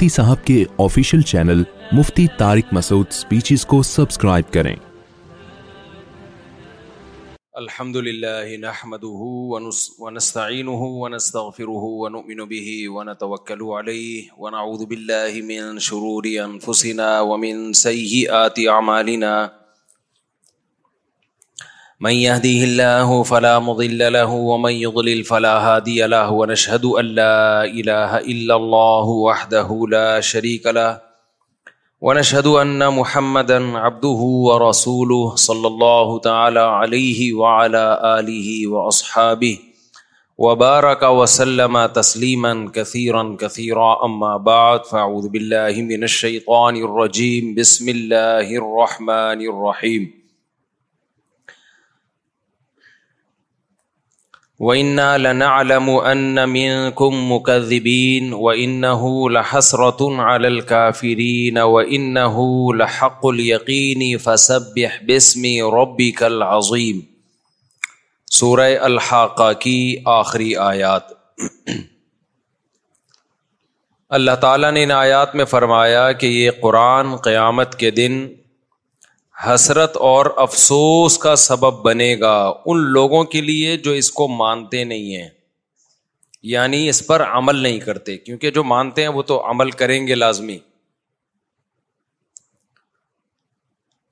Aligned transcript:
Mufti 0.00 0.08
Sahib 0.14 0.44
کے 0.46 0.54
official 0.82 1.22
channel 1.28 1.62
Mufti 1.96 2.26
Masood 2.72 3.10
speeches 3.12 3.64
کو 3.72 3.80
subscribe 3.88 4.52
کریں 4.56 4.74
الحمد 7.62 7.96
نحمده 8.04 9.30
ونستغفره 10.02 11.90
ونؤمن 11.96 12.44
به 12.52 13.88
ونعوذ 14.44 14.86
من 15.50 15.84
شرور 15.90 16.30
ومن 17.30 17.66
من 22.00 22.10
يهديه 22.14 22.64
الله 22.64 23.22
فلا 23.22 23.58
مضل 23.58 24.12
له 24.12 24.30
ومن 24.30 24.72
يضلل 24.72 25.24
فلا 25.24 25.58
هادي 25.58 26.06
له 26.06 26.30
ونشهد 26.32 26.84
أن 26.84 27.04
لا 27.04 27.64
إله 27.64 28.18
إلا 28.18 28.56
الله 28.56 29.04
وحده 29.08 29.86
لا 29.90 30.20
شريك 30.20 30.66
له 30.66 31.00
ونشهد 32.00 32.46
أن 32.46 32.88
محمدا 32.94 33.78
عبده 33.78 34.20
ورسوله 34.48 35.34
صلى 35.36 35.66
الله 35.66 36.18
تعالى 36.18 36.60
عليه 36.60 37.32
وعلى 37.32 38.00
آله 38.18 38.66
وأصحابه 38.66 39.58
وبارك 40.38 41.02
وسلم 41.02 41.86
تسليما 41.86 42.70
كثيرا 42.74 43.36
كثيرا 43.40 44.04
أما 44.04 44.36
بعد 44.36 44.86
فأعوذ 44.86 45.28
بالله 45.28 45.82
من 45.82 46.04
الشيطان 46.04 46.76
الرجيم 46.76 47.54
بسم 47.54 47.88
الله 47.88 48.46
الرحمن 48.56 49.40
الرحيم 49.42 50.17
وَإِنَّا 54.66 55.18
لَنَعْلَمُ 55.18 55.90
أَنَّ 56.12 56.42
مِنْكُمْ 56.52 57.18
مُكَذِّبِينَ 57.32 58.32
وَإِنَّهُ 58.44 59.04
لَحَسْرَةٌ 59.34 60.22
عَلَى 60.22 60.48
الْكَافِرِينَ 60.48 61.58
وَإِنَّهُ 61.64 62.80
لَحَقُّ 62.80 63.30
الْيَقِينِ 63.34 64.08
فَسَبِّحْ 64.24 64.96
بسمی 65.10 65.52
رَبِّكَ 65.60 66.34
الْعَظِيمِ 66.34 67.04
سورہ 68.40 68.66
الحاقہ 68.88 69.48
کی 69.66 69.76
آخری 70.16 70.50
آیات 70.64 71.14
اللہ 74.20 74.40
تعالیٰ 74.46 74.72
نے 74.80 74.84
ان 74.88 74.96
آیات 74.98 75.38
میں 75.42 75.48
فرمایا 75.54 76.04
کہ 76.24 76.32
یہ 76.40 76.60
قرآن 76.66 77.14
قیامت 77.30 77.78
کے 77.84 77.90
دن 78.02 78.18
حسرت 79.44 79.96
اور 80.06 80.26
افسوس 80.42 81.16
کا 81.24 81.34
سبب 81.42 81.74
بنے 81.82 82.14
گا 82.20 82.36
ان 82.66 82.78
لوگوں 82.92 83.22
کے 83.34 83.40
لیے 83.40 83.76
جو 83.84 83.92
اس 83.98 84.10
کو 84.12 84.26
مانتے 84.28 84.82
نہیں 84.84 85.16
ہیں 85.16 85.28
یعنی 86.54 86.88
اس 86.88 87.06
پر 87.06 87.22
عمل 87.26 87.56
نہیں 87.62 87.78
کرتے 87.80 88.16
کیونکہ 88.18 88.50
جو 88.56 88.64
مانتے 88.72 89.02
ہیں 89.02 89.08
وہ 89.18 89.22
تو 89.30 89.40
عمل 89.50 89.70
کریں 89.82 90.06
گے 90.06 90.14
لازمی 90.14 90.58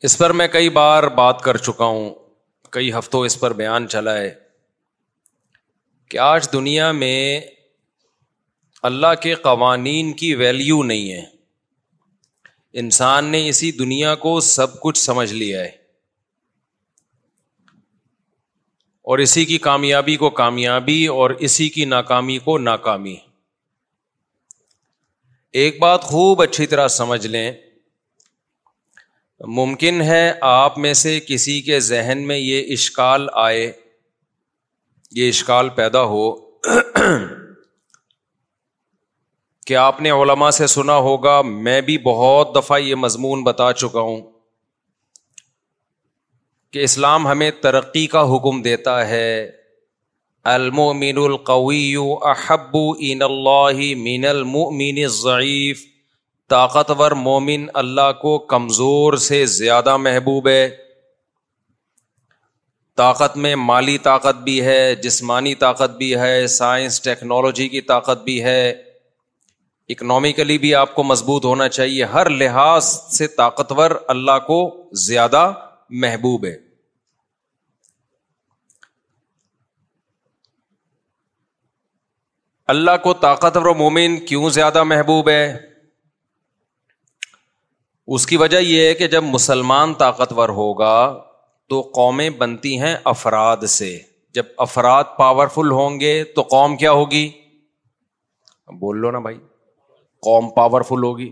اس 0.08 0.16
پر 0.18 0.32
میں 0.40 0.46
کئی 0.56 0.68
بار 0.78 1.02
بات 1.20 1.42
کر 1.42 1.56
چکا 1.68 1.84
ہوں 1.84 2.08
کئی 2.76 2.92
ہفتوں 2.98 3.24
اس 3.26 3.38
پر 3.40 3.52
بیان 3.62 3.88
چلا 3.88 4.16
ہے 4.18 4.32
کہ 6.10 6.18
آج 6.32 6.48
دنیا 6.52 6.90
میں 7.02 7.20
اللہ 8.90 9.14
کے 9.22 9.34
قوانین 9.48 10.12
کی 10.22 10.34
ویلیو 10.44 10.82
نہیں 10.92 11.12
ہے 11.12 11.22
انسان 12.82 13.24
نے 13.30 13.48
اسی 13.48 13.70
دنیا 13.78 14.14
کو 14.24 14.38
سب 14.50 14.80
کچھ 14.80 14.98
سمجھ 14.98 15.32
لیا 15.32 15.60
ہے 15.60 15.70
اور 19.10 19.18
اسی 19.24 19.44
کی 19.44 19.58
کامیابی 19.66 20.16
کو 20.16 20.30
کامیابی 20.40 21.06
اور 21.06 21.30
اسی 21.48 21.68
کی 21.70 21.84
ناکامی 21.84 22.38
کو 22.44 22.56
ناکامی 22.58 23.14
ایک 25.60 25.78
بات 25.80 26.02
خوب 26.04 26.42
اچھی 26.42 26.66
طرح 26.66 26.88
سمجھ 26.96 27.26
لیں 27.26 27.50
ممکن 29.58 30.00
ہے 30.02 30.32
آپ 30.50 30.78
میں 30.78 30.92
سے 31.02 31.18
کسی 31.28 31.60
کے 31.62 31.80
ذہن 31.90 32.26
میں 32.26 32.38
یہ 32.38 32.72
اشکال 32.72 33.26
آئے 33.44 33.70
یہ 35.16 35.28
اشکال 35.28 35.68
پیدا 35.76 36.02
ہو 36.14 36.24
کہ 39.66 39.76
آپ 39.82 40.00
نے 40.06 40.10
علماء 40.22 40.48
سے 40.56 40.66
سنا 40.72 40.96
ہوگا 41.04 41.40
میں 41.66 41.80
بھی 41.86 41.96
بہت 42.02 42.54
دفعہ 42.54 42.78
یہ 42.80 42.94
مضمون 43.04 43.42
بتا 43.44 43.72
چکا 43.78 44.00
ہوں 44.08 44.20
کہ 46.72 46.82
اسلام 46.88 47.26
ہمیں 47.26 47.50
ترقی 47.62 48.06
کا 48.12 48.22
حکم 48.34 48.60
دیتا 48.62 48.96
ہے 49.08 49.26
المؤمن 50.52 51.00
مین 51.00 51.18
القوی 51.24 51.82
احبو 52.34 52.84
این 53.08 53.22
اللہ 53.28 53.82
مین 54.04 54.26
المؤمن 54.34 55.06
ضعیف 55.18 55.84
طاقتور 56.56 57.10
مومن 57.26 57.66
اللہ 57.84 58.12
کو 58.20 58.38
کمزور 58.54 59.12
سے 59.28 59.44
زیادہ 59.58 59.96
محبوب 60.06 60.48
ہے 60.48 60.68
طاقت 62.96 63.36
میں 63.46 63.54
مالی 63.70 63.98
طاقت 64.08 64.42
بھی 64.44 64.60
ہے 64.64 64.78
جسمانی 65.06 65.54
طاقت 65.68 65.96
بھی 65.96 66.14
ہے 66.18 66.46
سائنس 66.62 67.00
ٹیکنالوجی 67.06 67.68
کی 67.68 67.80
طاقت 67.94 68.22
بھی 68.24 68.42
ہے 68.44 68.60
اکنامیکلی 69.94 70.56
بھی 70.58 70.74
آپ 70.74 70.94
کو 70.94 71.02
مضبوط 71.04 71.44
ہونا 71.44 71.68
چاہیے 71.74 72.04
ہر 72.12 72.28
لحاظ 72.42 72.84
سے 73.16 73.26
طاقتور 73.40 73.90
اللہ 74.14 74.38
کو 74.46 74.56
زیادہ 75.06 75.42
محبوب 76.04 76.44
ہے 76.46 76.54
اللہ 82.74 82.96
کو 83.02 83.12
طاقتور 83.26 83.66
و 83.66 83.74
مومن 83.82 84.16
کیوں 84.28 84.48
زیادہ 84.50 84.82
محبوب 84.92 85.28
ہے 85.30 85.42
اس 88.14 88.26
کی 88.26 88.36
وجہ 88.36 88.58
یہ 88.62 88.86
ہے 88.86 88.94
کہ 88.94 89.06
جب 89.12 89.22
مسلمان 89.34 89.94
طاقتور 90.04 90.48
ہوگا 90.60 90.96
تو 91.70 91.80
قومیں 91.94 92.28
بنتی 92.40 92.78
ہیں 92.80 92.96
افراد 93.14 93.64
سے 93.78 93.96
جب 94.34 94.46
افراد 94.68 95.04
پاورفل 95.18 95.70
ہوں 95.80 96.00
گے 96.00 96.22
تو 96.34 96.42
قوم 96.56 96.76
کیا 96.76 96.92
ہوگی 97.00 97.28
بول 98.80 98.98
لو 99.00 99.10
نا 99.10 99.18
بھائی 99.28 99.38
قوم 100.24 100.48
پاور 100.54 100.80
فل 100.88 101.02
ہوگی 101.02 101.30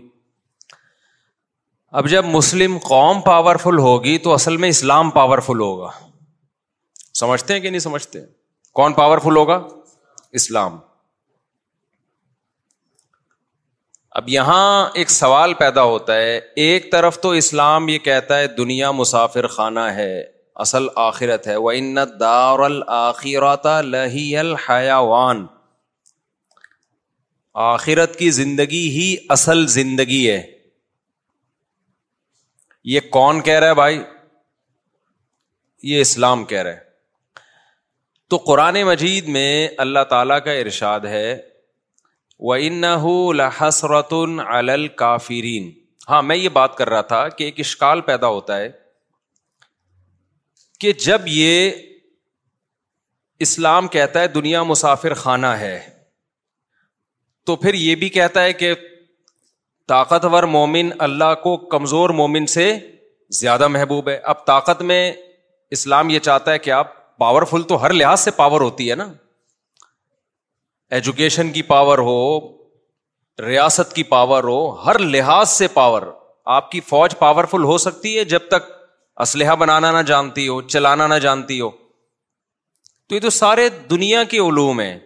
اب 1.99 2.07
جب 2.09 2.25
مسلم 2.25 2.77
قوم 2.87 3.21
پاورفل 3.25 3.77
ہوگی 3.79 4.17
تو 4.23 4.33
اصل 4.33 4.57
میں 4.63 4.69
اسلام 4.69 5.09
پاورفل 5.17 5.59
ہوگا 5.59 5.89
سمجھتے 7.19 7.53
ہیں 7.53 7.59
کہ 7.61 7.69
نہیں 7.69 7.79
سمجھتے 7.85 8.19
کون 8.79 8.93
پاورفل 8.93 9.35
ہوگا 9.37 9.59
اسلام 10.39 10.77
اب 14.19 14.29
یہاں 14.29 14.89
ایک 14.99 15.09
سوال 15.11 15.53
پیدا 15.59 15.83
ہوتا 15.93 16.15
ہے 16.15 16.37
ایک 16.65 16.91
طرف 16.91 17.19
تو 17.21 17.29
اسلام 17.43 17.87
یہ 17.89 17.97
کہتا 18.09 18.37
ہے 18.39 18.47
دنیا 18.57 18.91
مسافر 18.99 19.47
خانہ 19.55 19.87
ہے 19.95 20.11
اصل 20.65 20.87
آخرت 21.07 21.47
ہے 21.47 21.55
وہ 21.63 21.71
انت 21.71 22.19
دار 22.19 22.59
الآخرات 22.67 23.65
لہی 23.91 24.35
الحیاوان 24.37 25.45
آخرت 27.63 28.15
کی 28.19 28.29
زندگی 28.37 28.87
ہی 28.91 29.15
اصل 29.33 29.65
زندگی 29.73 30.29
ہے 30.29 30.41
یہ 32.93 32.99
کون 33.11 33.39
کہہ 33.41 33.59
رہا 33.59 33.67
ہے 33.67 33.73
بھائی 33.75 34.01
یہ 35.91 36.01
اسلام 36.01 36.43
کہہ 36.45 36.61
رہا 36.63 36.71
ہے 36.71 36.83
تو 38.29 38.37
قرآن 38.47 38.81
مجید 38.87 39.27
میں 39.37 39.67
اللہ 39.85 40.03
تعالیٰ 40.09 40.39
کا 40.45 40.51
ارشاد 40.65 40.99
ہے 41.11 41.35
و 42.49 42.53
الحسرت 42.53 44.13
الل 44.47 44.87
کافرین 45.03 45.71
ہاں 46.09 46.21
میں 46.23 46.35
یہ 46.35 46.49
بات 46.59 46.75
کر 46.77 46.89
رہا 46.89 47.01
تھا 47.11 47.27
کہ 47.37 47.43
ایک 47.43 47.59
اشکال 47.59 48.01
پیدا 48.11 48.27
ہوتا 48.37 48.57
ہے 48.59 48.69
کہ 50.79 50.91
جب 51.05 51.27
یہ 51.39 51.71
اسلام 53.47 53.87
کہتا 53.97 54.21
ہے 54.21 54.27
دنیا 54.39 54.63
مسافر 54.73 55.13
خانہ 55.23 55.47
ہے 55.63 55.77
تو 57.47 57.55
پھر 57.55 57.73
یہ 57.73 57.95
بھی 58.01 58.07
کہتا 58.09 58.43
ہے 58.43 58.53
کہ 58.59 58.73
طاقتور 59.87 60.43
مومن 60.53 60.89
اللہ 61.07 61.33
کو 61.43 61.55
کمزور 61.75 62.09
مومن 62.19 62.45
سے 62.53 62.71
زیادہ 63.39 63.67
محبوب 63.73 64.09
ہے 64.09 64.15
اب 64.33 64.45
طاقت 64.45 64.81
میں 64.91 65.01
اسلام 65.77 66.09
یہ 66.09 66.19
چاہتا 66.27 66.51
ہے 66.51 66.59
کہ 66.59 66.71
آپ 66.79 66.93
پاورفل 67.19 67.63
تو 67.71 67.81
ہر 67.83 67.93
لحاظ 67.93 68.19
سے 68.19 68.31
پاور 68.39 68.61
ہوتی 68.61 68.89
ہے 68.89 68.95
نا 68.95 69.07
ایجوکیشن 70.95 71.51
کی 71.51 71.61
پاور 71.69 71.97
ہو 72.09 72.17
ریاست 73.45 73.93
کی 73.95 74.03
پاور 74.17 74.43
ہو 74.53 74.57
ہر 74.85 74.99
لحاظ 75.15 75.49
سے 75.49 75.67
پاور 75.77 76.03
آپ 76.57 76.71
کی 76.71 76.79
فوج 76.89 77.17
پاورفل 77.19 77.63
ہو 77.71 77.77
سکتی 77.85 78.17
ہے 78.17 78.23
جب 78.33 78.47
تک 78.51 78.69
اسلحہ 79.25 79.55
بنانا 79.59 79.91
نہ 79.91 80.01
جانتی 80.07 80.47
ہو 80.47 80.61
چلانا 80.75 81.07
نہ 81.07 81.15
جانتی 81.27 81.59
ہو 81.61 81.69
تو 83.09 83.15
یہ 83.15 83.19
تو 83.19 83.29
سارے 83.41 83.69
دنیا 83.89 84.23
کے 84.33 84.37
علوم 84.47 84.79
ہیں 84.79 84.97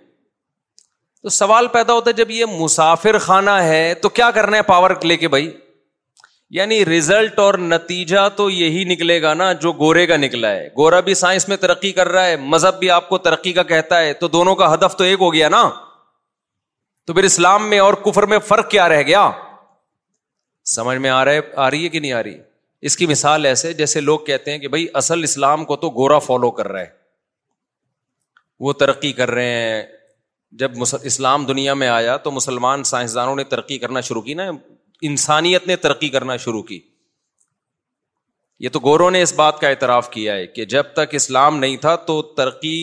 تو 1.23 1.29
سوال 1.35 1.67
پیدا 1.71 1.93
ہوتا 1.93 2.09
ہے 2.09 2.13
جب 2.15 2.29
یہ 2.31 2.45
مسافر 2.59 3.17
خانہ 3.21 3.55
ہے 3.69 3.93
تو 4.01 4.09
کیا 4.19 4.29
کرنا 4.35 4.57
ہے 4.57 4.61
پاور 4.67 4.91
لے 5.03 5.17
کے 5.23 5.27
بھائی 5.33 5.51
یعنی 6.57 6.85
ریزلٹ 6.85 7.39
اور 7.39 7.53
نتیجہ 7.71 8.27
تو 8.35 8.49
یہی 8.49 8.83
نکلے 8.93 9.21
گا 9.21 9.33
نا 9.41 9.51
جو 9.65 9.71
گورے 9.81 10.05
کا 10.07 10.17
نکلا 10.17 10.49
ہے 10.51 10.67
گورا 10.77 10.99
بھی 11.09 11.13
سائنس 11.15 11.47
میں 11.49 11.57
ترقی 11.65 11.91
کر 11.99 12.07
رہا 12.11 12.25
ہے 12.27 12.35
مذہب 12.53 12.79
بھی 12.79 12.89
آپ 12.91 13.09
کو 13.09 13.17
ترقی 13.27 13.53
کا 13.53 13.63
کہتا 13.73 13.99
ہے 14.01 14.13
تو 14.21 14.27
دونوں 14.37 14.55
کا 14.61 14.73
ہدف 14.73 14.95
تو 14.97 15.03
ایک 15.03 15.21
ہو 15.21 15.31
گیا 15.33 15.49
نا 15.55 15.63
تو 17.07 17.13
پھر 17.13 17.23
اسلام 17.23 17.69
میں 17.69 17.79
اور 17.79 17.93
کفر 18.05 18.25
میں 18.31 18.39
فرق 18.47 18.69
کیا 18.71 18.87
رہ 18.89 19.01
گیا 19.11 19.29
سمجھ 20.75 20.97
میں 21.03 21.09
آ 21.09 21.23
رہا 21.25 21.31
ہے 21.33 21.39
آ 21.65 21.69
رہی 21.71 21.83
ہے 21.83 21.89
کہ 21.89 21.99
نہیں 21.99 22.11
آ 22.13 22.23
رہی 22.23 22.35
اس 22.89 22.97
کی 22.97 23.05
مثال 23.07 23.45
ایسے 23.45 23.71
جیسے 23.83 24.01
لوگ 24.01 24.19
کہتے 24.25 24.51
ہیں 24.51 24.57
کہ 24.59 24.67
بھائی 24.73 24.87
اصل 25.01 25.23
اسلام 25.23 25.65
کو 25.69 25.75
تو 25.85 25.89
گورا 26.01 26.19
فالو 26.31 26.51
کر 26.59 26.67
رہا 26.71 26.81
ہے 26.81 26.97
وہ 28.65 28.73
ترقی 28.81 29.11
کر 29.13 29.31
رہے 29.31 29.49
ہیں 29.59 29.81
جب 30.57 30.71
اسلام 31.03 31.45
دنیا 31.45 31.73
میں 31.73 31.87
آیا 31.87 32.15
تو 32.17 32.31
مسلمان 32.31 32.83
سائنسدانوں 32.91 33.35
نے 33.35 33.43
ترقی 33.49 33.77
کرنا 33.79 34.01
شروع 34.01 34.21
کی 34.21 34.33
نا 34.33 34.43
انسانیت 35.09 35.67
نے 35.67 35.75
ترقی 35.83 36.09
کرنا 36.09 36.37
شروع 36.37 36.61
کی 36.69 36.79
یہ 38.59 38.69
تو 38.73 38.79
گوروں 38.83 39.09
نے 39.11 39.21
اس 39.21 39.33
بات 39.33 39.59
کا 39.59 39.67
اعتراف 39.69 40.09
کیا 40.11 40.33
ہے 40.35 40.47
کہ 40.55 40.65
جب 40.73 40.83
تک 40.95 41.13
اسلام 41.15 41.57
نہیں 41.57 41.77
تھا 41.85 41.95
تو 42.09 42.21
ترقی 42.37 42.75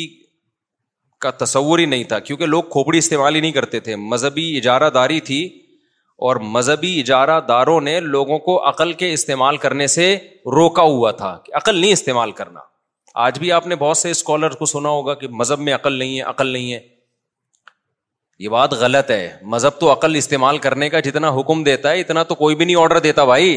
کا 1.20 1.30
تصور 1.44 1.78
ہی 1.78 1.84
نہیں 1.86 2.04
تھا 2.10 2.18
کیونکہ 2.18 2.46
لوگ 2.46 2.62
کھوپڑی 2.70 2.98
استعمال 2.98 3.34
ہی 3.34 3.40
نہیں 3.40 3.52
کرتے 3.52 3.80
تھے 3.80 3.96
مذہبی 4.14 4.46
اجارہ 4.56 4.90
داری 4.94 5.20
تھی 5.28 5.44
اور 6.26 6.36
مذہبی 6.54 6.98
اجارہ 7.00 7.40
داروں 7.48 7.80
نے 7.80 7.98
لوگوں 8.00 8.38
کو 8.46 8.58
عقل 8.68 8.92
کے 9.02 9.12
استعمال 9.12 9.56
کرنے 9.64 9.86
سے 9.98 10.12
روکا 10.54 10.82
ہوا 10.94 11.10
تھا 11.22 11.36
کہ 11.44 11.52
عقل 11.56 11.76
نہیں 11.80 11.92
استعمال 11.92 12.32
کرنا 12.40 12.60
آج 13.24 13.38
بھی 13.38 13.52
آپ 13.52 13.66
نے 13.66 13.76
بہت 13.84 13.96
سے 13.96 14.10
اسکالر 14.10 14.54
کو 14.60 14.66
سنا 14.66 14.88
ہوگا 14.88 15.14
کہ 15.20 15.28
مذہب 15.40 15.58
میں 15.68 15.74
عقل 15.74 15.92
نہیں 15.98 16.16
ہے 16.16 16.22
عقل 16.30 16.46
نہیں 16.52 16.72
ہے 16.72 16.78
یہ 18.44 18.48
بات 18.52 18.72
غلط 18.80 19.10
ہے 19.10 19.22
مذہب 19.52 19.78
تو 19.80 19.90
عقل 19.92 20.16
استعمال 20.16 20.58
کرنے 20.64 20.88
کا 20.90 21.00
جتنا 21.06 21.28
حکم 21.38 21.62
دیتا 21.64 21.90
ہے 21.90 22.00
اتنا 22.00 22.22
تو 22.30 22.34
کوئی 22.42 22.54
بھی 22.54 22.64
نہیں 22.64 22.80
آڈر 22.80 22.98
دیتا 23.06 23.24
بھائی 23.32 23.52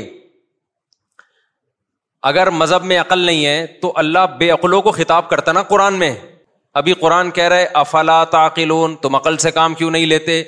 اگر 2.29 2.49
مذہب 2.59 2.83
میں 2.91 2.97
عقل 2.99 3.19
نہیں 3.25 3.45
ہے 3.45 3.65
تو 3.81 3.91
اللہ 4.03 4.25
بے 4.39 4.49
عقلوں 4.51 4.81
کو 4.81 4.91
خطاب 4.91 5.29
کرتا 5.29 5.51
نا 5.57 5.63
قرآن 5.73 5.93
میں 5.99 6.13
ابھی 6.81 6.93
قرآن 7.03 7.31
کہہ 7.37 7.47
رہے 7.53 7.65
افلا 7.81 8.23
تاقل 8.37 8.71
تم 9.01 9.15
عقل 9.15 9.37
سے 9.43 9.51
کام 9.51 9.73
کیوں 9.81 9.91
نہیں 9.91 10.05
لیتے 10.05 10.41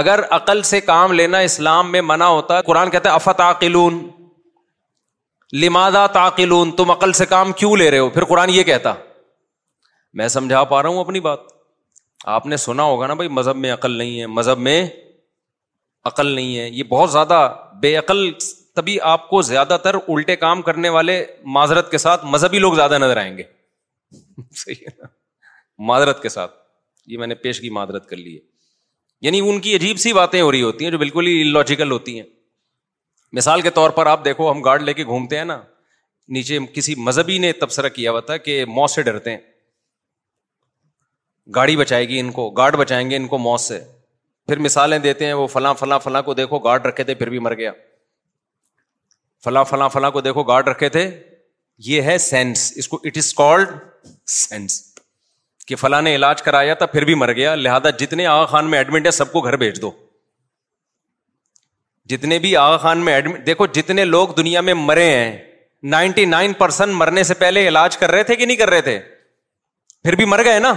اگر 0.00 0.20
عقل 0.36 0.62
سے 0.70 0.80
کام 0.88 1.12
لینا 1.20 1.38
اسلام 1.48 1.90
میں 1.92 2.00
منع 2.08 2.24
ہوتا 2.38 2.56
ہے 2.56 2.62
قرآن 2.66 2.90
کہتا 2.90 3.08
ہے 3.10 3.14
افتعقلون 3.14 3.98
لمادہ 5.62 6.06
لمادا 6.14 6.64
تم 6.76 6.90
عقل 6.90 7.12
سے 7.20 7.26
کام 7.26 7.52
کیوں 7.62 7.74
لے 7.76 7.90
رہے 7.90 7.98
ہو 7.98 8.08
پھر 8.16 8.24
قرآن 8.32 8.50
یہ 8.50 8.62
کہتا 8.72 8.92
میں 10.20 10.28
سمجھا 10.36 10.62
پا 10.74 10.82
رہا 10.82 10.88
ہوں 10.88 10.98
اپنی 11.00 11.20
بات 11.20 11.48
آپ 12.28 12.46
نے 12.46 12.56
سنا 12.56 12.82
ہوگا 12.82 13.06
نا 13.06 13.14
بھائی 13.14 13.28
مذہب 13.28 13.56
میں 13.56 13.72
عقل 13.72 13.90
نہیں 13.98 14.20
ہے 14.20 14.26
مذہب 14.26 14.58
میں 14.58 14.84
عقل 16.06 16.26
نہیں 16.34 16.56
ہے 16.56 16.68
یہ 16.70 16.82
بہت 16.88 17.12
زیادہ 17.12 17.38
بے 17.80 17.94
عقل 17.96 18.28
تبھی 18.76 18.98
آپ 19.12 19.28
کو 19.28 19.40
زیادہ 19.42 19.76
تر 19.84 19.94
الٹے 20.08 20.36
کام 20.36 20.62
کرنے 20.62 20.88
والے 20.88 21.24
معذرت 21.54 21.90
کے 21.90 21.98
ساتھ 21.98 22.24
مذہبی 22.32 22.58
لوگ 22.58 22.72
زیادہ 22.74 22.98
نظر 22.98 23.16
آئیں 23.16 23.36
گے 23.38 23.42
صحیح 24.60 24.82
ہے 24.86 24.90
نا 24.98 25.08
معذرت 25.88 26.22
کے 26.22 26.28
ساتھ 26.28 26.54
یہ 27.10 27.18
میں 27.18 27.26
نے 27.26 27.34
پیش 27.44 27.60
کی 27.60 27.70
معذرت 27.80 28.08
کر 28.08 28.16
لی 28.16 28.34
ہے 28.34 28.38
یعنی 29.26 29.40
ان 29.50 29.60
کی 29.60 29.74
عجیب 29.76 29.98
سی 30.00 30.12
باتیں 30.12 30.40
ہو 30.40 30.50
رہی 30.52 30.62
ہوتی 30.62 30.84
ہیں 30.84 30.90
جو 30.92 30.98
بالکل 30.98 31.26
ہی 31.26 31.42
لاجیکل 31.50 31.90
ہوتی 31.90 32.18
ہیں 32.18 32.26
مثال 33.38 33.60
کے 33.62 33.70
طور 33.70 33.90
پر 33.96 34.06
آپ 34.06 34.24
دیکھو 34.24 34.50
ہم 34.50 34.60
گارڈ 34.62 34.82
لے 34.82 34.92
کے 34.94 35.04
گھومتے 35.04 35.38
ہیں 35.38 35.44
نا 35.44 35.60
نیچے 36.36 36.58
کسی 36.74 36.94
مذہبی 37.08 37.38
نے 37.38 37.52
تبصرہ 37.60 37.88
کیا 37.98 38.10
ہوا 38.10 38.20
تھا 38.30 38.36
کہ 38.36 38.64
موت 38.74 38.90
سے 38.90 39.02
ڈرتے 39.02 39.30
ہیں 39.30 39.38
گاڑی 41.54 41.76
بچائے 41.76 42.08
گی 42.08 42.18
ان 42.20 42.30
کو 42.32 42.48
گارڈ 42.58 42.76
بچائیں 42.76 43.08
گے 43.10 43.16
ان 43.16 43.26
کو 43.28 43.38
موت 43.38 43.60
سے 43.60 43.78
پھر 44.46 44.58
مثالیں 44.66 44.98
دیتے 44.98 45.26
ہیں 45.26 45.32
وہ 45.32 45.46
فلاں 45.46 45.72
فلاں 45.78 45.98
فلاں 46.04 46.22
کو 46.22 46.34
دیکھو 46.34 46.58
گارڈ 46.58 46.86
رکھے 46.86 47.04
تھے 47.04 47.14
پھر 47.14 47.28
بھی 47.30 47.38
مر 47.38 47.54
گیا 47.56 47.72
فلاں 49.44 49.64
فلاں 49.64 49.88
فلاں 49.88 50.10
کو 50.10 50.20
دیکھو 50.20 50.42
گارڈ 50.50 50.68
رکھے 50.68 50.88
تھے 50.96 51.08
یہ 51.86 52.02
ہے 52.02 52.16
سینس 52.18 52.58
سینس 52.58 52.72
اس 52.78 52.88
کو 52.88 52.98
اٹ 53.06 53.18
از 53.18 53.32
کالڈ 53.34 53.68
کہ 55.66 55.76
فلاں 55.76 56.00
نے 56.02 56.14
علاج 56.14 56.42
کرایا 56.42 56.74
تھا 56.74 56.86
پھر 56.94 57.04
بھی 57.04 57.14
مر 57.14 57.32
گیا 57.34 57.54
لہذا 57.54 57.90
جتنے 58.00 58.26
آغا 58.26 58.44
خان 58.52 58.70
میں 58.70 58.78
ایڈمٹ 58.78 59.06
ہے 59.06 59.10
سب 59.10 59.32
کو 59.32 59.40
گھر 59.40 59.56
بھیج 59.56 59.80
دو 59.82 59.90
جتنے 62.10 62.38
بھی 62.44 62.54
آغا 62.56 62.76
خان 62.84 63.04
میں 63.04 63.14
ایڈمٹ 63.14 63.46
دیکھو 63.46 63.66
جتنے 63.74 64.04
لوگ 64.04 64.28
دنیا 64.36 64.60
میں 64.68 64.74
مرے 64.74 65.08
ہیں 65.10 65.36
نائنٹی 65.92 66.24
نائن 66.24 66.52
پرسینٹ 66.52 66.92
مرنے 66.94 67.22
سے 67.24 67.34
پہلے 67.44 67.66
علاج 67.68 67.96
کر 67.98 68.10
رہے 68.10 68.22
تھے 68.30 68.36
کہ 68.36 68.46
نہیں 68.46 68.56
کر 68.56 68.70
رہے 68.70 68.80
تھے 68.88 68.98
پھر 70.02 70.14
بھی 70.16 70.24
مر 70.24 70.44
گئے 70.44 70.58
نا 70.58 70.74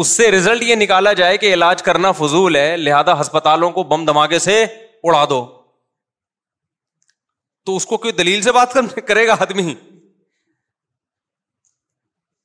اس 0.00 0.08
سے 0.16 0.30
ریزلٹ 0.30 0.62
یہ 0.62 0.74
نکالا 0.76 1.12
جائے 1.20 1.36
کہ 1.42 1.52
علاج 1.52 1.82
کرنا 1.82 2.10
فضول 2.18 2.56
ہے 2.56 2.76
لہذا 2.76 3.20
ہسپتالوں 3.20 3.70
کو 3.78 3.82
بم 3.92 4.04
دھماکے 4.06 4.38
سے 4.44 4.54
اڑا 5.04 5.24
دو 5.30 5.38
تو 7.66 7.74
اس 7.76 7.86
کو 7.86 7.96
کوئی 8.04 8.12
دلیل 8.18 8.42
سے 8.42 8.52
بات 8.52 8.76
کرے 9.06 9.26
گا 9.26 9.36
آدمی 9.46 9.74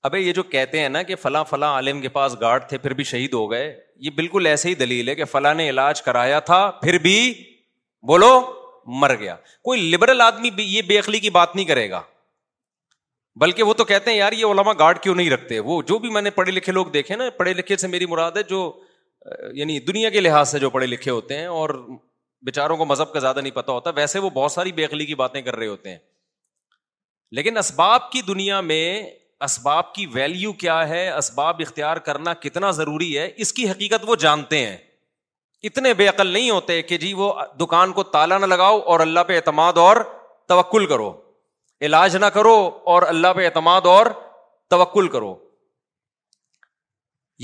ابھی 0.09 0.21
یہ 0.27 0.33
جو 0.37 0.43
کہتے 0.55 0.79
ہیں 0.79 0.87
نا 0.95 1.03
کہ 1.09 1.15
فلاں 1.25 1.43
فلاں 1.49 1.69
عالم 1.73 2.01
کے 2.01 2.09
پاس 2.15 2.35
گارڈ 2.41 2.67
تھے 2.69 2.77
پھر 2.85 2.93
بھی 2.93 3.03
شہید 3.11 3.33
ہو 3.33 3.49
گئے 3.51 3.69
یہ 4.05 4.09
بالکل 4.15 4.45
ایسے 4.53 4.69
ہی 4.69 4.75
دلیل 4.79 5.09
ہے 5.09 5.15
کہ 5.15 5.25
فلاں 5.35 5.53
نے 5.61 5.69
علاج 5.69 6.01
کرایا 6.09 6.39
تھا 6.49 6.59
پھر 6.81 6.97
بھی 7.05 7.15
بولو 8.13 8.31
مر 9.01 9.13
گیا 9.19 9.35
کوئی 9.69 9.89
لبرل 9.91 10.21
آدمی 10.21 10.49
یہ 10.57 10.81
بےخلی 10.89 11.19
کی 11.25 11.29
بات 11.39 11.55
نہیں 11.55 11.65
کرے 11.65 11.89
گا 11.89 12.01
بلکہ 13.41 13.63
وہ 13.63 13.73
تو 13.73 13.83
کہتے 13.85 14.11
ہیں 14.11 14.17
یار 14.17 14.31
یہ 14.37 14.45
علما 14.45 14.71
گارڈ 14.79 14.99
کیوں 15.03 15.13
نہیں 15.15 15.29
رکھتے 15.29 15.59
وہ 15.69 15.81
جو 15.91 15.97
بھی 15.99 16.09
میں 16.17 16.21
نے 16.21 16.29
پڑھے 16.31 16.51
لکھے 16.51 16.71
لوگ 16.73 16.85
دیکھے 16.93 17.15
نا 17.15 17.29
پڑھے 17.37 17.53
لکھے 17.53 17.77
سے 17.77 17.87
میری 17.87 18.05
مراد 18.05 18.31
ہے 18.37 18.43
جو 18.49 18.59
یعنی 19.55 19.79
دنیا 19.87 20.09
کے 20.09 20.19
لحاظ 20.19 20.49
سے 20.51 20.59
جو 20.59 20.69
پڑھے 20.69 20.87
لکھے 20.87 21.11
ہوتے 21.11 21.37
ہیں 21.37 21.45
اور 21.61 21.69
بیچاروں 22.45 22.77
کو 22.77 22.85
مذہب 22.85 23.13
کا 23.13 23.19
زیادہ 23.19 23.39
نہیں 23.39 23.55
پتہ 23.55 23.71
ہوتا 23.71 23.89
ویسے 23.95 24.19
وہ 24.19 24.29
بہت 24.33 24.51
ساری 24.51 24.71
بےخلی 24.79 25.05
کی 25.05 25.15
باتیں 25.21 25.41
کر 25.41 25.55
رہے 25.55 25.67
ہوتے 25.67 25.89
ہیں 25.89 25.97
لیکن 27.37 27.57
اسباب 27.57 28.11
کی 28.11 28.21
دنیا 28.27 28.59
میں 28.61 28.85
اسباب 29.45 29.93
کی 29.93 30.05
ویلیو 30.13 30.51
کیا 30.63 30.87
ہے 30.89 31.09
اسباب 31.11 31.61
اختیار 31.65 31.97
کرنا 32.09 32.33
کتنا 32.45 32.71
ضروری 32.81 33.17
ہے 33.17 33.29
اس 33.45 33.53
کی 33.53 33.69
حقیقت 33.69 34.03
وہ 34.07 34.15
جانتے 34.25 34.65
ہیں 34.65 34.77
اتنے 35.69 35.93
بے 36.03 36.07
عقل 36.07 36.27
نہیں 36.27 36.49
ہوتے 36.49 36.81
کہ 36.81 36.97
جی 36.97 37.13
وہ 37.13 37.33
دکان 37.59 37.91
کو 37.93 38.03
تالا 38.15 38.37
نہ 38.37 38.45
لگاؤ 38.45 38.79
اور 38.93 38.99
اللہ 38.99 39.23
پہ 39.27 39.35
اعتماد 39.35 39.77
اور 39.87 39.97
توکل 40.47 40.85
کرو 40.85 41.11
علاج 41.85 42.15
نہ 42.23 42.25
کرو 42.37 42.55
اور 42.91 43.01
اللہ 43.13 43.33
پہ 43.35 43.45
اعتماد 43.45 43.87
اور 43.93 44.05
توکل 44.75 45.07
کرو 45.15 45.33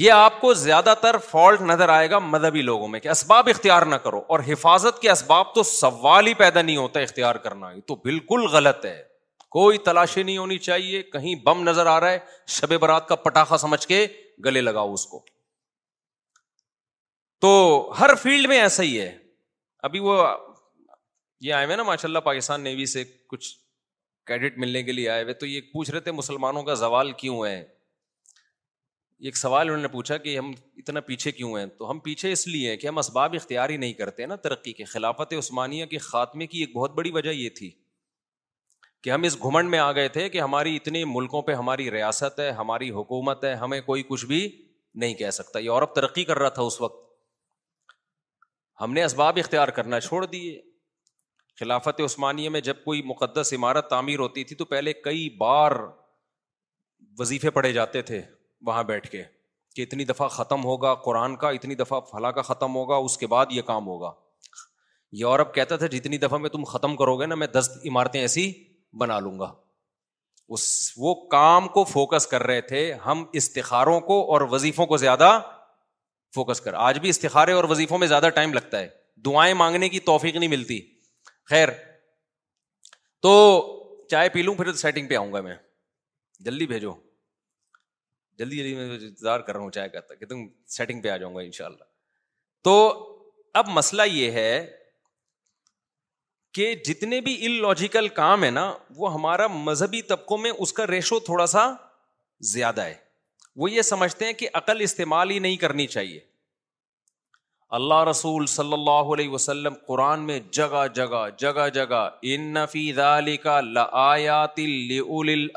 یہ 0.01 0.11
آپ 0.11 0.39
کو 0.41 0.53
زیادہ 0.59 0.93
تر 1.01 1.17
فالٹ 1.29 1.61
نظر 1.71 1.89
آئے 1.89 2.09
گا 2.09 2.19
مذہبی 2.33 2.61
لوگوں 2.69 2.87
میں 2.87 2.99
کہ 3.05 3.09
اسباب 3.15 3.47
اختیار 3.53 3.81
نہ 3.93 3.95
کرو 4.03 4.21
اور 4.33 4.39
حفاظت 4.47 5.01
کے 5.01 5.09
اسباب 5.11 5.53
تو 5.55 5.63
سوال 5.71 6.27
ہی 6.27 6.33
پیدا 6.41 6.61
نہیں 6.61 6.77
ہوتا 6.77 6.99
اختیار 7.07 7.35
کرنا 7.47 7.71
یہ 7.71 7.81
تو 7.91 7.95
بالکل 8.09 8.45
غلط 8.55 8.85
ہے 8.85 8.97
کوئی 9.57 9.77
تلاشی 9.89 10.23
نہیں 10.23 10.37
ہونی 10.37 10.57
چاہیے 10.69 11.01
کہیں 11.15 11.33
بم 11.45 11.63
نظر 11.69 11.85
آ 11.93 11.99
رہا 11.99 12.11
ہے 12.11 12.19
شب 12.57 12.73
برات 12.81 13.07
کا 13.07 13.15
پٹاخہ 13.23 13.57
سمجھ 13.65 13.85
کے 13.87 14.05
گلے 14.45 14.61
لگاؤ 14.61 14.93
اس 14.93 15.05
کو 15.13 15.23
تو 17.45 17.51
ہر 17.99 18.13
فیلڈ 18.23 18.47
میں 18.53 18.59
ایسا 18.61 18.83
ہی 18.83 18.99
ہے 18.99 19.11
ابھی 19.89 19.99
وہ 20.09 20.15
یہ 21.47 21.53
آئے 21.53 21.65
ہوئے 21.65 21.75
نا 21.81 21.83
ماشاء 21.89 22.07
اللہ 22.09 22.23
پاکستان 22.31 22.61
نیوی 22.69 22.85
سے 22.93 23.03
کچھ 23.33 23.49
کیڈٹ 24.29 24.57
ملنے 24.61 24.81
کے 24.83 24.91
لیے 24.91 25.09
آئے 25.09 25.21
ہوئے 25.23 25.33
تو 25.41 25.45
یہ 25.45 25.61
پوچھ 25.71 25.89
رہے 25.91 25.99
تھے 26.07 26.11
مسلمانوں 26.11 26.61
کا 26.63 26.73
زوال 26.85 27.11
کیوں 27.21 27.45
ہے 27.45 27.57
ایک 29.29 29.37
سوال 29.37 29.69
انہوں 29.69 29.81
نے 29.81 29.87
پوچھا 29.93 30.17
کہ 30.25 30.37
ہم 30.37 30.51
اتنا 30.77 30.99
پیچھے 31.07 31.31
کیوں 31.39 31.57
ہیں 31.57 31.65
تو 31.77 31.89
ہم 31.89 31.99
پیچھے 32.09 32.31
اس 32.31 32.47
لیے 32.47 32.69
ہیں 32.69 32.77
کہ 32.83 32.87
ہم 32.87 32.97
اسباب 32.97 33.33
اختیار 33.39 33.69
ہی 33.69 33.77
نہیں 33.83 33.93
کرتے 33.93 34.25
نا 34.31 34.35
ترقی 34.43 34.73
کے 34.73 34.83
خلافت 34.93 35.33
عثمانیہ 35.37 35.85
کے 35.93 35.97
خاتمے 36.09 36.47
کی 36.53 36.59
ایک 36.65 36.75
بہت 36.75 36.93
بڑی 36.99 37.11
وجہ 37.17 37.29
یہ 37.39 37.49
تھی 37.57 37.69
کہ 39.03 39.09
ہم 39.09 39.23
اس 39.29 39.37
گھمنڈ 39.43 39.69
میں 39.69 39.79
آ 39.79 39.91
گئے 39.99 40.07
تھے 40.19 40.27
کہ 40.29 40.41
ہماری 40.41 40.75
اتنے 40.75 41.03
ملکوں 41.15 41.41
پہ 41.49 41.53
ہماری 41.63 41.89
ریاست 41.91 42.39
ہے 42.39 42.49
ہماری 42.63 42.89
حکومت 43.01 43.43
ہے 43.43 43.53
ہمیں 43.65 43.79
کوئی 43.91 44.03
کچھ 44.09 44.25
بھی 44.31 44.41
نہیں 45.03 45.13
کہہ 45.23 45.29
سکتا 45.41 45.59
یورپ 45.69 45.95
ترقی 45.95 46.23
کر 46.31 46.39
رہا 46.39 46.49
تھا 46.55 46.63
اس 46.71 46.79
وقت 46.81 47.07
ہم 48.81 48.93
نے 48.93 49.03
اسباب 49.03 49.39
اختیار 49.41 49.67
کرنا 49.79 49.99
چھوڑ 50.09 50.25
دیے 50.25 50.57
خلافت 51.59 51.99
عثمانیہ 52.05 52.49
میں 52.55 52.59
جب 52.67 52.83
کوئی 52.83 53.01
مقدس 53.05 53.53
عمارت 53.53 53.89
تعمیر 53.89 54.19
ہوتی 54.19 54.43
تھی 54.49 54.55
تو 54.55 54.65
پہلے 54.65 54.93
کئی 55.07 55.27
بار 55.39 55.71
وظیفے 57.19 57.49
پڑھے 57.57 57.71
جاتے 57.77 58.01
تھے 58.09 58.21
وہاں 58.65 58.83
بیٹھ 58.91 59.09
کے 59.11 59.23
کہ 59.75 59.81
اتنی 59.81 60.05
دفعہ 60.05 60.27
ختم 60.35 60.63
ہوگا 60.63 60.93
قرآن 61.07 61.35
کا 61.43 61.49
اتنی 61.57 61.75
دفعہ 61.81 61.99
فلاں 62.11 62.31
کا 62.37 62.41
ختم 62.51 62.75
ہوگا 62.75 62.95
اس 63.07 63.17
کے 63.17 63.27
بعد 63.33 63.51
یہ 63.57 63.61
کام 63.71 63.87
ہوگا 63.87 64.11
یورپ 65.19 65.53
کہتا 65.53 65.75
تھا 65.81 65.87
جتنی 65.95 66.17
دفعہ 66.23 66.37
میں 66.39 66.49
تم 66.55 66.63
ختم 66.73 66.95
کرو 66.95 67.15
گے 67.19 67.25
نا 67.25 67.35
میں 67.43 67.47
دس 67.57 67.69
عمارتیں 67.91 68.19
ایسی 68.21 68.51
بنا 69.03 69.19
لوں 69.27 69.37
گا 69.39 69.51
اس 70.57 70.67
وہ 70.97 71.13
کام 71.31 71.67
کو 71.77 71.83
فوکس 71.91 72.27
کر 72.27 72.43
رہے 72.51 72.61
تھے 72.71 72.81
ہم 73.05 73.23
استخاروں 73.41 73.99
کو 74.11 74.19
اور 74.33 74.41
وظیفوں 74.51 74.85
کو 74.91 74.97
زیادہ 75.05 75.29
فوکس 76.35 76.61
کر 76.61 76.73
آج 76.89 76.99
بھی 77.03 77.09
استخارے 77.09 77.51
اور 77.57 77.63
وظیفوں 77.69 77.97
میں 78.03 78.07
زیادہ 78.07 78.29
ٹائم 78.35 78.53
لگتا 78.53 78.79
ہے 78.79 78.87
دعائیں 79.25 79.53
مانگنے 79.63 79.89
کی 79.95 79.99
توفیق 80.09 80.35
نہیں 80.35 80.49
ملتی 80.55 80.79
خیر 81.49 81.69
تو 83.21 83.29
چائے 84.11 84.29
پی 84.33 84.41
لوں 84.41 84.53
پھر 84.55 84.71
سیٹنگ 84.81 85.07
پہ 85.07 85.15
آؤں 85.17 85.31
گا 85.33 85.39
میں 85.47 85.55
جلدی 86.45 86.65
بھیجو 86.67 86.93
جلدی 88.39 88.57
جلدی 88.57 88.73
میں 88.75 88.83
انتظار 88.97 89.39
کر 89.47 89.53
رہا 89.53 89.61
ہوں 89.63 89.71
چائے 89.77 89.89
تک 89.95 90.19
کہ 90.19 90.25
تم 90.25 90.47
سیٹنگ 90.75 91.01
پہ 91.01 91.09
آ 91.09 91.15
جاؤں 91.23 91.35
گا 91.35 91.41
ان 91.47 91.51
شاء 91.57 91.65
اللہ 91.65 91.83
تو 92.63 92.73
اب 93.61 93.67
مسئلہ 93.77 94.01
یہ 94.11 94.31
ہے 94.41 94.51
کہ 96.57 96.73
جتنے 96.85 97.19
بھی 97.21 97.35
ان 97.45 97.59
لاجیکل 97.61 98.07
کام 98.21 98.43
ہے 98.43 98.49
نا 98.51 98.63
وہ 98.97 99.13
ہمارا 99.13 99.47
مذہبی 99.69 100.01
طبقوں 100.11 100.37
میں 100.45 100.51
اس 100.65 100.73
کا 100.79 100.87
ریشو 100.87 101.19
تھوڑا 101.31 101.45
سا 101.55 101.65
زیادہ 102.53 102.85
ہے 102.85 102.93
وہ 103.61 103.71
یہ 103.71 103.81
سمجھتے 103.93 104.25
ہیں 104.25 104.33
کہ 104.41 104.49
عقل 104.61 104.81
استعمال 104.81 105.29
ہی 105.31 105.39
نہیں 105.47 105.57
کرنی 105.65 105.87
چاہیے 105.97 106.19
اللہ 107.77 108.03
رسول 108.09 108.45
صلی 108.51 108.73
اللہ 108.73 109.09
علیہ 109.15 109.29
وسلم 109.29 109.73
قرآن 109.87 110.21
میں 110.27 110.39
جگہ 110.57 110.85
جگہ 110.93 111.25
جگہ 111.39 111.67
جگہ 111.73 112.07
ان 112.31 112.45
نفی 112.53 112.91
کا 113.43 113.59
لیات 113.61 114.59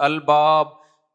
الباب 0.09 0.67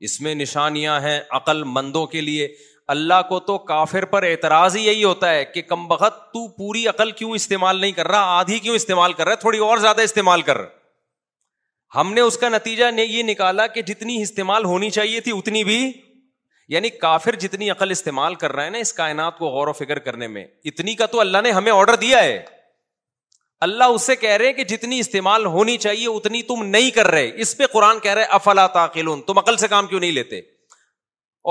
اس 0.08 0.20
میں 0.22 0.34
نشانیاں 0.36 1.00
ہیں 1.02 1.20
عقل 1.40 1.64
مندوں 1.76 2.06
کے 2.08 2.22
لیے 2.22 2.48
اللہ 2.96 3.22
کو 3.30 3.40
تو 3.52 3.58
کافر 3.74 4.06
پر 4.16 4.24
اعتراض 4.24 4.76
ہی 4.78 4.82
یہی 4.86 5.04
ہوتا 5.04 5.32
ہے 5.34 5.46
کہ 5.54 5.62
کم 5.70 5.88
بخت 5.88 6.18
تو 6.34 6.48
پوری 6.58 6.86
عقل 6.88 7.12
کیوں 7.22 7.32
استعمال 7.36 7.80
نہیں 7.82 7.92
کر 7.92 8.08
رہا 8.08 8.38
آدھی 8.40 8.60
کیوں 8.60 8.76
استعمال 8.76 9.14
کر 9.14 9.24
رہا 9.26 9.32
ہے 9.32 9.40
تھوڑی 9.42 9.58
اور 9.70 9.78
زیادہ 9.86 10.02
استعمال 10.10 10.42
کر 10.50 10.58
رہا 10.58 12.00
ہم 12.00 12.14
نے 12.14 12.22
اس 12.22 12.38
کا 12.38 12.50
نتیجہ 12.50 12.86
یہ 13.02 13.22
نکالا 13.24 13.68
کہ 13.76 13.82
جتنی 13.92 14.22
استعمال 14.22 14.66
ہونی 14.66 14.90
چاہیے 15.00 15.20
تھی 15.28 15.38
اتنی 15.38 15.64
بھی 15.64 15.80
یعنی 16.74 16.90
کافر 17.04 17.36
جتنی 17.42 17.70
عقل 17.70 17.92
استعمال 17.92 18.36
کر 18.36 18.52
رہا 18.56 18.64
ہے 18.66 18.70
نا 18.70 18.78
اس 18.86 18.94
کائنات 18.94 19.38
کو 19.38 19.50
غور 19.50 19.68
و 19.68 19.74
فکر 19.74 20.00
کرنے 20.08 20.28
میں 20.28 20.46
اتنی 20.72 20.94
کا 21.02 21.06
تو 21.12 21.20
اللہ 21.20 21.42
نے 21.44 21.52
ہمیں 21.58 21.72
آرڈر 21.72 21.96
دیا 22.02 22.24
ہے 22.24 22.44
اللہ 23.68 23.84
اس 23.94 24.02
سے 24.08 24.16
کہہ 24.16 24.36
رہے 24.38 24.46
ہیں 24.46 24.54
کہ 24.54 24.64
جتنی 24.76 25.00
استعمال 25.00 25.46
ہونی 25.54 25.78
چاہیے 25.86 26.08
اتنی 26.08 26.42
تم 26.50 26.64
نہیں 26.66 26.90
کر 26.96 27.08
رہے 27.12 27.30
اس 27.42 27.56
پہ 27.58 27.66
قرآن 27.74 28.00
کہہ 28.00 28.14
رہے 28.20 28.24
افلا 28.40 28.66
تاخلون 28.74 29.22
تم 29.30 29.38
عقل 29.38 29.58
سے 29.58 29.68
کام 29.68 29.88
کیوں 29.94 30.00
نہیں 30.00 30.12
لیتے 30.18 30.40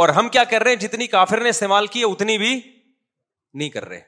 اور 0.00 0.08
ہم 0.18 0.28
کیا 0.28 0.44
کر 0.50 0.62
رہے 0.62 0.70
ہیں 0.70 0.80
جتنی 0.80 1.06
کافر 1.16 1.40
نے 1.42 1.48
استعمال 1.48 1.86
کی 1.94 2.00
ہے 2.00 2.12
اتنی 2.12 2.36
بھی 2.38 2.54
نہیں 2.60 3.68
کر 3.78 3.84
رہے 3.88 4.00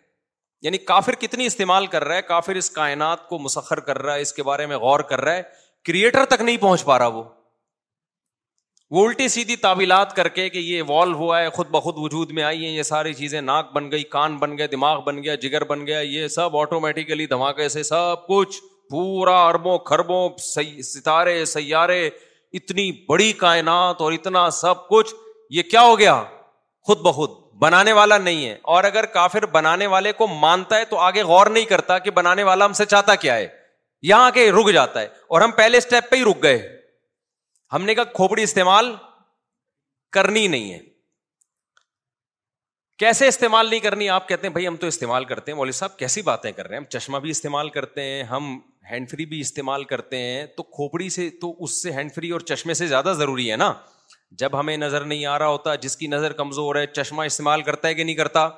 یعنی 0.62 0.78
کافر 0.92 1.14
کتنی 1.20 1.46
استعمال 1.46 1.86
کر 1.86 2.04
رہا 2.04 2.14
ہے 2.16 2.22
کافر 2.28 2.54
اس 2.60 2.70
کائنات 2.70 3.28
کو 3.28 3.38
مسخر 3.38 3.80
کر 3.88 4.02
رہا 4.02 4.14
ہے 4.14 4.20
اس 4.20 4.32
کے 4.32 4.42
بارے 4.52 4.66
میں 4.72 4.76
غور 4.86 5.00
کر 5.12 5.20
رہا 5.24 5.34
ہے 5.36 5.42
کریٹر 5.86 6.24
تک 6.34 6.40
نہیں 6.42 6.56
پہنچ 6.60 6.84
پا 6.84 6.98
رہا 6.98 7.06
وہ 7.18 7.22
وہ 8.96 9.06
الٹی 9.06 9.26
سیدھی 9.28 9.54
تعویلات 9.62 10.14
کر 10.16 10.28
کے 10.36 10.48
کہ 10.50 10.58
یہ 10.58 10.82
والو 10.88 11.16
ہوا 11.16 11.40
ہے 11.40 11.48
خود 11.54 11.68
بخود 11.70 11.94
وجود 11.98 12.30
میں 12.34 12.42
آئی 12.42 12.64
ہے 12.64 12.68
یہ 12.70 12.82
ساری 12.90 13.12
چیزیں 13.14 13.40
ناک 13.40 13.72
بن 13.72 13.90
گئی 13.90 14.02
کان 14.14 14.36
بن 14.38 14.56
گیا 14.58 14.66
دماغ 14.72 15.00
بن 15.06 15.22
گیا 15.22 15.34
جگر 15.42 15.64
بن 15.72 15.86
گیا 15.86 15.98
یہ 16.00 16.26
سب 16.36 16.56
آٹومیٹیکلی 16.56 17.26
دھماکے 17.32 17.68
سے 17.74 17.82
سب 17.88 18.26
کچھ 18.28 18.60
پورا 18.90 19.34
اربوں 19.48 19.76
کھربوں 19.90 20.28
ستارے 20.84 21.44
سیارے 21.50 22.02
اتنی 22.06 22.90
بڑی 23.08 23.32
کائنات 23.42 24.00
اور 24.02 24.12
اتنا 24.12 24.48
سب 24.60 24.88
کچھ 24.88 25.14
یہ 25.56 25.62
کیا 25.70 25.82
ہو 25.86 25.98
گیا 25.98 26.22
خود 26.86 27.00
بخود 27.06 27.30
بنانے 27.62 27.92
والا 27.92 28.18
نہیں 28.18 28.44
ہے 28.48 28.56
اور 28.76 28.84
اگر 28.84 29.06
کافر 29.18 29.46
بنانے 29.58 29.86
والے 29.96 30.12
کو 30.22 30.26
مانتا 30.46 30.76
ہے 30.78 30.84
تو 30.90 30.98
آگے 31.10 31.22
غور 31.32 31.46
نہیں 31.50 31.64
کرتا 31.74 31.98
کہ 32.06 32.10
بنانے 32.20 32.42
والا 32.52 32.64
ہم 32.66 32.72
سے 32.80 32.84
چاہتا 32.90 33.14
کیا 33.26 33.36
ہے 33.36 33.46
یہاں 34.12 34.26
آ 34.26 34.30
کے 34.38 34.50
رک 34.52 34.72
جاتا 34.74 35.00
ہے 35.00 35.06
اور 35.28 35.40
ہم 35.40 35.50
پہلے 35.56 35.78
اسٹیپ 35.78 36.10
پہ 36.10 36.16
ہی 36.16 36.24
رک 36.30 36.42
گئے 36.42 36.60
ہم 37.72 37.84
نے 37.84 37.94
کہا 37.94 38.04
کھوپڑی 38.18 38.42
استعمال 38.42 38.94
کرنی 40.12 40.46
نہیں 40.54 40.72
ہے 40.72 40.78
کیسے 42.98 43.26
استعمال 43.28 43.68
نہیں 43.70 43.80
کرنی 43.80 44.08
آپ 44.10 44.28
کہتے 44.28 44.46
ہیں 44.46 44.52
بھائی 44.52 44.66
ہم 44.66 44.76
تو 44.76 44.86
استعمال 44.86 45.24
کرتے 45.24 45.50
ہیں 45.50 45.56
مولوی 45.56 45.72
صاحب 45.78 45.96
کیسی 45.98 46.22
باتیں 46.28 46.50
کر 46.52 46.66
رہے 46.68 46.76
ہیں 46.76 46.80
ہم 46.82 46.86
چشمہ 46.98 47.18
بھی 47.26 47.30
استعمال 47.30 47.68
کرتے 47.70 48.02
ہیں 48.04 48.22
ہم 48.30 48.58
ہینڈ 48.90 49.10
فری 49.10 49.26
بھی 49.32 49.40
استعمال 49.40 49.84
کرتے 49.92 50.18
ہیں 50.22 50.44
تو 50.56 50.62
کھوپڑی 50.76 51.08
سے 51.18 51.28
تو 51.40 51.52
اس 51.64 51.82
سے 51.82 51.92
ہینڈ 51.92 52.12
فری 52.14 52.30
اور 52.30 52.40
چشمے 52.52 52.74
سے 52.80 52.86
زیادہ 52.92 53.12
ضروری 53.18 53.50
ہے 53.50 53.56
نا 53.56 53.72
جب 54.40 54.58
ہمیں 54.60 54.76
نظر 54.76 55.04
نہیں 55.12 55.26
آ 55.26 55.38
رہا 55.38 55.46
ہوتا 55.48 55.74
جس 55.86 55.96
کی 55.96 56.06
نظر 56.06 56.32
کمزور 56.40 56.76
ہے 56.76 56.86
چشمہ 56.86 57.22
استعمال 57.30 57.62
کرتا 57.68 57.88
ہے 57.88 57.94
کہ 57.94 58.04
نہیں 58.04 58.16
کرتا 58.16 58.48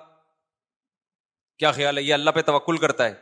کیا 1.59 1.73
خیال 1.73 1.99
ہے 1.99 2.03
یہ 2.03 2.15
اللہ 2.15 2.31
پہ 2.35 2.43
توکل 2.47 2.77
کرتا 2.87 3.05
ہے 3.07 3.15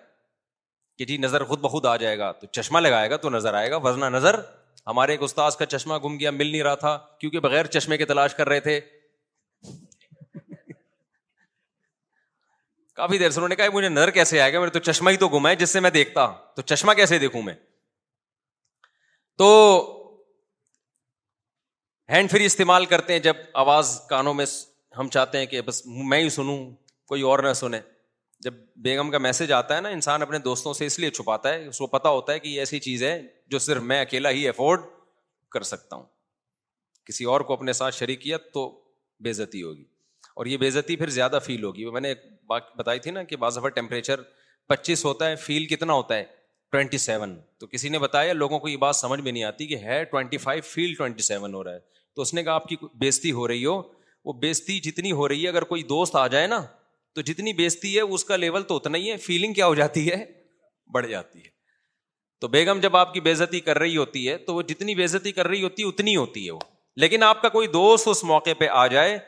کہ 0.99 1.05
جی 1.05 1.17
نظر 1.27 1.45
خود 1.45 1.61
بخود 1.61 1.87
آ 1.87 1.97
جائے 2.05 2.19
گا 2.19 2.31
تو 2.41 2.47
چشمہ 2.61 2.79
لگائے 2.79 3.11
گا 3.11 3.17
تو 3.25 3.31
نظر 3.31 3.55
آئے 3.55 3.71
گا 3.71 3.77
ورنہ 3.85 4.05
نظر 4.17 4.41
ہمارے 4.89 5.13
ایک 5.13 5.23
استاذ 5.23 5.57
کا 5.57 5.67
چشمہ 5.73 5.95
گم 6.05 6.17
گیا 6.21 6.31
مل 6.31 6.51
نہیں 6.51 6.63
رہا 6.63 6.75
تھا 6.83 6.97
کیونکہ 7.21 7.41
بغیر 7.47 7.67
چشمے 7.77 7.97
کے 7.99 8.05
تلاش 8.13 8.35
کر 8.35 8.49
رہے 8.49 8.61
تھے 8.69 8.79
کافی 13.01 13.19
دیر 13.19 13.31
سے 13.31 13.41
انہوں 13.41 13.49
نے 13.49 13.57
کہا 13.57 13.69
مجھے 13.75 13.89
نظر 13.89 14.11
کیسے 14.19 14.41
آئے 14.41 14.53
گا 14.53 14.59
میرے 14.61 14.71
تو 14.77 14.79
چشمہ 14.91 15.11
ہی 15.11 15.17
تو 15.25 15.29
گما 15.35 15.51
ہے 15.51 15.57
جس 15.57 15.71
سے 15.77 15.81
میں 15.87 15.91
دیکھتا 15.99 16.27
تو 16.57 16.63
چشمہ 16.75 16.93
کیسے 17.01 17.19
دیکھوں 17.27 17.43
میں 17.49 17.55
تو 19.43 19.51
ہینڈ 22.15 22.31
فری 22.31 22.45
استعمال 22.47 22.87
کرتے 22.95 23.13
ہیں 23.13 23.21
جب 23.29 23.37
آواز 23.65 23.99
کانوں 24.09 24.35
میں 24.41 24.45
ہم 24.99 25.09
چاہتے 25.19 25.39
ہیں 25.39 25.47
کہ 25.47 25.61
بس 25.69 25.85
میں 25.87 26.21
ہی 26.23 26.29
سنوں 26.41 26.59
کوئی 27.09 27.23
اور 27.33 27.39
نہ 27.49 27.53
سنے 27.63 27.81
جب 28.45 28.55
بیگم 28.83 29.11
کا 29.11 29.19
میسج 29.19 29.53
آتا 29.53 29.77
ہے 29.77 29.81
نا 29.81 29.89
انسان 29.89 30.23
اپنے 30.23 30.39
دوستوں 30.39 30.73
سے 30.75 30.87
اس 30.87 30.99
لیے 30.99 31.11
چھپاتا 31.11 31.53
ہے 31.55 31.67
اس 31.67 31.79
کو 31.79 31.87
پتا 31.97 32.09
ہوتا 32.17 32.33
ہے 32.33 32.39
کہ 32.41 32.49
یہ 32.49 32.59
ایسی 32.61 32.79
چیز 32.81 33.03
ہے 33.05 33.21
جو 33.53 33.59
صرف 33.67 33.83
میں 33.93 34.01
اکیلا 34.01 34.31
ہی 34.31 34.47
افورڈ 34.49 34.81
کر 35.53 35.63
سکتا 35.73 35.97
ہوں 35.97 36.05
کسی 37.07 37.25
اور 37.33 37.41
کو 37.49 37.53
اپنے 37.53 37.73
ساتھ 37.73 37.95
شریک 37.95 38.21
کیا 38.23 38.37
تو 38.55 38.69
بےزتی 39.27 39.63
ہوگی 39.63 39.85
اور 40.37 40.47
یہ 40.47 40.57
بےزتی 40.57 40.97
پھر 40.97 41.11
زیادہ 41.11 41.39
فیل 41.45 41.65
ہوگی 41.65 41.91
میں 41.91 42.01
نے 42.01 42.09
ایک 42.09 42.19
بات 42.49 42.75
بتائی 42.77 42.99
تھی 43.05 43.11
نا 43.11 43.23
کہ 43.31 43.37
بعض 43.45 43.59
افراد 43.59 43.75
ٹیمپریچر 43.77 44.21
پچیس 44.69 45.05
ہوتا 45.05 45.29
ہے 45.31 45.37
فیل 45.47 45.67
کتنا 45.67 45.93
ہوتا 45.93 46.17
ہے 46.17 46.25
ٹوینٹی 46.73 46.99
سیون 46.99 47.37
تو 47.59 47.67
کسی 47.67 47.89
نے 47.89 47.99
بتایا 47.99 48.33
لوگوں 48.33 48.59
کو 48.61 48.69
یہ 48.69 48.77
بات 48.87 48.97
سمجھ 48.97 49.21
میں 49.21 49.33
نہیں 49.33 49.45
آتی 49.45 49.67
کہ 49.67 49.77
ہے 49.85 50.03
ٹوینٹی 50.11 50.39
فائیو 50.39 50.63
فیل 50.73 50.95
ٹوینٹی 50.95 51.23
سیون 51.23 51.55
ہو 51.55 51.63
رہا 51.65 51.73
ہے 51.75 51.81
تو 52.17 52.23
اس 52.23 52.35
نے 52.35 52.43
کہا 52.45 52.53
آپ 52.55 52.67
کی 52.69 52.77
بےزتی 53.01 53.33
ہو 53.33 53.47
رہی 53.49 53.65
ہو 53.65 53.81
وہ 54.25 54.33
بےزتی 54.43 54.79
جتنی 54.91 55.13
ہو 55.13 55.29
رہی 55.29 55.43
ہے 55.45 55.49
اگر 55.49 55.65
کوئی 55.73 55.83
دوست 55.93 56.17
آ 56.17 56.27
جائے 56.27 56.47
نا 56.47 56.63
تو 57.19 57.23
جتنی 57.33 57.53
بیچتی 57.59 57.95
ہے 57.95 58.01
اس 58.17 58.25
کا 58.25 58.37
لیول 58.37 58.63
تو 58.67 58.75
اتنا 58.77 58.99
ہی 58.99 59.11
ہے 59.11 59.17
فیلنگ 59.23 59.53
کیا 59.55 59.67
ہو 59.67 59.75
جاتی 59.75 60.07
ہے 60.11 60.17
بڑھ 60.95 61.07
جاتی 61.11 61.39
ہے 61.39 61.49
تو 62.41 62.49
بیگم 62.49 62.81
جب 62.81 62.97
آپ 62.97 63.13
کی 63.15 63.21
بےزتی 63.21 63.61
کر 63.69 63.79
رہی 63.79 63.97
ہوتی 63.97 64.29
ہے 64.29 64.37
تو 64.49 64.55
وہ 64.55 64.63
جتنی 64.69 64.95
بےزتی 64.95 65.33
کر 65.39 65.47
رہی 65.49 65.63
ہوتی 65.63 65.83
ہے 65.83 65.89
اتنی 65.89 66.15
ہوتی 66.17 66.45
ہے 66.45 66.51
وہ 66.53 66.59
لیکن 67.05 67.23
آپ 67.23 67.41
کا 67.43 67.49
کوئی 67.57 67.67
دوست 67.73 68.09
اس 68.09 68.23
موقع 68.25 68.51
پہ 68.59 68.69
آ 68.83 68.87
جائے 68.95 69.19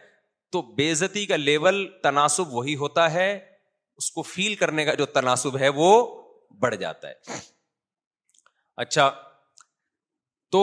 تو 0.53 0.63
بےزتی 0.77 1.25
کا 1.27 1.37
لیول 1.37 1.85
تناسب 2.03 2.55
وہی 2.55 2.75
ہوتا 2.85 3.11
ہے 3.13 3.29
اس 3.35 4.11
کو 4.11 4.23
فیل 4.35 4.55
کرنے 4.63 4.85
کا 4.85 4.95
جو 5.03 5.07
تناسب 5.19 5.59
ہے 5.61 5.69
وہ 5.83 5.91
بڑھ 6.63 6.77
جاتا 6.81 7.09
ہے 7.09 7.39
اچھا 8.85 9.11
تو 10.53 10.63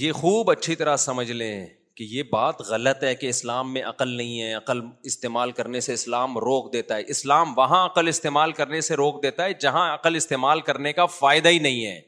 یہ 0.00 0.12
خوب 0.22 0.50
اچھی 0.50 0.74
طرح 0.76 0.96
سمجھ 1.08 1.30
لیں 1.32 1.66
کہ 1.96 2.04
یہ 2.08 2.22
بات 2.32 2.60
غلط 2.68 3.04
ہے 3.04 3.14
کہ 3.16 3.28
اسلام 3.28 3.72
میں 3.72 3.82
عقل 3.88 4.08
نہیں 4.16 4.40
ہے 4.42 4.52
عقل 4.54 4.80
استعمال 5.10 5.50
کرنے 5.58 5.80
سے 5.84 5.92
اسلام 5.94 6.36
روک 6.44 6.72
دیتا 6.72 6.96
ہے 6.96 7.02
اسلام 7.14 7.52
وہاں 7.58 7.84
عقل 7.84 8.08
استعمال 8.08 8.50
کرنے 8.58 8.80
سے 8.88 8.94
روک 9.02 9.22
دیتا 9.22 9.44
ہے 9.44 9.52
جہاں 9.60 9.84
عقل 9.94 10.16
استعمال 10.16 10.60
کرنے 10.66 10.92
کا 10.92 11.06
فائدہ 11.14 11.48
ہی 11.48 11.58
نہیں 11.66 11.84
ہے 11.86 12.00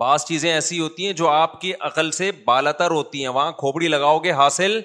بعض 0.00 0.24
چیزیں 0.24 0.52
ایسی 0.52 0.80
ہوتی 0.80 1.06
ہیں 1.06 1.12
جو 1.20 1.28
آپ 1.28 1.60
کی 1.60 1.72
عقل 1.90 2.10
سے 2.16 2.30
بالتر 2.46 2.90
ہوتی 2.90 3.20
ہیں 3.24 3.28
وہاں 3.38 3.52
کھوپڑی 3.62 3.88
لگاؤ 3.94 4.18
گے 4.26 4.32
حاصل 4.42 4.80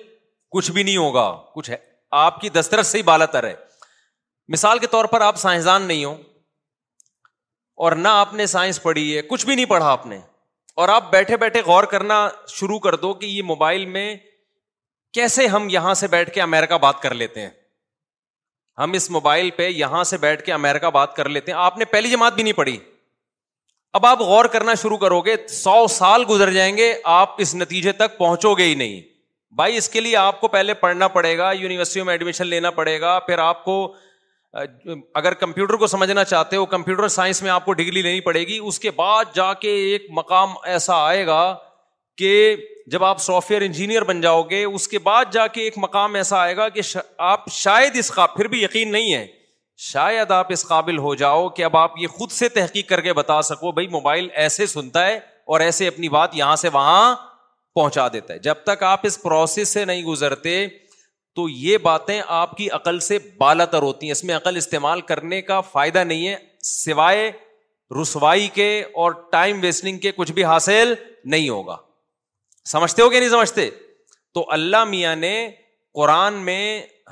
کچھ 0.58 0.72
بھی 0.72 0.84
نہیں 0.84 0.98
ہوگا 0.98 1.28
کچھ 1.56 1.70
ہے 1.72 1.78
آپ 2.22 2.40
کی 2.42 2.50
دسترس 2.60 2.88
سے 2.92 2.98
ہی 2.98 3.04
بالتر 3.12 3.48
ہے 3.50 3.54
مثال 4.56 4.80
کے 4.80 4.88
طور 4.96 5.06
پر 5.16 5.22
آپ 5.28 5.38
سائنسدان 5.40 5.82
نہیں 5.88 6.06
ہو 6.06 6.16
اور 7.86 7.92
نہ 8.06 8.08
آپ 8.24 8.34
نے 8.34 8.46
سائنس 8.56 8.82
پڑھی 8.84 9.16
ہے 9.16 9.22
کچھ 9.34 9.46
بھی 9.46 9.56
نہیں 9.56 9.66
پڑھا 9.76 9.92
آپ 9.92 10.06
نے 10.08 10.20
اور 10.82 10.90
آپ 10.90 11.12
بیٹھے 11.12 11.38
بیٹھے 11.38 11.60
غور 11.66 11.84
کرنا 11.92 12.28
شروع 12.54 12.80
کر 12.86 12.96
دو 13.02 13.14
کہ 13.20 13.26
یہ 13.26 13.44
موبائل 13.52 13.86
میں 13.98 14.08
کیسے 15.14 15.46
ہم 15.48 15.68
یہاں 15.72 15.94
سے 16.04 16.08
بیٹھ 16.16 16.30
کے 16.36 16.42
امیرکا 16.42 16.78
بات 16.86 17.00
کر 17.02 17.14
لیتے 17.22 17.42
ہیں 17.42 17.50
ہم 18.80 18.92
اس 18.94 19.10
موبائل 19.16 19.50
پہ 19.58 19.68
یہاں 19.68 20.04
سے 20.04 20.18
بیٹھ 20.26 20.44
کے 20.46 20.54
امیرکا 20.54 20.90
بات 20.98 21.16
کر 21.16 21.30
لیتے 21.30 21.52
ہیں 21.52 21.60
آپ 21.60 21.78
نے 21.78 21.86
پہلی 21.94 22.10
جماعت 22.12 22.34
بھی 22.36 22.44
نہیں 22.44 22.54
پڑھی 22.58 22.78
اب 24.00 24.06
آپ 24.06 24.22
غور 24.32 24.46
کرنا 24.54 24.74
شروع 24.82 24.98
کرو 25.04 25.20
گے 25.26 25.36
سو 25.50 25.86
سال 25.90 26.24
گزر 26.30 26.52
جائیں 26.54 26.76
گے 26.78 26.94
آپ 27.20 27.36
اس 27.42 27.56
نتیجے 27.56 27.92
تک 28.02 28.18
پہنچو 28.18 28.54
گے 28.58 28.64
ہی 28.64 28.74
نہیں 28.82 29.02
بھائی 29.58 29.78
اس 29.78 29.88
کے 29.90 30.02
لیے 30.02 30.16
آپ 30.18 30.42
کو 30.42 30.48
پہلے 30.56 30.74
پڑھنا 30.84 31.08
پڑے 31.16 31.38
گا 31.38 31.52
یونیورسٹیوں 31.62 32.06
میں 32.06 32.14
ایڈمیشن 32.14 32.48
لینا 32.48 32.72
پڑے 32.80 33.00
گا 33.02 33.18
پھر 33.28 33.38
آپ 33.48 33.64
کو 33.66 33.76
اگر 34.56 35.34
کمپیوٹر 35.40 35.76
کو 35.78 35.88
سمجھنا 35.88 36.24
چاہتے 36.24 36.56
ہو 36.56 36.66
کمپیوٹر 36.74 37.08
سائنس 37.16 37.42
میں 37.44 37.50
آپ 37.52 37.66
کو 37.66 37.74
ڈگری 37.74 38.02
لینی 38.02 38.20
پڑے 38.28 38.42
گی 38.48 38.58
اس 38.64 38.80
کے 38.80 38.92
بعد 38.96 39.34
جا 39.36 39.54
کے 39.62 39.70
ایک 39.92 40.06
مقام 40.18 40.50
ایسا 40.74 40.96
آئے 41.08 41.26
گا 41.28 41.42
کہ 42.18 42.32
جب 42.92 43.04
آپ 43.04 43.22
سافٹ 43.22 43.52
ویئر 43.52 43.62
انجینئر 43.62 44.04
بن 44.08 44.22
جاؤ 44.22 44.44
گے 44.50 44.64
اس 44.64 44.88
کے 44.88 45.00
بعد 45.08 45.32
جا 45.32 45.46
کے 45.56 45.62
ایک 45.62 45.74
مقام 45.78 46.16
ایسا 46.16 46.40
آئے 46.42 46.56
گا 46.58 46.68
کہ 46.70 46.82
آپ 47.32 47.50
شاید 47.52 47.96
اس 48.00 48.12
کا 48.12 48.26
پھر 48.36 48.48
بھی 48.48 48.62
یقین 48.64 48.92
نہیں 48.92 49.14
ہے 49.14 49.26
شاید 49.92 50.32
آپ 50.32 50.52
اس 50.54 50.66
قابل 50.68 50.98
ہو 51.06 51.14
جاؤ 51.22 51.48
کہ 51.56 51.64
اب 51.64 51.78
آپ 51.78 51.94
یہ 52.02 52.08
خود 52.18 52.32
سے 52.32 52.50
تحقیق 52.50 52.90
کر 52.90 53.02
کے 53.08 53.14
بتا 53.14 53.42
سکو 53.48 53.72
بھائی 53.80 53.88
موبائل 53.96 54.28
ایسے 54.44 54.66
سنتا 54.76 55.06
ہے 55.08 55.18
اور 55.54 55.60
ایسے 55.62 55.88
اپنی 55.88 56.10
بات 56.10 56.36
یہاں 56.36 56.56
سے 56.66 56.70
وہاں 56.74 57.16
پہنچا 57.76 58.08
دیتا 58.14 58.34
ہے 58.34 58.40
جب 58.40 58.58
تک 58.66 58.84
آپ 58.84 59.00
اس 59.08 59.22
پروسیس 59.22 59.70
سے 59.74 59.86
نہیں 59.86 60.04
گزرتے 60.04 60.60
تو 61.36 61.48
یہ 61.50 61.78
باتیں 61.86 62.22
آپ 62.42 62.56
کی 62.58 62.70
عقل 62.78 63.00
سے 63.06 63.18
بالا 63.38 63.66
تر 63.72 63.82
ہوتی 63.82 64.06
ہیں 64.08 64.12
اس 64.12 64.24
میں 64.24 64.36
عقل 64.36 64.58
استعمال 64.58 65.02
کرنے 65.12 65.42
کا 65.48 65.60
فائدہ 65.72 66.04
نہیں 66.10 66.28
ہے 66.28 66.36
سوائے 66.72 67.32
رسوائی 68.02 68.48
کے 68.54 68.68
اور 69.02 69.12
ٹائم 69.32 69.60
ویسٹنگ 69.62 69.98
کے 70.06 70.12
کچھ 70.16 70.32
بھی 70.38 70.44
حاصل 70.52 70.94
نہیں 71.34 71.50
ہوگا 71.50 71.76
سمجھتے 72.72 73.02
ہو 73.02 73.10
کہ 73.10 73.20
نہیں 73.20 73.30
سمجھتے 73.30 73.70
تو 74.34 74.46
اللہ 74.52 74.84
میاں 74.94 75.16
نے 75.16 75.32
قرآن 76.02 76.34
میں 76.46 76.62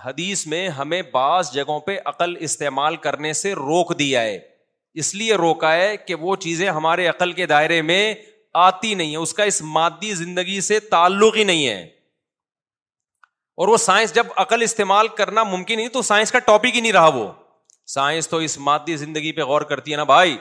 حدیث 0.06 0.46
میں 0.54 0.68
ہمیں 0.78 1.02
بعض 1.14 1.52
جگہوں 1.54 1.80
پہ 1.88 1.98
عقل 2.12 2.34
استعمال 2.48 2.96
کرنے 3.08 3.34
سے 3.42 3.54
روک 3.60 3.92
دیا 4.00 4.22
ہے 4.22 4.38
اس 5.04 5.14
لیے 5.16 5.36
روکا 5.42 5.74
ہے 5.76 5.96
کہ 6.08 6.16
وہ 6.24 6.36
چیزیں 6.48 6.70
ہمارے 6.70 7.08
عقل 7.08 7.32
کے 7.34 7.46
دائرے 7.54 7.82
میں 7.90 8.14
آتی 8.68 8.94
نہیں 8.96 9.12
ہے 9.12 9.18
اس 9.28 9.34
کا 9.34 9.44
اس 9.52 9.62
مادی 9.76 10.14
زندگی 10.16 10.60
سے 10.72 10.80
تعلق 10.96 11.38
ہی 11.38 11.44
نہیں 11.52 11.68
ہے 11.68 11.86
اور 13.58 13.68
وہ 13.68 13.78
سائنس 13.78 14.14
جب 14.16 14.28
عقل 14.44 14.62
استعمال 14.62 15.08
کرنا 15.18 15.44
ممکن 15.44 15.78
نہیں 15.78 15.88
تو 15.96 16.02
سائنس 16.02 16.32
کا 16.32 16.40
ٹاپک 16.46 16.76
ہی 16.76 16.82
نہیں 16.82 16.92
رہا 16.92 17.08
وہ 17.16 17.28
سائنس 17.94 18.28
تو 18.30 18.38
اس 18.46 18.58
مادی 18.68 18.96
زندگی 18.98 19.32
پہ 19.32 19.42
غور 19.50 19.62
کرتی 19.72 19.92
ہے 19.92 19.98
نا 19.98 20.04
بھائی 20.12 20.38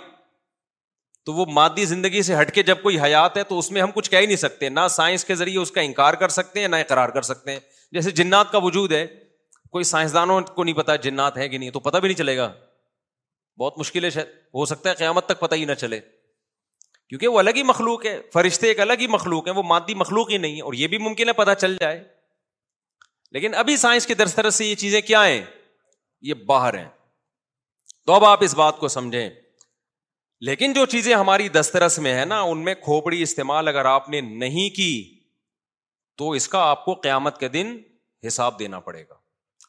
تو 1.27 1.33
وہ 1.35 1.45
مادی 1.55 1.85
زندگی 1.87 2.23
سے 2.29 2.41
ہٹ 2.41 2.53
کے 2.55 2.63
جب 2.69 2.83
کوئی 2.83 3.01
حیات 3.01 3.37
ہے 3.37 3.43
تو 3.51 3.59
اس 3.59 3.71
میں 3.71 3.83
ہم 3.83 3.91
کچھ 3.95 4.11
کہہ 4.11 4.19
ہی 4.19 4.27
نہیں 4.27 4.37
سکتے 4.43 4.69
نہ 4.69 4.87
سائنس 4.91 5.25
کے 5.25 5.35
ذریعے 5.43 5.59
اس 5.59 5.71
کا 5.71 5.81
انکار 5.81 6.15
کر 6.23 6.29
سکتے 6.37 6.61
ہیں 6.61 6.69
نہ 6.69 6.77
اقرار 6.85 7.09
کر 7.19 7.23
سکتے 7.29 7.53
ہیں 7.53 7.61
جیسے 7.95 8.11
جنات 8.21 8.51
کا 8.53 8.59
وجود 8.63 8.93
ہے 8.93 9.07
کوئی 9.73 9.85
سائنسدانوں 9.91 10.41
کو 10.55 10.65
نہیں 10.65 10.75
پتا 10.77 10.97
جنات 11.05 11.37
ہے 11.39 11.49
کہ 11.49 11.59
نہیں 11.59 11.71
تو 11.77 11.81
پتہ 11.81 11.97
بھی 11.97 12.09
نہیں 12.09 12.19
چلے 12.19 12.37
گا 12.37 12.51
بہت 13.61 13.79
مشکل 13.79 14.05
ہے 14.17 14.23
ہو 14.55 14.65
سکتا 14.67 14.91
ہے 14.91 14.95
قیامت 14.95 15.27
تک 15.27 15.41
پتہ 15.41 15.55
ہی 15.55 15.65
نہ 15.65 15.73
چلے 15.85 16.01
کیونکہ 17.09 17.29
وہ 17.29 17.39
الگ 17.39 17.51
ہی 17.57 17.63
مخلوق 17.71 18.07
ہے 18.07 18.19
فرشتے 18.33 18.67
ایک 18.69 18.81
الگ 18.81 19.01
ہی 19.01 19.07
مخلوق 19.17 19.49
ہیں 19.49 19.55
وہ 19.55 19.63
مادی 19.69 19.95
مخلوق 20.03 20.31
ہی 20.31 20.37
نہیں 20.45 20.57
ہے 20.57 20.63
اور 20.71 20.75
یہ 20.83 20.87
بھی 20.95 20.99
ممکن 20.99 21.29
ہے 21.29 21.33
پتہ 21.43 21.51
چل 21.61 21.77
جائے 21.81 22.03
لیکن 23.33 23.55
ابھی 23.57 23.77
سائنس 23.83 24.07
کی 24.07 24.15
درست 24.15 24.41
سے 24.55 24.65
یہ 24.65 24.75
چیزیں 24.85 25.01
کیا 25.01 25.27
ہیں 25.27 25.43
یہ 26.29 26.35
باہر 26.49 26.75
ہیں 26.79 26.89
تو 28.07 28.13
اب 28.13 28.25
آپ 28.25 28.43
اس 28.45 28.55
بات 28.55 28.79
کو 28.79 28.89
سمجھیں 28.95 29.31
لیکن 30.49 30.73
جو 30.73 30.85
چیزیں 30.93 31.15
ہماری 31.15 31.49
دسترس 31.57 31.99
میں 32.07 32.15
ہے 32.19 32.25
نا 32.25 32.41
ان 32.53 32.65
میں 32.65 32.75
کھوپڑی 32.85 33.23
استعمال 33.23 33.69
اگر 33.69 33.85
آپ 33.85 34.09
نے 34.15 34.21
نہیں 34.45 34.71
کی 34.77 34.91
تو 36.19 36.31
اس 36.39 36.49
کا 36.55 36.59
آپ 36.71 36.85
کو 36.85 36.95
قیامت 37.07 37.39
کے 37.41 37.49
دن 37.57 37.77
حساب 38.27 38.59
دینا 38.59 38.81
پڑے 38.89 39.03
گا 39.09 39.19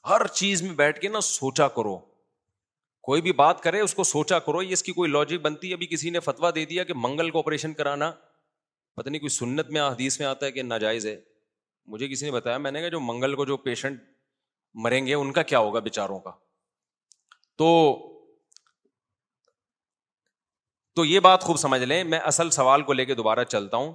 ہر 0.10 0.28
چیز 0.40 0.62
میں 0.62 0.74
بیٹھ 0.82 1.00
کے 1.00 1.08
نا 1.10 1.22
سوچا 1.32 1.68
کرو 1.78 1.98
کوئی 3.10 3.22
بھی 3.22 3.32
بات 3.44 3.62
کرے 3.62 3.80
اس 3.82 3.94
کو 3.96 4.04
سوچا 4.16 4.40
کرو 4.48 4.62
یہ 4.64 4.74
اس 4.74 4.84
کی 4.84 4.92
کوئی 5.00 5.12
لاجک 5.12 5.42
بنتی 5.42 5.70
ہے 5.70 5.74
ابھی 5.74 5.88
کسی 5.94 6.10
نے 6.10 6.20
فتوا 6.30 6.50
دے 6.56 6.66
دیا 6.66 6.84
کہ 6.90 6.94
منگل 7.06 7.30
کو 7.32 7.40
آپریشن 7.40 7.74
کرانا 7.80 8.12
پتہ 8.98 9.10
نہیں 9.10 9.20
کوئی 9.20 9.36
سنت 9.40 9.70
میں 9.78 9.82
حدیث 9.82 10.20
میں 10.20 10.28
آتا 10.28 10.46
ہے 10.46 10.52
کہ 10.52 10.64
ناجائز 10.64 11.06
ہے 11.08 11.16
مجھے 11.92 12.08
کسی 12.08 12.26
نے 12.26 12.32
بتایا 12.32 12.58
میں 12.58 12.72
نے 12.72 12.80
کہا 12.82 12.88
جو 12.90 13.00
منگل 13.00 13.36
کو 13.36 13.46
جو 13.46 13.58
پیشنٹ 13.68 14.02
مریں 14.84 15.06
گے 15.08 15.14
ان 15.14 15.32
کا 15.34 15.42
کیا 15.52 15.60
ہوگا 15.60 15.80
بےچاروں 15.88 16.20
کا 16.20 16.32
تو 17.58 17.68
تو 20.96 21.06
یہ 21.06 21.20
بات 21.26 21.44
خوب 21.44 21.58
سمجھ 21.58 21.82
لیں 21.82 22.04
میں 22.04 22.20
اصل 22.32 22.50
سوال 22.52 22.82
کو 22.84 22.94
لے 22.94 23.06
کے 23.06 23.16
دوبارہ 23.16 23.44
چلتا 23.50 23.78
ہوں 23.78 23.94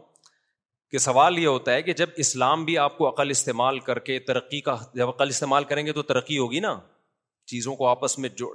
کہ 0.91 0.99
سوال 0.99 1.39
یہ 1.39 1.47
ہوتا 1.47 1.73
ہے 1.75 1.83
کہ 1.83 1.93
جب 1.93 2.09
اسلام 2.25 2.65
بھی 2.65 2.77
آپ 2.79 2.97
کو 2.99 3.09
عقل 3.09 3.31
استعمال 3.31 3.79
کر 3.89 3.99
کے 4.09 4.19
ترقی 4.29 4.61
کا 4.69 4.77
جب 4.95 5.09
عقل 5.09 5.29
استعمال 5.29 5.65
کریں 5.73 5.85
گے 5.87 5.93
تو 5.93 6.03
ترقی 6.11 6.39
ہوگی 6.39 6.61
نا 6.61 6.79
چیزوں 7.53 7.75
کو 7.77 7.87
آپس 7.89 8.19
میں 8.19 8.29
جو 8.37 8.53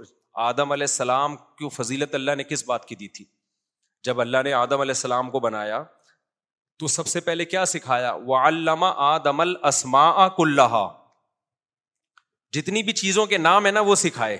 آدم 0.49 0.71
علیہ 0.71 0.83
السلام 0.89 1.35
کی 1.37 1.69
فضیلت 1.75 2.15
اللہ 2.15 2.35
نے 2.37 2.43
کس 2.49 2.63
بات 2.67 2.85
کی 2.87 2.95
دی 2.95 3.07
تھی 3.17 3.25
جب 4.03 4.21
اللہ 4.21 4.37
نے 4.43 4.53
آدم 4.53 4.81
علیہ 4.81 4.97
السلام 4.97 5.29
کو 5.31 5.39
بنایا 5.39 5.83
تو 6.79 6.87
سب 6.87 7.07
سے 7.07 7.19
پہلے 7.27 7.45
کیا 7.45 7.65
سکھایا 7.71 8.13
وہ 8.27 8.35
علامہ 8.47 8.85
آدم 9.09 9.39
السما 9.41 10.05
کھ 10.35 10.67
جتنی 12.55 12.81
بھی 12.83 12.93
چیزوں 12.93 13.25
کے 13.25 13.37
نام 13.37 13.65
ہے 13.65 13.69
نا 13.71 13.79
وہ 13.81 13.93
سکھائے 13.95 14.37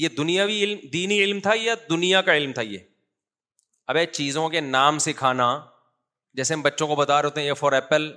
یہ 0.00 0.08
دنیاوی 0.18 0.62
علم 0.64 0.78
دینی 0.92 1.18
علم 1.22 1.40
تھا 1.42 1.52
یا 1.60 1.74
دنیا 1.88 2.20
کا 2.22 2.36
علم 2.36 2.52
تھا 2.58 2.62
یہ 2.62 2.78
اب 3.92 3.96
چیزوں 4.12 4.48
کے 4.48 4.60
نام 4.60 4.98
سکھانا 5.06 5.48
جیسے 6.36 6.54
ہم 6.54 6.62
بچوں 6.62 6.86
کو 6.88 6.96
بتا 6.96 7.20
رہے 7.22 7.28
ہوتے 7.28 7.40
ہیں 7.40 7.48
یہ 7.48 7.54
فار 7.60 7.72
ایپل 7.72 8.10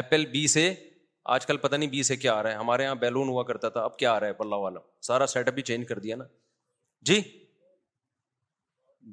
ایپل 0.00 0.24
بی 0.32 0.46
سے 0.54 0.62
آج 1.34 1.46
کل 1.46 1.56
پتا 1.66 1.76
نہیں 1.76 1.90
بی 1.90 2.02
سے 2.10 2.16
کیا 2.16 2.34
آ 2.34 2.42
رہا 2.42 2.50
ہے 2.50 2.56
ہمارے 2.56 2.84
یہاں 2.84 2.94
بیلون 3.04 3.28
ہوا 3.28 3.42
کرتا 3.50 3.68
تھا 3.76 3.84
اب 3.84 3.96
کیا 3.98 4.12
آ 4.12 4.20
رہا 4.20 4.26
ہے 4.26 4.32
اللہ 4.44 4.62
والا 4.64 4.80
سارا 5.06 5.26
سیٹ 5.34 5.48
اپ 5.48 5.54
بھی 5.54 5.62
چینج 5.70 5.88
کر 5.88 5.98
دیا 6.06 6.16
نا 6.16 6.24
جی 7.10 7.20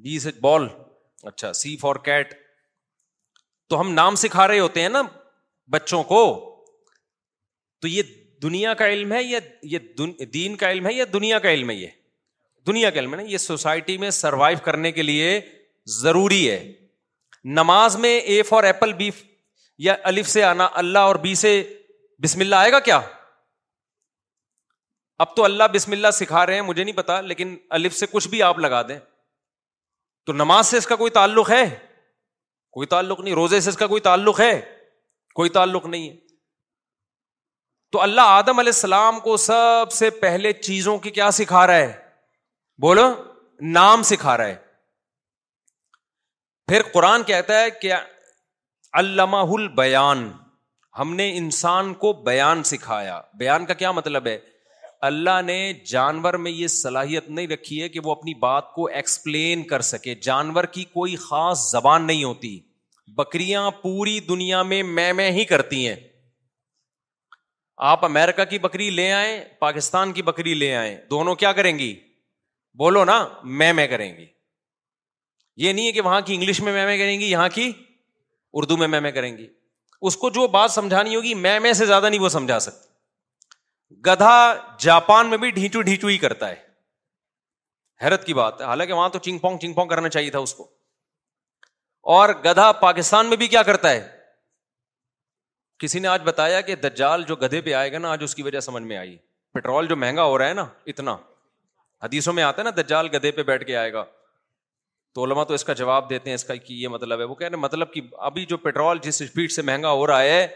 بی 0.02 0.18
سے 0.20 0.30
بال 0.40 0.68
اچھا 1.32 1.52
سی 1.62 1.76
فار 1.82 1.96
کیٹ 2.10 2.34
تو 3.70 3.80
ہم 3.80 3.90
نام 3.92 4.14
سکھا 4.24 4.46
رہے 4.48 4.58
ہوتے 4.58 4.80
ہیں 4.82 4.88
نا 4.88 5.02
بچوں 5.74 6.02
کو 6.12 6.20
تو 7.82 7.88
یہ 7.88 8.02
دنیا 8.42 8.72
کا 8.80 8.88
علم 8.88 9.12
ہے 9.12 9.22
یا 9.22 9.38
یہ 9.72 10.24
دین 10.34 10.56
کا 10.56 10.70
علم 10.72 10.86
ہے 10.86 10.92
یا 10.94 11.04
دنیا 11.12 11.38
کا 11.46 11.50
علم 11.52 11.70
ہے 11.70 11.74
یہ 11.74 11.88
دنیا 12.66 12.90
کا 12.90 13.00
علم 13.00 13.14
ہے 13.14 13.16
نا 13.16 13.22
یہ 13.30 13.38
سوسائٹی 13.38 13.96
میں 13.98 14.10
سروائو 14.20 14.56
کرنے 14.64 14.92
کے 14.92 15.02
لیے 15.02 15.40
ضروری 16.00 16.48
ہے 16.50 16.60
نماز 17.58 17.96
میں 18.04 18.18
اے 18.32 18.42
فار 18.48 18.64
ایپل 18.70 18.92
بی 18.92 19.10
یا 19.86 19.94
الف 20.10 20.28
سے 20.28 20.42
آنا 20.44 20.68
اللہ 20.84 21.08
اور 21.10 21.16
بی 21.26 21.34
سے 21.42 21.52
بسم 22.22 22.40
اللہ 22.40 22.56
آئے 22.64 22.72
گا 22.72 22.78
کیا 22.88 23.00
اب 25.24 25.34
تو 25.36 25.44
اللہ 25.44 25.68
بسم 25.74 25.92
اللہ 25.92 26.10
سکھا 26.14 26.44
رہے 26.46 26.54
ہیں 26.54 26.62
مجھے 26.62 26.82
نہیں 26.82 26.96
پتا 26.96 27.20
لیکن 27.32 27.56
الف 27.78 27.96
سے 27.98 28.06
کچھ 28.12 28.28
بھی 28.28 28.42
آپ 28.48 28.58
لگا 28.64 28.80
دیں 28.88 28.98
تو 30.26 30.32
نماز 30.42 30.66
سے 30.66 30.76
اس 30.76 30.86
کا 30.86 30.96
کوئی 30.96 31.10
تعلق 31.18 31.50
ہے 31.50 31.62
کوئی 32.76 32.86
تعلق 32.86 33.20
نہیں 33.20 33.34
روزے 33.34 33.60
سے 33.66 33.70
اس 33.70 33.76
کا 33.76 33.86
کوئی 33.92 34.00
تعلق 34.08 34.40
ہے 34.40 34.52
کوئی 35.34 35.50
تعلق 35.56 35.86
نہیں 35.86 36.08
ہے 36.08 36.16
تو 37.92 38.00
اللہ 38.02 38.30
آدم 38.38 38.58
علیہ 38.58 38.72
السلام 38.74 39.20
کو 39.26 39.36
سب 39.42 39.92
سے 39.98 40.10
پہلے 40.24 40.52
چیزوں 40.66 40.96
کی 41.04 41.10
کیا 41.18 41.30
سکھا 41.36 41.66
رہا 41.66 41.78
ہے 41.86 41.92
بولو 42.86 43.06
نام 43.76 44.02
سکھا 44.08 44.36
رہا 44.36 44.46
ہے 44.46 44.56
پھر 46.68 46.82
قرآن 46.92 47.22
کہتا 47.30 47.60
ہے 47.60 47.70
کہ 47.82 47.92
علامہ 49.00 49.36
البیان 49.58 50.30
ہم 50.98 51.14
نے 51.16 51.30
انسان 51.36 51.92
کو 52.04 52.12
بیان 52.28 52.62
سکھایا 52.72 53.20
بیان 53.38 53.66
کا 53.66 53.74
کیا 53.82 53.90
مطلب 53.98 54.26
ہے 54.26 54.38
اللہ 55.06 55.40
نے 55.44 55.56
جانور 55.86 56.34
میں 56.44 56.50
یہ 56.50 56.66
صلاحیت 56.76 57.28
نہیں 57.30 57.46
رکھی 57.48 57.80
ہے 57.82 57.88
کہ 57.88 58.00
وہ 58.04 58.10
اپنی 58.12 58.32
بات 58.38 58.72
کو 58.74 58.86
ایکسپلین 59.00 59.62
کر 59.66 59.80
سکے 59.88 60.14
جانور 60.22 60.64
کی 60.74 60.84
کوئی 60.94 61.14
خاص 61.26 61.70
زبان 61.70 62.06
نہیں 62.06 62.24
ہوتی 62.24 62.58
بکریاں 63.18 63.70
پوری 63.82 64.18
دنیا 64.28 64.62
میں 64.70 64.82
میں 64.96 65.12
میں 65.20 65.30
ہی 65.32 65.44
کرتی 65.52 65.86
ہیں 65.88 65.94
آپ 67.90 68.04
امیرکا 68.04 68.44
کی 68.44 68.58
بکری 68.58 68.88
لے 68.90 69.10
آئیں 69.12 69.42
پاکستان 69.58 70.12
کی 70.12 70.22
بکری 70.30 70.54
لے 70.54 70.74
آئیں 70.76 70.96
دونوں 71.10 71.34
کیا 71.42 71.52
کریں 71.58 71.78
گی 71.78 71.94
بولو 72.78 73.04
نا 73.04 73.24
میں 73.60 73.72
میں 73.72 73.86
کریں 73.88 74.08
گی 74.16 74.26
یہ 75.64 75.72
نہیں 75.72 75.86
ہے 75.86 75.92
کہ 75.92 76.00
وہاں 76.00 76.20
کی 76.26 76.34
انگلش 76.34 76.60
میں 76.60 76.72
میں 76.72 76.84
میں 76.86 76.96
کریں 76.98 77.18
گی 77.20 77.30
یہاں 77.30 77.48
کی 77.54 77.70
اردو 78.58 78.76
میں 78.76 78.88
میں 78.88 79.00
میں 79.00 79.12
کریں 79.12 79.36
گی 79.36 79.46
اس 80.08 80.16
کو 80.16 80.30
جو 80.30 80.46
بات 80.48 80.70
سمجھانی 80.70 81.16
ہوگی 81.16 81.34
میں 81.44 81.58
میں 81.60 81.72
سے 81.82 81.86
زیادہ 81.86 82.08
نہیں 82.08 82.20
وہ 82.20 82.28
سمجھا 82.34 82.58
سکتی 82.66 82.87
گدھا 84.06 84.32
جاپان 84.78 85.28
میں 85.30 85.38
بھی 85.38 85.50
ڈھیچو 85.50 85.82
ڈھیچو 85.82 86.06
ہی 86.08 86.16
کرتا 86.18 86.48
ہے 86.48 86.56
حیرت 88.02 88.24
کی 88.24 88.34
بات 88.34 88.60
ہے 88.60 88.66
حالانکہ 88.66 88.92
وہاں 88.92 89.08
تو 89.08 89.18
چنگ 89.18 89.38
پونگ 89.38 89.58
چنگ 89.58 89.72
پونگ 89.74 89.88
کرنا 89.88 90.08
چاہیے 90.08 90.30
تھا 90.30 90.38
اس 90.38 90.54
کو 90.54 90.68
اور 92.18 92.28
گدھا 92.44 92.70
پاکستان 92.82 93.26
میں 93.26 93.36
بھی 93.36 93.46
کیا 93.54 93.62
کرتا 93.68 93.90
ہے 93.90 94.06
کسی 95.82 95.98
نے 96.00 96.08
آج 96.08 96.22
بتایا 96.24 96.60
کہ 96.68 96.74
دجال 96.84 97.22
جو 97.26 97.36
گدھے 97.42 97.60
پہ 97.60 97.72
آئے 97.80 97.90
گا 97.92 97.98
نا 97.98 98.12
آج 98.12 98.22
اس 98.24 98.34
کی 98.34 98.42
وجہ 98.42 98.60
سمجھ 98.60 98.82
میں 98.82 98.96
آئی 98.96 99.16
پیٹرول 99.54 99.86
جو 99.88 99.96
مہنگا 99.96 100.22
ہو 100.24 100.38
رہا 100.38 100.48
ہے 100.48 100.54
نا 100.54 100.64
اتنا 100.92 101.16
حدیثوں 102.02 102.32
میں 102.32 102.42
آتا 102.42 102.62
ہے 102.62 102.68
نا 102.68 102.80
دجال 102.82 103.08
گدھے 103.16 103.30
پہ 103.32 103.42
بیٹھ 103.50 103.64
کے 103.66 103.76
آئے 103.76 103.92
گا 103.92 104.04
تو 105.14 105.24
علما 105.24 105.44
تو 105.44 105.54
اس 105.54 105.64
کا 105.64 105.72
جواب 105.82 106.10
دیتے 106.10 106.30
ہیں 106.30 106.34
اس 106.34 106.44
کا 106.44 106.54
کہ 106.54 106.72
یہ 106.72 106.88
مطلب 106.88 107.20
ہے 107.20 107.24
وہ 107.24 107.34
کہہ 107.34 107.46
رہے 107.46 107.54
ہیں 107.56 107.62
مطلب 107.62 107.92
کہ 107.92 108.00
ابھی 108.28 108.44
جو 108.46 108.56
پیٹرول 108.66 108.98
جس 109.02 109.20
اسپیڈ 109.22 109.52
سے 109.52 109.62
مہنگا 109.70 109.90
ہو 109.92 110.06
رہا 110.06 110.22
ہے 110.22 110.46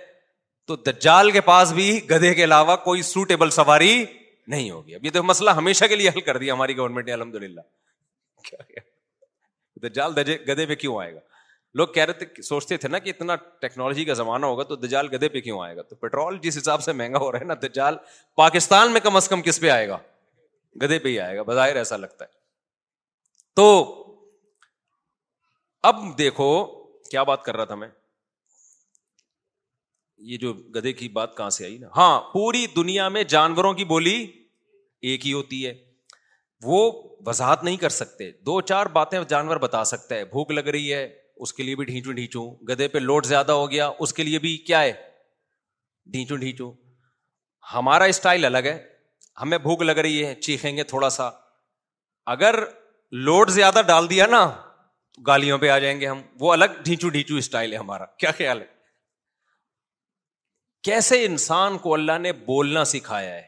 تو 0.67 0.75
دجال 0.87 1.31
کے 1.31 1.41
پاس 1.41 1.73
بھی 1.73 1.87
گدھے 2.11 2.33
کے 2.35 2.45
علاوہ 2.45 2.77
کوئی 2.85 3.03
سوٹیبل 3.03 3.51
سواری 3.51 3.95
نہیں 4.55 4.71
ہوگی 4.71 4.95
اب 4.95 5.05
یہ 5.05 5.11
تو 5.15 5.23
مسئلہ 5.23 5.51
ہمیشہ 5.57 5.85
کے 5.89 5.97
لیے 5.97 6.09
حل 6.17 6.21
کر 6.29 6.37
دیا 6.39 6.55
ہماری 6.55 6.77
گورنمنٹ 6.77 7.07
نے 7.07 7.13
الحمد 7.13 7.35
للہ 7.45 7.61
دجال 9.87 10.13
گدھے 10.49 10.67
پہ 10.67 10.75
کیوں 10.75 10.99
آئے 11.01 11.15
گا 11.15 11.21
لوگ 11.81 11.89
کہہ 11.95 12.05
رہے 12.05 12.25
تھے 12.25 12.43
سوچتے 12.43 12.77
تھے 12.77 12.89
نا 12.89 12.99
کہ 13.05 13.11
اتنا 13.11 13.35
ٹیکنالوجی 13.61 14.05
کا 14.05 14.13
زمانہ 14.15 14.47
ہوگا 14.47 14.63
تو 14.73 14.77
دجال 14.77 15.09
گدھے 15.15 15.29
پہ 15.37 15.41
کیوں 15.41 15.61
آئے 15.65 15.77
گا 15.77 15.83
تو 15.83 15.97
پیٹرول 15.97 16.39
جس 16.43 16.59
حساب 16.59 16.83
سے 16.83 16.93
مہنگا 17.01 17.19
ہو 17.19 17.31
رہا 17.33 17.41
ہے 17.41 17.45
نا 17.45 17.55
دجال 17.63 17.97
پاکستان 18.37 18.93
میں 18.93 19.01
کم 19.05 19.17
از 19.17 19.29
کم 19.29 19.43
کس 19.43 19.61
پہ 19.61 19.71
آئے 19.71 19.89
گا 19.89 19.99
گدھے 20.83 20.99
پہ 20.99 21.09
ہی 21.09 21.19
آئے 21.21 21.37
گا 21.37 21.43
بظاہر 21.51 21.77
ایسا 21.77 21.97
لگتا 21.97 22.25
ہے 22.25 22.31
تو 23.61 23.67
اب 25.93 26.03
دیکھو 26.19 26.51
کیا 27.11 27.23
بات 27.33 27.43
کر 27.45 27.57
رہا 27.57 27.65
تھا 27.65 27.75
میں 27.85 27.89
یہ 30.31 30.37
جو 30.39 30.53
گدے 30.75 30.93
کی 30.93 31.09
بات 31.19 31.37
کہاں 31.37 31.51
سے 31.57 31.65
آئی 31.65 31.77
نا 31.79 31.87
ہاں 31.97 32.21
پوری 32.33 32.67
دنیا 32.77 33.09
میں 33.15 33.23
جانوروں 33.35 33.73
کی 33.75 33.85
بولی 33.93 34.17
ایک 35.11 35.27
ہی 35.27 35.33
ہوتی 35.33 35.67
ہے 35.67 35.73
وہ 36.65 36.81
وضاحت 37.27 37.65
نہیں 37.65 37.77
کر 37.77 37.89
سکتے 37.95 38.31
دو 38.47 38.61
چار 38.73 38.87
باتیں 38.99 39.19
جانور 39.29 39.57
بتا 39.65 39.83
سکتا 39.93 40.15
ہے 40.15 40.25
بھوک 40.35 40.51
لگ 40.53 40.69
رہی 40.77 40.93
ہے 40.93 41.03
اس 41.47 41.53
کے 41.55 41.63
لیے 41.63 41.77
بھی 41.77 41.85
ڈھیچو 41.85 42.13
ڈھیچو 42.19 42.45
گدے 42.69 42.89
پہ 42.89 42.99
لوڈ 42.99 43.27
زیادہ 43.27 43.53
ہو 43.63 43.71
گیا 43.71 43.91
اس 44.07 44.13
کے 44.15 44.23
لیے 44.23 44.39
بھی 44.47 44.57
کیا 44.67 44.83
ہے 44.83 44.93
ڈھیچو 46.13 46.37
ڈھیچو 46.45 46.71
ہمارا 47.75 48.05
اسٹائل 48.13 48.45
الگ 48.45 48.69
ہے 48.73 48.79
ہمیں 49.43 49.59
بھوک 49.67 49.83
لگ 49.83 49.99
رہی 50.07 50.25
ہے 50.27 50.35
چیخیں 50.47 50.77
گے 50.77 50.83
تھوڑا 50.93 51.09
سا 51.19 51.31
اگر 52.37 52.63
لوڈ 53.29 53.51
زیادہ 53.51 53.83
ڈال 53.87 54.11
دیا 54.11 54.27
نا 54.37 54.45
تو 55.15 55.23
گالیوں 55.27 55.59
پہ 55.59 55.69
آ 55.71 55.79
جائیں 55.79 55.99
گے 56.01 56.07
ہم 56.09 56.21
وہ 56.41 56.53
الگ 56.53 56.79
ڈھیچو 56.85 57.09
ڈھیچو 57.19 57.37
اسٹائل 57.37 57.73
ہے 57.73 57.79
ہمارا 57.79 58.05
کیا 58.19 58.31
خیال 58.37 58.61
ہے 58.61 58.72
کیسے 60.89 61.25
انسان 61.25 61.77
کو 61.79 61.93
اللہ 61.95 62.19
نے 62.19 62.33
بولنا 62.47 62.83
سکھایا 62.93 63.35
ہے 63.35 63.43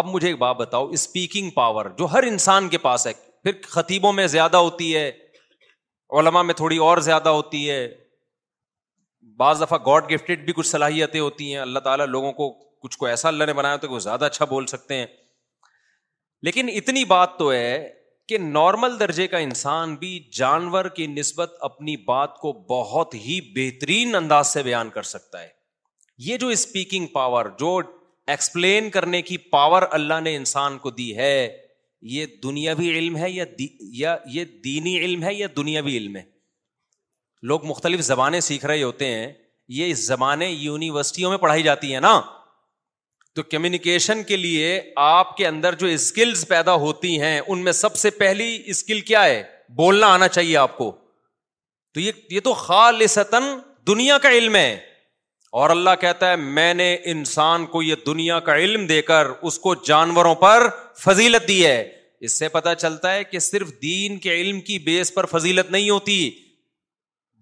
اب 0.00 0.06
مجھے 0.10 0.26
ایک 0.28 0.38
بات 0.38 0.56
بتاؤ 0.56 0.86
اسپیکنگ 0.98 1.50
پاور 1.56 1.86
جو 1.98 2.06
ہر 2.12 2.22
انسان 2.28 2.68
کے 2.68 2.78
پاس 2.84 3.06
ہے 3.06 3.12
پھر 3.42 3.60
خطیبوں 3.70 4.12
میں 4.12 4.26
زیادہ 4.34 4.56
ہوتی 4.66 4.94
ہے 4.96 5.10
علما 6.18 6.42
میں 6.50 6.54
تھوڑی 6.54 6.76
اور 6.86 6.98
زیادہ 7.08 7.28
ہوتی 7.38 7.68
ہے 7.70 7.82
بعض 9.38 9.62
دفعہ 9.62 9.78
گاڈ 9.86 10.10
گفٹیڈ 10.14 10.44
بھی 10.44 10.52
کچھ 10.56 10.66
صلاحیتیں 10.66 11.20
ہوتی 11.20 11.52
ہیں 11.52 11.60
اللہ 11.60 11.78
تعالیٰ 11.88 12.06
لوگوں 12.08 12.32
کو 12.40 12.50
کچھ 12.82 12.96
کو 12.98 13.06
ایسا 13.06 13.28
اللہ 13.28 13.44
نے 13.44 13.52
بنایا 13.60 13.74
ہوتا 13.74 13.86
ہے 13.86 13.90
کہ 13.90 13.94
وہ 13.94 13.98
زیادہ 14.08 14.24
اچھا 14.24 14.44
بول 14.54 14.66
سکتے 14.74 14.96
ہیں 14.98 15.06
لیکن 16.48 16.68
اتنی 16.74 17.04
بات 17.12 17.38
تو 17.38 17.50
ہے 17.52 17.88
کہ 18.28 18.38
نارمل 18.38 18.98
درجے 19.00 19.26
کا 19.34 19.38
انسان 19.48 19.94
بھی 20.04 20.18
جانور 20.36 20.84
کی 20.98 21.06
نسبت 21.06 21.52
اپنی 21.70 21.96
بات 22.04 22.36
کو 22.40 22.52
بہت 22.74 23.14
ہی 23.26 23.40
بہترین 23.56 24.14
انداز 24.22 24.46
سے 24.52 24.62
بیان 24.70 24.90
کر 24.96 25.02
سکتا 25.16 25.42
ہے 25.42 25.48
یہ 26.26 26.36
جو 26.38 26.48
اسپیکنگ 26.48 27.06
پاور 27.12 27.46
جو 27.58 27.78
ایکسپلین 28.32 28.90
کرنے 28.90 29.20
کی 29.22 29.36
پاور 29.54 29.82
اللہ 29.92 30.20
نے 30.24 30.34
انسان 30.36 30.76
کو 30.78 30.90
دی 30.90 31.16
ہے 31.16 31.46
یہ 32.12 32.26
دنیاوی 32.42 32.90
علم 32.98 33.16
ہے 33.16 33.30
یا 33.30 33.44
دی, 33.58 33.66
یا 34.00 34.16
یہ 34.32 34.44
دینی 34.64 34.98
علم 34.98 35.22
ہے 35.24 35.34
یا 35.34 35.46
دنیاوی 35.56 35.96
علم 35.96 36.16
ہے 36.16 36.22
لوگ 37.48 37.64
مختلف 37.66 38.00
زبانیں 38.04 38.40
سیکھ 38.40 38.64
رہے 38.66 38.82
ہوتے 38.82 39.06
ہیں 39.14 39.32
یہ 39.78 39.92
زبانیں 39.96 40.48
یونیورسٹیوں 40.50 41.30
میں 41.30 41.38
پڑھائی 41.38 41.62
جاتی 41.62 41.92
ہیں 41.92 42.00
نا 42.00 42.20
تو 43.34 43.42
کمیونیکیشن 43.42 44.22
کے 44.24 44.36
لیے 44.36 44.80
آپ 45.04 45.36
کے 45.36 45.46
اندر 45.46 45.74
جو 45.78 45.86
اسکلز 45.86 46.46
پیدا 46.48 46.74
ہوتی 46.84 47.20
ہیں 47.20 47.40
ان 47.46 47.64
میں 47.64 47.72
سب 47.72 47.96
سے 47.96 48.10
پہلی 48.22 48.62
اسکل 48.70 49.00
کیا 49.10 49.24
ہے 49.24 49.42
بولنا 49.76 50.12
آنا 50.14 50.28
چاہیے 50.28 50.56
آپ 50.56 50.76
کو 50.78 50.90
تو 51.94 52.00
یہ 52.00 52.40
تو 52.44 52.52
خالصتاً 52.60 53.42
دنیا 53.86 54.18
کا 54.22 54.30
علم 54.32 54.56
ہے 54.56 54.76
اور 55.62 55.70
اللہ 55.70 55.90
کہتا 56.00 56.28
ہے 56.30 56.36
میں 56.36 56.72
نے 56.74 56.86
انسان 57.10 57.64
کو 57.74 57.80
یہ 57.88 57.94
دنیا 58.06 58.38
کا 58.46 58.54
علم 58.58 58.86
دے 58.86 59.00
کر 59.10 59.26
اس 59.48 59.58
کو 59.66 59.74
جانوروں 59.88 60.34
پر 60.40 60.66
فضیلت 61.02 61.46
دی 61.48 61.58
ہے 61.66 61.76
اس 62.28 62.38
سے 62.38 62.48
پتا 62.54 62.74
چلتا 62.74 63.12
ہے 63.14 63.22
کہ 63.24 63.38
صرف 63.44 63.70
دین 63.82 64.18
کے 64.24 64.32
علم 64.40 64.60
کی 64.70 64.78
بیس 64.88 65.12
پر 65.14 65.26
فضیلت 65.34 65.70
نہیں 65.70 65.90
ہوتی 65.90 66.18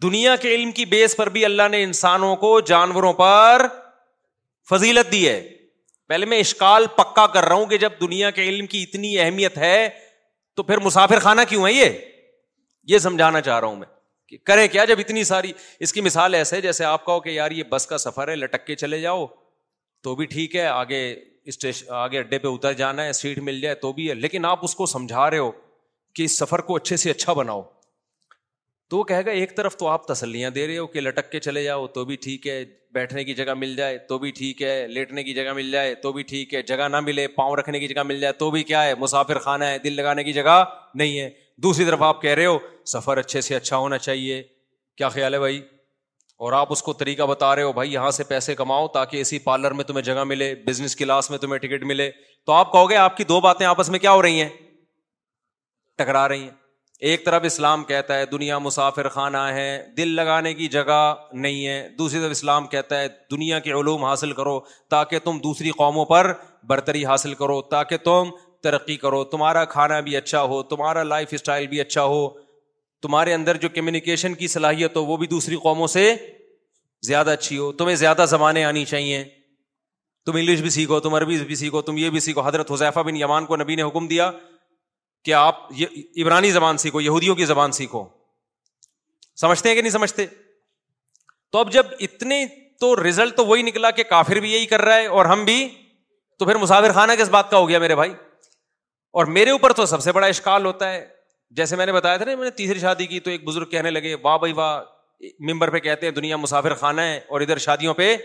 دنیا 0.02 0.34
کے 0.42 0.54
علم 0.54 0.72
کی 0.80 0.84
بیس 0.92 1.16
پر 1.16 1.28
بھی 1.38 1.44
اللہ 1.44 1.68
نے 1.70 1.82
انسانوں 1.82 2.34
کو 2.44 2.50
جانوروں 2.72 3.12
پر 3.22 3.66
فضیلت 4.70 5.12
دی 5.12 5.26
ہے 5.28 5.40
پہلے 6.08 6.26
میں 6.32 6.38
اشکال 6.40 6.86
پکا 6.96 7.26
کر 7.34 7.44
رہا 7.44 7.54
ہوں 7.54 7.66
کہ 7.70 7.78
جب 7.86 7.92
دنیا 8.00 8.30
کے 8.40 8.48
علم 8.48 8.66
کی 8.74 8.82
اتنی 8.82 9.18
اہمیت 9.18 9.58
ہے 9.66 9.88
تو 10.56 10.62
پھر 10.70 10.78
مسافر 10.88 11.18
خانہ 11.28 11.48
کیوں 11.48 11.66
ہے 11.66 11.72
یہ 11.72 11.90
یہ 12.94 12.98
سمجھانا 13.08 13.40
چاہ 13.50 13.60
رہا 13.60 13.68
ہوں 13.68 13.76
میں 13.76 13.91
کریں 14.44 14.66
کیا 14.72 14.84
جب 14.84 14.98
اتنی 14.98 15.24
ساری 15.24 15.52
اس 15.86 15.92
کی 15.92 16.00
مثال 16.00 16.34
ایسے 16.34 16.60
جیسے 16.60 16.84
آپ 16.84 17.04
کہو 17.04 17.20
کہ 17.20 17.30
یار 17.30 17.50
یہ 17.50 17.62
بس 17.70 17.86
کا 17.86 17.98
سفر 17.98 18.28
ہے 18.28 18.36
لٹک 18.36 18.66
کے 18.66 18.74
چلے 18.76 19.00
جاؤ 19.00 19.26
تو 20.04 20.14
بھی 20.16 20.26
ٹھیک 20.26 20.56
ہے 20.56 20.64
آگے 20.66 21.02
اسٹیشن 21.52 21.92
آگے 21.94 22.18
اڈے 22.18 22.38
پہ 22.38 22.48
اتر 22.48 22.72
جانا 22.80 23.04
ہے 23.04 23.12
سیٹ 23.12 23.38
مل 23.48 23.60
جائے 23.60 23.74
تو 23.84 23.92
بھی 23.92 24.08
ہے 24.08 24.14
لیکن 24.14 24.44
آپ 24.44 24.64
اس 24.64 24.74
کو 24.74 24.86
سمجھا 24.86 25.30
رہے 25.30 25.38
ہو 25.38 25.50
کہ 26.14 26.22
اس 26.22 26.36
سفر 26.38 26.60
کو 26.70 26.76
اچھے 26.76 26.96
سے 26.96 27.10
اچھا 27.10 27.32
بناؤ 27.32 27.62
تو 28.92 28.98
وہ 28.98 29.04
کہے 29.08 29.24
گا 29.26 29.30
ایک 29.30 29.54
طرف 29.56 29.76
تو 29.78 29.86
آپ 29.88 30.06
تسلیاں 30.06 30.48
دے 30.54 30.66
رہے 30.66 30.78
ہو 30.78 30.86
کہ 30.86 31.00
لٹک 31.00 31.30
کے 31.32 31.38
چلے 31.40 31.62
جاؤ 31.64 31.86
تو 31.92 32.04
بھی 32.04 32.16
ٹھیک 32.22 32.46
ہے 32.46 32.64
بیٹھنے 32.94 33.22
کی 33.24 33.34
جگہ 33.34 33.54
مل 33.56 33.74
جائے 33.76 33.96
تو 34.08 34.18
بھی 34.24 34.30
ٹھیک 34.38 34.60
ہے 34.62 34.86
لیٹنے 34.88 35.22
کی 35.24 35.34
جگہ 35.34 35.52
مل 35.56 35.70
جائے 35.72 35.94
تو 36.02 36.12
بھی 36.12 36.22
ٹھیک 36.32 36.52
ہے 36.54 36.60
جگہ 36.70 36.88
نہ 36.92 36.96
ملے 37.04 37.26
پاؤں 37.36 37.56
رکھنے 37.56 37.78
کی 37.80 37.88
جگہ 37.88 38.02
مل 38.06 38.20
جائے 38.20 38.32
تو 38.42 38.50
بھی 38.50 38.62
کیا 38.72 38.82
ہے 38.84 38.94
مسافر 39.00 39.38
خانہ 39.44 39.64
ہے 39.64 39.78
دل 39.84 39.96
لگانے 39.96 40.24
کی 40.24 40.32
جگہ 40.32 40.62
نہیں 41.02 41.18
ہے 41.18 41.30
دوسری 41.62 41.84
طرف 41.84 42.02
آپ 42.02 42.20
کہہ 42.22 42.34
رہے 42.40 42.46
ہو 42.46 42.58
سفر 42.92 43.18
اچھے 43.24 43.40
سے 43.48 43.54
اچھا 43.56 43.76
ہونا 43.76 43.98
چاہیے 43.98 44.42
کیا 44.96 45.08
خیال 45.16 45.34
ہے 45.34 45.38
بھائی 45.38 45.58
اور 46.44 46.52
آپ 46.60 46.72
اس 46.72 46.82
کو 46.82 46.92
طریقہ 47.04 47.22
بتا 47.32 47.54
رہے 47.56 47.62
ہو 47.62 47.72
بھائی 47.72 47.92
یہاں 47.92 48.10
سے 48.20 48.24
پیسے 48.34 48.54
کماؤ 48.54 48.86
تاکہ 48.98 49.20
اسی 49.20 49.38
پارلر 49.48 49.72
میں 49.80 49.84
تمہیں 49.84 50.04
جگہ 50.10 50.24
ملے 50.34 50.54
بزنس 50.66 50.96
کلاس 50.96 51.30
میں 51.30 51.38
تمہیں 51.38 51.58
ٹکٹ 51.66 51.84
ملے 51.92 52.10
تو 52.46 52.52
آپ 52.52 52.72
کہو 52.72 52.88
گے 52.90 52.96
آپ 53.08 53.16
کی 53.16 53.24
دو 53.32 53.40
باتیں 53.48 53.66
آپس 53.66 53.88
میں 53.90 53.98
کیا 54.06 54.12
ہو 54.18 54.22
رہی 54.22 54.40
ہیں 54.42 54.48
ٹکرا 55.98 56.28
رہی 56.28 56.42
ہیں 56.42 56.50
ایک 57.10 57.24
طرف 57.24 57.42
اسلام 57.44 57.82
کہتا 57.84 58.16
ہے 58.18 58.26
دنیا 58.32 58.56
مسافر 58.64 59.08
خانہ 59.12 59.38
ہے 59.52 59.68
دل 59.96 60.08
لگانے 60.16 60.52
کی 60.54 60.66
جگہ 60.74 60.98
نہیں 61.32 61.66
ہے 61.66 61.88
دوسری 61.98 62.18
طرف 62.20 62.30
اسلام 62.30 62.66
کہتا 62.74 63.00
ہے 63.00 63.06
دنیا 63.30 63.58
کے 63.64 63.70
علوم 63.78 64.04
حاصل 64.04 64.32
کرو 64.32 64.58
تاکہ 64.90 65.18
تم 65.24 65.38
دوسری 65.44 65.70
قوموں 65.78 66.04
پر 66.12 66.32
برتری 66.68 67.04
حاصل 67.04 67.32
کرو 67.40 67.60
تاکہ 67.70 67.96
تم 68.04 68.30
ترقی 68.64 68.96
کرو 68.96 69.22
تمہارا 69.34 69.64
کھانا 69.74 69.98
بھی 70.08 70.16
اچھا 70.16 70.42
ہو 70.52 70.62
تمہارا 70.74 71.02
لائف 71.02 71.28
اسٹائل 71.32 71.66
بھی 71.72 71.80
اچھا 71.80 72.04
ہو 72.12 72.28
تمہارے 73.02 73.34
اندر 73.34 73.56
جو 73.64 73.68
کمیونیکیشن 73.74 74.34
کی 74.42 74.48
صلاحیت 74.54 74.96
ہو 74.96 75.04
وہ 75.04 75.16
بھی 75.22 75.26
دوسری 75.34 75.56
قوموں 75.62 75.86
سے 75.96 76.04
زیادہ 77.06 77.30
اچھی 77.38 77.58
ہو 77.58 77.70
تمہیں 77.80 77.96
زیادہ 78.06 78.24
زبانیں 78.28 78.62
آنی 78.64 78.84
چاہیے 78.94 79.24
تم 80.26 80.36
انگلش 80.36 80.60
بھی 80.62 80.70
سیکھو 80.70 81.00
تم 81.08 81.14
عربی 81.14 81.38
بھی 81.46 81.54
سیکھو 81.56 81.82
تم 81.82 81.96
یہ 81.98 82.10
بھی 82.16 82.20
سیکھو 82.30 82.40
حضرت 82.46 82.70
حضیفہ 82.72 83.00
بن 83.06 83.16
یمان 83.16 83.46
کو 83.46 83.56
نبی 83.56 83.74
نے 83.76 83.82
حکم 83.82 84.06
دیا 84.08 84.30
کہ 85.24 85.32
آپ 85.34 85.60
یہ 85.76 86.22
عبرانی 86.22 86.50
زبان 86.50 86.76
سیکھو 86.78 87.00
یہودیوں 87.00 87.34
کی 87.36 87.44
زبان 87.46 87.72
سیکھو 87.72 88.04
سمجھتے 89.40 89.68
ہیں 89.68 89.74
کہ 89.76 89.82
نہیں 89.82 89.92
سمجھتے 89.92 90.26
تو 91.52 91.58
اب 91.58 91.72
جب 91.72 91.86
اتنے 92.06 92.44
تو 92.80 92.94
رزلٹ 93.02 93.36
تو 93.36 93.44
وہی 93.46 93.62
نکلا 93.62 93.90
کہ 93.98 94.02
کافر 94.10 94.40
بھی 94.40 94.52
یہی 94.52 94.66
کر 94.66 94.82
رہا 94.84 94.94
ہے 94.96 95.06
اور 95.18 95.24
ہم 95.32 95.44
بھی 95.44 95.58
تو 96.38 96.44
پھر 96.44 96.56
مسافر 96.62 96.92
خانہ 96.92 97.12
کس 97.18 97.28
بات 97.30 97.50
کا 97.50 97.56
ہو 97.58 97.68
گیا 97.68 97.78
میرے 97.78 97.94
بھائی 97.96 98.12
اور 99.20 99.26
میرے 99.38 99.50
اوپر 99.50 99.72
تو 99.80 99.86
سب 99.86 100.02
سے 100.02 100.12
بڑا 100.12 100.26
اشکال 100.26 100.64
ہوتا 100.66 100.92
ہے 100.92 101.06
جیسے 101.56 101.76
میں 101.76 101.86
نے 101.86 101.92
بتایا 101.92 102.16
تھا 102.16 102.24
نا 102.24 102.34
میں 102.36 102.44
نے 102.44 102.50
تیسری 102.60 102.78
شادی 102.78 103.06
کی 103.06 103.20
تو 103.20 103.30
ایک 103.30 103.44
بزرگ 103.44 103.68
کہنے 103.70 103.90
لگے 103.90 104.14
واہ 104.22 104.36
بھائی 104.38 104.52
واہ 104.60 104.80
ممبر 105.52 105.70
پہ 105.70 105.78
کہتے 105.78 106.06
ہیں 106.06 106.12
دنیا 106.14 106.36
مسافر 106.36 106.74
خانہ 106.74 107.00
ہے 107.00 107.16
اور 107.28 107.40
ادھر 107.40 107.58
شادیوں 107.66 107.94
پہ 107.94 108.16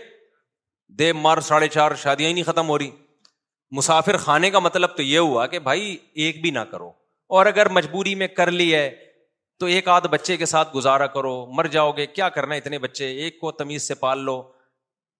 دے 0.98 1.12
مار 1.12 1.38
ساڑھے 1.48 1.68
چار 1.68 1.94
شادیاں 2.02 2.28
ہی 2.28 2.34
نہیں 2.34 2.44
ختم 2.44 2.68
ہو 2.68 2.78
رہی 2.78 2.90
مسافر 3.76 4.16
خانے 4.16 4.50
کا 4.50 4.58
مطلب 4.58 4.96
تو 4.96 5.02
یہ 5.02 5.18
ہوا 5.28 5.46
کہ 5.46 5.58
بھائی 5.68 5.96
ایک 6.24 6.40
بھی 6.42 6.50
نہ 6.50 6.58
کرو 6.70 6.90
اور 7.38 7.46
اگر 7.46 7.68
مجبوری 7.78 8.14
میں 8.14 8.26
کر 8.36 8.50
لی 8.50 8.74
ہے 8.74 8.88
تو 9.60 9.66
ایک 9.72 9.88
آدھ 9.88 10.06
بچے 10.10 10.36
کے 10.36 10.46
ساتھ 10.46 10.74
گزارا 10.74 11.06
کرو 11.16 11.34
مر 11.56 11.64
جاؤ 11.74 11.90
گے 11.96 12.06
کیا 12.06 12.28
کرنا 12.36 12.54
ہے 12.54 12.58
اتنے 12.60 12.78
بچے 12.78 13.06
ایک 13.24 13.40
کو 13.40 13.50
تمیز 13.52 13.88
سے 13.88 13.94
پال 14.04 14.18
لو 14.24 14.42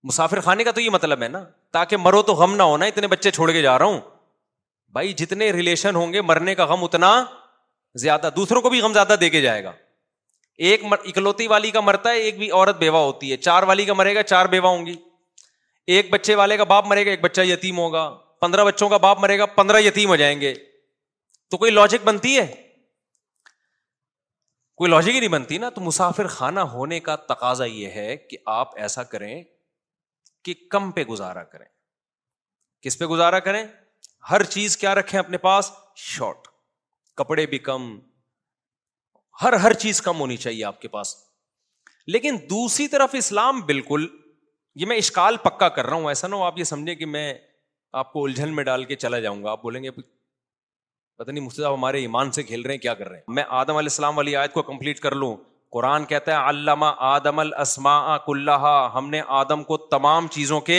مسافر 0.08 0.40
خانے 0.40 0.64
کا 0.64 0.70
تو 0.72 0.80
یہ 0.80 0.90
مطلب 0.90 1.22
ہے 1.22 1.28
نا 1.28 1.42
تاکہ 1.72 1.96
مرو 1.96 2.20
تو 2.22 2.32
غم 2.34 2.54
نہ 2.56 2.62
ہونا 2.72 2.86
اتنے 2.92 3.06
بچے 3.14 3.30
چھوڑ 3.38 3.50
کے 3.52 3.62
جا 3.62 3.78
رہا 3.78 3.86
ہوں 3.86 4.00
بھائی 4.96 5.12
جتنے 5.22 5.50
ریلیشن 5.52 5.96
ہوں 5.96 6.12
گے 6.12 6.20
مرنے 6.28 6.54
کا 6.54 6.64
غم 6.66 6.84
اتنا 6.84 7.10
زیادہ 8.02 8.28
دوسروں 8.36 8.60
کو 8.62 8.70
بھی 8.70 8.80
غم 8.80 8.92
زیادہ 8.92 9.14
دے 9.20 9.30
کے 9.30 9.40
جائے 9.40 9.62
گا 9.64 9.72
ایک 10.68 10.84
مر... 10.84 10.96
اکلوتی 11.04 11.46
والی 11.48 11.70
کا 11.70 11.80
مرتا 11.88 12.10
ہے 12.10 12.20
ایک 12.20 12.38
بھی 12.38 12.50
عورت 12.50 12.78
بیوہ 12.78 12.98
ہوتی 13.04 13.30
ہے 13.32 13.36
چار 13.48 13.62
والی 13.72 13.84
کا 13.84 13.92
مرے 14.00 14.14
گا 14.14 14.22
چار 14.32 14.46
بیوہ 14.54 14.68
ہوں 14.68 14.86
گی 14.86 14.94
ایک 15.96 16.10
بچے 16.12 16.34
والے 16.34 16.56
کا 16.56 16.64
باپ 16.72 16.86
مرے 16.86 17.04
گا 17.06 17.10
ایک 17.10 17.20
بچہ 17.20 17.40
یتیم 17.50 17.78
ہوگا 17.78 18.08
پندرہ 18.40 18.64
بچوں 18.64 18.88
کا 18.88 18.96
باپ 19.04 19.18
مرے 19.20 19.38
گا 19.38 19.46
پندرہ 19.58 19.80
یتیم 19.80 20.08
ہو 20.08 20.16
جائیں 20.16 20.40
گے 20.40 20.54
تو 21.50 21.56
کوئی 21.56 21.70
لاجک 21.70 22.04
بنتی 22.04 22.36
ہے 22.38 22.46
کوئی 24.80 24.90
لاجک 24.90 25.14
ہی 25.14 25.20
نہیں 25.20 25.30
بنتی 25.30 25.58
نا 25.58 25.68
تو 25.76 25.80
مسافر 25.80 26.26
خانہ 26.34 26.60
ہونے 26.72 26.98
کا 27.08 27.16
تقاضا 27.30 27.64
یہ 27.64 27.96
ہے 28.00 28.16
کہ 28.16 28.36
آپ 28.60 28.76
ایسا 28.86 29.02
کریں 29.14 29.34
کہ 30.44 30.54
کم 30.70 30.90
پہ 30.98 31.04
گزارا 31.04 31.42
کریں 31.54 31.66
کس 32.82 32.98
پہ 32.98 33.04
گزارا 33.12 33.38
کریں 33.48 33.64
ہر 34.30 34.42
چیز 34.56 34.76
کیا 34.76 34.94
رکھیں 34.94 35.18
اپنے 35.20 35.38
پاس 35.46 35.70
شارٹ 36.10 36.46
کپڑے 37.16 37.46
بھی 37.54 37.58
کم 37.70 37.88
ہر 39.42 39.52
ہر 39.62 39.72
چیز 39.84 40.00
کم 40.02 40.20
ہونی 40.20 40.36
چاہیے 40.44 40.64
آپ 40.64 40.80
کے 40.80 40.88
پاس 40.88 41.14
لیکن 42.14 42.36
دوسری 42.50 42.86
طرف 42.88 43.10
اسلام 43.18 43.60
بالکل 43.66 44.06
یہ 44.80 44.86
میں 44.86 44.96
اشکال 44.98 45.36
پکا 45.42 45.68
کر 45.76 45.86
رہا 45.86 45.96
ہوں 45.96 46.08
ایسا 46.08 46.28
نہ 46.28 46.34
ہو 46.34 46.42
آپ 46.44 46.58
یہ 46.58 46.64
سمجھیں 46.70 46.94
کہ 46.94 47.06
میں 47.16 47.32
آپ 48.00 48.12
کو 48.12 48.24
الجھن 48.24 48.54
میں 48.54 48.64
ڈال 48.64 48.84
کے 48.84 48.96
چلا 48.96 49.18
جاؤں 49.20 49.42
گا 49.44 49.50
آپ 49.50 49.62
بولیں 49.62 49.82
گے 49.82 49.90
پتہ 49.90 51.30
نہیں 51.30 51.44
مفتی 51.44 51.62
صاحب 51.62 51.74
ہمارے 51.74 52.00
ایمان 52.00 52.30
سے 52.32 52.42
کھیل 52.42 52.62
رہے 52.62 52.72
ہیں 52.74 52.80
کیا 52.80 52.94
کر 52.94 53.08
رہے 53.08 53.16
ہیں 53.16 53.34
میں 53.34 53.42
آدم 53.60 53.76
علیہ 53.76 53.90
السلام 53.92 54.16
والی 54.16 54.34
آیت 54.36 54.52
کو 54.52 54.62
کمپلیٹ 54.62 55.00
کر 55.00 55.14
لوں 55.14 55.34
قرآن 55.72 56.04
کہتا 56.10 56.32
ہے 56.32 56.50
علامہ 56.50 56.86
آدم 57.06 57.38
السما 57.38 58.16
کلّہ 58.26 58.90
ہم 58.94 59.08
نے 59.10 59.20
آدم 59.40 59.64
کو 59.64 59.76
تمام 59.94 60.26
چیزوں 60.32 60.60
کے 60.68 60.78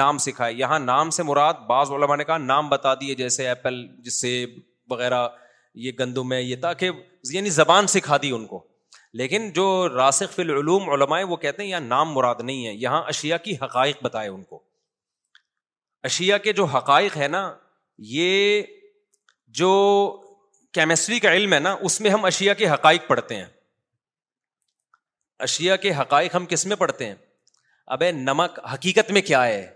نام 0.00 0.18
سکھائے 0.24 0.54
یہاں 0.54 0.78
نام 0.78 1.10
سے 1.16 1.22
مراد 1.22 1.64
بعض 1.68 1.90
علماء 1.92 2.16
نے 2.16 2.24
کہا 2.24 2.38
نام 2.38 2.68
بتا 2.68 2.94
دیے 3.00 3.14
جیسے 3.22 3.48
ایپل 3.48 3.82
جسے 4.04 4.34
وغیرہ 4.90 5.26
یہ 5.84 5.92
گندم 5.98 6.32
ہے 6.32 6.42
یہ 6.42 6.56
تاکہ 6.62 6.90
یعنی 7.32 7.50
زبان 7.50 7.86
سکھا 7.96 8.16
دی 8.22 8.30
ان 8.32 8.46
کو 8.46 8.62
لیکن 9.20 9.50
جو 9.54 9.66
راسخ 9.94 10.34
فی 10.34 10.42
العلوم 10.42 10.90
علماء 10.90 11.20
وہ 11.28 11.36
کہتے 11.46 11.62
ہیں 11.62 11.70
یہاں 11.70 11.80
نام 11.80 12.12
مراد 12.14 12.40
نہیں 12.42 12.66
ہے 12.66 12.72
یہاں 12.72 13.02
اشیا 13.08 13.36
کی 13.46 13.56
حقائق 13.62 14.02
بتائے 14.04 14.28
ان 14.28 14.42
کو 14.42 14.62
اشیا 16.06 16.38
کے 16.38 16.52
جو 16.52 16.64
حقائق 16.74 17.16
ہے 17.16 17.28
نا 17.28 17.42
یہ 18.14 18.62
جو 19.60 19.70
کیمسٹری 20.74 21.18
کا 21.20 21.32
علم 21.34 21.52
ہے 21.52 21.58
نا 21.58 21.74
اس 21.88 22.00
میں 22.00 22.10
ہم 22.10 22.24
اشیا 22.24 22.54
کے 22.54 22.68
حقائق 22.70 23.06
پڑھتے 23.08 23.34
ہیں 23.36 23.46
اشیا 25.46 25.76
کے 25.86 25.92
حقائق 26.00 26.34
ہم 26.36 26.46
کس 26.48 26.66
میں 26.66 26.76
پڑھتے 26.76 27.06
ہیں 27.06 27.14
اب 27.96 28.02
نمک 28.14 28.58
حقیقت 28.72 29.10
میں 29.12 29.20
کیا 29.22 29.44
ہے 29.46 29.66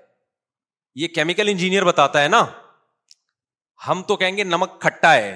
یہ 1.01 1.09
کیمیکل 1.15 1.49
انجینئر 1.49 1.85
بتاتا 1.85 2.23
ہے 2.23 2.29
نا 2.29 2.45
ہم 3.89 4.03
تو 4.09 4.17
کہیں 4.17 4.37
گے 4.37 4.45
نمک 4.45 4.81
کھٹا 4.81 5.13
ہے 5.15 5.35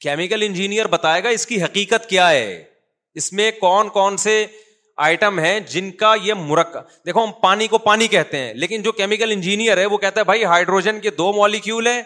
کیمیکل 0.00 0.42
انجینئر 0.42 0.86
بتائے 0.94 1.22
گا 1.24 1.28
اس 1.38 1.46
کی 1.46 1.62
حقیقت 1.62 2.08
کیا 2.08 2.28
ہے 2.30 2.46
اس 3.20 3.32
میں 3.32 3.50
کون 3.60 3.88
کون 3.88 4.16
سے 4.22 4.44
آئٹم 5.04 5.38
ہے 5.38 5.58
جن 5.70 5.90
کا 6.00 6.14
یہ 6.22 6.34
مرک 6.34 6.76
دیکھو 7.06 7.24
ہم 7.24 7.30
پانی 7.42 7.66
کو 7.68 7.78
پانی 7.88 8.06
کہتے 8.08 8.38
ہیں 8.38 8.52
لیکن 8.54 8.82
جو 8.82 8.92
کیمیکل 9.00 9.30
انجینئر 9.32 9.78
ہے 9.78 9.84
وہ 9.86 9.98
کہتا 9.98 10.20
ہے 10.20 10.24
بھائی 10.24 10.44
ہائیڈروجن 10.44 11.00
کے 11.00 11.10
دو 11.18 11.32
مالیکیول 11.40 11.86
ہیں 11.86 12.00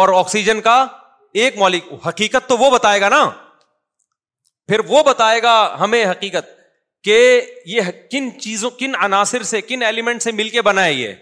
اور 0.00 0.08
آکسیجن 0.18 0.60
کا 0.60 0.74
ایک 1.42 1.56
مالک 1.58 1.84
حقیقت 2.06 2.48
تو 2.48 2.56
وہ 2.58 2.70
بتائے 2.70 3.00
گا 3.00 3.08
نا 3.08 3.24
پھر 4.68 4.80
وہ 4.88 5.02
بتائے 5.06 5.42
گا 5.42 5.54
ہمیں 5.80 6.04
حقیقت 6.10 6.52
کہ 7.04 7.18
یہ 7.66 7.90
کن 8.10 8.28
چیزوں 8.40 8.70
کن 8.78 8.92
عناصر 9.04 9.42
سے 9.54 9.60
کن 9.60 9.82
ایلیمنٹ 9.82 10.22
سے 10.22 10.32
مل 10.32 10.48
کے 10.48 10.62
بنا 10.68 10.84
ہے 10.84 10.92
یہ 10.92 11.14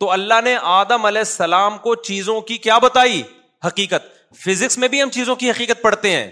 تو 0.00 0.10
اللہ 0.10 0.40
نے 0.44 0.56
آدم 0.78 1.04
علیہ 1.06 1.26
السلام 1.26 1.76
کو 1.82 1.94
چیزوں 2.08 2.40
کی 2.48 2.56
کیا 2.66 2.78
بتائی 2.86 3.22
حقیقت 3.66 4.06
فزکس 4.46 4.78
میں 4.78 4.88
بھی 4.94 5.02
ہم 5.02 5.10
چیزوں 5.18 5.34
کی 5.42 5.50
حقیقت 5.50 5.82
پڑھتے 5.82 6.10
ہیں 6.10 6.28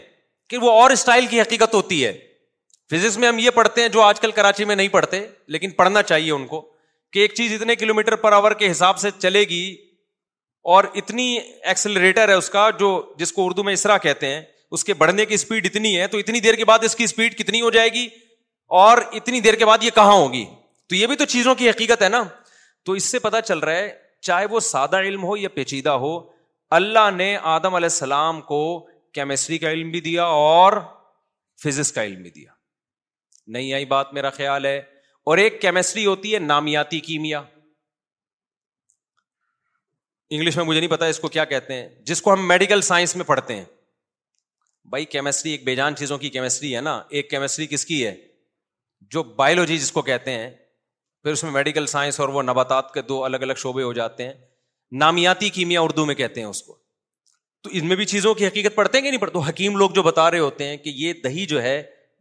کہ 0.50 0.58
وہ 0.62 0.70
اور 0.80 0.90
اسٹائل 0.90 1.26
کی 1.26 1.40
حقیقت 1.40 1.74
ہوتی 1.74 2.04
ہے 2.04 2.12
فزکس 2.92 3.16
میں 3.18 3.28
ہم 3.28 3.38
یہ 3.38 3.50
پڑھتے 3.54 3.80
ہیں 3.80 3.88
جو 3.88 4.00
آج 4.02 4.18
کل 4.20 4.30
کراچی 4.38 4.64
میں 4.64 4.74
نہیں 4.76 4.88
پڑھتے 4.94 5.18
لیکن 5.54 5.70
پڑھنا 5.76 6.02
چاہیے 6.08 6.30
ان 6.32 6.46
کو 6.46 6.60
کہ 7.12 7.18
ایک 7.18 7.34
چیز 7.34 7.52
اتنے 7.52 7.76
کلو 7.76 7.94
میٹر 7.94 8.16
پر 8.24 8.32
آور 8.38 8.52
کے 8.62 8.70
حساب 8.70 8.98
سے 8.98 9.10
چلے 9.18 9.42
گی 9.48 9.62
اور 10.72 10.84
اتنی 11.00 11.26
ایکسلریٹر 11.62 12.28
ہے 12.28 12.34
اس 12.40 12.48
کا 12.50 12.68
جو 12.80 12.88
جس 13.18 13.32
کو 13.32 13.46
اردو 13.46 13.62
میں 13.68 13.72
اسرا 13.72 13.96
کہتے 14.08 14.32
ہیں 14.34 14.42
اس 14.76 14.84
کے 14.84 14.94
بڑھنے 15.04 15.24
کی 15.26 15.34
اسپیڈ 15.34 15.66
اتنی 15.70 15.96
ہے 16.00 16.06
تو 16.12 16.18
اتنی 16.18 16.40
دیر 16.40 16.54
کے 16.54 16.64
بعد 16.64 16.84
اس 16.84 16.96
کی 16.96 17.04
اسپیڈ 17.04 17.38
کتنی 17.38 17.60
ہو 17.62 17.70
جائے 17.70 17.88
گی 17.94 18.06
اور 18.82 18.98
اتنی 19.20 19.40
دیر 19.48 19.54
کے 19.62 19.66
بعد 19.66 19.82
یہ 19.82 19.90
کہاں 19.94 20.12
ہوگی 20.12 20.44
تو 20.88 20.94
یہ 20.96 21.06
بھی 21.06 21.16
تو 21.16 21.24
چیزوں 21.36 21.54
کی 21.54 21.70
حقیقت 21.70 22.02
ہے 22.02 22.08
نا 22.08 22.22
تو 22.84 22.92
اس 23.00 23.04
سے 23.10 23.18
پتا 23.26 23.40
چل 23.48 23.58
رہا 23.68 23.76
ہے 23.76 23.90
چاہے 24.28 24.46
وہ 24.50 24.60
سادہ 24.72 25.00
علم 25.08 25.24
ہو 25.24 25.36
یا 25.36 25.48
پیچیدہ 25.54 25.90
ہو 26.04 26.16
اللہ 26.80 27.10
نے 27.16 27.36
آدم 27.58 27.74
علیہ 27.74 27.92
السلام 27.92 28.40
کو 28.52 28.62
کیمسٹری 29.14 29.58
کا 29.64 29.70
علم 29.70 29.90
بھی 29.90 30.00
دیا 30.10 30.24
اور 30.46 30.82
فزکس 31.64 31.92
کا 31.92 32.04
علم 32.04 32.20
بھی 32.22 32.30
دیا 32.30 32.51
نہیں 33.52 33.72
آئی 33.78 33.84
بات 33.84 34.12
میرا 34.16 34.30
خیال 34.40 34.66
ہے 34.66 34.76
اور 35.32 35.38
ایک 35.38 35.60
کیمسٹری 35.62 36.04
ہوتی 36.06 36.32
ہے 36.34 36.38
نامیاتی 36.52 37.00
کیمیا 37.08 37.40
انگلش 40.36 40.56
میں 40.56 40.64
مجھے 40.64 40.78
نہیں 40.80 40.90
پتا 40.90 41.06
اس 41.14 41.18
کو 41.20 41.28
کیا 41.34 41.44
کہتے 41.54 41.74
ہیں 41.74 41.88
جس 42.10 42.22
کو 42.26 42.32
ہم 42.32 42.46
میڈیکل 42.48 42.80
سائنس 42.88 43.14
میں 43.16 43.24
پڑھتے 43.32 43.56
ہیں 43.56 43.64
بھائی 44.94 45.04
کیمسٹری 45.16 45.50
ایک 45.56 45.64
بےجان 45.64 45.96
چیزوں 45.96 46.18
کی 46.24 46.30
کیمسٹری 46.36 46.74
ہے 46.76 46.80
نا 46.88 47.00
ایک 47.18 47.30
کیمسٹری 47.30 47.66
کس 47.76 47.84
کی 47.92 48.04
ہے 48.06 48.14
جو 49.16 49.22
بایولوجی 49.42 49.78
جس 49.78 49.92
کو 49.98 50.02
کہتے 50.10 50.38
ہیں 50.38 50.50
پھر 51.24 51.32
اس 51.32 51.42
میں 51.44 51.50
میڈیکل 51.52 51.86
سائنس 51.96 52.20
اور 52.20 52.28
وہ 52.36 52.42
نباتات 52.42 52.92
کے 52.94 53.02
دو 53.14 53.22
الگ 53.24 53.42
الگ 53.48 53.60
شعبے 53.64 53.82
ہو 53.82 53.92
جاتے 54.02 54.24
ہیں 54.26 54.32
نامیاتی 55.04 55.50
کیمیا 55.58 55.80
اردو 55.80 56.04
میں 56.06 56.14
کہتے 56.14 56.40
ہیں 56.40 56.46
اس 56.48 56.62
کو 56.62 56.78
تو 57.64 57.70
ان 57.78 57.86
میں 57.88 57.96
بھی 57.96 58.04
چیزوں 58.12 58.34
کی 58.38 58.46
حقیقت 58.46 58.74
پڑھتے 58.76 58.98
ہیں 58.98 59.02
کہ 59.04 59.10
نہیں 59.10 59.20
پڑھتے 59.20 59.48
حکیم 59.48 59.76
لوگ 59.82 59.90
جو 59.98 60.02
بتا 60.10 60.30
رہے 60.30 60.38
ہوتے 60.50 60.68
ہیں 60.68 60.76
کہ 60.86 60.92
یہ 61.02 61.12
دہی 61.24 61.44
جو 61.54 61.62
ہے 61.62 61.76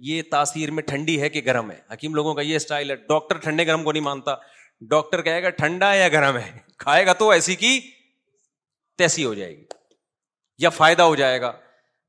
یہ 0.08 0.22
تاثیر 0.32 0.72
میں 0.76 0.84
ٹھنڈی 0.84 1.20
ہے 1.22 1.30
کہ 1.30 1.42
گرم 1.46 1.70
ہے 1.72 1.76
حکیم 1.94 2.14
لوگوں 2.16 2.34
کا 2.36 2.42
یہ 2.42 2.56
اسٹائل 2.56 2.92
ہے 2.92 2.96
ڈاکٹر 3.10 3.38
ٹھنڈے 3.48 3.66
گرم 3.68 3.84
کو 3.84 3.92
نہیں 3.92 4.04
مانتا 4.04 4.36
ڈاکٹر 4.94 5.22
کہے 5.22 5.42
گا 5.44 5.50
ٹھنڈا 5.58 5.92
ہے 5.94 6.00
یا 6.00 6.08
گرم 6.14 6.38
ہے 6.38 6.48
کھائے 6.84 7.06
گا 7.06 7.14
تو 7.20 7.30
ایسی 7.30 7.56
کی 7.64 7.80
تیسی 8.98 9.26
ہو 9.26 9.34
جائے 9.34 9.52
گی 9.58 9.64
یا 10.64 10.70
فائدہ 10.78 11.04
ہو 11.12 11.16
جائے 11.16 11.40
گا 11.42 11.52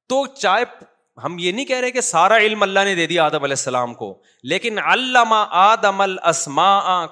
تو 0.09 0.24
چائے 0.38 0.64
ہم 1.24 1.37
یہ 1.38 1.52
نہیں 1.52 1.64
کہہ 1.64 1.81
رہے 1.81 1.90
کہ 1.90 2.00
سارا 2.00 2.37
علم 2.46 2.62
اللہ 2.62 2.85
نے 2.85 2.94
دے 2.94 3.07
دیا 3.07 3.24
آدم 3.24 3.42
علیہ 3.48 3.57
السلام 3.62 3.92
کو 3.94 4.09
لیکن 4.52 4.78
علامہ 4.85 5.44
آدم 5.64 6.00
السما 6.00 6.70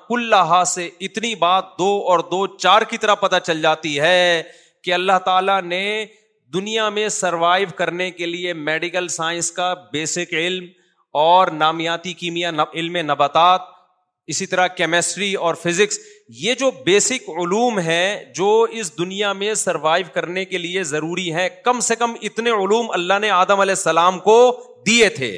کلحا 0.09 0.64
سے 0.75 0.88
اتنی 1.09 1.35
بات 1.45 1.64
دو 1.79 1.88
اور 2.12 2.19
دو 2.31 2.47
چار 2.57 2.83
کی 2.93 2.99
طرح 3.05 3.14
پتہ 3.27 3.37
چل 3.47 3.61
جاتی 3.62 3.99
ہے 4.01 4.43
کہ 4.85 4.95
اللہ 4.95 5.19
تعالیٰ 5.25 5.61
نے 5.73 5.85
دنیا 6.55 6.89
میں 6.91 7.09
سروائیو 7.23 7.69
کرنے 7.77 8.11
کے 8.11 8.27
لیے 8.27 8.53
میڈیکل 8.69 9.09
سائنس 9.17 9.51
کا 9.53 9.73
بیسک 9.93 10.33
علم 10.39 10.65
اور 11.25 11.49
نامیاتی 11.59 12.13
کیمیا 12.23 12.51
علم 12.75 12.97
نباتات 13.11 13.61
اسی 14.33 14.47
طرح 14.47 14.67
کیمسٹری 14.77 15.33
اور 15.47 15.55
فزکس 15.63 15.99
یہ 16.43 16.55
جو 16.59 16.71
بیسک 16.85 17.29
علوم 17.43 17.79
ہیں 17.87 18.25
جو 18.35 18.51
اس 18.81 18.97
دنیا 18.99 19.33
میں 19.43 19.53
سروائیو 19.63 20.07
کرنے 20.15 20.45
کے 20.51 20.59
لیے 20.59 20.83
ضروری 20.93 21.33
ہے 21.35 21.49
کم 21.65 21.81
سے 21.91 21.97
کم 22.03 22.15
اتنے 22.29 22.51
علوم 22.65 22.91
اللہ 22.99 23.19
نے 23.21 23.31
آدم 23.39 23.61
علیہ 23.67 23.75
السلام 23.79 24.19
کو 24.29 24.37
دیے 24.87 25.09
تھے 25.17 25.33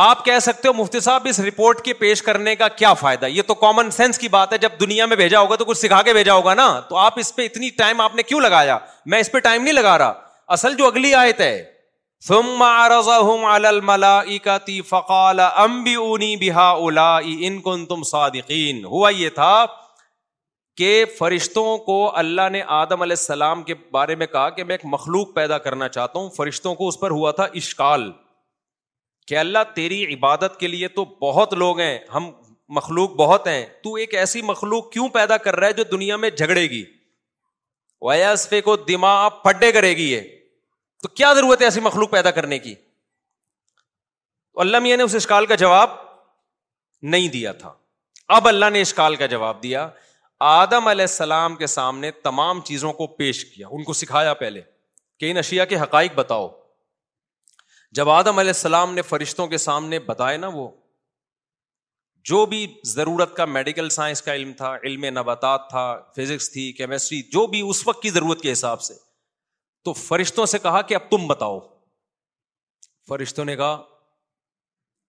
آپ 0.00 0.24
کہہ 0.24 0.38
سکتے 0.42 0.68
ہو 0.68 0.72
مفتی 0.82 1.00
صاحب 1.00 1.26
اس 1.28 1.38
رپورٹ 1.40 1.80
کے 1.84 1.92
پیش 2.00 2.22
کرنے 2.22 2.54
کا 2.56 2.66
کیا 2.68 2.92
فائدہ 3.02 3.26
یہ 3.26 3.42
تو 3.46 3.54
کامن 3.60 3.90
سینس 3.90 4.18
کی 4.18 4.28
بات 4.28 4.52
ہے 4.52 4.56
جب 4.64 4.72
دنیا 4.80 5.04
میں 5.06 5.16
بھیجا 5.16 5.38
ہوگا 5.40 5.56
تو 5.56 5.64
کچھ 5.64 5.78
سکھا 5.78 6.00
کے 6.08 6.12
بھیجا 6.12 6.34
ہوگا 6.34 6.54
نا 6.54 6.66
تو 6.88 6.96
آپ 7.02 7.18
اس 7.18 7.34
پہ 7.36 7.44
اتنی 7.44 7.68
ٹائم 7.78 8.00
آپ 8.00 8.14
نے 8.16 8.22
کیوں 8.22 8.40
لگایا 8.40 8.76
میں 9.12 9.20
اس 9.20 9.30
پہ 9.32 9.38
ٹائم 9.46 9.62
نہیں 9.62 9.74
لگا 9.74 9.96
رہا 9.98 10.12
اصل 10.56 10.74
جو 10.78 10.86
اگلی 10.86 11.14
آیت 11.20 11.40
ہے 11.40 11.64
تھا 19.34 19.56
کہ 20.78 21.04
فرشتوں 21.18 21.76
کو 21.86 21.98
اللہ 22.18 22.48
نے 22.52 22.62
آدم 22.82 23.02
علیہ 23.02 23.16
السلام 23.20 23.62
کے 23.70 23.74
بارے 23.92 24.14
میں 24.22 24.26
کہا 24.36 24.48
کہ 24.58 24.64
میں 24.64 24.74
ایک 24.74 24.84
مخلوق 24.98 25.34
پیدا 25.34 25.58
کرنا 25.68 25.88
چاہتا 25.96 26.18
ہوں 26.18 26.28
فرشتوں 26.36 26.74
کو 26.80 26.88
اس 26.88 27.00
پر 27.00 27.10
ہوا 27.20 27.30
تھا 27.40 27.44
اشکال 27.62 28.10
کہ 29.28 29.36
اللہ 29.38 29.64
تیری 29.74 30.04
عبادت 30.14 30.58
کے 30.58 30.68
لیے 30.68 30.88
تو 30.96 31.04
بہت 31.20 31.54
لوگ 31.62 31.80
ہیں 31.80 31.98
ہم 32.14 32.30
مخلوق 32.78 33.10
بہت 33.16 33.46
ہیں 33.46 33.64
تو 33.82 33.94
ایک 34.02 34.14
ایسی 34.22 34.42
مخلوق 34.42 34.90
کیوں 34.92 35.08
پیدا 35.16 35.36
کر 35.46 35.56
رہا 35.56 35.66
ہے 35.66 35.72
جو 35.72 35.84
دنیا 35.90 36.16
میں 36.24 36.30
جھگڑے 36.30 36.62
گی 36.70 36.84
ویسفے 38.08 38.60
کو 38.60 38.74
دماغ 38.88 39.28
پڈے 39.44 39.70
کرے 39.72 39.90
گی 39.96 40.10
یہ 40.10 40.20
تو 41.02 41.08
کیا 41.08 41.32
ضرورت 41.34 41.60
ہے 41.60 41.66
ایسی 41.66 41.80
مخلوق 41.80 42.10
پیدا 42.10 42.30
کرنے 42.38 42.58
کی 42.58 42.74
اللہ 44.64 44.78
میاں 44.86 44.96
نے 44.96 45.02
اس 45.02 45.14
اشکال 45.14 45.46
کا 45.46 45.54
جواب 45.62 45.90
نہیں 47.14 47.28
دیا 47.28 47.52
تھا 47.62 47.72
اب 48.36 48.48
اللہ 48.48 48.70
نے 48.72 48.80
اشکال 48.80 49.16
کا 49.16 49.26
جواب 49.32 49.62
دیا 49.62 49.88
آدم 50.50 50.86
علیہ 50.88 51.04
السلام 51.10 51.56
کے 51.56 51.66
سامنے 51.72 52.10
تمام 52.28 52.60
چیزوں 52.70 52.92
کو 53.00 53.06
پیش 53.22 53.44
کیا 53.54 53.66
ان 53.70 53.82
کو 53.84 53.92
سکھایا 54.02 54.34
پہلے 54.44 54.60
کہ 55.20 55.30
ان 55.30 55.36
اشیاء 55.38 55.64
کے 55.68 55.78
حقائق 55.80 56.14
بتاؤ 56.14 56.48
جب 57.94 58.08
آدم 58.10 58.38
علیہ 58.38 58.50
السلام 58.50 58.94
نے 58.94 59.02
فرشتوں 59.02 59.46
کے 59.48 59.58
سامنے 59.58 59.98
بتائے 60.08 60.36
نا 60.36 60.48
وہ 60.52 60.68
جو 62.28 62.44
بھی 62.46 62.66
ضرورت 62.94 63.34
کا 63.36 63.44
میڈیکل 63.44 63.88
سائنس 63.96 64.22
کا 64.22 64.34
علم 64.34 64.52
تھا 64.56 64.74
علم 64.84 65.04
نباتات 65.18 65.68
تھا 65.70 65.84
فزکس 66.16 66.52
تھی 66.52 66.70
کیمسٹری 66.78 67.20
جو 67.32 67.46
بھی 67.46 67.60
اس 67.70 67.86
وقت 67.88 68.02
کی 68.02 68.10
ضرورت 68.10 68.40
کے 68.42 68.52
حساب 68.52 68.80
سے 68.82 68.94
تو 69.84 69.92
فرشتوں 69.92 70.46
سے 70.52 70.58
کہا 70.62 70.80
کہ 70.82 70.94
اب 70.94 71.10
تم 71.10 71.26
بتاؤ 71.26 71.58
فرشتوں 73.08 73.44
نے 73.44 73.56
کہا 73.56 73.82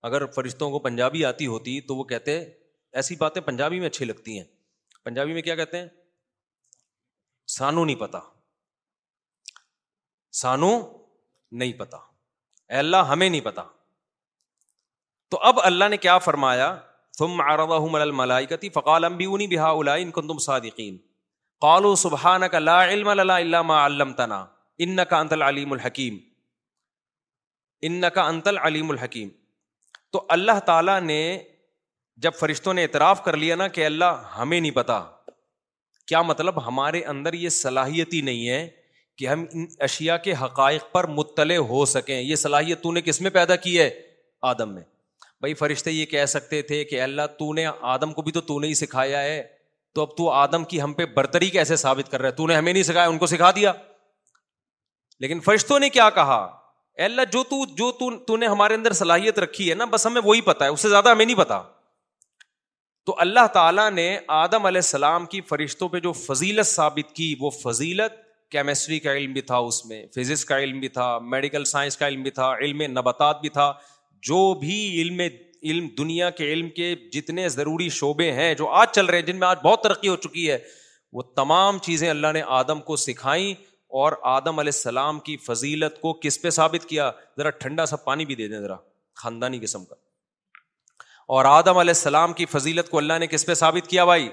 اگر 0.08 0.26
فرشتوں 0.36 0.70
کو 0.72 0.80
پنجابی 0.80 1.24
آتی 1.26 1.48
ہوتی 1.48 1.80
تو 1.88 1.96
وہ 1.96 2.04
کہتے 2.12 2.38
ایسی 3.00 3.16
باتیں 3.16 3.42
پنجابی 3.46 3.80
میں 3.80 3.88
اچھی 3.88 4.06
لگتی 4.06 4.38
ہیں 4.38 4.46
پنجابی 5.06 5.34
میں 5.34 5.42
کیا 5.42 5.56
کہتے 5.56 5.78
ہیں 5.78 5.88
سانو 7.58 7.86
نہیں 7.86 7.96
پتا 8.00 8.20
سانو 10.42 10.70
نہیں 11.52 11.74
پتا 11.80 11.98
اے 12.72 12.78
اللہ 12.78 13.04
ہمیں 13.12 13.30
نہیں 13.30 13.42
پتا 13.42 13.64
تو 15.32 15.40
اب 15.50 15.60
اللہ 15.64 15.90
نے 15.90 15.98
کیا 16.06 16.18
فرمایا 16.26 16.76
تم 17.18 17.42
فقال 17.54 18.24
ان 19.06 19.18
فقالم 19.20 20.12
تم 20.16 20.38
صادقین 20.48 20.98
و 21.90 21.94
سبحان 22.04 22.48
کا 22.52 22.60
لا 22.60 22.78
علم 22.88 23.08
علم 23.10 23.30
اللہ 23.42 23.62
ما 23.70 23.88
تنا 24.18 24.46
ان 24.86 25.00
کا 25.10 25.20
انتل 25.20 25.42
علیم 25.42 25.72
الحکیم 25.74 26.18
ان 27.90 28.04
کا 28.14 28.22
انت 28.34 28.48
علیم 28.62 28.92
الحکیم 28.92 29.30
تو 30.12 30.24
اللہ 30.36 30.60
تعالیٰ 30.66 31.00
نے 31.02 31.20
جب 32.26 32.34
فرشتوں 32.40 32.74
نے 32.74 32.84
اعتراف 32.84 33.24
کر 33.24 33.38
لیا 33.38 33.56
نا 33.56 33.68
کہ 33.78 33.86
اللہ 33.86 34.30
ہمیں 34.38 34.60
نہیں 34.60 34.72
پتا 34.76 35.02
کیا 36.08 36.22
مطلب 36.30 36.66
ہمارے 36.68 37.02
اندر 37.14 37.34
یہ 37.34 37.50
صلاحیت 37.58 38.14
ہی 38.14 38.22
نہیں 38.30 38.48
ہے 38.50 38.68
کہ 39.18 39.28
ہم 39.28 39.46
ان 39.54 39.66
اشیاء 39.88 40.16
کے 40.24 40.34
حقائق 40.42 40.84
پر 40.92 41.08
مطلع 41.20 41.56
ہو 41.70 41.86
سکیں 41.96 42.20
یہ 42.20 42.36
صلاحیت 42.46 42.82
تو 42.82 42.92
نے 42.92 43.02
کس 43.02 43.20
میں 43.22 43.30
پیدا 43.38 43.56
کی 43.66 43.80
ہے 43.80 43.90
آدم 44.50 44.74
میں 44.74 44.82
بھائی 45.42 45.54
فرشتے 45.62 45.92
یہ 45.92 46.06
کہہ 46.12 46.26
سکتے 46.36 46.62
تھے 46.72 46.84
کہ 46.92 47.02
اللہ 47.02 47.28
تو 47.40 47.52
نے 47.60 47.66
آدم 47.94 48.14
کو 48.14 48.22
بھی 48.28 48.32
تو 48.32 48.42
تو 48.52 48.60
نے 48.60 48.68
ہی 48.68 48.74
سکھایا 48.82 49.22
ہے 49.22 49.42
تو 49.96 50.02
اب 50.02 50.16
تو 50.18 50.30
آدم 50.32 50.64
کی 50.72 50.82
ہم 50.82 50.94
پہ 50.94 51.06
برتری 51.16 51.50
کیسے 51.56 51.76
ثابت 51.84 52.12
کر 52.12 52.22
رہا 52.22 52.30
ہے 52.30 52.34
تو 52.40 52.48
نے 52.48 52.56
ہمیں 52.56 52.72
نہیں 52.72 52.84
سکھایا 52.90 53.08
ان 53.08 53.18
کو 53.18 53.26
سکھا 53.28 53.50
دیا 53.56 53.72
لیکن 55.20 55.40
فرشتوں 55.46 55.80
نے 55.80 55.90
کیا 55.98 56.10
کہا 56.20 56.38
اللہ 57.06 57.22
جو 57.32 57.42
تو 57.50 57.64
جو 57.78 57.92
تو, 57.92 58.10
تو 58.18 58.38
نے 58.38 58.48
ہمارے 58.48 58.74
اندر 58.74 58.94
صلاحیت 59.02 59.40
رکھی 59.40 59.70
ہے 59.70 59.76
نا 59.82 59.86
بس 59.96 60.06
ہمیں 60.06 60.22
وہی 60.26 60.42
پتا 60.52 60.66
ہے 60.66 60.70
اس 60.70 60.82
سے 60.82 60.90
زیادہ 60.90 61.10
ہمیں 61.12 61.26
نہیں 61.26 61.38
پتا 61.38 61.62
تو 63.06 63.16
اللہ 63.26 63.48
تعالیٰ 63.54 63.90
نے 63.92 64.06
آدم 64.38 64.66
علیہ 64.66 64.82
السلام 64.86 65.26
کی 65.34 65.42
فرشتوں 65.50 65.90
پہ 65.90 66.00
جو 66.06 66.12
فضیلت 66.22 66.68
ثابت 66.68 67.16
کی 67.16 67.34
وہ 67.40 67.50
فضیلت 67.62 68.14
کیمسٹری 68.52 69.00
کا 69.00 69.14
علم 69.18 69.34
بھی 69.34 69.42
تھا 69.50 69.58
اس 69.70 69.86
میں 69.86 70.06
فزکس 70.16 70.46
کا 70.46 70.60
علم 70.64 70.80
بھی 70.80 70.88
تھا 70.98 71.18
میڈیکل 71.32 71.64
سائنس 71.72 71.98
کا 71.98 72.08
علم 72.08 72.22
بھی 72.24 72.32
تھا 72.32 72.52
علم 72.60 72.82
نباتات 72.98 73.42
بھی 73.42 73.50
تھا 73.58 73.72
جو 74.28 74.38
بھی 74.60 74.78
علم 75.02 75.20
علم 75.22 75.88
دنیا 75.98 76.30
کے 76.40 76.52
علم 76.54 76.70
کے 76.76 76.94
جتنے 77.12 77.48
ضروری 77.50 77.88
شعبے 78.00 78.32
ہیں 78.34 78.54
جو 78.56 78.68
آج 78.82 78.90
چل 78.96 79.06
رہے 79.06 79.20
ہیں 79.20 79.26
جن 79.26 79.40
میں 79.40 79.48
آج 79.48 79.58
بہت 79.64 79.82
ترقی 79.84 80.08
ہو 80.08 80.16
چکی 80.26 80.50
ہے 80.52 80.58
وہ 81.14 81.22
تمام 81.36 81.78
چیزیں 81.88 82.10
اللہ 82.10 82.32
نے 82.34 82.42
آدم 82.62 82.82
کو 82.90 82.96
سکھائیں 83.06 83.54
اور 84.02 84.14
آدم 84.38 84.60
علیہ 84.60 84.74
السلام 84.76 85.20
کی 85.28 85.36
فضیلت 85.46 86.00
کو 86.02 86.14
کس 86.24 86.42
پہ 86.42 86.50
ثابت 86.60 86.86
کیا 86.90 87.10
ذرا 87.38 87.50
ٹھنڈا 87.64 87.86
سا 87.92 87.96
پانی 88.10 88.26
بھی 88.26 88.36
دے 88.36 88.48
دیں 88.48 88.60
ذرا 88.62 88.76
خاندانی 89.22 89.60
قسم 89.60 89.86
کا 89.86 89.96
اور 91.36 91.46
آدم 91.46 91.78
علیہ 91.78 91.94
السلام 91.98 92.34
کی 92.34 92.46
فضیلت 92.56 92.90
کو 92.90 92.98
اللہ 92.98 93.18
نے 93.20 93.28
کس 93.28 93.46
پہ 93.46 93.54
ثابت 93.64 93.88
کیا 93.90 94.06
بھائی 94.06 94.30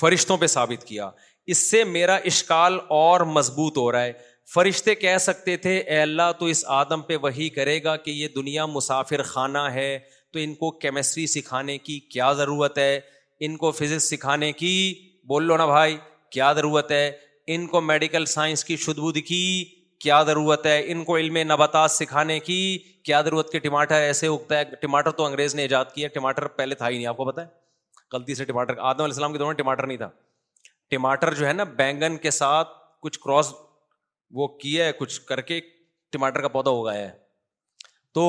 فرشتوں 0.00 0.36
پہ 0.38 0.46
ثابت 0.56 0.84
کیا 0.84 1.10
اس 1.50 1.58
سے 1.70 1.82
میرا 1.84 2.14
اشکال 2.30 2.78
اور 2.96 3.20
مضبوط 3.36 3.76
ہو 3.78 3.90
رہا 3.92 4.02
ہے 4.04 4.12
فرشتے 4.54 4.94
کہہ 4.94 5.16
سکتے 5.20 5.56
تھے 5.56 5.76
اے 5.78 6.00
اللہ 6.00 6.30
تو 6.38 6.46
اس 6.46 6.64
آدم 6.78 7.02
پہ 7.08 7.16
وہی 7.22 7.48
کرے 7.50 7.82
گا 7.84 7.96
کہ 8.04 8.10
یہ 8.10 8.28
دنیا 8.34 8.66
مسافر 8.66 9.22
خانہ 9.22 9.58
ہے 9.74 9.98
تو 10.32 10.38
ان 10.38 10.54
کو 10.54 10.70
کیمسٹری 10.80 11.26
سکھانے 11.26 11.76
کی 11.78 11.98
کیا 12.12 12.32
ضرورت 12.32 12.78
ہے 12.78 12.98
ان 13.44 13.56
کو 13.56 13.70
فزکس 13.70 14.08
سکھانے 14.10 14.52
کی 14.60 14.74
بول 15.28 15.44
لو 15.46 15.56
نا 15.56 15.66
بھائی 15.66 15.96
کیا 16.32 16.52
ضرورت 16.56 16.90
ہے 16.92 17.10
ان 17.54 17.66
کو 17.66 17.80
میڈیکل 17.80 18.24
سائنس 18.26 18.64
کی 18.64 18.76
شد 18.84 18.98
بدھ 19.04 19.18
کی 19.28 19.42
کیا 20.00 20.22
ضرورت 20.26 20.66
ہے 20.66 20.80
ان 20.92 21.04
کو 21.04 21.16
علم 21.16 21.36
نباتات 21.52 21.90
سکھانے 21.90 22.38
کی 22.40 22.60
کیا 23.04 23.20
ضرورت 23.22 23.52
کہ 23.52 23.58
ٹماٹر 23.60 23.94
ایسے 23.94 24.26
اگتا 24.26 24.58
ہے 24.58 24.64
ٹماٹر 24.82 25.10
تو 25.20 25.24
انگریز 25.24 25.54
نے 25.54 25.62
ایجاد 25.62 25.92
کیا 25.94 26.08
ٹماٹر 26.14 26.46
پہلے 26.58 26.74
تھا 26.74 26.88
ہی 26.88 26.94
نہیں 26.96 27.06
آپ 27.06 27.16
کو 27.16 27.24
پتا 27.32 27.42
ہے 27.42 27.46
غلطی 28.16 28.34
سے 28.34 28.44
ٹماٹر 28.44 28.78
آدم 28.78 29.02
علیہ 29.04 29.12
السلام 29.12 29.32
کے 29.32 29.38
دونوں 29.38 29.52
ٹماٹر 29.58 29.86
نہیں 29.86 29.96
تھا 29.98 30.08
ٹماٹر 30.96 31.32
جو 31.34 31.46
ہے 31.46 31.52
نا 31.52 31.64
بینگن 31.76 32.16
کے 32.22 32.30
ساتھ 32.38 32.68
کچھ 33.02 33.18
کراس 33.20 33.52
وہ 34.40 34.46
کیا 34.64 34.84
ہے 34.86 34.92
کچھ 34.98 35.20
کر 35.28 35.40
کے 35.50 35.60
ٹماٹر 36.12 36.40
کا 36.42 36.48
پودا 36.56 36.70
اگایا 36.80 37.06
ہے 37.08 37.14
تو 38.14 38.24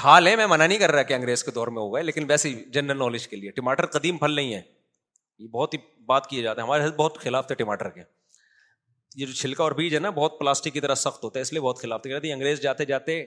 کھا 0.00 0.18
لیں 0.20 0.34
میں 0.36 0.46
منع 0.52 0.66
نہیں 0.66 0.78
کر 0.78 0.92
رہا 0.92 1.02
کہ 1.10 1.14
انگریز 1.14 1.42
کے 1.44 1.50
دور 1.54 1.68
میں 1.76 1.82
ہو 1.82 1.94
گئے 1.94 2.02
لیکن 2.02 2.24
ویسے 2.28 2.52
جنرل 2.76 2.98
نالج 2.98 3.26
کے 3.28 3.36
لیے 3.36 3.50
ٹماٹر 3.60 3.86
قدیم 3.98 4.16
پھل 4.24 4.32
نہیں 4.40 4.54
ہے 4.54 4.60
یہ 5.38 5.48
بہت 5.58 5.74
ہی 5.74 5.78
بات 6.12 6.26
کیا 6.30 6.42
جاتا 6.42 6.62
ہے 6.62 6.66
ہمارے 6.66 6.82
ساتھ 6.86 6.94
بہت 7.02 7.18
خلاف 7.24 7.46
تھے 7.46 7.54
ٹماٹر 7.62 7.88
کے 7.96 8.00
یہ 9.16 9.26
جو 9.26 9.32
چھلکا 9.32 9.62
اور 9.62 9.72
بیج 9.82 9.94
ہے 9.94 9.98
نا 10.06 10.10
بہت 10.22 10.38
پلاسٹک 10.40 10.72
کی 10.72 10.80
طرح 10.86 10.94
سخت 11.04 11.24
ہوتا 11.24 11.38
ہے 11.38 11.42
اس 11.42 11.52
لیے 11.52 11.60
بہت 11.68 11.80
خلاف 11.82 12.02
تھے 12.02 12.10
کہتے 12.10 12.26
ہیں 12.28 12.34
انگریز 12.34 12.60
جاتے 12.66 12.84
جاتے 12.94 13.22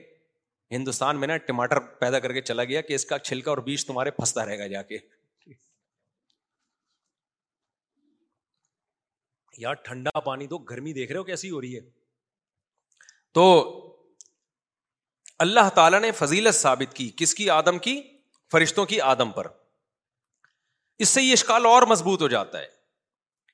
ہندوستان 0.78 1.20
میں 1.20 1.28
نا 1.28 1.36
ٹماٹر 1.48 1.78
پیدا 2.04 2.18
کر 2.26 2.32
کے 2.32 2.40
چلا 2.52 2.64
گیا 2.72 2.80
کہ 2.90 2.94
اس 2.94 3.04
کا 3.04 3.18
چھلکا 3.28 3.50
اور 3.50 3.58
بیج 3.70 3.86
تمہارے 3.86 4.10
پھنستا 4.20 4.46
رہے 4.46 4.58
گا 4.58 4.66
جا 4.76 4.82
کے 4.92 4.98
یار 9.60 9.74
ٹھنڈا 9.84 10.20
پانی 10.24 10.46
تو 10.46 10.58
گرمی 10.70 10.92
دیکھ 10.92 11.12
رہے 11.12 11.18
ہو 11.18 11.24
کیسی 11.24 11.50
ہو 11.50 11.60
رہی 11.60 11.74
ہے 11.74 11.80
تو 13.34 13.88
اللہ 15.44 15.68
تعالیٰ 15.74 16.00
نے 16.00 16.10
فضیلت 16.16 16.54
ثابت 16.54 16.94
کی 16.96 17.10
کس 17.16 17.34
کی 17.34 17.48
آدم 17.50 17.78
کی 17.86 18.00
فرشتوں 18.52 18.84
کی 18.86 19.00
آدم 19.00 19.30
پر 19.32 19.46
اس 21.04 21.08
سے 21.08 21.22
یہ 21.22 21.32
اشکال 21.32 21.66
اور 21.66 21.82
مضبوط 21.88 22.22
ہو 22.22 22.28
جاتا 22.28 22.58
ہے 22.60 22.66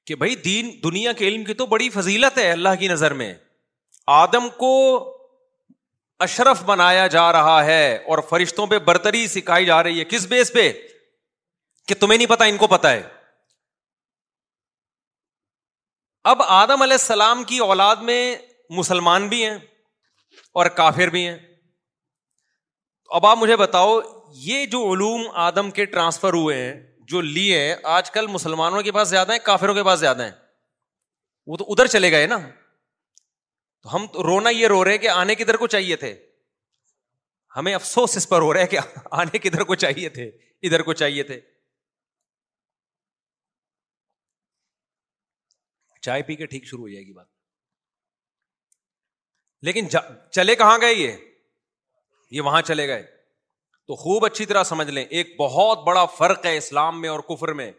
کہ 0.06 0.14
بھائی 0.16 0.34
دین 0.44 0.70
دنیا 0.84 1.12
کے 1.12 1.28
علم 1.28 1.44
کی 1.44 1.54
تو 1.54 1.66
بڑی 1.66 1.88
فضیلت 1.90 2.38
ہے 2.38 2.50
اللہ 2.50 2.74
کی 2.80 2.88
نظر 2.88 3.12
میں 3.14 3.32
آدم 4.16 4.48
کو 4.58 4.72
اشرف 6.26 6.62
بنایا 6.66 7.06
جا 7.06 7.30
رہا 7.32 7.64
ہے 7.64 7.94
اور 8.06 8.18
فرشتوں 8.28 8.66
پہ 8.66 8.78
برتری 8.86 9.26
سکھائی 9.28 9.64
جا 9.66 9.82
رہی 9.82 9.98
ہے 10.00 10.04
کس 10.12 10.26
بیس 10.26 10.52
پہ 10.52 10.70
کہ 11.88 11.94
تمہیں 12.00 12.16
نہیں 12.16 12.28
پتا 12.28 12.44
ان 12.44 12.56
کو 12.56 12.66
پتا 12.66 12.90
ہے 12.92 13.02
اب 16.28 16.40
آدم 16.54 16.82
علیہ 16.82 16.96
السلام 17.00 17.42
کی 17.50 17.58
اولاد 17.66 18.00
میں 18.08 18.16
مسلمان 18.78 19.28
بھی 19.28 19.42
ہیں 19.44 19.56
اور 20.60 20.66
کافر 20.80 21.08
بھی 21.14 21.26
ہیں 21.26 21.36
اب 23.18 23.26
آپ 23.26 23.38
مجھے 23.38 23.56
بتاؤ 23.56 23.92
یہ 24.48 24.64
جو 24.74 24.82
علوم 24.92 25.22
آدم 25.44 25.70
کے 25.78 25.84
ٹرانسفر 25.94 26.32
ہوئے 26.38 26.56
ہیں 26.60 26.74
جو 27.12 27.20
لیے 27.28 27.60
ہیں 27.60 27.74
آج 27.94 28.10
کل 28.16 28.26
مسلمانوں 28.34 28.82
کے 28.88 28.92
پاس 28.96 29.08
زیادہ 29.08 29.32
ہیں 29.32 29.38
کافروں 29.44 29.74
کے 29.74 29.84
پاس 29.88 29.98
زیادہ 30.00 30.22
ہیں 30.24 30.34
وہ 31.50 31.56
تو 31.62 31.66
ادھر 31.72 31.86
چلے 31.96 32.10
گئے 32.12 32.26
نا 32.34 32.38
تو 32.38 33.94
ہم 33.94 34.06
تو 34.16 34.22
رونا 34.28 34.50
یہ 34.56 34.66
رو 34.74 34.84
رہے 34.84 34.90
ہیں 34.98 34.98
کہ 35.06 35.16
آنے 35.18 35.34
کدھر 35.42 35.56
کو 35.62 35.66
چاہیے 35.76 35.96
تھے 36.04 36.14
ہمیں 37.56 37.74
افسوس 37.74 38.16
اس 38.16 38.28
پر 38.34 38.42
ہو 38.48 38.52
رہا 38.54 38.66
ہے 38.68 38.74
کہ 38.74 38.78
آنے 39.22 39.38
کدھر 39.48 39.62
کو 39.72 39.80
چاہیے 39.86 40.08
تھے 40.18 40.26
ادھر 40.28 40.82
کو 40.90 41.00
چاہیے 41.04 41.22
تھے 41.32 41.40
چائے 46.08 46.22
پی 46.26 46.34
کے 46.40 46.46
ٹھیک 46.52 46.64
شروع 46.66 46.82
ہو 46.82 46.88
جائے 46.88 47.04
گی 47.06 47.12
بات 47.12 47.26
لیکن 49.68 49.88
چلے 50.36 50.54
کہاں 50.62 50.76
گئے 50.80 50.92
یہ 50.94 51.16
یہ 52.36 52.40
وہاں 52.48 52.60
چلے 52.70 52.86
گئے 52.88 53.02
تو 53.90 53.96
خوب 54.02 54.24
اچھی 54.24 54.44
طرح 54.48 54.62
سمجھ 54.68 54.88
لیں 54.96 55.04
ایک 55.18 55.36
بہت 55.40 55.82
بڑا 55.86 56.04
فرق 56.18 56.46
ہے 56.46 56.56
اسلام 56.56 57.00
میں 57.00 57.08
اور 57.08 57.20
کفر 57.28 57.52
میں 57.60 57.70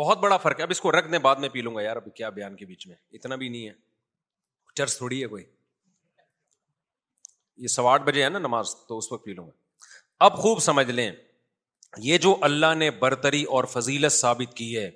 بہت 0.00 0.18
بڑا 0.24 0.36
فرق 0.44 0.58
ہے 0.60 0.64
اب 0.66 0.70
اس 0.76 0.80
کو 0.84 0.92
رکھ 0.98 1.10
دیں 1.10 1.18
بعد 1.26 1.42
میں 1.44 1.48
پی 1.56 1.60
لوں 1.66 1.74
گا 1.74 1.82
یار 1.82 1.96
اب 1.96 2.08
کیا 2.20 2.28
بیان 2.38 2.56
کے 2.60 2.66
بیچ 2.70 2.86
میں 2.92 2.96
اتنا 3.18 3.36
بھی 3.42 3.48
نہیں 3.56 3.68
ہے 3.68 3.74
چرس 4.80 4.96
تھوڑی 4.98 5.20
ہے 5.22 5.26
کوئی 5.34 5.44
یہ 7.66 7.74
سو 7.76 7.86
آٹھ 7.92 8.02
بجے 8.10 8.24
ہے 8.24 8.28
نا 8.36 8.38
نماز 8.48 8.74
تو 8.88 8.98
اس 8.98 9.10
وقت 9.12 9.24
پی 9.24 9.34
لوں 9.40 9.46
گا 9.46 9.94
اب 10.28 10.38
خوب 10.46 10.60
سمجھ 10.68 10.88
لیں 10.90 11.10
یہ 12.02 12.18
جو 12.18 12.34
اللہ 12.48 12.74
نے 12.76 12.90
برتری 13.00 13.42
اور 13.56 13.64
فضیلت 13.72 14.12
ثابت 14.12 14.54
کی 14.56 14.76
ہے 14.76 14.90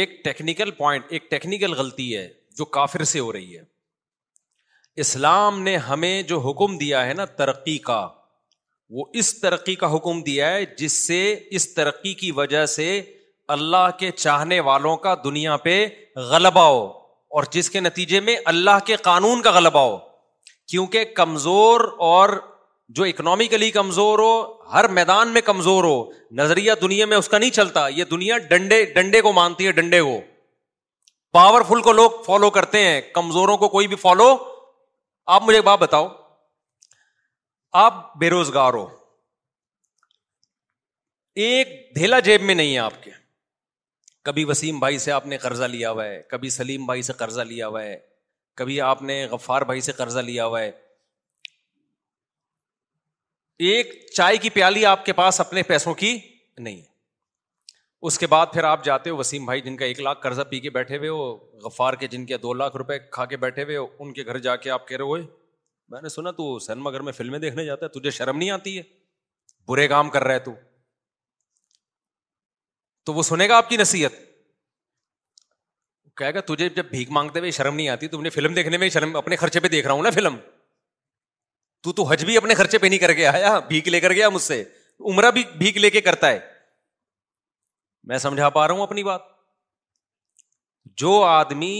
ایک 0.00 0.22
ٹیکنیکل 0.24 0.70
پوائنٹ 0.70 1.04
ایک 1.12 1.30
ٹیکنیکل 1.30 1.74
غلطی 1.78 2.16
ہے 2.16 2.26
جو 2.58 2.64
کافر 2.78 3.04
سے 3.10 3.20
ہو 3.20 3.32
رہی 3.32 3.56
ہے 3.58 3.62
اسلام 5.00 5.60
نے 5.62 5.76
ہمیں 5.88 6.22
جو 6.30 6.38
حکم 6.48 6.76
دیا 6.78 7.04
ہے 7.06 7.12
نا 7.14 7.24
ترقی 7.40 7.76
کا 7.88 8.06
وہ 8.96 9.04
اس 9.20 9.34
ترقی 9.40 9.74
کا 9.82 9.94
حکم 9.94 10.20
دیا 10.22 10.50
ہے 10.54 10.64
جس 10.78 10.92
سے 11.06 11.20
اس 11.58 11.72
ترقی 11.74 12.12
کی 12.14 12.30
وجہ 12.40 12.64
سے 12.76 12.88
اللہ 13.56 13.88
کے 13.98 14.10
چاہنے 14.16 14.58
والوں 14.68 14.96
کا 15.06 15.14
دنیا 15.24 15.56
پہ 15.68 15.84
غلبہ 16.30 16.64
ہو 16.66 16.84
اور 17.36 17.44
جس 17.50 17.70
کے 17.70 17.80
نتیجے 17.80 18.20
میں 18.20 18.36
اللہ 18.52 18.78
کے 18.86 18.96
قانون 19.08 19.42
کا 19.42 19.50
غلبہ 19.58 19.80
ہو 19.88 19.96
کیونکہ 20.70 21.04
کمزور 21.16 21.80
اور 22.10 22.28
جو 22.96 23.04
اکنامیکلی 23.04 23.70
کمزور 23.74 24.18
ہو 24.18 24.32
ہر 24.72 24.86
میدان 24.96 25.28
میں 25.34 25.40
کمزور 25.44 25.84
ہو 25.84 25.92
نظریہ 26.40 26.72
دنیا 26.80 27.04
میں 27.12 27.16
اس 27.16 27.28
کا 27.28 27.38
نہیں 27.38 27.50
چلتا 27.58 27.86
یہ 27.98 28.04
دنیا 28.10 28.38
ڈنڈے 28.50 28.84
ڈنڈے 28.94 29.20
کو 29.26 29.32
مانتی 29.38 29.66
ہے 29.66 29.72
ڈنڈے 29.78 30.00
کو 30.08 30.18
پاورفل 31.38 31.80
کو 31.86 31.92
لوگ 32.00 32.18
فالو 32.26 32.50
کرتے 32.56 32.82
ہیں 32.86 33.00
کمزوروں 33.14 33.56
کو 33.62 33.68
کوئی 33.76 33.88
بھی 33.92 33.96
فالو 34.02 34.26
آپ 35.36 35.42
مجھے 35.46 35.58
ایک 35.58 35.64
بات 35.70 35.78
بتاؤ 35.82 36.08
آپ 37.84 38.02
بے 38.22 38.30
روزگار 38.36 38.74
ہو 38.80 38.86
ایک 41.46 41.68
دھیلا 41.96 42.18
جیب 42.30 42.42
میں 42.50 42.54
نہیں 42.54 42.72
ہے 42.74 42.78
آپ 42.88 43.02
کے 43.04 43.10
کبھی 44.28 44.44
وسیم 44.52 44.78
بھائی 44.84 44.98
سے 45.06 45.12
آپ 45.12 45.26
نے 45.32 45.36
قرضہ 45.48 45.64
لیا 45.78 45.90
ہوا 45.90 46.04
ہے 46.04 46.20
کبھی 46.30 46.50
سلیم 46.60 46.86
بھائی 46.86 47.02
سے 47.08 47.12
قرضہ 47.24 47.46
لیا 47.52 47.68
ہوا 47.68 47.82
ہے 47.82 47.96
کبھی 48.60 48.80
آپ 48.94 49.02
نے 49.12 49.24
غفار 49.30 49.62
بھائی 49.72 49.80
سے 49.88 49.92
قرضہ 50.02 50.20
لیا 50.30 50.46
ہوا 50.46 50.60
ہے 50.60 50.70
ایک 53.70 53.90
چائے 54.16 54.36
کی 54.42 54.50
پیالی 54.50 54.84
آپ 54.86 55.04
کے 55.04 55.12
پاس 55.12 55.40
اپنے 55.40 55.62
پیسوں 55.66 55.92
کی 55.94 56.18
نہیں 56.58 56.76
ہے 56.76 56.90
اس 58.08 58.18
کے 58.18 58.26
بعد 58.26 58.46
پھر 58.52 58.64
آپ 58.64 58.84
جاتے 58.84 59.10
ہو 59.10 59.16
وسیم 59.16 59.44
بھائی 59.46 59.60
جن 59.60 59.76
کا 59.76 59.84
ایک 59.84 60.00
لاکھ 60.00 60.20
قرضہ 60.22 60.42
پی 60.50 60.58
کے 60.60 60.70
بیٹھے 60.70 60.96
ہوئے 60.98 61.08
ہو 61.08 61.26
غفار 61.64 61.94
کے 62.00 62.06
جن 62.14 62.24
کے 62.26 62.36
دو 62.42 62.52
لاکھ 62.54 62.76
روپے 62.76 62.98
کھا 63.16 63.24
کے 63.32 63.36
بیٹھے 63.44 63.62
ہوئے 63.64 63.76
ہو 63.76 63.86
ان 64.02 64.12
کے 64.12 64.24
گھر 64.26 64.38
جا 64.46 64.56
کے 64.64 64.70
آپ 64.76 64.88
کہہ 64.88 64.96
رہے 64.96 65.04
ہوئے 65.04 65.22
میں 65.90 66.00
نے 66.02 66.08
سنا 66.08 66.30
تو 66.40 66.58
تینما 66.66 66.90
گھر 66.90 67.00
میں 67.08 67.12
فلمیں 67.12 67.38
دیکھنے 67.38 67.64
جاتا 67.64 67.86
ہے 67.86 67.98
تجھے 67.98 68.10
شرم 68.18 68.38
نہیں 68.38 68.50
آتی 68.50 68.76
ہے 68.78 68.82
برے 69.68 69.86
کام 69.88 70.10
کر 70.16 70.24
رہے 70.24 70.38
تو 70.48 70.54
تو 73.06 73.14
وہ 73.14 73.22
سنے 73.28 73.48
گا 73.48 73.56
آپ 73.56 73.68
کی 73.68 73.76
نصیحت 73.76 74.12
کہے 76.16 76.34
گا 76.34 76.40
تجھے 76.46 76.68
جب 76.76 76.86
بھیک 76.90 77.10
مانگتے 77.18 77.38
ہوئے 77.40 77.50
شرم 77.60 77.74
نہیں 77.76 77.88
آتی 77.88 78.08
تم 78.08 78.22
نے 78.22 78.30
فلم 78.30 78.54
دیکھنے 78.54 78.76
میں 78.78 78.88
شرم 78.96 79.16
اپنے 79.16 79.36
خرچے 79.44 79.60
پہ 79.60 79.68
دیکھ 79.76 79.86
رہا 79.86 79.94
ہوں 79.94 80.02
نا 80.02 80.10
فلم 80.18 80.36
تو 81.84 81.92
تو 81.98 82.02
حج 82.10 82.24
بھی 82.24 82.36
اپنے 82.36 82.54
خرچے 82.54 82.78
پہ 82.78 82.86
نہیں 82.86 82.98
کر 82.98 83.12
کے 83.18 83.26
آیا 83.26 83.58
بھیک 83.68 83.88
لے 83.88 84.00
کر 84.00 84.12
گیا 84.12 84.28
مجھ 84.38 84.42
سے 84.42 84.62
عمرہ 85.12 85.30
بھی 85.36 85.42
بھیک 85.58 85.76
لے 85.84 85.90
کے 85.90 86.00
کرتا 86.08 86.30
ہے 86.30 86.38
میں 88.10 88.18
سمجھا 88.24 88.48
پا 88.58 88.66
رہا 88.66 88.74
ہوں 88.74 88.82
اپنی 88.82 89.02
بات 89.04 89.20
جو 91.02 91.22
آدمی 91.24 91.74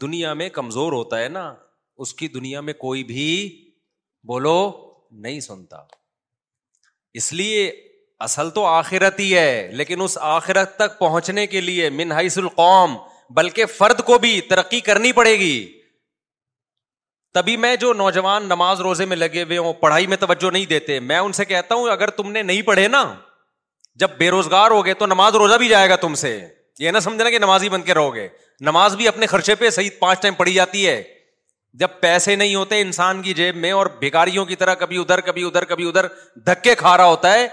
دنیا 0.00 0.32
میں 0.40 0.48
کمزور 0.58 0.92
ہوتا 0.92 1.18
ہے 1.22 1.28
نا 1.36 1.44
اس 2.04 2.14
کی 2.20 2.28
دنیا 2.36 2.60
میں 2.68 2.72
کوئی 2.86 3.04
بھی 3.10 3.26
بولو 4.30 4.56
نہیں 5.26 5.40
سنتا 5.40 5.76
اس 7.20 7.32
لیے 7.32 7.70
اصل 8.26 8.50
تو 8.56 8.64
آخرت 8.66 9.18
ہی 9.20 9.34
ہے 9.36 9.68
لیکن 9.80 10.00
اس 10.02 10.16
آخرت 10.32 10.76
تک 10.76 10.98
پہنچنے 10.98 11.46
کے 11.54 11.60
لیے 11.60 11.90
منحص 12.00 12.38
القوم 12.38 12.96
بلکہ 13.36 13.66
فرد 13.78 14.00
کو 14.06 14.18
بھی 14.24 14.40
ترقی 14.50 14.80
کرنی 14.88 15.12
پڑے 15.18 15.32
گی 15.38 15.54
تبھی 17.34 17.56
میں 17.62 17.74
جو 17.76 17.92
نوجوان 17.92 18.44
نماز 18.48 18.80
روزے 18.86 19.04
میں 19.12 19.16
لگے 19.16 19.42
ہوئے 19.42 19.56
ہوں 19.58 19.72
پڑھائی 19.80 20.06
میں 20.06 20.16
توجہ 20.16 20.50
نہیں 20.52 20.66
دیتے 20.72 20.98
میں 21.10 21.16
ان 21.18 21.32
سے 21.38 21.44
کہتا 21.44 21.74
ہوں 21.74 21.88
اگر 21.90 22.10
تم 22.18 22.30
نے 22.32 22.42
نہیں 22.50 22.60
پڑھے 22.66 22.86
نا 22.88 23.02
جب 24.02 24.10
بے 24.18 24.28
روزگار 24.30 24.70
ہو 24.70 24.84
گئے 24.84 24.94
تو 25.00 25.06
نماز 25.06 25.34
روزہ 25.42 25.54
بھی 25.62 25.68
جائے 25.68 25.88
گا 25.90 25.96
تم 26.04 26.14
سے 26.20 26.30
یہ 26.78 26.90
نہ 26.90 26.98
سمجھنا 27.02 27.30
کہ 27.30 27.38
نماز 27.38 27.62
ہی 27.62 27.68
بن 27.74 27.82
کے 27.88 27.94
رہو 27.94 28.14
گے 28.14 28.28
نماز 28.70 28.94
بھی 28.96 29.08
اپنے 29.08 29.26
خرچے 29.32 29.54
پہ 29.64 29.70
صحیح 29.78 29.90
پانچ 29.98 30.20
ٹائم 30.22 30.34
پڑھی 30.34 30.52
جاتی 30.54 30.86
ہے 30.86 31.02
جب 31.80 32.00
پیسے 32.00 32.34
نہیں 32.36 32.54
ہوتے 32.54 32.80
انسان 32.80 33.22
کی 33.22 33.34
جیب 33.34 33.56
میں 33.64 33.72
اور 33.78 33.86
بھکاریوں 34.00 34.44
کی 34.50 34.56
طرح 34.60 34.74
کبھی 34.82 34.98
ادھر 35.00 35.20
کبھی 35.30 35.46
ادھر 35.46 35.64
کبھی 35.72 35.88
ادھر 35.88 36.06
دھکے 36.46 36.74
کھا 36.82 36.96
رہا 36.96 37.04
ہوتا 37.14 37.32
ہے 37.34 37.46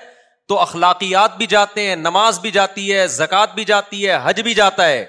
تو 0.47 0.59
اخلاقیات 0.59 1.37
بھی 1.37 1.45
جاتے 1.55 1.87
ہیں 1.87 1.95
نماز 2.05 2.39
بھی 2.45 2.51
جاتی 2.59 2.91
ہے 2.93 3.07
زکات 3.17 3.55
بھی 3.55 3.65
جاتی 3.71 4.07
ہے 4.07 4.17
حج 4.23 4.41
بھی 4.49 4.53
جاتا 4.61 4.87
ہے 4.87 5.03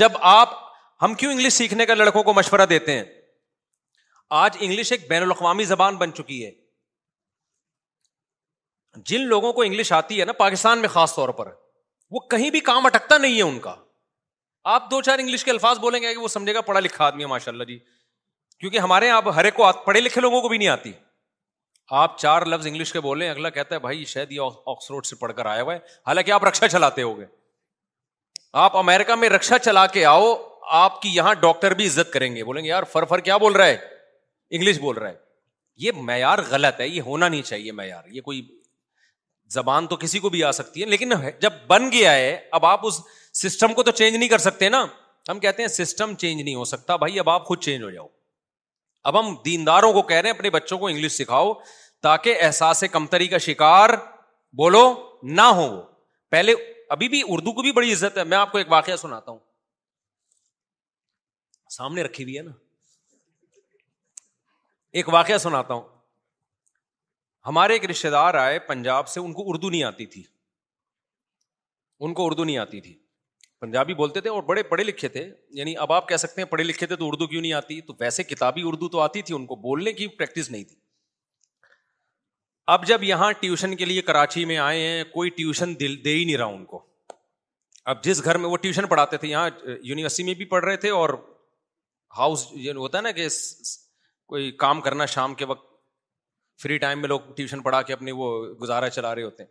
جب 0.00 0.12
آپ 0.34 0.60
ہم 1.02 1.14
کیوں 1.20 1.30
انگلش 1.32 1.52
سیکھنے 1.52 1.86
کا 1.86 1.94
لڑکوں 1.94 2.22
کو 2.22 2.32
مشورہ 2.34 2.66
دیتے 2.70 2.92
ہیں 2.96 3.04
آج 4.40 4.56
انگلش 4.60 4.90
ایک 4.92 5.08
بین 5.08 5.22
الاقوامی 5.22 5.64
زبان 5.70 5.96
بن 6.02 6.12
چکی 6.18 6.44
ہے 6.44 6.50
جن 9.10 9.26
لوگوں 9.32 9.52
کو 9.52 9.62
انگلش 9.62 9.92
آتی 9.92 10.20
ہے 10.20 10.24
نا 10.24 10.32
پاکستان 10.42 10.78
میں 10.80 10.88
خاص 10.88 11.14
طور 11.14 11.28
پر 11.40 11.48
وہ 12.10 12.20
کہیں 12.34 12.48
بھی 12.56 12.60
کام 12.70 12.86
اٹکتا 12.86 13.18
نہیں 13.18 13.36
ہے 13.36 13.42
ان 13.42 13.58
کا 13.66 13.74
آپ 14.74 14.90
دو 14.90 15.00
چار 15.08 15.18
انگلش 15.18 15.44
کے 15.44 15.50
الفاظ 15.50 15.78
بولیں 15.86 16.00
گے 16.02 16.12
کہ 16.12 16.20
وہ 16.20 16.28
سمجھے 16.36 16.54
گا 16.54 16.60
پڑھا 16.70 16.80
لکھا 16.86 17.04
آدمی 17.06 17.22
ہے 17.22 17.28
ماشاء 17.34 17.52
اللہ 17.52 17.64
جی 17.70 17.78
کیونکہ 18.60 18.78
ہمارے 18.78 19.06
یہاں 19.06 19.32
ہر 19.36 19.44
ایک 19.44 19.54
کو 19.54 19.70
پڑھے 19.84 20.00
لکھے 20.00 20.20
لوگوں 20.20 20.40
کو 20.40 20.48
بھی 20.48 20.58
نہیں 20.58 20.68
آتی 20.76 20.92
آپ 22.04 22.18
چار 22.18 22.44
لفظ 22.54 22.66
انگلش 22.66 22.92
کے 22.92 23.00
بولیں 23.08 23.28
اگلا 23.30 23.50
کہتا 23.56 23.74
ہے 23.74 23.80
بھائی 23.88 24.04
شاید 24.12 24.32
یہ 24.32 24.62
آکس 24.74 24.90
روڈ 24.90 25.06
سے 25.06 25.16
پڑھ 25.24 25.32
کر 25.36 25.46
آیا 25.46 25.62
ہوا 25.62 25.74
ہے 25.74 25.78
حالانکہ 26.06 26.32
آپ 26.32 26.44
رکشا 26.44 26.68
چلاتے 26.76 27.02
ہو 27.02 27.18
گے 27.18 27.24
آپ 28.66 28.76
امیرکا 28.76 29.14
میں 29.24 29.28
رکشا 29.30 29.58
چلا 29.68 29.86
کے 29.96 30.04
آؤ 30.14 30.32
آپ 30.78 31.00
کی 31.02 31.08
یہاں 31.14 31.32
ڈاکٹر 31.40 31.74
بھی 31.74 31.86
عزت 31.86 32.12
کریں 32.12 32.34
گے 32.34 32.44
بولیں 32.44 32.62
گے 32.62 32.68
یار 32.68 32.82
فر 32.92 33.04
فر 33.08 33.20
کیا 33.20 33.36
بول 33.36 33.52
رہا 33.56 33.66
ہے 33.66 33.76
انگلش 34.50 34.78
بول 34.80 34.96
رہا 34.96 35.08
ہے 35.08 35.14
یہ 35.84 35.92
معیار 36.08 36.38
غلط 36.50 36.80
ہے 36.80 36.88
یہ 36.88 37.00
ہونا 37.06 37.28
نہیں 37.28 37.42
چاہیے 37.42 37.72
معیار 37.72 38.04
یہ 38.12 38.20
کوئی 38.20 38.42
زبان 39.52 39.86
تو 39.86 39.96
کسی 40.00 40.18
کو 40.18 40.28
بھی 40.30 40.42
آ 40.44 40.50
سکتی 40.52 40.80
ہے 40.80 40.86
لیکن 40.88 41.12
جب 41.40 41.52
بن 41.68 41.90
گیا 41.92 42.12
ہے 42.12 42.38
اب 42.58 42.66
آپ 42.66 42.86
اس 42.86 43.00
سسٹم 43.42 43.74
کو 43.74 43.82
تو 43.82 43.90
چینج 44.00 44.16
نہیں 44.16 44.28
کر 44.28 44.38
سکتے 44.38 44.68
نا 44.68 44.84
ہم 45.30 45.38
کہتے 45.38 45.62
ہیں 45.62 45.68
سسٹم 45.68 46.14
چینج 46.18 46.40
نہیں 46.42 46.54
ہو 46.54 46.64
سکتا 46.64 46.96
بھائی 47.02 47.18
اب 47.20 47.30
آپ 47.30 47.44
خود 47.46 47.60
چینج 47.64 47.82
ہو 47.82 47.90
جاؤ 47.90 48.06
اب 49.10 49.18
ہم 49.20 49.34
دینداروں 49.44 49.92
کو 49.92 50.02
کہہ 50.10 50.16
رہے 50.16 50.30
ہیں 50.30 50.36
اپنے 50.36 50.50
بچوں 50.50 50.78
کو 50.78 50.86
انگلش 50.86 51.12
سکھاؤ 51.12 51.52
تاکہ 52.02 52.38
احساس 52.42 52.84
کمتری 52.92 53.26
کا 53.28 53.38
شکار 53.46 53.90
بولو 54.58 54.82
نہ 55.22 55.40
ہو 55.60 55.66
پہلے 56.30 56.54
ابھی 56.96 57.08
بھی 57.08 57.22
اردو 57.28 57.52
کو 57.52 57.62
بھی 57.62 57.72
بڑی 57.72 57.92
عزت 57.92 58.18
ہے 58.18 58.24
میں 58.32 58.36
آپ 58.38 58.52
کو 58.52 58.58
ایک 58.58 58.70
واقعہ 58.72 58.96
سناتا 58.96 59.30
ہوں 59.30 59.38
سامنے 61.76 62.02
رکھی 62.02 62.24
ہوئی 62.24 62.36
ہے 62.38 62.42
نا 62.42 62.50
ایک 65.00 65.08
واقعہ 65.14 65.36
سناتا 65.44 65.74
ہوں 65.74 65.84
ہمارے 67.46 67.72
ایک 67.74 67.84
رشتے 67.90 68.10
دار 68.14 68.34
آئے 68.44 68.58
پنجاب 68.72 69.08
سے 69.12 69.20
ان 69.20 69.32
کو 69.38 69.46
اردو 69.50 69.70
نہیں 69.70 69.82
آتی 69.90 70.06
تھی 70.14 70.22
ان 72.06 72.14
کو 72.18 72.26
اردو 72.26 72.44
نہیں 72.48 72.58
آتی 72.64 72.80
تھی 72.88 72.92
پنجابی 73.64 73.94
بولتے 74.02 74.20
تھے 74.26 74.30
اور 74.36 74.42
بڑے 74.52 74.62
پڑھے 74.74 74.84
لکھے 74.84 75.08
تھے 75.16 75.22
یعنی 75.60 75.76
اب 75.84 75.92
آپ 75.96 76.08
کہہ 76.08 76.20
سکتے 76.26 76.40
ہیں 76.42 76.48
پڑھے 76.52 76.64
لکھے 76.64 76.86
تھے 76.92 76.96
تو 77.02 77.08
اردو 77.08 77.26
کیوں 77.32 77.42
نہیں 77.42 77.52
آتی 77.58 77.80
تو 77.86 77.92
ویسے 78.00 78.22
کتابی 78.32 78.62
اردو 78.70 78.88
تو 78.94 79.00
آتی 79.06 79.22
تھی 79.28 79.34
ان 79.34 79.46
کو 79.52 79.56
بولنے 79.66 79.92
کی 80.00 80.06
پریکٹس 80.20 80.50
نہیں 80.54 80.64
تھی 80.70 80.76
اب 82.76 82.86
جب 82.88 83.02
یہاں 83.10 83.30
ٹیوشن 83.40 83.76
کے 83.76 83.84
لیے 83.92 84.02
کراچی 84.08 84.44
میں 84.52 84.56
آئے 84.68 84.82
ہیں 84.88 85.04
کوئی 85.12 85.30
ٹیوشن 85.38 85.78
دل 85.80 85.96
دے 86.04 86.14
ہی 86.16 86.24
نہیں 86.24 86.36
رہا 86.42 86.54
ان 86.58 86.64
کو 86.72 86.82
اب 87.94 88.04
جس 88.04 88.24
گھر 88.24 88.38
میں 88.44 88.48
وہ 88.48 88.56
ٹیوشن 88.64 88.86
پڑھاتے 88.94 89.16
تھے 89.24 89.28
یہاں 89.28 89.48
یونیورسٹی 89.92 90.24
میں 90.30 90.34
بھی 90.40 90.44
پڑھ 90.54 90.64
رہے 90.64 90.76
تھے 90.84 90.90
اور 91.00 91.16
ہاؤس 92.18 92.46
یہ 92.66 92.72
ہوتا 92.84 92.98
ہے 92.98 93.02
نا 93.02 93.10
کہ 93.18 93.26
کوئی 94.28 94.50
کام 94.64 94.80
کرنا 94.80 95.04
شام 95.16 95.34
کے 95.34 95.44
وقت 95.52 95.70
فری 96.62 96.78
ٹائم 96.78 97.00
میں 97.00 97.08
لوگ 97.08 97.20
ٹیوشن 97.36 97.60
پڑھا 97.62 97.80
کے 97.82 97.92
اپنی 97.92 98.10
وہ 98.16 98.30
گزارا 98.60 98.88
چلا 98.96 99.14
رہے 99.14 99.22
ہوتے 99.22 99.42
ہیں 99.42 99.50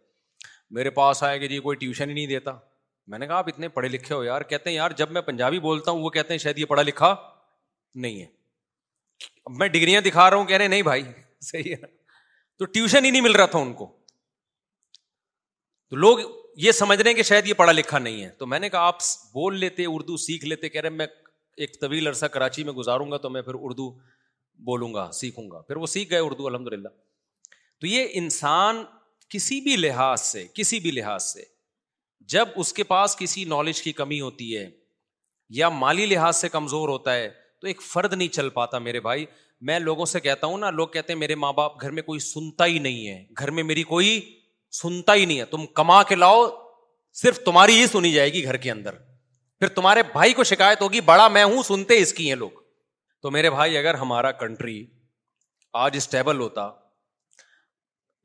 میرے 0.77 0.89
پاس 0.99 1.23
آیا 1.23 1.37
کہ 1.37 1.47
جی 1.47 1.59
کوئی 1.59 1.77
ٹیوشن 1.77 2.09
ہی 2.09 2.13
نہیں 2.13 2.27
دیتا 2.27 2.51
میں 3.11 3.19
نے 3.19 3.27
کہا 3.27 3.37
آپ 3.37 3.47
اتنے 3.53 3.69
پڑھے 3.77 3.87
لکھے 3.89 4.13
ہو 4.15 4.23
یار 4.23 4.41
کہتے 4.51 4.69
ہیں 4.69 4.75
یار 4.77 4.91
جب 4.97 5.11
میں 5.11 5.21
پنجابی 5.29 5.59
بولتا 5.59 5.91
ہوں 5.91 6.01
وہ 6.03 6.09
کہتے 6.17 6.33
ہیں 6.33 6.37
شاید 6.39 6.57
یہ 6.59 6.65
پڑھا 6.73 6.81
لکھا 6.83 7.15
نہیں 8.05 8.19
ہے 8.21 8.25
اب 9.45 9.55
میں 9.59 9.67
ڈگریاں 9.69 10.01
دکھا 10.01 10.29
رہا 10.29 10.37
ہوں 10.37 10.45
کہہ 10.45 10.57
رہے 10.57 10.67
نہیں 10.67 10.81
بھائی 10.91 11.03
صحیح 11.49 11.73
ہے 11.75 11.85
تو 12.59 12.65
ٹیوشن 12.75 13.05
ہی 13.05 13.09
نہیں 13.11 13.21
مل 13.21 13.35
رہا 13.35 13.45
تھا 13.55 13.59
ان 13.59 13.73
کو 13.81 13.85
تو 15.89 15.95
لوگ 16.03 16.19
یہ 16.65 16.71
سمجھ 16.79 16.99
رہے 17.01 17.09
ہیں 17.09 17.15
کہ 17.17 17.23
شاید 17.29 17.47
یہ 17.47 17.53
پڑھا 17.63 17.71
لکھا 17.71 17.99
نہیں 17.99 18.23
ہے 18.23 18.29
تو 18.39 18.45
میں 18.53 18.59
نے 18.59 18.69
کہا 18.69 18.87
آپ 18.87 18.97
بول 19.33 19.59
لیتے 19.59 19.85
اردو 19.91 20.17
سیکھ 20.27 20.45
لیتے 20.45 20.69
کہہ 20.69 20.81
رہے 20.81 20.89
میں 21.03 21.07
ایک 21.57 21.79
طویل 21.81 22.07
عرصہ 22.07 22.25
کراچی 22.33 22.63
میں 22.63 22.73
گزاروں 22.73 23.09
گا 23.11 23.17
تو 23.25 23.29
میں 23.29 23.41
پھر 23.41 23.53
اردو 23.61 23.89
بولوں 24.65 24.93
گا 24.93 25.09
سیکھوں 25.13 25.49
گا 25.51 25.61
پھر 25.67 25.75
وہ 25.77 25.85
سیکھ 25.87 26.09
گئے 26.11 26.19
اردو 26.19 26.47
الحمد 26.47 26.67
للہ 26.73 26.87
تو 27.81 27.87
یہ 27.87 28.07
انسان 28.21 28.83
کسی 29.29 29.59
بھی 29.61 29.75
لحاظ 29.75 30.21
سے 30.21 30.47
کسی 30.53 30.79
بھی 30.79 30.91
لحاظ 30.91 31.23
سے 31.25 31.43
جب 32.33 32.49
اس 32.63 32.73
کے 32.73 32.83
پاس 32.83 33.15
کسی 33.19 33.43
نالج 33.53 33.81
کی 33.81 33.91
کمی 33.93 34.19
ہوتی 34.21 34.55
ہے 34.57 34.69
یا 35.57 35.69
مالی 35.69 36.05
لحاظ 36.05 36.35
سے 36.37 36.49
کمزور 36.49 36.89
ہوتا 36.89 37.13
ہے 37.15 37.29
تو 37.61 37.67
ایک 37.67 37.81
فرد 37.81 38.13
نہیں 38.13 38.27
چل 38.35 38.49
پاتا 38.49 38.79
میرے 38.79 38.99
بھائی 39.05 39.25
میں 39.69 39.79
لوگوں 39.79 40.05
سے 40.05 40.19
کہتا 40.19 40.47
ہوں 40.47 40.57
نا 40.57 40.69
لوگ 40.71 40.87
کہتے 40.93 41.13
ہیں 41.13 41.19
میرے 41.19 41.35
ماں 41.35 41.51
باپ 41.53 41.81
گھر 41.81 41.91
میں 41.97 42.03
کوئی 42.03 42.19
سنتا 42.19 42.65
ہی 42.65 42.79
نہیں 42.79 43.07
ہے 43.07 43.23
گھر 43.39 43.51
میں 43.57 43.63
میری 43.63 43.83
کوئی 43.93 44.19
سنتا 44.81 45.15
ہی 45.15 45.25
نہیں 45.25 45.39
ہے 45.39 45.45
تم 45.45 45.65
کما 45.81 46.01
کے 46.09 46.15
لاؤ 46.15 46.45
صرف 47.21 47.39
تمہاری 47.45 47.75
ہی 47.79 47.87
سنی 47.87 48.11
جائے 48.13 48.33
گی 48.33 48.43
گھر 48.43 48.57
کے 48.65 48.71
اندر 48.71 48.95
پھر 49.61 49.67
تمہارے 49.69 50.01
بھائی 50.11 50.33
کو 50.33 50.43
شکایت 50.49 50.81
ہوگی 50.81 50.99
بڑا 51.07 51.27
میں 51.33 51.43
ہوں 51.45 51.61
سنتے 51.63 51.97
اس 52.01 52.13
کی 52.19 52.27
ہیں 52.27 52.35
لوگ 52.35 52.49
تو 53.21 53.31
میرے 53.31 53.49
بھائی 53.55 53.77
اگر 53.77 53.95
ہمارا 54.03 54.31
کنٹری 54.39 54.77
آج 55.81 55.95
اسٹیبل 55.97 56.39
ہوتا 56.39 56.67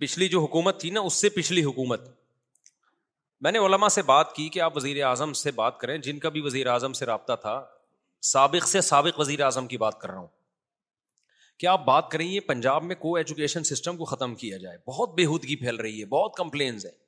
پچھلی 0.00 0.28
جو 0.28 0.40
حکومت 0.44 0.80
تھی 0.80 0.90
نا 0.90 1.00
اس 1.08 1.20
سے 1.20 1.28
پچھلی 1.34 1.64
حکومت 1.64 2.08
میں 3.42 3.52
نے 3.52 3.58
علما 3.66 3.88
سے 3.98 4.02
بات 4.14 4.34
کی 4.34 4.48
کہ 4.52 4.60
آپ 4.68 4.76
وزیر 4.76 5.02
اعظم 5.06 5.32
سے 5.42 5.50
بات 5.60 5.78
کریں 5.80 5.96
جن 6.08 6.18
کا 6.18 6.28
بھی 6.36 6.40
وزیر 6.46 6.66
اعظم 6.76 6.92
سے 7.00 7.06
رابطہ 7.06 7.32
تھا 7.42 7.54
سابق 8.32 8.68
سے 8.68 8.80
سابق 8.90 9.18
وزیر 9.20 9.40
اعظم 9.50 9.66
کی 9.66 9.76
بات 9.84 10.00
کر 10.00 10.10
رہا 10.10 10.18
ہوں 10.18 10.28
کیا 11.58 11.72
آپ 11.72 11.84
بات 11.84 12.10
کریں 12.10 12.26
یہ 12.26 12.40
پنجاب 12.48 12.84
میں 12.84 12.96
کو 13.06 13.14
ایجوکیشن 13.16 13.64
سسٹم 13.74 13.96
کو 13.96 14.04
ختم 14.14 14.34
کیا 14.44 14.56
جائے 14.62 14.78
بہت 14.88 15.14
بےحودگی 15.16 15.56
پھیل 15.66 15.76
رہی 15.86 16.00
ہے 16.00 16.06
بہت 16.16 16.34
کمپلینس 16.36 16.86
ہے 16.86 17.04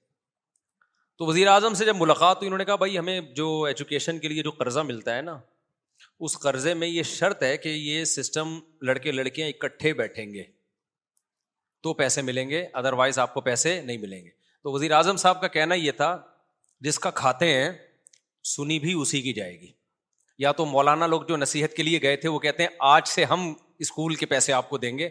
تو 1.18 1.26
وزیر 1.26 1.48
اعظم 1.48 1.74
سے 1.74 1.84
جب 1.84 1.96
ملاقات 1.96 2.36
ہوئی 2.38 2.46
انہوں 2.46 2.58
نے 2.58 2.64
کہا 2.64 2.74
بھائی 2.82 2.98
ہمیں 2.98 3.20
جو 3.36 3.46
ایجوکیشن 3.68 4.18
کے 4.18 4.28
لیے 4.28 4.42
جو 4.42 4.50
قرضہ 4.58 4.80
ملتا 4.90 5.16
ہے 5.16 5.22
نا 5.22 5.38
اس 6.26 6.38
قرضے 6.42 6.74
میں 6.82 6.88
یہ 6.88 7.02
شرط 7.12 7.42
ہے 7.42 7.56
کہ 7.58 7.68
یہ 7.68 8.04
سسٹم 8.10 8.58
لڑکے 8.88 9.12
لڑکیاں 9.12 9.48
اکٹھے 9.48 9.92
بیٹھیں 10.00 10.26
گے 10.34 10.42
تو 11.82 11.94
پیسے 12.00 12.22
ملیں 12.22 12.50
گے 12.50 12.64
ادر 12.82 12.92
وائز 13.00 13.18
آپ 13.18 13.34
کو 13.34 13.40
پیسے 13.48 13.80
نہیں 13.80 13.98
ملیں 13.98 14.22
گے 14.24 14.30
تو 14.62 14.72
وزیر 14.72 14.92
اعظم 14.92 15.16
صاحب 15.24 15.40
کا 15.40 15.48
کہنا 15.56 15.74
یہ 15.74 15.92
تھا 16.02 16.16
جس 16.86 16.98
کا 17.06 17.10
کھاتے 17.22 17.50
ہیں 17.54 17.70
سنی 18.54 18.78
بھی 18.78 18.92
اسی 19.00 19.20
کی 19.22 19.32
جائے 19.40 19.60
گی 19.60 19.70
یا 20.44 20.52
تو 20.60 20.64
مولانا 20.66 21.06
لوگ 21.06 21.22
جو 21.28 21.36
نصیحت 21.36 21.74
کے 21.76 21.82
لیے 21.82 22.00
گئے 22.02 22.16
تھے 22.24 22.28
وہ 22.28 22.38
کہتے 22.38 22.62
ہیں 22.62 22.70
آج 22.94 23.08
سے 23.08 23.24
ہم 23.34 23.52
اسکول 23.86 24.14
کے 24.22 24.26
پیسے 24.26 24.52
آپ 24.52 24.68
کو 24.70 24.78
دیں 24.84 24.96
گے 24.98 25.08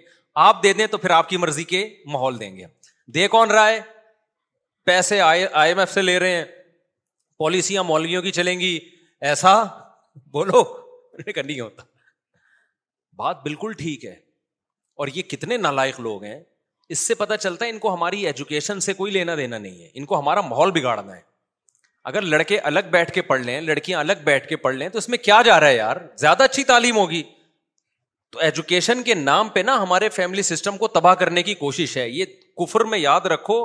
آپ 0.47 0.63
دے 0.63 0.73
دیں 0.73 0.87
تو 0.91 0.97
پھر 0.97 1.09
آپ 1.19 1.29
کی 1.29 1.37
مرضی 1.47 1.63
کے 1.73 1.87
ماحول 2.13 2.39
دیں 2.39 2.55
گے 2.57 2.65
دے 3.13 3.27
کون 3.35 3.51
رہا 3.51 3.69
ہے 3.69 3.79
پیسے 4.88 5.19
آئی 5.21 5.43
ایم 5.67 5.79
ایف 5.79 5.91
سے 5.93 6.01
لے 6.01 6.17
رہے 6.19 6.35
ہیں 6.35 6.43
پالیسیاں 7.43 7.83
مولویوں 7.83 8.21
کی 8.27 8.31
چلیں 8.35 8.59
گی 8.59 8.71
ایسا 9.29 9.51
بولو 10.35 10.61
نہیں 11.27 11.59
ہوتا 11.59 11.83
بات 13.21 13.41
بالکل 13.43 13.71
ٹھیک 13.81 14.05
ہے 14.05 14.11
اور 15.01 15.07
یہ 15.15 15.21
کتنے 15.33 15.57
نالائق 15.65 15.99
لوگ 16.07 16.23
ہیں 16.23 16.39
اس 16.95 16.99
سے 17.07 17.15
پتا 17.21 17.38
چلتا 17.45 17.65
ہے 17.65 17.69
ان 17.69 17.79
کو 17.85 17.93
ہماری 17.93 18.25
ایجوکیشن 18.27 18.79
سے 18.85 18.93
کوئی 18.99 19.11
لینا 19.11 19.35
دینا 19.39 19.57
نہیں 19.65 19.81
ہے 19.81 19.89
ان 20.01 20.05
کو 20.11 20.19
ہمارا 20.19 20.41
ماحول 20.51 20.71
بگاڑنا 20.77 21.15
ہے 21.15 21.21
اگر 22.11 22.27
لڑکے 22.33 22.59
الگ 22.71 22.89
بیٹھ 22.91 23.11
کے 23.17 23.21
پڑھ 23.31 23.41
لیں 23.49 23.59
لڑکیاں 23.71 23.99
الگ 23.99 24.21
بیٹھ 24.29 24.47
کے 24.49 24.55
پڑھ 24.67 24.75
لیں 24.81 24.88
تو 24.93 24.97
اس 25.03 25.09
میں 25.13 25.17
کیا 25.29 25.41
جا 25.47 25.59
رہا 25.59 25.67
ہے 25.67 25.75
یار 25.75 25.97
زیادہ 26.25 26.43
اچھی 26.51 26.63
تعلیم 26.71 26.97
ہوگی 27.03 27.21
تو 28.35 28.39
ایجوکیشن 28.47 29.03
کے 29.09 29.13
نام 29.25 29.49
پہ 29.57 29.65
نا 29.71 29.81
ہمارے 29.83 30.09
فیملی 30.19 30.41
سسٹم 30.51 30.77
کو 30.83 30.88
تباہ 30.99 31.15
کرنے 31.23 31.43
کی 31.49 31.53
کوشش 31.65 31.97
ہے 32.03 32.07
یہ 32.09 32.38
کفر 32.61 32.83
میں 32.93 32.99
یاد 32.99 33.29
رکھو 33.35 33.59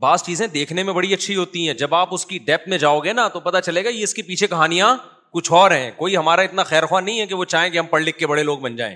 بعض 0.00 0.22
چیزیں 0.26 0.46
دیکھنے 0.52 0.82
میں 0.82 0.92
بڑی 0.92 1.12
اچھی 1.14 1.34
ہوتی 1.36 1.66
ہیں 1.66 1.74
جب 1.78 1.94
آپ 1.94 2.14
اس 2.14 2.24
کی 2.26 2.38
ڈیپ 2.46 2.68
میں 2.68 2.78
جاؤ 2.78 3.00
گے 3.00 3.12
نا 3.12 3.26
تو 3.32 3.40
پتا 3.40 3.60
چلے 3.60 3.84
گا 3.84 3.88
یہ 3.88 4.02
اس 4.02 4.14
کے 4.14 4.22
پیچھے 4.22 4.46
کہانیاں 4.46 4.94
کچھ 5.32 5.50
اور 5.52 5.70
ہیں 5.70 5.90
کوئی 5.96 6.16
ہمارا 6.16 6.42
اتنا 6.42 6.62
خیر 6.70 6.86
خواہ 6.86 7.00
نہیں 7.02 7.20
ہے 7.20 7.26
کہ 7.26 7.34
وہ 7.34 7.44
چاہیں 7.52 7.70
کہ 7.72 7.78
ہم 7.78 7.86
پڑھ 7.90 8.02
لکھ 8.02 8.18
کے 8.18 8.26
بڑے 8.26 8.42
لوگ 8.42 8.58
بن 8.58 8.76
جائیں 8.76 8.94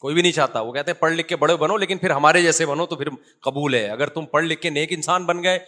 کوئی 0.00 0.14
بھی 0.14 0.22
نہیں 0.22 0.32
چاہتا 0.32 0.60
وہ 0.60 0.72
کہتے 0.72 0.90
ہیں 0.90 0.98
پڑھ 1.00 1.12
لکھ 1.12 1.28
کے 1.28 1.36
بڑے 1.36 1.56
بنو 1.56 1.76
لیکن 1.78 1.98
پھر 1.98 2.10
ہمارے 2.10 2.42
جیسے 2.42 2.66
بنو 2.66 2.86
تو 2.86 2.96
پھر 2.96 3.08
قبول 3.42 3.74
ہے 3.74 3.86
اگر 3.90 4.08
تم 4.14 4.26
پڑھ 4.32 4.44
لکھ 4.44 4.60
کے 4.62 4.70
نیک 4.70 4.92
انسان 4.92 5.24
بن 5.26 5.42
گئے 5.42 5.58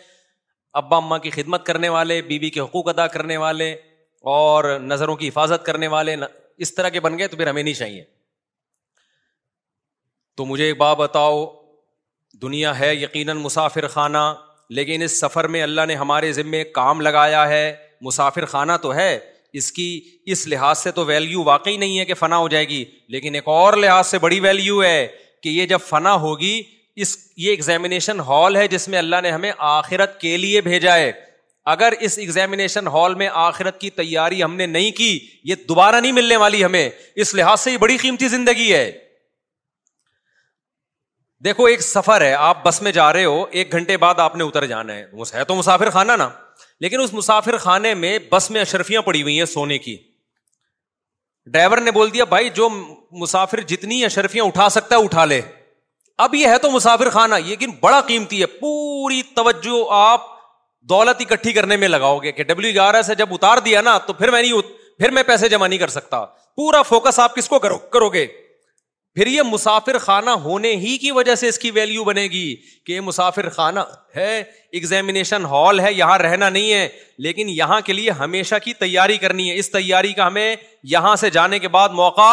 ابا 0.82 0.96
اماں 0.96 1.18
کی 1.18 1.30
خدمت 1.30 1.64
کرنے 1.66 1.88
والے 1.88 2.20
بی 2.22 2.38
بی 2.38 2.50
کے 2.50 2.60
حقوق 2.60 2.88
ادا 2.88 3.06
کرنے 3.16 3.36
والے 3.36 3.72
اور 4.32 4.64
نظروں 4.82 5.14
کی 5.16 5.28
حفاظت 5.28 5.64
کرنے 5.66 5.86
والے 5.94 6.16
اس 6.66 6.74
طرح 6.74 6.88
کے 6.88 7.00
بن 7.00 7.18
گئے 7.18 7.28
تو 7.28 7.36
پھر 7.36 7.46
ہمیں 7.48 7.62
نہیں 7.62 7.74
چاہیے 7.74 8.04
تو 10.36 10.44
مجھے 10.46 10.64
ایک 10.64 10.76
بات 10.78 10.96
بتاؤ 10.96 11.44
دنیا 12.42 12.78
ہے 12.78 12.94
یقیناً 12.94 13.36
مسافر 13.42 13.86
خانہ 13.88 14.18
لیکن 14.76 15.02
اس 15.02 15.18
سفر 15.20 15.46
میں 15.52 15.62
اللہ 15.62 15.86
نے 15.88 15.94
ہمارے 15.96 16.32
ذمے 16.32 16.62
کام 16.72 17.00
لگایا 17.00 17.46
ہے 17.48 17.72
مسافر 18.06 18.44
خانہ 18.46 18.72
تو 18.82 18.94
ہے 18.94 19.18
اس 19.60 19.70
کی 19.72 19.84
اس 20.32 20.46
لحاظ 20.46 20.78
سے 20.78 20.90
تو 20.96 21.04
ویلیو 21.04 21.42
واقعی 21.44 21.76
نہیں 21.76 21.98
ہے 21.98 22.04
کہ 22.04 22.14
فنا 22.14 22.36
ہو 22.38 22.48
جائے 22.48 22.68
گی 22.68 22.84
لیکن 23.14 23.34
ایک 23.34 23.48
اور 23.48 23.74
لحاظ 23.76 24.06
سے 24.06 24.18
بڑی 24.24 24.40
ویلیو 24.40 24.82
ہے 24.82 25.06
کہ 25.42 25.48
یہ 25.48 25.66
جب 25.66 25.78
فنا 25.88 26.14
ہوگی 26.24 26.60
اس 27.04 27.16
یہ 27.36 27.50
ایگزامینیشن 27.50 28.20
ہال 28.26 28.56
ہے 28.56 28.66
جس 28.68 28.86
میں 28.88 28.98
اللہ 28.98 29.16
نے 29.22 29.30
ہمیں 29.30 29.50
آخرت 29.68 30.20
کے 30.20 30.36
لیے 30.36 30.60
بھیجا 30.60 30.94
ہے 30.96 31.10
اگر 31.72 31.92
اس 32.06 32.18
ایگزامینیشن 32.18 32.86
ہال 32.92 33.14
میں 33.22 33.28
آخرت 33.46 33.80
کی 33.80 33.90
تیاری 34.00 34.42
ہم 34.42 34.54
نے 34.56 34.66
نہیں 34.66 34.90
کی 34.96 35.18
یہ 35.44 35.54
دوبارہ 35.68 36.00
نہیں 36.00 36.12
ملنے 36.12 36.36
والی 36.44 36.62
ہمیں 36.64 36.88
اس 37.24 37.34
لحاظ 37.34 37.60
سے 37.60 37.72
یہ 37.72 37.76
بڑی 37.86 37.96
قیمتی 38.02 38.28
زندگی 38.28 38.72
ہے 38.72 38.90
دیکھو 41.44 41.64
ایک 41.66 41.82
سفر 41.82 42.20
ہے 42.20 42.32
آپ 42.34 42.64
بس 42.64 42.80
میں 42.82 42.90
جا 42.92 43.12
رہے 43.12 43.24
ہو 43.24 43.44
ایک 43.58 43.72
گھنٹے 43.72 43.96
بعد 44.04 44.20
آپ 44.20 44.36
نے 44.36 44.44
اتر 44.44 44.64
جانا 44.66 44.94
ہے 44.94 45.04
وہ 45.18 45.24
ہے 45.34 45.44
تو 45.50 45.54
مسافر 45.54 45.90
خانہ 45.96 46.12
نا 46.18 46.28
لیکن 46.80 47.00
اس 47.00 47.12
مسافر 47.14 47.56
خانے 47.66 47.92
میں 48.04 48.18
بس 48.30 48.50
میں 48.50 48.60
اشرفیاں 48.60 49.02
پڑی 49.02 49.22
ہوئی 49.22 49.36
ہیں 49.38 49.44
سونے 49.52 49.78
کی 49.84 49.96
ڈرائیور 51.52 51.78
نے 51.84 51.90
بول 51.98 52.12
دیا 52.14 52.24
بھائی 52.32 52.48
جو 52.54 52.68
مسافر 53.20 53.60
جتنی 53.72 54.04
اشرفیاں 54.04 54.44
اٹھا 54.44 54.68
سکتا 54.78 54.96
ہے 54.96 55.04
اٹھا 55.04 55.24
لے 55.24 55.40
اب 56.24 56.34
یہ 56.34 56.48
ہے 56.48 56.58
تو 56.62 56.70
مسافر 56.70 57.10
خانہ 57.10 57.34
یہ 57.46 57.66
بڑا 57.80 58.00
قیمتی 58.06 58.40
ہے 58.40 58.46
پوری 58.60 59.22
توجہ 59.36 59.84
آپ 60.00 60.24
دولت 60.90 61.20
اکٹھی 61.20 61.52
کرنے 61.52 61.76
میں 61.76 61.88
لگاؤ 61.88 62.18
گے 62.22 62.32
کہ 62.32 62.42
ڈبلو 62.50 62.68
گیار 62.74 63.00
سے 63.06 63.14
جب 63.22 63.32
اتار 63.34 63.58
دیا 63.64 63.80
نا 63.90 63.96
تو 64.06 64.12
پھر 64.20 64.30
میں 64.30 64.42
نہیں 64.42 64.76
پھر 64.98 65.10
میں 65.16 65.22
پیسے 65.22 65.48
جمع 65.48 65.66
نہیں 65.66 65.78
کر 65.78 65.88
سکتا 65.98 66.24
پورا 66.56 66.82
فوکس 66.90 67.18
آپ 67.20 67.34
کس 67.36 67.48
کو 67.48 67.58
کرو 67.66 68.08
گے 68.12 68.26
پھر 69.18 69.26
یہ 69.26 69.42
مسافر 69.42 69.96
خانہ 69.98 70.30
ہونے 70.42 70.70
ہی 70.80 70.96
کی 71.02 71.10
وجہ 71.12 71.34
سے 71.34 71.48
اس 71.48 71.58
کی 71.58 71.70
ویلو 71.78 72.02
بنے 72.04 72.22
گی 72.32 72.42
کہ 72.86 72.92
یہ 72.92 73.00
مسافر 73.00 73.48
خانہ 73.54 73.80
ہے 74.16 74.42
ہال 75.50 75.80
ہے 75.80 75.92
یہاں 75.92 76.18
رہنا 76.18 76.48
نہیں 76.48 76.72
ہے 76.72 76.86
لیکن 77.26 77.48
یہاں 77.48 77.80
کے 77.84 77.92
لیے 77.92 78.10
ہمیشہ 78.18 78.54
کی 78.64 78.74
تیاری 78.80 79.16
کرنی 79.24 79.48
ہے 79.50 79.56
اس 79.58 79.70
تیاری 79.72 80.12
کا 80.18 80.26
ہمیں 80.26 80.54
یہاں 80.92 81.14
سے 81.24 81.30
جانے 81.38 81.58
کے 81.64 81.68
بعد 81.78 81.88
موقع 82.02 82.30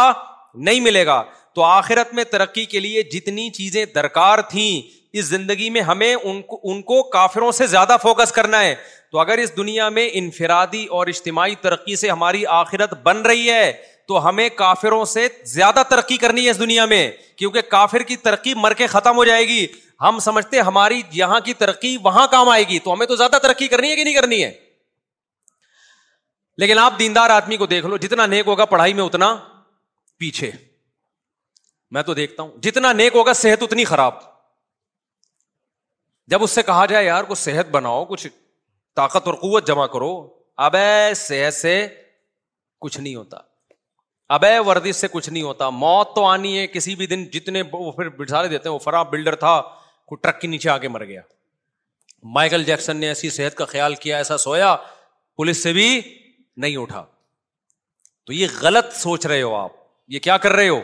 نہیں 0.67 0.79
ملے 0.89 1.05
گا 1.05 1.21
تو 1.55 1.63
آخرت 1.63 2.13
میں 2.15 2.23
ترقی 2.31 2.65
کے 2.75 2.79
لیے 2.79 3.03
جتنی 3.13 3.49
چیزیں 3.57 3.83
درکار 3.95 4.41
تھیں 4.49 4.69
اس 5.17 5.25
زندگی 5.25 5.69
میں 5.77 5.81
ہمیں 5.89 6.13
ان 6.13 6.41
کو 6.49 6.59
ان 6.71 6.81
کو 6.91 7.01
کافروں 7.17 7.51
سے 7.61 7.67
زیادہ 7.73 7.95
فوکس 8.03 8.31
کرنا 8.39 8.61
ہے 8.63 8.75
تو 9.11 9.19
اگر 9.19 9.37
اس 9.37 9.57
دنیا 9.57 9.89
میں 9.97 10.07
انفرادی 10.21 10.85
اور 10.97 11.07
اجتماعی 11.07 11.55
ترقی 11.61 11.95
سے 12.05 12.09
ہماری 12.09 12.45
آخرت 12.61 12.93
بن 13.03 13.21
رہی 13.31 13.49
ہے 13.51 13.71
تو 14.07 14.27
ہمیں 14.29 14.47
کافروں 14.55 15.03
سے 15.11 15.27
زیادہ 15.53 15.83
ترقی 15.89 16.17
کرنی 16.23 16.45
ہے 16.45 16.49
اس 16.49 16.59
دنیا 16.59 16.85
میں 16.89 17.03
کیونکہ 17.37 17.61
کافر 17.69 18.03
کی 18.09 18.15
ترقی 18.25 18.53
مر 18.63 18.73
کے 18.81 18.87
ختم 18.87 19.15
ہو 19.17 19.23
جائے 19.25 19.47
گی 19.47 19.65
ہم 20.01 20.19
سمجھتے 20.19 20.59
ہماری 20.67 21.01
یہاں 21.13 21.39
کی 21.45 21.53
ترقی 21.63 21.95
وہاں 22.03 22.25
کام 22.31 22.49
آئے 22.49 22.63
گی 22.69 22.77
تو 22.87 22.93
ہمیں 22.93 23.05
تو 23.07 23.15
زیادہ 23.15 23.37
ترقی 23.43 23.67
کرنی 23.67 23.89
ہے 23.91 23.95
کہ 23.95 24.03
نہیں 24.03 24.13
کرنی 24.15 24.43
ہے 24.43 24.51
لیکن 26.63 26.79
آپ 26.79 26.99
دیندار 26.99 27.29
آدمی 27.29 27.57
کو 27.57 27.65
دیکھ 27.75 27.85
لو 27.85 27.97
جتنا 28.05 28.25
نیک 28.33 28.47
ہوگا 28.47 28.65
پڑھائی 28.73 28.93
میں 28.99 29.03
اتنا 29.03 29.33
پیچھے 30.19 30.51
میں 31.97 32.01
تو 32.03 32.13
دیکھتا 32.19 32.43
ہوں 32.43 32.51
جتنا 32.67 32.91
نیک 33.01 33.15
ہوگا 33.15 33.33
صحت 33.41 33.63
اتنی 33.63 33.85
خراب 33.85 34.19
جب 36.31 36.43
اس 36.43 36.51
سے 36.57 36.63
کہا 36.69 36.85
جائے 36.91 37.05
یار 37.05 37.23
کچھ 37.29 37.39
صحت 37.39 37.69
بناؤ 37.71 38.05
کچھ 38.13 38.27
طاقت 38.95 39.27
اور 39.27 39.33
قوت 39.41 39.67
جمع 39.67 39.85
کرو 39.97 40.11
اب 40.67 40.75
صحت 41.15 41.53
سے 41.53 41.75
کچھ 42.81 42.99
نہیں 42.99 43.15
ہوتا 43.15 43.37
ابے 44.33 44.57
ورزش 44.65 44.95
سے 44.95 45.07
کچھ 45.11 45.29
نہیں 45.29 45.43
ہوتا 45.43 45.69
موت 45.69 46.15
تو 46.15 46.23
آنی 46.25 46.57
ہے 46.57 46.65
کسی 46.67 46.95
بھی 46.95 47.07
دن 47.07 47.23
جتنے 47.33 47.61
وہ 47.71 47.91
پھر 47.91 48.09
بٹھارے 48.19 48.47
دیتے 48.47 48.69
ہیں 48.69 48.73
وہ 48.73 48.79
فرا 48.83 49.01
بلڈر 49.11 49.35
تھا 49.41 49.61
کوئی 50.07 50.19
ٹرک 50.23 50.39
کے 50.41 50.47
نیچے 50.47 50.69
آ 50.69 50.77
کے 50.77 50.87
مر 50.87 51.03
گیا 51.05 51.21
مائیکل 52.35 52.63
جیکسن 52.63 52.97
نے 52.97 53.07
ایسی 53.07 53.29
صحت 53.29 53.55
کا 53.57 53.65
خیال 53.73 53.95
کیا 54.05 54.17
ایسا 54.17 54.37
سویا 54.45 54.75
پولیس 55.37 55.61
سے 55.63 55.73
بھی 55.73 55.89
نہیں 56.63 56.77
اٹھا 56.77 57.03
تو 58.27 58.33
یہ 58.33 58.47
غلط 58.61 58.93
سوچ 58.97 59.25
رہے 59.25 59.41
ہو 59.41 59.53
آپ 59.55 59.71
یہ 60.13 60.19
کیا 60.27 60.37
کر 60.43 60.51
رہے 60.53 60.69
ہو 60.69 60.79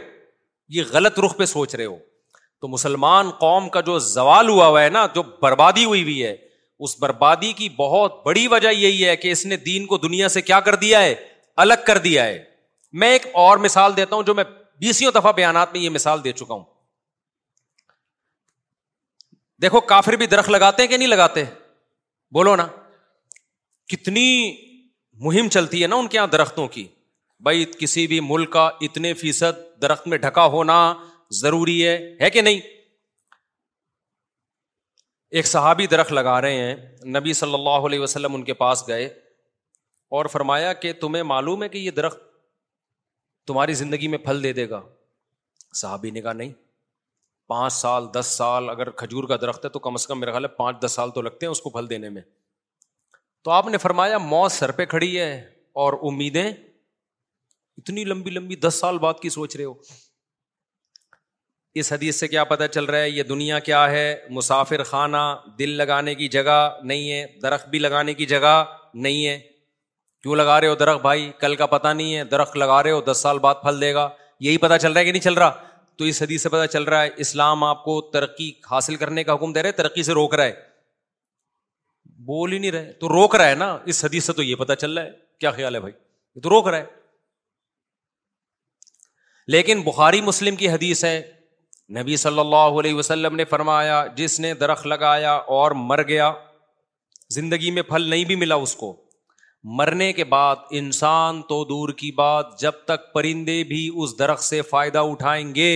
یہ 0.76 0.84
غلط 0.92 1.20
رخ 1.26 1.36
پہ 1.38 1.46
سوچ 1.56 1.76
رہے 1.76 1.86
ہو 1.86 1.98
تو 2.62 2.68
مسلمان 2.68 3.30
قوم 3.40 3.70
کا 3.70 3.82
جو 3.86 3.98
زوال 4.08 4.50
ہوا 4.50 4.68
ہوا 4.68 4.84
ہے 4.84 4.90
نا 4.90 5.06
جو 5.16 5.24
بربادی 5.42 5.86
ہوئی 5.86 6.04
ہوئی 6.04 6.24
ہے 6.26 6.36
اس 6.86 6.96
بربادی 7.02 7.52
کی 7.54 7.70
بہت 7.78 8.26
بڑی 8.26 8.48
وجہ 8.52 8.70
یہی 8.76 9.06
ہے 9.08 9.16
کہ 9.18 9.32
اس 9.32 9.46
نے 9.46 9.58
دین 9.66 9.86
کو 9.88 9.98
دنیا 10.08 10.28
سے 10.36 10.42
کیا 10.42 10.60
کر 10.68 10.76
دیا 10.86 11.02
ہے 11.04 11.14
الگ 11.66 11.84
کر 11.86 11.98
دیا 12.08 12.24
ہے 12.26 12.40
میں 13.00 13.12
ایک 13.12 13.26
اور 13.42 13.58
مثال 13.68 13.96
دیتا 13.98 14.16
ہوں 14.16 14.24
جو 14.24 14.34
میں 14.36 14.44
بیسوں 14.80 15.12
دفعہ 15.20 15.32
بیانات 15.36 15.74
میں 15.74 15.80
یہ 15.82 15.90
مثال 15.90 16.24
دے 16.24 16.32
چکا 16.32 16.54
ہوں 16.54 16.64
دیکھو 19.62 19.80
کافر 19.92 20.14
بھی 20.20 20.26
درخت 20.28 20.50
لگاتے 20.50 20.82
ہیں 20.84 20.90
کہ 20.90 20.98
نہیں 20.98 21.08
لگاتے 21.08 21.44
بولو 22.34 22.56
نا 22.56 22.68
کتنی 23.94 24.26
مہم 25.26 25.50
چلتی 25.52 25.82
ہے 25.82 25.88
نا 25.88 25.96
ان 25.96 26.08
کے 26.08 26.18
یہاں 26.18 26.28
درختوں 26.36 26.68
کی 26.76 26.88
بھائی 27.48 27.66
کسی 27.80 28.06
بھی 28.08 28.20
ملک 28.24 28.52
کا 28.54 28.70
اتنے 28.88 29.14
فیصد 29.22 29.60
درخت 29.82 30.08
میں 30.08 30.18
ڈھکا 30.26 30.46
ہونا 30.56 30.78
ضروری 31.40 31.86
ہے 31.88 31.98
ہے 32.22 32.30
کہ 32.30 32.42
نہیں 32.42 32.60
ایک 35.40 35.48
صحابی 35.48 35.88
درخت 35.88 36.12
لگا 36.14 36.40
رہے 36.42 36.56
ہیں 36.58 36.76
نبی 37.18 37.34
صلی 37.34 37.54
اللہ 37.54 37.86
علیہ 37.90 38.00
وسلم 38.00 38.36
ان 38.36 38.44
کے 38.44 38.54
پاس 38.64 38.84
گئے 38.88 39.06
اور 40.20 40.26
فرمایا 40.32 40.74
کہ 40.84 40.94
تمہیں 41.02 41.24
معلوم 41.34 41.64
ہے 41.64 41.70
کہ 41.76 41.78
یہ 41.78 41.92
درخت 42.00 42.20
تمہاری 43.52 43.74
زندگی 43.78 44.08
میں 44.08 44.18
پھل 44.26 44.44
دے 44.44 44.52
دے 44.58 44.70
گا 44.70 44.80
صاحبی 45.80 46.10
نے 46.18 46.22
کہا 46.22 46.34
نہیں 46.42 46.52
پانچ 47.52 47.74
سال 47.74 48.06
دس 48.16 48.28
سال 48.38 48.70
اگر 48.70 48.90
کھجور 49.02 49.24
کا 49.28 49.36
درخت 49.42 49.66
ہے 49.66 49.70
تو 49.70 49.80
کم 49.88 49.94
از 50.00 50.06
کم 50.08 50.20
میرا 50.20 50.32
خیال 50.32 50.46
ہے 50.46 50.50
پانچ 50.58 50.80
دس 50.86 50.92
سال 51.00 51.12
تو 51.16 51.22
لگتے 51.22 51.46
ہیں 51.46 51.52
اس 51.52 51.62
کو 51.62 51.70
پھل 51.70 51.90
دینے 51.90 52.10
میں 52.18 52.22
تو 53.44 53.52
آپ 53.52 53.68
نے 53.74 53.78
فرمایا 53.86 54.18
موت 54.28 54.52
سر 54.52 54.72
پہ 54.80 54.86
کھڑی 54.96 55.20
ہے 55.20 55.34
اور 55.84 55.94
امیدیں 56.12 56.48
اتنی 56.48 58.04
لمبی 58.12 58.32
لمبی 58.38 58.56
دس 58.68 58.80
سال 58.86 58.98
بعد 59.08 59.20
کی 59.22 59.30
سوچ 59.38 59.56
رہے 59.56 59.66
ہو 59.66 59.74
اس 61.82 61.92
حدیث 61.94 62.20
سے 62.20 62.28
کیا 62.28 62.44
پتہ 62.56 62.64
چل 62.74 62.86
رہا 62.94 63.00
ہے 63.00 63.10
یہ 63.10 63.24
دنیا 63.36 63.60
کیا 63.70 63.82
ہے 63.92 64.06
مسافر 64.40 64.84
خانہ 64.94 65.24
دل 65.60 65.76
لگانے 65.84 66.16
کی 66.22 66.28
جگہ 66.38 66.60
نہیں 66.92 67.12
ہے 67.12 67.26
درخت 67.44 67.70
بھی 67.76 67.80
لگانے 67.80 68.14
کی 68.22 68.26
جگہ 68.36 68.56
نہیں 69.06 69.26
ہے 69.28 69.40
کیوں 70.24 70.36
لگا 70.36 70.60
رہے 70.62 70.68
ہو 70.68 70.76
درخت 70.82 71.02
بھائی 71.02 71.32
کل 71.40 71.56
کا 71.62 71.66
پتا 71.66 71.94
نہیں 71.94 72.16
ہے 72.16 72.24
درخت 72.34 72.58
لگا 72.58 72.82
رہے 72.84 72.92
ہو 72.92 73.02
دس 73.12 73.18
سال 73.22 73.40
بعد 73.46 73.56
پھل 73.64 73.80
دے 73.82 73.94
گا 73.94 74.10
یہی 74.48 74.58
پتا 74.66 74.78
چل 74.80 74.92
رہا 74.92 75.00
ہے 75.00 75.06
کہ 75.06 75.12
نہیں 75.12 75.22
چل 75.22 75.34
رہا 75.34 75.50
تو 75.98 76.06
اس 76.06 76.22
حدیث 76.22 76.44
سے 76.44 76.50
پتا 76.50 76.68
چل 76.76 76.84
رہا 76.84 77.04
ہے 77.04 77.10
اسلام 77.26 77.64
آپ 77.64 77.84
کو 77.84 78.00
ترقی 78.14 78.52
حاصل 78.72 78.96
کرنے 79.04 79.24
کا 79.24 79.34
حکم 79.34 79.54
دے 79.54 79.64
رہے 79.64 79.72
ترقی 79.82 80.04
سے 80.04 80.14
روک 80.14 80.36
رہا 80.36 80.44
ہے 80.46 80.70
بول 82.26 82.52
ہی 82.54 82.58
نہیں 82.60 82.72
رہے 82.72 82.92
تو 83.00 83.10
روک 83.10 83.36
رہا 83.36 83.50
ہے 83.50 83.56
نا 83.56 83.78
اس 83.92 84.04
حدیث 84.06 84.26
سے 84.26 84.34
تو 84.40 84.44
یہ 84.44 84.56
پتا 84.56 84.76
چل 84.86 84.98
رہا 84.98 85.06
ہے 85.06 85.12
کیا 85.40 85.52
خیال 85.52 85.76
ہے 85.76 85.80
بھائی 85.80 85.94
یہ 86.36 86.42
تو 86.42 86.50
روک 86.50 86.68
رہا 86.68 86.78
ہے 86.78 87.00
لیکن 89.56 89.82
بخاری 89.92 90.22
مسلم 90.32 90.56
کی 90.56 90.70
حدیث 90.70 91.04
ہے 91.06 91.18
نبی 92.00 92.16
صلی 92.18 92.40
اللہ 92.40 92.80
علیہ 92.80 92.94
وسلم 92.96 93.36
نے 93.36 93.46
فرمایا 93.46 94.04
جس 94.16 94.40
نے 94.40 94.54
درخت 94.60 94.88
لگایا 94.88 95.32
اور 95.56 95.72
مر 95.92 96.02
گیا 96.08 96.32
زندگی 97.38 97.72
میں 97.72 97.82
پھل 97.94 98.10
نہیں 98.10 98.26
بھی 98.26 98.36
ملا 98.44 98.56
اس 98.68 98.76
کو 98.76 98.96
مرنے 99.80 100.12
کے 100.14 100.24
بعد 100.26 100.56
انسان 100.80 101.42
تو 101.50 101.64
دور 101.70 101.90
کی 101.98 102.12
بات 102.18 102.60
جب 102.62 102.76
تک 102.88 103.12
پرندے 103.14 103.64
بھی 103.70 103.90
اس 104.04 104.18
درخت 104.20 104.44
سے 104.44 104.62
فائدہ 104.70 105.00
اٹھائیں 105.10 105.54
گے 105.56 105.74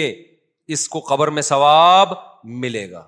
اس 0.74 0.88
کو 0.90 1.00
قبر 1.10 1.28
میں 1.30 1.42
ثواب 1.42 2.14
ملے 2.62 2.90
گا 2.92 3.06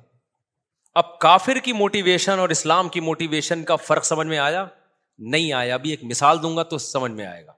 اب 1.02 1.18
کافر 1.20 1.58
کی 1.64 1.74
موٹیویشن 1.74 2.40
اور 2.40 2.50
اسلام 2.50 2.90
کی 2.90 3.00
موٹیویشن 3.08 3.64
کا 3.64 3.76
فرق 3.76 4.06
سمجھ 4.06 4.28
میں 4.28 4.38
آیا 4.38 4.66
نہیں 5.34 5.52
آیا 5.54 5.74
ابھی 5.74 5.90
ایک 5.90 6.04
مثال 6.12 6.42
دوں 6.42 6.56
گا 6.58 6.64
تو 6.72 6.78
سمجھ 6.78 7.12
میں 7.12 7.26
آئے 7.26 7.46
گا 7.46 7.52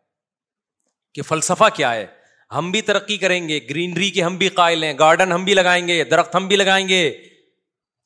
کہ 1.15 1.21
فلسفہ 1.27 1.69
کیا 1.75 1.93
ہے 1.93 2.05
ہم 2.55 2.71
بھی 2.71 2.81
ترقی 2.81 3.17
کریں 3.17 3.47
گے 3.49 3.59
گرینری 3.69 4.09
کے 4.11 4.21
ہم 4.23 4.37
بھی 4.37 4.47
قائل 4.61 4.83
ہیں 4.83 4.93
گارڈن 4.99 5.31
ہم 5.31 5.43
بھی 5.45 5.53
لگائیں 5.53 5.87
گے 5.87 6.03
درخت 6.11 6.35
ہم 6.35 6.47
بھی 6.47 6.55
لگائیں 6.55 6.87
گے 6.87 7.09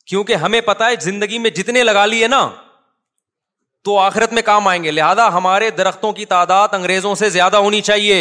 کیونکہ 0.06 0.34
ہمیں 0.44 0.60
پتا 0.64 0.86
ہے 0.90 0.94
زندگی 1.02 1.38
میں 1.46 1.50
جتنے 1.58 1.82
لگا 1.84 2.04
لیے 2.06 2.28
نا 2.28 2.48
تو 3.84 3.96
آخرت 3.98 4.32
میں 4.32 4.42
کام 4.42 4.68
آئیں 4.68 4.82
گے 4.84 4.90
لہذا 4.90 5.26
ہمارے 5.32 5.70
درختوں 5.78 6.12
کی 6.18 6.24
تعداد 6.26 6.68
انگریزوں 6.74 7.14
سے 7.22 7.28
زیادہ 7.30 7.56
ہونی 7.66 7.80
چاہیے 7.88 8.20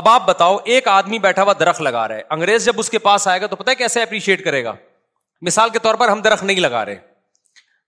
اب 0.00 0.08
آپ 0.08 0.26
بتاؤ 0.26 0.56
ایک 0.72 0.88
آدمی 0.88 1.18
بیٹھا 1.18 1.42
ہوا 1.42 1.52
درخت 1.60 1.80
لگا 1.82 2.06
رہے 2.08 2.20
انگریز 2.36 2.64
جب 2.64 2.78
اس 2.78 2.90
کے 2.90 2.98
پاس 3.06 3.26
آئے 3.28 3.40
گا 3.40 3.46
تو 3.46 3.56
پتا 3.62 3.74
کیسے 3.80 4.02
اپریشیٹ 4.02 4.44
کرے 4.44 4.62
گا 4.64 4.74
مثال 5.48 5.70
کے 5.70 5.78
طور 5.86 5.94
پر 6.02 6.08
ہم 6.08 6.20
درخت 6.24 6.44
نہیں 6.44 6.60
لگا 6.60 6.84
رہے 6.84 6.98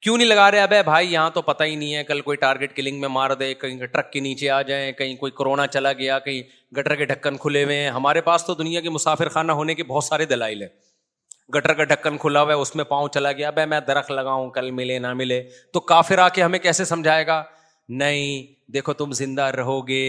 کیوں 0.02 0.16
نہیں 0.16 0.28
لگا 0.28 0.50
رہے 0.50 0.60
اب 0.60 0.72
ہے 0.72 0.82
بھائی 0.82 1.12
یہاں 1.12 1.30
تو 1.34 1.42
پتا 1.48 1.64
ہی 1.64 1.74
نہیں 1.76 1.94
ہے 1.94 2.02
کل 2.04 2.20
کوئی 2.20 2.36
ٹارگیٹ 2.36 2.74
کلنگ 2.76 3.00
میں 3.00 3.08
مار 3.16 3.30
دے 3.42 3.52
کہیں 3.60 3.84
ٹرک 3.86 4.10
کے 4.12 4.20
نیچے 4.20 4.50
آ 4.50 4.60
جائیں 4.70 4.90
کہیں 4.98 5.14
کوئی 5.16 5.32
کورونا 5.32 5.66
چلا 5.76 5.92
گیا 6.00 6.18
کہیں 6.26 6.42
گٹر 6.78 6.94
کے 6.94 7.04
ڈھکن 7.12 7.36
کھلے 7.42 7.62
ہوئے 7.64 7.76
ہیں 7.82 7.90
ہمارے 7.98 8.20
پاس 8.30 8.44
تو 8.46 8.54
دنیا 8.62 8.80
کے 8.80 8.90
مسافر 8.90 9.28
خانہ 9.36 9.52
ہونے 9.60 9.74
کے 9.74 9.84
بہت 9.94 10.04
سارے 10.04 10.24
دلائل 10.34 10.62
ہیں 10.62 10.68
گٹر 11.54 11.72
کا 11.74 11.84
ڈھکن 11.84 12.16
کھلا 12.20 12.42
ہوا 12.42 12.52
ہے 12.52 12.58
اس 12.60 12.74
میں 12.76 12.84
پاؤں 12.84 13.08
چلا 13.14 13.32
گیا 13.32 13.50
بھائی 13.56 13.68
میں 13.68 13.80
درخت 13.86 14.10
لگاؤں 14.10 14.48
کل 14.50 14.70
ملے 14.78 14.98
نہ 14.98 15.12
ملے 15.14 15.42
تو 15.72 15.80
کافر 15.90 16.18
آ 16.18 16.28
کے 16.36 16.42
ہمیں 16.42 16.58
کیسے 16.58 16.84
سمجھائے 16.84 17.26
گا 17.26 17.42
نہیں 18.02 18.42
دیکھو 18.72 18.92
تم 18.92 19.04
تم 19.04 19.12
زندہ 19.24 19.42
رہو 19.60 19.80
گے 19.88 20.04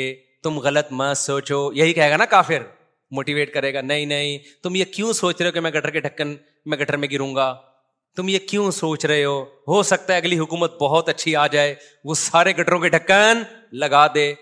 غلط 0.64 0.88
مت 0.92 1.18
سوچو 1.18 1.58
یہی 1.74 1.94
کہے 1.94 2.10
گا 2.12 2.16
نا 2.18 2.26
کافر 2.32 2.64
موٹیویٹ 3.18 3.54
کرے 3.54 3.74
گا 3.74 3.82
نہیں 3.82 4.06
نہیں 4.06 4.38
تم 4.64 4.76
یہ 4.76 4.86
کیوں 4.96 5.12
سوچ 5.20 5.40
رہے 5.42 5.48
ہو 5.48 5.52
کہ 5.54 5.60
میں 5.60 5.72
گٹر 5.72 5.90
کے 5.96 6.00
ڈھکن 6.06 6.36
میں 6.70 6.78
گٹر 6.78 6.98
میں 7.04 7.08
گروں 7.12 7.34
گا 7.36 7.54
تم 8.16 8.30
یہ 8.30 8.40
کیوں 8.50 8.70
سوچ 8.80 9.06
رہے 9.06 9.24
ہو 9.24 9.38
ہو 9.68 9.82
سکتا 9.92 10.14
ہے 10.14 10.18
اگلی 10.18 10.38
حکومت 10.40 10.74
بہت 10.82 11.10
اچھی 11.10 11.36
آ 11.36 11.46
جائے 11.56 11.74
وہ 12.06 12.16
سارے 12.24 12.52
گٹروں 12.58 12.80
کے 12.80 12.90
ڈھکن 12.96 13.42
لگا 13.84 14.06
دے 14.16 14.34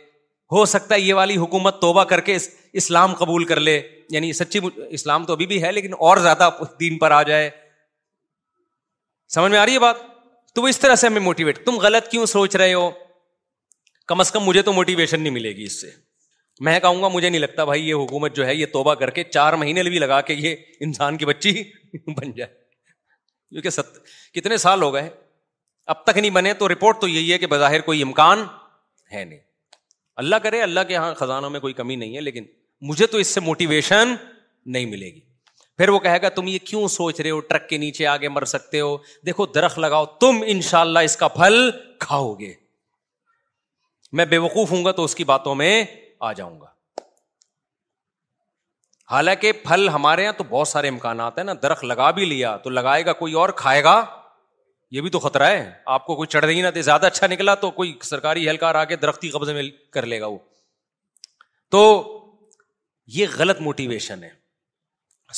ہو 0.52 0.64
سکتا 0.66 0.95
ہے 0.95 0.99
یہ 0.99 1.14
والی 1.14 1.36
حکومت 1.38 1.80
توبہ 1.82 2.04
کر 2.04 2.22
کے 2.30 2.38
اسلام 2.82 3.14
قبول 3.20 3.43
کر 3.52 3.60
لے 3.66 3.82
یعنی 4.12 4.32
سچی 4.38 4.60
اسلام 4.99 5.26
تو 5.26 5.34
ابھی 5.34 5.45
بھی 5.52 5.62
ہے 5.64 5.72
لیکن 5.72 5.93
اور 6.08 6.18
زیادہ 6.28 6.49
دین 6.80 6.97
پر 6.99 7.12
آ 7.18 7.22
جائے 7.30 7.49
سمجھ 9.36 9.52
میں 9.52 9.60
آ 9.60 9.66
رہی 9.66 9.74
ہے 9.74 9.80
بات 9.80 9.95
تو 10.56 10.62
وہ 10.62 10.68
اس 10.68 10.80
طرح 10.80 10.95
سے 11.02 11.08
ہمیں 11.08 11.20
موٹیویٹ 11.28 11.66
تم 11.66 11.78
غلط 11.88 12.08
کیوں 12.12 12.26
سوچ 12.36 12.56
رہے 12.62 12.74
ہو 12.74 12.89
کم 14.08 14.20
از 14.20 14.32
کم 14.32 14.43
مجھے 14.45 14.62
تو 14.70 14.74
موٹیویشن 14.74 15.22
نہیں 15.22 15.34
ملے 15.34 15.52
گی 15.58 15.64
اس 15.72 15.80
سے 15.82 15.91
میں 16.68 16.80
کہوں 16.80 17.02
گا 17.02 17.08
مجھے 17.14 17.30
نہیں 17.30 17.39
لگتا 17.41 17.64
بھائی 17.66 17.88
یہ 17.89 18.02
حکومت 18.04 18.36
جو 18.36 18.45
ہے 18.47 18.56
یہ 18.56 18.66
توبہ 18.74 18.93
کر 19.04 19.10
کے 19.20 19.24
چار 19.36 19.54
مہینے 19.62 19.84
بھی 19.93 19.99
لگا 19.99 20.20
کے 20.28 20.34
یہ 20.39 20.56
انسان 20.88 21.18
کی 21.18 21.26
بچی 21.26 21.54
بن 22.18 22.32
جائے 22.32 22.49
کیونکہ 22.56 23.70
ست 23.78 23.99
کتنے 24.34 24.58
سال 24.66 24.82
ہو 24.82 24.93
گئے 24.93 25.10
اب 25.95 26.04
تک 26.04 26.18
نہیں 26.18 26.36
بنے 26.39 26.54
تو 26.64 26.68
رپورٹ 26.74 27.02
تو 27.02 27.08
یہی 27.08 27.32
ہے 27.32 27.38
کہ 27.38 27.47
بظاہر 27.56 27.82
کوئی 27.89 28.02
امکان 28.04 28.43
ہے 29.14 29.24
نہیں 29.24 29.39
اللہ 30.24 30.36
کرے 30.43 30.62
اللہ 30.62 30.80
کے 30.88 30.93
یہاں 30.93 31.14
خزانوں 31.18 31.49
میں 31.49 31.59
کوئی 31.59 31.74
کمی 31.74 31.95
نہیں 31.95 32.16
ہے 32.16 32.22
لیکن 32.22 32.45
مجھے 32.88 33.05
تو 33.07 33.18
اس 33.18 33.28
سے 33.34 33.39
موٹیویشن 33.41 34.14
نہیں 34.74 34.86
ملے 34.86 35.09
گی 35.14 35.20
پھر 35.78 35.89
وہ 35.89 35.99
کہے 35.99 36.22
گا 36.22 36.30
تم 36.30 36.47
یہ 36.47 36.57
کیوں 36.68 36.88
سوچ 36.95 37.20
رہے 37.22 37.30
ہو 37.30 37.39
ٹرک 37.51 37.68
کے 37.70 37.78
نیچے 37.78 38.07
آگے 38.07 38.30
مر 38.30 38.43
سکتے 38.53 38.80
ہو 38.80 38.95
دیکھو 39.26 39.45
درخت 39.55 39.80
لگاؤ 39.80 40.05
تم 40.20 40.43
ان 40.53 40.62
شاء 40.70 40.80
اللہ 40.80 41.07
اس 41.09 41.16
کا 41.18 41.28
پھل 41.38 41.70
کھاؤ 41.99 42.34
گے 42.39 42.53
میں 44.20 44.26
بے 44.32 44.38
وقوف 44.45 44.72
ہوں 44.72 44.86
گا 44.86 44.91
تو 44.91 45.03
اس 45.03 45.16
کی 45.16 45.24
باتوں 45.24 45.55
میں 45.55 45.84
آ 46.20 46.32
جاؤں 46.39 46.59
گا 46.62 46.70
حالانکہ 49.12 49.51
پھل 49.66 49.88
ہمارے 49.93 50.24
یہاں 50.24 50.34
تو 50.38 50.43
بہت 50.49 50.68
سارے 50.68 50.88
امکانات 50.89 51.38
ہیں 51.38 51.43
نا 51.45 51.53
درخت 51.64 51.84
لگا 51.86 52.09
بھی 52.18 52.26
لیا 52.26 52.55
تو 52.64 52.70
لگائے 52.70 53.05
گا 53.05 53.14
کوئی 53.24 53.34
اور 53.39 53.49
کھائے 53.64 53.84
گا 53.84 53.99
یہ 54.96 55.02
بھی 55.02 55.10
تو 55.10 55.20
خطرہ 55.20 55.46
ہے 55.50 55.60
آپ 55.96 56.06
کو 56.06 56.16
کوئی 56.16 56.28
چڑھ 56.36 56.46
دے 56.46 56.54
ہی 56.54 56.62
نہ 56.62 56.68
زیادہ 56.84 57.06
اچھا 57.06 57.28
نکلا 57.34 57.54
تو 57.60 57.70
کوئی 57.76 57.94
سرکاری 58.04 58.48
اہلکار 58.48 58.76
آ 58.76 58.84
کے 58.86 58.96
درختی 59.06 59.30
قبضے 59.36 59.54
میں 59.54 59.64
کر 59.98 60.06
لے 60.14 60.20
گا 60.22 60.28
وہ 60.34 60.38
تو 61.76 61.84
یہ 63.18 63.38
غلط 63.38 63.62
موٹیویشن 63.68 64.24
ہے 64.24 64.30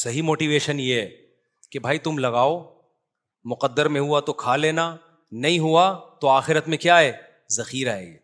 صحیح 0.06 0.22
موٹیویشن 0.32 0.80
یہ 0.80 1.06
کہ 1.72 1.80
بھائی 1.86 2.00
تم 2.08 2.18
لگاؤ 2.26 2.58
مقدر 3.52 3.88
میں 3.96 4.02
ہوا 4.02 4.20
تو 4.30 4.34
کھا 4.44 4.56
لینا 4.66 4.96
نہیں 5.46 5.60
ہوا 5.60 5.86
تو 6.22 6.30
آخرت 6.30 6.68
میں 6.74 6.78
کیا 6.88 7.00
ہے 7.00 7.12
ذخیرہ 7.58 7.96
ہے 7.98 8.06
یہ 8.06 8.18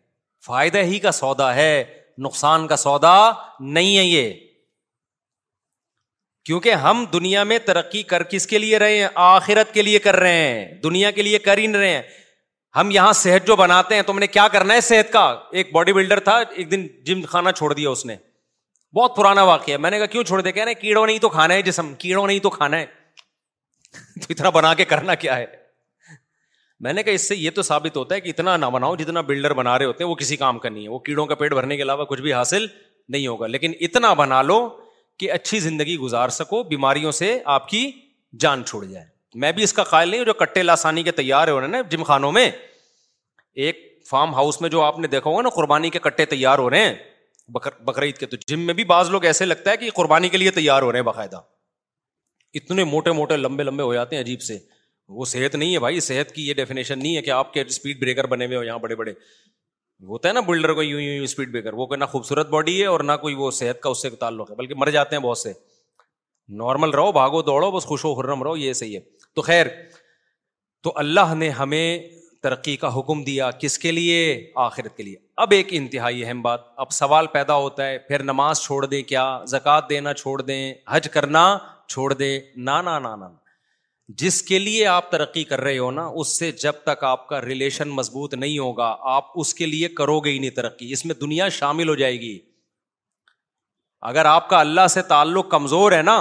فائدہ 0.46 0.78
ہی 0.90 0.98
کا 1.06 1.12
سودا 1.22 1.54
ہے 1.54 1.72
نقصان 2.26 2.66
کا 2.68 2.76
سودا 2.86 3.16
نہیں 3.78 3.96
ہے 3.96 4.04
یہ 4.04 4.32
کیونکہ 6.44 6.74
ہم 6.84 7.04
دنیا 7.12 7.44
میں 7.44 7.58
ترقی 7.66 8.02
کر 8.12 8.22
کس 8.30 8.46
کے 8.46 8.58
لیے 8.58 8.78
رہے 8.78 8.96
ہیں 9.00 9.08
آخرت 9.24 9.72
کے 9.74 9.82
لیے 9.82 9.98
کر 10.08 10.16
رہے 10.16 10.36
ہیں 10.38 10.64
دنیا 10.84 11.10
کے 11.18 11.22
لیے 11.22 11.38
کر 11.48 11.58
ہی 11.58 11.66
نہیں 11.66 11.80
رہے 11.80 11.92
ہیں 11.94 12.02
ہم 12.76 12.90
یہاں 12.90 13.12
صحت 13.18 13.46
جو 13.46 13.56
بناتے 13.56 13.94
ہیں 13.94 14.02
تو 14.06 14.12
ہم 14.12 14.18
نے 14.18 14.26
کیا 14.26 14.46
کرنا 14.52 14.74
ہے 14.74 14.80
صحت 14.88 15.12
کا 15.12 15.26
ایک 15.60 15.72
باڈی 15.72 15.92
بلڈر 15.92 16.20
تھا 16.28 16.36
ایک 16.38 16.70
دن 16.70 16.86
جم 17.06 17.22
خانہ 17.28 17.50
چھوڑ 17.56 17.72
دیا 17.74 17.90
اس 17.90 18.04
نے 18.06 18.16
بہت 18.96 19.16
پرانا 19.16 19.42
واقعہ 19.52 19.72
ہے 19.72 19.76
میں 19.86 19.90
نے 19.90 19.98
کہا 19.98 20.06
کیوں 20.14 20.22
چھوڑ 20.24 20.40
دیا 20.40 20.52
کہ 20.64 20.74
کیڑوں 20.80 21.06
نہیں 21.06 21.18
تو 21.24 21.28
کھانا 21.28 21.54
ہے 21.54 21.62
جسم 21.62 21.92
کیڑوں 21.98 22.26
نہیں 22.26 22.38
تو 22.46 22.50
کھانا 22.50 22.78
ہے 22.80 22.86
تو 24.22 24.26
اتنا 24.30 24.50
بنا 24.56 24.72
کے 24.80 24.84
کرنا 24.94 25.14
کیا 25.24 25.36
ہے 25.36 25.46
میں 26.84 26.92
نے 26.92 27.02
کہا 27.02 27.12
اس 27.14 27.26
سے 27.28 27.36
یہ 27.36 27.50
تو 27.54 27.62
ثابت 27.62 27.96
ہوتا 27.96 28.14
ہے 28.14 28.20
کہ 28.20 28.28
اتنا 28.28 28.56
نہ 28.56 28.66
بناؤ 28.74 28.94
جتنا 28.96 29.20
بلڈر 29.30 29.52
بنا 29.54 29.78
رہے 29.78 29.86
ہوتے 29.86 30.04
ہیں 30.04 30.08
وہ 30.10 30.14
کسی 30.22 30.36
کام 30.42 30.58
کا 30.58 30.68
نہیں 30.68 30.84
ہے 30.84 30.88
وہ 30.88 30.98
کیڑوں 31.08 31.26
کا 31.26 31.34
پیٹ 31.42 31.52
بھرنے 31.54 31.76
کے 31.76 31.82
علاوہ 31.82 32.04
کچھ 32.12 32.20
بھی 32.22 32.32
حاصل 32.32 32.66
نہیں 33.08 33.26
ہوگا 33.26 33.46
لیکن 33.46 33.72
اتنا 33.88 34.12
بنا 34.22 34.40
لو 34.42 34.58
کہ 35.20 35.30
اچھی 35.32 35.58
زندگی 35.60 35.96
گزار 36.00 36.28
سکو 36.34 36.62
بیماریوں 36.68 37.10
سے 37.12 37.26
آپ 37.54 37.68
کی 37.68 37.80
جان 38.40 38.62
چھوڑ 38.66 38.84
جائے 38.84 39.04
میں 39.42 39.50
بھی 39.52 39.62
اس 39.62 39.72
کا 39.78 39.82
خیال 39.90 40.08
نہیں 40.08 40.20
ہوں 40.20 40.26
جو 40.26 40.32
کٹے 40.42 40.62
لاسانی 40.62 41.02
کے 41.02 41.12
تیار 41.18 41.48
ہو 41.48 41.58
رہے 41.58 41.66
ہیں 41.66 41.72
نا 41.72 41.80
جم 41.90 42.02
خانوں 42.10 42.30
میں 42.32 42.48
ایک 43.64 43.78
فارم 44.10 44.34
ہاؤس 44.34 44.60
میں 44.60 44.68
جو 44.76 44.82
آپ 44.82 44.98
نے 44.98 45.08
دیکھا 45.14 45.30
ہوگا 45.30 45.42
نا 45.42 45.48
قربانی 45.56 45.90
کے 45.90 45.98
کٹے 46.06 46.24
تیار 46.32 46.58
ہو 46.58 46.70
رہے 46.70 46.82
ہیں 46.86 46.94
بقرعید 47.86 48.18
کے 48.18 48.26
تو 48.32 48.36
جم 48.46 48.60
میں 48.66 48.74
بھی 48.78 48.84
بعض 48.94 49.10
لوگ 49.10 49.24
ایسے 49.32 49.44
لگتا 49.46 49.70
ہے 49.70 49.76
کہ 49.76 49.90
قربانی 49.94 50.28
کے 50.34 50.38
لیے 50.38 50.50
تیار 50.62 50.82
ہو 50.82 50.90
رہے 50.92 50.98
ہیں 50.98 51.06
باقاعدہ 51.10 51.40
اتنے 52.60 52.84
موٹے 52.96 53.12
موٹے 53.20 53.36
لمبے 53.44 53.62
لمبے 53.70 53.82
ہو 53.88 53.94
جاتے 53.94 54.16
ہیں 54.16 54.22
عجیب 54.22 54.40
سے 54.50 54.58
وہ 55.18 55.24
صحت 55.34 55.54
نہیں 55.54 55.74
ہے 55.74 55.78
بھائی 55.86 56.00
صحت 56.10 56.32
کی 56.34 56.46
یہ 56.48 56.54
ڈیفینیشن 56.54 56.98
نہیں 56.98 57.16
ہے 57.16 57.22
کہ 57.28 57.30
آپ 57.42 57.52
کے 57.52 57.60
اسپیڈ 57.66 58.00
بریکر 58.00 58.26
بنے 58.34 58.46
ہوئے 58.46 58.56
ہو 58.56 58.62
یہاں 58.64 58.78
بڑے 58.86 58.94
بڑے 59.02 59.12
ہوتا 60.08 60.28
ہے 60.28 60.32
نا 60.34 60.40
بلڈر 60.46 60.72
کو 60.74 60.82
یوں 60.82 61.00
یوں 61.00 61.12
یوں 61.14 61.24
اسپیڈ 61.24 61.50
بریکر 61.52 61.72
وہ 61.74 61.86
کوئی 61.86 61.98
نہ 62.00 62.04
خوبصورت 62.10 62.48
باڈی 62.50 62.80
ہے 62.80 62.86
اور 62.86 63.00
نہ 63.00 63.12
کوئی 63.20 63.34
وہ 63.38 63.50
صحت 63.56 63.80
کا 63.80 63.88
اس 63.90 64.02
سے 64.02 64.10
تعلق 64.20 64.50
ہے 64.50 64.54
بلکہ 64.56 64.74
مر 64.78 64.90
جاتے 64.90 65.16
ہیں 65.16 65.22
بہت 65.22 65.38
سے 65.38 65.52
نارمل 66.62 66.90
رہو 66.90 67.10
بھاگو 67.12 67.42
دوڑو 67.48 67.70
بس 67.70 67.84
خوش 67.86 68.04
و 68.04 68.12
حرم 68.20 68.42
رہو 68.42 68.56
یہ 68.56 68.72
صحیح 68.72 68.96
ہے 68.96 69.00
تو 69.34 69.42
خیر 69.48 69.66
تو 70.82 70.92
اللہ 70.96 71.34
نے 71.38 71.48
ہمیں 71.58 71.98
ترقی 72.42 72.76
کا 72.82 72.88
حکم 72.98 73.22
دیا 73.24 73.50
کس 73.60 73.78
کے 73.78 73.90
لیے 73.92 74.16
آخرت 74.66 74.96
کے 74.96 75.02
لیے 75.02 75.16
اب 75.44 75.52
ایک 75.52 75.66
انتہائی 75.70 76.24
اہم 76.24 76.40
بات 76.42 76.60
اب 76.84 76.90
سوال 76.92 77.26
پیدا 77.32 77.54
ہوتا 77.56 77.86
ہے 77.88 77.98
پھر 78.08 78.22
نماز 78.32 78.60
چھوڑ 78.62 78.84
دیں 78.86 79.02
کیا 79.12 79.24
زکوٰۃ 79.48 79.88
دینا 79.90 80.14
چھوڑ 80.14 80.40
دیں 80.42 80.72
حج 80.90 81.08
کرنا 81.12 81.44
چھوڑ 81.88 82.12
نا 82.64 82.80
نا 82.82 82.98
نا 82.98 83.14
جس 84.18 84.42
کے 84.42 84.58
لیے 84.58 84.86
آپ 84.86 85.10
ترقی 85.10 85.42
کر 85.44 85.60
رہے 85.60 85.78
ہو 85.78 85.90
نا 85.90 86.06
اس 86.20 86.28
سے 86.38 86.50
جب 86.60 86.72
تک 86.84 87.02
آپ 87.04 87.26
کا 87.28 87.40
ریلیشن 87.40 87.88
مضبوط 87.98 88.32
نہیں 88.34 88.58
ہوگا 88.58 88.94
آپ 89.14 89.24
اس 89.40 89.52
کے 89.54 89.66
لیے 89.66 89.88
کرو 90.00 90.18
گے 90.20 90.30
ہی 90.30 90.38
نہیں 90.38 90.50
ترقی 90.56 90.90
اس 90.92 91.04
میں 91.06 91.14
دنیا 91.20 91.48
شامل 91.58 91.88
ہو 91.88 91.94
جائے 91.94 92.18
گی 92.20 92.38
اگر 94.10 94.24
آپ 94.24 94.48
کا 94.50 94.60
اللہ 94.60 94.86
سے 94.90 95.02
تعلق 95.12 95.50
کمزور 95.50 95.92
ہے 95.92 96.00
نا 96.10 96.16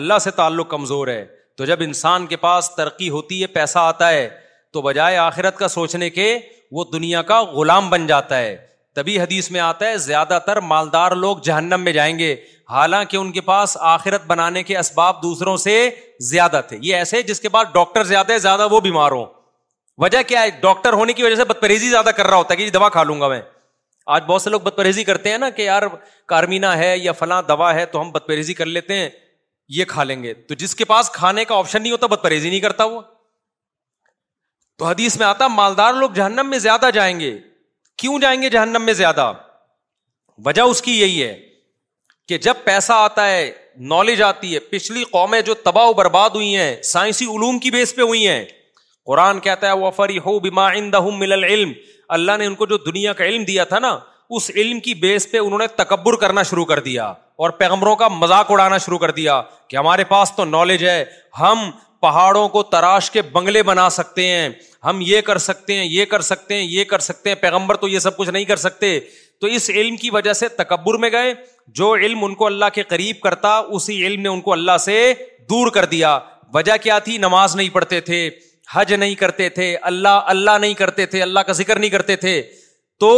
اللہ 0.00 0.18
سے 0.20 0.30
تعلق 0.40 0.68
کمزور 0.70 1.08
ہے 1.08 1.24
تو 1.56 1.64
جب 1.70 1.82
انسان 1.84 2.26
کے 2.26 2.36
پاس 2.44 2.70
ترقی 2.76 3.08
ہوتی 3.10 3.40
ہے 3.42 3.46
پیسہ 3.56 3.78
آتا 3.92 4.08
ہے 4.10 4.28
تو 4.72 4.82
بجائے 4.82 5.16
آخرت 5.16 5.56
کا 5.58 5.68
سوچنے 5.78 6.10
کے 6.18 6.32
وہ 6.76 6.84
دنیا 6.92 7.22
کا 7.32 7.42
غلام 7.54 7.88
بن 7.90 8.06
جاتا 8.06 8.38
ہے 8.38 8.56
تبھی 8.98 9.18
حدیث 9.20 9.50
میں 9.54 9.60
آتا 9.60 9.86
ہے 9.86 9.98
زیادہ 10.12 10.38
تر 10.46 10.60
مالدار 10.74 11.12
لوگ 11.24 11.36
جہنم 11.48 11.80
میں 11.88 11.92
جائیں 11.92 12.14
گے 12.18 12.34
حالانکہ 12.70 13.16
ان 13.16 13.30
کے 13.32 13.40
کے 13.40 13.40
پاس 13.46 13.76
آخرت 13.90 14.24
بنانے 14.30 14.62
اسباب 14.78 15.22
دوسروں 15.22 15.56
سے 15.64 15.74
زیادہ 16.30 16.60
تھے 16.68 16.76
یہ 16.86 16.96
ایسے 16.96 17.22
جس 17.28 17.40
کے 17.40 17.48
پاس 17.56 17.68
ڈاکٹر 17.74 18.04
زیادہ 18.08 18.38
زیادہ 18.46 18.62
ہے 18.62 18.68
وہ 18.74 18.80
بیمار 18.86 19.12
ہو 19.18 19.24
وجہ 20.04 20.22
کیا 20.32 20.42
ہے 20.42 20.50
ڈاکٹر 20.66 20.92
ہونے 21.02 21.12
کی 21.18 21.22
وجہ 21.22 21.34
سے 21.40 21.44
بد 21.52 21.60
پرہیزی 21.60 21.88
زیادہ 21.90 22.12
کر 22.16 22.26
رہا 22.32 22.40
ہوتا 22.42 22.52
ہے 22.54 22.58
کہ 22.60 22.64
جی، 22.64 22.70
دوا 22.78 22.88
کھا 22.96 23.02
لوں 23.10 23.20
گا 23.20 23.28
میں 23.34 23.40
آج 24.16 24.22
بہت 24.30 24.42
سے 24.42 24.50
لوگ 24.54 24.60
بد 24.66 24.76
پرہیزی 24.76 25.04
کرتے 25.10 25.30
ہیں 25.30 25.38
نا 25.44 25.50
کہ 25.58 25.62
یار 25.70 25.82
کارمینا 26.32 26.76
ہے 26.78 26.90
یا 26.98 27.12
فلاں 27.20 27.40
دوا 27.52 27.72
ہے 27.74 27.84
تو 27.94 28.00
ہم 28.00 28.10
بد 28.16 28.26
پرہیزی 28.32 28.54
کر 28.62 28.66
لیتے 28.78 28.94
ہیں 29.00 29.08
یہ 29.78 29.84
کھا 29.94 30.04
لیں 30.10 30.22
گے 30.22 30.32
تو 30.50 30.54
جس 30.64 30.74
کے 30.80 30.84
پاس 30.94 31.10
کھانے 31.18 31.44
کا 31.50 31.56
آپشن 31.62 31.82
نہیں 31.82 31.92
ہوتا 31.92 32.06
بد 32.14 32.22
پرہیزی 32.22 32.50
نہیں 32.50 32.60
کرتا 32.66 32.84
وہ 32.94 33.00
تو 34.78 34.84
حدیث 34.86 35.16
میں 35.18 35.26
آتا 35.26 35.46
مالدار 35.60 35.94
لوگ 36.02 36.10
جہنم 36.20 36.50
میں 36.50 36.58
زیادہ 36.68 36.90
جائیں 36.94 37.18
گے 37.20 37.36
کیوں 38.00 38.18
جائیں 38.20 38.40
گے 38.42 38.48
جہنم 38.50 38.82
میں 38.86 38.92
زیادہ 38.94 39.32
وجہ 40.44 40.62
اس 40.72 40.82
کی 40.82 40.98
یہی 41.00 41.22
ہے 41.22 41.34
کہ 42.28 42.38
جب 42.46 42.54
پیسہ 42.64 42.92
آتا 43.06 43.26
ہے 43.30 43.50
نالج 43.92 44.20
آتی 44.22 44.54
ہے 44.54 44.58
پچھلی 44.72 45.02
قومیں 45.12 45.40
جو 45.48 45.54
تباہ 45.68 45.86
و 45.88 45.92
برباد 46.00 46.30
ہوئی 46.34 46.54
ہیں 46.56 46.74
سائنسی 46.92 47.24
علوم 47.36 47.58
کی 47.64 47.70
بیس 47.70 47.94
پہ 47.96 48.02
ہوئی 48.10 48.26
ہیں 48.28 48.44
قرآن 49.06 49.40
کہتا 49.40 49.66
ہے 49.66 49.72
وہ 49.82 49.90
فری 49.96 50.18
ہو 50.26 50.38
مل 51.18 51.32
اللہ 52.16 52.36
نے 52.38 52.46
ان 52.46 52.54
کو 52.60 52.66
جو 52.66 52.76
دنیا 52.86 53.12
کا 53.18 53.24
علم 53.24 53.44
دیا 53.48 53.64
تھا 53.72 53.78
نا 53.84 53.98
اس 54.36 54.50
علم 54.54 54.80
کی 54.86 54.94
بیس 55.04 55.30
پہ 55.30 55.38
انہوں 55.38 55.58
نے 55.58 55.66
تکبر 55.82 56.16
کرنا 56.20 56.42
شروع 56.50 56.64
کر 56.70 56.80
دیا 56.88 57.04
اور 57.44 57.50
پیغمبروں 57.62 57.94
کا 58.02 58.08
مذاق 58.20 58.50
اڑانا 58.50 58.78
شروع 58.84 58.98
کر 58.98 59.10
دیا 59.18 59.40
کہ 59.68 59.76
ہمارے 59.76 60.04
پاس 60.14 60.32
تو 60.36 60.44
نالج 60.44 60.84
ہے 60.84 61.02
ہم 61.40 61.70
پہاڑوں 62.00 62.48
کو 62.48 62.62
تراش 62.72 63.10
کے 63.10 63.22
بنگلے 63.32 63.62
بنا 63.68 63.88
سکتے 63.90 64.26
ہیں 64.28 64.48
ہم 64.84 64.98
یہ 65.02 65.20
کر 65.28 65.38
سکتے 65.44 65.74
ہیں 65.76 65.84
یہ 65.84 66.04
کر 66.10 66.20
سکتے 66.30 66.54
ہیں 66.54 66.62
یہ 66.70 66.84
کر 66.92 66.98
سکتے 67.06 67.28
ہیں 67.30 67.36
پیغمبر 67.40 67.76
تو 67.76 67.88
یہ 67.88 67.98
سب 68.04 68.16
کچھ 68.16 68.28
نہیں 68.30 68.44
کر 68.44 68.56
سکتے 68.66 68.98
تو 69.40 69.46
اس 69.56 69.68
علم 69.74 69.96
کی 69.96 70.10
وجہ 70.10 70.32
سے 70.32 70.48
تکبر 70.58 70.98
میں 71.04 71.10
گئے 71.12 71.32
جو 71.80 71.94
علم 71.94 72.24
ان 72.24 72.34
کو 72.34 72.46
اللہ 72.46 72.64
کے 72.74 72.82
قریب 72.92 73.20
کرتا 73.22 73.56
اسی 73.78 73.96
علم 74.06 74.20
نے 74.20 74.28
ان 74.28 74.40
کو 74.40 74.52
اللہ 74.52 74.76
سے 74.84 74.96
دور 75.50 75.70
کر 75.74 75.84
دیا 75.94 76.18
وجہ 76.54 76.72
کیا 76.82 76.98
تھی 77.08 77.18
نماز 77.18 77.56
نہیں 77.56 77.68
پڑھتے 77.72 78.00
تھے 78.10 78.28
حج 78.72 78.92
نہیں 78.94 79.14
کرتے 79.20 79.48
تھے 79.58 79.74
اللہ 79.90 80.22
اللہ 80.34 80.58
نہیں 80.60 80.74
کرتے 80.78 81.06
تھے 81.12 81.22
اللہ 81.22 81.40
کا 81.46 81.52
ذکر 81.60 81.78
نہیں 81.78 81.90
کرتے 81.90 82.16
تھے 82.24 82.40
تو 83.00 83.10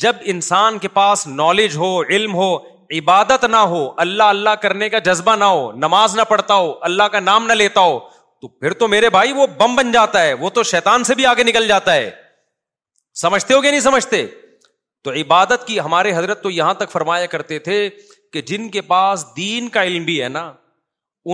جب 0.00 0.16
انسان 0.34 0.78
کے 0.78 0.88
پاس 0.98 1.26
نالج 1.26 1.76
ہو 1.76 1.92
علم 2.02 2.34
ہو 2.34 2.54
عبادت 2.94 3.44
نہ 3.50 3.56
ہو 3.70 3.80
اللہ 4.04 4.32
اللہ 4.34 4.54
کرنے 4.62 4.88
کا 4.88 4.98
جذبہ 5.08 5.34
نہ 5.36 5.44
ہو 5.52 5.70
نماز 5.86 6.16
نہ 6.16 6.22
پڑھتا 6.28 6.54
ہو 6.54 6.72
اللہ 6.88 7.02
کا 7.12 7.20
نام 7.20 7.46
نہ 7.46 7.52
لیتا 7.52 7.80
ہو 7.80 7.98
تو 8.40 8.48
پھر 8.48 8.72
تو 8.82 8.88
میرے 8.88 9.08
بھائی 9.10 9.32
وہ 9.32 9.46
بم 9.58 9.74
بن 9.76 9.90
جاتا 9.92 10.22
ہے 10.22 10.32
وہ 10.40 10.50
تو 10.58 10.62
شیتان 10.72 11.04
سے 11.04 11.14
بھی 11.14 11.26
آگے 11.26 11.42
نکل 11.44 11.66
جاتا 11.68 11.94
ہے 11.94 12.10
سمجھتے 13.20 13.54
ہو 13.54 13.60
کہ 13.62 13.70
نہیں 13.70 13.80
سمجھتے 13.80 14.26
تو 15.04 15.12
عبادت 15.20 15.66
کی 15.66 15.78
ہمارے 15.80 16.12
حضرت 16.16 16.42
تو 16.42 16.50
یہاں 16.50 16.74
تک 16.74 16.90
فرمایا 16.90 17.26
کرتے 17.34 17.58
تھے 17.68 17.88
کہ 18.32 18.40
جن 18.50 18.68
کے 18.70 18.80
پاس 18.92 19.24
دین 19.36 19.68
کا 19.76 19.84
علم 19.84 20.04
بھی 20.04 20.22
ہے 20.22 20.28
نا 20.28 20.52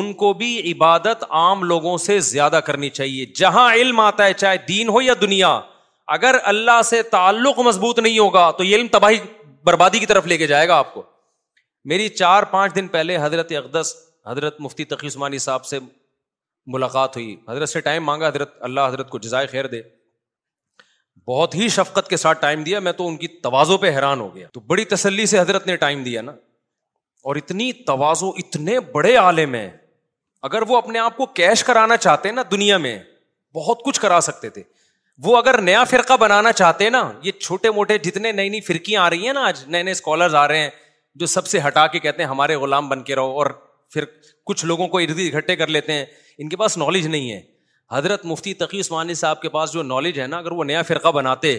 ان 0.01 0.13
کو 0.23 0.33
بھی 0.33 0.51
عبادت 0.73 1.25
عام 1.39 1.63
لوگوں 1.73 1.97
سے 2.05 2.19
زیادہ 2.31 2.61
کرنی 2.67 2.89
چاہیے 2.99 3.25
جہاں 3.39 3.73
علم 3.75 4.01
آتا 4.01 4.25
ہے 4.25 4.33
چاہے 4.43 4.57
دین 4.69 4.89
ہو 4.89 5.03
یا 5.03 5.15
دنیا 5.21 5.59
اگر 6.19 6.37
اللہ 6.53 6.81
سے 6.85 7.03
تعلق 7.17 7.59
مضبوط 7.67 7.99
نہیں 7.99 8.19
ہوگا 8.19 8.51
تو 8.59 8.65
یہ 8.65 8.77
علم 8.77 8.87
تباہی 8.93 9.19
بربادی 9.65 9.99
کی 9.99 10.07
طرف 10.07 10.27
لے 10.27 10.37
کے 10.39 10.47
جائے 10.47 10.69
گا 10.69 10.77
آپ 10.79 10.95
کو 10.95 11.03
میری 11.91 12.09
چار 12.09 12.43
پانچ 12.51 12.75
دن 12.75 12.87
پہلے 12.89 13.17
حضرت 13.21 13.53
اقدس 13.57 13.95
حضرت 14.27 14.61
مفتی 14.61 14.85
تقی 14.93 15.07
عثمانی 15.07 15.39
صاحب 15.47 15.65
سے 15.67 15.79
ملاقات 16.73 17.17
ہوئی 17.17 17.35
حضرت 17.49 17.69
سے 17.69 17.81
ٹائم 17.87 18.05
مانگا 18.05 18.29
حضرت 18.29 18.55
اللہ 18.69 18.87
حضرت 18.89 19.09
کو 19.11 19.19
جزائے 19.19 19.47
خیر 19.55 19.67
دے 19.67 19.81
بہت 21.29 21.55
ہی 21.55 21.69
شفقت 21.69 22.09
کے 22.11 22.17
ساتھ 22.17 22.41
ٹائم 22.41 22.63
دیا 22.65 22.79
میں 22.81 22.93
تو 23.01 23.07
ان 23.09 23.17
کی 23.17 23.29
توازوں 23.47 23.79
پہ 23.79 23.91
حیران 23.97 24.21
ہو 24.21 24.35
گیا 24.35 24.47
تو 24.53 24.61
بڑی 24.69 24.85
تسلی 24.93 25.27
سے 25.33 25.39
حضرت 25.39 25.67
نے 25.67 25.77
ٹائم 25.83 26.03
دیا 26.03 26.23
نا 26.23 26.33
اور 27.31 27.37
اتنی 27.37 27.73
توازو 27.87 28.29
اتنے 28.45 28.79
بڑے 28.95 29.17
آلے 29.17 29.47
میں 29.47 29.69
اگر 30.49 30.63
وہ 30.69 30.77
اپنے 30.77 30.99
آپ 30.99 31.17
کو 31.17 31.27
کیش 31.41 31.65
کرانا 31.65 31.97
چاہتے 31.97 32.31
نا 32.39 32.43
دنیا 32.51 32.79
میں 32.87 32.99
بہت 33.55 33.83
کچھ 33.85 34.01
کرا 34.01 34.21
سکتے 34.29 34.51
تھے 34.51 34.63
وہ 35.25 35.37
اگر 35.37 35.61
نیا 35.63 35.83
فرقہ 35.91 36.17
بنانا 36.21 36.53
چاہتے 36.53 36.85
ہیں 36.85 36.91
نا 36.91 37.11
یہ 37.23 37.33
چھوٹے 37.41 37.71
موٹے 37.77 37.99
جتنے 38.07 38.33
نئی 38.33 38.49
نئی 38.49 38.61
فرقیاں 38.71 39.03
آ 39.03 39.11
رہی 39.11 39.27
ہیں 39.27 39.33
نا 39.33 39.45
آج 39.47 39.63
نئے 39.67 39.83
نئے 39.83 39.93
اسکالرز 39.93 40.35
آ 40.35 40.47
رہے 40.49 40.59
ہیں 40.63 40.71
جو 41.21 41.27
سب 41.27 41.47
سے 41.47 41.61
ہٹا 41.67 41.87
کے 41.95 41.99
کہتے 42.01 42.23
ہیں 42.23 42.29
ہمارے 42.31 42.55
غلام 42.57 42.89
بن 42.89 43.03
کے 43.05 43.15
رہو 43.15 43.31
اور 43.39 43.47
پھر 43.93 44.05
کچھ 44.47 44.65
لوگوں 44.67 44.87
کو 44.89 44.99
ارد 44.99 45.19
اکٹھے 45.33 45.57
کر 45.57 45.67
لیتے 45.67 45.93
ہیں 45.93 46.05
ان 46.43 46.49
کے 46.49 46.57
پاس 46.57 46.77
نالج 46.79 47.07
نہیں 47.07 47.31
ہے 47.33 47.41
حضرت 47.93 48.25
مفتی 48.27 48.55
تقی 48.61 48.81
عثمانی 48.81 49.15
صاحب 49.15 49.41
کے 49.41 49.49
پاس 49.57 49.73
جو 49.73 49.83
نالج 49.83 50.21
ہے 50.21 50.27
نا 50.27 50.39
اگر 50.39 50.53
وہ 50.61 50.65
نیا 50.65 50.83
فرقہ 50.91 51.09
بناتے 51.15 51.55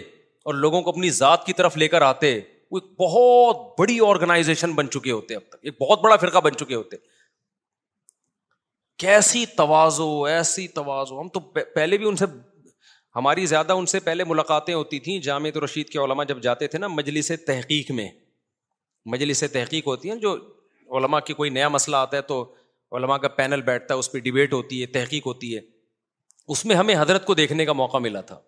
اور 0.46 0.54
لوگوں 0.64 0.82
کو 0.82 0.90
اپنی 0.90 1.10
ذات 1.18 1.46
کی 1.46 1.54
طرف 1.54 1.78
لے 1.78 1.88
کر 1.88 2.02
آتے 2.02 2.40
وہ 2.72 2.80
ایک 2.84 3.00
بہت 3.00 3.58
بڑی 3.80 4.00
آرگنائزیشن 4.08 4.72
بن 4.76 4.90
چکے 4.90 5.12
ہوتے 5.12 5.36
اب 5.36 5.42
تک 5.52 5.56
ایک 5.62 5.82
بہت 5.82 6.02
بڑا 6.04 6.16
فرقہ 6.22 6.38
بن 6.44 6.56
چکے 6.60 6.76
ہوتے 6.76 6.98
کیسی 9.00 9.46
توازو 9.58 10.10
ایسی 10.26 10.68
توازو 10.80 11.20
ہم 11.20 11.28
تو 11.34 11.40
پہلے 11.76 11.98
بھی 11.98 12.08
ان 12.08 12.16
سے 12.16 12.26
ہماری 13.16 13.46
زیادہ 13.46 13.74
ان 13.74 13.86
سے 13.86 14.00
پہلے 14.04 14.24
ملاقاتیں 14.28 14.74
ہوتی 14.74 15.00
تھیں 15.00 15.18
جامع 15.30 15.50
رشید 15.64 15.90
کے 15.90 16.00
علماء 16.00 16.24
جب 16.28 16.42
جاتے 16.42 16.68
تھے 16.68 16.80
نا 16.80 16.88
مجلس 16.88 17.32
تحقیق 17.48 17.92
میں 18.00 18.10
مجلس 19.12 19.38
سے 19.38 19.48
تحقیق 19.56 19.88
ہوتی 19.88 20.10
ہیں 20.10 20.16
جو 20.18 20.36
علماء 20.98 21.20
کی 21.30 21.34
کوئی 21.34 21.50
نیا 21.50 21.68
مسئلہ 21.70 21.96
آتا 21.96 22.18
ہے 22.18 22.22
تو 22.34 22.44
علماء 22.98 23.18
کا 23.18 23.28
پینل 23.38 23.62
بیٹھتا 23.70 23.94
ہے 23.94 24.00
اس 24.00 24.12
پہ 24.12 24.20
ڈبیٹ 24.28 24.54
ہوتی 24.54 24.82
ہے 24.82 24.86
تحقیق 24.98 25.26
ہوتی 25.28 25.56
ہے 25.56 25.62
اس 26.54 26.66
میں 26.66 26.76
ہمیں 26.76 26.96
حضرت 27.00 27.26
کو 27.26 27.34
دیکھنے 27.40 27.66
کا 27.66 27.74
موقع 27.74 27.98
ملا 28.06 28.22
تھا 28.32 28.40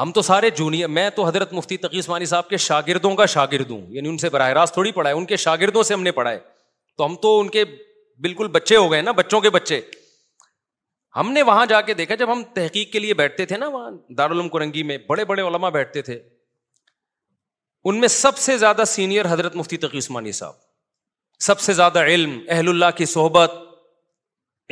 ہم 0.00 0.12
تو 0.12 0.22
سارے 0.22 0.50
جونیئر 0.58 0.88
میں 0.98 1.08
تو 1.16 1.24
حضرت 1.26 1.52
مفتی 1.52 1.76
تقیس 1.82 2.08
مانی 2.08 2.24
صاحب 2.26 2.48
کے 2.48 2.56
شاگردوں 2.62 3.14
کا 3.16 3.26
شاگرد 3.34 3.70
ہوں 3.70 3.84
یعنی 3.92 4.08
ان 4.08 4.16
سے 4.18 4.28
براہ 4.36 4.48
راست 4.58 4.74
تھوڑی 4.74 4.92
پڑھائے 4.92 5.16
ان 5.16 5.24
کے 5.26 5.36
شاگردوں 5.42 5.82
سے 5.90 5.94
ہم 5.94 6.02
نے 6.02 6.12
پڑھائے 6.12 6.38
تو 6.98 7.06
ہم 7.06 7.14
تو 7.22 7.38
ان 7.40 7.48
کے 7.56 7.64
بالکل 8.22 8.48
بچے 8.56 8.76
ہو 8.76 8.90
گئے 8.92 9.00
نا 9.02 9.12
بچوں 9.20 9.40
کے 9.40 9.50
بچے 9.50 9.80
ہم 11.16 11.30
نے 11.32 11.42
وہاں 11.48 11.66
جا 11.66 11.80
کے 11.88 11.94
دیکھا 11.94 12.14
جب 12.20 12.32
ہم 12.32 12.42
تحقیق 12.54 12.92
کے 12.92 12.98
لیے 12.98 13.14
بیٹھتے 13.14 13.46
تھے 13.46 13.56
نا 13.56 13.68
وہاں 13.68 13.90
دارالعلوم 14.18 14.48
کرنگی 14.48 14.82
میں 14.92 14.98
بڑے 15.08 15.24
بڑے 15.24 15.42
علماء 15.48 15.70
بیٹھتے 15.76 16.02
تھے 16.02 16.18
ان 17.90 18.00
میں 18.00 18.08
سب 18.08 18.38
سے 18.38 18.56
زیادہ 18.58 18.82
سینئر 18.86 19.26
حضرت 19.30 19.56
مفتی 19.56 19.76
تقی 19.76 19.98
عثمانی 19.98 20.32
صاحب 20.36 20.52
سب 21.46 21.60
سے 21.60 21.72
زیادہ 21.80 22.02
علم 22.10 22.38
اہل 22.48 22.68
اللہ 22.68 22.90
کی 22.96 23.04
صحبت 23.14 23.52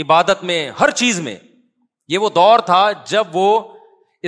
عبادت 0.03 0.45
میں 0.51 0.59
ہر 0.81 0.91
چیز 1.01 1.21
میں 1.21 1.37
یہ 2.13 2.19
وہ 2.19 2.29
دور 2.37 2.59
تھا 2.67 2.81
جب 3.09 3.37
وہ 3.37 3.49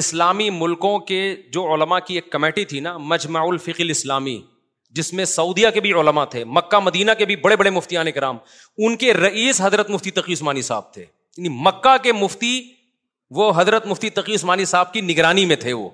اسلامی 0.03 0.49
ملکوں 0.51 0.99
کے 1.11 1.21
جو 1.53 1.65
علماء 1.75 1.99
کی 2.07 2.15
ایک 2.15 2.31
کمیٹی 2.33 2.65
تھی 2.73 2.81
نا 2.87 2.97
مجمع 3.13 3.41
الفقل 3.49 3.91
اسلامی 3.91 4.41
جس 4.99 5.13
میں 5.19 5.25
سعودیہ 5.35 5.69
کے 5.75 5.81
بھی 5.85 5.93
علماء 6.01 6.25
تھے 6.35 6.45
مکہ 6.59 6.79
مدینہ 6.85 7.11
کے 7.19 7.25
بھی 7.31 7.37
بڑے 7.47 7.57
بڑے 7.57 7.71
مفتیان 7.79 8.11
کرام 8.15 8.37
ان 8.87 8.97
کے 8.97 9.15
رئیس 9.15 9.61
حضرت 9.61 9.91
مفتی 9.91 10.11
تقی 10.19 10.33
عثمانی 10.33 10.63
صاحب 10.69 10.93
تھے 10.93 11.03
یعنی 11.03 11.49
مکہ 11.69 11.97
کے 12.03 12.13
مفتی 12.13 12.53
وہ 13.39 13.51
حضرت 13.57 13.87
مفتی 13.87 14.11
تقی 14.21 14.35
عثمانی 14.35 14.65
صاحب 14.75 14.93
کی 14.93 15.01
نگرانی 15.13 15.47
میں 15.53 15.57
تھے 15.67 15.73
وہ 15.83 15.89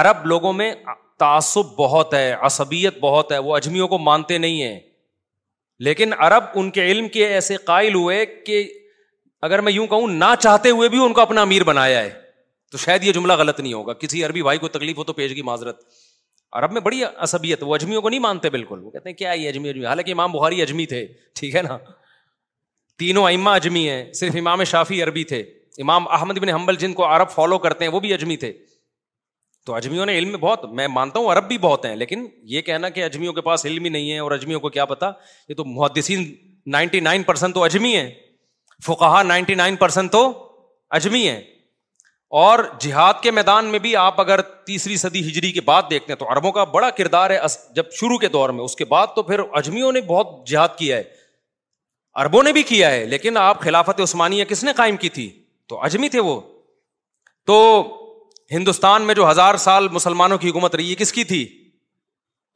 عرب 0.00 0.24
لوگوں 0.32 0.52
میں 0.60 0.72
تعصب 1.18 1.72
بہت 1.76 2.12
ہے 2.14 2.30
عصبیت 2.48 2.98
بہت 3.00 3.32
ہے 3.32 3.38
وہ 3.46 3.54
اجمیوں 3.56 3.86
کو 3.94 3.98
مانتے 4.08 4.38
نہیں 4.38 4.62
ہیں 4.62 4.78
لیکن 5.86 6.12
عرب 6.26 6.44
ان 6.60 6.70
کے 6.76 6.84
علم 6.90 7.08
کے 7.16 7.26
ایسے 7.26 7.56
قائل 7.66 7.94
ہوئے 7.94 8.24
کہ 8.46 8.62
اگر 9.48 9.60
میں 9.66 9.72
یوں 9.72 9.86
کہوں 9.86 10.06
نہ 10.12 10.30
چاہتے 10.40 10.70
ہوئے 10.70 10.88
بھی 10.94 10.98
ان 11.04 11.12
کو 11.12 11.20
اپنا 11.20 11.42
امیر 11.42 11.64
بنایا 11.64 12.00
ہے 12.02 12.10
تو 12.72 12.78
شاید 12.78 13.04
یہ 13.04 13.12
جملہ 13.12 13.32
غلط 13.42 13.60
نہیں 13.60 13.72
ہوگا 13.72 13.92
کسی 14.04 14.24
عربی 14.24 14.42
بھائی 14.42 14.58
کو 14.64 14.68
تکلیف 14.76 14.96
ہو 14.98 15.04
تو 15.04 15.12
پیش 15.18 15.34
کی 15.34 15.42
معذرت 15.50 15.80
عرب 16.60 16.72
میں 16.72 16.80
بڑی 16.80 17.02
عصبیت 17.28 17.62
وہ 17.66 17.74
اجمیوں 17.74 18.02
کو 18.02 18.08
نہیں 18.08 18.20
مانتے 18.20 18.50
بالکل 18.50 18.82
وہ 18.82 18.90
کہتے 18.90 19.08
ہیں 19.08 19.16
کیا 19.16 19.30
یہ 19.32 19.48
اجمی 19.48 19.68
اجمی 19.68 19.84
حالانکہ 19.86 20.10
امام 20.12 20.32
بہاری 20.32 20.62
اجمی 20.62 20.86
تھے 20.92 21.06
ٹھیک 21.40 21.54
ہے 21.56 21.62
نا 21.62 21.76
تینوں 22.98 23.24
ائمہ 23.28 23.50
اجمی 23.60 23.88
ہیں 23.88 24.12
صرف 24.20 24.36
امام 24.40 24.64
شافی 24.72 25.02
عربی 25.02 25.24
تھے 25.32 25.40
امام 25.82 26.08
احمد 26.18 26.38
بن 26.44 26.48
حمبل 26.48 26.76
جن 26.76 26.92
کو 27.00 27.06
عرب 27.14 27.30
فالو 27.30 27.58
کرتے 27.66 27.84
ہیں 27.84 27.92
وہ 27.92 28.00
بھی 28.06 28.12
اجمی 28.14 28.36
تھے 28.44 28.52
تو 29.68 29.74
اجمیوں 29.74 30.04
نے 30.06 30.12
علم 30.18 30.32
بہت 30.40 30.64
میں 30.78 30.86
مانتا 30.88 31.18
ہوں 31.20 31.30
عرب 31.32 31.46
بھی 31.48 31.56
بہت 31.62 31.84
ہیں 31.86 31.94
لیکن 32.02 32.26
یہ 32.52 32.60
کہنا 32.68 32.88
کہ 32.98 33.02
اجمیوں 33.04 33.32
کے 33.32 33.40
پاس 33.48 33.64
علم 33.66 33.84
ہی 33.84 33.90
نہیں 33.96 34.10
ہے 34.12 34.18
اور 34.18 34.30
اجمیوں 34.32 34.60
کو 34.60 34.68
کیا 34.76 34.84
پتا 34.92 35.10
یہ 35.48 35.54
تو 35.54 35.64
محدثین 35.72 36.22
نائنٹی 36.74 37.00
نائن 37.08 37.22
پرسینٹ 37.22 37.54
تو 37.54 37.62
اجمی 37.64 37.94
ہیں 37.96 38.08
فقہا 38.86 39.22
نائنٹی 39.22 39.54
نائن 39.62 39.76
پرسینٹ 39.82 40.12
تو 40.12 40.22
اجمی 40.98 41.26
ہیں 41.28 41.40
اور 42.44 42.58
جہاد 42.80 43.20
کے 43.22 43.30
میدان 43.40 43.66
میں 43.72 43.78
بھی 43.86 43.94
آپ 44.04 44.20
اگر 44.20 44.40
تیسری 44.70 44.96
صدی 45.04 45.26
ہجری 45.28 45.52
کے 45.58 45.60
بعد 45.68 45.82
دیکھتے 45.90 46.12
ہیں 46.12 46.18
تو 46.20 46.30
عربوں 46.32 46.52
کا 46.52 46.64
بڑا 46.78 46.90
کردار 47.02 47.30
ہے 47.30 47.38
جب 47.76 47.92
شروع 48.00 48.18
کے 48.24 48.28
دور 48.38 48.50
میں 48.58 48.64
اس 48.64 48.76
کے 48.76 48.84
بعد 48.94 49.14
تو 49.16 49.22
پھر 49.30 49.40
اجمیوں 49.62 49.92
نے 49.92 50.00
بہت 50.12 50.34
جہاد 50.50 50.76
کیا 50.78 50.96
ہے 50.96 51.02
عربوں 52.24 52.42
نے 52.42 52.52
بھی 52.52 52.62
کیا 52.72 52.90
ہے 52.96 53.04
لیکن 53.12 53.36
آپ 53.42 53.60
خلافت 53.68 54.00
عثمانیہ 54.08 54.44
کس 54.54 54.64
نے 54.64 54.72
قائم 54.82 54.96
کی 55.04 55.08
تھی 55.18 55.28
تو 55.68 55.80
اجمی 55.90 56.08
تھے 56.16 56.20
وہ 56.30 56.40
تو 57.46 57.62
ہندوستان 58.52 59.02
میں 59.06 59.14
جو 59.14 59.28
ہزار 59.30 59.54
سال 59.62 59.88
مسلمانوں 59.92 60.36
کی 60.38 60.48
حکومت 60.48 60.74
رہی 60.74 60.90
ہے 60.90 60.94
کس 60.98 61.12
کی 61.12 61.24
تھی 61.30 61.44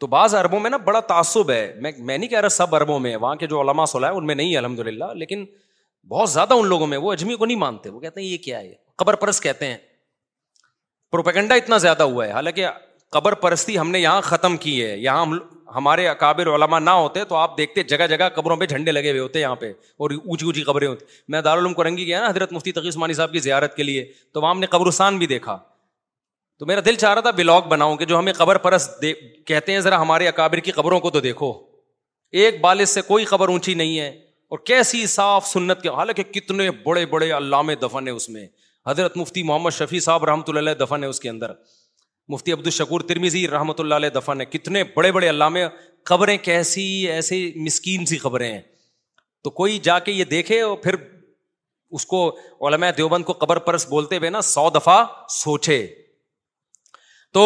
تو 0.01 0.07
بعض 0.13 0.35
عربوں 0.35 0.61
میں 0.61 0.71
نا 0.71 0.77
بڑا 0.85 1.01
تعصب 1.09 1.51
ہے 1.51 1.59
میں 1.83 1.91
میں 1.99 2.17
نہیں 2.19 2.29
کہہ 2.29 2.39
رہا 2.41 2.49
سب 2.49 2.75
عربوں 2.75 2.99
میں 3.01 3.15
وہاں 3.17 3.35
کے 3.41 3.47
جو 3.47 3.61
علما 3.61 3.85
ہیں 3.95 4.05
ان 4.09 4.27
میں 4.27 4.35
نہیں 4.35 4.53
ہے 4.53 4.59
الحمد 4.59 4.79
للہ 4.87 5.05
لیکن 5.17 5.45
بہت 6.11 6.31
زیادہ 6.31 6.55
ان 6.55 6.67
لوگوں 6.69 6.87
میں 6.87 6.99
وہ 6.99 7.13
اجمی 7.13 7.35
کو 7.37 7.47
نہیں 7.47 7.57
مانتے 7.59 7.89
وہ 7.89 8.01
کہتے 8.01 8.21
ہیں 8.21 8.27
یہ 8.29 8.37
کیا 8.45 8.61
ہے 8.61 8.73
قبر 8.99 9.15
پرست 9.25 9.43
کہتے 9.43 9.67
ہیں 9.67 9.77
پروپیگنڈا 11.13 11.55
اتنا 11.55 11.79
زیادہ 11.85 12.03
ہوا 12.03 12.27
ہے 12.27 12.31
حالانکہ 12.33 12.67
قبر 13.13 13.35
پرستی 13.45 13.79
ہم 13.79 13.91
نے 13.91 13.99
یہاں 14.01 14.21
ختم 14.33 14.57
کی 14.57 14.83
ہے 14.85 14.97
یہاں 14.99 15.25
ہمارے 15.75 16.07
اکابر 16.09 16.55
علماء 16.55 16.79
نہ 16.81 16.91
ہوتے 17.01 17.25
تو 17.25 17.35
آپ 17.37 17.57
دیکھتے 17.59 17.83
جگہ 17.93 18.07
جگہ 18.17 18.29
قبروں 18.35 18.57
پہ 18.57 18.67
جھنڈے 18.67 18.93
لگے 18.93 19.11
ہوئے 19.11 19.21
ہوتے 19.21 19.41
یہاں 19.41 19.57
پہ 19.57 19.71
اور 19.73 20.11
اونچی 20.25 20.45
اونچی 20.47 20.63
قبریں 20.63 20.89
ہوتی 20.89 21.05
میں 21.33 21.41
دارالعلوم 21.43 21.75
کو 21.75 21.85
رنگی 21.85 22.07
گیا 22.07 22.21
نا 22.21 22.29
حضرت 22.29 22.53
مفتی 22.53 22.71
عثمانی 22.89 23.15
صاحب 23.21 23.33
کی 23.33 23.39
زیارت 23.49 23.77
کے 23.77 23.83
لیے 23.83 24.05
تو 24.35 24.41
وہاں 24.41 24.51
ہم 24.55 24.61
نے 24.61 24.67
قبرستان 24.73 25.19
بھی 25.19 25.27
دیکھا 25.27 25.57
تو 26.63 26.67
میرا 26.69 26.81
دل 26.85 26.97
چاہ 26.97 27.13
رہا 27.15 27.21
تھا 27.21 27.31
بلاگ 27.37 27.63
بناؤں 27.69 27.97
کہ 27.97 28.05
جو 28.07 28.19
ہمیں 28.19 28.33
قبر 28.33 28.57
پرس 28.65 28.89
کہتے 29.47 29.73
ہیں 29.73 29.79
ذرا 29.87 30.01
ہمارے 30.01 30.27
اکابر 30.29 30.59
کی 30.67 30.71
قبروں 30.73 30.99
کو 31.01 31.11
تو 31.11 31.21
دیکھو 31.21 31.51
ایک 32.43 32.61
بالغ 32.61 32.85
سے 32.89 33.01
کوئی 33.07 33.25
خبر 33.31 33.49
اونچی 33.49 33.73
نہیں 33.79 33.99
ہے 33.99 34.09
اور 34.55 34.59
کیسی 34.67 35.05
صاف 35.15 35.47
سنت 35.47 35.81
کے 35.83 35.89
حالانکہ 35.97 36.23
کتنے 36.33 36.71
بڑے 36.85 37.05
بڑے 37.15 37.31
علامے 37.37 37.75
دفن 37.83 38.07
ہے 38.07 38.13
اس 38.19 38.29
میں 38.29 38.47
حضرت 38.89 39.17
مفتی 39.17 39.43
محمد 39.49 39.71
شفیع 39.79 40.01
صاحب 40.05 40.25
رحمۃ 40.25 40.43
اللہ 40.49 40.59
علیہ 40.61 40.75
دفن 40.85 41.05
ہے 41.05 41.09
اس 41.09 41.21
کے 41.21 41.29
اندر 41.31 41.51
مفتی 42.33 42.53
عبد 42.53 42.67
الشکور 42.67 43.01
ترمیزی 43.09 43.47
رحمۃ 43.53 43.81
اللہ 43.85 43.95
علیہ 44.03 44.09
دفن 44.21 44.41
ہے 44.41 44.45
کتنے 44.47 44.83
بڑے 44.97 45.11
بڑے 45.17 45.31
علامے 45.31 45.67
خبریں 46.11 46.37
کیسی 46.43 46.87
ایسی 47.17 47.41
مسکین 47.65 48.05
سی 48.13 48.19
خبریں 48.27 48.51
ہیں 48.53 48.61
تو 49.45 49.51
کوئی 49.63 49.79
جا 49.89 49.99
کے 50.09 50.13
یہ 50.13 50.25
دیکھے 50.37 50.61
اور 50.61 50.77
پھر 50.85 50.97
اس 51.99 52.07
کو 52.15 52.25
علماء 52.69 52.91
دیوبند 52.99 53.25
کو 53.25 53.33
قبر 53.41 53.59
پرس 53.71 53.89
بولتے 53.89 54.17
ہوئے 54.19 54.31
نا 54.37 54.41
سو 54.55 54.69
دفعہ 54.79 55.05
سوچے 55.41 55.81
تو 57.35 57.45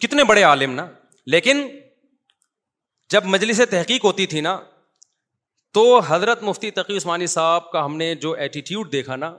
کتنے 0.00 0.24
بڑے 0.24 0.42
عالم 0.48 0.72
نا 0.74 0.86
لیکن 1.32 1.66
جب 3.10 3.24
مجلس 3.34 3.60
تحقیق 3.70 4.04
ہوتی 4.04 4.26
تھی 4.32 4.40
نا 4.40 4.58
تو 5.74 5.82
حضرت 6.06 6.42
مفتی 6.42 6.70
تقی 6.76 6.96
عثمانی 6.96 7.26
صاحب 7.34 7.70
کا 7.72 7.84
ہم 7.84 7.96
نے 7.96 8.14
جو 8.24 8.32
ایٹیٹیوڈ 8.44 8.90
دیکھا 8.92 9.16
نا 9.16 9.32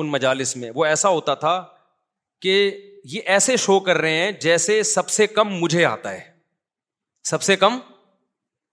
ان 0.00 0.08
مجالس 0.10 0.56
میں 0.56 0.70
وہ 0.74 0.84
ایسا 0.86 1.08
ہوتا 1.16 1.34
تھا 1.44 1.54
کہ 2.42 2.54
یہ 3.12 3.20
ایسے 3.34 3.56
شو 3.66 3.78
کر 3.86 3.96
رہے 4.00 4.16
ہیں 4.22 4.30
جیسے 4.40 4.82
سب 4.90 5.08
سے 5.10 5.26
کم 5.38 5.48
مجھے 5.60 5.84
آتا 5.84 6.12
ہے 6.12 6.20
سب 7.30 7.42
سے 7.42 7.56
کم 7.64 7.78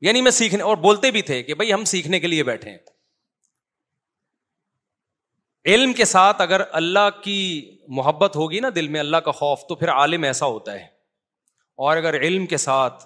یعنی 0.07 0.21
میں 0.21 0.31
سیکھنے 0.41 0.63
اور 0.63 0.77
بولتے 0.87 1.11
بھی 1.11 1.21
تھے 1.31 1.41
کہ 1.43 1.53
بھائی 1.61 1.73
ہم 1.73 1.83
سیکھنے 1.91 2.19
کے 2.19 2.27
لیے 2.27 2.43
بیٹھے 2.49 2.69
ہیں 2.69 2.77
علم 5.73 5.93
کے 5.93 6.05
ساتھ 6.05 6.41
اگر 6.41 6.61
اللہ 6.81 7.09
کی 7.23 7.39
محبت 7.97 8.35
ہوگی 8.35 8.59
نا 8.59 8.69
دل 8.75 8.87
میں 8.93 8.99
اللہ 8.99 9.17
کا 9.25 9.31
خوف 9.31 9.65
تو 9.67 9.75
پھر 9.75 9.89
عالم 9.91 10.23
ایسا 10.23 10.45
ہوتا 10.45 10.73
ہے 10.79 10.85
اور 11.85 11.97
اگر 11.97 12.19
علم 12.19 12.45
کے 12.53 12.57
ساتھ 12.57 13.03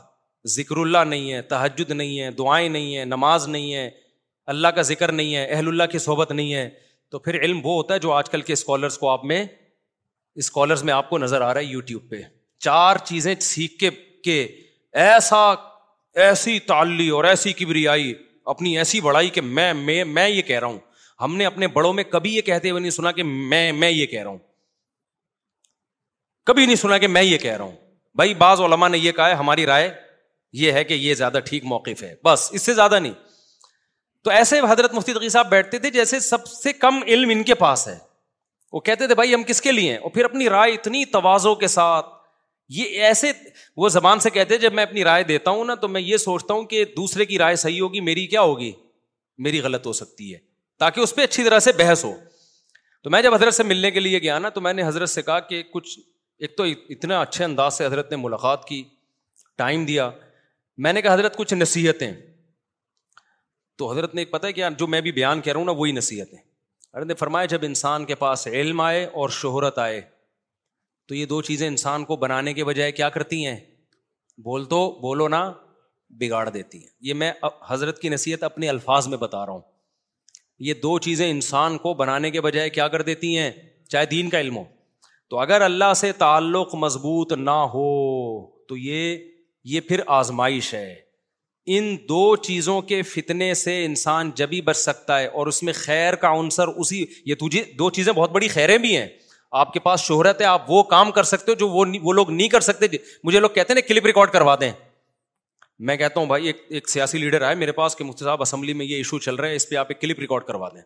ذکر 0.50 0.78
اللہ 0.82 1.04
نہیں 1.08 1.32
ہے 1.34 1.42
تحجد 1.56 1.92
نہیں 1.92 2.20
ہے 2.20 2.30
دعائیں 2.38 2.68
نہیں 2.70 2.96
ہیں 2.98 3.06
نماز 3.06 3.48
نہیں 3.48 3.74
ہے 3.74 3.90
اللہ 4.54 4.68
کا 4.76 4.82
ذکر 4.92 5.12
نہیں 5.12 5.36
ہے 5.36 5.44
اہل 5.46 5.68
اللہ 5.68 5.84
کی 5.92 6.00
صحبت 6.06 6.32
نہیں 6.32 6.54
ہے 6.54 6.70
تو 7.12 7.20
پھر 7.20 7.40
علم 7.42 7.60
وہ 7.64 7.74
ہوتا 7.76 7.94
ہے 7.94 8.00
جو 8.00 8.12
آج 8.14 8.30
کل 8.30 8.42
کے 8.50 8.54
اسکالرس 8.54 8.98
کو 8.98 9.10
آپ 9.10 9.26
میں 9.32 9.44
اسکالرس 10.44 10.84
میں 10.84 10.94
آپ 10.94 11.10
کو 11.10 11.18
نظر 11.18 11.42
آ 11.42 11.54
رہا 11.54 11.60
ہے 11.62 11.66
یوٹیوب 11.66 12.10
پہ 12.10 12.22
چار 12.66 12.98
چیزیں 13.06 13.34
سیکھ 13.50 13.78
کے 13.80 13.90
کہ 14.24 14.46
ایسا 15.06 15.46
ایسی 16.26 16.58
تعلی 16.74 17.10
اور 17.18 17.24
ایسی 17.24 17.54
کبریائی 17.54 18.14
اپنی 18.54 18.78
ایسی 18.78 19.02
بڑائی 19.02 19.30
کہ 19.38 19.42
میں 19.42 19.74
میں 19.74 20.04
میں 20.04 20.28
یہ 20.30 20.42
کہہ 20.42 20.60
رہا 20.60 20.68
ہوں 20.68 20.80
ہم 21.22 21.36
نے 21.38 21.46
اپنے 21.46 21.68
بڑوں 21.78 21.92
میں 21.94 22.04
کبھی 22.10 22.36
یہ 22.36 22.42
کہتے 22.42 22.70
ہوئے 22.70 22.80
نہیں 22.82 22.92
سنا 22.92 23.12
کہ 23.18 23.24
میں 23.24 23.72
میں 23.84 23.90
یہ 23.92 24.06
کہہ 24.06 24.22
رہا 24.22 24.30
ہوں 24.30 24.38
کبھی 26.46 26.66
نہیں 26.66 26.76
سنا 26.76 26.98
کہ 26.98 27.08
میں 27.08 27.24
یہ 27.24 27.38
کہہ 27.38 27.56
رہا 27.58 27.64
ہوں 27.64 27.76
بھائی 28.18 28.34
بعض 28.36 28.62
علما 28.62 28.88
نے 28.88 28.98
یہ 28.98 29.12
کہا 29.18 29.28
ہے 29.30 29.34
ہماری 29.42 29.66
رائے 29.66 29.90
یہ 30.62 30.72
ہے 30.78 30.84
کہ 30.84 30.94
یہ 30.94 31.14
زیادہ 31.16 31.40
ٹھیک 31.46 31.64
موقف 31.74 32.02
ہے 32.04 32.14
بس 32.26 32.48
اس 32.54 32.62
سے 32.62 32.74
زیادہ 32.74 33.00
نہیں 33.00 33.14
تو 34.24 34.32
ایسے 34.32 34.60
حضرت 34.70 34.94
مفتی 34.94 35.14
تقی 35.14 35.30
صاحب 35.36 35.50
بیٹھتے 35.50 35.80
تھے 35.84 35.90
جیسے 35.92 36.20
سب 36.20 36.48
سے 36.48 36.74
کم 36.74 37.00
علم 37.06 37.30
ان 37.34 37.44
کے 37.44 37.54
پاس 37.62 37.88
ہے 37.88 37.98
وہ 38.74 38.80
کہتے 38.90 39.08
تھے 39.08 39.16
بھائی 39.16 39.34
ہم 39.34 39.44
کس 39.48 39.62
کے 39.62 39.72
لیے 39.72 39.92
ہیں 39.92 39.98
اور 39.98 40.10
پھر 40.14 40.26
اپنی 40.26 40.50
رائے 40.50 40.74
اتنی 40.74 41.04
توازوں 41.16 41.54
کے 41.64 41.68
ساتھ 41.76 42.10
یہ 42.74 43.02
ایسے 43.06 43.32
وہ 43.78 43.90
زبان 43.90 44.20
سے 44.26 44.30
کہتے 44.36 44.58
جب 44.58 44.74
میں 44.74 44.84
اپنی 44.84 45.04
رائے 45.04 45.24
دیتا 45.32 45.52
ہوں 45.52 45.66
نا 45.66 45.76
تو 45.80 45.88
میں 45.96 46.02
یہ 46.02 46.18
سوچتا 46.28 46.54
ہوں 46.54 46.64
کہ 46.74 46.84
دوسرے 46.98 47.26
کی 47.32 47.38
رائے 47.38 47.56
صحیح 47.66 47.82
ہوگی 47.82 48.00
میری 48.10 48.26
کیا 48.34 48.42
ہوگی 48.42 48.72
میری 49.48 49.60
غلط 49.62 49.88
ہو 49.88 49.94
سکتی 49.94 50.34
ہے 50.34 50.38
تاکہ 50.80 51.00
اس 51.00 51.16
پہ 51.16 51.24
اچھی 51.24 51.44
طرح 51.44 51.60
سے 51.66 51.72
بحث 51.80 52.04
ہو 52.06 52.14
تو 53.04 53.10
میں 53.10 53.22
جب 53.22 53.34
حضرت 53.34 53.54
سے 53.54 53.64
ملنے 53.64 53.92
کے 53.92 54.00
لیے 54.00 54.20
گیا 54.22 54.38
نا 54.40 54.50
تو 54.58 54.62
میں 54.62 54.74
نے 54.74 54.84
حضرت 54.88 55.10
سے 55.10 55.22
کہا 55.22 55.40
کہ 55.52 55.64
کچھ 55.74 55.98
ایک 56.42 56.56
تو 56.58 56.64
اتنا 56.90 57.20
اچھے 57.22 57.44
انداز 57.46 57.74
سے 57.78 57.86
حضرت 57.86 58.12
نے 58.12 58.18
ملاقات 58.18 58.64
کی 58.68 58.84
ٹائم 59.58 59.84
دیا 59.86 60.10
میں 60.86 60.94
نے 60.94 61.02
کہا 61.02 61.14
حضرت 61.14 61.36
کچھ 61.38 61.54
نصیحتیں 61.54 62.12
تو 63.78 63.90
حضرت 63.92 64.16
نے 64.16 64.22
ایک 64.22 64.32
پتا 64.32 64.48
ہے 64.48 64.54
کہ 64.54 64.70
جو 64.78 64.88
میں 64.94 65.02
بھی 65.02 65.12
بیان 65.18 65.42
کہہ 65.42 65.52
رہا 65.54 65.60
ہوں 65.60 65.66
نا 65.66 65.72
وہی 65.82 65.92
نصیحتیں 65.98 66.38
حضرت 66.38 67.06
نے 67.08 67.14
فرمایا 67.20 67.46
جب 67.54 67.66
انسان 67.66 68.06
کے 68.06 68.16
پاس 68.24 68.48
علم 68.52 68.82
آئے 68.88 69.04
اور 69.22 69.30
شہرت 69.42 69.78
آئے 69.86 70.02
تو 71.08 71.16
یہ 71.16 71.26
دو 71.36 71.42
چیزیں 71.52 71.68
انسان 71.68 72.06
کو 72.06 72.16
بنانے 72.26 72.54
کے 72.54 72.64
بجائے 72.72 72.92
کیا 73.02 73.10
کرتی 73.20 73.46
ہیں 73.46 73.56
بول 74.50 74.66
تو 74.74 74.80
بولو 75.02 75.28
نا 75.38 75.44
بگاڑ 76.22 76.48
دیتی 76.50 76.78
ہیں 76.84 76.90
یہ 77.10 77.14
میں 77.24 77.32
حضرت 77.68 78.02
کی 78.02 78.10
نصیحت 78.18 78.44
اپنے 78.52 78.70
الفاظ 78.70 79.08
میں 79.14 79.18
بتا 79.30 79.46
رہا 79.46 79.54
ہوں 79.54 79.62
یہ 80.72 80.84
دو 80.84 80.98
چیزیں 81.08 81.30
انسان 81.30 81.78
کو 81.86 81.94
بنانے 82.06 82.32
کے 82.32 82.42
بجائے 82.50 82.70
کیا 82.80 82.88
کر 82.96 83.02
دیتی 83.14 83.38
ہیں 83.38 83.50
چاہے 83.90 84.06
دین 84.18 84.30
کا 84.30 84.40
علم 84.40 84.58
ہو 84.58 84.64
تو 85.32 85.38
اگر 85.40 85.62
اللہ 85.62 85.94
سے 85.96 86.12
تعلق 86.22 86.74
مضبوط 86.76 87.32
نہ 87.34 87.54
ہو 87.74 87.90
تو 88.70 88.78
یہ 88.78 89.18
یہ 89.74 89.80
پھر 89.88 90.00
آزمائش 90.16 90.74
ہے 90.74 90.94
ان 91.76 91.84
دو 92.10 92.36
چیزوں 92.48 92.80
کے 92.90 93.02
فتنے 93.10 93.54
سے 93.60 93.84
انسان 93.86 94.32
جبھی 94.36 94.62
بچ 94.70 94.78
سکتا 94.78 95.20
ہے 95.20 95.28
اور 95.40 95.48
اس 95.48 95.62
میں 95.64 95.74
خیر 95.76 96.16
کا 96.24 96.32
عنصر 96.40 96.68
اسی 96.68 97.04
یہ 97.26 97.36
تجھے 97.46 97.64
دو 97.80 97.90
چیزیں 97.98 98.12
بہت 98.14 98.32
بڑی 98.32 98.48
خیریں 98.58 98.78
بھی 98.86 98.96
ہیں 98.98 99.08
آپ 99.62 99.74
کے 99.74 99.80
پاس 99.88 100.04
شہرت 100.08 100.42
ہے 100.42 100.46
آپ 100.46 100.70
وہ 100.72 100.84
کام 100.96 101.12
کر 101.20 101.24
سکتے 101.34 101.52
ہو 101.52 101.56
جو 101.60 101.68
وہ 101.70 101.86
وہ 102.04 102.14
لوگ 102.14 102.32
نہیں 102.32 102.48
کر 102.50 102.68
سکتے 102.70 102.88
مجھے 103.24 103.40
لوگ 103.40 103.50
کہتے 103.56 103.74
ہیں 103.74 103.80
نا 103.82 103.88
کلپ 103.88 104.06
ریکارڈ 104.06 104.32
کروا 104.32 104.56
دیں 104.62 104.72
میں 105.90 105.98
کہتا 105.98 106.20
ہوں 106.20 106.28
بھائی 106.28 106.48
ایک 106.48 106.66
ایک 106.78 106.90
سیاسی 106.90 107.18
لیڈر 107.18 107.42
آئے 107.52 107.56
میرے 107.66 107.72
پاس 107.82 107.96
کہ 107.96 108.04
مفتی 108.04 108.26
صاحب 108.26 108.42
اسمبلی 108.42 108.74
میں 108.82 108.86
یہ 108.86 108.96
ایشو 108.96 109.20
چل 109.28 109.36
رہا 109.36 109.50
ہے 109.50 109.56
اس 109.56 109.70
پہ 109.70 109.76
آپ 109.76 109.86
ایک 109.90 110.02
کلپ 110.02 110.20
ریکارڈ 110.20 110.44
کروا 110.48 110.70
دیں 110.76 110.82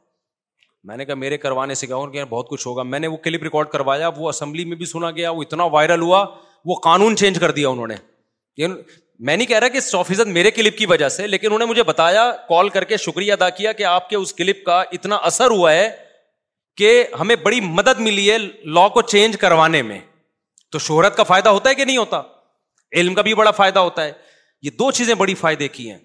میں 0.88 0.96
نے 0.98 1.06
کہا 1.06 1.14
میرے 1.16 1.38
کروانے 1.44 1.76
سے 1.76 1.88
کہا 1.88 1.96
اور 1.96 2.10
بہت 2.30 2.50
کچھ 2.50 2.66
ہوگا 2.68 2.84
میں 2.90 2.98
نے 3.00 3.08
وہ 3.08 3.18
کلپ 3.22 3.44
ریکارڈ 3.44 3.68
کروایا 3.68 4.10
وہ 4.18 4.28
اسمبلی 4.30 4.66
میں 4.66 4.76
بھی 4.78 4.86
سنا 4.86 5.10
گیا 5.12 5.30
وہ 5.32 5.42
اتنا 5.42 5.64
وائرل 5.76 6.02
ہوا 6.02 6.24
وہ 6.70 6.76
قانون 6.84 7.16
چینج 7.22 7.40
کر 7.40 7.52
دیا 7.60 7.70
انہوں 7.70 7.88
نے 7.88 8.68
میں 8.68 9.36
نہیں 9.38 9.48
کہہ 9.48 9.60
رہا 9.60 10.02
کہ 10.06 10.24
میرے 10.34 10.52
کلپ 10.52 10.78
کی 10.78 10.86
وجہ 10.94 11.10
سے 11.16 11.28
لیکن 11.28 11.46
انہوں 11.48 11.60
نے 11.60 11.66
مجھے 11.66 11.84
بتایا 11.90 12.32
کال 12.50 12.70
کر 12.76 12.84
کے 12.92 12.98
شکریہ 13.06 13.34
ادا 13.34 13.50
کیا 13.60 13.72
کہ 13.80 13.84
آپ 13.94 14.10
کے 14.10 14.16
اس 14.18 14.34
کلپ 14.42 14.64
کا 14.66 14.82
اتنا 15.00 15.16
اثر 15.32 15.52
ہوا 15.60 15.72
ہے 15.74 15.90
کہ 16.78 16.92
ہمیں 17.20 17.36
بڑی 17.44 17.62
مدد 17.82 18.00
ملی 18.08 18.30
ہے 18.32 18.38
لا 18.78 18.88
کو 18.98 19.02
چینج 19.14 19.38
کروانے 19.46 19.82
میں 19.90 20.00
تو 20.72 20.80
شہرت 20.90 21.18
کا 21.18 21.24
فائدہ 21.34 21.50
ہوتا 21.58 21.70
ہے 21.70 21.76
کہ 21.76 21.86
نہیں 21.86 21.98
ہوتا 21.98 22.22
علم 23.02 23.14
کا 23.16 23.22
بھی 23.28 23.34
بڑا 23.44 23.52
فائدہ 23.62 23.80
ہوتا 23.90 24.06
ہے 24.06 24.12
یہ 24.68 24.72
دو 24.80 24.92
چیزیں 25.00 25.14
بڑی 25.24 25.34
فائدے 25.46 25.68
کی 25.78 25.90
ہیں 25.92 25.98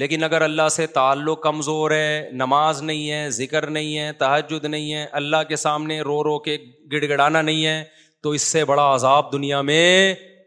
لیکن 0.00 0.24
اگر 0.24 0.42
اللہ 0.42 0.68
سے 0.72 0.86
تعلق 0.96 1.40
کمزور 1.42 1.90
ہے 1.90 2.28
نماز 2.40 2.82
نہیں 2.90 3.10
ہے 3.10 3.30
ذکر 3.38 3.66
نہیں 3.76 3.98
ہے 3.98 4.10
تحجد 4.20 4.64
نہیں 4.64 4.92
ہے 4.94 5.06
اللہ 5.20 5.42
کے 5.48 5.56
سامنے 5.62 6.00
رو 6.08 6.22
رو 6.24 6.38
کے 6.44 6.56
گڑ 6.92 7.00
گڑانا 7.12 7.42
نہیں 7.48 7.64
ہے 7.66 7.82
تو 8.22 8.30
اس 8.38 8.42
سے 8.52 8.64
بڑا 8.72 8.84
عذاب 8.94 9.32
دنیا 9.32 9.60
میں 9.70 9.82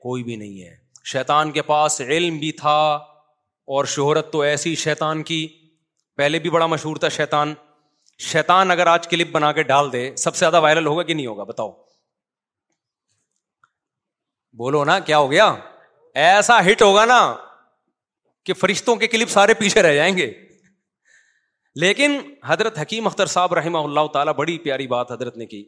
کوئی 0.05 0.23
بھی 0.29 0.35
نہیں 0.45 0.61
ہے 0.61 0.75
شیطان 1.15 1.51
کے 1.51 1.61
پاس 1.73 1.99
علم 2.07 2.37
بھی 2.45 2.51
تھا 2.61 2.77
اور 3.75 3.85
شہرت 3.95 4.31
تو 4.37 4.41
ایسی 4.51 4.73
شیطان 4.85 5.23
کی 5.33 5.41
پہلے 6.21 6.39
بھی 6.45 6.49
بڑا 6.55 6.65
مشہور 6.77 6.97
تھا 7.03 7.09
شیطان 7.19 7.53
شیطان 8.31 8.71
اگر 8.71 8.87
آج 8.95 9.07
کلپ 9.15 9.31
بنا 9.35 9.51
کے 9.59 9.63
ڈال 9.75 9.91
دے 9.91 10.09
سب 10.25 10.35
سے 10.35 10.39
زیادہ 10.45 10.61
وائرل 10.69 10.85
ہوگا 10.93 11.03
کہ 11.09 11.13
نہیں 11.13 11.27
ہوگا 11.33 11.43
بتاؤ 11.53 11.71
بولو 14.63 14.83
نا 14.91 14.99
کیا 15.11 15.17
ہو 15.27 15.31
گیا 15.31 15.53
ایسا 16.31 16.59
ہٹ 16.71 16.81
ہوگا 16.89 17.05
نا 17.15 17.19
کہ 18.45 18.53
فرشتوں 18.59 18.95
کے 19.01 19.07
کلپ 19.07 19.29
سارے 19.29 19.53
پیچھے 19.53 19.81
رہ 19.81 19.93
جائیں 19.95 20.15
گے 20.17 20.31
لیکن 21.81 22.17
حضرت 22.45 22.79
حکیم 22.79 23.05
اختر 23.07 23.25
صاحب 23.35 23.53
رحمہ 23.53 23.77
اللہ 23.77 24.07
تعالیٰ 24.13 24.33
بڑی 24.37 24.57
پیاری 24.63 24.87
بات 24.93 25.11
حضرت 25.11 25.37
نے 25.37 25.45
کی 25.45 25.63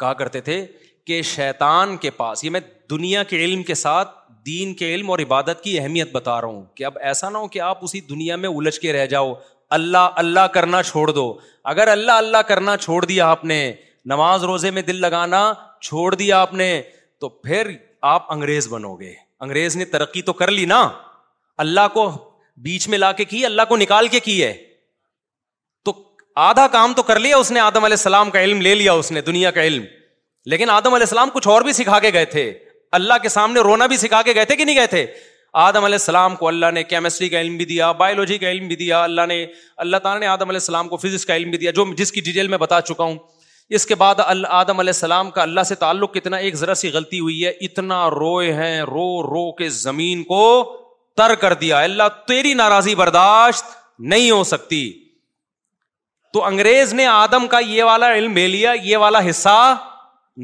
کہا 0.00 0.12
کرتے 0.22 0.40
تھے 0.48 0.64
کہ 1.06 1.20
شیطان 1.28 1.96
کے 2.00 2.10
پاس 2.16 2.44
یہ 2.44 2.50
میں 2.50 2.60
دنیا 2.90 3.22
کے 3.30 3.44
علم 3.44 3.62
کے 3.70 3.74
ساتھ 3.74 4.10
دین 4.46 4.74
کے 4.74 4.94
علم 4.94 5.10
اور 5.10 5.18
عبادت 5.18 5.62
کی 5.62 5.78
اہمیت 5.78 6.12
بتا 6.12 6.40
رہا 6.40 6.48
ہوں 6.48 6.64
کہ 6.76 6.84
اب 6.84 6.98
ایسا 7.08 7.28
نہ 7.30 7.38
ہو 7.38 7.48
کہ 7.54 7.60
آپ 7.60 7.84
اسی 7.84 8.00
دنیا 8.10 8.36
میں 8.44 8.48
الجھ 8.48 8.78
کے 8.80 8.92
رہ 8.92 9.06
جاؤ 9.06 9.32
اللہ 9.76 10.10
اللہ 10.22 10.46
کرنا 10.54 10.82
چھوڑ 10.82 11.10
دو 11.10 11.24
اگر 11.72 11.88
اللہ 11.88 12.12
اللہ 12.22 12.42
کرنا 12.48 12.76
چھوڑ 12.76 13.04
دیا 13.04 13.28
آپ 13.30 13.44
نے 13.44 13.58
نماز 14.12 14.44
روزے 14.50 14.70
میں 14.76 14.82
دل 14.82 15.00
لگانا 15.00 15.42
چھوڑ 15.88 16.14
دیا 16.14 16.40
آپ 16.40 16.54
نے 16.62 16.70
تو 17.20 17.28
پھر 17.44 17.70
آپ 18.12 18.32
انگریز 18.32 18.68
بنو 18.72 18.94
گے 19.00 19.12
انگریز 19.46 19.76
نے 19.76 19.84
ترقی 19.96 20.22
تو 20.22 20.32
کر 20.42 20.50
لی 20.50 20.64
نا 20.66 20.80
اللہ 21.64 21.88
کو 21.94 22.04
بیچ 22.66 22.86
میں 22.92 22.98
لا 22.98 23.10
کے 23.20 23.24
کی 23.32 23.44
اللہ 23.46 23.62
کو 23.68 23.76
نکال 23.76 24.06
کے 24.12 24.20
کی 24.28 24.36
ہے 24.42 24.52
تو 25.84 25.92
آدھا 26.44 26.66
کام 26.76 26.92
تو 26.96 27.02
کر 27.10 27.18
لیا 27.24 27.36
اس 27.42 27.50
نے 27.56 27.60
آدم 27.60 27.84
علیہ 27.88 27.98
السلام 28.00 28.30
کا 28.36 28.42
علم 28.44 28.60
لے 28.66 28.74
لیا 28.74 28.92
اس 29.02 29.10
نے 29.16 29.20
دنیا 29.30 29.50
کا 29.58 29.62
علم 29.70 29.84
لیکن 30.52 30.70
آدم 30.76 30.94
علیہ 30.98 31.08
السلام 31.08 31.30
کچھ 31.34 31.48
اور 31.54 31.62
بھی 31.68 31.72
سکھا 31.80 31.98
کے 32.06 32.12
گئے 32.12 32.24
تھے 32.36 32.44
اللہ 32.98 33.20
کے 33.22 33.28
سامنے 33.36 33.60
رونا 33.68 33.86
بھی 33.92 33.96
سکھا 34.04 34.20
کے 34.28 34.34
گئے 34.38 34.44
تھے 34.50 34.56
کہ 34.60 34.64
نہیں 34.64 34.76
گئے 34.76 34.86
تھے 34.94 35.04
آدم 35.64 35.84
علیہ 35.90 36.00
السلام 36.02 36.34
کو 36.40 36.48
اللہ 36.48 36.70
نے 36.74 36.82
کیمسٹری 36.94 37.28
کا 37.28 37.40
علم 37.40 37.56
بھی 37.56 37.64
دیا 37.74 37.90
بایولوجی 38.00 38.38
کا 38.44 38.50
علم 38.50 38.66
بھی 38.72 38.76
دیا 38.86 39.02
اللہ 39.04 39.26
نے 39.34 39.38
اللہ 39.84 40.02
تعالیٰ 40.04 40.20
نے 40.20 40.26
آدم 40.38 40.48
علیہ 40.54 40.64
السلام 40.66 40.88
کو 40.88 40.96
فزکس 41.04 41.26
کا 41.32 41.36
علم 41.42 41.50
بھی 41.54 41.58
دیا 41.64 41.70
جو 41.78 41.84
جس 42.02 42.12
کی 42.16 42.20
ڈیٹیل 42.30 42.48
میں 42.54 42.58
بتا 42.64 42.80
چکا 42.92 43.04
ہوں 43.12 43.16
اس 43.78 43.86
کے 43.86 43.94
بعد 44.02 44.20
آدم 44.26 44.78
علیہ 44.84 44.94
السلام 45.00 45.30
کا 45.38 45.42
اللہ 45.42 45.68
سے 45.72 45.74
تعلق 45.84 46.12
کتنا 46.14 46.36
ایک 46.46 46.54
ذرا 46.64 46.74
سی 46.84 46.90
غلطی 46.98 47.20
ہوئی 47.26 47.44
ہے 47.44 47.50
اتنا 47.70 48.00
روئے 48.20 48.52
ہیں 48.60 48.76
رو 48.92 49.08
رو 49.32 49.44
کے 49.60 49.68
زمین 49.84 50.22
کو 50.30 50.40
تر 51.16 51.34
کر 51.40 51.54
دیا 51.60 51.80
اللہ 51.82 52.08
تیری 52.28 52.52
ناراضی 52.60 52.94
برداشت 53.04 53.64
نہیں 54.12 54.30
ہو 54.30 54.42
سکتی 54.50 54.82
تو 56.32 56.44
انگریز 56.46 56.92
نے 56.94 57.06
آدم 57.06 57.46
کا 57.50 57.58
یہ 57.66 57.82
والا 57.84 58.12
علم 58.14 58.32
لے 58.36 58.46
لیا 58.48 58.72
یہ 58.82 58.96
والا 59.04 59.28
حصہ 59.28 59.56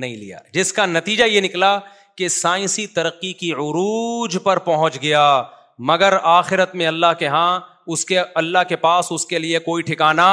نہیں 0.01 0.17
لیا 0.17 0.39
جس 0.55 0.73
کا 0.73 0.87
نتیجہ 0.87 1.25
یہ 1.25 1.41
نکلا 1.41 1.79
کہ 2.19 2.29
سائنسی 2.37 2.87
ترقی 2.97 3.33
کی 3.43 3.53
عروج 3.53 4.37
پر 4.45 4.59
پہنچ 4.69 5.01
گیا 5.03 5.25
مگر 5.89 6.17
آخرت 6.33 6.75
میں 6.75 6.87
اللہ 6.87 7.13
کے 7.19 7.27
ہاں 7.29 7.61
اس 7.95 8.05
کے 8.05 8.19
اللہ 8.43 8.59
کے 8.69 8.77
پاس 8.85 9.07
اس 9.13 9.27
کے 9.27 9.39
لیے 9.39 9.59
کوئی 9.67 9.83
ٹھکانا 9.91 10.29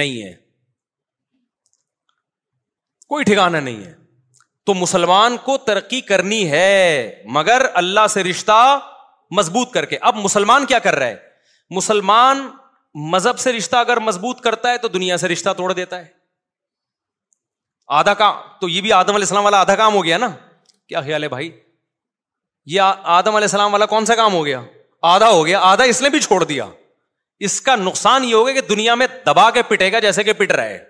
نہیں 0.00 0.22
ہے 0.22 0.32
کوئی 3.08 3.24
ٹھکانا 3.24 3.60
نہیں 3.60 3.84
ہے 3.84 3.92
تو 4.66 4.74
مسلمان 4.74 5.36
کو 5.44 5.56
ترقی 5.66 6.00
کرنی 6.10 6.48
ہے 6.50 6.70
مگر 7.34 7.62
اللہ 7.82 8.06
سے 8.12 8.22
رشتہ 8.24 8.52
مضبوط 9.38 9.70
کر 9.72 9.84
کے 9.86 9.98
اب 10.00 10.16
مسلمان 10.24 10.66
کیا 10.66 10.78
کر 10.86 10.94
رہا 10.98 11.06
ہے 11.06 11.16
مسلمان 11.76 12.48
مذہب 13.10 13.38
سے 13.38 13.52
رشتہ 13.52 13.76
اگر 13.76 13.96
مضبوط 14.06 14.40
کرتا 14.40 14.70
ہے 14.72 14.78
تو 14.78 14.88
دنیا 14.88 15.16
سے 15.18 15.28
رشتہ 15.28 15.52
توڑ 15.56 15.72
دیتا 15.72 15.98
ہے 15.98 16.06
آدھا 18.00 18.14
کام 18.18 18.34
تو 18.60 18.68
یہ 18.68 18.80
بھی 18.80 18.92
آدم 18.92 19.14
علیہ 19.14 19.24
السلام 19.24 19.44
والا 19.44 19.60
آدھا 19.60 19.74
کام 19.76 19.94
ہو 19.94 20.04
گیا 20.04 20.18
نا 20.18 20.28
کیا 20.88 21.00
خیال 21.00 21.22
ہے 21.22 21.28
بھائی 21.28 21.50
یہ 22.74 22.80
آدم 23.18 23.36
علیہ 23.36 23.44
السلام 23.44 23.72
والا 23.72 23.86
کون 23.86 24.06
سا 24.06 24.14
کام 24.14 24.32
ہو 24.34 24.44
گیا 24.44 24.60
آدھا 25.12 25.28
ہو 25.30 25.44
گیا 25.46 25.58
آدھا 25.72 25.84
اس 25.92 26.00
نے 26.02 26.08
بھی 26.10 26.20
چھوڑ 26.20 26.42
دیا 26.44 26.66
اس 27.46 27.60
کا 27.60 27.74
نقصان 27.76 28.24
یہ 28.24 28.34
ہوگا 28.34 28.52
کہ 28.52 28.60
دنیا 28.68 28.94
میں 28.94 29.06
دبا 29.26 29.50
کے 29.54 29.62
پٹے 29.68 29.90
گا 29.92 29.98
جیسے 30.00 30.22
کہ 30.24 30.32
پٹ 30.38 30.52
رہا 30.52 30.64
ہے 30.66 30.82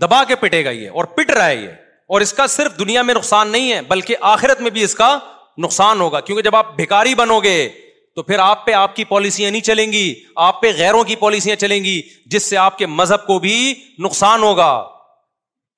دبا 0.00 0.22
کے 0.28 0.36
پٹے 0.40 0.64
گا 0.64 0.70
یہ 0.70 0.90
اور 1.00 1.04
پٹ 1.16 1.30
رہا 1.30 1.46
ہے 1.46 1.56
یہ 1.56 1.68
اور 2.14 2.20
اس 2.20 2.32
کا 2.32 2.46
صرف 2.56 2.78
دنیا 2.78 3.02
میں 3.08 3.14
نقصان 3.14 3.48
نہیں 3.52 3.72
ہے 3.72 3.80
بلکہ 3.88 4.16
آخرت 4.34 4.60
میں 4.60 4.70
بھی 4.76 4.82
اس 4.82 4.94
کا 4.94 5.18
نقصان 5.62 6.00
ہوگا 6.00 6.20
کیونکہ 6.20 6.42
جب 6.42 6.56
آپ 6.56 6.74
بھیکاری 6.76 7.14
بنو 7.14 7.38
گے 7.44 7.68
تو 8.16 8.22
پھر 8.22 8.38
آپ 8.38 8.64
پہ 8.66 8.72
آپ 8.74 8.94
کی 8.96 9.04
پالیسیاں 9.04 9.50
نہیں 9.50 9.60
چلیں 9.62 9.90
گی 9.92 10.14
آپ 10.46 10.60
پہ 10.62 10.72
غیروں 10.78 11.02
کی 11.04 11.16
پالیسیاں 11.16 11.56
چلیں 11.56 11.82
گی 11.84 12.00
جس 12.30 12.48
سے 12.50 12.56
آپ 12.56 12.78
کے 12.78 12.86
مذہب 12.86 13.26
کو 13.26 13.38
بھی 13.44 13.74
نقصان 14.04 14.42
ہوگا 14.42 14.72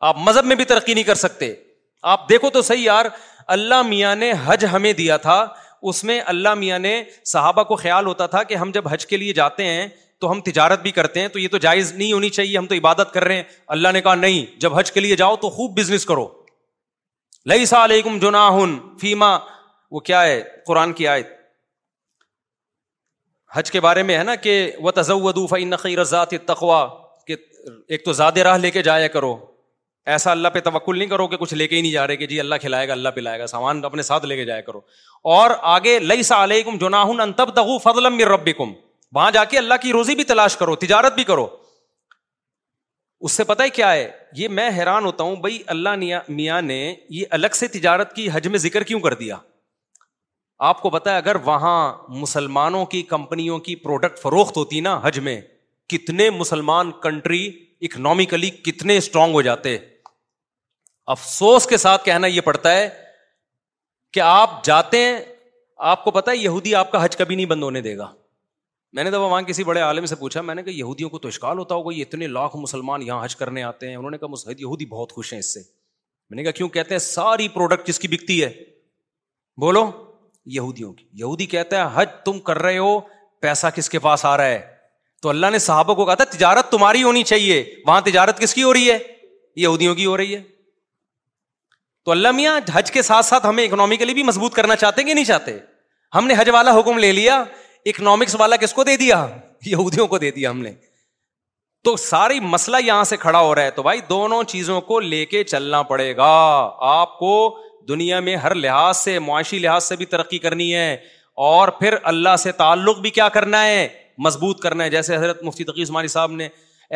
آپ 0.09 0.17
مذہب 0.27 0.45
میں 0.45 0.57
بھی 0.57 0.65
ترقی 0.65 0.95
نہیں 0.95 1.05
کر 1.05 1.15
سکتے 1.25 1.53
آپ 2.15 2.29
دیکھو 2.29 2.51
تو 2.51 2.63
صحیح 2.63 2.83
یار 2.85 3.05
اللہ 3.57 3.83
میاں 3.89 4.15
نے 4.17 4.33
حج 4.45 4.65
ہمیں 4.73 4.93
دیا 5.03 5.17
تھا 5.27 5.45
اس 5.91 6.03
میں 6.05 6.21
اللہ 6.33 6.55
میاں 6.55 6.79
نے 6.79 7.03
صحابہ 7.27 7.63
کو 7.69 7.77
خیال 7.77 8.07
ہوتا 8.07 8.27
تھا 8.35 8.43
کہ 8.51 8.55
ہم 8.57 8.71
جب 8.75 8.89
حج 8.89 9.07
کے 9.07 9.17
لیے 9.17 9.33
جاتے 9.35 9.65
ہیں 9.65 9.87
تو 10.21 10.31
ہم 10.31 10.41
تجارت 10.47 10.83
بھی 10.83 10.91
کرتے 10.97 11.21
ہیں 11.21 11.29
تو 11.29 11.39
یہ 11.39 11.49
تو 11.53 11.59
جائز 11.59 11.93
نہیں 11.93 12.13
ہونی 12.13 12.29
چاہیے 12.37 12.57
ہم 12.59 12.67
تو 12.67 12.75
عبادت 12.75 13.13
کر 13.15 13.25
رہے 13.25 13.35
ہیں 13.37 13.43
اللہ 13.77 13.93
نے 13.93 14.01
کہا 14.01 14.15
نہیں 14.15 14.45
جب 14.61 14.75
حج 14.79 14.93
کے 14.93 15.01
لیے 15.01 15.17
جاؤ 15.17 15.37
تو 15.43 15.51
خوب 15.51 15.79
بزنس 15.79 16.05
کرو 16.07 16.27
لئی 17.53 17.67
سا 17.67 17.85
علیکم 17.85 18.19
جنا 18.23 18.49
فیما 19.01 19.37
وہ 19.93 20.01
کیا 20.01 20.23
ہے 20.23 20.43
قرآن 20.67 20.93
کی 20.99 21.07
آیت 21.15 21.33
حج 23.55 23.71
کے 23.71 23.81
بارے 23.87 24.03
میں 24.11 24.17
ہے 24.19 24.23
نا 24.25 24.35
کہ 24.45 24.53
وہ 24.85 24.91
تضوف 24.99 25.53
نقی 25.73 25.97
رضات 25.97 26.31
تخوا 26.47 26.79
کہ 27.27 27.37
ایک 27.95 28.05
تو 28.05 28.13
زیادہ 28.21 28.41
راہ 28.49 28.57
لے 28.59 28.71
کے 28.77 28.83
جایا 28.87 29.09
کرو 29.17 29.35
ایسا 30.15 30.31
اللہ 30.31 30.49
پہ 30.55 30.61
توکل 30.71 30.99
نہیں 30.99 31.09
کرو 31.09 31.27
کہ 31.33 31.37
کچھ 31.43 31.53
لے 31.55 31.67
کے 31.69 31.77
ہی 31.77 31.81
نہیں 31.81 31.93
جا 31.93 32.07
رہے 32.07 32.17
کہ 32.23 32.27
جی 32.33 32.41
اللہ 32.47 32.55
کھلائے 32.61 32.87
گا 32.89 32.93
اللہ 32.93 33.09
پلائے 33.15 33.39
گا 33.41 33.47
سامان 33.55 33.85
اپنے 33.91 34.03
ساتھ 34.11 34.25
لے 34.33 34.37
کے 34.37 34.45
جایا 34.45 34.61
کرو 34.69 34.81
اور 35.35 35.51
آگے 35.75 35.99
لئی 36.13 36.23
سا 36.31 36.43
علیہ 36.45 36.63
کم 36.71 36.95
انتب 37.23 37.55
جوناہ 37.57 37.77
فضلم 37.85 38.19
کم 38.59 38.73
وہاں 39.19 39.31
جا 39.39 39.45
کے 39.53 39.59
اللہ 39.59 39.81
کی 39.83 39.93
روزی 39.93 40.15
بھی 40.15 40.25
تلاش 40.35 40.57
کرو 40.57 40.75
تجارت 40.89 41.15
بھی 41.15 41.25
کرو 41.35 41.47
اس 43.29 43.33
سے 43.41 43.45
پتہ 43.55 43.63
ہی 43.63 43.71
کیا 43.81 43.93
ہے 43.93 44.11
یہ 44.37 44.49
میں 44.59 44.69
حیران 44.79 45.05
ہوتا 45.05 45.25
ہوں 45.25 45.37
بھائی 45.47 45.63
اللہ 45.79 46.13
میاں 46.29 46.61
نے 46.75 46.81
یہ 47.19 47.37
الگ 47.39 47.55
سے 47.61 47.67
تجارت 47.79 48.15
کی 48.17 48.29
حج 48.35 48.49
میں 48.55 48.59
ذکر 48.69 48.83
کیوں 48.91 49.01
کر 49.01 49.15
دیا 49.25 49.37
آپ 50.69 50.81
کو 50.81 50.91
پتا 50.91 51.11
ہے 51.11 51.17
اگر 51.17 51.37
وہاں 51.45 51.77
مسلمانوں 52.21 52.85
کی 52.91 53.01
کمپنیوں 53.13 53.59
کی 53.69 53.75
پروڈکٹ 53.85 54.19
فروخت 54.23 54.57
ہوتی 54.57 54.81
نا 54.87 54.99
حج 55.05 55.19
میں 55.29 55.41
کتنے 55.91 56.29
مسلمان 56.41 56.91
کنٹری 57.03 57.41
اکنامیکلی 57.89 58.51
کتنے 58.69 58.97
اسٹرانگ 58.97 59.35
ہو 59.35 59.41
جاتے 59.47 59.77
افسوس 61.15 61.67
کے 61.73 61.77
ساتھ 61.85 62.05
کہنا 62.05 62.27
یہ 62.27 62.41
پڑتا 62.51 62.75
ہے 62.75 62.89
کہ 64.15 64.21
آپ 64.25 64.63
جاتے 64.65 64.99
ہیں 65.05 65.19
آپ 65.95 66.05
کو 66.05 66.11
پتا 66.19 66.31
ہے 66.31 66.37
یہودی 66.37 66.75
آپ 66.83 66.93
کا 66.93 67.05
حج 67.05 67.17
کبھی 67.25 67.37
نہیں 67.37 67.47
بند 67.55 67.63
ہونے 67.69 67.81
دے 67.89 67.97
گا 67.99 68.07
میں 68.97 69.05
نے 69.05 69.11
تو 69.11 69.21
وہاں 69.23 69.41
کسی 69.51 69.65
بڑے 69.65 69.81
عالم 69.89 70.07
سے 70.13 70.17
پوچھا 70.23 70.41
میں 70.51 70.55
نے 70.55 70.63
کہا 70.63 70.77
یہودیوں 70.77 71.11
کو 71.11 71.19
تو 71.19 71.29
اشکال 71.35 71.59
ہوتا 71.59 71.75
ہوگا 71.75 71.95
یہ 71.95 72.05
اتنے 72.09 72.27
لاکھ 72.37 72.57
مسلمان 72.67 73.03
یہاں 73.09 73.25
حج 73.25 73.37
کرنے 73.43 73.63
آتے 73.73 73.89
ہیں 73.89 73.97
انہوں 73.97 74.11
نے 74.11 74.19
کہا 74.19 74.53
یہودی 74.59 74.87
بہت 74.95 75.13
خوش 75.19 75.33
ہیں 75.33 75.41
اس 75.41 75.53
سے 75.55 75.63
میں 76.31 76.37
نے 76.37 76.43
کہا 76.43 76.59
کیوں 76.63 76.69
کہتے 76.79 76.95
ہیں 76.95 76.99
ساری 77.11 77.49
پروڈکٹ 77.59 77.89
جس 77.89 77.99
کی 78.01 78.09
بکتی 78.17 78.43
ہے 78.45 78.53
بولو 79.67 79.91
یہودیوں 80.55 80.93
کی 80.93 81.05
یہودی 81.19 81.47
کہتا 81.47 81.77
ہے 81.81 81.91
حج 82.01 82.09
تم 82.25 82.39
کر 82.47 82.59
رہے 82.63 82.79
ہو 82.79 82.99
پیسہ 83.43 83.67
کس 83.75 83.89
کے 83.91 83.99
پاس 83.99 84.25
آ 84.25 84.37
رہا 84.37 84.45
ہے 84.49 84.61
تو 85.23 85.29
اللہ 85.29 85.47
نے 85.53 85.59
صحابہ 85.59 85.95
کو 85.95 86.05
کہا 86.05 86.15
تھا 86.15 86.25
تجارت 86.31 86.71
تمہاری 86.71 87.03
ہونی 87.03 87.23
چاہیے 87.25 87.63
وہاں 87.87 88.01
تجارت 88.05 88.39
کس 88.39 88.55
کی 88.55 88.61
کی 88.61 88.63
ہو 88.63 88.69
ہو 88.69 88.73
رہی 88.75 88.87
رہی 88.89 88.91
ہے 88.93 88.97
ہے 88.99 89.15
یہودیوں 89.61 90.41
تو 92.05 92.11
اللہ 92.11 92.31
میاں 92.37 92.59
حج 92.73 92.91
کے 92.93 93.03
ساتھ 93.03 93.27
ساتھ 93.27 93.45
ہمیں 93.47 93.65
اکنامیکلی 93.65 94.15
بھی 94.15 94.23
مضبوط 94.23 94.55
کرنا 94.55 94.77
چاہتے 94.77 95.01
ہیں 95.01 95.09
کہ 95.09 95.15
نہیں 95.15 95.25
چاہتے 95.25 95.57
ہم 96.15 96.27
نے 96.27 96.35
حج 96.39 96.49
والا 96.55 96.79
حکم 96.79 96.99
لے 96.99 97.11
لیا 97.13 97.39
اکنامکس 97.93 98.35
والا 98.39 98.57
کس 98.63 98.73
کو 98.75 98.85
دے 98.85 98.97
دیا 99.03 99.27
یہودیوں 99.67 100.07
کو 100.15 100.19
دے 100.19 100.31
دیا 100.31 100.51
ہم 100.51 100.61
نے 100.63 100.73
تو 101.85 101.97
ساری 102.07 102.41
مسئلہ 102.55 102.77
یہاں 102.85 103.05
سے 103.11 103.17
کھڑا 103.27 103.41
ہو 103.41 103.55
رہا 103.55 103.63
ہے 103.65 103.71
تو 103.77 103.83
بھائی 103.83 104.01
دونوں 104.09 104.43
چیزوں 104.55 104.81
کو 104.91 104.99
لے 105.01 105.25
کے 105.27 105.45
چلنا 105.53 105.83
پڑے 105.93 106.17
گا 106.17 106.27
آپ 106.91 107.19
کو 107.19 107.33
دنیا 107.89 108.21
میں 108.21 108.37
ہر 108.37 108.55
لحاظ 108.55 108.97
سے 108.97 109.19
معاشی 109.29 109.59
لحاظ 109.59 109.85
سے 109.85 109.97
بھی 109.97 110.07
ترقی 110.07 110.39
کرنی 110.39 110.75
ہے 110.75 110.93
اور 111.51 111.69
پھر 111.79 111.95
اللہ 112.11 112.37
سے 112.39 112.53
تعلق 112.63 112.99
بھی 113.01 113.11
کیا 113.19 113.29
کرنا 113.37 113.65
ہے 113.67 113.87
مضبوط 114.25 114.61
کرنا 114.61 114.85
ہے 114.85 114.91
جیسے 114.91 115.17
حضرت 115.17 115.43
مفتی 115.45 115.65
تقی 115.65 115.83
عثمانی 115.83 116.09
صاحب 116.15 116.33
نے 116.41 116.49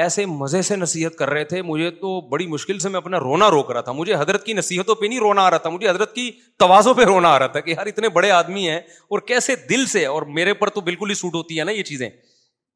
ایسے 0.05 0.25
مزے 0.27 0.61
سے 0.63 0.77
نصیحت 0.77 1.15
کر 1.19 1.31
رہے 1.31 1.45
تھے 1.51 1.61
مجھے 1.63 1.91
تو 2.01 2.21
بڑی 2.31 2.47
مشکل 2.47 2.79
سے 2.79 2.89
میں 2.89 2.97
اپنا 3.01 3.19
رونا 3.21 3.49
روک 3.51 3.71
رہا 3.73 3.81
تھا 3.81 3.93
مجھے 4.01 4.15
حضرت 4.15 4.45
کی 4.47 4.53
نصیحتوں 4.53 4.95
پہ 4.95 5.07
نہیں 5.07 5.19
رونا 5.21 5.43
آ 5.47 5.51
رہا 5.51 5.59
تھا 5.67 5.71
مجھے 5.71 5.89
حضرت 5.89 6.15
کی 6.15 6.31
توازوں 6.59 6.95
پہ 6.95 7.05
رونا 7.13 7.29
آ 7.35 7.39
رہا 7.39 7.47
تھا 7.55 7.61
کہ 7.61 7.71
یار 7.71 7.87
اتنے 7.93 8.09
بڑے 8.19 8.31
آدمی 8.31 8.69
ہیں 8.69 8.77
اور 8.79 9.21
کیسے 9.29 9.57
دل 9.71 9.87
سے 9.93 10.05
اور 10.07 10.23
میرے 10.41 10.55
پر 10.63 10.69
تو 10.77 10.81
بالکل 10.89 11.11
ہی 11.11 11.15
سوٹ 11.23 11.35
ہوتی 11.35 11.59
ہے 11.59 11.65
نا 11.65 11.73
یہ 11.73 11.83
چیزیں 11.93 12.09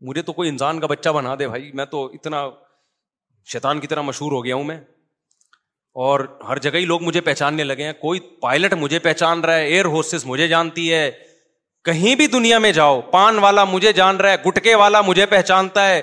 مجھے 0.09 0.23
تو 0.23 0.33
کوئی 0.33 0.49
انسان 0.49 0.81
کا 0.81 0.87
بچہ 0.91 1.11
بنا 1.21 1.35
دے 1.39 1.49
بھائی 1.49 1.71
میں 1.75 1.85
تو 1.91 2.05
اتنا 2.15 2.43
شیطان 3.53 3.81
کی 3.81 3.87
طرح 3.87 4.03
مشہور 4.03 4.33
ہو 4.33 4.45
گیا 4.45 4.55
ہوں 4.57 4.65
میں 4.65 4.79
اور 6.05 6.21
ہر 6.49 6.59
جگہ 6.65 6.77
ہی 6.79 6.85
لوگ 6.87 7.03
مجھے 7.03 7.21
پہچاننے 7.27 7.65
لگے 7.65 7.85
ہیں 7.85 7.93
کوئی 8.01 8.21
پائلٹ 8.41 8.73
مجھے 8.79 8.99
پہچان 9.07 9.41
رہا 9.45 9.55
ہے 9.55 9.65
ایئر 9.67 9.85
ہوسٹس 9.95 10.25
مجھے 10.27 10.47
جانتی 10.49 10.93
ہے 10.93 11.11
کہیں 11.85 12.15
بھی 12.15 12.27
دنیا 12.35 12.59
میں 12.65 12.71
جاؤ 12.73 13.01
پان 13.11 13.39
والا 13.45 13.65
مجھے 13.65 13.93
جان 13.93 14.17
رہا 14.17 14.31
ہے 14.31 14.37
گٹکے 14.47 14.75
والا 14.83 15.01
مجھے 15.07 15.27
پہچانتا 15.27 15.87
ہے 15.89 16.01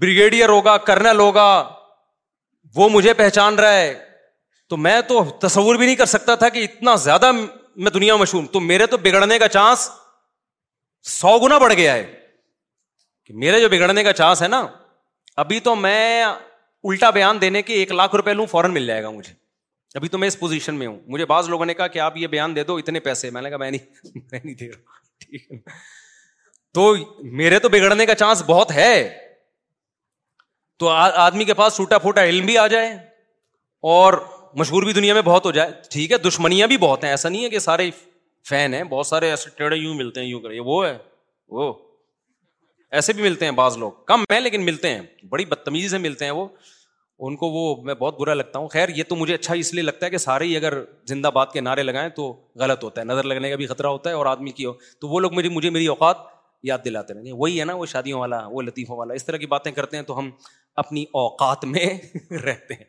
بریگیڈیئر 0.00 0.48
ہوگا 0.48 0.76
کرنل 0.88 1.18
ہوگا 1.20 1.46
وہ 2.74 2.88
مجھے 2.92 3.12
پہچان 3.20 3.58
رہا 3.58 3.74
ہے 3.76 3.94
تو 4.68 4.76
میں 4.86 5.00
تو 5.08 5.22
تصور 5.46 5.74
بھی 5.76 5.86
نہیں 5.86 5.96
کر 5.96 6.06
سکتا 6.16 6.34
تھا 6.42 6.48
کہ 6.56 6.64
اتنا 6.64 6.94
زیادہ 7.06 7.30
میں 7.32 7.90
دنیا 7.90 8.14
میں 8.14 8.22
مشہور 8.22 8.44
تو 8.52 8.60
میرے 8.60 8.86
تو 8.86 8.96
بگڑنے 9.02 9.38
کا 9.38 9.48
چانس 9.48 9.88
سو 11.10 11.38
گنا 11.46 11.58
بڑھ 11.58 11.72
گیا 11.76 11.94
ہے 11.94 12.02
کہ 13.26 13.34
میرے 13.44 13.60
جو 13.60 13.68
بگڑنے 13.72 14.02
کا 14.04 14.12
چانس 14.20 14.42
ہے 14.42 14.48
نا 14.48 14.66
ابھی 15.44 15.60
تو 15.68 15.74
میں 15.86 16.24
الٹا 16.86 17.10
بیان 17.10 17.40
دینے 17.40 17.62
کے 17.62 17.74
ایک 17.74 17.92
لاکھ 17.92 18.14
روپے 18.16 18.32
لوں 18.34 18.46
فوراً 18.50 18.72
مل 18.72 18.86
جائے 18.86 19.02
گا 19.02 19.10
مجھے 19.10 19.32
ابھی 19.96 20.08
تو 20.08 20.18
میں 20.18 20.28
اس 20.28 20.38
پوزیشن 20.38 20.74
میں 20.78 20.86
ہوں 20.86 20.98
مجھے 21.12 21.24
بعض 21.26 21.48
لوگوں 21.48 21.66
نے 21.66 21.74
کہا 21.74 21.86
کہا 21.86 21.92
کہ 21.92 21.98
آپ 22.04 22.16
یہ 22.16 22.26
بیان 22.34 22.54
دے 22.56 22.60
دے 22.60 22.66
دو 22.66 22.76
اتنے 22.76 23.00
پیسے 23.00 23.30
میں 23.36 23.42
میں 23.42 23.70
نے 23.70 23.78
نہیں 24.44 24.54
رہا 24.68 25.64
تو 26.74 26.94
تو 26.94 26.94
میرے 27.38 27.58
بگڑنے 27.72 28.06
کا 28.06 28.14
چانس 28.14 28.42
بہت 28.46 28.72
ہے 28.72 28.92
تو 30.78 30.88
آدمی 30.96 31.44
کے 31.44 31.54
پاس 31.60 31.76
ٹوٹا 31.76 31.98
پھوٹا 31.98 32.24
علم 32.24 32.46
بھی 32.46 32.56
آ 32.58 32.66
جائے 32.74 32.92
اور 33.94 34.14
مشہور 34.58 34.82
بھی 34.82 34.92
دنیا 34.92 35.14
میں 35.14 35.22
بہت 35.22 35.44
ہو 35.46 35.50
جائے 35.56 35.70
ٹھیک 35.90 36.12
ہے 36.12 36.18
دشمنیاں 36.28 36.66
بھی 36.68 36.76
بہت 36.84 37.04
ہیں 37.04 37.10
ایسا 37.10 37.28
نہیں 37.28 37.44
ہے 37.44 37.50
کہ 37.50 37.58
سارے 37.68 37.90
فین 38.48 38.74
ہیں 38.74 38.84
بہت 38.94 39.06
سارے 39.06 39.30
ایسے 39.30 39.50
ٹیڑھے 39.56 39.76
یوں 39.76 39.94
ملتے 39.94 40.20
ہیں 40.20 40.28
یوں 40.28 40.40
کرے 40.40 40.60
وہ 40.66 40.84
ہے 40.86 40.96
وہ 41.58 41.72
ایسے 42.96 43.12
بھی 43.12 43.22
ملتے 43.22 43.44
ہیں 43.44 43.52
بعض 43.52 43.76
لوگ 43.78 43.90
کم 44.06 44.20
میں 44.30 44.40
لیکن 44.40 44.64
ملتے 44.64 44.90
ہیں 44.90 45.00
بڑی 45.30 45.44
بدتمیزی 45.44 45.88
سے 45.88 45.98
ملتے 45.98 46.24
ہیں 46.24 46.32
وہ 46.32 46.46
ان 47.26 47.36
کو 47.36 47.48
وہ 47.50 47.62
میں 47.84 47.94
بہت 48.00 48.18
برا 48.20 48.34
لگتا 48.34 48.58
ہوں 48.58 48.68
خیر 48.72 48.88
یہ 48.96 49.04
تو 49.08 49.16
مجھے 49.16 49.34
اچھا 49.34 49.54
اس 49.62 49.72
لیے 49.74 49.82
لگتا 49.82 50.06
ہے 50.06 50.10
کہ 50.10 50.18
سارے 50.24 50.44
ہی 50.44 50.56
اگر 50.56 50.74
زندہ 51.08 51.30
باد 51.34 51.46
کے 51.52 51.60
نعرے 51.60 51.82
لگائیں 51.82 52.08
تو 52.16 52.32
غلط 52.60 52.84
ہوتا 52.84 53.00
ہے 53.00 53.06
نظر 53.06 53.22
لگنے 53.32 53.50
کا 53.50 53.56
بھی 53.62 53.66
خطرہ 53.66 53.86
ہوتا 53.86 54.10
ہے 54.10 54.14
اور 54.14 54.26
آدمی 54.26 54.50
کی 54.60 54.64
ہو 54.64 54.72
تو 55.00 55.08
وہ 55.08 55.20
لوگ 55.20 55.32
مجھے 55.34 55.48
مجھے 55.56 55.70
میری 55.70 55.86
اوقات 55.94 56.16
یاد 56.68 56.78
دلاتے 56.84 57.14
گے 57.24 57.32
وہی 57.32 57.58
ہے 57.60 57.64
نا 57.64 57.74
وہ 57.74 57.86
شادیوں 57.92 58.20
والا 58.20 58.40
وہ 58.52 58.62
لطیفوں 58.62 58.96
والا 58.98 59.14
اس 59.14 59.24
طرح 59.24 59.36
کی 59.38 59.46
باتیں 59.46 59.70
کرتے 59.72 59.96
ہیں 59.96 60.04
تو 60.04 60.18
ہم 60.18 60.30
اپنی 60.82 61.04
اوقات 61.24 61.64
میں 61.74 61.86
رہتے 62.44 62.74
ہیں 62.74 62.84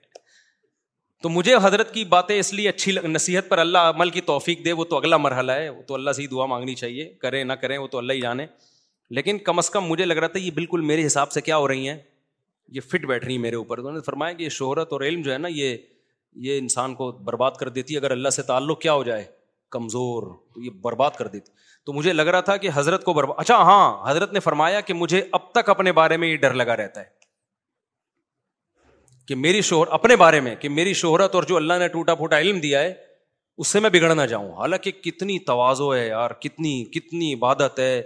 تو 1.23 1.29
مجھے 1.29 1.55
حضرت 1.63 1.93
کی 1.93 2.03
باتیں 2.15 2.37
اس 2.39 2.53
لیے 2.53 2.69
اچھی 2.69 2.95
نصیحت 3.03 3.49
پر 3.49 3.57
اللہ 3.59 3.91
عمل 3.95 4.09
کی 4.09 4.21
توفیق 4.31 4.63
دے 4.65 4.71
وہ 4.71 4.83
تو 4.91 4.97
اگلا 4.97 5.17
مرحلہ 5.25 5.51
ہے 5.61 5.69
وہ 5.69 5.81
تو 5.87 5.93
اللہ 5.93 6.11
سے 6.15 6.21
ہی 6.21 6.27
دعا 6.27 6.45
مانگنی 6.53 6.75
چاہیے 6.83 7.05
کریں 7.21 7.43
نہ 7.43 7.53
کریں 7.61 7.77
وہ 7.77 7.87
تو 7.91 7.97
اللہ 7.97 8.13
ہی 8.13 8.21
جانے 8.21 8.45
لیکن 9.17 9.37
کم 9.45 9.57
از 9.57 9.69
کم 9.71 9.83
مجھے 9.87 10.05
لگ 10.05 10.13
رہا 10.17 10.27
تھا 10.27 10.39
یہ 10.39 10.51
بالکل 10.55 10.81
میرے 10.91 11.05
حساب 11.05 11.31
سے 11.31 11.41
کیا 11.41 11.57
ہو 11.57 11.67
رہی 11.67 11.87
ہیں 11.89 11.97
یہ 12.73 12.81
فٹ 12.91 13.05
بیٹھ 13.07 13.25
رہی 13.25 13.35
ہیں 13.35 13.41
میرے 13.41 13.55
اوپر 13.55 13.77
انہوں 13.77 13.91
نے 13.93 14.01
فرمایا 14.05 14.33
کہ 14.33 14.43
یہ 14.43 14.49
شہرت 14.57 14.91
اور 14.93 15.01
علم 15.01 15.21
جو 15.21 15.31
ہے 15.33 15.37
نا 15.37 15.47
یہ 15.51 16.57
انسان 16.57 16.93
کو 16.95 17.11
برباد 17.29 17.51
کر 17.59 17.69
دیتی 17.77 17.93
ہے 17.93 17.99
اگر 17.99 18.11
اللہ 18.11 18.29
سے 18.37 18.41
تعلق 18.49 18.81
کیا 18.81 18.93
ہو 18.93 19.03
جائے 19.03 19.23
کمزور 19.75 20.23
تو 20.53 20.61
یہ 20.63 20.69
برباد 20.81 21.11
کر 21.17 21.27
دیتی 21.27 21.51
تو 21.85 21.93
مجھے 21.93 22.13
لگ 22.13 22.27
رہا 22.33 22.39
تھا 22.49 22.57
کہ 22.63 22.69
حضرت 22.73 23.03
کو 23.03 23.13
برباد 23.13 23.35
اچھا 23.39 23.55
ہاں 23.69 24.09
حضرت 24.09 24.33
نے 24.33 24.39
فرمایا 24.39 24.79
کہ 24.89 24.93
مجھے 24.93 25.21
اب 25.37 25.51
تک 25.51 25.69
اپنے 25.69 25.91
بارے 25.99 26.17
میں 26.23 26.27
یہ 26.27 26.37
ڈر 26.43 26.53
لگا 26.61 26.75
رہتا 26.77 27.01
ہے 27.01 27.17
کہ 29.27 29.35
میری 29.35 29.61
شوہر 29.61 29.87
اپنے 29.93 30.15
بارے 30.15 30.39
میں 30.41 30.55
کہ 30.61 30.69
میری 30.69 30.93
شہرت 31.01 31.35
اور 31.35 31.43
جو 31.47 31.55
اللہ 31.55 31.73
نے 31.79 31.87
ٹوٹا 31.97 32.15
پھوٹا 32.21 32.39
علم 32.39 32.59
دیا 32.59 32.79
ہے 32.83 32.93
اس 33.57 33.67
سے 33.67 33.79
میں 33.79 33.89
بگڑ 33.93 34.13
نہ 34.15 34.21
جاؤں 34.31 34.51
حالانکہ 34.57 34.91
کتنی 35.01 35.37
توازو 35.51 35.93
ہے 35.95 36.07
یار 36.07 36.31
کتنی 36.41 36.83
کتنی 36.91 37.33
عبادت 37.33 37.79
ہے 37.79 38.01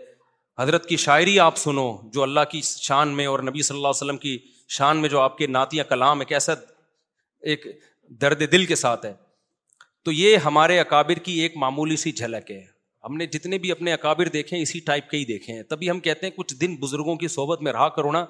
حضرت 0.59 0.85
کی 0.89 0.95
شاعری 1.03 1.39
آپ 1.39 1.57
سنو 1.57 1.89
جو 2.13 2.23
اللہ 2.23 2.39
کی 2.51 2.59
شان 2.63 3.15
میں 3.17 3.25
اور 3.27 3.39
نبی 3.49 3.61
صلی 3.61 3.77
اللہ 3.77 3.87
علیہ 3.87 4.03
وسلم 4.05 4.17
کی 4.25 4.37
شان 4.75 4.97
میں 5.01 5.09
جو 5.09 5.19
آپ 5.19 5.37
کے 5.37 5.47
نعت 5.47 5.73
یا 5.73 5.83
کلام 5.93 6.19
ایک 6.19 6.31
ایسا 6.33 6.53
ایک 7.51 7.65
درد 8.21 8.41
دل 8.51 8.65
کے 8.65 8.75
ساتھ 8.75 9.05
ہے 9.05 9.13
تو 10.05 10.11
یہ 10.11 10.35
ہمارے 10.45 10.79
اکابر 10.79 11.19
کی 11.27 11.39
ایک 11.41 11.55
معمولی 11.57 11.95
سی 11.97 12.11
جھلک 12.11 12.51
ہے 12.51 12.61
ہم 13.05 13.15
نے 13.17 13.25
جتنے 13.31 13.57
بھی 13.57 13.71
اپنے 13.71 13.93
اکابر 13.93 14.27
دیکھے 14.33 14.55
ہیں 14.57 14.61
اسی 14.63 14.79
ٹائپ 14.89 15.09
کے 15.09 15.17
ہی 15.17 15.25
دیکھے 15.25 15.53
ہیں 15.53 15.63
تبھی 15.69 15.89
ہم 15.89 15.99
کہتے 15.99 16.25
ہیں 16.25 16.33
کچھ 16.35 16.53
دن 16.61 16.75
بزرگوں 16.79 17.15
کی 17.23 17.27
صحبت 17.37 17.61
میں 17.67 17.71
رہا 17.73 17.87
کرونا 17.95 18.25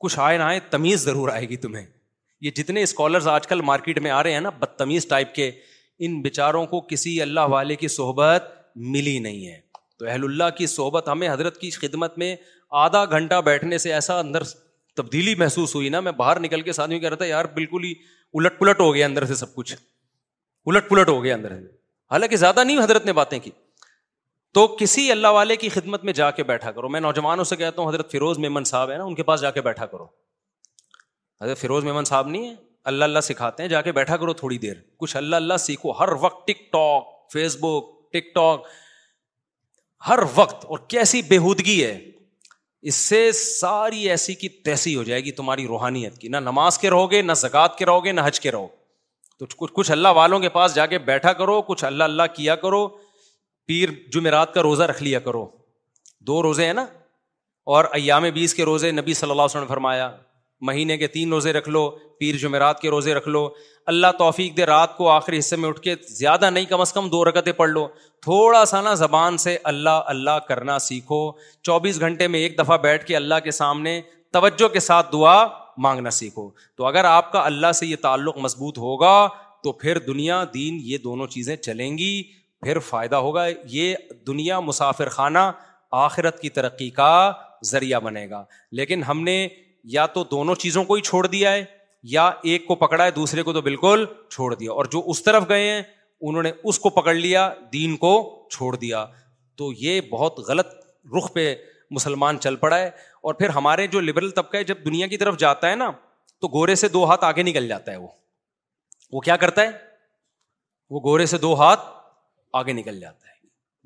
کچھ 0.00 0.18
آئے 0.22 0.36
نہ 0.38 0.42
آئے 0.42 0.60
تمیز 0.70 1.04
ضرور 1.04 1.28
آئے 1.28 1.48
گی 1.48 1.56
تمہیں 1.64 1.84
یہ 2.40 2.50
جتنے 2.56 2.82
اسکالرز 2.82 3.26
آج 3.28 3.46
کل 3.46 3.60
مارکیٹ 3.72 3.98
میں 4.02 4.10
آ 4.10 4.22
رہے 4.22 4.32
ہیں 4.32 4.40
نا 4.40 4.50
بدتمیز 4.58 5.06
ٹائپ 5.08 5.34
کے 5.34 5.50
ان 6.06 6.20
بیچاروں 6.22 6.66
کو 6.66 6.80
کسی 6.90 7.20
اللہ 7.22 7.48
والے 7.56 7.76
کی 7.84 7.88
صحبت 7.96 8.48
ملی 8.92 9.18
نہیں 9.18 9.46
ہے 9.46 9.58
تو 10.00 10.06
اہل 10.08 10.22
اللہ 10.24 10.44
کی 10.58 10.66
صحبت 10.72 11.08
ہمیں 11.08 11.28
حضرت 11.28 11.56
کی 11.60 11.68
خدمت 11.70 12.16
میں 12.18 12.34
آدھا 12.82 13.04
گھنٹہ 13.16 13.40
بیٹھنے 13.44 13.78
سے 13.84 13.92
ایسا 13.94 14.18
اندر 14.18 14.42
تبدیلی 14.96 15.34
محسوس 15.40 15.74
ہوئی 15.74 15.88
نا 15.94 16.00
میں 16.06 16.12
باہر 16.20 16.40
نکل 16.40 16.62
کے 16.68 16.72
ساتھ 16.78 16.90
کہہ 17.00 17.08
رہا 17.08 17.16
تھا 17.16 17.24
یار 17.26 17.44
بالکل 17.54 17.84
ہی 17.84 17.92
الٹ 18.40 18.58
پلٹ 18.58 18.80
ہو 18.80 18.94
گیا 18.94 19.06
اندر 19.06 19.24
سے 19.26 19.34
سب 19.42 19.54
کچھ 19.54 19.74
الٹ 20.66 20.88
پلٹ 20.88 21.08
ہو 21.08 21.22
گیا 21.24 21.34
اندر 21.34 21.54
سے 21.58 21.66
حالانکہ 22.16 22.36
زیادہ 22.44 22.64
نہیں 22.64 22.82
حضرت 22.82 23.06
نے 23.06 23.12
باتیں 23.20 23.38
کی 23.46 23.50
تو 24.58 24.66
کسی 24.80 25.10
اللہ 25.12 25.36
والے 25.40 25.56
کی 25.64 25.68
خدمت 25.78 26.04
میں 26.04 26.12
جا 26.22 26.30
کے 26.38 26.42
بیٹھا 26.54 26.72
کرو 26.78 26.88
میں 26.96 27.00
نوجوانوں 27.08 27.44
سے 27.52 27.56
کہتا 27.56 27.82
ہوں 27.82 27.88
حضرت 27.92 28.10
فیروز 28.12 28.38
میمن 28.46 28.64
صاحب 28.74 28.90
ہیں 28.90 28.98
نا 28.98 29.04
ان 29.04 29.14
کے 29.14 29.22
پاس 29.32 29.40
جا 29.46 29.50
کے 29.58 29.62
بیٹھا 29.70 29.86
کرو 29.94 30.06
حضرت 31.42 31.58
فیروز 31.58 31.84
میمن 31.84 32.04
صاحب 32.14 32.28
نہیں 32.28 32.48
ہے 32.50 32.54
اللہ 32.92 33.04
اللہ 33.12 33.20
سکھاتے 33.32 33.62
ہیں 33.62 33.70
جا 33.70 33.80
کے 33.88 33.92
بیٹھا 34.02 34.16
کرو 34.24 34.32
تھوڑی 34.44 34.58
دیر 34.68 34.74
کچھ 35.02 35.16
اللہ 35.16 35.42
اللہ 35.44 35.56
سیکھو 35.68 35.90
ہر 36.04 36.12
وقت 36.20 36.46
ٹک 36.48 36.70
ٹاک 36.72 37.14
فیس 37.32 37.56
بک 37.60 37.90
ٹک 38.12 38.34
ٹاک 38.34 38.66
ہر 40.08 40.18
وقت 40.34 40.64
اور 40.64 40.78
کیسی 40.88 41.20
بےحودگی 41.28 41.84
ہے 41.84 41.98
اس 42.88 42.94
سے 42.94 43.30
ساری 43.38 44.08
ایسی 44.10 44.34
کی 44.34 44.48
تیسی 44.68 44.94
ہو 44.96 45.02
جائے 45.04 45.20
گی 45.24 45.32
تمہاری 45.40 45.66
روحانیت 45.66 46.16
کی 46.18 46.28
نہ 46.28 46.36
نماز 46.44 46.78
کے 46.78 46.90
رہو 46.90 47.10
گے 47.10 47.20
نہ 47.22 47.32
زکوٰۃ 47.36 47.76
کے 47.78 47.86
رہو 47.86 48.04
گے 48.04 48.12
نہ 48.12 48.20
حج 48.24 48.40
کے 48.40 48.50
رہو 48.52 48.66
تو 49.38 49.66
کچھ 49.70 49.90
اللہ 49.92 50.08
والوں 50.16 50.40
کے 50.40 50.48
پاس 50.54 50.74
جا 50.74 50.86
کے 50.86 50.98
بیٹھا 51.10 51.32
کرو 51.32 51.60
کچھ 51.68 51.84
اللہ 51.84 52.04
اللہ 52.04 52.22
کیا 52.36 52.54
کرو 52.64 52.86
پیر 53.66 53.88
جمعرات 54.12 54.54
کا 54.54 54.62
روزہ 54.62 54.82
رکھ 54.90 55.02
لیا 55.02 55.18
کرو 55.28 55.46
دو 56.26 56.42
روزے 56.42 56.66
ہیں 56.66 56.72
نا 56.74 56.84
اور 57.74 57.84
ایام 57.92 58.22
بیس 58.34 58.54
کے 58.54 58.64
روزے 58.64 58.90
نبی 58.92 59.14
صلی 59.14 59.30
اللہ 59.30 59.42
علیہ 59.42 59.50
وسلم 59.54 59.62
نے 59.62 59.68
فرمایا 59.68 60.10
مہینے 60.68 60.96
کے 60.98 61.06
تین 61.08 61.32
روزے 61.32 61.52
رکھ 61.52 61.68
لو 61.68 61.88
پیر 62.20 62.36
جمعرات 62.40 62.80
کے 62.80 62.88
روزے 62.90 63.14
رکھ 63.14 63.28
لو 63.28 63.48
اللہ 63.92 64.06
توفیق 64.18 64.56
دے 64.56 64.64
رات 64.66 64.96
کو 64.96 65.08
آخری 65.10 65.38
حصے 65.38 65.56
میں 65.56 65.68
اٹھ 65.68 65.80
کے 65.82 65.94
زیادہ 66.08 66.50
نہیں 66.50 66.64
کم 66.70 66.80
از 66.80 66.92
کم 66.92 67.08
دو 67.10 67.24
رکتیں 67.24 67.52
پڑھ 67.56 67.70
لو 67.70 67.86
تھوڑا 68.22 68.64
سا 68.72 68.80
نا 68.80 68.92
زبان 69.02 69.38
سے 69.44 69.56
اللہ 69.72 70.00
اللہ 70.14 70.38
کرنا 70.48 70.78
سیکھو 70.86 71.20
چوبیس 71.64 72.00
گھنٹے 72.00 72.26
میں 72.34 72.40
ایک 72.40 72.58
دفعہ 72.58 72.76
بیٹھ 72.82 73.04
کے 73.06 73.16
اللہ 73.16 73.40
کے 73.44 73.50
سامنے 73.60 74.00
توجہ 74.32 74.68
کے 74.72 74.80
ساتھ 74.80 75.12
دعا 75.12 75.38
مانگنا 75.84 76.10
سیکھو 76.10 76.48
تو 76.76 76.86
اگر 76.86 77.04
آپ 77.04 77.32
کا 77.32 77.44
اللہ 77.46 77.72
سے 77.74 77.86
یہ 77.86 77.96
تعلق 78.02 78.36
مضبوط 78.46 78.78
ہوگا 78.78 79.16
تو 79.62 79.72
پھر 79.80 79.98
دنیا 80.06 80.42
دین 80.54 80.78
یہ 80.82 80.98
دونوں 81.04 81.26
چیزیں 81.34 81.54
چلیں 81.56 81.90
گی 81.98 82.22
پھر 82.64 82.78
فائدہ 82.88 83.16
ہوگا 83.26 83.46
یہ 83.70 83.94
دنیا 84.26 84.60
مسافر 84.60 85.08
خانہ 85.16 85.50
آخرت 86.06 86.40
کی 86.40 86.48
ترقی 86.60 86.88
کا 87.00 87.10
ذریعہ 87.70 88.00
بنے 88.00 88.28
گا 88.30 88.44
لیکن 88.80 89.02
ہم 89.08 89.22
نے 89.24 89.46
یا 89.92 90.06
تو 90.14 90.24
دونوں 90.30 90.54
چیزوں 90.54 90.84
کو 90.84 90.94
ہی 90.94 91.00
چھوڑ 91.02 91.26
دیا 91.26 91.52
ہے 91.52 91.64
یا 92.12 92.26
ایک 92.50 92.66
کو 92.66 92.74
پکڑا 92.74 93.04
ہے 93.04 93.10
دوسرے 93.10 93.42
کو 93.42 93.52
تو 93.52 93.60
بالکل 93.62 94.04
چھوڑ 94.30 94.54
دیا 94.54 94.72
اور 94.72 94.84
جو 94.92 95.02
اس 95.10 95.22
طرف 95.22 95.48
گئے 95.48 95.70
ہیں 95.70 95.82
انہوں 96.28 96.42
نے 96.42 96.50
اس 96.68 96.78
کو 96.78 96.90
پکڑ 97.00 97.14
لیا 97.14 97.48
دین 97.72 97.96
کو 97.96 98.12
چھوڑ 98.52 98.74
دیا 98.76 99.04
تو 99.58 99.70
یہ 99.78 100.00
بہت 100.10 100.38
غلط 100.48 100.74
رخ 101.16 101.32
پہ 101.32 101.54
مسلمان 101.94 102.38
چل 102.40 102.56
پڑا 102.56 102.78
ہے 102.78 102.86
اور 102.88 103.34
پھر 103.34 103.48
ہمارے 103.50 103.86
جو 103.92 104.00
لبرل 104.00 104.30
طبقہ 104.30 104.56
ہے 104.56 104.64
جب 104.64 104.84
دنیا 104.84 105.06
کی 105.06 105.16
طرف 105.18 105.38
جاتا 105.38 105.70
ہے 105.70 105.74
نا 105.76 105.90
تو 106.40 106.48
گورے 106.48 106.74
سے 106.74 106.88
دو 106.88 107.04
ہاتھ 107.10 107.24
آگے 107.24 107.42
نکل 107.42 107.68
جاتا 107.68 107.92
ہے 107.92 107.96
وہ 107.96 108.08
وہ 109.12 109.20
کیا 109.20 109.36
کرتا 109.36 109.62
ہے 109.62 109.70
وہ 110.90 111.00
گورے 111.04 111.26
سے 111.26 111.38
دو 111.38 111.54
ہاتھ 111.60 111.80
آگے 112.60 112.72
نکل 112.72 113.00
جاتا 113.00 113.28
ہے 113.28 113.38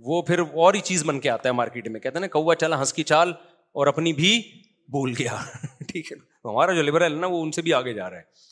وہ 0.07 0.20
پھر 0.28 0.38
اور 0.53 0.74
ہی 0.74 0.80
چیز 0.84 1.05
بن 1.07 1.20
کے 1.20 1.30
آتا 1.30 1.49
ہے 1.49 1.55
مارکیٹ 1.55 1.88
میں 1.88 2.01
کہتے 2.01 2.16
ہیں 2.18 2.20
نا 2.20 2.26
کوا 2.38 2.55
چلا 2.61 2.78
ہنس 2.80 2.92
کی 2.92 3.03
چال 3.14 3.32
اور 3.72 3.86
اپنی 3.86 4.12
بھی 4.12 4.32
بھول 4.91 5.12
گیا 5.18 5.37
ٹھیک 5.89 6.11
ہے 6.12 6.16
ہمارا 6.49 6.72
جو 6.74 6.82
لبرل 6.82 7.12
ہے 7.12 7.18
نا 7.20 7.26
وہ 7.30 7.43
ان 7.43 7.51
سے 7.53 7.62
بھی 7.62 7.72
آگے 7.74 7.93
جا 7.95 8.09
رہا 8.11 8.16
ہے 8.18 8.43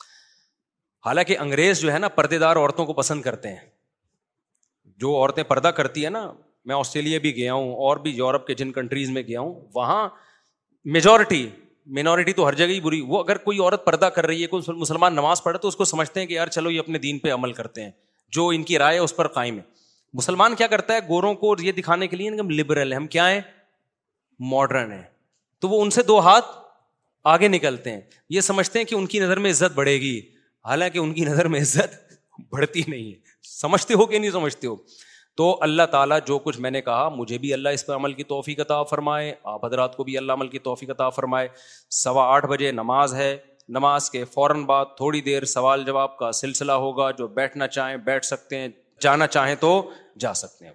حالانکہ 1.06 1.38
انگریز 1.38 1.80
جو 1.80 1.92
ہے 1.92 1.98
نا 1.98 2.08
پردے 2.18 2.38
دار 2.38 2.56
عورتوں 2.56 2.84
کو 2.86 2.92
پسند 2.94 3.22
کرتے 3.22 3.48
ہیں 3.52 3.66
جو 5.00 5.14
عورتیں 5.16 5.42
پردہ 5.44 5.68
کرتی 5.78 6.04
ہے 6.04 6.10
نا 6.10 6.30
میں 6.66 6.74
آسٹریلیا 6.76 7.18
بھی 7.18 7.34
گیا 7.36 7.54
ہوں 7.54 7.72
اور 7.86 7.96
بھی 8.02 8.10
یورپ 8.16 8.46
کے 8.46 8.54
جن 8.54 8.72
کنٹریز 8.72 9.10
میں 9.10 9.22
گیا 9.28 9.40
ہوں 9.40 9.54
وہاں 9.74 10.08
میجورٹی 10.96 11.46
مینورٹی 11.96 12.32
تو 12.32 12.46
ہر 12.48 12.54
جگہ 12.54 12.66
ہی 12.72 12.80
بری 12.80 13.00
وہ 13.06 13.22
اگر 13.22 13.38
کوئی 13.46 13.58
عورت 13.60 13.84
پردہ 13.84 14.06
کر 14.14 14.26
رہی 14.26 14.42
ہے 14.42 14.46
کوئی 14.48 14.72
مسلمان 14.80 15.14
نماز 15.14 15.42
پڑھے 15.42 15.58
تو 15.58 15.68
اس 15.68 15.76
کو 15.76 15.84
سمجھتے 15.90 16.20
ہیں 16.20 16.26
کہ 16.26 16.34
یار 16.34 16.48
چلو 16.56 16.70
یہ 16.70 16.78
اپنے 16.80 16.98
دین 16.98 17.18
پہ 17.18 17.32
عمل 17.32 17.52
کرتے 17.52 17.84
ہیں 17.84 17.90
جو 18.36 18.46
ان 18.54 18.62
کی 18.64 18.78
رائے 18.78 18.98
ہے 18.98 19.02
اس 19.04 19.16
پر 19.16 19.28
قائم 19.38 19.56
ہے 19.58 19.62
مسلمان 20.20 20.54
کیا 20.56 20.66
کرتا 20.66 20.94
ہے 20.94 21.00
گوروں 21.08 21.34
کو 21.42 21.54
یہ 21.62 21.72
دکھانے 21.72 22.06
کے 22.08 22.16
لیے 22.16 22.30
ہم 22.40 22.50
لبرل 22.50 22.92
ہیں 22.92 22.98
ہم 22.98 23.06
کیا 23.16 23.30
ہیں 23.30 23.40
ماڈرن 24.50 24.92
ہیں 24.92 25.02
تو 25.62 25.68
وہ 25.68 25.80
ان 25.82 25.90
سے 25.96 26.02
دو 26.02 26.18
ہاتھ 26.26 26.46
آگے 27.32 27.48
نکلتے 27.48 27.90
ہیں 27.90 28.00
یہ 28.36 28.40
سمجھتے 28.50 28.78
ہیں 28.78 28.86
کہ 28.86 28.94
ان 28.94 29.04
کی 29.10 29.18
نظر 29.20 29.38
میں 29.44 29.50
عزت 29.50 29.74
بڑھے 29.74 29.92
گی 30.00 30.18
حالانکہ 30.68 30.98
ان 30.98 31.12
کی 31.14 31.24
نظر 31.24 31.48
میں 31.48 31.60
عزت 31.60 31.94
بڑھتی 32.52 32.82
نہیں 32.88 33.12
ہے 33.12 33.18
سمجھتے 33.48 33.94
ہو 34.00 34.06
کہ 34.06 34.18
نہیں 34.18 34.30
سمجھتے 34.30 34.66
ہو 34.66 34.74
تو 35.36 35.44
اللہ 35.62 35.82
تعالیٰ 35.90 36.18
جو 36.26 36.38
کچھ 36.46 36.58
میں 36.60 36.70
نے 36.70 36.80
کہا 36.88 37.08
مجھے 37.16 37.38
بھی 37.44 37.52
اللہ 37.52 37.76
اس 37.76 37.84
پر 37.86 37.94
عمل 37.94 38.12
کی 38.14 38.24
توفیق 38.34 38.60
عطا 38.60 38.82
فرمائے 38.90 39.32
آپ 39.52 39.64
حضرات 39.64 39.96
کو 39.96 40.04
بھی 40.04 40.16
اللہ 40.18 40.32
عمل 40.38 40.48
کی 40.48 40.58
توفیق 40.66 40.90
عطا 40.90 41.08
فرمائے 41.20 41.48
سوا 42.02 42.26
آٹھ 42.34 42.46
بجے 42.50 42.72
نماز 42.82 43.14
ہے 43.14 43.36
نماز 43.78 44.10
کے 44.10 44.24
فوراً 44.34 44.64
بعد 44.72 44.84
تھوڑی 44.96 45.20
دیر 45.30 45.44
سوال 45.56 45.84
جواب 45.84 46.16
کا 46.18 46.32
سلسلہ 46.42 46.72
ہوگا 46.86 47.10
جو 47.18 47.28
بیٹھنا 47.40 47.66
چاہیں 47.78 47.96
بیٹھ 48.10 48.24
سکتے 48.26 48.58
ہیں 48.60 48.68
جانا 49.06 49.26
چاہیں 49.36 49.54
تو 49.60 49.72
جا 50.26 50.34
سکتے 50.44 50.66
ہیں 50.66 50.72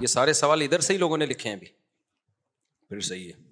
یہ 0.00 0.06
سارے 0.06 0.32
سوال 0.32 0.60
ادھر 0.62 0.80
سے 0.86 0.92
ہی 0.92 0.98
لوگوں 0.98 1.16
نے 1.18 1.26
لکھے 1.26 1.48
ہیں 1.48 1.56
ابھی 1.56 1.66
پھر 2.88 3.00
صحیح 3.10 3.26
ہے 3.26 3.44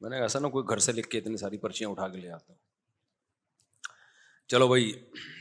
میں 0.00 0.10
نے 0.10 0.20
ایسا 0.20 0.48
کوئی 0.48 0.64
گھر 0.70 0.78
سے 0.84 0.92
لکھ 0.92 1.08
کے 1.10 1.18
اتنی 1.18 1.36
ساری 1.36 1.58
پرچیاں 1.58 1.88
اٹھا 1.90 2.08
کے 2.08 2.18
لے 2.20 2.30
آتا 2.30 2.52
چلو 4.52 4.68
بھائی 4.68 4.92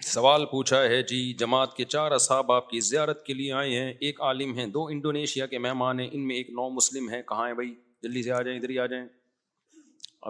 سوال 0.06 0.46
پوچھا 0.52 0.82
ہے 0.90 1.02
جی 1.10 1.22
جماعت 1.40 1.74
کے 1.78 1.86
چار 1.96 2.12
اصحاب 2.12 2.52
آپ 2.52 2.70
کی 2.70 2.80
زیارت 2.90 3.26
کے 3.26 3.34
لیے 3.34 3.52
آئے 3.54 3.80
ہیں 3.80 3.94
ایک 4.08 4.22
عالم 4.30 4.58
ہیں 4.58 4.66
دو 4.78 4.86
انڈونیشیا 4.96 5.46
کے 5.52 5.60
مہمان 5.68 6.00
ہیں 6.00 6.08
ان 6.14 6.28
میں 6.28 6.36
ایک 6.36 6.50
نو 6.60 6.70
مسلم 6.80 7.10
ہے 7.12 7.22
کہاں 7.30 7.48
ہیں 7.48 7.54
بھائی 7.62 7.74
جلدی 8.04 8.24
سے 8.24 8.32
آ 8.32 8.42
جائیں 8.42 8.58
ادھر 8.60 8.70
ہی 8.70 8.80
آ 8.80 8.86
جائیں 8.96 9.06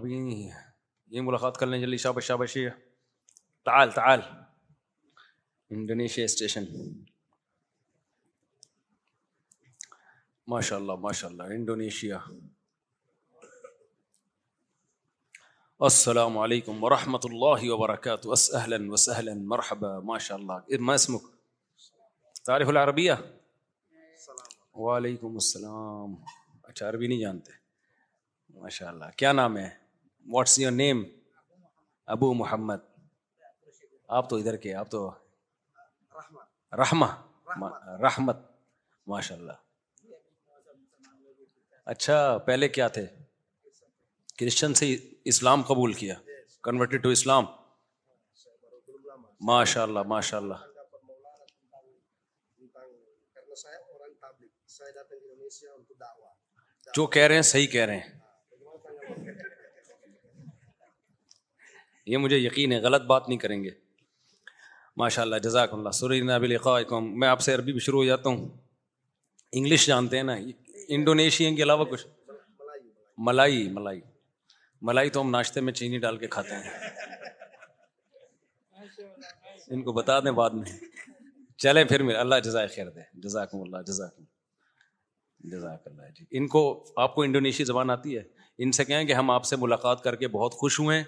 ابھی 0.01 0.17
یہ 0.35 1.21
ملاقات 1.21 1.57
کر 1.57 1.67
لیں 1.67 1.79
جلدی 1.81 1.97
شابش 2.05 2.25
شابش 2.27 2.57
تعال 3.65 3.91
تعال 3.91 4.21
انڈونیشیا 5.75 6.25
اسٹیشن 6.25 6.63
ماشاء 10.47 10.75
اللہ 10.79 10.95
ماشاء 11.01 11.27
اللہ 11.29 11.43
انڈونیشیا 11.53 12.17
السلام 15.87 16.37
علیکم 16.37 16.83
و 16.83 16.89
رحمت 16.89 17.25
اللہ 17.25 17.63
وبرکاتہ 17.71 18.35
تاریخ 22.45 22.67
اللہ 22.67 22.79
عربیہ 22.79 23.13
وعلیکم 24.83 25.33
السلام 25.43 26.15
اچھا 26.67 26.89
عربی 26.89 27.07
نہیں 27.07 27.19
جانتے 27.19 27.51
ماشاء 28.61 28.87
اللہ 28.87 29.17
کیا 29.17 29.31
نام 29.41 29.57
ہے 29.57 29.67
what's 30.33 30.59
your 30.59 30.71
name 30.71 31.03
Abu 32.17 32.33
Muhammad 32.43 32.85
آپ 34.17 34.29
تو 34.29 34.35
ادھر 34.35 34.57
کے 34.65 34.73
آپ 34.83 34.91
تو 34.91 35.09
رحمہ 36.81 37.13
رحمت 38.03 38.49
ماشاء 39.07 39.35
اللہ 39.35 39.63
اچھا 41.93 42.37
پہلے 42.45 42.67
کیا 42.75 42.87
تھے 42.95 43.05
کرسچن 44.39 44.73
سے 44.79 44.95
اسلام 45.33 45.61
قبول 45.67 45.91
کیا 45.99 46.13
کنورٹیڈ 46.63 47.03
ٹو 47.03 47.09
اسلام 47.17 47.45
ماشاء 49.49 49.81
اللہ 49.81 50.03
ماشاء 50.13 50.37
اللہ 50.37 50.63
جو 56.95 57.05
کہہ 57.15 57.23
رہے 57.27 57.35
ہیں 57.35 57.41
صحیح 57.53 57.67
کہہ 57.67 57.85
رہے 57.85 57.97
ہیں 57.97 58.13
یہ 62.13 62.17
مجھے 62.23 62.37
یقین 62.37 62.71
ہے 62.71 62.79
غلط 62.81 63.01
بات 63.11 63.27
نہیں 63.29 63.39
کریں 63.39 63.63
گے 63.63 63.69
ماشاء 64.97 65.21
اللہ 65.21 65.37
جزاک 65.43 65.73
اللہ 65.73 65.91
سرین 65.99 66.57
خواہ 66.63 66.99
میں 67.11 67.27
آپ 67.27 67.41
سے 67.41 67.53
عربی 67.53 67.71
بھی 67.71 67.79
شروع 67.87 67.99
ہو 68.01 68.05
جاتا 68.07 68.29
ہوں 68.29 68.47
انگلش 69.57 69.85
جانتے 69.87 70.17
ہیں 70.17 70.23
نا 70.23 70.35
انڈونیشیا 70.93 71.49
کے 71.55 71.63
علاوہ 71.63 71.85
کچھ 71.91 72.05
ملائی 73.27 73.67
ملائی 73.73 74.01
ملائی 74.87 75.09
تو 75.09 75.21
ہم 75.21 75.29
ناشتے 75.29 75.61
میں 75.61 75.73
چینی 75.73 75.97
ڈال 75.99 76.17
کے 76.17 76.27
کھاتے 76.35 76.55
ہیں 76.55 76.91
ان 79.73 79.81
کو 79.83 79.91
بتا 79.93 80.19
دیں 80.23 80.31
بعد 80.39 80.49
میں 80.61 80.71
چلے 81.63 81.83
پھر 81.85 82.03
میرے 82.03 82.17
اللہ 82.17 82.39
جزائے 82.43 82.67
خیر 82.75 82.89
دے 82.95 83.01
جزاکم 83.23 83.61
اللہ 83.61 83.81
جزاکم 83.87 84.23
جزاک 85.51 85.87
اللہ 85.87 86.09
جی 86.15 86.23
ان 86.37 86.47
کو 86.55 86.61
آپ 87.03 87.15
کو 87.15 87.21
انڈونیشی 87.21 87.63
زبان 87.63 87.89
آتی 87.89 88.17
ہے 88.17 88.23
ان 88.63 88.71
سے 88.77 88.85
کہیں 88.85 89.03
کہ 89.05 89.13
ہم 89.13 89.31
آپ 89.31 89.45
سے 89.45 89.55
ملاقات 89.59 90.03
کر 90.03 90.15
کے 90.15 90.27
بہت 90.37 90.53
خوش 90.59 90.79
ہوئے 90.79 91.03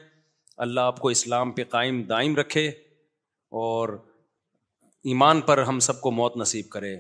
اللہ 0.66 0.90
آپ 0.92 1.00
کو 1.02 1.10
اسلام 1.10 1.52
پہ 1.60 1.64
قائم 1.70 2.02
دائم 2.10 2.36
رکھے 2.36 2.68
اور 3.64 3.90
ایمان 5.12 5.42
پر 5.50 5.58
ہم 5.68 5.80
سب 5.90 6.02
کو 6.02 6.12
موت 6.12 6.38
نصیب 6.38 6.70
کرے 6.70 6.96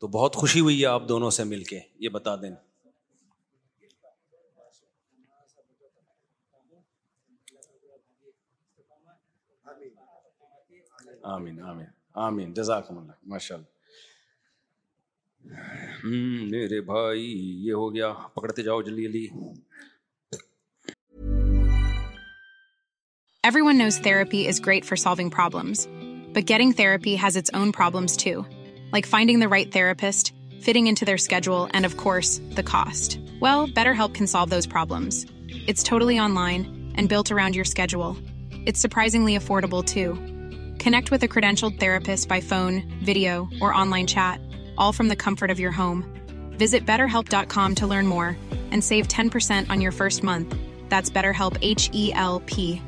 تو 0.00 0.06
بہت 0.08 0.36
خوشی 0.40 0.60
ہوئی 0.60 0.80
ہے 0.80 0.84
آپ 0.86 1.08
دونوں 1.08 1.30
سے 1.36 1.44
مل 1.44 1.62
کے 1.70 1.78
یہ 2.02 2.08
بتا 2.12 2.34
دیں 2.42 2.50
آمین 11.34 11.60
آمین 11.70 11.86
آمین 12.26 12.52
جزاکم 12.54 12.98
اللہ 12.98 13.12
ماشاء 13.32 13.56
اللہ 13.56 13.78
میرے 16.50 16.80
بھائی 16.92 17.26
یہ 17.66 17.72
ہو 17.72 17.94
گیا 17.94 18.12
پکڑتے 18.34 18.62
جاؤ 18.62 18.80
جلدی 18.82 19.04
جلدی 19.06 19.26
everyone 23.68 23.78
knows 23.78 23.98
therapy 24.02 24.46
is 24.48 24.60
great 24.66 24.84
for 24.84 24.96
solving 25.04 25.28
problems 25.36 25.86
but 26.36 26.48
getting 26.48 26.72
therapy 26.76 27.16
has 27.24 27.36
its 27.36 27.54
own 27.54 27.70
problems 27.76 28.16
too 28.24 28.40
like 28.92 29.06
finding 29.06 29.38
the 29.38 29.48
right 29.48 29.70
therapist, 29.70 30.32
fitting 30.60 30.86
into 30.86 31.04
their 31.04 31.18
schedule, 31.18 31.68
and 31.72 31.86
of 31.86 31.96
course, 31.96 32.40
the 32.50 32.62
cost. 32.62 33.18
Well, 33.40 33.68
BetterHelp 33.68 34.14
can 34.14 34.26
solve 34.26 34.50
those 34.50 34.66
problems. 34.66 35.26
It's 35.48 35.82
totally 35.82 36.18
online 36.18 36.92
and 36.96 37.08
built 37.08 37.30
around 37.30 37.54
your 37.54 37.64
schedule. 37.64 38.16
It's 38.66 38.80
surprisingly 38.80 39.38
affordable 39.38 39.84
too. 39.84 40.14
Connect 40.82 41.10
with 41.10 41.22
a 41.22 41.28
credentialed 41.28 41.78
therapist 41.78 42.28
by 42.28 42.40
phone, 42.40 42.98
video, 43.02 43.48
or 43.60 43.72
online 43.72 44.06
chat, 44.06 44.40
all 44.76 44.92
from 44.92 45.08
the 45.08 45.16
comfort 45.16 45.50
of 45.50 45.60
your 45.60 45.72
home. 45.72 46.04
Visit 46.52 46.86
BetterHelp.com 46.86 47.74
to 47.76 47.86
learn 47.86 48.06
more 48.06 48.36
and 48.70 48.82
save 48.82 49.08
10% 49.08 49.70
on 49.70 49.80
your 49.80 49.92
first 49.92 50.22
month. 50.22 50.54
That's 50.88 51.10
BetterHelp, 51.10 51.56
H-E-L-P. 51.62 52.78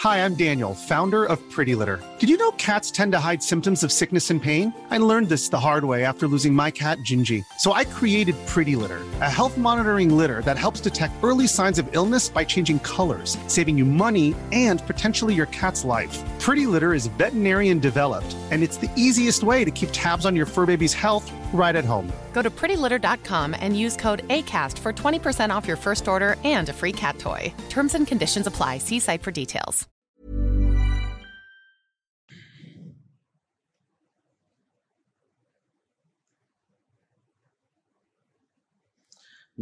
Hi, 0.00 0.22
I'm 0.22 0.34
Daniel, 0.34 0.74
founder 0.74 1.24
of 1.24 1.40
Pretty 1.50 1.74
Litter. 1.74 2.02
Did 2.18 2.28
you 2.28 2.36
know 2.36 2.50
cats 2.58 2.90
tend 2.90 3.12
to 3.12 3.18
hide 3.18 3.42
symptoms 3.42 3.82
of 3.82 3.90
sickness 3.90 4.30
and 4.30 4.42
pain? 4.42 4.74
I 4.90 4.98
learned 4.98 5.30
this 5.30 5.48
the 5.48 5.58
hard 5.58 5.86
way 5.86 6.04
after 6.04 6.28
losing 6.28 6.52
my 6.52 6.70
cat, 6.70 6.98
Gingy. 6.98 7.42
So 7.60 7.72
I 7.72 7.86
created 7.86 8.36
Pretty 8.46 8.76
Litter, 8.76 9.00
a 9.22 9.30
health 9.30 9.56
monitoring 9.56 10.14
litter 10.14 10.42
that 10.42 10.58
helps 10.58 10.80
detect 10.80 11.14
early 11.22 11.46
signs 11.46 11.78
of 11.78 11.88
illness 11.92 12.28
by 12.28 12.44
changing 12.44 12.80
colors, 12.80 13.38
saving 13.46 13.78
you 13.78 13.86
money 13.86 14.34
and 14.52 14.86
potentially 14.86 15.34
your 15.34 15.46
cat's 15.46 15.82
life. 15.82 16.22
Pretty 16.46 16.64
Litter 16.72 16.90
is 16.96 17.06
veterinarian 17.20 17.80
developed, 17.84 18.34
and 18.54 18.64
it's 18.66 18.76
the 18.82 18.86
easiest 19.04 19.42
way 19.46 19.64
to 19.68 19.72
keep 19.78 19.90
tabs 19.96 20.28
on 20.28 20.36
your 20.40 20.46
fur 20.50 20.66
baby's 20.70 20.92
health 20.98 21.30
right 21.62 21.78
at 21.80 21.88
home. 21.88 22.12
Go 22.36 22.42
to 22.48 22.52
prettylitter.com 22.60 23.56
and 23.68 23.78
use 23.80 23.96
code 24.04 24.22
ACAST 24.36 24.78
for 24.78 24.92
20% 24.92 25.54
off 25.56 25.66
your 25.70 25.76
first 25.86 26.10
order 26.14 26.28
and 26.50 26.68
a 26.68 26.72
free 26.82 26.92
cat 27.00 27.18
toy. 27.24 27.52
Terms 27.74 27.96
and 27.98 28.06
conditions 28.12 28.46
apply. 28.52 28.78
See 28.86 29.02
site 29.10 29.26
for 29.28 29.36
details. 29.42 29.84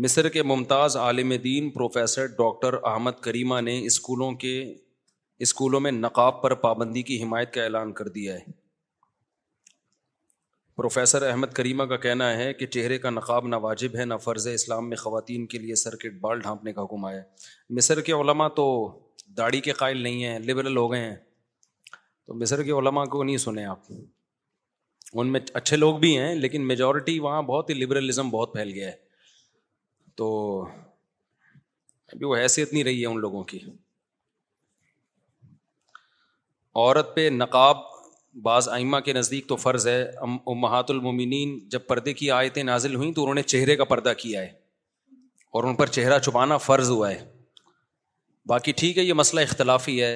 مصر 0.05 0.29
کے 0.35 0.43
ممتاز 0.43 0.97
عالم 0.97 1.33
دین 1.43 1.69
professor 1.71 2.27
doctor 2.39 2.75
Ahmed 2.93 3.19
Karima 3.25 3.61
نے 3.65 3.79
اسکولوں 3.87 4.31
کے 4.45 4.55
اسکولوں 5.43 5.79
میں 5.81 5.91
نقاب 5.93 6.43
پر 6.43 6.55
پابندی 6.65 7.03
کی 7.03 7.23
حمایت 7.23 7.53
کا 7.55 7.63
اعلان 7.63 7.93
کر 7.93 8.09
دیا 8.19 8.35
ہے 8.35 8.53
پروفیسر 10.77 11.27
احمد 11.29 11.47
کریمہ 11.55 11.83
کا 11.91 11.97
کہنا 12.05 12.33
ہے 12.37 12.53
کہ 12.55 12.67
چہرے 12.77 12.99
کا 12.99 13.11
نقاب 13.11 13.47
نہ 13.49 13.57
واجب 13.63 13.97
ہے 13.99 14.05
نہ 14.05 14.15
فرض 14.23 14.47
ہے 14.49 14.55
اسلام 14.55 14.89
میں 14.89 14.97
خواتین 15.01 15.47
کے 15.47 15.59
لیے 15.59 15.75
سر 15.83 15.97
کے 15.97 16.11
بال 16.21 16.41
ڈھانپنے 16.41 16.73
کا 16.73 16.83
حکم 16.83 17.05
آیا 17.05 17.21
ہے 17.21 17.75
مصر 17.77 18.01
کے 18.09 18.13
علماء 18.13 18.49
تو 18.57 18.65
داڑھی 19.37 19.61
کے 19.61 19.73
قائل 19.83 20.03
نہیں 20.03 20.25
ہیں 20.25 20.39
لبرل 20.49 20.77
ہو 20.77 20.91
گئے 20.93 21.01
ہیں 21.01 21.15
تو 22.27 22.35
مصر 22.41 22.63
کے 22.63 22.71
علماء 22.79 23.05
کو 23.15 23.23
نہیں 23.23 23.37
سنیں 23.47 23.65
آپ 23.65 23.93
ان 25.13 25.33
میں 25.33 25.41
اچھے 25.55 25.77
لوگ 25.77 25.97
بھی 26.05 26.17
ہیں 26.19 26.35
لیکن 26.35 26.67
میجورٹی 26.69 27.19
وہاں 27.27 27.43
بہت 27.53 27.71
ہی 27.71 27.75
لبرلزم 27.75 28.31
بہت 28.31 28.53
پھیل 28.53 28.73
گیا 28.75 28.89
ہے 28.91 28.97
تو 30.17 30.31
ابھی 32.13 32.27
وہ 32.27 32.37
حیثیت 32.37 32.73
نہیں 32.73 32.85
رہی 32.85 33.01
ہے 33.01 33.07
ان 33.07 33.21
لوگوں 33.21 33.43
کی 33.53 33.59
عورت 36.77 37.15
پہ 37.15 37.29
نقاب 37.33 37.77
بعض 38.43 38.69
آئمہ 38.69 38.97
کے 39.05 39.13
نزدیک 39.13 39.47
تو 39.49 39.57
فرض 39.57 39.87
ہے 39.87 40.01
امہات 40.53 40.91
المومنین 40.91 41.59
جب 41.73 41.87
پردے 41.89 42.13
کی 42.21 42.31
آیتیں 42.41 42.63
نازل 42.71 42.95
ہوئیں 42.95 43.13
تو 43.15 43.23
انہوں 43.23 43.35
نے 43.35 43.43
چہرے 43.53 43.77
کا 43.77 43.85
پردہ 43.91 44.13
کیا 44.19 44.41
ہے 44.41 44.49
اور 45.57 45.65
ان 45.65 45.75
پر 45.77 45.87
چہرہ 45.97 46.19
چھپانا 46.19 46.57
فرض 46.65 46.91
ہوا 46.91 47.11
ہے 47.11 47.25
باقی 48.49 48.73
ٹھیک 48.83 48.99
ہے 48.99 49.03
یہ 49.03 49.13
مسئلہ 49.23 49.41
اختلافی 49.41 50.03
ہے 50.03 50.13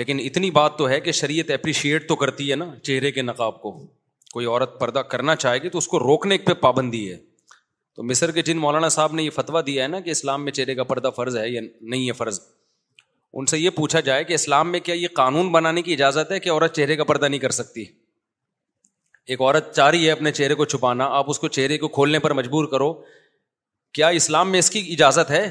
لیکن 0.00 0.18
اتنی 0.24 0.50
بات 0.60 0.76
تو 0.78 0.88
ہے 0.88 1.00
کہ 1.00 1.12
شریعت 1.12 1.50
اپریشیٹ 1.54 2.08
تو 2.08 2.16
کرتی 2.16 2.50
ہے 2.50 2.56
نا 2.56 2.66
چہرے 2.82 3.10
کے 3.12 3.22
نقاب 3.22 3.60
کو 3.62 3.72
کوئی 4.32 4.46
عورت 4.46 4.78
پردہ 4.80 4.98
کرنا 5.14 5.34
چاہے 5.36 5.58
گی 5.62 5.68
تو 5.70 5.78
اس 5.78 5.88
کو 5.88 5.98
روکنے 5.98 6.38
پہ 6.46 6.54
پابندی 6.62 7.10
ہے 7.10 7.16
تو 7.96 8.02
مصر 8.10 8.30
کے 8.36 8.42
جن 8.42 8.58
مولانا 8.58 8.88
صاحب 8.94 9.12
نے 9.14 9.22
یہ 9.22 9.30
فتویٰ 9.30 9.64
دیا 9.66 9.82
ہے 9.82 9.88
نا 9.88 10.00
کہ 10.00 10.10
اسلام 10.10 10.44
میں 10.44 10.52
چہرے 10.58 10.74
کا 10.74 10.84
پردہ 10.92 11.08
فرض 11.16 11.36
ہے 11.36 11.48
یا 11.48 11.60
نہیں 11.80 12.06
ہے 12.06 12.12
فرض 12.20 12.38
ان 13.40 13.46
سے 13.46 13.58
یہ 13.58 13.70
پوچھا 13.76 14.00
جائے 14.06 14.24
کہ 14.24 14.34
اسلام 14.34 14.70
میں 14.72 14.80
کیا 14.86 14.94
یہ 14.94 15.08
قانون 15.16 15.50
بنانے 15.52 15.82
کی 15.82 15.92
اجازت 15.92 16.32
ہے 16.32 16.38
کہ 16.46 16.50
عورت 16.50 16.74
چہرے 16.76 16.96
کا 16.96 17.04
پردہ 17.10 17.26
نہیں 17.28 17.40
کر 17.40 17.50
سکتی 17.58 17.84
ایک 19.30 19.40
عورت 19.40 19.72
چاہ 19.74 19.90
رہی 19.90 20.06
ہے 20.06 20.12
اپنے 20.12 20.32
چہرے 20.32 20.54
کو 20.54 20.64
چھپانا 20.72 21.04
آپ 21.18 21.30
اس 21.30 21.38
کو 21.38 21.48
چہرے 21.58 21.78
کو 21.78 21.88
کھولنے 21.98 22.18
پر 22.26 22.30
مجبور 22.40 22.64
کرو 22.70 22.92
کیا 23.94 24.08
اسلام 24.20 24.50
میں 24.50 24.58
اس 24.58 24.70
کی 24.70 24.80
اجازت 24.92 25.30
ہے 25.30 25.48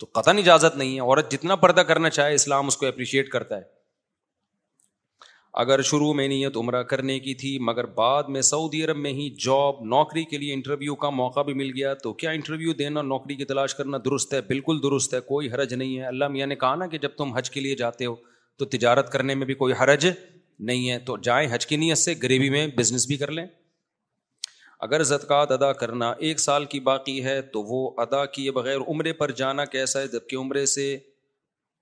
تو 0.00 0.06
قطن 0.20 0.38
اجازت 0.38 0.76
نہیں 0.76 0.94
ہے 0.94 1.00
عورت 1.00 1.30
جتنا 1.32 1.56
پردہ 1.64 1.80
کرنا 1.90 2.10
چاہے 2.10 2.34
اسلام 2.34 2.66
اس 2.66 2.76
کو 2.76 2.86
اپریشیٹ 2.86 3.28
کرتا 3.28 3.56
ہے 3.56 3.62
اگر 5.62 5.80
شروع 5.88 6.12
میں 6.18 6.26
نیت 6.28 6.56
عمرہ 6.56 6.82
کرنے 6.92 7.18
کی 7.24 7.32
تھی 7.40 7.58
مگر 7.62 7.86
بعد 7.96 8.28
میں 8.36 8.40
سعودی 8.42 8.82
عرب 8.84 8.96
میں 8.98 9.10
ہی 9.14 9.28
جاب 9.44 9.74
نوکری 9.88 10.22
کے 10.30 10.38
لیے 10.38 10.54
انٹرویو 10.54 10.94
کا 11.02 11.10
موقع 11.10 11.40
بھی 11.48 11.52
مل 11.54 11.70
گیا 11.76 11.92
تو 12.02 12.12
کیا 12.22 12.30
انٹرویو 12.30 12.72
دینا 12.78 13.02
نوکری 13.02 13.34
کی 13.34 13.44
تلاش 13.50 13.74
کرنا 13.74 13.98
درست 14.04 14.32
ہے 14.34 14.40
بالکل 14.48 14.82
درست 14.82 15.14
ہے 15.14 15.20
کوئی 15.28 15.50
حرج 15.52 15.74
نہیں 15.74 15.98
ہے 15.98 16.04
اللہ 16.06 16.28
میاں 16.28 16.46
نے 16.46 16.54
کہا 16.64 16.74
نا 16.76 16.86
کہ 16.94 16.98
جب 17.02 17.10
تم 17.18 17.32
حج 17.36 17.50
کے 17.50 17.60
لیے 17.60 17.74
جاتے 17.84 18.06
ہو 18.06 18.14
تو 18.58 18.64
تجارت 18.76 19.12
کرنے 19.12 19.34
میں 19.34 19.46
بھی 19.46 19.54
کوئی 19.60 19.74
حرج 19.80 20.06
نہیں 20.58 20.90
ہے 20.90 20.98
تو 21.06 21.16
جائیں 21.28 21.46
حج 21.54 21.66
کی 21.66 21.76
نیت 21.82 21.98
سے 21.98 22.14
غریبی 22.22 22.50
میں 22.50 22.66
بزنس 22.78 23.06
بھی 23.06 23.16
کر 23.16 23.30
لیں 23.38 23.46
اگر 24.88 25.02
زکوٰۃ 25.12 25.52
ادا 25.58 25.72
کرنا 25.84 26.10
ایک 26.26 26.40
سال 26.40 26.64
کی 26.74 26.80
باقی 26.90 27.22
ہے 27.24 27.40
تو 27.52 27.62
وہ 27.72 27.88
ادا 28.06 28.24
کیے 28.34 28.50
بغیر 28.60 28.80
عمرے 28.88 29.12
پر 29.22 29.30
جانا 29.42 29.64
کیسا 29.76 30.00
ہے 30.00 30.08
جب 30.12 30.26
کہ 30.30 30.36
عمرے 30.42 30.66
سے 30.74 30.96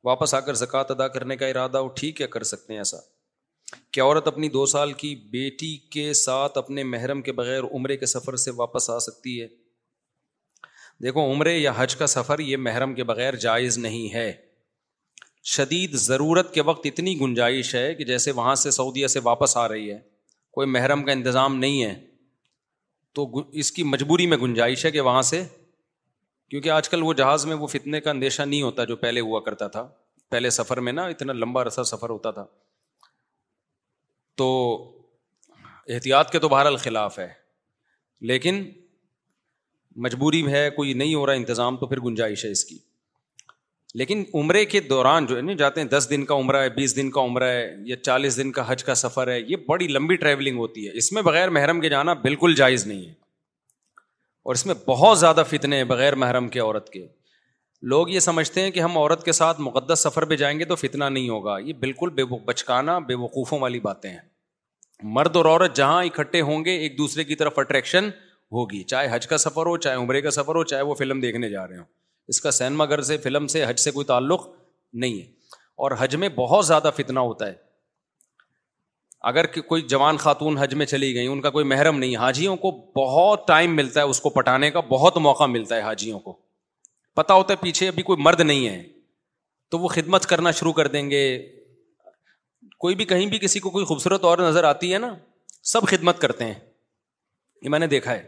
واپس 0.05 0.35
آ 0.35 0.41
کر 0.51 0.55
زکوٰۃ 0.65 0.91
ادا 0.97 1.09
کرنے 1.17 1.37
کا 1.37 1.47
ارادہ 1.55 1.79
ہو 1.79 1.89
ٹھیک 2.01 2.21
ہے 2.23 2.27
کر 2.37 2.43
سکتے 2.53 2.73
ہیں 2.73 2.81
ایسا 2.81 2.97
عورت 4.01 4.27
اپنی 4.29 4.49
دو 4.49 4.65
سال 4.67 4.93
کی 5.01 5.15
بیٹی 5.31 5.77
کے 5.93 6.13
ساتھ 6.25 6.59
اپنے 6.59 6.83
محرم 6.85 7.23
کے 7.23 7.33
بغیر 7.41 7.65
عمرے 7.75 7.97
کے 7.97 8.07
سفر 8.07 8.37
سے 8.45 8.51
واپس 8.57 8.89
آ 8.91 8.99
سکتی 9.07 9.41
ہے 9.41 9.47
دیکھو 11.03 11.31
عمرے 11.33 11.57
یا 11.59 11.73
حج 11.77 11.97
کا 11.97 12.07
سفر 12.07 12.39
یہ 12.39 12.57
محرم 12.67 12.95
کے 12.95 13.05
بغیر 13.05 13.35
جائز 13.45 13.79
نہیں 13.79 14.13
ہے 14.15 14.33
شدید 15.55 15.95
ضرورت 15.99 16.53
کے 16.55 16.63
وقت 16.63 16.87
اتنی 16.87 17.19
گنجائش 17.21 17.75
ہے 17.75 17.95
کہ 17.95 18.05
جیسے 18.05 18.31
وہاں 18.41 18.55
سے 18.55 18.71
سعودیہ 18.71 19.07
سے 19.15 19.21
واپس 19.23 19.57
آ 19.57 19.67
رہی 19.69 19.91
ہے 19.93 19.99
کوئی 20.55 20.69
محرم 20.69 21.05
کا 21.05 21.13
انتظام 21.13 21.57
نہیں 21.59 21.83
ہے 21.85 21.95
تو 23.15 23.29
اس 23.63 23.73
کی 23.73 23.83
مجبوری 23.83 24.27
میں 24.27 24.37
گنجائش 24.39 24.85
ہے 24.87 24.91
کہ 24.91 25.01
وہاں 25.09 25.23
سے 25.33 25.43
کیونکہ 26.51 26.71
آج 26.71 26.89
کل 26.89 27.03
وہ 27.03 27.13
جہاز 27.23 27.47
میں 27.47 27.57
وہ 27.57 27.67
فتنے 27.67 28.01
کا 28.01 28.11
اندیشہ 28.11 28.43
نہیں 28.43 28.63
ہوتا 28.63 28.85
جو 28.93 28.97
پہلے 29.05 29.21
ہوا 29.29 29.41
کرتا 29.51 29.69
تھا 29.77 29.87
پہلے 30.31 30.51
سفر 30.59 30.81
میں 30.89 30.93
نا 30.93 31.07
اتنا 31.15 31.33
لمبا 31.33 31.65
رسا 31.65 31.85
سفر 31.93 32.11
ہوتا 32.11 32.31
تھا 32.39 32.45
تو 34.43 34.53
احتیاط 35.97 36.31
کے 36.33 36.39
تو 36.45 36.49
بہر 36.49 36.67
الخلاف 36.67 37.19
ہے 37.19 37.29
لیکن 38.31 38.63
مجبوری 40.07 40.47
ہے 40.53 40.69
کوئی 40.77 40.93
نہیں 41.03 41.15
ہو 41.15 41.27
رہا 41.27 41.41
انتظام 41.41 41.77
تو 41.83 41.87
پھر 41.87 42.01
گنجائش 42.07 42.45
ہے 42.45 42.51
اس 42.57 42.65
کی 42.71 42.79
لیکن 44.01 44.23
عمرے 44.41 44.65
کے 44.73 44.81
دوران 44.93 45.27
جو 45.31 45.37
ہے 45.37 45.41
نا 45.49 45.53
جاتے 45.63 45.81
ہیں 45.81 45.89
دس 45.89 46.07
دن 46.11 46.25
کا 46.31 46.35
عمرہ 46.43 46.63
ہے 46.63 46.69
بیس 46.77 46.95
دن 46.97 47.11
کا 47.17 47.21
عمرہ 47.31 47.49
ہے 47.53 47.65
یا 47.91 47.97
چالیس 48.09 48.37
دن 48.37 48.53
کا 48.59 48.63
حج 48.71 48.85
کا 48.85 48.95
سفر 49.05 49.33
ہے 49.33 49.41
یہ 49.41 49.57
بڑی 49.67 49.87
لمبی 49.97 50.17
ٹریولنگ 50.23 50.59
ہوتی 50.65 50.87
ہے 50.87 50.97
اس 51.03 51.11
میں 51.17 51.23
بغیر 51.31 51.51
محرم 51.59 51.81
کے 51.81 51.89
جانا 51.97 52.13
بالکل 52.27 52.55
جائز 52.63 52.87
نہیں 52.87 53.05
ہے 53.09 53.13
اور 54.51 54.55
اس 54.61 54.65
میں 54.67 54.75
بہت 54.87 55.19
زیادہ 55.19 55.43
فتنے 55.51 55.77
ہیں 55.83 55.89
بغیر 55.93 56.15
محرم 56.25 56.49
کے 56.55 56.61
عورت 56.61 56.89
کے 56.93 57.07
لوگ 57.95 58.09
یہ 58.17 58.21
سمجھتے 58.29 58.63
ہیں 58.63 58.71
کہ 58.75 58.81
ہم 58.87 58.97
عورت 58.99 59.25
کے 59.29 59.33
ساتھ 59.41 59.61
مقدس 59.69 60.03
سفر 60.09 60.25
پہ 60.33 60.37
جائیں 60.45 60.59
گے 60.59 60.65
تو 60.73 60.77
فتنہ 60.83 61.05
نہیں 61.19 61.29
ہوگا 61.37 61.59
یہ 61.69 61.73
بالکل 61.87 62.11
بے 62.21 62.25
بچکانا 62.53 62.99
بے 63.13 63.15
وقوفوں 63.27 63.59
والی 63.67 63.81
باتیں 63.91 64.11
ہیں 64.11 64.19
مرد 65.17 65.37
اور 65.37 65.45
عورت 65.45 65.77
جہاں 65.77 66.03
اکٹھے 66.05 66.41
ہوں 66.49 66.65
گے 66.65 66.77
ایک 66.77 66.97
دوسرے 66.99 67.25
کی 67.25 67.35
طرف 67.37 67.59
اٹریکشن 67.59 68.09
ہوگی 68.53 68.83
چاہے 68.93 69.09
حج 69.15 69.27
کا 69.27 69.39
سفر 69.39 69.67
ہو 69.67 69.77
چاہے 69.85 69.97
عمرے 69.97 70.21
کا 70.23 70.31
سفر 70.39 70.55
ہو 70.55 70.63
چاہے 70.73 70.83
وہ 70.89 70.95
فلم 70.95 71.21
دیکھنے 71.21 71.49
جا 71.51 71.67
رہے 71.69 71.77
ہوں 71.79 71.85
اس 72.29 72.41
کا 72.41 72.51
سینما 72.61 72.85
گھر 72.85 73.03
سے 73.09 73.17
فلم 73.25 73.47
سے 73.55 73.65
حج 73.69 73.79
سے 73.81 73.91
کوئی 73.91 74.07
تعلق 74.07 74.49
نہیں 75.05 75.19
ہے 75.21 75.25
اور 75.83 75.91
حج 75.99 76.17
میں 76.23 76.29
بہت 76.35 76.67
زیادہ 76.67 76.91
فتنا 76.97 77.21
ہوتا 77.21 77.47
ہے 77.47 77.55
اگر 79.31 79.47
کوئی 79.61 79.83
جوان 79.93 80.17
خاتون 80.17 80.57
حج 80.59 80.75
میں 80.75 80.87
چلی 80.87 81.15
گئیں 81.15 81.27
ان 81.29 81.41
کا 81.41 81.51
کوئی 81.51 81.65
محرم 81.73 81.99
نہیں 81.99 82.17
حاجیوں 82.17 82.57
کو 82.65 82.71
بہت 83.01 83.47
ٹائم 83.49 83.77
ملتا 83.77 84.01
ہے 84.01 84.05
اس 84.15 84.21
کو 84.21 84.31
پٹانے 84.39 84.71
کا 84.71 84.81
بہت 84.89 85.17
موقع 85.27 85.45
ملتا 85.57 85.77
ہے 85.77 85.81
حاجیوں 85.81 86.19
کو 86.21 86.33
پتا 87.17 87.35
ہوتا 87.35 87.55
ہے 87.55 87.59
پیچھے 87.63 87.89
ابھی 87.89 88.03
کوئی 88.03 88.23
مرد 88.23 88.41
نہیں 88.41 88.69
ہے 88.69 88.83
تو 89.71 89.79
وہ 89.79 89.89
خدمت 89.89 90.27
کرنا 90.27 90.51
شروع 90.61 90.73
کر 90.73 90.87
دیں 90.95 91.09
گے 91.11 91.23
کوئی 92.83 92.95
بھی 93.01 93.05
کہیں 93.11 93.25
بھی 93.33 93.39
کسی 93.39 93.61
کو 93.65 93.71
کوئی 93.71 93.85
خوبصورت 93.87 94.25
اور 94.25 94.39
نظر 94.39 94.65
آتی 94.69 94.93
ہے 94.93 94.99
نا 94.99 95.15
سب 95.73 95.85
خدمت 95.89 96.19
کرتے 96.21 96.45
ہیں 96.45 96.55
یہ 97.63 97.69
میں 97.75 97.79
نے 97.79 97.87
دیکھا 97.93 98.13
ہے 98.13 98.23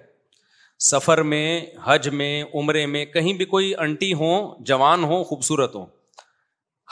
سفر 0.89 1.22
میں 1.32 1.48
حج 1.85 2.09
میں 2.20 2.31
عمرے 2.60 2.85
میں 2.93 3.05
کہیں 3.14 3.32
بھی 3.40 3.44
کوئی 3.55 3.72
انٹی 3.86 4.12
ہو 4.20 4.31
جوان 4.70 5.05
ہو 5.12 5.22
خوبصورت 5.31 5.74
ہو 5.74 5.85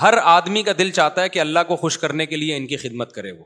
ہر 0.02 0.14
آدمی 0.32 0.62
کا 0.62 0.72
دل 0.78 0.90
چاہتا 0.98 1.22
ہے 1.22 1.28
کہ 1.36 1.40
اللہ 1.40 1.66
کو 1.68 1.76
خوش 1.84 1.98
کرنے 2.06 2.26
کے 2.32 2.36
لیے 2.36 2.56
ان 2.56 2.66
کی 2.66 2.76
خدمت 2.86 3.12
کرے 3.12 3.32
وہ 3.38 3.44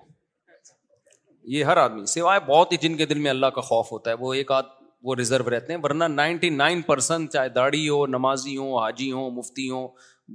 یہ 1.56 1.64
ہر 1.72 1.76
آدمی 1.84 2.04
سوائے 2.14 2.40
بہت 2.48 2.72
ہی 2.72 2.76
جن 2.86 2.96
کے 2.96 3.06
دل 3.12 3.18
میں 3.28 3.30
اللہ 3.30 3.52
کا 3.58 3.68
خوف 3.72 3.92
ہوتا 3.92 4.10
ہے 4.10 4.14
وہ 4.20 4.32
ایک 4.34 4.52
آدھ 4.60 4.72
وہ 5.08 5.14
ریزرو 5.18 5.50
رہتے 5.50 5.72
ہیں 5.72 5.80
ورنہ 5.82 6.04
نائنٹی 6.14 6.50
نائن 6.62 6.80
پرسینٹ 6.90 7.30
چاہے 7.32 7.48
داڑھی 7.60 7.88
ہو 7.88 8.04
نمازی 8.16 8.56
ہو 8.56 8.76
حاجی 8.78 9.10
ہوں 9.12 9.30
مفتی 9.42 9.68
ہوں 9.70 9.88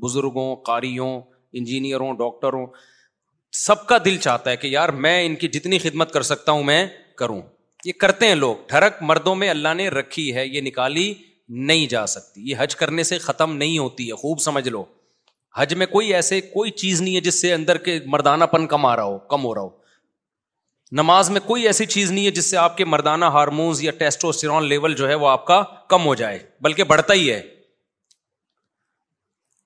بزرگ 0.03 0.37
ہوں 0.43 0.55
قاری 0.71 0.97
ہوں 0.97 1.19
انجینئر 1.61 1.99
ہوں 2.05 2.17
ڈاکٹر 2.17 2.53
ہوں 2.59 2.65
سب 3.59 3.85
کا 3.87 3.97
دل 4.05 4.17
چاہتا 4.17 4.49
ہے 4.49 4.57
کہ 4.57 4.67
یار 4.67 4.89
میں 5.05 5.25
ان 5.25 5.35
کی 5.35 5.47
جتنی 5.53 5.77
خدمت 5.79 6.11
کر 6.13 6.21
سکتا 6.29 6.51
ہوں 6.51 6.63
میں 6.63 6.85
کروں 7.17 7.41
یہ 7.85 7.91
کرتے 7.99 8.27
ہیں 8.27 8.35
لوگ 8.35 8.55
ٹھڑک 8.67 9.01
مردوں 9.09 9.33
میں 9.35 9.49
اللہ 9.49 9.73
نے 9.77 9.87
رکھی 9.89 10.33
ہے 10.35 10.45
یہ 10.47 10.61
نکالی 10.61 11.13
نہیں 11.67 11.87
جا 11.89 12.05
سکتی 12.07 12.49
یہ 12.49 12.55
حج 12.59 12.75
کرنے 12.75 13.03
سے 13.03 13.17
ختم 13.19 13.55
نہیں 13.55 13.77
ہوتی 13.77 14.07
ہے 14.09 14.15
خوب 14.21 14.39
سمجھ 14.41 14.67
لو 14.69 14.83
حج 15.57 15.73
میں 15.77 15.85
کوئی 15.91 16.13
ایسے 16.15 16.39
کوئی 16.41 16.71
چیز 16.81 17.01
نہیں 17.01 17.15
ہے 17.15 17.21
جس 17.21 17.41
سے 17.41 17.53
اندر 17.53 17.77
کے 17.87 17.99
مردانہ 18.09 18.43
پن 18.51 18.67
کم 18.67 18.85
آ 18.85 18.95
رہا 18.95 19.03
ہو 19.03 19.17
کم 19.29 19.45
ہو 19.45 19.53
رہا 19.55 19.61
ہو 19.61 19.69
نماز 20.99 21.29
میں 21.29 21.41
کوئی 21.45 21.65
ایسی 21.67 21.85
چیز 21.85 22.11
نہیں 22.11 22.25
ہے 22.25 22.31
جس 22.31 22.45
سے 22.51 22.57
آپ 22.57 22.77
کے 22.77 22.85
مردانہ 22.85 23.25
ہارمونز 23.35 23.81
یا 23.83 23.91
ٹیسٹوسٹیرون 23.97 24.63
لیول 24.67 24.93
جو 24.95 25.07
ہے 25.07 25.15
وہ 25.15 25.27
آپ 25.29 25.45
کا 25.47 25.61
کم 25.89 26.05
ہو 26.05 26.15
جائے 26.21 26.39
بلکہ 26.61 26.83
بڑھتا 26.93 27.13
ہی 27.13 27.31
ہے 27.31 27.41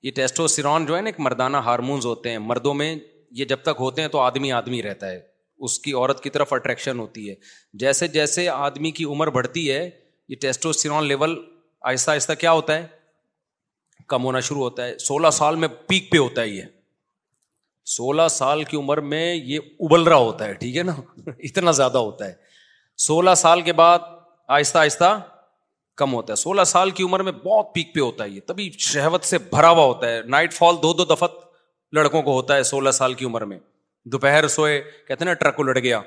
یہ 0.04 0.12
ٹیسٹوسٹیرون 0.16 0.86
جو 0.86 0.96
ہے 0.96 1.02
نا 1.02 1.10
ایک 1.10 1.20
مردانہ 1.28 1.58
ہارمونز 1.66 2.06
ہوتے 2.06 2.32
ہیں 2.32 2.40
مردوں 2.40 2.74
میں 2.82 2.94
یہ 3.38 3.46
جب 3.46 3.60
تک 3.64 3.76
ہوتے 3.80 4.02
ہیں 4.02 4.10
تو 4.10 4.20
آدمی 4.20 4.52
آدمی 4.52 4.82
رہتا 4.84 5.10
ہے 5.10 5.20
اس 5.66 5.78
کی 5.80 5.94
عورت 5.94 6.22
کی 6.24 6.30
طرف 6.30 6.54
اٹریکشن 6.54 7.00
ہوتی 7.00 7.30
ہے 7.30 7.36
جیسے 7.82 8.08
جیسے 8.16 8.48
آدمی 8.50 8.92
کی 8.92 9.04
عمر 9.14 9.30
بڑھتی 9.40 9.72
ہے 9.72 9.90
یہ 10.30 11.00
لیول 11.02 11.36
آہستہ 11.90 12.12
آہستہ 12.12 12.34
کیا 12.40 12.52
ہوتا 12.52 12.78
ہے 12.78 12.86
کم 14.10 14.24
ہونا 14.26 14.40
شروع 14.48 14.62
ہوتا 14.64 14.86
ہے 14.86 14.98
سولہ 15.08 15.30
سال 15.38 15.56
میں 15.64 15.68
پیک 15.88 16.10
پہ 16.12 16.18
ہوتا 16.18 16.42
ہے 16.42 16.48
یہ 16.48 16.64
سولہ 17.96 18.28
سال 18.32 18.64
کی 18.64 18.78
عمر 18.78 18.98
میں 19.14 19.34
یہ 19.36 19.60
ابل 19.86 20.04
رہا 20.08 20.18
ہوتا 20.26 20.48
ہے 20.48 20.54
ٹھیک 20.60 20.78
ہے 20.78 20.84
نا 20.84 20.96
اتنا 21.50 21.72
زیادہ 21.80 21.98
ہوتا 21.98 22.28
ہے 22.28 22.34
سولہ 23.06 23.34
سال 23.44 23.62
کے 23.62 23.74
بعد 23.82 24.00
آہستہ 24.58 24.78
آہستہ 24.78 25.18
کم 25.98 26.14
ہوتا 26.14 26.32
ہے 26.34 26.36
سولہ 26.38 26.64
سال 26.74 26.92
کی 26.92 27.04
عمر 27.04 27.20
میں 27.24 27.32
بہت 27.46 27.74
پیک 27.74 27.94
پہ 27.96 28.00
ہوتا 28.00 28.24
ہے 28.24 28.30
یہ 28.30 28.40
تبھی 28.48 28.70
شہوت 28.92 29.24
سے 29.26 29.38
بھرا 29.52 29.70
ہوا 29.70 29.84
ہوتا 29.86 30.10
ہے 30.12 30.22
نائٹ 30.36 30.54
فال 30.54 30.76
دو 30.84 30.94
دو 30.94 31.06
دفعہ 31.14 31.28
لڑکوں 31.98 32.22
کو 32.28 32.34
ہوتا 32.40 32.56
ہے 32.60 32.64
سولہ 32.74 32.92
سال 33.00 33.14
کی 33.22 33.26
عمر 33.32 33.46
میں 33.52 33.58
دوپہر 34.16 34.48
سوئے 34.56 34.80
کہتے 35.08 35.24
ہیں 35.24 35.28
نا 35.32 35.38
ٹرک 35.44 35.60
الٹ 35.64 35.82
گیا 35.90 36.00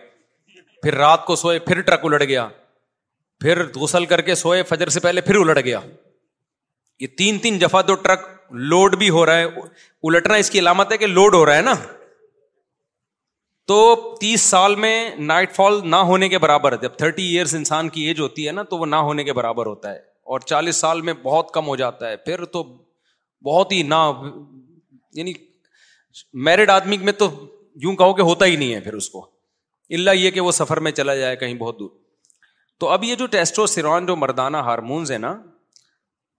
پھر 0.82 0.94
رات 1.04 1.24
کو 1.30 1.36
سوئے 1.42 1.58
پھر 1.68 1.80
ٹرک 1.90 2.04
الٹ 2.10 2.22
گیا 2.32 2.48
پھر 3.44 3.62
غسل 3.82 4.04
کر 4.12 4.20
کے 4.28 4.34
سوئے 4.44 4.62
فجر 4.72 4.88
سے 4.96 5.00
پہلے 5.06 5.20
پھر 5.28 5.38
الٹ 5.40 5.64
گیا 5.64 5.80
یہ 7.04 7.14
تین 7.20 7.38
تین 7.44 7.58
جفا 7.64 7.80
دو 7.88 7.94
ٹرک 8.06 8.26
لوڈ 8.72 8.96
بھی 9.02 9.08
ہو 9.16 9.24
رہا 9.26 9.38
ہے 9.38 9.46
الٹنا 10.10 10.34
اس 10.44 10.50
کی 10.50 10.58
علامت 10.58 10.92
ہے 10.92 10.96
کہ 11.02 11.06
لوڈ 11.18 11.34
ہو 11.34 11.44
رہا 11.46 11.56
ہے 11.56 11.62
نا 11.68 11.74
تو 13.72 13.78
تیس 14.20 14.42
سال 14.54 14.74
میں 14.84 14.94
نائٹ 15.30 15.52
فال 15.56 15.80
نہ 15.94 16.00
ہونے 16.10 16.28
کے 16.34 16.38
برابر 16.44 16.76
جب 16.84 16.96
تھرٹی 17.02 17.26
ایئرس 17.34 17.54
انسان 17.54 17.88
کی 17.96 18.02
ایج 18.10 18.20
ہوتی 18.26 18.46
ہے 18.46 18.52
نا 18.58 18.62
تو 18.70 18.78
وہ 18.82 18.86
نہ 18.94 19.00
ہونے 19.08 19.24
کے 19.28 19.32
برابر 19.40 19.66
ہوتا 19.72 19.92
ہے 19.94 19.98
اور 20.34 20.46
چالیس 20.52 20.76
سال 20.86 21.00
میں 21.08 21.12
بہت 21.22 21.50
کم 21.58 21.66
ہو 21.72 21.76
جاتا 21.82 22.08
ہے 22.10 22.16
پھر 22.28 22.44
تو 22.56 22.62
بہت 23.50 23.72
ہی 23.72 23.82
نہ 23.94 24.00
یعنی 25.20 25.32
میرڈ 26.46 26.70
آدمی 26.70 26.96
میں 27.08 27.12
تو 27.18 27.28
یوں 27.82 27.94
کہو 27.96 28.14
کہ 28.14 28.22
ہوتا 28.28 28.44
ہی 28.46 28.56
نہیں 28.56 28.74
ہے 28.74 28.80
پھر 28.80 28.94
اس 28.94 29.08
کو 29.10 29.28
اللہ 29.96 30.14
یہ 30.16 30.30
کہ 30.30 30.40
وہ 30.40 30.52
سفر 30.52 30.80
میں 30.86 30.90
چلا 30.92 31.14
جائے 31.16 31.36
کہیں 31.36 31.54
بہت 31.58 31.78
دور 31.78 31.88
تو 32.80 32.88
اب 32.96 33.04
یہ 33.04 33.14
جو 33.14 33.26
جو 34.06 34.16
مردانہ 34.16 34.56
ہارمونز 34.70 35.10
ہے 35.12 35.18
نا 35.18 35.34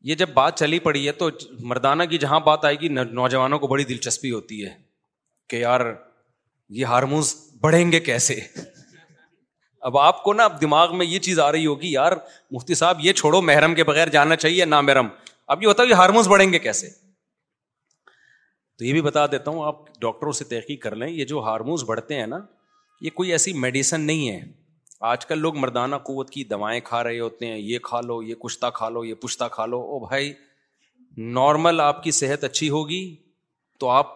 یہ 0.10 0.16
جب 0.16 0.30
بات 0.34 0.60
چلی 0.60 0.78
پڑی 0.80 1.06
ہے 1.06 1.12
تو 1.22 1.30
مردانہ 1.70 2.04
کی 2.10 2.18
جہاں 2.18 2.40
بات 2.40 2.66
آئے 2.66 2.76
گی 2.82 2.88
نوجوانوں 2.98 3.60
کو 3.60 3.68
بڑی 3.68 3.84
دلچسپی 3.86 4.32
ہوتی 4.32 4.66
ہے 4.66 4.70
کہ 5.50 5.56
یار 5.56 5.82
یہ 6.78 6.86
ہارمونس 6.96 7.36
بڑھیں 7.62 7.92
گے 7.92 8.00
کیسے 8.10 8.40
اب 9.90 9.98
آپ 9.98 10.24
کو 10.24 10.34
نا 10.34 10.44
اب 10.46 10.60
دماغ 10.62 10.98
میں 10.98 11.06
یہ 11.06 11.20
چیز 11.28 11.40
آ 11.40 11.52
رہی 11.52 11.66
ہوگی 11.66 11.92
یار 11.92 12.12
مفتی 12.52 12.76
صاحب 12.82 13.00
یہ 13.06 13.14
چھوڑو 13.22 13.42
محرم 13.50 13.76
کے 13.76 13.84
بغیر 13.92 14.08
جانا 14.16 14.36
چاہیے 14.46 14.66
نا 14.66 14.82
محرم 14.82 15.08
اب 15.54 15.62
یہ 15.64 15.68
ہوتا 15.68 15.84
ہے 15.84 15.94
ہارمونس 16.02 16.28
بڑھیں 16.28 16.52
گے 16.54 16.60
کیسے 16.68 16.90
تو 18.80 18.86
یہ 18.86 18.94
بھی 18.94 19.02
بتا 19.02 19.26
دیتا 19.32 19.52
ہوں 19.52 19.66
آپ 19.68 19.80
ڈاکٹروں 20.02 20.32
سے 20.32 20.46
تحقیق 20.50 20.82
کر 20.82 20.96
لیں 20.96 21.08
یہ 21.10 21.26
جو 21.30 21.40
ہارمونس 21.44 21.84
بڑھتے 21.88 22.16
ہیں 22.20 22.28
نا 22.34 22.38
یہ 23.06 23.10
کوئی 23.16 23.32
ایسی 23.32 23.54
میڈیسن 23.64 24.02
نہیں 24.08 24.30
ہے 24.32 24.40
آج 25.08 25.26
کل 25.26 25.40
لوگ 25.42 25.56
مردانہ 25.64 25.96
قوت 26.04 26.30
کی 26.30 26.44
دوائیں 26.52 26.80
کھا 26.86 27.04
رہے 27.04 27.20
ہوتے 27.20 27.46
ہیں 27.48 27.58
یہ 27.58 27.80
کھا 27.84 28.00
لو 28.02 28.22
یہ 28.24 28.36
کشتہ 28.44 28.66
کھا 28.74 28.88
لو 28.90 29.04
یہ 29.06 29.14
پشتہ 29.24 29.44
کھا 29.52 29.66
لو 29.74 29.80
او 29.92 29.98
بھائی 30.06 30.32
نارمل 31.40 31.82
آپ 31.82 32.02
کی 32.04 32.12
صحت 32.20 32.44
اچھی 32.44 32.70
ہوگی 32.76 33.02
تو 33.80 33.90
آپ 33.90 34.14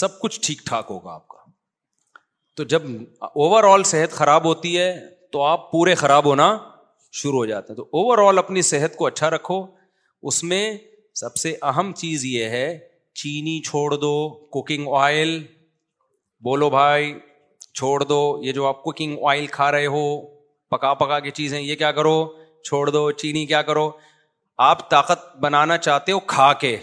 سب 0.00 0.20
کچھ 0.20 0.38
ٹھیک 0.46 0.58
ٹھاک 0.66 0.86
ہوگا 0.90 1.12
آپ 1.14 1.26
کا 1.28 1.34
تو 2.56 2.64
جب 2.74 2.82
اوور 3.24 3.64
آل 3.72 3.82
صحت 3.94 4.12
خراب 4.20 4.44
ہوتی 4.44 4.76
ہے 4.78 4.90
تو 5.32 5.42
آپ 5.44 5.70
پورے 5.72 5.94
خراب 6.02 6.24
ہونا 6.30 6.56
شروع 7.22 7.38
ہو 7.38 7.46
جاتے 7.52 7.72
ہیں 7.72 7.76
تو 7.76 7.88
اوور 8.00 8.26
آل 8.28 8.38
اپنی 8.38 8.62
صحت 8.72 8.96
کو 8.96 9.06
اچھا 9.06 9.30
رکھو 9.36 9.60
اس 10.30 10.42
میں 10.52 10.62
سب 11.22 11.36
سے 11.44 11.54
اہم 11.72 11.92
چیز 12.00 12.24
یہ 12.32 12.48
ہے 12.58 12.66
چینی 13.22 13.58
چھوڑ 13.66 13.88
دو 14.00 14.12
کوکنگ 14.54 14.88
آئل 15.02 15.38
بولو 16.46 16.68
بھائی 16.70 17.12
چھوڑ 17.76 18.02
دو 18.08 18.18
یہ 18.44 18.52
جو 18.52 18.66
آپ 18.66 18.82
کوکنگ 18.82 19.18
آئل 19.30 19.46
کھا 19.56 19.70
رہے 19.72 19.86
ہو 19.94 20.02
پکا 20.70 20.92
پکا 21.02 21.18
کے 21.26 21.30
چیزیں 21.38 21.60
یہ 21.60 21.74
کیا 21.82 21.92
کرو 21.98 22.16
چھوڑ 22.64 22.86
دو 22.90 23.10
چینی 23.22 23.44
کیا 23.46 23.62
کرو 23.70 23.90
آپ 24.66 24.88
طاقت 24.90 25.24
بنانا 25.42 25.76
چاہتے 25.86 26.12
ہو 26.12 26.18
کھا 26.34 26.52
کے 26.62 26.76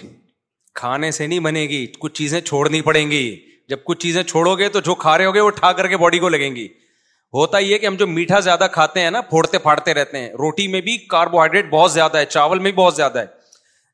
کھانے 0.82 1.12
سے 1.18 1.28
نہیں 1.28 1.40
بنے 1.50 1.64
گی 1.70 1.86
کچھ 2.00 2.14
چیزیں 2.18 2.40
چھوڑنی 2.50 2.82
پڑیں 2.90 3.10
گی 3.12 3.24
جب 3.70 3.84
کچھ 3.86 4.00
چیزیں 4.00 4.22
چھوڑو 4.32 4.56
گے 4.58 4.70
تو 4.74 4.80
جو 4.88 4.96
کھا 5.04 5.18
رہے 5.18 5.26
ہو 5.26 5.34
گے 5.34 5.40
وہ 5.40 5.50
ٹھا 5.60 5.72
کر 5.80 5.88
کے 5.88 5.98
باڈی 5.98 6.20
کو 6.20 6.30
لگیں 6.36 6.50
گی 6.56 6.68
ہوتا 7.38 7.58
یہ 7.68 7.78
کہ 7.78 7.86
ہم 7.86 7.96
جو 8.00 8.08
میٹھا 8.08 8.40
زیادہ 8.48 8.68
کھاتے 8.72 9.02
ہیں 9.02 9.12
نا 9.12 9.22
پھوڑتے 9.30 9.58
پھاڑتے 9.68 9.94
رہتے 9.94 10.20
ہیں 10.20 10.30
روٹی 10.42 10.68
میں 10.76 10.82
بھی 10.90 10.98
کاربوہائیڈریٹ 11.14 11.70
بہت 11.70 11.92
زیادہ 11.92 12.18
ہے 12.18 12.26
چاول 12.36 12.60
میں 12.60 12.72
بھی 12.72 12.78
بہت 12.82 12.96
زیادہ 12.96 13.20
ہے 13.20 13.26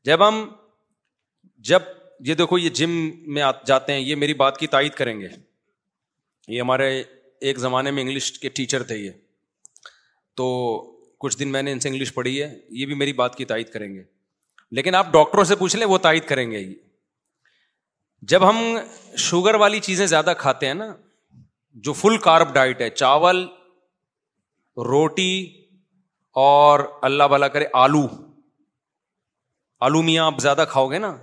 جب 0.07 0.27
ہم 0.27 0.45
جب 1.71 1.81
یہ 2.27 2.33
دیکھو 2.35 2.57
یہ 2.57 2.69
جم 2.79 2.91
میں 3.33 3.41
جاتے 3.65 3.93
ہیں 3.93 3.99
یہ 3.99 4.15
میری 4.21 4.33
بات 4.43 4.57
کی 4.59 4.67
تائید 4.73 4.93
کریں 4.93 5.19
گے 5.19 5.27
یہ 6.53 6.61
ہمارے 6.61 6.89
ایک 6.99 7.57
زمانے 7.59 7.91
میں 7.91 8.03
انگلش 8.03 8.31
کے 8.39 8.49
ٹیچر 8.59 8.83
تھے 8.83 8.97
یہ 8.97 9.11
تو 10.37 10.47
کچھ 11.23 11.37
دن 11.39 11.51
میں 11.51 11.61
نے 11.63 11.71
ان 11.71 11.79
سے 11.79 11.89
انگلش 11.89 12.13
پڑھی 12.13 12.41
ہے 12.41 12.53
یہ 12.79 12.85
بھی 12.85 12.95
میری 12.95 13.13
بات 13.13 13.35
کی 13.35 13.45
تائید 13.45 13.69
کریں 13.69 13.93
گے 13.93 14.01
لیکن 14.77 14.95
آپ 14.95 15.11
ڈاکٹروں 15.13 15.43
سے 15.51 15.55
پوچھ 15.61 15.75
لیں 15.75 15.87
وہ 15.87 15.97
تائید 16.07 16.25
کریں 16.27 16.49
گے 16.51 16.63
جب 18.33 18.49
ہم 18.49 18.57
شوگر 19.27 19.55
والی 19.63 19.79
چیزیں 19.87 20.05
زیادہ 20.13 20.33
کھاتے 20.37 20.67
ہیں 20.67 20.73
نا 20.73 20.93
جو 21.87 21.93
فل 21.93 22.17
کارب 22.27 22.53
ڈائٹ 22.53 22.81
ہے 22.81 22.89
چاول 22.89 23.45
روٹی 24.89 25.31
اور 26.45 26.79
اللہ 27.09 27.27
بھلا 27.35 27.47
کرے 27.55 27.65
آلو 27.83 28.05
آلو 29.87 30.01
میاں 30.01 30.25
آپ 30.25 30.39
زیادہ 30.41 30.65
کھاؤ 30.69 30.87
گے 30.91 30.97
نا 31.05 31.15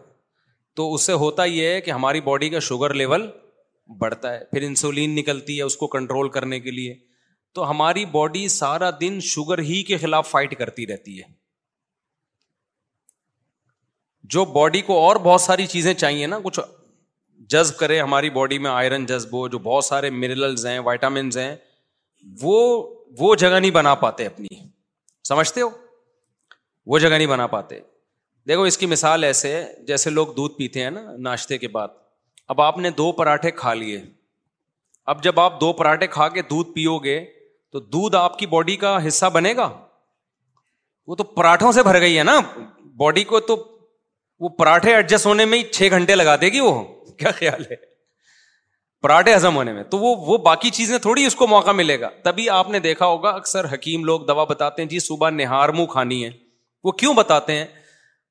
تو 0.77 0.93
اس 0.95 1.03
سے 1.07 1.13
ہوتا 1.21 1.45
یہ 1.45 1.67
ہے 1.73 1.81
کہ 1.81 1.91
ہماری 1.91 2.21
باڈی 2.25 2.49
کا 2.51 2.59
شوگر 2.69 2.95
لیول 3.01 3.27
بڑھتا 4.01 4.33
ہے 4.33 4.45
پھر 4.51 4.63
انسولین 4.63 5.15
نکلتی 5.17 5.57
ہے 5.59 5.63
اس 5.63 5.77
کو 5.83 5.87
کنٹرول 5.95 6.29
کرنے 6.37 6.59
کے 6.61 6.71
لیے 6.71 6.95
تو 7.55 7.69
ہماری 7.71 8.05
باڈی 8.17 8.47
سارا 8.55 8.91
دن 9.01 9.19
شوگر 9.29 9.59
ہی 9.69 9.83
کے 9.91 9.97
خلاف 10.03 10.29
فائٹ 10.31 10.57
کرتی 10.59 10.87
رہتی 10.87 11.19
ہے 11.19 11.23
جو 14.35 14.45
باڈی 14.59 14.81
کو 14.91 14.99
اور 15.07 15.17
بہت 15.29 15.41
ساری 15.41 15.67
چیزیں 15.75 15.93
چاہیے 16.05 16.27
نا 16.35 16.39
کچھ 16.45 16.61
جذب 17.55 17.77
کرے 17.79 18.01
ہماری 18.01 18.31
باڈی 18.37 18.59
میں 18.67 18.71
آئرن 18.71 19.07
جذب 19.07 19.35
ہو 19.39 19.47
جو 19.49 19.59
بہت 19.73 19.85
سارے 19.85 20.11
منرلز 20.21 20.67
ہیں 20.67 20.79
وائٹامنز 20.91 21.39
ہیں 21.39 21.55
وہ 22.43 22.57
وہ 23.19 23.35
جگہ 23.35 23.59
نہیں 23.61 23.71
بنا 23.81 23.95
پاتے 24.07 24.27
اپنی 24.27 24.61
سمجھتے 25.29 25.61
ہو 25.63 25.69
وہ 26.95 26.99
جگہ 26.99 27.17
نہیں 27.21 27.33
بنا 27.37 27.47
پاتے 27.57 27.81
دیکھو 28.49 28.63
اس 28.63 28.77
کی 28.79 28.87
مثال 28.87 29.25
ایسے 29.25 29.51
جیسے 29.87 30.11
لوگ 30.11 30.27
دودھ 30.37 30.53
پیتے 30.57 30.83
ہیں 30.83 30.91
نا 30.91 31.01
ناشتے 31.29 31.57
کے 31.59 31.69
بعد 31.69 31.89
اب 32.55 32.61
آپ 32.61 32.77
نے 32.79 32.91
دو 32.99 33.11
پراٹھے 33.13 33.51
کھا 33.61 33.73
لیے 33.75 34.01
اب 35.13 35.23
جب 35.23 35.41
آپ 35.41 35.61
دو 35.61 35.73
پراٹھے 35.81 36.07
کھا 36.17 36.29
کے 36.37 36.43
دودھ 36.51 36.69
پیو 36.75 36.97
گے 37.07 37.19
تو 37.73 37.81
دودھ 37.97 38.17
آپ 38.17 38.39
کی 38.39 38.47
باڈی 38.53 38.77
کا 38.85 38.97
حصہ 39.07 39.27
بنے 39.33 39.55
گا 39.57 39.69
وہ 41.07 41.15
تو 41.17 41.25
پراٹھوں 41.39 41.73
سے 41.73 41.83
بھر 41.89 42.01
گئی 42.01 42.19
ہے 42.19 42.23
نا 42.25 42.39
باڈی 43.01 43.25
کو 43.33 43.41
تو 43.51 43.57
وہ 44.41 44.49
پراٹھے 44.59 44.95
ایڈجسٹ 44.95 45.27
ہونے 45.27 45.45
میں 45.51 45.59
ہی 45.59 45.63
چھ 45.73 45.91
گھنٹے 45.99 46.15
لگا 46.15 46.35
دے 46.41 46.49
گی 46.53 46.61
وہ 46.61 46.83
کیا 47.19 47.31
خیال 47.39 47.63
ہے 47.71 47.77
پراٹھے 49.03 49.35
ہزم 49.35 49.57
ہونے 49.57 49.73
میں 49.73 49.83
تو 49.95 49.99
وہ 49.99 50.37
باقی 50.47 50.71
چیزیں 50.79 50.97
تھوڑی 51.07 51.25
اس 51.27 51.35
کو 51.41 51.47
موقع 51.47 51.71
ملے 51.81 51.99
گا 52.01 52.09
تبھی 52.25 52.49
آپ 52.51 52.69
نے 52.71 52.79
دیکھا 52.87 53.07
ہوگا 53.07 53.31
اکثر 53.41 53.73
حکیم 53.73 54.05
لوگ 54.05 54.21
دوا 54.31 54.45
بتاتے 54.55 54.83
ہیں 54.83 54.89
جی 54.89 54.99
صبح 55.09 55.31
نہار 55.31 55.69
منہ 55.79 55.87
کھانی 55.97 56.25
ہے 56.25 56.31
وہ 56.85 56.93
کیوں 57.03 57.15
بتاتے 57.15 57.57
ہیں 57.59 57.65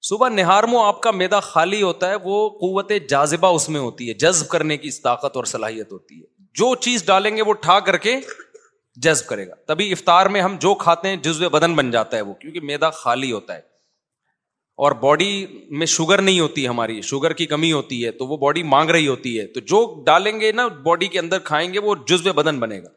صبح 0.08 0.58
مو 0.70 0.80
آپ 0.80 1.00
کا 1.04 1.12
میدا 1.20 1.40
خالی 1.44 1.82
ہوتا 1.82 2.10
ہے 2.10 2.16
وہ 2.24 2.36
قوت 2.64 2.92
جازبہ 3.10 3.48
اس 3.60 3.68
میں 3.76 3.80
ہوتی 3.82 4.10
ہے 4.10 4.14
جذب 4.24 4.48
کرنے 4.50 4.76
کی 4.82 4.90
طاقت 5.06 5.36
اور 5.40 5.44
صلاحیت 5.52 5.92
ہوتی 5.92 6.18
ہے 6.20 6.24
جو 6.60 6.74
چیز 6.88 7.06
ڈالیں 7.06 7.36
گے 7.38 7.42
وہ 7.48 7.54
ٹھا 7.64 7.80
کر 7.88 7.98
کے 8.04 8.14
جذب 9.06 9.28
کرے 9.30 9.48
گا 9.48 9.56
تبھی 9.72 9.92
افطار 9.92 10.26
میں 10.36 10.42
ہم 10.42 10.58
جو 10.66 10.74
کھاتے 10.84 11.08
ہیں 11.08 11.16
جزو 11.30 11.50
بدن 11.58 11.74
بن 11.80 11.90
جاتا 11.98 12.18
ہے 12.18 12.22
وہ 12.30 12.34
کیونکہ 12.44 12.62
میدا 12.72 12.90
خالی 13.00 13.32
ہوتا 13.32 13.56
ہے 13.56 13.62
اور 14.86 14.92
باڈی 15.08 15.32
میں 15.82 15.86
شوگر 15.96 16.22
نہیں 16.22 16.40
ہوتی 16.40 16.68
ہماری 16.68 17.02
شوگر 17.14 17.34
کی 17.42 17.46
کمی 17.56 17.72
ہوتی 17.72 18.04
ہے 18.06 18.12
تو 18.22 18.28
وہ 18.28 18.38
باڈی 18.46 18.64
مانگ 18.78 18.90
رہی 18.98 19.08
ہوتی 19.08 19.38
ہے 19.40 19.46
تو 19.54 19.60
جو 19.74 19.82
ڈالیں 20.12 20.34
گے 20.40 20.52
نا 20.62 20.68
باڈی 20.90 21.08
کے 21.16 21.20
اندر 21.20 21.40
کھائیں 21.52 21.68
گے 21.74 21.80
وہ 21.90 21.96
جزو 22.14 22.34
بدن 22.42 22.60
بنے 22.66 22.82
گا 22.84 22.90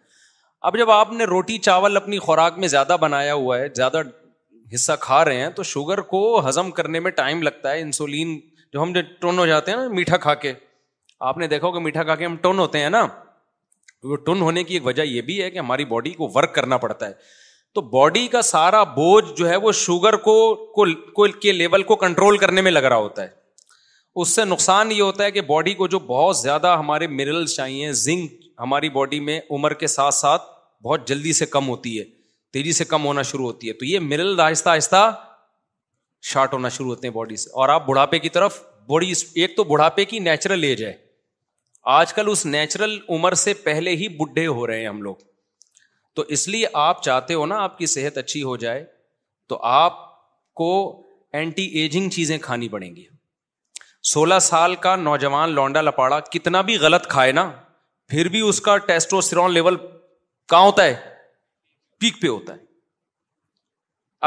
اب 0.70 0.78
جب 0.78 0.90
آپ 0.98 1.12
نے 1.20 1.24
روٹی 1.34 1.58
چاول 1.70 1.96
اپنی 2.02 2.18
خوراک 2.28 2.58
میں 2.64 2.68
زیادہ 2.76 2.96
بنایا 3.06 3.34
ہوا 3.42 3.58
ہے 3.58 3.68
زیادہ 3.82 4.02
حصہ 4.74 4.92
کھا 5.00 5.24
رہے 5.24 5.40
ہیں 5.40 5.48
تو 5.56 5.62
شوگر 5.62 6.00
کو 6.14 6.20
ہضم 6.48 6.70
کرنے 6.78 7.00
میں 7.00 7.10
ٹائم 7.20 7.42
لگتا 7.42 7.70
ہے 7.72 7.80
انسولین 7.80 8.38
جو 8.72 8.82
ہم 8.82 8.92
جو 8.92 9.00
ٹون 9.20 9.38
ہو 9.38 9.46
جاتے 9.46 9.70
ہیں 9.70 9.78
نا 9.78 9.86
میٹھا 9.96 10.16
کھا 10.26 10.34
کے 10.44 10.52
آپ 11.28 11.38
نے 11.38 11.46
دیکھا 11.48 11.70
کہ 11.74 11.80
میٹھا 11.84 12.02
کھا 12.04 12.14
کے 12.16 12.24
ہم 12.24 12.36
ٹون 12.42 12.58
ہوتے 12.58 12.78
ہیں 12.82 12.90
نا 12.90 13.06
وہ 14.08 14.16
ٹن 14.26 14.40
ہونے 14.40 14.62
کی 14.64 14.74
ایک 14.74 14.84
وجہ 14.86 15.02
یہ 15.02 15.20
بھی 15.28 15.42
ہے 15.42 15.50
کہ 15.50 15.58
ہماری 15.58 15.84
باڈی 15.84 16.10
کو 16.18 16.28
ورک 16.34 16.54
کرنا 16.54 16.76
پڑتا 16.82 17.06
ہے 17.06 17.12
تو 17.74 17.80
باڈی 17.94 18.26
کا 18.32 18.42
سارا 18.48 18.82
بوجھ 18.98 19.24
جو 19.36 19.48
ہے 19.48 19.56
وہ 19.64 19.72
شوگر 19.78 20.16
کو 20.26 20.34
کو, 20.74 20.84
کو 21.14 21.26
کے 21.40 21.52
لیول 21.52 21.82
کو 21.90 21.96
کنٹرول 22.04 22.36
کرنے 22.44 22.60
میں 22.62 22.70
لگ 22.72 22.84
رہا 22.88 22.96
ہوتا 23.06 23.22
ہے 23.22 23.28
اس 24.20 24.28
سے 24.34 24.44
نقصان 24.44 24.92
یہ 24.92 25.02
ہوتا 25.02 25.24
ہے 25.24 25.30
کہ 25.30 25.40
باڈی 25.48 25.74
کو 25.80 25.86
جو 25.88 25.98
بہت 26.12 26.36
زیادہ 26.36 26.76
ہمارے 26.78 27.06
منرلس 27.06 27.56
چاہیے 27.56 27.92
زنک 28.04 28.40
ہماری 28.60 28.88
باڈی 29.00 29.20
میں 29.30 29.40
عمر 29.56 29.74
کے 29.82 29.86
ساتھ 29.96 30.14
ساتھ 30.14 30.42
بہت 30.84 31.06
جلدی 31.08 31.32
سے 31.42 31.46
کم 31.56 31.68
ہوتی 31.68 31.98
ہے 31.98 32.04
تیزی 32.52 32.72
سے 32.72 32.84
کم 32.92 33.04
ہونا 33.06 33.22
شروع 33.30 33.44
ہوتی 33.46 33.68
ہے 33.68 33.72
تو 33.80 33.84
یہ 33.84 33.98
مرل 34.00 34.40
آہستہ 34.40 34.68
آہستہ 34.70 35.10
شارٹ 36.30 36.52
ہونا 36.52 36.68
شروع 36.76 36.88
ہوتے 36.94 37.06
ہیں 37.08 37.14
باڈی 37.14 37.36
سے 37.36 37.50
اور 37.60 37.68
آپ 37.68 37.86
بڑھاپے 37.86 38.18
کی 38.18 38.28
طرف 38.36 38.60
بڑی 38.90 39.12
ایک 39.42 39.56
تو 39.56 39.64
بڑھاپے 39.64 40.04
کی 40.12 40.18
نیچرل 40.18 40.62
ایج 40.64 40.84
ہے 40.84 40.92
آج 41.96 42.12
کل 42.14 42.28
اس 42.30 42.44
نیچرل 42.46 42.98
عمر 43.16 43.32
سے 43.42 43.54
پہلے 43.64 43.90
ہی 43.96 44.08
بڈھے 44.20 44.46
ہو 44.46 44.66
رہے 44.66 44.78
ہیں 44.80 44.88
ہم 44.88 45.02
لوگ 45.02 45.16
تو 46.16 46.22
اس 46.36 46.46
لیے 46.48 46.66
آپ 46.86 47.02
چاہتے 47.02 47.34
ہو 47.34 47.44
نا 47.46 47.58
آپ 47.62 47.76
کی 47.78 47.86
صحت 47.96 48.18
اچھی 48.18 48.42
ہو 48.42 48.56
جائے 48.64 48.84
تو 49.48 49.58
آپ 49.72 49.96
کو 50.60 50.70
اینٹی 51.40 51.64
ایجنگ 51.80 52.10
چیزیں 52.10 52.36
کھانی 52.42 52.68
پڑیں 52.68 52.94
گی 52.96 53.04
سولہ 54.12 54.38
سال 54.48 54.74
کا 54.86 54.94
نوجوان 54.96 55.50
لونڈا 55.54 55.80
لپاڑا 55.80 56.18
کتنا 56.34 56.60
بھی 56.70 56.76
غلط 56.80 57.06
کھائے 57.10 57.32
نا 57.38 57.50
پھر 58.08 58.28
بھی 58.34 58.40
اس 58.48 58.60
کا 58.68 58.76
ٹیسٹوسیر 58.88 59.48
لیول 59.48 59.76
کہاں 60.48 60.60
ہوتا 60.64 60.84
ہے 60.84 60.94
پیک 62.00 62.20
پہ 62.22 62.26
ہوتا 62.28 62.52
ہے 62.54 62.66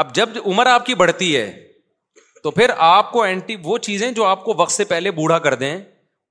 اب 0.02 0.14
جب 0.14 0.28
عمر 0.46 0.66
آپ 0.66 0.86
کی 0.86 0.94
بڑھتی 1.02 1.36
ہے 1.36 1.48
تو 2.42 2.50
پھر 2.50 2.70
آپ 2.94 3.10
کو 3.12 3.22
اینٹی 3.22 3.56
وہ 3.64 3.76
چیزیں 3.88 4.10
جو 4.12 4.24
آپ 4.26 4.44
کو 4.44 4.54
وقت 4.58 4.72
سے 4.72 4.84
پہلے 4.92 5.10
بوڑھا 5.18 5.38
کر 5.48 5.54
دیں 5.62 5.76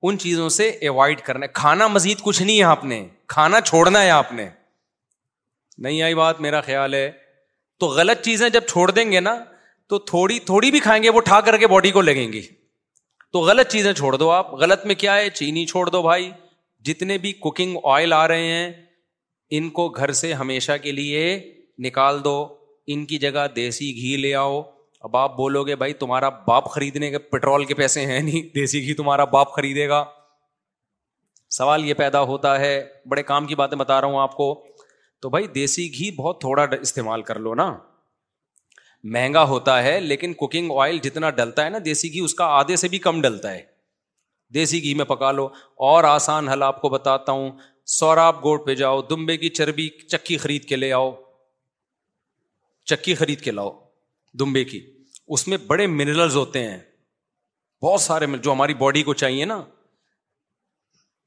ان 0.02 0.18
چیزوں 0.18 0.48
سے 0.56 0.68
اوائڈ 0.88 1.20
کرنا 1.26 1.46
ہے 1.46 1.50
کھانا 1.54 1.86
مزید 1.96 2.20
کچھ 2.22 2.42
نہیں 2.42 2.58
ہے 2.58 2.62
آپ 2.70 2.84
نے 2.92 3.06
کھانا 3.34 3.60
چھوڑنا 3.70 4.02
ہے 4.02 4.10
آپ 4.10 4.32
نے 4.32 4.48
نہیں 5.84 6.02
آئی 6.02 6.14
بات 6.14 6.40
میرا 6.40 6.60
خیال 6.60 6.94
ہے 6.94 7.10
تو 7.80 7.86
غلط 7.98 8.24
چیزیں 8.24 8.48
جب 8.56 8.66
چھوڑ 8.70 8.90
دیں 8.90 9.10
گے 9.12 9.20
نا 9.20 9.36
تو 9.88 9.98
تھوڑی 10.10 10.38
تھوڑی 10.50 10.70
بھی 10.70 10.80
کھائیں 10.80 11.02
گے 11.02 11.10
وہ 11.14 11.20
ٹھا 11.30 11.40
کر 11.48 11.56
کے 11.58 11.66
باڈی 11.76 11.90
کو 11.96 12.00
لگیں 12.02 12.26
گی 12.32 12.40
تو 13.32 13.40
غلط 13.48 13.68
چیزیں 13.72 13.92
چھوڑ 14.00 14.14
دو 14.16 14.30
آپ 14.30 14.52
غلط 14.60 14.84
میں 14.86 14.94
کیا 15.04 15.16
ہے 15.16 15.28
چینی 15.40 15.64
چھوڑ 15.66 15.88
دو 15.90 16.02
بھائی 16.02 16.30
جتنے 16.88 17.18
بھی 17.24 17.32
کوکنگ 17.46 17.76
آئل 17.94 18.12
آ 18.12 18.26
رہے 18.28 18.50
ہیں 18.52 18.72
ان 19.56 19.68
کو 19.78 19.88
گھر 19.88 20.10
سے 20.24 20.32
ہمیشہ 20.34 20.72
کے 20.82 20.92
لیے 20.92 21.22
نکال 21.86 22.22
دو 22.24 22.34
ان 22.92 23.04
کی 23.06 23.16
جگہ 23.24 23.46
دیسی 23.56 23.90
گھی 23.96 24.16
لے 24.16 24.34
آؤ 24.34 24.60
اب 25.08 25.16
آپ 25.16 25.36
بولو 25.36 25.64
گے 25.64 25.74
بھائی 25.76 25.92
تمہارا 26.02 26.28
باپ 26.46 26.68
خریدنے 26.74 27.10
کے 27.10 27.18
پیٹرول 27.32 27.64
کے 27.70 27.74
پیسے 27.80 28.04
ہیں 28.06 28.20
نہیں 28.20 28.42
دیسی 28.54 28.82
گھی 28.86 28.94
تمہارا 29.00 29.24
باپ 29.34 29.52
خریدے 29.54 29.88
گا 29.88 30.02
سوال 31.58 31.84
یہ 31.84 31.94
پیدا 31.94 32.20
ہوتا 32.30 32.58
ہے 32.60 32.72
بڑے 33.10 33.22
کام 33.32 33.46
کی 33.46 33.54
باتیں 33.62 33.76
بتا 33.78 34.00
رہا 34.00 34.08
ہوں 34.08 34.18
آپ 34.20 34.36
کو 34.36 34.46
تو 35.22 35.30
بھائی 35.30 35.46
دیسی 35.54 35.86
گھی 35.98 36.10
بہت 36.20 36.40
تھوڑا 36.40 36.64
استعمال 36.80 37.22
کر 37.32 37.38
لو 37.46 37.54
نا 37.54 37.66
مہنگا 39.16 39.42
ہوتا 39.54 39.82
ہے 39.82 39.98
لیکن 40.00 40.32
کوکنگ 40.42 40.70
آئل 40.82 40.98
جتنا 41.08 41.30
ڈلتا 41.42 41.64
ہے 41.64 41.70
نا 41.70 41.78
دیسی 41.84 42.12
گھی 42.12 42.20
اس 42.24 42.34
کا 42.40 42.44
آدھے 42.58 42.76
سے 42.84 42.88
بھی 42.88 42.98
کم 43.08 43.20
ڈلتا 43.28 43.52
ہے 43.54 43.62
دیسی 44.54 44.82
گھی 44.82 44.94
میں 44.94 45.04
پکا 45.12 45.30
لو 45.32 45.46
اور 45.90 46.04
آسان 46.04 46.48
حل 46.48 46.62
آپ 46.62 46.80
کو 46.80 46.88
بتاتا 46.94 47.32
ہوں 47.32 47.50
سوراب 47.90 48.42
گوٹ 48.44 48.66
پہ 48.66 48.74
جاؤ 48.74 49.00
دمبے 49.10 49.36
کی 49.36 49.48
چربی 49.48 49.88
چکی 50.10 50.36
خرید 50.38 50.64
کے 50.68 50.76
لے 50.76 50.92
آؤ 50.92 51.12
چکی 52.90 53.14
خرید 53.14 53.40
کے 53.40 53.50
لاؤ 53.50 53.70
دمبے 54.40 54.62
کی 54.64 54.80
اس 55.34 55.46
میں 55.48 55.56
بڑے 55.66 55.86
منرلز 55.86 56.36
ہوتے 56.36 56.62
ہیں 56.68 56.78
بہت 57.82 58.00
سارے 58.00 58.26
جو 58.42 58.52
ہماری 58.52 58.74
باڈی 58.74 59.02
کو 59.02 59.14
چاہیے 59.14 59.44
نا 59.44 59.62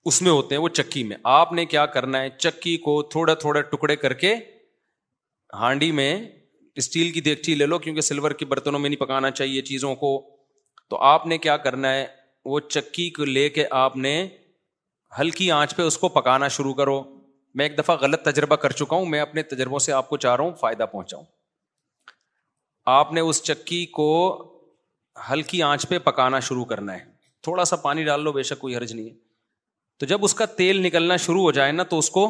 اس 0.07 0.21
میں 0.21 0.31
ہوتے 0.31 0.55
ہیں 0.55 0.61
وہ 0.61 0.69
چکی 0.69 1.03
میں 1.03 1.17
آپ 1.33 1.53
نے 1.53 1.65
کیا 1.65 1.85
کرنا 1.95 2.21
ہے 2.21 2.29
چکی 2.37 2.75
کو 2.85 3.01
تھوڑا 3.13 3.33
تھوڑا 3.43 3.61
ٹکڑے 3.71 3.95
کر 3.95 4.13
کے 4.23 4.33
ہانڈی 5.59 5.91
میں 5.99 6.13
اسٹیل 6.77 7.11
کی 7.11 7.21
دیکھ 7.21 7.49
لے 7.49 7.65
لو 7.65 7.77
کیونکہ 7.79 8.01
سلور 8.01 8.31
کے 8.39 8.45
برتنوں 8.45 8.79
میں 8.79 8.89
نہیں 8.89 8.99
پکانا 8.99 9.31
چاہیے 9.31 9.61
چیزوں 9.71 9.95
کو 9.95 10.09
تو 10.89 10.97
آپ 11.11 11.25
نے 11.27 11.37
کیا 11.45 11.55
کرنا 11.57 11.93
ہے 11.93 12.05
وہ 12.45 12.59
چکی 12.69 13.09
کو 13.09 13.25
لے 13.25 13.47
کے 13.49 13.65
آپ 13.71 13.95
نے 13.97 14.15
ہلکی 15.19 15.49
آنچ 15.51 15.75
پہ 15.75 15.81
اس 15.81 15.97
کو 15.97 16.07
پکانا 16.15 16.47
شروع 16.57 16.73
کرو 16.73 17.01
میں 17.57 17.65
ایک 17.65 17.77
دفعہ 17.77 17.95
غلط 17.99 18.21
تجربہ 18.23 18.55
کر 18.63 18.71
چکا 18.79 18.95
ہوں 18.95 19.05
میں 19.11 19.19
اپنے 19.21 19.43
تجربوں 19.51 19.79
سے 19.85 19.91
آپ 19.99 20.09
کو 20.09 20.17
چاہ 20.25 20.35
رہا 20.35 20.43
ہوں 20.43 20.53
فائدہ 20.61 20.85
پہنچاؤں 20.91 21.23
آپ 22.99 23.11
نے 23.13 23.21
اس 23.27 23.41
چکی 23.43 23.85
کو 23.99 24.07
ہلکی 25.31 25.61
آنچ 25.63 25.87
پہ 25.89 25.97
پکانا 26.07 26.39
شروع 26.47 26.65
کرنا 26.71 26.93
ہے 26.95 27.03
تھوڑا 27.43 27.65
سا 27.65 27.75
پانی 27.85 28.03
ڈال 28.03 28.23
لو 28.23 28.31
بے 28.31 28.43
شک 28.49 28.59
کوئی 28.59 28.75
حرج 28.75 28.93
نہیں 28.93 29.05
ہے 29.09 29.13
تو 29.99 30.05
جب 30.05 30.23
اس 30.25 30.33
کا 30.39 30.45
تیل 30.59 30.81
نکلنا 30.85 31.15
شروع 31.25 31.41
ہو 31.41 31.51
جائے 31.57 31.71
نا 31.71 31.83
تو 31.93 31.97
اس 31.99 32.09
کو 32.17 32.25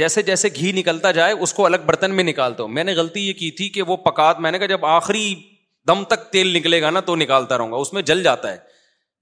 جیسے 0.00 0.22
جیسے 0.22 0.48
گھی 0.54 0.72
نکلتا 0.72 1.10
جائے 1.20 1.32
اس 1.44 1.52
کو 1.54 1.66
الگ 1.66 1.84
برتن 1.86 2.14
میں 2.16 2.24
نکالتا 2.24 2.62
ہوں 2.62 2.70
میں 2.78 2.84
نے 2.84 2.92
غلطی 2.96 3.20
یہ 3.28 3.32
کی 3.42 3.50
تھی 3.60 3.68
کہ 3.76 3.82
وہ 3.92 3.96
پکات 4.08 4.40
میں 4.40 4.50
نے 4.52 4.58
کہا 4.58 4.66
جب 4.76 4.84
آخری 4.86 5.24
دم 5.88 6.04
تک 6.08 6.28
تیل 6.32 6.56
نکلے 6.56 6.80
گا 6.82 6.90
نا 6.90 7.00
تو 7.10 7.16
نکالتا 7.22 7.58
رہوں 7.58 7.72
گا 7.72 7.76
اس 7.84 7.92
میں 7.92 8.02
جل 8.10 8.22
جاتا 8.22 8.52
ہے 8.52 8.58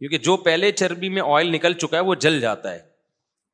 کیونکہ 0.00 0.18
جو 0.26 0.36
پہلے 0.48 0.70
چربی 0.72 1.08
میں 1.08 1.22
آئل 1.34 1.50
نکل 1.52 1.72
چکا 1.82 1.96
ہے 1.96 2.02
وہ 2.06 2.14
جل 2.24 2.40
جاتا 2.40 2.72
ہے 2.74 2.78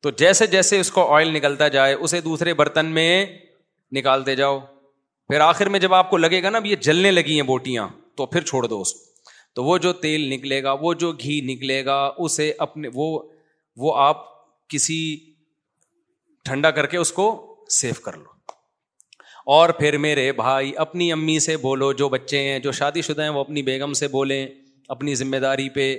تو 0.03 0.11
جیسے 0.23 0.47
جیسے 0.55 0.81
اس 0.81 0.91
کو 0.93 1.07
آئل 1.15 1.33
نکلتا 1.37 1.69
جائے 1.77 1.95
اسے 1.95 2.21
دوسرے 2.21 2.55
برتن 2.55 2.87
میں 2.95 3.09
نکالتے 3.97 4.35
جاؤ 4.37 4.59
پھر 5.29 5.41
آخر 5.41 5.69
میں 5.75 5.79
جب 5.81 5.95
آپ 5.95 6.11
کو 6.11 6.17
لگے 6.17 6.43
گا 6.43 6.51
نا 6.51 6.59
یہ 6.65 6.77
جلنے 6.89 7.11
لگی 7.11 7.35
ہیں 7.41 7.47
بوٹیاں 7.53 7.87
تو 8.17 8.27
پھر 8.35 8.43
چھوڑ 8.51 8.67
دو 8.67 8.81
اس 8.81 8.93
کو 8.95 9.13
تو 9.55 9.65
وہ 9.65 9.77
جو 9.79 9.93
تیل 10.05 10.29
نکلے 10.33 10.63
گا 10.63 10.73
وہ 10.81 10.93
جو 11.05 11.13
گھی 11.21 11.41
نکلے 11.55 11.85
گا 11.85 11.97
اسے 12.25 12.53
اپنے 12.67 12.89
وہ 12.95 13.07
وہ 13.83 13.95
آپ 13.99 14.23
کسی 14.71 14.99
ٹھنڈا 16.45 16.71
کر 16.79 16.87
کے 16.87 16.97
اس 16.97 17.13
کو 17.13 17.27
سیو 17.81 18.01
کر 18.05 18.17
لو 18.17 18.33
اور 19.57 19.69
پھر 19.79 19.97
میرے 20.07 20.31
بھائی 20.33 20.73
اپنی 20.85 21.11
امی 21.13 21.39
سے 21.47 21.57
بولو 21.67 21.93
جو 22.03 22.09
بچے 22.09 22.39
ہیں 22.49 22.59
جو 22.67 22.73
شادی 22.81 23.03
شدہ 23.03 23.23
ہیں 23.23 23.29
وہ 23.31 23.41
اپنی 23.41 23.63
بیگم 23.63 23.93
سے 24.03 24.09
بولیں 24.09 24.47
اپنی 24.95 25.15
ذمہ 25.15 25.37
داری 25.47 25.69
پہ 25.75 25.95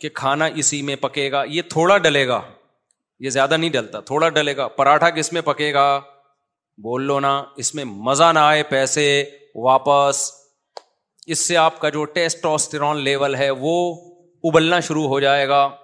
کہ 0.00 0.08
کھانا 0.20 0.44
اسی 0.60 0.78
میں 0.88 0.94
پکے 1.00 1.24
گا 1.32 1.40
یہ 1.54 1.62
تھوڑا 1.76 1.96
ڈلے 2.04 2.20
گا 2.28 2.36
یہ 3.24 3.30
زیادہ 3.36 3.56
نہیں 3.56 3.70
ڈلتا 3.72 4.00
تھوڑا 4.10 4.28
ڈلے 4.36 4.54
گا 4.56 4.66
پراٹھا 4.76 5.08
کس 5.16 5.28
میں 5.32 5.40
پکے 5.48 5.66
گا 5.74 5.82
بول 6.86 7.02
لو 7.10 7.16
نا 7.20 7.32
اس 7.62 7.70
میں 7.74 7.84
مزہ 8.08 8.28
نہ 8.34 8.38
آئے 8.52 8.62
پیسے 8.70 9.04
واپس 9.66 10.14
اس 11.32 11.38
سے 11.38 11.54
آپ 11.64 11.74
کا 11.80 11.88
جو 11.96 12.02
ٹیسٹ 12.16 12.40
آسٹرون 12.52 12.96
لیول 13.08 13.32
ہے 13.40 13.50
وہ 13.64 13.74
ابلنا 14.50 14.78
شروع 14.88 15.06
ہو 15.08 15.16
جائے 15.26 15.44
گا 15.48 15.60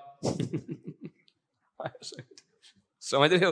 سمجھ 3.10 3.32
رہے 3.32 3.44
ہو 3.44 3.51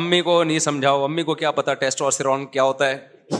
امی 0.00 0.20
کو 0.22 0.34
نہیں 0.44 0.58
سمجھاؤ 0.68 0.98
امی 1.04 1.22
کو 1.24 1.32
کیا 1.42 1.50
پتا 1.60 1.70
ٹیسٹ 1.84 1.98
آسٹرون 2.10 2.40
کیا 2.56 2.62
ہوتا 2.70 2.84
ہے 2.90 2.96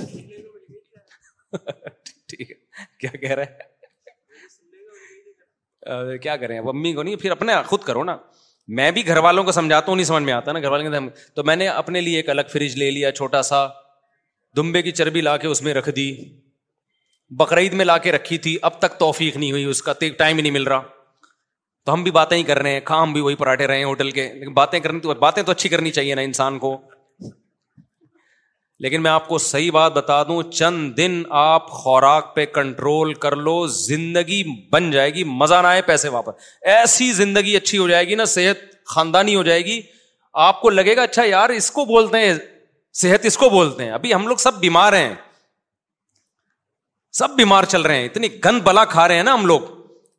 ٹھیک 2.29 2.47
ہے 2.51 2.55
کیا 3.01 3.11
کہہ 3.21 3.35
رہے 3.39 3.49
کیا 6.23 6.37
کریں 6.37 6.59
امی 6.59 6.93
کو 6.93 7.03
نہیں 7.03 7.17
پھر 7.17 7.31
اپنے 7.31 7.53
خود 7.67 7.81
کرو 7.85 8.05
نا 8.05 8.17
میں 8.77 8.91
بھی 8.91 9.07
گھر 9.07 9.17
والوں 9.25 9.45
کو 9.45 9.53
سمجھاتا 9.53 9.87
ہوں 9.91 9.97
نہیں 9.97 10.07
سمجھ 10.07 10.23
میں 10.23 10.33
آتا 10.33 10.53
نا 10.53 10.61
گھر 10.61 10.71
والوں 10.71 10.91
کے 10.91 10.99
تو 11.37 11.45
میں 11.45 11.57
نے 11.57 11.69
اپنے 11.69 12.01
لیے 12.01 12.17
ایک 12.17 12.31
الگ 12.31 12.51
فریج 12.53 12.77
لے 12.79 12.91
لیا 12.91 13.13
چھوٹا 13.21 13.43
سا 13.51 13.67
دمبے 14.57 14.83
کی 14.83 14.91
چربی 15.01 15.21
لا 15.21 15.37
کے 15.37 15.49
اس 15.49 15.63
میں 15.63 15.75
رکھ 15.75 15.91
دی 15.97 16.11
بقرعید 17.39 17.73
میں 17.75 17.85
لا 17.85 17.97
کے 17.99 18.13
رکھی 18.13 18.39
تھی 18.39 18.57
اب 18.69 18.79
تک 18.81 18.99
توفیق 18.99 19.37
نہیں 19.37 19.51
ہوئی 19.53 19.65
اس 19.75 19.83
کا 19.83 19.93
ٹائم 20.01 20.37
ہی 20.37 20.43
نہیں 20.43 20.53
مل 20.53 20.63
رہا 20.67 20.83
تو 21.87 21.93
ہم 21.93 22.03
بھی 22.03 22.11
باتیں 22.11 22.37
ہی 22.37 22.43
کر 22.43 22.59
رہے 22.63 22.73
ہیں 22.73 22.81
کھا 22.85 23.03
ہم 23.03 23.13
بھی 23.13 23.21
وہی 23.21 23.35
پراٹھے 23.41 23.67
رہے 23.67 23.77
ہیں 23.79 23.85
ہوٹل 23.85 24.11
کے 24.11 24.29
لیکن 24.35 24.53
باتیں 24.55 24.79
کرنی 24.81 25.01
تو 25.01 25.15
باتیں 25.21 25.43
تو 25.43 25.53
اچھی 25.53 25.69
کرنی 25.69 25.91
چاہیے 25.99 26.15
نا 26.15 26.21
انسان 26.31 26.59
کو 26.59 26.77
لیکن 28.85 29.03
میں 29.03 29.11
آپ 29.11 29.29
کو 29.29 29.39
صحیح 29.39 29.71
بات 29.73 29.93
بتا 29.93 30.23
دوں 30.29 30.43
چند 30.51 30.97
دن 30.97 31.23
آپ 31.43 31.69
خوراک 31.71 32.35
پہ 32.35 32.45
کنٹرول 32.55 33.13
کر 33.25 33.37
لو 33.47 33.67
زندگی 33.77 34.43
بن 34.73 34.91
جائے 34.91 35.15
گی 35.15 35.25
مزہ 35.43 35.61
نہ 35.63 35.67
آئے 35.67 35.83
پیسے 35.83 36.09
واپس 36.17 36.49
ایسی 36.75 37.11
زندگی 37.21 37.57
اچھی 37.57 37.79
ہو 37.79 37.89
جائے 37.89 38.07
گی 38.09 38.15
نا 38.15 38.25
صحت 38.35 38.59
خاندانی 38.95 39.35
ہو 39.37 39.43
جائے 39.43 39.65
گی 39.65 39.81
آپ 40.49 40.61
کو 40.61 40.71
لگے 40.71 40.97
گا 40.97 41.03
اچھا 41.03 41.25
یار 41.25 41.51
اس 41.51 41.71
کو 41.71 41.85
بولتے 41.85 42.19
ہیں 42.27 42.35
صحت 43.03 43.25
اس 43.27 43.39
کو 43.39 43.49
بولتے 43.51 43.85
ہیں 43.85 43.91
ابھی 43.93 44.15
ہم 44.15 44.27
لوگ 44.29 44.37
سب 44.47 44.59
بیمار 44.61 44.93
ہیں 44.93 45.15
سب 47.19 47.31
بیمار 47.37 47.65
چل 47.75 47.83
رہے 47.83 47.97
ہیں 47.99 48.05
اتنی 48.07 48.29
گند 48.45 48.61
بلا 48.65 48.85
کھا 48.95 49.09
رہے 49.09 49.17
ہیں 49.17 49.23
نا 49.23 49.35
ہم 49.35 49.47
لوگ 49.47 49.61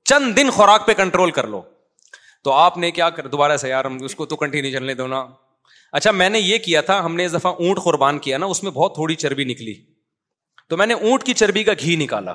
چند 0.09 0.35
دن 0.37 0.49
خوراک 0.55 0.85
پہ 0.87 0.93
کنٹرول 0.97 1.31
کر 1.31 1.47
لو 1.47 1.61
تو 2.43 2.53
آپ 2.53 2.77
نے 2.77 2.89
کیا 2.91 3.09
کر 3.09 3.27
دوبارہ 3.27 3.57
سے 3.63 3.69
یار 3.69 3.85
ہم 3.85 3.97
اس 4.07 4.15
کو 4.15 4.25
تو 4.25 4.35
کنٹینیو 4.43 4.77
چلنے 4.77 4.93
دو 5.01 5.07
نا 5.07 5.25
اچھا 5.95 6.11
میں 6.11 6.29
نے 6.29 6.39
یہ 6.39 6.57
کیا 6.65 6.81
تھا 6.89 7.03
ہم 7.05 7.15
نے 7.15 7.25
اس 7.25 7.33
دفعہ 7.33 7.51
اونٹ 7.65 7.79
قربان 7.83 8.19
کیا 8.27 8.37
نا 8.37 8.45
اس 8.55 8.61
میں 8.63 8.71
بہت 8.71 8.93
تھوڑی 8.95 9.15
چربی 9.23 9.43
نکلی 9.51 9.73
تو 10.69 10.77
میں 10.77 10.85
نے 10.87 10.93
اونٹ 10.93 11.23
کی 11.23 11.33
چربی 11.41 11.63
کا 11.63 11.71
گھی 11.79 11.95
نکالا 12.03 12.33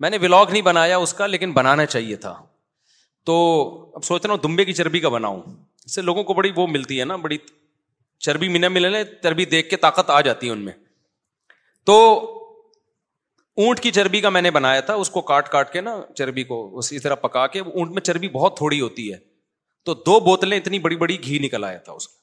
میں 0.00 0.10
نے 0.10 0.18
ولاگ 0.22 0.46
نہیں 0.50 0.62
بنایا 0.62 0.96
اس 0.98 1.12
کا 1.14 1.26
لیکن 1.26 1.52
بنانا 1.52 1.86
چاہیے 1.86 2.16
تھا 2.26 2.34
تو 3.26 3.34
اب 3.94 4.04
سوچ 4.04 4.24
رہا 4.24 4.34
ہوں 4.34 4.40
دمبے 4.42 4.64
کی 4.64 4.72
چربی 4.74 5.00
کا 5.00 5.08
بناؤں 5.16 5.40
اس 5.84 5.94
سے 5.94 6.02
لوگوں 6.02 6.22
کو 6.30 6.34
بڑی 6.34 6.52
وہ 6.56 6.66
ملتی 6.70 7.00
ہے 7.00 7.04
نا 7.04 7.16
بڑی 7.26 7.38
چربی 8.26 8.48
ملے 8.54 8.68
ملنے 8.68 9.02
چربی 9.22 9.44
دیکھ 9.54 9.68
کے 9.70 9.76
طاقت 9.84 10.10
آ 10.10 10.20
جاتی 10.28 10.46
ہے 10.46 10.52
ان 10.52 10.64
میں 10.64 10.72
تو 11.86 11.96
اونٹ 13.64 13.80
کی 13.80 13.90
چربی 13.92 14.20
کا 14.20 14.28
میں 14.30 14.42
نے 14.42 14.50
بنایا 14.56 14.80
تھا 14.88 14.94
اس 15.04 15.10
کو 15.10 15.20
کاٹ 15.32 15.48
کاٹ 15.52 15.72
کے 15.72 15.80
نا 15.80 15.94
چربی 16.18 16.44
کو 16.50 16.60
اسی 16.78 16.98
طرح 16.98 17.14
پکا 17.24 17.46
کے 17.54 17.60
اونٹ 17.60 17.90
میں 17.92 18.02
چربی 18.02 18.28
بہت 18.38 18.56
تھوڑی 18.56 18.80
ہوتی 18.80 19.12
ہے 19.12 19.16
تو 19.84 19.94
دو 20.06 20.18
بوتلیں 20.20 20.56
اتنی 20.58 20.78
بڑی 20.86 20.96
بڑی 21.02 21.22
گھی 21.24 21.38
نکل 21.44 21.64
آیا 21.64 21.78
تھا 21.84 21.92
اس 21.92 22.08
کا 22.08 22.18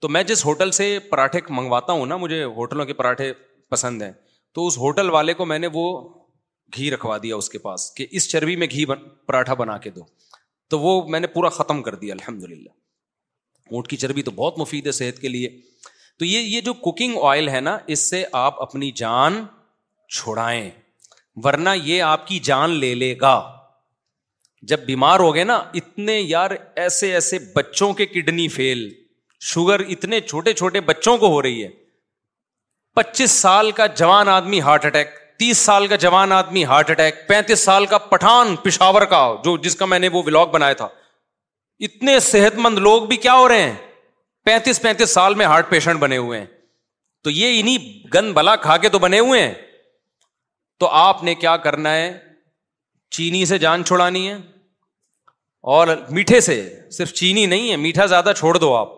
تو 0.00 0.08
میں 0.08 0.22
جس 0.22 0.44
ہوٹل 0.44 0.70
سے 0.80 0.98
پراٹھے 1.10 1.40
منگواتا 1.54 1.92
ہوں 1.92 2.06
نا 2.06 2.16
مجھے 2.16 2.42
ہوٹلوں 2.58 2.84
کے 2.86 2.92
پراٹھے 3.00 3.32
پسند 3.70 4.02
ہیں 4.02 4.12
تو 4.54 4.66
اس 4.66 4.78
ہوٹل 4.78 5.10
والے 5.10 5.34
کو 5.40 5.44
میں 5.46 5.58
نے 5.58 5.68
وہ 5.72 5.84
گھی 6.76 6.90
رکھوا 6.90 7.16
دیا 7.22 7.36
اس 7.36 7.48
کے 7.50 7.58
پاس 7.58 7.90
کہ 7.94 8.06
اس 8.18 8.28
چربی 8.30 8.56
میں 8.56 8.66
گھی 8.70 8.84
پراٹھا 9.26 9.54
بنا 9.62 9.76
کے 9.86 9.90
دو 9.90 10.00
تو 10.70 10.78
وہ 10.80 11.00
میں 11.10 11.20
نے 11.20 11.26
پورا 11.36 11.48
ختم 11.58 11.82
کر 11.82 11.94
دیا 12.02 12.14
الحمد 12.14 12.42
للہ 12.50 12.68
اونٹ 13.74 13.88
کی 13.88 13.96
چربی 13.96 14.22
تو 14.22 14.30
بہت 14.34 14.58
مفید 14.58 14.86
ہے 14.86 14.92
صحت 14.92 15.18
کے 15.20 15.28
لیے 15.28 15.48
تو 16.18 16.24
یہ 16.24 16.38
یہ 16.38 16.60
جو 16.60 16.72
کوکنگ 16.86 17.16
آئل 17.28 17.48
ہے 17.48 17.60
نا 17.60 17.76
اس 17.94 18.08
سے 18.10 18.22
آپ 18.40 18.60
اپنی 18.62 18.90
جان 19.02 19.44
چھڑائیں 20.18 20.70
ورنہ 21.44 21.70
یہ 21.84 22.02
آپ 22.02 22.26
کی 22.26 22.38
جان 22.50 22.70
لے 22.78 22.94
لے 22.94 23.14
گا 23.20 23.34
جب 24.68 24.84
بیمار 24.86 25.20
ہو 25.20 25.34
گئے 25.34 25.44
نا 25.44 25.56
اتنے 25.80 26.18
یار 26.20 26.50
ایسے 26.82 27.12
ایسے 27.14 27.38
بچوں 27.54 27.92
کے 28.00 28.06
کڈنی 28.06 28.48
فیل 28.56 28.88
شوگر 29.52 29.80
اتنے 29.94 30.20
چھوٹے 30.20 30.52
چھوٹے 30.52 30.80
بچوں 30.88 31.16
کو 31.18 31.28
ہو 31.34 31.40
رہی 31.42 31.62
ہے 31.62 31.68
پچیس 32.94 33.30
سال 33.30 33.70
کا 33.76 33.86
جوان 34.00 34.28
آدمی 34.28 34.60
ہارٹ 34.60 34.84
اٹیک 34.86 35.14
تیس 35.38 35.58
سال 35.66 35.86
کا 35.88 35.96
جوان 35.96 36.32
آدمی 36.32 36.64
ہارٹ 36.64 36.90
اٹیک 36.90 37.26
پینتیس 37.28 37.60
سال 37.64 37.86
کا 37.90 37.98
پٹھان 38.12 38.54
پشاور 38.62 39.02
کا 39.10 39.26
جو 39.44 39.56
جس 39.62 39.76
کا 39.76 39.84
میں 39.92 39.98
نے 39.98 40.08
وہ 40.12 40.22
بلاگ 40.22 40.46
بنایا 40.52 40.72
تھا 40.80 40.88
اتنے 41.86 42.18
صحت 42.20 42.56
مند 42.64 42.78
لوگ 42.88 43.02
بھی 43.08 43.16
کیا 43.24 43.34
ہو 43.34 43.48
رہے 43.48 43.62
ہیں 43.62 43.74
پینتیس 44.44 44.80
پینتیس 44.82 45.10
سال 45.14 45.34
میں 45.34 45.46
ہارٹ 45.46 45.68
پیشنٹ 45.70 45.98
بنے 46.00 46.16
ہوئے 46.16 46.38
ہیں 46.40 46.46
تو 47.24 47.30
یہ 47.30 47.60
انہیں 47.60 47.92
گند 48.14 48.32
بلا 48.34 48.56
کھا 48.66 48.76
کے 48.84 48.88
تو 48.88 48.98
بنے 48.98 49.18
ہوئے 49.18 49.40
ہیں 49.42 49.54
تو 50.80 50.88
آپ 51.06 51.22
نے 51.24 51.34
کیا 51.34 51.56
کرنا 51.66 51.92
ہے 51.96 52.12
چینی 53.16 53.44
سے 53.44 53.58
جان 53.58 53.84
چھوڑانی 53.84 54.26
ہے 54.28 54.34
اور 55.76 55.88
میٹھے 56.10 56.40
سے 56.40 56.54
صرف 56.96 57.12
چینی 57.12 57.44
نہیں 57.46 57.70
ہے 57.70 57.76
میٹھا 57.76 58.04
زیادہ 58.12 58.32
چھوڑ 58.36 58.56
دو 58.58 58.74
آپ 58.74 58.88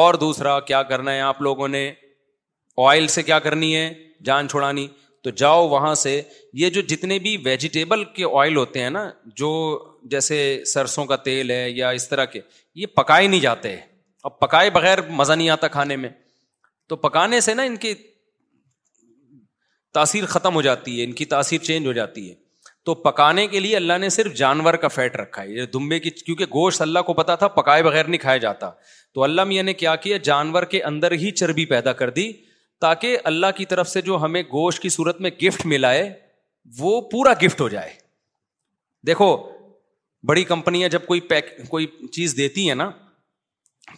اور 0.00 0.14
دوسرا 0.24 0.58
کیا 0.70 0.82
کرنا 0.90 1.12
ہے 1.14 1.20
آپ 1.20 1.40
لوگوں 1.42 1.68
نے 1.68 1.90
آئل 2.88 3.06
سے 3.14 3.22
کیا 3.22 3.38
کرنی 3.46 3.74
ہے 3.76 3.92
جان 4.24 4.48
چھوڑانی 4.48 4.86
تو 5.24 5.30
جاؤ 5.42 5.66
وہاں 5.68 5.94
سے 5.94 6.20
یہ 6.60 6.70
جو 6.76 6.80
جتنے 6.92 7.18
بھی 7.26 7.36
ویجیٹیبل 7.44 8.04
کے 8.14 8.24
آئل 8.40 8.56
ہوتے 8.56 8.82
ہیں 8.82 8.90
نا 8.90 9.10
جو 9.36 9.50
جیسے 10.10 10.38
سرسوں 10.72 11.04
کا 11.06 11.16
تیل 11.26 11.50
ہے 11.50 11.68
یا 11.70 11.90
اس 11.98 12.08
طرح 12.08 12.24
کے 12.32 12.40
یہ 12.80 12.86
پکائے 12.96 13.26
نہیں 13.26 13.40
جاتے 13.40 13.74
ہیں 13.76 14.30
پکائے 14.40 14.70
بغیر 14.70 14.98
مزہ 15.18 15.32
نہیں 15.32 15.48
آتا 15.50 15.68
کھانے 15.68 15.96
میں 15.96 16.08
تو 16.88 16.96
پکانے 17.04 17.40
سے 17.40 17.54
نا 17.54 17.62
ان 17.68 17.76
کی 17.84 17.92
تاثیر 19.94 20.26
ختم 20.34 20.54
ہو 20.54 20.62
جاتی 20.62 20.98
ہے 20.98 21.04
ان 21.04 21.12
کی 21.20 21.24
تاثیر 21.32 21.60
چینج 21.64 21.86
ہو 21.86 21.92
جاتی 21.92 22.28
ہے 22.28 22.34
تو 22.84 22.94
پکانے 23.02 23.46
کے 23.46 23.60
لیے 23.60 23.74
اللہ 23.76 23.98
نے 24.00 24.08
صرف 24.14 24.32
جانور 24.36 24.74
کا 24.84 24.88
فیٹ 24.88 25.16
رکھا 25.16 25.42
ہے 25.42 25.66
دمبے 25.74 25.98
کی 26.00 26.10
کیونکہ 26.10 26.44
گوشت 26.52 26.82
اللہ 26.82 27.02
کو 27.06 27.14
پتا 27.14 27.34
تھا 27.42 27.48
پکائے 27.58 27.82
بغیر 27.82 28.04
نہیں 28.04 28.20
کھایا 28.20 28.36
جاتا 28.44 28.70
تو 29.14 29.22
اللہ 29.24 29.44
میاں 29.50 29.62
نے 29.62 29.74
کیا 29.82 29.94
کیا 30.06 30.16
جانور 30.30 30.62
کے 30.72 30.82
اندر 30.90 31.12
ہی 31.22 31.30
چربی 31.42 31.64
پیدا 31.74 31.92
کر 32.00 32.10
دی 32.16 32.32
تاکہ 32.80 33.18
اللہ 33.32 33.46
کی 33.56 33.64
طرف 33.72 33.88
سے 33.88 34.00
جو 34.08 34.18
ہمیں 34.22 34.42
گوشت 34.52 34.82
کی 34.82 34.88
صورت 34.88 35.20
میں 35.20 35.30
گفٹ 35.42 35.66
ملا 35.72 35.92
ہے 35.94 36.10
وہ 36.78 37.00
پورا 37.10 37.32
گفٹ 37.42 37.60
ہو 37.60 37.68
جائے 37.68 37.90
دیکھو 39.06 39.36
بڑی 40.28 40.44
کمپنیاں 40.44 40.88
جب 40.88 41.06
کوئی 41.06 41.20
پیک 41.30 41.56
کوئی 41.68 41.86
چیز 42.12 42.36
دیتی 42.36 42.68
ہیں 42.68 42.74
نا 42.74 42.90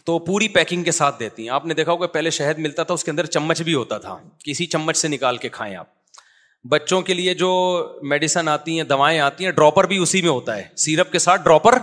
تو 0.05 0.17
پوری 0.27 0.47
پیکنگ 0.53 0.83
کے 0.83 0.91
ساتھ 0.91 1.19
دیتی 1.19 1.43
ہیں 1.43 1.49
آپ 1.55 1.65
نے 1.65 1.73
دیکھا 1.73 1.91
ہوگا 1.91 2.07
پہلے 2.15 2.29
شہد 2.37 2.57
ملتا 2.67 2.83
تھا 2.83 2.93
اس 2.93 3.03
کے 3.03 3.11
اندر 3.11 3.25
چمچ 3.35 3.61
بھی 3.67 3.73
ہوتا 3.73 3.97
تھا 4.05 4.17
کسی 4.43 4.65
چمچ 4.75 4.97
سے 4.97 5.07
نکال 5.07 5.37
کے 5.45 5.49
کھائیں 5.57 5.75
آپ 5.75 5.87
بچوں 6.69 7.01
کے 7.07 7.13
لیے 7.13 7.33
جو 7.39 7.47
میڈیسن 8.09 8.47
آتی 8.49 8.75
ہیں 8.77 8.83
دوائیں 8.91 9.19
آتی 9.19 9.45
ہیں 9.45 9.51
ڈراپر 9.51 9.85
بھی 9.87 9.97
اسی 10.03 10.21
میں 10.21 10.29
ہوتا 10.29 10.55
ہے 10.57 10.63
سیرپ 10.83 11.11
کے 11.11 11.19
ساتھ 11.19 11.41
ڈراپر 11.43 11.77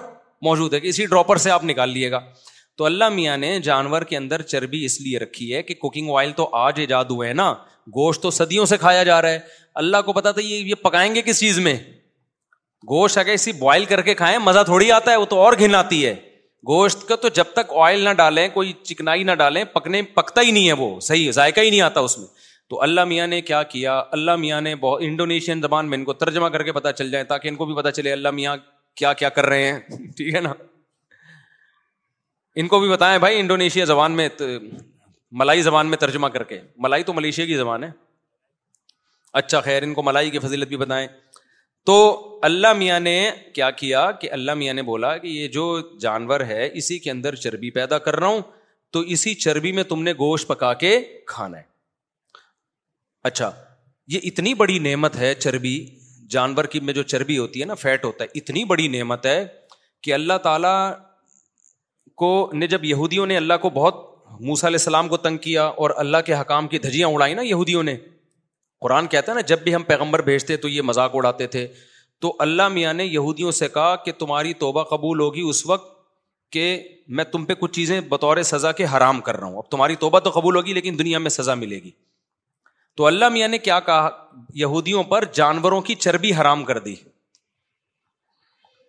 موجود 0.47 0.75
ہے 0.75 0.81
کہ 0.81 0.89
اسی 0.89 1.07
ڈراپر 1.07 1.37
سے 1.45 1.51
آپ 1.51 1.65
نکال 1.65 1.91
لیے 1.91 2.11
گا 2.11 2.21
تو 2.79 2.85
اللہ 2.85 3.09
میاں 3.17 3.37
نے 3.37 3.59
جانور 3.65 4.03
کے 4.13 4.17
اندر 4.17 4.43
چربی 4.53 4.85
اس 4.85 5.01
لیے 5.01 5.19
رکھی 5.19 5.55
ہے 5.55 5.63
کہ 5.63 5.75
کوکنگ 5.81 6.11
آئل 6.19 6.33
تو 6.37 6.49
آج 6.63 6.81
ایجاد 6.81 7.11
ہوئے 7.11 7.27
ہیں 7.29 7.35
نا 7.35 7.53
گوشت 7.97 8.23
تو 8.23 8.31
صدیوں 8.31 8.65
سے 8.67 8.77
کھایا 8.81 9.03
جا 9.05 9.21
رہا 9.23 9.31
ہے 9.31 9.39
اللہ 9.83 10.03
کو 10.05 10.13
پتا 10.13 10.31
تھا 10.33 10.43
یہ 10.43 10.57
یہ 10.57 10.75
پکائیں 10.83 11.15
گے 11.15 11.23
کس 11.27 11.41
چیز 11.41 11.59
میں 11.69 11.77
گوشت 12.91 13.19
اگر 13.19 13.33
اسی 13.33 13.53
بوائل 13.63 13.85
کر 13.93 14.03
کے 14.11 14.15
کھائیں 14.21 14.37
مزہ 14.45 14.63
تھوڑی 14.67 14.91
آتا 14.93 15.11
ہے 15.11 15.17
وہ 15.17 15.25
تو 15.35 15.41
اور 15.43 15.53
گھن 15.59 15.75
آتی 15.75 16.05
ہے 16.07 16.15
گوشت 16.69 17.07
کا 17.09 17.17
تو 17.23 17.29
جب 17.35 17.45
تک 17.55 17.73
آئل 17.85 18.01
نہ 18.05 18.13
ڈالیں 18.17 18.49
کوئی 18.55 18.73
چکنائی 18.85 19.23
نہ 19.29 19.33
ڈالیں 19.39 19.63
پکنے 19.73 20.03
پکتا 20.15 20.41
ہی 20.41 20.51
نہیں 20.51 20.69
ہے 20.69 20.73
وہ 20.83 20.89
صحیح 21.11 21.31
ذائقہ 21.39 21.61
ہی 21.61 21.71
نہیں 21.71 21.81
آتا 21.91 22.01
اس 22.09 22.19
میں 22.19 22.27
تو 22.73 22.81
اللہ 22.82 23.05
میاں 23.05 23.27
نے 23.27 23.40
کیا 23.49 23.62
کیا 23.73 23.97
اللہ 24.16 24.36
میاں 24.43 24.61
نے 24.61 24.74
بہت 24.82 25.01
انڈونیشین 25.05 25.61
زبان 25.62 25.89
میں 25.89 25.97
ان 25.99 26.05
کو 26.05 26.12
ترجمہ 26.20 26.47
کر 26.53 26.62
کے 26.65 26.73
پتا 26.73 26.90
چل 26.93 27.11
جائے 27.11 27.24
تاکہ 27.32 27.49
ان 27.49 27.57
کو 27.57 27.65
بھی 27.70 27.74
پتا 27.77 27.90
چلے 27.93 28.12
اللہ 28.12 28.31
میاں 28.36 28.55
کیا 29.01 29.12
کیا 29.23 29.28
کر 29.39 29.47
رہے 29.47 29.65
ہیں 29.73 29.78
ٹھیک 30.16 30.35
ہے 30.35 30.40
نا 30.40 30.53
ان 32.62 32.69
کو 32.69 32.78
بھی 32.81 32.89
بتائیں 32.89 33.19
بھائی 33.24 33.39
انڈونیشیا 33.40 33.85
زبان 33.90 34.12
میں 34.20 34.28
ملائی 35.40 35.62
زبان 35.62 35.86
میں 35.90 35.99
ترجمہ 36.05 36.28
کر 36.36 36.43
کے 36.53 36.61
ملائی 36.86 37.03
تو 37.03 37.12
ملیشیا 37.19 37.47
کی 37.47 37.57
زبان 37.57 37.85
ہے 37.85 37.90
اچھا 39.43 39.61
خیر 39.69 39.82
ان 39.82 39.93
کو 39.94 40.03
ملائی 40.11 40.31
کی 40.31 40.39
فضیلت 40.47 40.69
بھی 40.69 40.77
بتائیں 40.86 41.07
تو 41.90 41.97
اللہ 42.51 42.73
میاں 42.78 42.99
نے 43.01 43.16
کیا 43.55 43.70
کیا 43.82 44.11
کہ 44.20 44.31
اللہ 44.39 44.55
میاں 44.65 44.74
نے 44.74 44.82
بولا 44.93 45.16
کہ 45.19 45.27
یہ 45.27 45.49
جو 45.59 45.66
جانور 46.07 46.40
ہے 46.53 46.69
اسی 46.82 46.99
کے 47.07 47.11
اندر 47.11 47.35
چربی 47.44 47.70
پیدا 47.81 47.99
کر 48.09 48.19
رہا 48.20 48.28
ہوں 48.35 48.40
تو 48.93 49.01
اسی 49.16 49.35
چربی 49.47 49.73
میں 49.81 49.82
تم 49.94 50.03
نے 50.09 50.12
گوشت 50.24 50.49
پکا 50.49 50.73
کے 50.85 50.94
کھانا 51.35 51.59
ہے 51.59 51.70
اچھا 53.28 53.51
یہ 54.12 54.20
اتنی 54.31 54.53
بڑی 54.61 54.78
نعمت 54.90 55.16
ہے 55.16 55.35
چربی 55.35 55.77
جانور 56.31 56.65
کی 56.73 56.81
میں 56.86 56.93
جو 56.94 57.03
چربی 57.12 57.36
ہوتی 57.39 57.61
ہے 57.61 57.65
نا 57.66 57.74
فیٹ 57.82 58.05
ہوتا 58.05 58.24
ہے 58.24 58.39
اتنی 58.39 58.65
بڑی 58.73 58.86
نعمت 58.99 59.27
ہے 59.27 59.44
کہ 60.05 60.15
اللہ 60.15 60.39
تعالیٰ 60.43 60.77
کو 62.23 62.31
نے 62.55 62.66
جب 62.66 62.85
یہودیوں 62.85 63.27
نے 63.27 63.36
اللہ 63.36 63.55
کو 63.62 63.70
بہت 63.74 64.11
موسا 64.49 64.66
علیہ 64.66 64.78
السلام 64.81 65.09
کو 65.09 65.16
تنگ 65.27 65.36
کیا 65.47 65.65
اور 65.85 65.90
اللہ 66.03 66.24
کے 66.27 66.35
حکام 66.35 66.69
کی 66.69 66.78
دھجیاں 66.86 67.09
اڑائی 67.15 67.35
نا 67.35 67.43
یہودیوں 67.43 67.82
نے 67.82 67.97
قرآن 68.81 69.07
کہتا 69.07 69.32
ہے 69.32 69.36
نا 69.36 69.40
جب 69.51 69.59
بھی 69.65 69.74
ہم 69.74 69.82
پیغمبر 69.89 70.23
بھیجتے 70.28 70.57
تو 70.65 70.69
یہ 70.69 70.82
مذاق 70.93 71.11
اڑاتے 71.15 71.47
تھے 71.55 71.66
تو 72.20 72.35
اللہ 72.44 72.69
میاں 72.78 72.93
نے 72.94 73.05
یہودیوں 73.05 73.51
سے 73.59 73.69
کہا 73.74 73.94
کہ 74.05 74.12
تمہاری 74.19 74.53
توبہ 74.65 74.82
قبول 74.94 75.20
ہوگی 75.20 75.40
اس 75.49 75.65
وقت 75.66 75.90
کہ 76.53 76.65
میں 77.19 77.24
تم 77.32 77.44
پہ 77.44 77.55
کچھ 77.61 77.73
چیزیں 77.73 78.01
بطور 78.09 78.43
سزا 78.53 78.73
کے 78.81 78.85
حرام 78.97 79.20
کر 79.28 79.36
رہا 79.36 79.47
ہوں 79.47 79.57
اب 79.59 79.70
تمہاری 79.70 79.97
توبہ 80.01 80.19
تو 80.27 80.31
قبول 80.40 80.57
ہوگی 80.57 80.73
لیکن 80.74 80.99
دنیا 80.99 81.19
میں 81.27 81.31
سزا 81.31 81.55
ملے 81.65 81.77
گی 81.85 81.90
تو 82.97 83.06
اللہ 83.06 83.28
میاں 83.35 83.48
نے 83.48 83.59
کیا 83.66 83.78
کہا 83.89 84.09
یہودیوں 84.62 85.02
پر 85.12 85.24
جانوروں 85.40 85.81
کی 85.89 85.94
چربی 86.05 86.32
حرام 86.40 86.64
کر 86.70 86.78
دی 86.89 86.94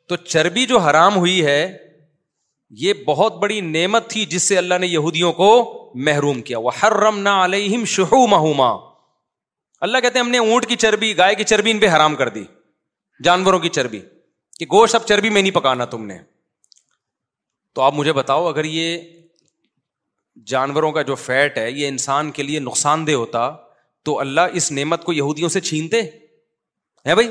تو 0.09 0.15
چربی 0.25 0.65
جو 0.71 0.77
حرام 0.87 1.15
ہوئی 1.17 1.43
ہے 1.45 1.59
یہ 2.81 2.93
بہت 3.05 3.35
بڑی 3.41 3.59
نعمت 3.61 4.09
تھی 4.09 4.25
جس 4.33 4.43
سے 4.47 4.57
اللہ 4.57 4.77
نے 4.81 4.87
یہودیوں 4.87 5.31
کو 5.39 5.49
محروم 6.05 6.41
کیا 6.41 6.59
وہ 6.59 6.71
ہر 6.81 6.93
رم 7.03 7.19
نہ 7.27 7.29
اللہ 9.79 9.97
کہتے 10.01 10.17
ہیں 10.19 10.25
ہم 10.25 10.31
نے 10.31 10.37
اونٹ 10.37 10.65
کی 10.67 10.75
چربی 10.83 11.15
گائے 11.17 11.35
کی 11.35 11.43
چربی 11.51 11.71
ان 11.71 11.79
پہ 11.79 11.87
حرام 11.95 12.15
کر 12.15 12.29
دی 12.35 12.43
جانوروں 13.23 13.59
کی 13.59 13.69
چربی 13.77 13.99
کہ 14.59 14.65
گوشت 14.71 14.95
اب 14.95 15.05
چربی 15.07 15.29
میں 15.29 15.41
نہیں 15.41 15.53
پکانا 15.55 15.85
تم 15.93 16.05
نے 16.05 16.17
تو 17.75 17.81
آپ 17.81 17.93
مجھے 17.95 18.13
بتاؤ 18.13 18.45
اگر 18.47 18.63
یہ 18.77 18.97
جانوروں 20.53 20.91
کا 20.91 21.01
جو 21.09 21.15
فیٹ 21.27 21.57
ہے 21.57 21.69
یہ 21.71 21.87
انسان 21.87 22.31
کے 22.37 22.43
لیے 22.43 22.59
نقصان 22.69 23.05
دہ 23.07 23.13
ہوتا 23.21 23.49
تو 24.05 24.19
اللہ 24.19 24.55
اس 24.59 24.71
نعمت 24.71 25.03
کو 25.03 25.13
یہودیوں 25.13 25.49
سے 25.49 25.59
چھینتے 25.67 26.01
ہے 27.07 27.15
بھائی 27.15 27.29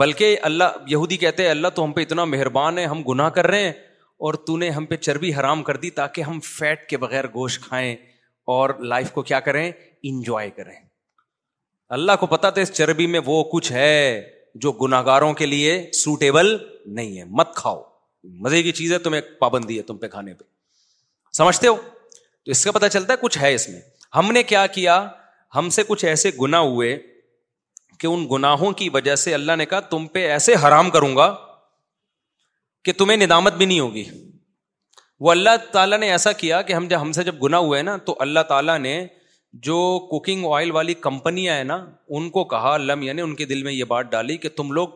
بلکہ 0.00 0.36
اللہ 0.48 0.76
یہودی 0.88 1.16
کہتے 1.22 1.42
ہیں 1.42 1.50
اللہ 1.50 1.68
تو 1.74 1.84
ہم 1.84 1.92
پہ 1.92 2.00
اتنا 2.02 2.24
مہربان 2.24 2.78
ہے 2.78 2.84
ہم 2.92 3.02
گناہ 3.08 3.28
کر 3.38 3.46
رہے 3.46 3.64
ہیں 3.64 3.72
اور 4.26 4.34
تو 4.46 4.56
نے 4.56 4.68
ہم 4.70 4.84
پہ 4.86 4.96
چربی 4.96 5.32
حرام 5.34 5.62
کر 5.62 5.76
دی 5.84 5.90
تاکہ 5.98 6.22
ہم 6.28 6.38
فیٹ 6.44 6.88
کے 6.88 6.96
بغیر 7.04 7.26
گوشت 7.34 7.62
کھائیں 7.68 7.94
اور 8.54 8.70
لائف 8.92 9.10
کو 9.12 9.22
کیا 9.30 9.40
کریں 9.48 9.70
انجوائے 10.10 10.50
کریں 10.56 10.74
اللہ 11.96 12.12
کو 12.20 12.26
پتا 12.26 12.50
تھا 12.50 12.62
اس 12.62 12.72
چربی 12.72 13.06
میں 13.14 13.20
وہ 13.24 13.42
کچھ 13.52 13.72
ہے 13.72 14.22
جو 14.64 14.72
گناگاروں 14.82 15.32
کے 15.34 15.46
لیے 15.46 15.74
سوٹیبل 16.00 16.56
نہیں 16.96 17.18
ہے 17.18 17.24
مت 17.40 17.54
کھاؤ 17.56 17.82
مزے 18.44 18.62
کی 18.62 18.72
چیز 18.78 18.92
ہے 18.92 18.98
تمہیں 19.06 19.20
پابندی 19.38 19.76
ہے 19.78 19.82
تم 19.90 19.96
پہ 19.98 20.06
کھانے 20.08 20.34
پہ 20.34 20.44
سمجھتے 21.36 21.68
ہو 21.68 21.74
تو 21.76 22.50
اس 22.50 22.64
کا 22.64 22.72
پتا 22.72 22.88
چلتا 22.88 23.12
ہے 23.12 23.18
کچھ 23.22 23.38
ہے 23.38 23.52
اس 23.54 23.68
میں 23.68 23.80
ہم 24.16 24.30
نے 24.32 24.42
کیا 24.52 24.66
کیا 24.76 24.98
ہم 25.56 25.68
سے 25.76 25.82
کچھ 25.88 26.04
ایسے 26.04 26.30
گنا 26.40 26.60
ہوئے 26.60 26.96
کہ 28.00 28.06
ان 28.06 28.26
گناہوں 28.30 28.70
کی 28.78 28.88
وجہ 28.92 29.14
سے 29.24 29.34
اللہ 29.34 29.56
نے 29.58 29.64
کہا 29.72 29.80
تم 29.94 30.06
پہ 30.12 30.26
ایسے 30.30 30.54
حرام 30.66 30.90
کروں 30.90 31.14
گا 31.16 31.34
کہ 32.84 32.92
تمہیں 32.98 33.16
ندامت 33.16 33.54
بھی 33.56 33.66
نہیں 33.66 33.80
ہوگی 33.80 34.04
وہ 35.24 35.30
اللہ 35.30 35.56
تعالیٰ 35.72 35.98
نے 35.98 36.10
ایسا 36.10 36.32
کیا 36.38 36.60
کہ 36.68 36.72
ہم 36.72 36.86
جب 36.88 37.00
ہم 37.00 37.12
سے 37.16 37.22
جب 37.24 37.42
گنا 37.42 37.58
ہوئے 37.66 37.82
نا 37.88 37.96
تو 38.06 38.14
اللہ 38.20 38.40
تعالیٰ 38.48 38.78
نے 38.78 38.94
جو 39.66 39.76
کوکنگ 40.10 40.44
آئل 40.56 40.70
والی 40.76 40.94
کمپنیاں 41.06 41.54
ہیں 41.56 41.64
نا 41.64 41.74
ان 42.18 42.28
کو 42.36 42.44
کہا 42.54 42.76
میاں 42.96 43.14
نے 43.14 43.22
ان 43.22 43.34
کے 43.40 43.44
دل 43.46 43.62
میں 43.62 43.72
یہ 43.72 43.84
بات 43.88 44.10
ڈالی 44.10 44.36
کہ 44.44 44.48
تم 44.56 44.72
لوگ 44.78 44.88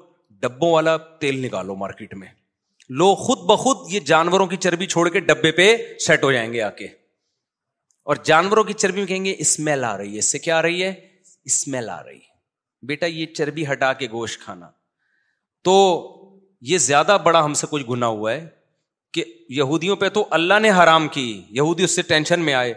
ڈبوں 0.42 0.72
والا 0.72 0.96
تیل 1.20 1.44
نکالو 1.44 1.74
مارکیٹ 1.84 2.14
میں 2.22 2.28
لوگ 3.02 3.16
خود 3.26 3.38
بخود 3.50 3.92
یہ 3.92 4.00
جانوروں 4.12 4.46
کی 4.46 4.56
چربی 4.66 4.86
چھوڑ 4.86 5.08
کے 5.12 5.20
ڈبے 5.30 5.50
پہ 5.60 5.74
سیٹ 6.06 6.24
ہو 6.24 6.32
جائیں 6.32 6.52
گے 6.52 6.62
آ 6.62 6.70
کے 6.80 6.86
اور 8.08 8.16
جانوروں 8.24 8.62
کی 8.64 8.72
چربی 8.72 9.04
کہیں 9.06 9.24
گے 9.24 9.34
اسمیل 9.44 9.84
آ 9.84 9.96
رہی 9.98 10.12
ہے 10.14 10.18
اس 10.18 10.30
سے 10.32 10.38
کیا 10.38 10.56
آ 10.58 10.62
رہی 10.62 10.82
ہے 10.82 10.90
اسمیل 11.50 11.88
آ 11.90 12.02
رہی 12.02 12.16
ہے 12.16 12.86
بیٹا 12.86 13.06
یہ 13.06 13.26
چربی 13.36 13.64
ہٹا 13.70 13.92
کے 14.02 14.06
گوشت 14.12 14.40
کھانا 14.44 14.68
تو 15.64 15.74
یہ 16.72 16.78
زیادہ 16.84 17.16
بڑا 17.24 17.44
ہم 17.44 17.54
سے 17.60 17.66
کچھ 17.70 17.84
گنا 17.88 18.06
ہوا 18.20 18.32
ہے 18.32 18.46
کہ 19.14 19.24
یہودیوں 19.56 19.96
پہ 19.96 20.08
تو 20.18 20.24
اللہ 20.38 20.58
نے 20.62 20.70
حرام 20.78 21.08
کی 21.16 21.26
یہودی 21.58 21.84
اس 21.84 21.96
سے 21.96 22.02
ٹینشن 22.12 22.40
میں 22.48 22.54
آئے 22.60 22.72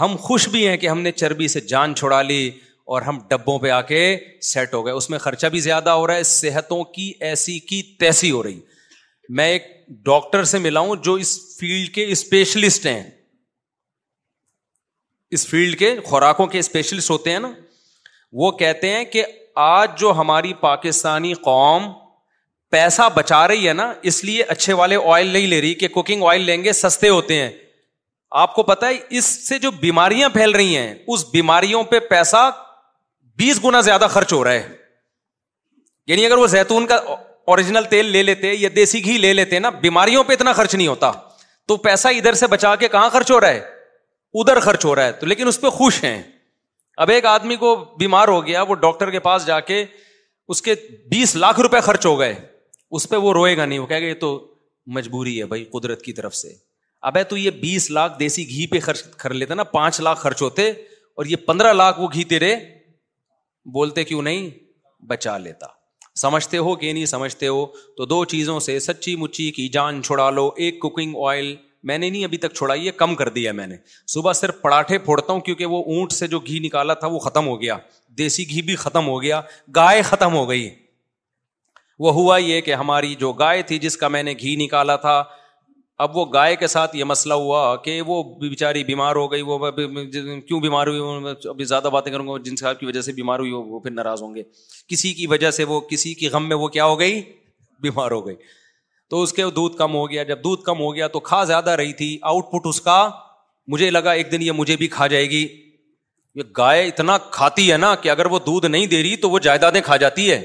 ہم 0.00 0.16
خوش 0.26 0.48
بھی 0.56 0.66
ہیں 0.68 0.76
کہ 0.84 0.88
ہم 0.88 1.00
نے 1.00 1.12
چربی 1.22 1.48
سے 1.54 1.60
جان 1.72 1.94
چھوڑا 2.02 2.20
لی 2.32 2.46
اور 2.94 3.02
ہم 3.08 3.18
ڈبوں 3.30 3.58
پہ 3.58 3.70
آ 3.70 3.80
کے 3.92 4.00
سیٹ 4.52 4.74
ہو 4.74 4.84
گئے 4.86 4.92
اس 4.94 5.08
میں 5.10 5.18
خرچہ 5.26 5.46
بھی 5.54 5.60
زیادہ 5.70 5.90
ہو 6.00 6.06
رہا 6.06 6.16
ہے 6.16 6.22
صحتوں 6.34 6.82
کی 6.98 7.12
ایسی 7.32 7.58
کی 7.72 7.82
تیسی 8.00 8.30
ہو 8.30 8.42
رہی 8.42 8.60
میں 9.36 9.48
ایک 9.52 9.72
ڈاکٹر 10.06 10.44
سے 10.54 10.58
ملا 10.68 10.80
ہوں 10.80 10.96
جو 11.04 11.14
اس 11.24 11.36
فیلڈ 11.58 11.94
کے 11.94 12.04
اسپیشلسٹ 12.12 12.86
ہیں 12.86 13.02
اس 15.34 15.46
فیلڈ 15.48 15.78
کے 15.78 15.94
خوراکوں 16.04 16.46
کے 16.46 16.58
اسپیشلسٹ 16.58 17.10
ہوتے 17.10 17.30
ہیں 17.32 17.38
نا 17.44 17.50
وہ 18.40 18.50
کہتے 18.58 18.90
ہیں 18.90 19.04
کہ 19.14 19.24
آج 19.62 19.98
جو 20.00 20.12
ہماری 20.18 20.52
پاکستانی 20.60 21.32
قوم 21.46 21.88
پیسہ 22.74 23.08
بچا 23.14 23.46
رہی 23.48 23.66
ہے 23.68 23.72
نا 23.80 23.92
اس 24.10 24.22
لیے 24.24 24.42
اچھے 24.54 24.72
والے 24.80 24.96
آئل 25.14 25.26
نہیں 25.32 25.46
لے 25.46 25.60
رہی 25.60 25.74
کہ 25.80 25.88
کوکنگ 25.96 26.22
آئل 26.30 26.42
لیں 26.50 26.62
گے 26.64 26.72
سستے 26.82 27.08
ہوتے 27.08 27.40
ہیں 27.40 27.50
آپ 28.44 28.54
کو 28.54 28.62
پتا 28.70 28.88
ہے 28.88 28.96
اس 29.18 29.24
سے 29.48 29.58
جو 29.66 29.70
بیماریاں 29.80 30.28
پھیل 30.36 30.50
رہی 30.60 30.76
ہیں 30.76 30.94
اس 31.14 31.24
بیماریوں 31.32 31.82
پہ 31.90 31.98
پیسہ 32.14 32.48
بیس 33.42 33.62
گنا 33.64 33.80
زیادہ 33.90 34.06
خرچ 34.16 34.32
ہو 34.32 34.42
رہا 34.44 34.52
ہے 34.62 34.72
یعنی 36.12 36.26
اگر 36.26 36.38
وہ 36.38 36.46
زیتون 36.56 36.86
کا 36.86 36.96
اوریجنل 37.52 37.84
تیل 37.90 38.06
لے 38.16 38.22
لیتے 38.30 38.52
یا 38.54 38.68
دیسی 38.76 39.04
گھی 39.04 39.18
لے 39.26 39.32
لیتے 39.40 39.58
نا 39.66 39.70
بیماریوں 39.86 40.24
پہ 40.24 40.32
اتنا 40.32 40.52
خرچ 40.62 40.74
نہیں 40.74 40.86
ہوتا 40.94 41.12
تو 41.68 41.76
پیسہ 41.88 42.08
ادھر 42.18 42.34
سے 42.42 42.46
بچا 42.56 42.74
کے 42.84 42.88
کہاں 42.96 43.08
خرچ 43.12 43.30
ہو 43.30 43.40
رہا 43.40 43.56
ہے 43.58 43.73
ادھر 44.42 44.58
خرچ 44.60 44.84
ہو 44.84 44.94
رہا 44.94 45.06
ہے 45.06 45.12
تو 45.20 45.26
لیکن 45.26 45.48
اس 45.48 45.60
پہ 45.60 45.68
خوش 45.80 46.02
ہیں 46.04 46.20
اب 47.04 47.10
ایک 47.10 47.26
آدمی 47.26 47.56
کو 47.56 47.74
بیمار 47.98 48.28
ہو 48.28 48.44
گیا 48.46 48.62
وہ 48.68 48.74
ڈاکٹر 48.86 49.10
کے 49.10 49.18
پاس 49.26 49.46
جا 49.46 49.58
کے 49.68 49.84
اس 50.54 50.62
کے 50.62 50.74
بیس 51.10 51.34
لاکھ 51.36 51.60
روپے 51.66 51.80
خرچ 51.82 52.06
ہو 52.06 52.18
گئے 52.20 52.34
اس 52.96 53.08
پہ 53.08 53.16
وہ 53.26 53.32
روئے 53.32 53.56
گا 53.56 53.64
نہیں 53.64 53.78
وہ 53.78 53.86
گا 53.90 53.96
یہ 53.96 54.14
تو 54.20 54.30
مجبوری 54.96 55.38
ہے 55.40 55.44
بھائی 55.52 55.64
قدرت 55.72 56.02
کی 56.02 56.12
طرف 56.12 56.34
سے 56.36 56.52
اب 57.10 57.16
ہے 57.16 57.22
تو 57.30 57.36
یہ 57.36 57.50
بیس 57.60 57.90
لاکھ 57.90 58.18
دیسی 58.18 58.48
گھی 58.48 58.66
پہ 58.70 58.80
خرچ 58.82 59.02
کر 59.22 59.34
لیتا 59.34 59.54
نا 59.54 59.64
پانچ 59.76 60.00
لاکھ 60.00 60.18
خرچ 60.20 60.42
ہوتے 60.42 60.68
اور 60.70 61.26
یہ 61.30 61.36
پندرہ 61.46 61.72
لاکھ 61.72 62.00
وہ 62.00 62.08
گھی 62.12 62.24
تیرے 62.34 62.54
بولتے 63.74 64.04
کیوں 64.04 64.22
نہیں 64.22 64.48
بچا 65.10 65.36
لیتا 65.38 65.66
سمجھتے 66.20 66.58
ہو 66.68 66.74
کہ 66.82 66.92
نہیں 66.92 67.06
سمجھتے 67.06 67.46
ہو 67.48 67.64
تو 67.96 68.04
دو 68.06 68.24
چیزوں 68.34 68.58
سے 68.66 68.78
سچی 68.80 69.14
مچی 69.22 69.50
کی 69.52 69.68
جان 69.78 70.02
چھڑا 70.02 70.28
لو 70.30 70.50
ایک 70.66 70.80
کوکنگ 70.80 71.16
آئل 71.28 71.54
میں 71.88 71.96
نے 71.98 72.08
نہیں 72.10 72.24
ابھی 72.24 72.36
تک 72.42 72.52
چھوڑا 72.54 72.74
یہ 72.74 72.90
کم 72.96 73.14
کر 73.14 73.28
دیا 73.36 73.52
میں 73.56 73.66
نے 73.66 73.76
صبح 74.12 74.32
صرف 74.40 74.60
پراٹھے 74.62 74.98
پھوڑتا 75.08 75.32
ہوں 75.32 75.40
کیونکہ 75.48 75.66
وہ 75.74 75.82
اونٹ 75.94 76.12
سے 76.12 76.26
جو 76.34 76.38
گھی 76.46 76.58
نکالا 76.66 76.94
تھا 77.02 77.06
وہ 77.14 77.18
ختم 77.24 77.46
ہو 77.46 77.60
گیا 77.60 77.76
دیسی 78.18 78.48
گھی 78.50 78.62
بھی 78.68 78.76
ختم 78.84 79.06
ہو 79.08 79.20
گیا 79.22 79.40
گائے 79.76 80.02
ختم 80.10 80.34
ہو 80.34 80.48
گئی 80.48 80.68
وہ 82.04 82.12
ہوا 82.12 82.36
یہ 82.38 82.60
کہ 82.68 82.74
ہماری 82.74 83.14
جو 83.18 83.32
گائے 83.42 83.62
تھی 83.68 83.78
جس 83.78 83.96
کا 83.96 84.08
میں 84.14 84.22
نے 84.28 84.32
گھی 84.38 84.54
نکالا 84.64 84.96
تھا 85.06 85.22
اب 86.04 86.16
وہ 86.16 86.24
گائے 86.32 86.54
کے 86.60 86.66
ساتھ 86.66 86.96
یہ 86.96 87.04
مسئلہ 87.08 87.34
ہوا 87.44 87.58
کہ 87.82 88.00
وہ 88.06 88.22
بیچاری 88.40 88.82
بیمار 88.84 89.16
ہو 89.16 89.30
گئی 89.32 89.42
وہ 89.50 89.58
کیوں 90.46 90.60
بیمار 90.60 90.86
ہوئی 90.86 91.34
ابھی 91.48 91.64
زیادہ 91.72 91.88
باتیں 91.96 92.10
کروں 92.12 92.26
گا 92.28 92.38
جن 92.44 92.56
صاحب 92.62 92.80
کی 92.80 92.86
وجہ 92.86 93.00
سے 93.08 93.12
بیمار 93.20 93.38
ہوئی 93.38 93.52
وہ 93.52 93.80
پھر 93.80 93.90
ناراض 93.90 94.22
ہوں 94.22 94.34
گے 94.34 94.42
کسی 94.88 95.12
کی 95.20 95.26
وجہ 95.34 95.50
سے 95.58 95.64
وہ 95.74 95.80
کسی 95.90 96.14
کی 96.22 96.28
غم 96.32 96.48
میں 96.48 96.56
وہ 96.62 96.68
کیا 96.78 96.84
ہو 96.92 96.98
گئی 97.00 97.22
بیمار 97.82 98.10
ہو 98.10 98.26
گئی 98.26 98.34
تو 99.10 99.22
اس 99.22 99.32
کے 99.32 99.44
دودھ 99.56 99.76
کم 99.76 99.94
ہو 99.94 100.08
گیا 100.10 100.22
جب 100.32 100.42
دودھ 100.44 100.62
کم 100.64 100.80
ہو 100.80 100.94
گیا 100.94 101.06
تو 101.16 101.20
کھا 101.30 101.42
زیادہ 101.52 101.70
رہی 101.80 101.92
تھی 102.00 102.16
آؤٹ 102.30 102.50
پٹ 102.52 102.66
اس 102.68 102.80
کا 102.80 102.96
مجھے 103.72 103.90
لگا 103.90 104.12
ایک 104.20 104.30
دن 104.32 104.42
یہ 104.42 104.52
مجھے 104.60 104.76
بھی 104.76 104.88
کھا 104.96 105.06
جائے 105.14 105.28
گی 105.30 105.42
یہ 106.38 106.42
گائے 106.56 106.86
اتنا 106.88 107.16
کھاتی 107.32 107.70
ہے 107.72 107.76
نا 107.76 107.94
کہ 108.02 108.10
اگر 108.10 108.26
وہ 108.34 108.38
دودھ 108.46 108.66
نہیں 108.66 108.86
دے 108.94 109.02
رہی 109.02 109.16
تو 109.24 109.30
وہ 109.30 109.38
جائیدادیں 109.48 109.80
کھا 109.84 109.96
جاتی 110.04 110.30
ہے 110.30 110.40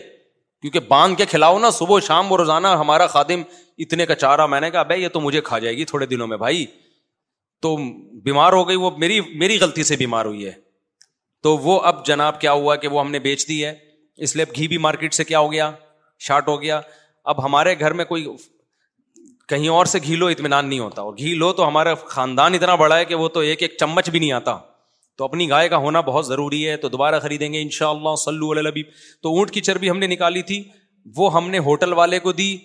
کیونکہ 0.61 0.79
باندھ 0.87 1.17
کے 1.17 1.25
کھلاؤ 1.31 1.59
نا 1.59 1.69
صبح 1.71 1.99
شام 2.07 2.31
وہ 2.31 2.37
روزانہ 2.37 2.67
ہمارا 2.79 3.07
خادم 3.15 3.41
اتنے 3.85 4.05
کا 4.05 4.15
چارہ 4.15 4.45
میں 4.53 4.59
نے 4.61 4.69
کہا 4.71 4.83
بھائی 4.91 5.03
یہ 5.03 5.07
تو 5.09 5.19
مجھے 5.21 5.41
کھا 5.49 5.59
جائے 5.65 5.75
گی 5.77 5.85
تھوڑے 5.91 6.05
دنوں 6.13 6.27
میں 6.27 6.37
بھائی 6.37 6.65
تو 7.61 7.75
بیمار 8.23 8.53
ہو 8.53 8.67
گئی 8.67 8.75
وہ 8.83 8.89
میری 8.97 9.19
میری 9.41 9.57
غلطی 9.59 9.83
سے 9.89 9.95
بیمار 10.03 10.25
ہوئی 10.25 10.45
ہے 10.45 10.51
تو 11.43 11.55
وہ 11.67 11.79
اب 11.91 12.05
جناب 12.05 12.39
کیا 12.41 12.51
ہوا 12.51 12.75
کہ 12.83 12.87
وہ 12.93 12.99
ہم 12.99 13.11
نے 13.11 13.19
بیچ 13.27 13.47
دی 13.47 13.63
ہے 13.65 13.73
اس 14.27 14.35
لیے 14.35 14.45
اب 14.47 14.55
گھی 14.55 14.67
بھی 14.67 14.77
مارکیٹ 14.85 15.13
سے 15.13 15.23
کیا 15.23 15.39
ہو 15.39 15.51
گیا 15.51 15.71
شارٹ 16.27 16.47
ہو 16.47 16.61
گیا 16.61 16.79
اب 17.27 17.43
ہمارے 17.45 17.73
گھر 17.79 17.93
میں 17.99 18.05
کوئی 18.05 18.25
کہیں 19.49 19.67
اور 19.69 19.85
سے 19.91 19.99
گھی 20.03 20.15
لو 20.15 20.27
اطمینان 20.27 20.67
نہیں 20.69 20.79
ہوتا 20.79 21.01
اور 21.01 21.13
گھی 21.17 21.33
لو 21.35 21.51
تو 21.53 21.67
ہمارا 21.67 21.93
خاندان 22.07 22.53
اتنا 22.53 22.75
بڑا 22.81 22.97
ہے 22.97 23.05
کہ 23.05 23.15
وہ 23.15 23.27
تو 23.33 23.39
ایک 23.49 23.61
ایک 23.63 23.75
چمچ 23.79 24.09
بھی 24.09 24.19
نہیں 24.19 24.31
آتا 24.31 24.55
تو 25.17 25.23
اپنی 25.23 25.49
گائے 25.49 25.69
کا 25.69 25.77
ہونا 25.85 26.01
بہت 26.09 26.25
ضروری 26.27 26.67
ہے 26.69 26.75
تو 26.83 26.89
دوبارہ 26.89 27.19
خریدیں 27.19 27.51
گے 27.53 27.61
ان 27.61 27.69
شاء 27.77 27.89
اللہ 27.89 28.09
وسلولہ 28.09 28.69
تو 29.23 29.35
اونٹ 29.37 29.51
کی 29.51 29.61
چربی 29.61 29.89
ہم 29.89 29.97
نے 29.99 30.07
نکالی 30.07 30.41
تھی 30.51 30.63
وہ 31.15 31.33
ہم 31.33 31.49
نے 31.49 31.59
ہوٹل 31.65 31.93
والے 31.93 32.19
کو 32.19 32.31
دی 32.31 32.55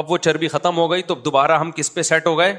اب 0.00 0.10
وہ 0.10 0.16
چربی 0.24 0.48
ختم 0.48 0.76
ہو 0.78 0.90
گئی 0.90 1.02
تو 1.02 1.14
دوبارہ 1.24 1.58
ہم 1.58 1.70
کس 1.76 1.92
پہ 1.94 2.02
سیٹ 2.10 2.26
ہو 2.26 2.38
گئے 2.38 2.54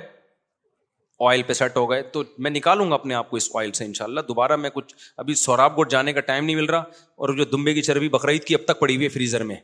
آئل 1.28 1.41
پہ 1.48 1.53
سیٹ 1.53 1.76
ہو 1.78 1.90
گئے 1.90 2.02
تو 2.14 2.24
میں 2.45 2.52
نکالوں 2.52 2.90
گا 2.90 2.95
اپنے 2.95 3.14
آپ 3.15 3.30
کو 3.30 3.38
اس 3.38 3.49
آئل 3.60 3.72
سے 3.80 3.86
ان 3.86 3.94
شاء 3.94 4.06
اللہ 4.06 4.22
دوبارہ 4.28 4.56
میں 4.56 4.70
کچھ 4.74 4.94
ابھی 5.18 5.34
سوراب 5.41 5.78
گوٹ 5.78 5.90
جانے 5.91 6.14
کا 6.14 6.20
ٹائم 6.30 6.45
نہیں 6.45 6.56
مل 6.56 6.65
رہا 6.70 6.80
اور 6.80 7.36
جو 7.38 7.44
دمبے 7.52 7.74
کی 7.74 7.82
چربی 7.90 8.10
بقرعید 8.18 8.44
کی 8.44 8.56
اب 8.56 8.65
تک 8.68 8.80
پڑی 8.80 8.95
ہوئی 8.95 9.06
ہے 9.06 9.10
فریزر 9.14 9.44
میں 9.52 9.56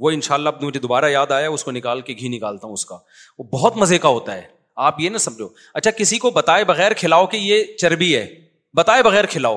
وہ 0.00 0.10
ان 0.10 0.20
شاء 0.20 0.34
اللہ 0.34 0.50
مجھے 0.62 0.80
دوبارہ 0.80 1.06
یاد 1.10 1.32
آیا 1.36 1.48
اس 1.50 1.64
کو 1.64 1.70
نکال 1.70 2.00
کے 2.00 2.12
گھی 2.18 2.28
نکالتا 2.36 2.66
ہوں 2.66 2.72
اس 2.74 2.84
کا 2.86 2.98
وہ 3.38 3.44
بہت 3.52 3.76
مزے 3.76 3.98
کا 3.98 4.08
ہوتا 4.08 4.34
ہے 4.36 4.46
آپ 4.86 5.00
یہ 5.00 5.10
نہ 5.10 5.18
سمجھو 5.18 5.48
اچھا 5.74 5.90
کسی 5.96 6.18
کو 6.18 6.30
بتائے 6.40 6.64
بغیر 6.64 6.92
کھلاؤ 7.00 7.26
کہ 7.32 7.36
یہ 7.36 7.64
چربی 7.80 8.14
ہے 8.16 8.26
بتائے 8.76 9.02
بغیر 9.02 9.26
کھلاؤ 9.30 9.56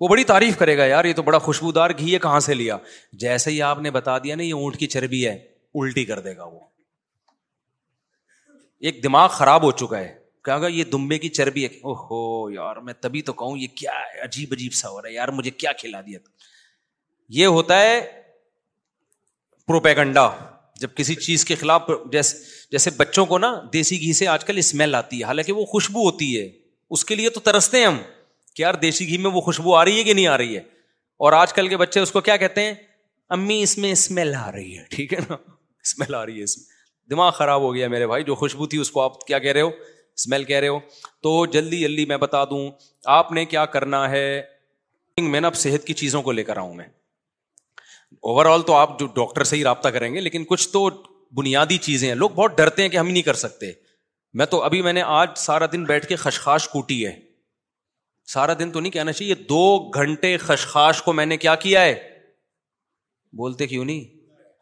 وہ 0.00 0.08
بڑی 0.08 0.24
تعریف 0.24 0.56
کرے 0.58 0.76
گا 0.78 0.84
یار 0.86 1.04
یہ 1.04 1.12
تو 1.16 1.22
بڑا 1.22 1.38
خوشبودار 1.46 1.90
گھی 1.98 2.12
ہے 2.12 2.18
کہاں 2.26 2.40
سے 2.40 2.54
لیا 2.54 2.76
جیسے 3.20 3.50
ہی 3.50 3.60
آپ 3.68 3.78
نے 3.82 3.90
بتا 3.90 4.16
دیا 4.24 4.34
نا 4.36 4.42
یہ 4.42 4.52
اونٹ 4.54 4.76
کی 4.78 4.86
چربی 4.94 5.26
ہے 5.26 5.32
الٹی 5.82 6.04
کر 6.04 6.20
دے 6.20 6.36
گا 6.36 6.44
وہ 6.44 6.60
ایک 8.88 9.02
دماغ 9.04 9.28
خراب 9.38 9.62
ہو 9.62 9.70
چکا 9.80 9.98
ہے 9.98 10.14
کہا 10.44 10.58
گا 10.60 10.66
یہ 10.66 10.84
دمبے 10.92 11.18
کی 11.18 11.28
چربی 11.28 11.64
ہے 11.64 11.68
او 11.82 11.92
ہو 12.10 12.50
یار 12.50 12.76
میں 12.88 12.92
تبھی 13.00 13.22
تو 13.22 13.32
کہوں 13.40 13.56
یہ 13.58 13.66
کیا 13.76 13.92
ہے 14.00 14.20
عجیب 14.24 14.52
عجیب 14.56 14.72
سا 14.74 14.88
ہو 14.88 15.00
رہا 15.00 15.08
ہے 15.08 15.14
یار 15.14 15.28
مجھے 15.40 15.50
کیا 15.50 15.72
کھلا 15.78 16.00
دیا 16.06 16.18
یہ 17.38 17.46
ہوتا 17.56 17.80
ہے 17.80 18.00
پروپیگنڈا 19.68 20.28
جب 20.80 20.94
کسی 20.96 21.14
چیز 21.14 21.44
کے 21.44 21.54
خلاف 21.60 21.90
جیسے 22.12 22.36
جیسے 22.72 22.90
بچوں 22.96 23.24
کو 23.32 23.38
نا 23.38 23.52
دیسی 23.72 24.00
گھی 24.00 24.12
سے 24.20 24.26
آج 24.34 24.44
کل 24.44 24.58
اسمیل 24.58 24.94
آتی 24.94 25.18
ہے 25.20 25.24
حالانکہ 25.24 25.52
وہ 25.52 25.64
خوشبو 25.72 26.04
ہوتی 26.04 26.28
ہے 26.38 26.48
اس 26.96 27.04
کے 27.04 27.14
لیے 27.14 27.30
تو 27.30 27.40
ترستے 27.48 27.78
ہیں 27.78 27.86
ہم 27.86 27.98
کہ 28.56 28.62
یار 28.62 28.74
دیسی 28.84 29.08
گھی 29.08 29.18
میں 29.24 29.30
وہ 29.30 29.40
خوشبو 29.48 29.74
آ 29.76 29.84
رہی 29.84 29.98
ہے 29.98 30.02
کہ 30.04 30.12
نہیں 30.14 30.26
آ 30.26 30.36
رہی 30.38 30.56
ہے 30.56 30.60
اور 31.26 31.32
آج 31.40 31.52
کل 31.52 31.68
کے 31.68 31.76
بچے 31.82 32.00
اس 32.00 32.12
کو 32.12 32.20
کیا 32.28 32.36
کہتے 32.44 32.64
ہیں 32.64 32.72
امی 33.36 33.62
اس 33.62 33.76
میں 33.78 33.90
اسمیل 33.92 34.34
آ 34.44 34.50
رہی 34.52 34.76
ہے 34.78 34.84
ٹھیک 34.96 35.12
ہے 35.14 35.18
نا 35.28 35.34
اسمیل 35.86 36.14
آ 36.14 36.24
رہی 36.26 36.38
ہے 36.38 36.44
اس 36.44 36.56
میں 36.58 36.64
دماغ 37.10 37.30
خراب 37.38 37.60
ہو 37.62 37.74
گیا 37.74 37.88
میرے 37.96 38.06
بھائی 38.06 38.24
جو 38.30 38.34
خوشبو 38.42 38.66
تھی 38.74 38.78
اس 38.78 38.90
کو 38.90 39.00
آپ 39.00 39.24
کیا 39.26 39.38
کہہ 39.46 39.52
رہے 39.52 39.60
ہو 39.60 39.70
اسمیل 40.18 40.44
کہہ 40.44 40.60
رہے 40.60 40.68
ہو 40.68 40.78
تو 41.22 41.34
جلدی 41.58 41.80
جلدی 41.80 42.04
میں 42.06 42.16
بتا 42.26 42.44
دوں 42.50 42.70
آپ 43.18 43.32
نے 43.38 43.44
کیا 43.54 43.64
کرنا 43.76 44.08
ہے 44.10 44.24
میں 45.22 45.40
نا 45.40 45.46
اب 45.48 45.54
صحت 45.56 45.84
کی 45.86 45.94
چیزوں 46.00 46.22
کو 46.22 46.32
لے 46.32 46.42
کر 46.48 46.56
آؤں 46.56 46.74
میں 46.74 46.84
اوور 48.30 48.46
آل 48.46 48.62
تو 48.66 48.74
آپ 48.74 48.98
جو 48.98 49.06
ڈاکٹر 49.14 49.44
سے 49.50 49.56
ہی 49.56 49.62
رابطہ 49.64 49.88
کریں 49.96 50.12
گے 50.14 50.20
لیکن 50.20 50.44
کچھ 50.48 50.68
تو 50.72 50.88
بنیادی 51.36 51.76
چیزیں 51.86 52.06
ہیں 52.08 52.14
لوگ 52.22 52.30
بہت 52.34 52.56
ڈرتے 52.58 52.82
ہیں 52.82 52.88
کہ 52.88 52.96
ہم 52.96 53.08
نہیں 53.08 53.22
کر 53.22 53.34
سکتے 53.44 53.72
میں 54.40 54.46
تو 54.52 54.62
ابھی 54.64 54.80
میں 54.82 54.92
نے 54.92 55.02
آج 55.20 55.30
سارا 55.38 55.66
دن 55.72 55.84
بیٹھ 55.84 56.06
کے 56.06 56.16
خشخاش 56.24 56.68
کوٹی 56.68 57.04
ہے 57.06 57.12
سارا 58.32 58.52
دن 58.58 58.70
تو 58.70 58.80
نہیں 58.80 58.92
کہنا 58.92 59.12
چاہیے 59.12 59.34
دو 59.48 59.62
گھنٹے 60.00 60.36
خشخاش 60.38 61.02
کو 61.02 61.12
میں 61.18 61.26
نے 61.26 61.36
کیا 61.44 61.54
کیا 61.66 61.82
ہے 61.84 61.94
بولتے 63.40 63.66
کیوں 63.66 63.84
نہیں 63.84 64.04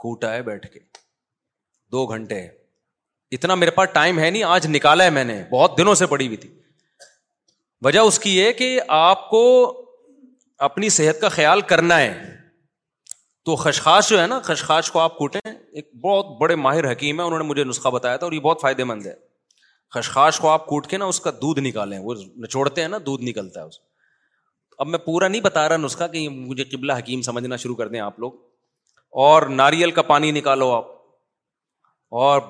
کوٹا 0.03 0.33
ہے 0.35 0.43
بیٹھ 0.53 0.67
کے 0.73 0.81
دو 1.93 2.07
گھنٹے 2.17 2.41
اتنا 3.37 3.55
میرے 3.55 3.71
پاس 3.77 3.89
ٹائم 3.93 4.19
ہے 4.19 4.31
نہیں 4.31 4.43
آج 4.55 4.67
نکالا 4.71 5.05
ہے 5.05 5.11
میں 5.11 5.25
نے 5.25 5.43
بہت 5.53 5.79
دنوں 5.79 5.95
سے 6.01 6.07
پڑی 6.13 6.27
ہوئی 6.27 6.37
تھی 6.45 6.51
وجہ 7.85 8.01
اس 8.11 8.19
کی 8.19 8.41
ہے 8.45 8.53
کہ 8.61 8.79
آپ 8.99 9.29
کو 9.31 9.43
اپنی 10.69 10.89
صحت 10.99 11.21
کا 11.21 11.29
خیال 11.39 11.61
کرنا 11.73 11.99
ہے 12.01 12.13
تو 13.47 13.55
خشخاش 13.57 14.09
جو 14.09 14.19
ہے 14.21 14.27
نا 14.27 14.39
خشخاش 14.45 14.91
کو 14.91 14.99
آپ 15.01 15.17
کوٹیں 15.17 15.41
ایک 15.47 15.89
بہت 16.05 16.27
بڑے 16.41 16.55
ماہر 16.63 16.91
حکیم 16.91 17.21
ہے 17.21 17.25
انہوں 17.25 17.39
نے 17.39 17.45
مجھے 17.45 17.65
نسخہ 17.65 17.89
بتایا 17.97 18.17
تھا 18.17 18.27
اور 18.27 18.33
یہ 18.33 18.41
بہت 18.47 18.61
فائدے 18.63 18.85
مند 18.91 19.07
ہے 19.07 19.13
خشخاش 19.95 20.39
کو 20.41 20.49
آپ 20.51 20.67
کوٹ 20.67 20.87
کے 20.87 20.97
نا 20.97 21.05
اس 21.13 21.21
کا 21.27 21.31
دودھ 21.43 21.61
نکالیں 21.67 21.99
وہ 22.05 22.15
نچوڑتے 22.45 22.81
ہیں 22.81 22.89
نا 22.95 22.99
دودھ 23.07 23.23
نکلتا 23.25 23.61
ہے 23.61 23.67
اس 23.67 23.79
اب 24.79 24.87
میں 24.95 24.99
پورا 25.05 25.29
نہیں 25.29 25.41
بتا 25.41 25.69
رہا 25.69 25.77
نسخہ 25.85 26.05
کہ 26.13 26.29
مجھے 26.31 26.65
قبلہ 26.73 26.93
حکیم 26.99 27.23
سمجھنا 27.29 27.57
شروع 27.67 27.75
کر 27.77 27.89
دیں 27.89 28.01
آپ 28.07 28.19
لوگ 28.21 28.33
اور 29.27 29.43
ناریل 29.63 29.91
کا 29.99 30.03
پانی 30.11 30.31
نکالو 30.41 30.71
آپ 30.75 30.89
اور 32.23 32.41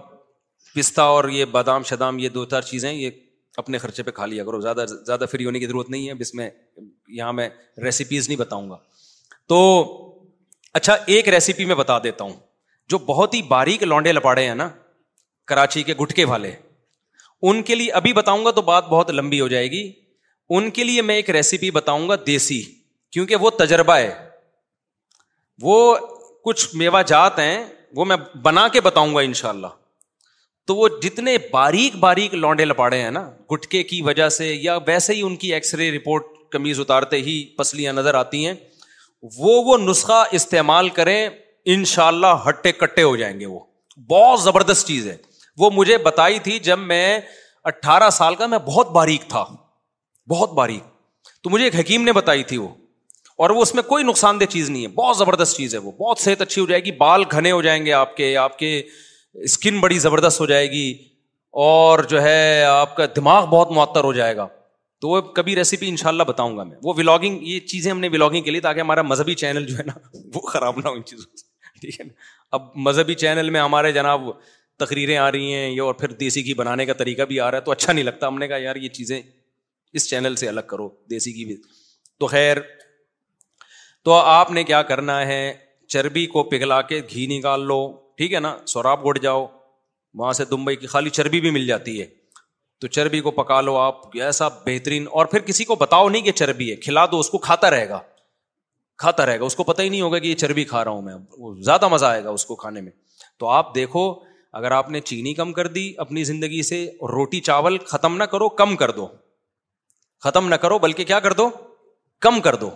پستہ 0.75 1.01
اور 1.19 1.29
یہ 1.35 1.45
بادام 1.59 1.83
شدام 1.93 2.19
یہ 2.19 2.29
دو 2.39 2.45
چار 2.55 2.63
چیزیں 2.73 2.91
یہ 2.93 3.11
اپنے 3.65 3.79
خرچے 3.85 4.03
پہ 4.03 4.11
کھا 4.21 4.27
لیا 4.33 4.45
کرو 4.45 4.61
زیادہ 4.61 4.85
زیادہ 4.91 5.25
فری 5.33 5.45
ہونے 5.47 5.59
کی 5.59 5.67
ضرورت 5.67 5.91
نہیں 5.91 6.09
ہے 6.09 6.15
جس 6.25 6.35
میں 6.41 6.51
یہاں 7.21 7.33
میں 7.41 7.49
ریسیپیز 7.85 8.29
نہیں 8.29 8.39
بتاؤں 8.39 8.71
گا 8.71 8.77
تو 9.49 9.61
اچھا 10.77 10.95
ایک 11.13 11.29
ریسیپی 11.33 11.65
میں 11.65 11.75
بتا 11.75 11.99
دیتا 12.05 12.25
ہوں 12.25 12.33
جو 12.93 12.99
بہت 13.07 13.35
ہی 13.35 13.41
باریک 13.53 13.83
لانڈے 13.83 14.13
لپاڑے 14.13 14.45
ہیں 14.47 14.55
نا 14.55 14.69
کراچی 15.53 15.83
کے 15.83 15.95
گٹکے 16.01 16.25
والے 16.33 16.51
ان 17.51 17.63
کے 17.69 17.75
لیے 17.75 17.91
ابھی 18.01 18.13
بتاؤں 18.19 18.45
گا 18.45 18.51
تو 18.59 18.63
بات 18.67 18.89
بہت 18.89 19.11
لمبی 19.21 19.41
ہو 19.41 19.47
جائے 19.53 19.71
گی 19.71 19.81
ان 20.57 20.69
کے 20.79 20.85
لیے 20.85 21.03
میں 21.11 21.15
ایک 21.21 21.31
ریسیپی 21.39 21.71
بتاؤں 21.79 22.09
گا 22.09 22.15
دیسی 22.27 22.61
کیونکہ 23.17 23.47
وہ 23.47 23.51
تجربہ 23.63 23.97
ہے 23.97 24.11
وہ 25.69 25.79
کچھ 26.49 26.67
میوہ 26.83 27.03
جات 27.13 27.39
ہیں 27.39 27.59
وہ 28.01 28.05
میں 28.13 28.17
بنا 28.43 28.67
کے 28.77 28.81
بتاؤں 28.89 29.15
گا 29.15 29.21
ان 29.31 29.35
شاء 29.43 29.49
اللہ 29.49 29.75
تو 30.71 30.75
وہ 30.77 30.89
جتنے 31.03 31.37
باریک 31.51 31.97
باریک 32.07 32.35
لانڈے 32.47 32.65
لپاڑے 32.65 33.03
ہیں 33.03 33.11
نا 33.23 33.29
گٹکے 33.53 33.83
کی 33.93 34.03
وجہ 34.13 34.29
سے 34.41 34.53
یا 34.55 34.79
ویسے 34.87 35.13
ہی 35.15 35.23
ان 35.31 35.37
کی 35.45 35.55
ایکس 35.55 35.75
رے 35.83 35.91
رپورٹ 35.99 36.27
کمیز 36.53 36.81
اتارتے 36.81 37.21
ہی 37.29 37.43
پسلیاں 37.59 37.93
نظر 38.03 38.15
آتی 38.25 38.47
ہیں 38.47 38.55
وہ 39.39 39.63
وہ 39.67 39.77
نسخہ 39.79 40.23
استعمال 40.37 40.89
کریں 40.99 41.29
ان 41.73 41.85
شاء 41.93 42.07
اللہ 42.07 42.45
ہٹے 42.49 42.73
کٹے 42.73 43.03
ہو 43.03 43.17
جائیں 43.17 43.39
گے 43.41 43.47
وہ 43.47 43.59
بہت 44.11 44.41
زبردست 44.43 44.87
چیز 44.87 45.07
ہے 45.09 45.17
وہ 45.59 45.71
مجھے 45.75 45.99
بتائی 45.99 46.39
تھی 46.45 46.59
جب 46.67 46.79
میں 46.79 47.19
اٹھارہ 47.71 48.11
سال 48.13 48.35
کا 48.41 48.47
میں 48.47 48.59
بہت 48.67 48.91
باریک 48.93 49.29
تھا 49.29 49.45
بہت 50.31 50.53
باریک 50.53 51.33
تو 51.43 51.51
مجھے 51.51 51.65
ایک 51.65 51.77
حکیم 51.79 52.03
نے 52.05 52.13
بتائی 52.13 52.43
تھی 52.53 52.57
وہ 52.59 52.69
اور 53.45 53.51
وہ 53.51 53.63
اس 53.63 53.75
میں 53.75 53.83
کوئی 53.83 54.05
نقصان 54.05 54.41
دہ 54.41 54.45
چیز 54.51 54.71
نہیں 54.71 54.83
ہے 54.83 54.89
بہت 55.01 55.17
زبردست 55.17 55.57
چیز 55.57 55.75
ہے 55.75 55.79
وہ 55.81 55.91
بہت 55.99 56.19
صحت 56.19 56.41
اچھی 56.43 56.61
ہو 56.63 56.67
جائے 56.67 56.85
گی 56.85 56.93
بال 57.01 57.23
گھنے 57.33 57.51
ہو 57.53 57.61
جائیں 57.63 57.85
گے 57.87 57.93
آپ 57.93 58.17
کے 58.17 58.37
آپ 58.43 58.59
کے 58.59 58.79
اسکن 59.49 59.81
بڑی 59.81 59.99
زبردست 59.99 60.41
ہو 60.41 60.47
جائے 60.53 60.71
گی 60.71 60.91
اور 61.65 61.99
جو 62.09 62.23
ہے 62.23 62.63
آپ 62.65 62.97
کا 62.97 63.05
دماغ 63.17 63.47
بہت 63.51 63.71
معطر 63.77 64.05
ہو 64.05 64.13
جائے 64.13 64.37
گا 64.37 64.47
تو 65.01 65.09
وہ 65.09 65.21
کبھی 65.37 65.55
ریسیپی 65.57 65.89
ان 65.89 65.97
شاء 65.97 66.09
اللہ 66.09 66.23
بتاؤں 66.29 66.57
گا 66.57 66.63
میں 66.65 66.77
وہ 66.83 66.93
ولاگنگ 66.97 67.43
یہ 67.47 67.59
چیزیں 67.73 67.91
ہم 67.91 67.99
نے 68.01 68.09
ولاگنگ 68.13 68.43
کے 68.43 68.51
لیے 68.51 68.61
تاکہ 68.67 68.81
ہمارا 68.81 69.03
مذہبی 69.03 69.35
چینل 69.43 69.67
جو 69.67 69.77
ہے 69.79 69.83
نا 69.87 69.93
وہ 70.35 70.41
خراب 70.51 70.79
نہ 70.79 70.89
ہو 70.89 70.93
ان 70.95 71.03
چیزوں 71.11 71.37
سے 71.37 71.81
ٹھیک 71.81 72.01
ہے 72.01 72.05
نا 72.05 72.13
اب 72.57 72.71
مذہبی 72.89 73.15
چینل 73.25 73.51
میں 73.57 73.61
ہمارے 73.61 73.93
جناب 73.93 74.31
تقریریں 74.81 75.17
آ 75.17 75.31
رہی 75.33 75.53
ہیں 75.55 75.69
یا 75.71 75.91
پھر 76.01 76.13
دیسی 76.23 76.45
گھی 76.45 76.55
بنانے 76.55 76.87
کا 76.87 76.93
طریقہ 77.03 77.23
بھی 77.31 77.41
آ 77.41 77.51
رہا 77.51 77.59
ہے 77.59 77.65
تو 77.65 77.71
اچھا 77.73 77.93
نہیں 77.93 78.05
لگتا 78.05 78.29
ہم 78.29 78.39
نے 78.39 78.49
کہا 78.49 78.57
یار 78.63 78.77
یہ 78.77 78.89
چیزیں 78.99 79.21
اس 79.93 80.09
چینل 80.11 80.35
سے 80.37 80.49
الگ 80.49 80.67
کرو 80.69 80.89
دیسی 81.11 81.35
گھی 81.35 81.45
بھی 81.45 81.57
تو 82.21 82.27
خیر 82.27 82.57
تو 84.05 84.15
آپ 84.15 84.51
نے 84.59 84.65
کیا 84.65 84.83
کرنا 84.91 85.21
ہے 85.27 85.41
چربی 85.95 86.27
کو 86.37 86.43
پگھلا 86.51 86.81
کے 86.91 87.01
گھی 87.11 87.27
نکال 87.39 87.67
لو 87.67 87.79
ٹھیک 88.19 88.33
ہے 88.35 88.41
نا 88.41 88.57
سوراب 88.75 89.09
گھٹ 89.09 89.21
جاؤ 89.23 89.47
وہاں 90.21 90.33
سے 90.33 90.45
دمبئی 90.51 90.77
کی 90.77 90.87
خالی 90.87 91.11
چربی 91.19 91.41
بھی 91.41 91.51
مل 91.57 91.67
جاتی 91.67 92.01
ہے 92.01 92.07
تو 92.81 92.87
چربی 92.97 93.21
کو 93.27 93.31
پکا 93.31 93.61
لو 93.61 93.77
آپ 93.77 94.17
ایسا 94.25 94.49
بہترین 94.67 95.07
اور 95.19 95.27
پھر 95.27 95.41
کسی 95.45 95.65
کو 95.65 95.75
بتاؤ 95.81 96.09
نہیں 96.09 96.23
کہ 96.23 96.33
چربی 96.33 96.71
ہے 96.71 96.77
کھلا 96.87 97.05
دو 97.13 97.19
اس 97.21 97.31
کو 97.31 97.39
کھاتا 97.47 97.71
رہے 97.71 97.89
گا 97.89 98.01
کھاتا 98.99 99.27
رہے 99.27 99.39
گا 99.41 99.45
اس 99.45 99.55
کو 99.57 99.65
پتا 99.65 99.83
ہی 99.83 99.89
نہیں 99.89 100.01
ہوگا 100.01 100.19
کہ 100.19 100.27
یہ 100.27 100.35
چربی 100.43 100.65
کھا 100.65 100.85
رہا 100.85 100.91
ہوں 100.91 101.03
میں 101.03 101.63
زیادہ 101.65 101.89
مزہ 101.93 102.07
آئے 102.07 102.23
گا 102.25 102.31
اس 102.31 102.45
کو 102.47 102.55
کھانے 102.63 102.81
میں 102.81 102.93
تو 103.39 103.49
آپ 103.49 103.75
دیکھو 103.75 104.05
اگر 104.61 104.71
آپ 104.73 104.91
نے 104.91 105.01
چینی 105.11 105.33
کم 105.35 105.53
کر 105.53 105.67
دی 105.77 105.93
اپنی 106.05 106.25
زندگی 106.25 106.63
سے 106.69 106.85
روٹی 107.15 107.41
چاول 107.49 107.79
ختم 107.91 108.17
نہ 108.17 108.25
کرو 108.35 108.49
کم 108.61 108.77
کر 108.83 108.91
دو 108.99 109.07
ختم 110.25 110.49
نہ 110.49 110.55
کرو 110.65 110.79
بلکہ 110.85 111.05
کیا 111.11 111.21
کر 111.21 111.33
دو 111.41 111.49
کم 112.27 112.41
کر 112.41 112.55
دو 112.65 112.71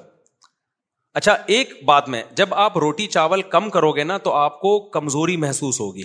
اچھا 1.21 1.33
ایک 1.55 1.73
بات 1.85 2.09
میں 2.09 2.23
جب 2.37 2.53
آپ 2.65 2.77
روٹی 2.79 3.07
چاول 3.19 3.43
کم 3.55 3.71
کرو 3.71 3.93
گے 3.93 4.05
نا 4.05 4.19
تو 4.27 4.33
آپ 4.41 4.61
کو 4.61 4.79
کمزوری 4.99 5.37
محسوس 5.45 5.81
ہوگی 5.81 6.03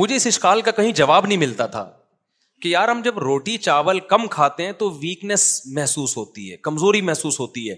مجھے 0.00 0.14
اس 0.16 0.26
اشکال 0.26 0.60
کا 0.62 0.70
کہیں 0.80 0.92
جواب 1.00 1.26
نہیں 1.26 1.38
ملتا 1.38 1.66
تھا 1.76 1.88
کہ 2.60 2.68
یار 2.68 2.88
ہم 2.88 3.00
جب 3.04 3.18
روٹی 3.18 3.56
چاول 3.66 4.00
کم 4.12 4.26
کھاتے 4.30 4.64
ہیں 4.66 4.72
تو 4.78 4.90
ویکنیس 5.00 5.44
محسوس 5.74 6.16
ہوتی 6.16 6.50
ہے 6.50 6.56
کمزوری 6.68 7.00
محسوس 7.10 7.38
ہوتی 7.40 7.68
ہے 7.70 7.74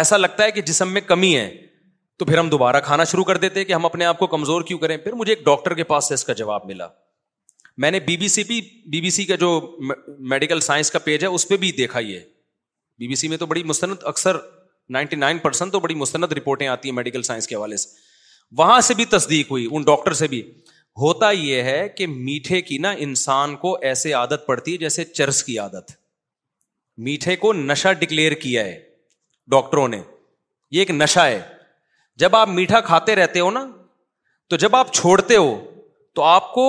ایسا 0.00 0.16
لگتا 0.16 0.44
ہے 0.44 0.50
کہ 0.50 0.60
جسم 0.70 0.92
میں 0.92 1.00
کمی 1.06 1.34
ہے 1.36 1.48
تو 2.18 2.24
پھر 2.24 2.38
ہم 2.38 2.48
دوبارہ 2.48 2.80
کھانا 2.84 3.04
شروع 3.10 3.24
کر 3.24 3.36
دیتے 3.44 3.64
کہ 3.64 3.72
ہم 3.72 3.84
اپنے 3.86 4.04
آپ 4.04 4.18
کو 4.18 4.26
کمزور 4.34 4.62
کیوں 4.70 4.78
کریں 4.78 4.96
پھر 5.04 5.12
مجھے 5.20 5.32
ایک 5.32 5.44
ڈاکٹر 5.44 5.74
کے 5.74 5.84
پاس 5.84 6.08
سے 6.08 6.14
اس 6.14 6.24
کا 6.24 6.32
جواب 6.40 6.64
ملا 6.66 6.88
میں 7.82 7.90
نے 7.90 8.00
بی 8.06 8.16
بی 8.16 8.28
سی 8.28 8.42
بھی 8.44 8.60
بی 8.92 9.00
بی 9.00 9.10
سی 9.10 9.24
کا 9.24 9.34
جو 9.42 9.48
میڈیکل 10.32 10.60
سائنس 10.68 10.90
کا 10.90 10.98
پیج 11.04 11.22
ہے 11.22 11.28
اس 11.38 11.46
پہ 11.48 11.56
بھی 11.62 11.70
دیکھا 11.78 12.00
یہ 12.06 12.20
بی 12.98 13.08
بی 13.08 13.14
سی 13.20 13.28
میں 13.28 13.36
تو 13.42 13.46
بڑی 13.52 13.62
مستند 13.72 14.02
اکثر 14.12 14.36
نائنٹی 14.96 15.16
نائن 15.16 15.38
پرسینٹ 15.46 15.72
تو 15.72 15.80
بڑی 15.80 15.94
مستند 15.94 16.32
رپورٹیں 16.38 16.66
آتی 16.68 16.88
ہیں 16.88 16.96
میڈیکل 16.96 17.22
سائنس 17.30 17.46
کے 17.48 17.54
حوالے 17.54 17.76
سے 17.84 17.88
وہاں 18.58 18.80
سے 18.90 18.94
بھی 18.94 19.04
تصدیق 19.16 19.50
ہوئی 19.50 19.66
ان 19.72 19.82
ڈاکٹر 19.86 20.12
سے 20.22 20.26
بھی 20.28 20.42
ہوتا 21.00 21.30
یہ 21.30 21.62
ہے 21.62 21.88
کہ 21.96 22.06
میٹھے 22.06 22.60
کی 22.62 22.76
نا 22.78 22.90
انسان 23.04 23.54
کو 23.56 23.76
ایسے 23.90 24.12
عادت 24.12 24.46
پڑتی 24.46 24.72
ہے 24.72 24.76
جیسے 24.78 25.04
چرس 25.04 25.42
کی 25.44 25.58
عادت 25.58 25.90
میٹھے 27.06 27.36
کو 27.44 27.52
نشا 27.52 27.92
ڈکلیئر 28.00 28.32
کیا 28.40 28.64
ہے 28.64 28.78
ڈاکٹروں 29.50 29.86
نے 29.88 30.00
یہ 30.70 30.78
ایک 30.78 30.90
نشا 30.90 31.26
ہے 31.26 31.40
جب 32.22 32.36
آپ 32.36 32.48
میٹھا 32.48 32.80
کھاتے 32.90 33.14
رہتے 33.16 33.40
ہو 33.40 33.50
نا 33.50 33.66
تو 34.50 34.56
جب 34.64 34.76
آپ 34.76 34.92
چھوڑتے 34.94 35.36
ہو 35.36 35.54
تو 36.14 36.22
آپ 36.22 36.52
کو 36.54 36.64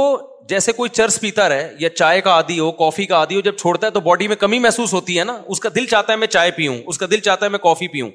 جیسے 0.50 0.72
کوئی 0.74 0.90
چرس 0.94 1.20
پیتا 1.22 1.48
رہے 1.50 1.70
یا 1.80 1.90
چائے 1.96 2.22
کا 2.22 2.34
آدھی 2.36 2.60
ہو 2.60 2.72
کافی 2.84 3.06
کا 3.06 3.18
آدھی 3.22 3.36
ہو 3.36 3.42
جب 3.42 3.58
چھوڑتا 3.58 3.88
ہے 3.88 3.92
تو 3.92 4.00
باڈی 4.08 4.28
میں 4.28 4.36
کمی 4.36 4.60
محسوس 4.66 4.94
ہوتی 4.94 5.18
ہے 5.20 5.24
نا 5.24 5.42
اس 5.52 5.60
کا 5.60 5.70
دل 5.76 5.86
چاہتا 5.94 6.12
ہے 6.14 6.18
میں 6.18 6.28
چائے 6.36 6.52
پیوں 6.58 6.78
اس 6.86 6.98
کا 6.98 7.06
دل 7.12 7.20
چاہتا 7.28 7.46
ہے 7.46 7.52
میں 7.52 7.60
کافی 7.64 7.88
پیوں 7.94 8.10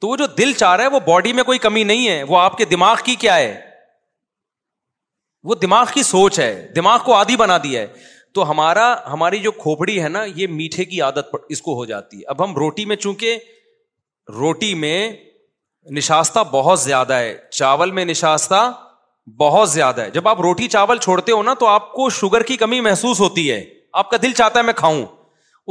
تو 0.00 0.08
وہ 0.08 0.16
جو 0.16 0.26
دل 0.38 0.52
چاہ 0.56 0.76
رہا 0.76 0.84
ہے 0.84 0.88
وہ 0.94 1.00
باڈی 1.06 1.32
میں 1.32 1.42
کوئی 1.44 1.58
کمی 1.66 1.84
نہیں 1.90 2.08
ہے 2.08 2.22
وہ 2.28 2.38
آپ 2.38 2.56
کے 2.58 2.64
دماغ 2.70 2.96
کی 3.04 3.14
کیا 3.20 3.36
ہے 3.36 3.54
وہ 5.48 5.54
دماغ 5.62 5.90
کی 5.94 6.02
سوچ 6.02 6.38
ہے 6.40 6.50
دماغ 6.76 6.98
کو 7.04 7.14
آدھی 7.14 7.36
بنا 7.40 7.56
دیا 7.62 7.80
ہے 7.80 7.86
تو 8.34 8.50
ہمارا 8.50 8.86
ہماری 9.12 9.38
جو 9.44 9.50
کھوپڑی 9.64 10.02
ہے 10.02 10.08
نا 10.14 10.22
یہ 10.36 10.46
میٹھے 10.54 10.84
کی 10.94 11.00
عادت 11.02 11.34
اس 11.54 11.62
کو 11.62 11.74
ہو 11.74 11.84
جاتی 11.90 12.16
ہے 12.16 12.22
اب 12.32 12.42
ہم 12.44 12.56
روٹی 12.62 12.84
میں 12.92 12.96
چونکہ 13.04 13.38
روٹی 14.38 14.74
میں 14.86 14.98
نشاستہ 15.98 16.40
بہت 16.52 16.80
زیادہ 16.80 17.14
ہے 17.26 17.36
چاول 17.58 17.90
میں 17.98 18.04
نشاستہ 18.04 18.60
بہت 19.40 19.70
زیادہ 19.70 20.00
ہے 20.02 20.10
جب 20.16 20.28
آپ 20.28 20.40
روٹی 20.48 20.68
چاول 20.74 20.98
چھوڑتے 21.06 21.32
ہو 21.32 21.42
نا 21.42 21.54
تو 21.60 21.66
آپ 21.66 21.92
کو 21.92 22.08
شوگر 22.20 22.42
کی 22.50 22.56
کمی 22.64 22.80
محسوس 22.90 23.20
ہوتی 23.20 23.50
ہے 23.50 23.64
آپ 24.02 24.10
کا 24.10 24.16
دل 24.22 24.32
چاہتا 24.42 24.58
ہے 24.60 24.64
میں 24.64 24.74
کھاؤں 24.82 25.04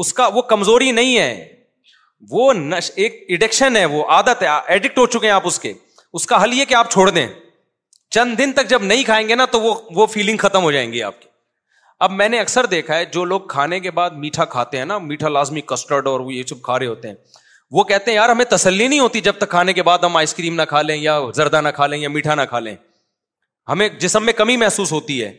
اس 0.03 0.14
کا 0.14 0.27
وہ 0.38 0.41
کمزوری 0.56 0.91
نہیں 1.02 1.18
ہے 1.18 2.27
وہ 2.30 2.52
ایک 2.95 3.23
ایڈکشن 3.27 3.77
ہے 3.77 3.85
وہ 3.95 4.03
عادت 4.18 4.41
ہے 4.43 4.47
ایڈکٹ 4.76 4.97
ہو 4.99 5.06
چکے 5.15 5.26
ہیں 5.27 5.34
آپ 5.34 5.47
اس 5.47 5.60
کے 5.60 5.73
اس 6.19 6.26
کا 6.31 6.43
حل 6.43 6.53
یہ 6.60 6.65
کہ 6.65 6.73
آپ 6.84 6.91
چھوڑ 6.91 7.10
دیں 7.10 7.27
چند 8.16 8.38
دن 8.40 8.52
تک 8.58 8.68
جب 8.70 8.82
نہیں 8.90 9.04
کھائیں 9.04 9.28
گے 9.30 9.36
نا 9.40 9.46
تو 9.54 9.60
وہ 9.96 10.06
فیلنگ 10.12 10.38
ختم 10.42 10.64
ہو 10.64 10.72
جائیں 10.72 10.92
گی 10.92 11.02
آپ 11.04 11.20
کی 11.22 11.28
اب 12.06 12.12
میں 12.12 12.28
نے 12.30 12.40
اکثر 12.40 12.66
دیکھا 12.74 12.96
ہے 12.98 13.06
جو 13.16 13.24
لوگ 13.32 13.42
کھانے 13.54 13.80
کے 13.80 13.92
بعد 13.98 14.10
میٹھا 14.24 14.46
کھاتے 14.54 14.78
ہیں 14.78 14.86
نا 14.92 14.98
میٹھا 15.08 15.30
لازمی 15.30 15.62
کسٹرڈ 15.72 16.08
اور 16.08 16.22
یہ 16.32 16.44
سب 16.50 16.62
کھا 16.62 16.78
رہے 16.80 16.88
ہوتے 16.88 17.08
ہیں 17.08 17.16
وہ 17.78 17.84
کہتے 17.90 18.12
ہیں 18.12 18.16
یار 18.16 18.30
ہمیں 18.30 18.46
تسلی 18.50 18.88
نہیں 18.88 19.00
ہوتی 19.00 19.22
جب 19.28 19.38
تک 19.38 19.50
کھانے 19.50 19.74
کے 19.74 19.84
بعد 19.90 20.04
ہم 20.08 20.16
آئس 20.18 20.34
کریم 20.40 20.56
نہ 20.56 20.62
کھا 20.70 20.82
لیں 20.82 20.96
یا 20.98 21.20
زردہ 21.36 21.62
نہ 21.62 21.70
کھا 21.76 21.88
لیں 21.88 21.98
یا 22.02 22.10
میٹھا 22.16 22.36
نہ 22.36 22.42
کھا 22.50 22.60
لیں 22.68 22.76
ہمیں 23.70 23.88
جسم 24.06 24.26
میں 24.26 24.34
کمی 24.44 24.58
محسوس 24.64 24.92
ہوتی 24.92 25.24
ہے 25.24 25.32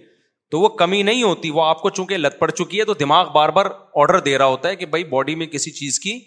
تو 0.50 0.60
وہ 0.60 0.68
کمی 0.84 1.02
نہیں 1.10 1.22
ہوتی 1.22 1.50
وہ 1.58 1.64
آپ 1.64 1.82
کو 1.82 1.90
چونکہ 1.98 2.16
لت 2.16 2.38
پڑ 2.38 2.50
چکی 2.50 2.78
ہے 2.80 2.84
تو 2.84 2.94
دماغ 3.04 3.32
بار 3.34 3.48
بار 3.58 3.66
آڈر 4.02 4.18
دے 4.30 4.36
رہا 4.38 4.52
ہوتا 4.56 4.68
ہے 4.68 4.76
کہ 4.82 4.86
بھائی 4.96 5.04
باڈی 5.16 5.34
میں 5.42 5.46
کسی 5.56 5.70
چیز 5.82 5.98
کی 6.06 6.18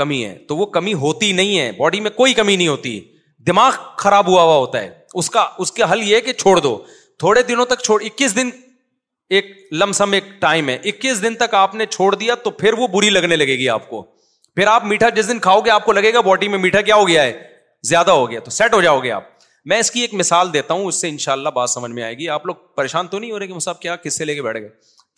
کمی 0.00 0.24
ہے 0.24 0.34
تو 0.48 0.56
وہ 0.56 0.66
کمی 0.78 0.94
ہوتی 1.06 1.32
نہیں 1.42 1.58
ہے 1.58 1.70
باڈی 1.78 2.00
میں 2.06 2.10
کوئی 2.22 2.34
کمی 2.42 2.56
نہیں 2.56 2.68
ہوتی 2.68 3.00
دماغ 3.46 3.72
خراب 3.98 4.28
ہوا 4.28 4.42
ہوا 4.42 4.56
ہوتا 4.56 4.80
ہے 4.82 4.90
اس 5.20 5.30
کا 5.30 5.46
اس 5.64 5.72
کا 5.72 5.90
حل 5.92 6.02
یہ 6.08 6.20
کہ 6.28 6.32
چھوڑ 6.32 6.58
دو 6.60 6.76
تھوڑے 7.18 7.42
دنوں 7.48 7.64
تک 7.72 7.82
چھوڑ 7.84 8.00
اکیس 8.04 8.36
دن 8.36 8.48
ایک 9.36 9.50
لمسم 9.82 10.12
ایک 10.12 10.24
ٹائم 10.40 10.68
ہے 10.68 10.74
اکیس 10.90 11.22
دن 11.22 11.34
تک 11.42 11.54
آپ 11.54 11.74
نے 11.74 11.86
چھوڑ 11.90 12.14
دیا 12.14 12.34
تو 12.44 12.50
پھر 12.62 12.72
وہ 12.78 12.86
بری 12.96 13.10
لگنے 13.10 13.36
لگے 13.36 13.56
گی 13.58 13.68
آپ 13.68 13.88
کو 13.90 14.02
پھر 14.56 14.66
آپ 14.66 14.84
میٹھا 14.84 15.08
جس 15.18 15.28
دن 15.28 15.38
کھاؤ 15.46 15.60
گے 15.64 15.70
آپ 15.70 15.84
کو 15.84 15.92
لگے 15.92 16.12
گا 16.14 16.20
باڈی 16.28 16.48
میں 16.48 16.58
میٹھا 16.58 16.80
کیا 16.88 16.94
ہو 16.96 17.06
گیا 17.08 17.22
ہے 17.22 17.48
زیادہ 17.88 18.10
ہو 18.10 18.30
گیا 18.30 18.40
تو 18.40 18.50
سیٹ 18.50 18.74
ہو 18.74 18.80
جاؤ 18.82 19.00
گے 19.02 19.10
آپ 19.12 19.22
میں 19.72 19.78
اس 19.80 19.90
کی 19.90 20.00
ایک 20.00 20.14
مثال 20.14 20.52
دیتا 20.52 20.74
ہوں 20.74 20.86
اس 20.86 21.00
سے 21.00 21.08
ان 21.08 21.18
شاء 21.18 21.32
اللہ 21.32 21.48
بات 21.58 21.70
سمجھ 21.70 21.90
میں 21.92 22.02
آئے 22.02 22.14
گی 22.18 22.28
آپ 22.28 22.46
لوگ 22.46 22.54
پریشان 22.76 23.06
تو 23.08 23.18
نہیں 23.18 23.30
ہو 23.30 23.38
رہے 23.38 23.46
کہ 23.46 23.52
مصعب 23.54 23.80
کیا 23.80 23.96
کس 24.04 24.18
سے 24.18 24.24
لے 24.24 24.34
کے 24.34 24.42
بیٹھ 24.42 24.58
گئے 24.60 24.68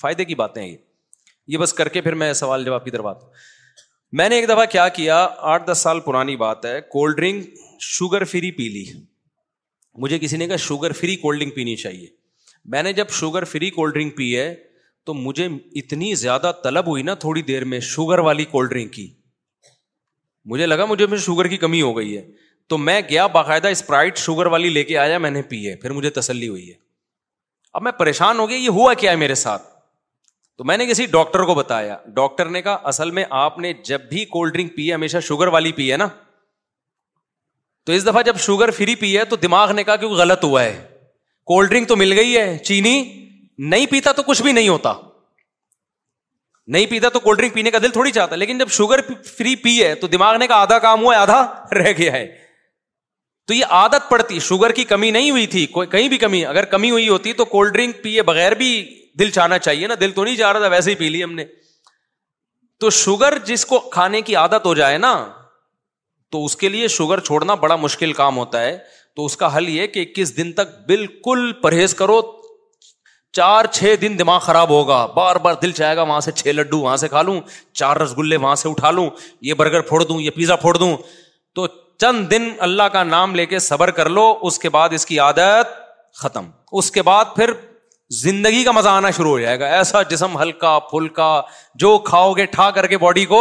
فائدے 0.01 0.25
کی 0.25 0.35
باتیں 0.43 0.63
ہیں 0.63 0.77
یہ 1.55 1.59
بس 1.59 1.73
کر 1.81 1.89
کے 1.97 2.01
پھر 2.01 2.15
میں 2.21 2.33
سوال 2.43 2.65
جواب 2.65 2.85
کی 2.85 2.91
دروات 2.91 3.25
میں 4.19 4.29
نے 4.29 4.35
ایک 4.37 4.49
دفعہ 4.49 4.65
کیا 4.71 4.89
کیا 4.99 5.27
آٹھ 5.53 5.67
دس 5.71 5.79
سال 5.83 6.01
پرانی 6.01 6.37
بات 6.47 6.65
ہے 6.67 6.81
کولڈ 6.93 7.17
ڈرنک 7.17 7.47
شوگر 7.95 8.25
فری 8.33 8.51
پی 8.61 8.69
لی 8.73 8.85
مجھے 10.03 10.19
کسی 10.19 10.37
نے 10.37 10.47
کہا 10.47 10.57
شوگر 10.69 10.93
فری 11.01 11.17
کولڈ 11.17 11.41
ڈرنک 11.41 11.55
پینی 11.55 11.77
چاہیے 11.77 12.07
میں 12.73 12.83
نے 12.83 12.93
جب 12.93 13.11
شوگر 13.19 13.45
فری 13.53 13.71
کولڈ 13.71 13.95
ڈرنک 13.95 14.17
پی 14.17 14.37
ہے 14.37 14.55
تو 15.07 15.15
مجھے 15.15 15.47
اتنی 15.83 16.15
زیادہ 16.25 16.51
طلب 16.65 16.87
ہوئی 16.89 17.03
نا 17.09 17.15
تھوڑی 17.25 17.43
دیر 17.51 17.65
میں 17.73 17.81
شوگر 17.93 18.19
والی 18.29 18.45
کولڈ 18.55 18.71
ڈرنک 18.71 18.93
کی 18.93 19.07
مجھے 20.53 20.67
لگا 20.67 20.85
مجھے 20.85 21.07
میں 21.13 21.19
شوگر 21.27 21.49
کی 21.53 21.57
کمی 21.67 21.83
ہو 21.83 21.97
گئی 21.97 22.17
ہے 22.17 22.27
تو 22.69 22.79
میں 22.79 23.01
گیا 23.11 23.27
باقاعدہ 23.37 23.69
اسپرائٹ 23.77 24.19
شوگر 24.19 24.47
والی 24.55 24.69
لے 24.69 24.83
کے 24.85 24.97
آیا 24.99 25.19
میں 25.25 25.31
نے 25.31 25.43
پی 25.53 25.67
ہے 25.69 25.75
پھر 25.83 25.91
مجھے 25.99 26.11
تسلی 26.21 26.49
ہوئی 26.49 26.69
ہے 26.69 26.75
اب 27.79 27.83
میں 27.83 27.93
پریشان 27.99 28.39
ہو 28.41 28.49
گیا 28.49 28.57
یہ 28.59 28.69
ہوا 28.81 28.95
کیا 29.03 29.11
ہے 29.11 29.17
میرے 29.23 29.35
ساتھ 29.45 29.63
تو 30.59 30.65
میں 30.65 30.77
نے 30.77 30.87
کسی 30.87 31.07
ڈاکٹر 31.15 31.43
کو 31.45 31.55
بتایا 31.55 31.97
ڈاکٹر 32.15 32.49
نے 32.51 32.63
کہا 32.63 32.75
اصل 32.93 33.11
میں 33.19 33.25
آپ 33.45 33.59
نے 33.65 33.73
جب 33.85 34.01
بھی 34.11 34.25
کولڈ 34.35 34.53
ڈرنک 34.55 34.75
پی 34.77 34.89
ہے 34.89 34.95
ہمیشہ 34.95 35.19
شوگر 35.25 35.47
والی 35.57 35.73
پی 35.81 35.91
ہے 35.93 35.97
نا 35.97 36.07
تو 37.87 37.93
اس 37.93 38.07
دفعہ 38.07 38.23
جب 38.27 38.37
شوگر 38.45 38.71
فری 38.77 38.95
پی 39.01 39.17
ہے 39.17 39.25
تو 39.33 39.37
دماغ 39.43 39.73
نے 39.79 39.83
کہا 39.89 39.97
کہ 39.97 40.07
غلط 40.21 40.45
ہوا 40.45 40.63
ہے 40.63 40.77
کولڈ 41.51 41.71
ڈرنک 41.71 41.89
تو 41.89 41.97
مل 41.97 42.13
گئی 42.19 42.37
ہے 42.37 42.47
چینی 42.69 42.95
نہیں 43.75 43.87
پیتا 43.91 44.13
تو 44.13 44.23
کچھ 44.23 44.43
بھی 44.43 44.53
نہیں 44.53 44.69
ہوتا 44.69 44.93
نہیں 46.77 46.87
پیتا 46.91 47.09
تو 47.17 47.21
کولڈ 47.27 47.39
ڈرنک 47.41 47.55
پینے 47.55 47.71
کا 47.71 47.79
دل 47.83 47.91
تھوڑی 47.99 48.11
چاہتا 48.17 48.37
لیکن 48.37 48.59
جب 48.59 48.69
شوگر 48.79 49.01
فری 49.37 49.55
پی 49.67 49.77
ہے 49.83 49.95
تو 50.01 50.07
دماغ 50.17 50.37
نے 50.43 50.47
کہا 50.47 50.57
آدھا 50.63 50.79
کام 50.87 51.03
ہوا 51.03 51.15
ہے 51.15 51.19
آدھا 51.21 51.39
رہ 51.79 51.93
گیا 51.99 52.13
ہے 52.13 52.27
تو 53.49 53.55
یہ 53.55 53.75
عادت 53.79 54.09
پڑتی 54.11 54.39
شوگر 54.49 54.73
کی 54.77 54.85
کمی 54.93 55.11
نہیں 55.19 55.31
ہوئی 55.31 55.47
تھی 55.55 55.65
کہیں 55.91 56.09
بھی 56.09 56.19
کمی 56.27 56.45
اگر 56.47 56.65
کمی 56.75 56.91
ہوئی 56.91 57.09
ہوتی 57.09 57.33
تو 57.41 57.45
کولڈ 57.55 57.73
ڈرنک 57.77 58.03
پیے 58.03 58.23
بغیر 58.33 58.55
بھی 58.65 58.71
دل 59.19 59.31
چاہنا 59.39 59.59
چاہیے 59.69 59.87
نا 59.87 59.95
دل 60.01 60.11
تو 60.17 60.25
نہیں 60.25 60.37
چاہ 60.37 60.53
رہا 60.53 60.61
تھا 60.61 60.69
ویسے 60.77 60.91
ہی 60.91 60.97
پی 61.05 61.09
لی 61.09 61.23
ہم 61.25 61.33
نے 61.35 61.45
تو 62.81 62.91
شوگر 63.03 63.39
جس 63.51 63.65
کو 63.67 63.79
کھانے 63.93 64.21
کی 64.23 64.35
عادت 64.37 64.67
ہو 64.67 64.75
جائے 64.81 64.99
نا 64.99 65.13
تو 66.33 66.45
اس 66.45 66.57
کے 66.57 66.69
لیے 66.69 66.89
شوگر 66.89 67.21
چھوڑنا 67.29 67.55
بڑا 67.65 67.77
مشکل 67.77 68.13
کام 68.13 68.37
ہوتا 68.37 68.61
ہے 68.63 68.77
تو 69.17 69.25
اس 69.25 69.37
کا 69.37 69.57
حل 69.57 69.69
یہ 69.69 69.87
کہ 69.97 70.05
اکیس 70.09 70.37
دن 70.37 70.53
تک 70.53 70.79
بالکل 70.87 71.51
پرہیز 71.63 71.95
کرو 71.95 72.21
چار 73.37 73.65
چھ 73.73 73.95
دن 74.01 74.19
دماغ 74.19 74.39
خراب 74.41 74.69
ہوگا 74.71 75.05
بار 75.17 75.37
بار 75.45 75.55
دل 75.63 75.73
چاہے 75.79 75.97
گا 75.97 76.03
وہاں 76.03 76.21
سے 76.27 76.33
چھ 76.33 76.47
لڈو 76.57 76.79
وہاں 76.81 76.97
سے 77.03 77.09
کھا 77.09 77.23
لوں 77.23 77.41
چار 77.81 77.97
رس 78.03 78.17
گلے 78.19 78.37
وہاں 78.45 78.55
سے 78.65 78.69
اٹھا 78.69 78.91
لوں 78.91 79.09
یہ 79.49 79.55
برگر 79.63 79.81
پھوڑ 79.91 80.03
دوں 80.05 80.21
یہ 80.21 80.31
پیزا 80.37 80.57
پھوڑ 80.65 80.77
دوں 80.77 80.97
تو 81.55 81.67
چند 82.01 82.31
دن 82.31 82.49
اللہ 82.67 82.83
کا 82.93 83.03
نام 83.05 83.35
لے 83.35 83.47
کے 83.47 83.59
صبر 83.67 83.91
کر 83.99 84.09
لو 84.19 84.25
اس 84.49 84.59
کے 84.59 84.69
بعد 84.71 84.89
اس 84.93 85.07
کی 85.07 85.19
عادت 85.29 85.75
ختم 86.23 86.51
اس 86.81 86.91
کے 86.91 87.03
بعد 87.03 87.25
پھر 87.37 87.53
زندگی 88.21 88.63
کا 88.65 88.73
مزہ 88.73 88.89
آنا 88.89 89.11
شروع 89.17 89.31
ہو 89.31 89.39
جائے 89.41 89.59
گا 89.61 89.67
ایسا 89.77 90.03
جسم 90.11 90.39
ہلکا 90.43 90.79
پھلکا 90.91 91.31
جو 91.85 91.97
کھاؤ 92.11 92.33
گے 92.33 92.47
ٹھا 92.57 92.71
کر 92.79 92.87
کے 92.95 92.99
باڈی 92.99 93.25
کو 93.35 93.41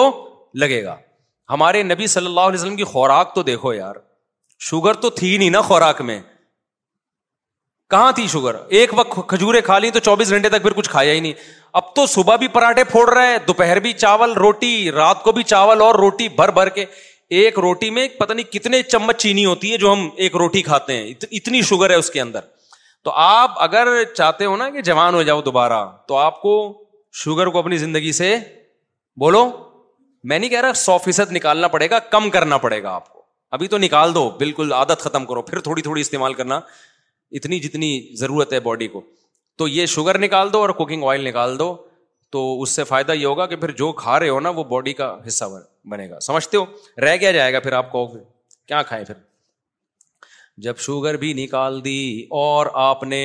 لگے 0.61 0.83
گا 0.83 0.95
ہمارے 1.49 1.81
نبی 1.84 2.07
صلی 2.13 2.26
اللہ 2.26 2.49
علیہ 2.51 2.59
وسلم 2.59 2.76
کی 2.76 2.84
خوراک 2.93 3.34
تو 3.35 3.43
دیکھو 3.49 3.73
یار 3.73 3.95
شوگر 4.69 4.93
تو 5.01 5.09
تھی 5.19 5.38
نہیں 5.38 5.49
نا 5.49 5.61
خوراک 5.61 6.01
میں 6.09 6.19
کہاں 7.91 8.11
تھی 8.15 8.26
شوگر 8.27 8.55
ایک 8.77 8.93
وقت 8.99 9.19
کھجورے 9.30 9.61
کھا 9.61 9.77
لی 9.80 9.89
تو 9.91 9.99
چوبیس 10.07 10.30
گھنٹے 10.34 10.49
تک 10.49 10.61
پھر 10.61 10.73
کچھ 10.76 10.89
کھایا 10.89 11.13
ہی 11.13 11.19
نہیں 11.19 11.34
اب 11.80 11.93
تو 11.95 12.05
صبح 12.07 12.35
بھی 12.43 12.47
پراٹھے 12.53 12.84
پھوڑ 12.91 13.07
رہے 13.13 13.27
ہیں 13.27 13.38
دوپہر 13.47 13.80
بھی 13.85 13.91
چاول 13.93 14.31
روٹی 14.43 14.91
رات 14.91 15.22
کو 15.23 15.31
بھی 15.31 15.43
چاول 15.51 15.81
اور 15.81 15.95
روٹی 16.03 16.27
بھر 16.38 16.51
بھر 16.57 16.69
کے 16.77 16.85
ایک 17.41 17.59
روٹی 17.59 17.89
میں 17.89 18.07
پتہ 18.19 18.34
نہیں 18.34 18.51
کتنے 18.53 18.81
چمچ 18.84 19.22
چینی 19.22 19.45
ہوتی 19.45 19.72
ہے 19.72 19.77
جو 19.77 19.91
ہم 19.93 20.09
ایک 20.23 20.35
روٹی 20.38 20.61
کھاتے 20.61 20.93
ہیں 20.95 21.13
اتنی 21.39 21.61
شوگر 21.69 21.89
ہے 21.89 21.95
اس 22.01 22.09
کے 22.11 22.22
اندر 22.22 22.39
تو 23.03 23.11
آپ 23.26 23.61
اگر 23.63 23.88
چاہتے 24.13 24.45
ہو 24.45 24.55
نا 24.57 24.69
کہ 24.69 24.81
جوان 24.89 25.13
ہو 25.15 25.22
جاؤ 25.23 25.41
دوبارہ 25.41 25.85
تو 26.07 26.15
آپ 26.17 26.41
کو 26.41 26.55
شوگر 27.23 27.47
کو 27.49 27.59
اپنی 27.59 27.77
زندگی 27.77 28.11
سے 28.19 28.35
بولو 29.22 29.45
میں 30.30 30.38
نہیں 30.39 30.49
کہہ 30.49 30.60
رہا 30.61 30.73
سو 30.81 30.97
فیصد 30.97 31.31
نکالنا 31.31 31.68
پڑے 31.73 31.89
گا 31.89 31.97
کم 32.14 32.30
کرنا 32.35 32.57
پڑے 32.61 32.81
گا 32.84 32.89
آپ 32.99 33.11
کو 33.14 33.22
ابھی 33.57 33.68
تو 33.73 33.77
نکال 33.77 34.14
دو 34.15 34.30
بالکل 34.39 34.72
عادت 34.73 35.02
ختم 35.07 35.26
کرو 35.31 35.41
پھر 35.49 35.60
تھوڑی 35.68 35.81
تھوڑی 35.88 36.02
استعمال 36.02 36.34
کرنا 36.39 36.60
اتنی 37.39 37.60
جتنی 37.65 37.89
ضرورت 38.19 38.53
ہے 38.53 38.60
باڈی 38.69 38.88
کو 38.93 39.02
تو 39.57 39.68
یہ 39.68 39.85
شوگر 39.97 40.18
نکال 40.23 40.53
دو 40.53 40.61
اور 40.61 40.69
کوکنگ 40.80 41.03
آئل 41.11 41.27
نکال 41.27 41.57
دو 41.60 41.68
تو 42.31 42.41
اس 42.61 42.69
سے 42.76 42.84
فائدہ 42.93 43.11
یہ 43.11 43.26
ہوگا 43.26 43.45
کہ 43.53 43.56
پھر 43.61 43.72
جو 43.84 43.91
کھا 44.02 44.19
رہے 44.19 44.30
ہو 44.30 44.39
نا 44.47 44.49
وہ 44.56 44.64
باڈی 44.73 44.93
کا 45.03 45.15
حصہ 45.27 45.45
بنے 45.91 46.10
گا 46.10 46.19
سمجھتے 46.31 46.57
ہو 46.57 46.65
رہ 47.06 47.18
کیا 47.26 47.31
جائے 47.39 47.53
گا 47.53 47.60
پھر 47.68 47.73
آپ 47.84 47.91
کو 47.91 48.06
کیا 48.15 48.81
کھائے 48.91 49.06
پھر 49.06 49.22
جب 50.68 50.77
شوگر 50.89 51.18
بھی 51.26 51.34
نکال 51.43 51.84
دی 51.85 51.99
اور 52.43 52.68
آپ 52.89 53.03
نے 53.14 53.22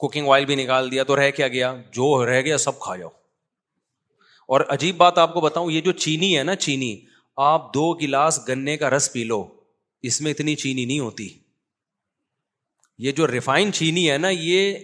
کوکنگ 0.00 0.28
آئل 0.34 0.44
بھی 0.52 0.56
نکال 0.64 0.90
دیا 0.90 1.04
تو 1.12 1.16
رہ 1.24 1.30
کیا 1.40 1.48
گیا 1.58 1.74
جو 2.00 2.10
رہ 2.26 2.40
گیا 2.50 2.58
سب 2.68 2.78
کھا 2.86 2.96
جاؤ 2.96 3.18
اور 4.54 4.60
عجیب 4.74 4.96
بات 4.98 5.18
آپ 5.22 5.32
کو 5.32 5.40
بتاؤں 5.40 5.70
یہ 5.70 5.80
جو 5.80 5.92
چینی 6.04 6.36
ہے 6.36 6.42
نا 6.44 6.54
چینی 6.62 6.88
آپ 7.48 7.72
دو 7.74 7.82
گلاس 8.00 8.38
گنے 8.48 8.76
کا 8.76 8.88
رس 8.90 9.10
پی 9.12 9.22
لو 9.24 9.38
اس 10.10 10.20
میں 10.20 10.30
اتنی 10.30 10.54
چینی 10.62 10.84
نہیں 10.84 10.98
ہوتی 11.00 11.28
یہ 13.04 13.12
جو 13.18 13.26
ریفائن 13.30 13.70
چینی 13.80 14.10
ہے 14.10 14.16
نا 14.24 14.28
یہ 14.32 14.78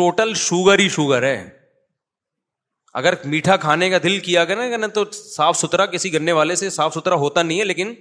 ٹوٹل 0.00 0.34
شوگر 0.48 0.78
ہی 0.78 0.88
شوگر 0.96 1.22
ہے 1.28 1.38
اگر 3.00 3.14
میٹھا 3.34 3.56
کھانے 3.64 3.88
کا 3.90 3.98
دل 4.02 4.18
کیا 4.28 4.44
نا 4.80 4.86
تو 5.00 5.04
صاف 5.20 5.56
ستھرا 5.60 5.86
کسی 5.96 6.12
گنے 6.14 6.32
والے 6.40 6.54
سے 6.62 6.70
صاف 6.78 6.94
ستھرا 6.94 7.14
ہوتا 7.24 7.42
نہیں 7.42 7.60
ہے 7.60 7.64
لیکن 7.72 7.94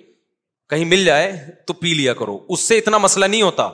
کہیں 0.70 0.86
مل 0.96 1.06
جائے 1.06 1.30
تو 1.68 1.74
پی 1.84 1.94
لیا 2.02 2.14
کرو 2.24 2.38
اس 2.56 2.68
سے 2.68 2.78
اتنا 2.78 2.98
مسئلہ 3.08 3.26
نہیں 3.26 3.42
ہوتا 3.50 3.70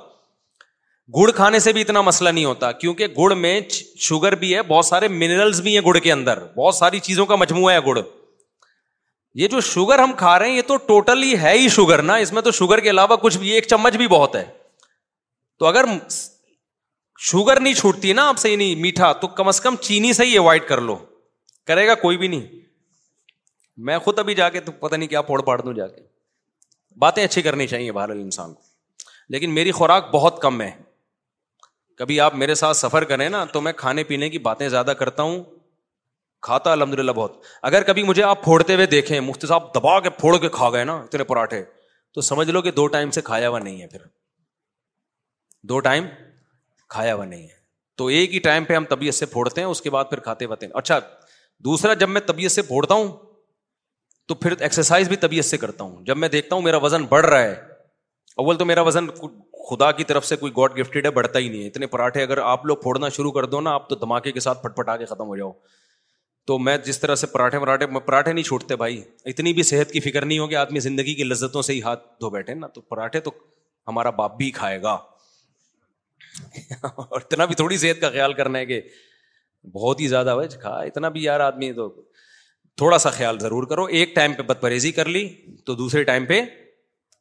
گڑ 1.16 1.30
کھانے 1.36 1.60
سے 1.60 1.72
بھی 1.74 1.82
اتنا 1.82 2.02
مسئلہ 2.02 2.30
نہیں 2.30 2.46
ہوتا 2.46 2.72
کیونکہ 2.82 3.08
گڑ 3.18 3.34
میں 3.36 3.60
شوگر 4.02 4.36
بھی 4.44 4.54
ہے 4.56 4.62
بہت 4.68 4.86
سارے 4.86 5.08
منرلس 5.08 5.60
بھی 5.62 5.76
ہیں 5.78 5.84
گڑ 5.86 5.98
کے 6.04 6.12
اندر 6.12 6.44
بہت 6.58 6.76
ساری 6.76 7.00
چیزوں 7.08 7.26
کا 7.26 7.36
مجموعہ 7.40 7.74
ہے 7.74 7.80
گڑ 7.86 8.02
یہ 9.42 9.48
جو 9.52 9.60
شوگر 9.68 10.00
ہم 10.00 10.12
کھا 10.18 10.38
رہے 10.40 10.50
ہیں 10.50 10.56
یہ 10.56 10.62
تو 10.68 10.76
ٹوٹلی 10.88 11.38
ہے 11.42 11.52
ہی 11.58 11.68
شوگر 11.76 12.02
نا 12.02 12.16
اس 12.24 12.32
میں 12.34 12.42
تو 12.42 12.52
شوگر 12.58 12.80
کے 12.80 12.90
علاوہ 12.90 13.16
کچھ 13.22 13.38
بھی 13.38 13.50
ایک 13.52 13.68
چمچ 13.68 13.96
بھی 13.98 14.08
بہت 14.08 14.36
ہے 14.36 14.44
تو 15.60 15.66
اگر 15.66 15.86
شوگر 17.30 17.60
نہیں 17.60 17.74
چھوٹتی 17.80 18.14
نا 18.14 18.28
آپ 18.30 18.38
سے 18.38 18.56
نہیں 18.56 18.68
یعنی 18.70 18.82
میٹھا 18.82 19.12
تو 19.22 19.28
کم 19.40 19.48
از 19.48 19.62
کم 19.62 19.76
چینی 19.88 20.14
سے 20.14 20.26
ہی 20.26 20.38
اوائڈ 20.38 20.68
کر 20.68 20.82
لو 20.82 20.96
کرے 21.68 21.88
گا 21.88 21.96
کوئی 22.04 22.18
بھی 22.18 22.28
نہیں 22.28 22.46
میں 23.88 23.98
خود 24.06 24.20
ابھی 24.20 24.36
جا 24.36 24.50
کے 24.56 24.60
تو 24.62 24.72
پتا 24.80 24.96
نہیں 24.96 25.10
کیا 25.10 25.22
پھوڑ 25.30 25.42
پاڑ 25.44 25.60
دوں 25.62 25.74
جا 25.74 25.88
کے 25.88 26.02
باتیں 27.02 27.24
اچھی 27.24 27.42
کرنی 27.42 27.68
چاہیے 27.68 27.92
بہرحال 27.92 28.20
انسان 28.22 28.54
کو 28.54 28.62
لیکن 29.34 29.54
میری 29.54 29.72
خوراک 29.82 30.10
بہت 30.14 30.42
کم 30.42 30.62
ہے 30.62 30.72
کبھی 31.98 32.20
آپ 32.20 32.36
میرے 32.36 32.56
ساتھ 32.56 32.78
سفر 32.78 33.04
کریں 33.12 33.28
نا 33.30 33.44
تو 33.54 33.62
میں 33.62 33.74
کھانے 33.78 34.04
پینے 34.04 34.30
کی 34.30 34.38
باتیں 34.48 34.68
زیادہ 34.70 34.94
کرتا 35.00 35.24
ہوں 35.24 35.44
کھاتا 36.48 36.72
الحمد 36.72 36.94
للہ 37.00 37.12
بہت 37.18 37.42
اگر 37.72 37.84
کبھی 37.90 38.04
مجھے 38.04 38.24
آپ 38.24 38.44
پھوڑتے 38.44 38.76
ہوئے 38.76 38.86
دیکھیں 38.94 39.20
مفتی 39.28 39.48
صاحب 39.48 39.74
دبا 39.76 40.00
کے 40.04 40.10
پھوڑ 40.20 40.38
کے 40.46 40.50
کھا 40.58 40.70
گئے 40.74 40.84
نا 40.84 40.96
اتنے 41.02 41.24
پراٹھے 41.34 41.64
تو 42.14 42.22
سمجھ 42.30 42.50
لو 42.50 42.62
کہ 42.62 42.72
دو 42.80 42.88
ٹائم 42.96 43.12
سے 43.12 43.22
کھایا 43.30 43.50
ہوا 43.50 43.60
نہیں 43.60 43.82
ہے 43.82 43.88
پھر 43.88 44.00
دو 45.70 45.80
ٹائم 45.90 46.06
کھایا 46.96 47.14
ہوا 47.16 47.26
نہیں 47.26 47.44
ہے 47.44 47.62
تو 47.98 48.06
ایک 48.18 48.34
ہی 48.34 48.40
ٹائم 48.48 48.66
پہ 48.66 48.76
ہم 48.76 48.86
طبیعت 48.90 49.14
سے 49.16 49.26
پھوڑتے 49.36 49.62
ہیں 49.62 49.68
اس 49.68 49.82
کے 49.82 49.90
بعد 49.90 50.06
پھر 50.10 50.20
کھاتے 50.28 50.46
ہوا 50.46 50.56
ہیں 50.62 50.70
اچھا 50.80 51.00
دوسرا 51.66 51.94
جب 52.04 52.10
میں 52.10 52.22
طبیعت 52.28 52.52
سے 52.52 52.62
پھوڑتا 52.72 52.94
ہوں 52.96 53.12
تو 54.28 54.36
پھر 54.42 54.54
ایکسرسائز 54.60 55.08
بھی 55.08 55.16
طبیعت 55.26 55.46
سے 55.46 55.58
کرتا 55.58 55.84
ہوں 55.84 56.04
جب 56.06 56.18
میں 56.18 56.28
دیکھتا 56.30 56.56
ہوں 56.56 56.62
میرا 56.64 56.78
وزن 56.84 57.04
بڑھ 57.10 57.26
رہا 57.26 57.42
ہے 57.44 57.54
اول 58.44 58.58
تو 58.58 58.66
میرا 58.66 58.82
وزن 58.82 59.08
خدا 59.70 59.92
کی 59.98 60.04
طرف 60.04 60.26
سے 60.26 60.36
کوئی 60.36 60.52
گاڈ 60.58 60.78
گفٹیڈ 60.80 61.06
ہے 61.06 61.10
بڑھتا 61.18 61.40
ہی 61.40 61.50
نہیں 61.50 61.62
ہے 61.62 61.68
اتنے 61.68 61.88
پراٹھے 61.92 62.22
اگر 62.24 62.38
آپ 62.54 62.66
لوگ 62.66 62.78
پھوڑنا 62.86 63.10
شروع 63.18 63.32
کر 63.36 63.46
دو 63.54 63.62
نا 63.68 63.74
آپ 63.74 63.88
تو 63.90 63.96
دھماکے 64.02 64.32
کے 64.32 64.40
ساتھ 64.46 64.64
پٹ 64.64 64.76
پٹا 64.76 64.96
کے 64.98 65.06
ختم 65.12 65.28
ہو 65.28 65.36
جاؤ 65.38 65.52
تو 66.48 66.58
میں 66.68 66.78
جس 66.86 67.00
طرح 67.00 67.16
سے 67.22 67.28
پراٹھے 67.34 67.60
مراٹھے 67.60 67.86
پراٹھے 68.06 68.34
نہیں 68.34 68.44
چھوٹتے 68.46 68.76
بھائی 68.82 69.02
اتنی 69.34 69.54
بھی 69.60 69.64
صحت 69.70 69.92
کی 69.92 70.00
فکر 70.10 70.26
نہیں 70.26 70.40
ہو 70.40 70.48
کہ 70.48 70.56
آدمی 70.64 70.80
زندگی 70.88 71.14
کی 71.20 71.24
لذتوں 71.24 71.62
سے 71.68 71.74
ہی 71.74 71.82
ہاتھ 71.82 72.04
دھو 72.22 72.30
بیٹھے 72.30 72.54
نا 72.54 72.68
تو 72.78 72.82
پراٹھے 72.94 73.20
تو 73.28 73.32
ہمارا 73.88 74.10
باپ 74.20 74.36
بھی 74.38 74.50
کھائے 74.60 74.82
گا 74.82 74.98
اور 76.84 77.22
اتنا 77.22 77.46
بھی 77.46 77.56
تھوڑی 77.56 77.78
صحت 77.78 78.02
کا 78.02 78.10
خیال 78.10 78.34
کرنا 78.40 78.60
ہے 78.60 78.66
کہ 78.66 78.82
بہت 79.76 80.00
ہی 80.00 80.08
زیادہ 80.14 80.30
ہوئے 80.38 80.48
کھا 80.62 80.76
اتنا 80.92 81.10
بھی 81.18 81.24
یار 81.24 81.40
آدمی 81.50 81.72
تو 81.74 81.88
تھوڑا 82.78 82.98
سا 82.98 83.10
خیال 83.20 83.40
ضرور 83.40 83.68
کرو 83.74 83.84
ایک 84.00 84.16
ٹائم 84.16 84.34
پہ 84.34 84.42
بد 84.54 84.62
پرہیزی 84.62 84.92
کر 85.02 85.06
لی 85.16 85.28
تو 85.66 85.76
دوسرے 85.84 86.04
ٹائم 86.14 86.26
پہ 86.26 86.42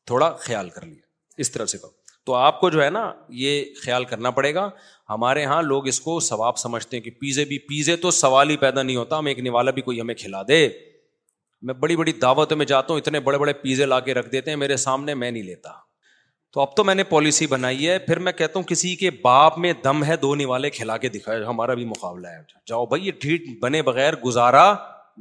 تھوڑا 0.06 0.32
خیال 0.46 0.70
کر 0.76 0.84
لیا 0.86 1.00
اس 1.44 1.50
طرح 1.52 1.66
سے 1.74 1.78
کرو 1.78 2.00
تو 2.26 2.34
آپ 2.34 2.60
کو 2.60 2.68
جو 2.70 2.82
ہے 2.84 2.88
نا 2.90 3.10
یہ 3.42 3.64
خیال 3.84 4.04
کرنا 4.10 4.30
پڑے 4.30 4.54
گا 4.54 4.68
ہمارے 5.10 5.42
یہاں 5.42 5.60
لوگ 5.62 5.86
اس 5.88 6.00
کو 6.00 6.18
ثواب 6.30 6.56
سمجھتے 6.58 6.96
ہیں 6.96 7.02
کہ 7.04 7.10
پیزے 7.20 7.44
بھی 7.44 7.58
پیزے 7.68 7.96
تو 8.04 8.10
سوال 8.20 8.50
ہی 8.50 8.56
پیدا 8.56 8.82
نہیں 8.82 8.96
ہوتا 8.96 9.18
ہم 9.18 9.26
ایک 9.26 9.38
نوالا 9.46 9.70
بھی 9.78 9.82
کوئی 9.82 10.00
ہمیں 10.00 10.14
کھلا 10.18 10.42
دے 10.48 10.66
میں 11.68 11.74
بڑی 11.82 11.96
بڑی 11.96 12.12
دعوتوں 12.22 12.56
میں 12.56 12.66
جاتا 12.66 12.92
ہوں 12.92 13.00
اتنے 13.00 13.20
بڑے 13.26 13.38
بڑے 13.38 13.52
پیزے 13.62 13.86
لا 13.86 13.98
کے 14.06 14.14
رکھ 14.14 14.28
دیتے 14.32 14.50
ہیں 14.50 14.56
میرے 14.58 14.76
سامنے 14.84 15.14
میں 15.14 15.30
نہیں 15.30 15.42
لیتا 15.42 15.70
تو 16.52 16.60
اب 16.60 16.74
تو 16.76 16.84
میں 16.84 16.94
نے 16.94 17.04
پالیسی 17.10 17.46
بنائی 17.50 17.88
ہے 17.88 17.98
پھر 18.06 18.18
میں 18.28 18.32
کہتا 18.38 18.58
ہوں 18.58 18.66
کسی 18.68 18.94
کے 19.02 19.10
باپ 19.22 19.58
میں 19.58 19.72
دم 19.84 20.02
ہے 20.04 20.16
دو 20.24 20.34
نوالے 20.34 20.70
کھلا 20.70 20.96
کے 21.04 21.08
دکھایا 21.08 21.46
ہمارا 21.48 21.74
بھی 21.74 21.84
مقابلہ 21.94 22.28
ہے 22.28 22.40
جاؤ 22.66 22.86
بھائی 22.86 23.06
یہ 23.06 23.12
ڈھیٹ 23.20 23.44
بنے 23.62 23.82
بغیر 23.82 24.16
گزارا 24.24 24.72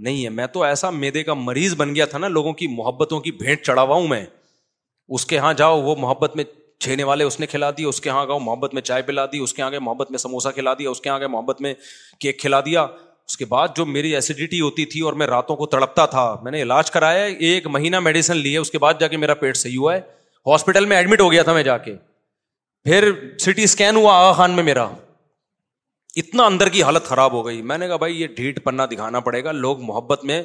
نہیں 0.07 0.23
ہے 0.23 0.29
میں 0.39 0.47
تو 0.57 0.63
ایسا 0.63 0.89
میدے 0.89 1.23
کا 1.23 1.33
مریض 1.33 1.75
بن 1.77 1.95
گیا 1.95 2.05
تھا 2.11 2.17
نا 2.17 2.27
لوگوں 2.27 2.53
کی 2.61 2.67
محبتوں 2.79 3.19
کی 3.21 3.31
بھیٹ 3.43 3.69
ہوں 3.79 4.07
میں 4.07 4.25
اس 5.15 5.25
کے 5.25 5.35
یہاں 5.35 5.53
جاؤ 5.61 5.81
وہ 5.83 5.95
محبت 5.99 6.35
میں 6.35 6.43
چھینے 6.81 7.03
والے 7.03 7.23
اس 7.23 7.39
نے 7.39 7.47
کھلا 7.47 7.69
دی 7.77 7.83
اس 7.89 7.99
کے 8.01 8.09
یہاں 8.09 8.25
گاؤں 8.27 8.39
محبت 8.39 8.73
میں 8.73 8.81
چائے 8.81 9.01
پلا 9.07 9.25
دی 9.31 9.39
اس 9.45 9.53
کے 9.53 9.61
آگے 9.63 9.79
محبت 9.87 10.11
میں 10.11 10.17
سموسہ 10.19 10.49
کھلا 10.53 10.73
دیا 10.79 10.89
اس 10.89 11.01
کے 11.01 11.09
آگے 11.09 11.27
محبت 11.33 11.61
میں 11.61 11.73
کیک 12.19 12.39
کھلا 12.41 12.59
دیا 12.65 12.85
اس 13.29 13.37
کے 13.37 13.45
بعد 13.51 13.75
جو 13.75 13.85
میری 13.85 14.13
ایسیڈیٹی 14.15 14.61
ہوتی 14.61 14.85
تھی 14.93 15.01
اور 15.09 15.13
میں 15.21 15.27
راتوں 15.27 15.55
کو 15.55 15.65
تڑپتا 15.75 16.05
تھا 16.15 16.23
میں 16.43 16.51
نے 16.51 16.61
علاج 16.61 16.91
کرایا 16.91 17.23
ایک 17.49 17.67
مہینہ 17.75 17.99
میڈیسن 18.07 18.37
لی 18.37 18.53
ہے 18.53 18.57
اس 18.65 18.71
کے 18.71 18.77
بعد 18.85 18.93
جا 18.99 19.07
کے 19.13 19.17
میرا 19.23 19.33
پیٹ 19.43 19.57
صحیح 19.57 19.77
ہوا 19.77 19.93
ہے 19.95 19.99
ہاسپٹل 20.47 20.85
میں 20.93 20.97
ایڈمٹ 20.97 21.21
ہو 21.21 21.31
گیا 21.31 21.43
تھا 21.49 21.53
میں 21.53 21.63
جا 21.63 21.77
کے 21.85 21.95
پھر 22.85 23.09
ٹی 23.45 23.63
اسکین 23.63 23.95
ہوا 23.95 24.15
آغا 24.19 24.31
خان 24.41 24.51
میں 24.55 24.63
میرا 24.73 24.87
اتنا 26.21 26.45
اندر 26.45 26.69
کی 26.69 26.83
حالت 26.83 27.05
خراب 27.07 27.33
ہو 27.33 27.45
گئی 27.45 27.61
میں 27.71 27.77
نے 27.77 27.87
کہا 27.87 27.95
بھائی 27.97 28.21
یہ 28.21 28.27
ڈھیٹ 28.37 28.63
پنا 28.63 28.85
دکھانا 28.91 29.19
پڑے 29.27 29.43
گا 29.43 29.51
لوگ 29.65 29.81
محبت 29.91 30.23
میں 30.31 30.41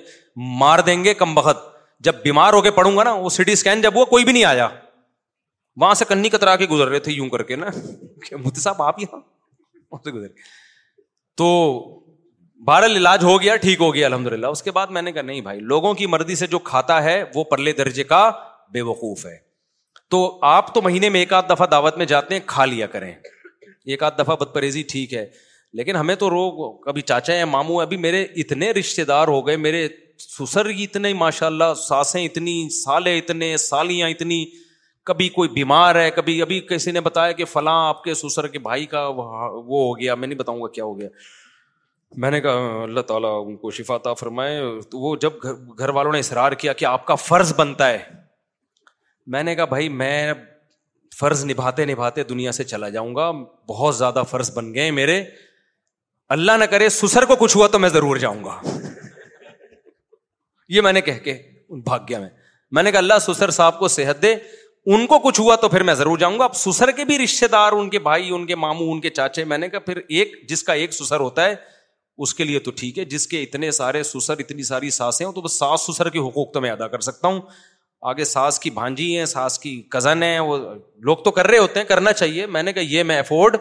مار 0.61 0.79
دیں 0.87 1.03
گے 1.05 1.15
کم 1.23 1.35
بخت 1.35 1.65
جب 2.09 2.15
بیمار 2.25 2.53
ہو 2.53 2.61
کے 2.63 2.71
پڑوں 2.81 2.97
گا 2.97 3.03
نا 3.05 3.13
وہ 3.15 3.31
سٹی 3.39 3.53
اسکین 3.53 3.81
جب 3.83 3.95
ہوا 3.97 4.05
کوئی 4.15 4.25
بھی 4.25 4.33
نہیں 4.33 4.45
آیا 4.45 4.69
وہاں 5.81 5.95
سے 5.95 6.05
کنی 6.09 6.29
کترا 6.31 6.55
کے 6.57 6.67
گزر 6.67 6.89
رہے 6.89 6.99
تھے 7.07 7.13
یوں 7.13 7.29
کر 7.31 7.43
کے 7.49 7.57
نا 7.57 7.67
مفتی 8.33 8.61
صاحب 8.61 8.83
آپ 8.83 8.99
یہاں 9.01 9.99
سے 10.05 10.11
گزر 10.11 10.27
تو 11.37 11.49
بہرحال 12.67 12.97
علاج 12.97 13.25
ہو 13.25 13.41
گیا 13.43 13.57
ٹھیک 13.65 13.81
ہو 13.81 13.93
گیا 13.95 14.07
الحمد 14.07 14.27
للہ 14.33 14.47
اس 14.57 14.63
کے 14.63 14.71
بعد 14.77 14.87
میں 14.97 15.03
نے 15.03 15.13
کہا 15.13 15.23
نہیں 15.23 15.41
بھائی 15.49 15.61
لوگوں 15.73 15.93
کی 15.95 16.07
مرضی 16.15 16.35
سے 16.37 16.47
جو 16.55 16.59
کھاتا 16.71 17.03
ہے 17.05 17.23
وہ 17.35 17.45
پرلے 17.51 17.73
درجے 17.81 18.05
کا 18.13 18.23
بے 18.73 18.81
وقوف 18.91 19.27
ہے 19.27 19.37
تو 20.11 20.21
آپ 20.51 20.75
تو 20.75 20.83
مہینے 20.83 21.09
میں 21.17 21.21
ایک 21.21 21.33
آدھ 21.33 21.49
دفعہ 21.51 21.67
دعوت 21.71 21.99
میں 21.99 22.07
جاتے 22.13 22.35
ہیں 22.35 22.41
کھا 22.55 22.65
لیا 22.65 22.87
کریں 22.95 23.13
ایک 23.13 24.03
آدھ 24.03 24.19
دفعہ 24.19 24.37
بد 24.41 24.55
پرہیزی 24.55 24.83
ٹھیک 24.93 25.15
ہے 25.15 25.25
لیکن 25.79 25.97
ہمیں 25.97 26.15
تو 26.25 26.31
رو 26.31 26.51
کبھی 26.85 27.03
چاچا 27.13 27.35
یا 27.35 27.45
ماموں 27.57 27.81
ابھی 27.83 27.97
میرے 28.07 28.23
اتنے 28.45 28.71
رشتے 28.79 29.05
دار 29.13 29.29
ہو 29.29 29.47
گئے 29.47 29.57
میرے 29.69 29.87
سسر 30.29 30.67
اتنے 30.83 31.13
ماشاء 31.25 31.47
اللہ 31.47 31.75
ساسیں 31.89 32.23
اتنی 32.25 32.57
سالے 32.83 33.17
اتنے 33.19 33.57
سالیاں 33.71 34.09
اتنی 34.11 34.45
کبھی 35.07 35.29
کوئی 35.29 35.49
بیمار 35.49 35.95
ہے 35.95 36.11
کبھی 36.15 36.41
ابھی 36.43 36.61
کسی 36.69 36.91
نے 36.91 37.01
بتایا 37.09 37.33
کہ 37.41 37.45
فلاں 37.53 37.75
آپ 37.89 38.03
کے 38.05 38.15
سسر 38.21 38.47
کے 38.55 38.59
بھائی 38.59 38.87
کا 38.95 39.07
وہ 39.19 39.27
ہو 39.59 39.99
گیا 39.99 40.15
میں 40.15 40.29
نہیں 40.29 40.39
بتاؤں 40.39 40.61
گا 40.63 40.69
کیا 40.79 40.85
ہو 40.85 40.99
گیا 41.01 41.09
میں 42.25 42.31
نے 42.31 42.41
کہا 42.41 42.83
اللہ 42.83 43.01
تعالیٰ 43.11 43.31
ان 43.47 43.57
کو 43.63 43.71
شفا 43.77 43.97
تھا 44.07 44.13
فرمائے 44.23 44.59
تو 44.91 44.99
وہ 45.01 45.15
جب 45.25 45.33
گھر 45.43 45.55
گھر 45.79 45.89
والوں 45.99 46.13
نے 46.13 46.19
اصرار 46.19 46.53
کیا 46.63 46.73
کہ 46.81 46.85
آپ 46.91 47.07
کا 47.07 47.15
فرض 47.29 47.53
بنتا 47.57 47.89
ہے 47.91 47.99
میں 49.35 49.43
نے 49.43 49.55
کہا 49.55 49.65
بھائی 49.75 49.89
میں 50.01 50.33
فرض 51.19 51.45
نبھاتے 51.51 51.85
نبھاتے 51.93 52.25
دنیا 52.35 52.53
سے 52.61 52.65
چلا 52.75 52.89
جاؤں 52.99 53.15
گا 53.15 53.31
بہت 53.69 53.97
زیادہ 53.97 54.23
فرض 54.31 54.53
بن 54.57 54.73
گئے 54.75 54.91
میرے 55.01 55.23
اللہ 56.39 56.57
نہ 56.61 56.65
کرے 56.75 56.89
سسر 56.99 57.25
کو 57.33 57.37
کچھ 57.45 57.57
ہوا 57.57 57.67
تو 57.73 57.79
میں 57.79 57.89
ضرور 57.99 58.17
جاؤں 58.27 58.45
گا 58.45 58.61
یہ 60.75 60.81
میں 60.89 60.93
نے 60.93 61.01
کہہ 61.09 61.19
کے 61.25 61.39
بھاگ 61.85 62.07
گیا 62.09 62.19
میں 62.21 62.29
میں 62.77 62.83
نے 62.83 62.91
کہا 62.93 62.99
اللہ 62.99 63.19
سسر 63.27 63.51
صاحب 63.59 63.79
کو 63.79 63.89
صحت 63.99 64.23
دے 64.23 64.35
ان 64.95 65.07
کو 65.11 65.19
کچھ 65.19 65.41
ہوا 65.41 65.55
تو 65.61 65.69
پھر 65.69 65.83
میں 65.83 65.95
ضرور 66.01 66.19
جاؤں 66.19 66.39
گا 66.39 66.45
اب 66.45 66.55
سسر 66.57 66.91
کے 66.97 67.05
بھی 67.05 67.17
رشتے 67.19 67.47
دار 67.53 67.73
ان 67.73 67.79
ان 67.79 67.81
ان 67.83 67.89
کے 67.91 67.97
کے 67.99 67.99
کے 67.99 68.03
بھائی 68.03 68.55
ماموں 68.61 69.09
چاچے 69.15 69.45
میں 69.53 69.57
نے 69.59 69.69
کہا 69.69 69.79
پھر 69.87 69.97
ایک 69.97 70.35
ایک 70.37 70.49
جس 70.49 70.63
کا 70.65 70.73
سسر 70.99 71.21
ہوتا 71.21 71.45
ہے 71.45 71.55
اس 72.25 72.35
کے 72.35 72.45
لیے 72.45 72.59
تو 72.67 72.71
ٹھیک 72.77 72.99
ہے 72.99 73.05
جس 73.05 73.27
کے 73.27 73.37
کے 73.37 73.43
اتنے 73.43 73.71
سارے 73.79 74.03
سسر 74.03 74.19
سسر 74.21 74.39
اتنی 74.45 74.63
ساری 74.69 74.91
ساسیں 74.99 75.25
ہوں 75.27 75.33
تو 75.33 75.41
بس 75.43 75.59
ساس 75.59 75.89
حقوق 76.27 76.53
تو 76.53 76.61
میں 76.61 76.71
ادا 76.71 76.89
کر 76.89 77.01
سکتا 77.09 77.29
ہوں 77.29 77.41
آگے 78.11 78.25
ساس 78.35 78.59
کی 78.61 78.71
بھانجی 78.79 79.09
ہے 79.19 79.27
ساس 79.35 79.59
کی 79.59 79.75
کزن 79.97 80.23
ہے 80.23 80.39
وہ 80.51 80.59
لوگ 81.09 81.17
تو 81.25 81.31
کر 81.39 81.47
رہے 81.51 81.59
ہوتے 81.67 81.81
ہیں 81.81 81.87
کرنا 81.87 82.13
چاہیے 82.23 82.47
میں 82.59 82.63
نے 82.63 82.73
کہا 82.73 82.83
یہ 82.93 83.03
میں 83.11 83.19
افورڈ 83.19 83.57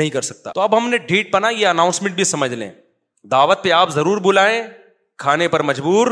نہیں 0.00 0.10
کر 0.10 0.22
سکتا 0.30 0.52
تو 0.54 0.60
اب 0.60 0.76
ہم 0.78 0.88
نے 0.90 0.98
ڈھیٹ 1.10 1.32
بنا 1.34 1.48
یہ 1.58 1.66
اناؤنسمنٹ 1.74 2.14
بھی 2.14 2.24
سمجھ 2.34 2.52
لیں 2.54 2.70
دعوت 3.32 3.62
پہ 3.64 3.70
آپ 3.82 3.90
ضرور 3.94 4.18
بلائیں 4.30 4.62
کھانے 5.24 5.48
پر 5.48 5.62
مجبور 5.72 6.06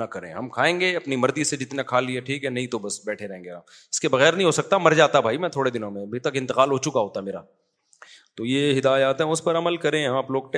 نہ 0.00 0.04
کریں 0.12 0.32
ہم 0.32 0.48
کھائیں 0.48 0.78
گے 0.80 0.94
اپنی 0.96 1.16
مرضی 1.16 1.44
سے 1.44 1.56
جتنا 1.56 1.82
کھا 1.90 2.00
لیے 2.00 2.20
ٹھیک 2.28 2.44
ہے 2.44 2.50
نہیں 2.50 2.66
تو 2.74 2.78
بس 2.84 3.00
بیٹھے 3.06 3.28
رہیں 3.28 3.42
گے 3.44 3.50
اس 3.54 4.00
کے 4.00 4.08
بغیر 4.08 4.32
نہیں 4.32 4.46
ہو 4.46 4.50
سکتا 4.58 4.78
مر 4.78 4.94
جاتا 5.00 5.20
بھائی 5.26 5.38
میں 5.44 5.48
تھوڑے 5.56 5.70
دنوں 5.70 5.90
میں 5.90 6.02
ابھی 6.02 6.18
تک 6.26 6.36
انتقال 6.40 6.70
ہو 6.72 6.78
چکا 6.86 7.00
ہوتا 7.00 7.20
میرا 7.28 7.40
تو 8.36 8.46
یہ 8.46 8.78
ہدایات 8.78 9.20
ہیں 9.20 9.26
اس 9.28 9.42
پر 9.44 9.56
عمل 9.58 9.76
کریں 9.76 10.06
ہاں، 10.06 10.16
آپ 10.18 10.30
لوگ 10.30 10.56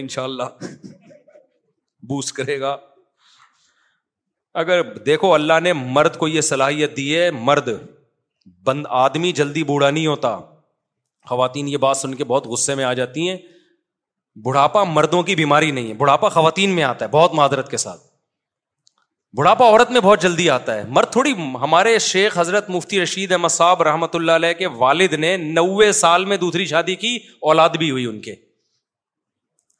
ان 0.00 0.08
شاء 0.14 0.22
اللہ 0.24 0.42
کرے 2.36 2.60
گا 2.60 2.76
اگر 4.60 4.82
دیکھو 5.04 5.32
اللہ 5.34 5.60
نے 5.62 5.72
مرد 5.72 6.16
کو 6.18 6.26
یہ 6.28 6.40
صلاحیت 6.46 6.96
دی 6.96 7.14
ہے 7.16 7.30
مرد 7.50 7.68
بند 8.66 8.86
آدمی 9.04 9.30
جلدی 9.40 9.62
بوڑھا 9.68 9.90
نہیں 9.90 10.06
ہوتا 10.06 10.36
خواتین 11.28 11.68
یہ 11.68 11.76
بات 11.84 11.96
سن 11.96 12.14
کے 12.14 12.24
بہت 12.32 12.46
غصے 12.54 12.74
میں 12.80 12.84
آ 12.84 12.92
جاتی 13.00 13.28
ہیں 13.28 13.36
بڑھاپا 14.44 14.82
مردوں 14.96 15.22
کی 15.28 15.34
بیماری 15.36 15.70
نہیں 15.70 15.88
ہے 15.88 15.94
بڑھاپا 16.02 16.28
خواتین 16.36 16.74
میں 16.76 16.82
آتا 16.84 17.04
ہے 17.04 17.10
بہت 17.10 17.34
معذرت 17.40 17.70
کے 17.70 17.76
ساتھ 17.86 18.00
بڑھاپا 19.36 19.66
عورت 19.68 19.90
میں 19.90 20.00
بہت 20.04 20.22
جلدی 20.22 20.48
آتا 20.50 20.74
ہے 20.76 20.82
مر 20.96 21.04
تھوڑی 21.12 21.32
ہمارے 21.60 21.98
شیخ 22.06 22.36
حضرت 22.38 22.68
مفتی 22.70 23.02
رشید 23.02 23.30
احمد 23.32 23.48
صاحب 23.52 23.82
رحمۃ 23.82 24.14
اللہ 24.14 24.32
علیہ 24.40 24.52
کے 24.58 24.66
والد 24.82 25.12
نے 25.24 25.36
نوے 25.44 25.90
سال 26.00 26.24
میں 26.32 26.36
دوسری 26.42 26.64
شادی 26.72 26.94
کی 27.04 27.14
اولاد 27.50 27.76
بھی 27.82 27.90
ہوئی 27.90 28.04
ان 28.06 28.20
کے 28.26 28.34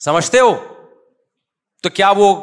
سمجھتے 0.05 0.39
ہو 0.41 0.55
تو 1.83 1.89
کیا 1.99 2.11
وہ 2.17 2.35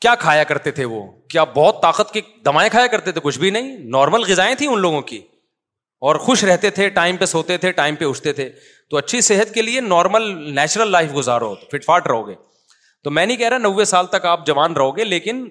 کیا 0.00 0.14
کھایا 0.26 0.44
کرتے 0.50 0.70
تھے 0.80 0.84
وہ 0.94 1.02
کیا 1.32 1.44
بہت 1.56 1.80
طاقت 1.82 2.12
کی 2.14 2.20
دوائیں 2.46 2.68
کھایا 2.70 2.86
کرتے 2.96 3.12
تھے 3.12 3.20
کچھ 3.24 3.38
بھی 3.38 3.50
نہیں 3.58 3.76
نارمل 3.96 4.30
غذائیں 4.30 4.54
تھیں 4.58 4.68
ان 4.68 4.78
لوگوں 4.80 5.00
کی 5.12 5.18
اور 6.08 6.16
خوش 6.28 6.44
رہتے 6.44 6.70
تھے 6.80 6.88
ٹائم 7.00 7.16
پہ 7.16 7.24
سوتے 7.34 7.56
تھے 7.64 7.70
ٹائم 7.82 7.94
پہ 8.00 8.04
اٹھتے 8.04 8.32
تھے 8.40 8.48
تو 8.90 8.96
اچھی 8.96 9.20
صحت 9.32 9.54
کے 9.54 9.62
لیے 9.62 9.80
نارمل 9.80 10.22
نیچرل 10.60 10.90
لائف 10.92 11.14
گزارو 11.16 11.54
فٹ 11.72 11.84
فاٹ 11.84 12.06
رہو 12.08 12.26
گے 12.28 12.34
تو 13.04 13.10
میں 13.10 13.26
نہیں 13.26 13.36
کہہ 13.36 13.48
رہا 13.48 13.58
نوے 13.68 13.84
سال 13.96 14.06
تک 14.16 14.26
آپ 14.36 14.46
جوان 14.46 14.72
رہو 14.76 14.96
گے 14.96 15.04
لیکن 15.04 15.46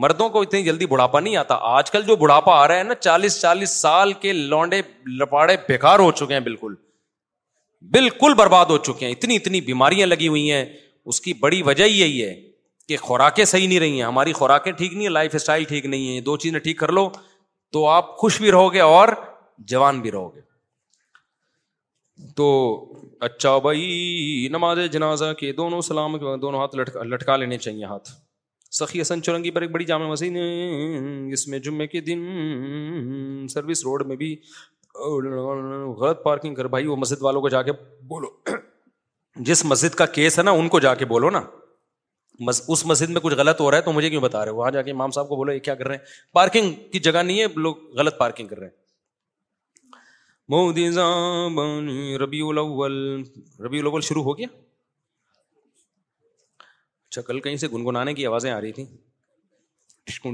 مردوں 0.00 0.28
کو 0.30 0.40
اتنی 0.42 0.62
جلدی 0.64 0.86
بڑھاپا 0.86 1.20
نہیں 1.20 1.36
آتا 1.36 1.54
آج 1.74 1.90
کل 1.90 2.02
جو 2.06 2.16
بڑھاپا 2.16 2.52
آ 2.62 2.66
رہا 2.68 2.78
ہے 2.78 2.82
نا 2.84 2.94
چالیس 2.94 3.40
چالیس 3.40 3.70
سال 3.80 4.12
کے 4.22 4.32
لونڈے 4.32 4.80
لپاڑے 5.18 5.56
بےکار 5.68 5.98
ہو 5.98 6.10
چکے 6.20 6.32
ہیں 6.34 6.40
بالکل 6.40 6.74
بالکل 7.92 8.34
برباد 8.38 8.66
ہو 8.70 8.76
چکے 8.78 9.04
ہیں 9.06 9.12
اتنی 9.12 9.36
اتنی 9.36 9.60
بیماریاں 9.70 10.06
لگی 10.06 10.28
ہوئی 10.28 10.50
ہیں 10.52 10.64
اس 11.04 11.20
کی 11.20 11.32
بڑی 11.40 11.62
وجہ 11.66 11.84
یہی 11.84 12.22
ہے 12.24 12.34
کہ 12.88 12.96
خوراکیں 13.00 13.44
صحیح 13.44 13.66
نہیں 13.68 13.80
رہی 13.80 13.96
ہیں 13.96 14.06
ہماری 14.06 14.32
خوراکیں 14.32 14.72
ٹھیک 14.72 14.92
نہیں 14.92 15.02
ہیں 15.02 15.12
لائف 15.12 15.34
اسٹائل 15.34 15.64
ٹھیک 15.68 15.86
نہیں 15.86 16.14
ہے 16.14 16.20
دو 16.30 16.36
چیزیں 16.44 16.58
ٹھیک 16.60 16.78
کر 16.78 16.92
لو 16.92 17.08
تو 17.72 17.86
آپ 17.88 18.16
خوش 18.18 18.40
بھی 18.40 18.50
رہو 18.50 18.72
گے 18.72 18.80
اور 18.96 19.08
جوان 19.72 20.00
بھی 20.00 20.10
رہو 20.12 20.34
گے 20.34 20.40
تو 22.36 22.46
اچھا 23.26 23.56
بھائی 23.68 24.48
نماز 24.52 24.78
جنازہ 24.92 25.32
کے 25.38 25.52
دونوں 25.52 25.80
سلام 25.90 26.18
کے 26.18 26.36
دونوں 26.42 26.60
ہاتھ 26.60 26.76
لٹکا 27.12 27.36
لینے 27.36 27.58
چاہیے 27.58 27.84
ہاتھ 27.84 28.08
سخی 28.78 29.00
حسن 29.00 29.20
چورنگی 29.22 29.50
پر 29.50 29.62
ایک 29.62 29.70
بڑی 29.70 29.84
جامع 29.84 30.06
مسجد 30.10 30.36
اس 31.32 31.46
میں 31.48 31.58
جمعے 31.64 31.86
کے 31.94 32.00
دن 32.04 32.20
سروس 33.52 33.82
روڈ 33.84 34.06
میں 34.06 34.16
بھی 34.16 34.34
غلط 35.98 36.22
پارکنگ 36.24 36.54
کر 36.54 36.66
بھائی 36.74 36.86
وہ 36.86 36.96
مسجد 36.96 37.22
والوں 37.22 37.40
کو 37.40 37.48
جا 37.54 37.62
کے 37.62 37.72
بولو 38.08 38.28
جس 39.48 39.64
مسجد 39.64 39.94
کا 39.98 40.06
کیس 40.16 40.38
ہے 40.38 40.42
نا 40.44 40.50
ان 40.60 40.68
کو 40.74 40.80
جا 40.86 40.94
کے 40.94 41.04
بولو 41.12 41.30
نا 41.30 41.42
اس 42.48 42.84
مسجد 42.86 43.10
میں 43.10 43.20
کچھ 43.20 43.34
غلط 43.38 43.60
ہو 43.60 43.70
رہا 43.70 43.78
ہے 43.78 43.82
تو 43.82 43.92
مجھے 43.92 44.10
کیوں 44.10 44.22
بتا 44.22 44.44
رہے 44.44 44.52
وہاں 44.60 44.70
جا 44.70 44.82
کے 44.82 44.90
امام 44.90 45.10
صاحب 45.16 45.28
کو 45.28 45.36
بولو 45.36 45.52
یہ 45.52 45.58
کیا 45.68 45.74
کر 45.80 45.88
رہے 45.88 45.96
ہیں 45.96 46.34
پارکنگ 46.34 46.72
کی 46.92 46.98
جگہ 47.08 47.22
نہیں 47.26 47.40
ہے 47.40 47.46
لوگ 47.66 47.84
غلط 47.98 48.18
پارکنگ 48.18 48.48
کر 48.48 48.58
رہے 48.58 48.66
ہیں 48.66 48.80
مودی 50.52 52.16
ربیع 52.24 52.44
الاول 52.48 52.94
ربی 53.64 53.78
الاول 53.80 54.00
شروع 54.10 54.22
ہو 54.24 54.38
گیا 54.38 54.46
اچھا 57.12 57.22
کل 57.22 57.40
کہیں 57.44 57.56
سے 57.62 57.68
گنگنانے 57.68 58.12
کی 58.14 58.24
آوازیں 58.26 58.50
آ 58.50 58.60
رہی 58.60 58.72
تھیں 58.72 58.84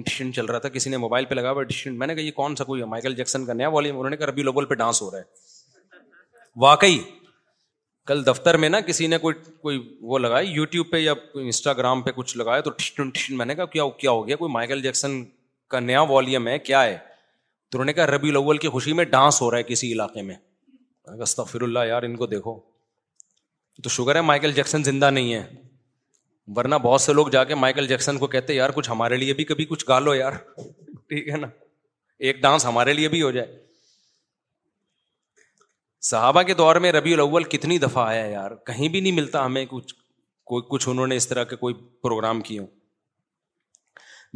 ڈشن 0.06 0.32
چل 0.34 0.44
رہا 0.46 0.58
تھا 0.58 0.68
کسی 0.74 0.90
نے 0.90 0.96
موبائل 0.96 1.24
پہ 1.30 1.34
لگا 1.34 1.50
ہوا 1.50 1.62
میں 1.86 2.06
نے 2.06 2.14
کہا 2.14 2.22
یہ 2.22 2.30
کون 2.36 2.54
سا 2.56 2.64
کوئی 2.64 2.82
مائیکل 2.92 3.14
جیکسن 3.14 3.46
کا 3.46 3.52
نیا 3.52 3.68
والی 3.68 3.90
انہوں 3.90 4.10
نے 4.10 4.16
کہا 4.16 4.26
ربی 4.26 4.42
لوبل 4.42 4.64
پہ 4.64 4.74
ڈانس 4.82 5.00
ہو 5.02 5.10
رہا 5.10 5.18
ہے 5.18 6.02
واقعی 6.66 6.98
کل 8.06 8.24
دفتر 8.26 8.56
میں 8.64 8.68
نا 8.68 8.80
کسی 8.90 9.06
نے 9.06 9.18
کوئی 9.26 9.34
کوئی 9.62 9.82
وہ 10.12 10.18
لگائی 10.18 10.48
یوٹیوب 10.52 10.90
پہ 10.92 10.96
یا 10.98 11.12
انسٹاگرام 11.42 12.02
پہ 12.02 12.10
کچھ 12.16 12.36
لگایا 12.36 12.60
تو 12.68 13.04
میں 13.38 13.46
نے 13.46 13.54
کہا 13.54 13.64
کیا 13.76 13.88
کیا 13.98 14.10
ہو 14.10 14.26
گیا 14.28 14.36
کوئی 14.44 14.52
مائیکل 14.52 14.82
جیکسن 14.82 15.22
کا 15.70 15.80
نیا 15.90 16.00
والیم 16.14 16.48
ہے 16.48 16.58
کیا 16.70 16.84
ہے 16.84 16.96
تو 17.70 17.78
انہوں 17.78 17.86
نے 17.86 17.92
کہا 17.92 18.06
ربی 18.16 18.28
الاول 18.30 18.58
کی 18.58 18.68
خوشی 18.78 18.92
میں 19.00 19.04
ڈانس 19.16 19.40
ہو 19.42 19.50
رہا 19.50 19.58
ہے 19.58 19.62
کسی 19.74 19.92
علاقے 19.92 20.22
میں 20.30 20.36
استغفر 21.22 21.62
اللہ 21.62 21.86
یار 21.88 22.02
ان 22.08 22.16
کو 22.16 22.26
دیکھو 22.36 22.58
تو 23.84 23.88
شوگر 23.98 24.16
ہے 24.16 24.20
مائیکل 24.30 24.52
جیکسن 24.52 24.82
زندہ 24.84 25.10
نہیں 25.18 25.34
ہے 25.34 25.44
ورنہ 26.56 26.74
بہت 26.82 27.00
سے 27.00 27.12
لوگ 27.12 27.26
جا 27.32 27.42
کے 27.44 27.54
مائیکل 27.64 27.86
جیکسن 27.86 28.18
کو 28.18 28.26
کہتے 28.34 28.54
یار 28.54 28.70
کچھ 28.74 28.90
ہمارے 28.90 29.16
لیے 29.16 29.32
بھی 29.38 29.44
کبھی 29.44 29.64
کچھ 29.70 29.84
گا 29.88 29.98
لو 29.98 30.14
یار 30.14 30.32
ٹھیک 31.08 31.28
ہے 31.28 31.36
نا 31.36 31.46
ایک 32.28 32.40
ڈانس 32.42 32.64
ہمارے 32.66 32.92
لیے 32.92 33.08
بھی 33.08 33.22
ہو 33.22 33.30
جائے 33.30 33.58
صحابہ 36.10 36.42
کے 36.50 36.54
دور 36.54 36.76
میں 36.84 36.92
ربی 36.92 37.12
الاول 37.14 37.44
کتنی 37.54 37.78
دفعہ 37.78 38.06
آیا 38.06 38.24
ہے 38.24 38.30
یار 38.32 38.50
کہیں 38.66 38.88
بھی 38.88 39.00
نہیں 39.00 39.12
ملتا 39.12 39.44
ہمیں 39.44 39.64
کچھ 39.70 39.94
کوئی 40.50 40.62
کچھ 40.70 40.88
انہوں 40.88 41.06
نے 41.06 41.16
اس 41.16 41.28
طرح 41.28 41.44
کے 41.52 41.56
کوئی 41.62 41.74
پروگرام 42.02 42.40
کیے 42.48 42.58
ہوں 42.58 42.66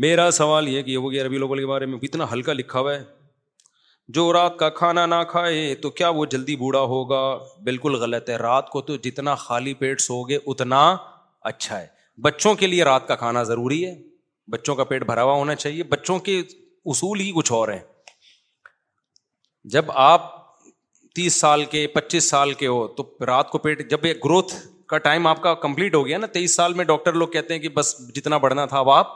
میرا 0.04 0.30
سوال 0.40 0.68
یہ 0.68 0.82
کہ 0.82 1.22
ربی 1.24 1.36
الاول 1.36 1.58
کے 1.60 1.66
بارے 1.66 1.86
میں 1.86 1.98
اتنا 2.08 2.26
ہلکا 2.32 2.52
لکھا 2.52 2.80
ہوا 2.80 2.94
ہے 2.94 3.02
جو 4.16 4.32
رات 4.32 4.58
کا 4.58 4.68
کھانا 4.78 5.06
نہ 5.06 5.22
کھائے 5.30 5.74
تو 5.82 5.90
کیا 5.98 6.08
وہ 6.18 6.24
جلدی 6.34 6.56
بوڑھا 6.62 6.80
ہوگا 6.94 7.22
بالکل 7.64 7.94
غلط 8.02 8.30
ہے 8.30 8.36
رات 8.46 8.68
کو 8.70 8.80
تو 8.88 8.96
جتنا 9.06 9.34
خالی 9.44 9.74
پیٹ 9.82 10.00
سو 10.00 10.22
گے 10.28 10.38
اتنا 10.46 10.82
اچھا 11.50 11.80
ہے 11.80 11.86
بچوں 12.20 12.54
کے 12.54 12.66
لیے 12.66 12.84
رات 12.84 13.06
کا 13.08 13.14
کھانا 13.16 13.42
ضروری 13.50 13.84
ہے 13.84 13.94
بچوں 14.52 14.74
کا 14.76 14.84
پیٹ 14.84 15.04
بھرا 15.06 15.22
ہوا 15.22 15.34
ہونا 15.34 15.54
چاہیے 15.54 15.82
بچوں 15.92 16.18
کے 16.28 16.38
اصول 16.92 17.20
ہی 17.20 17.30
کچھ 17.34 17.52
اور 17.52 17.68
ہیں 17.68 17.78
جب 19.74 19.90
آپ 20.04 20.30
تیس 21.14 21.34
سال 21.40 21.64
کے 21.70 21.86
پچیس 21.94 22.28
سال 22.30 22.52
کے 22.62 22.66
ہو 22.66 22.86
تو 22.96 23.02
رات 23.26 23.50
کو 23.50 23.58
پیٹ 23.66 23.88
جب 23.90 24.04
یہ 24.06 24.14
گروتھ 24.24 24.54
کا 24.88 24.98
ٹائم 24.98 25.26
آپ 25.26 25.40
کا 25.42 25.54
کمپلیٹ 25.64 25.94
ہو 25.94 26.06
گیا 26.06 26.18
نا 26.18 26.26
تیئیس 26.32 26.54
سال 26.56 26.74
میں 26.74 26.84
ڈاکٹر 26.84 27.12
لوگ 27.20 27.28
کہتے 27.34 27.54
ہیں 27.54 27.60
کہ 27.60 27.68
بس 27.74 27.94
جتنا 28.16 28.36
بڑھنا 28.38 28.64
تھا 28.66 28.78
اب 28.78 28.90
آپ 28.90 29.10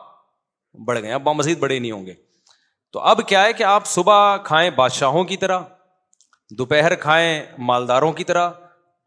بڑھ 0.86 1.00
گئے 1.02 1.12
اب 1.12 1.28
مزید 1.36 1.58
بڑے 1.58 1.78
نہیں 1.78 1.90
ہوں 1.92 2.06
گے 2.06 2.14
تو 2.92 3.00
اب 3.10 3.26
کیا 3.28 3.44
ہے 3.44 3.52
کہ 3.52 3.62
آپ 3.64 3.86
صبح 3.86 4.36
کھائیں 4.44 4.68
بادشاہوں 4.76 5.24
کی 5.30 5.36
طرح 5.36 5.60
دوپہر 6.58 6.94
کھائیں 7.04 7.42
مالداروں 7.70 8.12
کی 8.20 8.24
طرح 8.24 8.48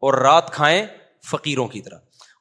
اور 0.06 0.14
رات 0.24 0.52
کھائیں 0.52 0.84
فقیروں 1.30 1.66
کی 1.68 1.80
طرح 1.82 1.98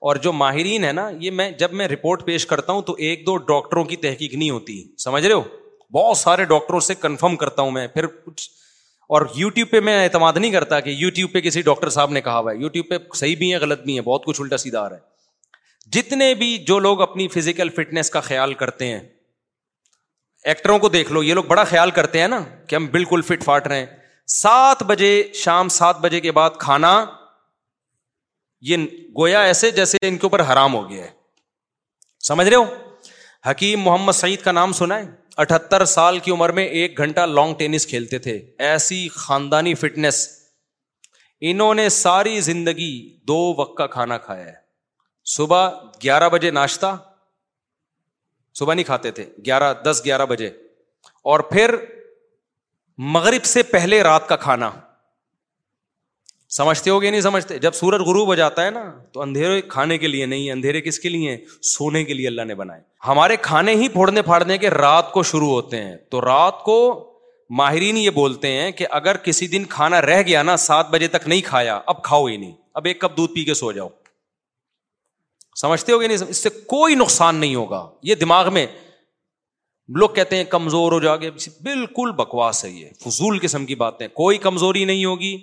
اور 0.08 0.16
جو 0.24 0.32
ماہرین 0.34 0.84
ہے 0.84 0.92
نا 0.98 1.10
یہ 1.20 1.32
میں 1.40 1.50
جب 1.60 1.74
میں 1.80 1.88
رپورٹ 1.88 2.24
پیش 2.26 2.46
کرتا 2.48 2.74
ہوں 2.74 2.82
تو 2.90 2.94
ایک 3.08 3.26
دو 3.26 3.36
ڈاکٹروں 3.48 3.84
کی 3.86 3.96
تحقیق 4.06 4.34
نہیں 4.34 4.50
ہوتی 4.50 4.82
سمجھ 5.04 5.26
رہے 5.26 5.34
ہو 5.34 5.42
بہت 5.94 6.18
سارے 6.18 6.44
ڈاکٹروں 6.52 6.80
سے 6.88 6.96
کنفرم 7.00 7.36
کرتا 7.44 7.62
ہوں 7.62 7.72
میں 7.78 7.86
پھر 7.94 8.06
کچھ 8.26 8.50
اور 9.18 9.22
یو 9.36 9.50
ٹیوب 9.50 9.70
پہ 9.72 9.80
میں 9.88 10.02
اعتماد 10.04 10.34
نہیں 10.38 10.52
کرتا 10.52 10.80
کہ 10.86 10.90
یو 11.00 11.10
ٹیوب 11.16 11.32
پہ 11.34 11.40
کسی 11.42 11.62
ڈاکٹر 11.70 11.90
صاحب 11.98 12.12
نے 12.12 12.22
کہا 12.22 12.38
ہوا 12.38 12.52
ہے 12.52 12.58
یو 12.62 12.68
ٹیوب 12.76 12.90
پہ 12.90 12.98
صحیح 13.18 13.36
بھی 13.40 13.52
ہیں 13.54 13.60
غلط 13.62 13.82
بھی 13.86 13.94
ہیں 13.94 14.06
بہت 14.06 14.26
کچھ 14.26 14.42
الٹا 14.42 14.88
رہا 14.90 14.96
ہے 14.96 15.08
جتنے 16.00 16.34
بھی 16.40 16.58
جو 16.68 16.78
لوگ 16.88 17.02
اپنی 17.02 17.28
فزیکل 17.36 17.70
فٹنس 17.76 18.10
کا 18.10 18.20
خیال 18.32 18.54
کرتے 18.64 18.86
ہیں 18.92 19.00
ایکٹروں 20.52 20.78
کو 20.80 20.90
دیکھ 20.90 21.12
لو 21.12 21.24
یہ 21.24 21.34
لوگ 21.34 21.44
بڑا 21.48 21.64
خیال 21.74 21.92
کرتے 21.92 22.20
ہیں 22.22 22.28
نا 22.28 22.44
کہ 22.68 22.76
ہم 22.76 22.86
بالکل 22.92 23.22
فٹ 23.28 23.44
فاٹ 23.44 23.68
رہے 23.68 23.80
ہیں 23.80 23.86
سات 24.42 24.84
بجے 24.88 25.12
شام 25.44 25.70
سات 25.80 26.00
بجے 26.02 26.20
کے 26.20 26.32
بعد 26.32 26.50
کھانا 26.60 26.94
یہ 28.68 28.78
گویا 29.18 29.42
ایسے 29.50 29.70
جیسے 29.72 29.98
ان 30.08 30.18
کے 30.18 30.26
اوپر 30.26 30.42
حرام 30.52 30.74
ہو 30.74 30.90
گیا 30.90 31.04
ہے 31.06 31.10
سمجھ 32.28 32.48
رہے 32.48 32.56
ہو 32.56 32.64
حکیم 33.50 33.82
محمد 33.82 34.14
سعید 34.14 34.42
کا 34.44 34.52
نام 34.52 34.72
سنا 34.80 34.98
ہے 35.00 35.08
اٹھہتر 35.42 35.86
سال 35.90 36.18
کی 36.20 36.32
عمر 36.32 36.50
میں 36.58 36.66
ایک 36.80 36.98
گھنٹہ 37.00 37.22
لانگ 37.36 37.54
ٹینس 37.60 37.86
کھیلتے 37.88 38.18
تھے 38.24 38.38
ایسی 38.70 39.08
خاندانی 39.16 39.74
فٹنس 39.84 40.28
انہوں 41.52 41.74
نے 41.76 41.88
ساری 41.98 42.40
زندگی 42.50 42.92
دو 43.28 43.38
وقت 43.58 43.78
کا 43.78 43.88
کھانا 43.94 44.18
کھایا 44.26 44.46
ہے 44.46 44.56
صبح 45.36 45.70
گیارہ 46.04 46.30
بجے 46.30 46.52
ناشتہ 46.52 46.96
صبح 48.60 48.74
نہیں 48.74 48.86
کھاتے 48.86 49.12
تھے 49.18 49.26
گیارہ 49.46 49.74
دس 49.86 50.02
گیارہ 50.06 50.26
بجے 50.30 50.48
اور 51.32 51.40
پھر 51.54 51.76
مغرب 53.16 53.46
سے 53.46 53.64
پہلے 53.64 54.02
رات 54.04 54.28
کا 54.30 54.36
کھانا 54.46 54.70
سمجھتے 56.56 56.90
ہو 56.90 57.02
گے 57.02 57.10
نہیں 57.12 57.22
سمجھتے 57.22 57.58
جب 57.64 57.74
سورج 57.76 58.02
غروب 58.06 58.28
ہو 58.28 58.36
جاتا 58.36 58.64
ہے 58.66 58.70
نا 58.72 58.84
تو 59.14 59.22
اندھیرے 59.22 59.60
کھانے 59.74 59.98
کے 59.98 60.08
لیے 60.08 60.26
نہیں 60.26 60.52
اندھیرے 60.52 60.80
کس 60.82 60.98
کے 61.00 61.10
لیے 61.10 61.36
سونے 61.72 62.04
کے 62.04 62.14
لیے 62.14 62.28
اللہ 62.28 62.46
نے 62.52 62.56
بنائے 62.62 62.82
ہمارے 63.08 63.36
کھانے 63.42 63.74
ہی 63.82 63.88
پھوڑنے 63.98 64.22
پھاڑنے 64.30 64.58
کے 64.58 64.70
رات 64.70 65.12
کو 65.12 65.24
شروع 65.32 65.50
ہوتے 65.50 65.82
ہیں 65.84 65.96
تو 66.12 66.22
رات 66.26 66.64
کو 66.64 66.78
ماہرین 67.60 67.98
یہ 67.98 68.10
بولتے 68.16 68.52
ہیں 68.60 68.72
کہ 68.80 68.86
اگر 69.02 69.18
کسی 69.24 69.48
دن 69.48 69.66
کھانا 69.70 70.02
رہ 70.02 70.22
گیا 70.28 70.42
نا 70.44 70.56
سات 70.64 70.90
بجے 70.92 71.08
تک 71.18 71.28
نہیں 71.28 71.42
کھایا 71.46 71.80
اب 71.94 72.02
کھاؤ 72.04 72.26
ہی 72.26 72.36
نہیں 72.38 72.52
اب 72.82 72.86
ایک 72.88 73.02
کپ 73.02 73.16
دودھ 73.18 73.34
پی 73.34 73.44
کے 73.46 73.54
سو 73.62 73.72
جاؤ 73.78 73.88
سمجھتے 75.62 75.92
ہو 75.92 76.02
گے 76.02 76.08
نہیں 76.08 76.30
اس 76.30 76.44
سے 76.44 76.50
کوئی 76.74 76.96
نقصان 76.96 77.36
نہیں 77.36 77.56
ہوگا 77.56 77.86
یہ 78.10 78.16
دماغ 78.26 78.54
میں 78.54 78.66
لوگ 80.00 80.10
کہتے 80.16 80.36
ہیں 80.38 80.44
کمزور 80.50 80.92
ہو 80.92 81.00
جا 81.04 81.16
گے 81.18 81.30
بالکل 81.64 82.12
بکواس 82.18 82.64
ہے 82.66 82.70
یہ 82.70 82.90
فضول 83.06 83.40
قسم 83.42 83.66
کی 83.66 83.76
باتیں 83.86 84.08
کوئی 84.24 84.38
کمزوری 84.48 84.86
نہیں 84.86 85.06
ہوگی 85.06 85.36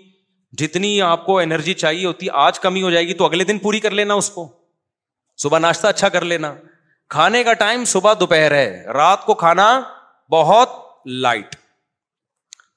جتنی 0.59 1.01
آپ 1.03 1.25
کو 1.27 1.39
انرجی 1.39 1.75
چاہیے 1.83 2.07
ہوتی 2.07 2.27
آج 2.45 2.59
کمی 2.61 2.83
ہو 2.83 2.91
جائے 2.91 3.07
گی 3.09 3.15
تو 3.15 3.25
اگلے 3.25 3.45
دن 3.45 3.59
پوری 3.59 3.81
کر 3.81 3.91
لینا 4.01 4.15
اس 4.15 4.31
کو 4.31 4.47
صبح 5.43 5.59
ناشتہ 5.59 5.87
اچھا 5.87 6.09
کر 6.09 6.25
لینا 6.25 6.55
کھانے 7.11 7.43
کا 7.45 7.53
ٹائم 7.63 7.85
صبح 7.87 8.13
دوپہر 8.21 8.53
ہے 8.55 8.85
رات 8.95 9.25
کو 9.25 9.35
کھانا 9.43 9.67
بہت 10.33 10.71
لائٹ 11.23 11.57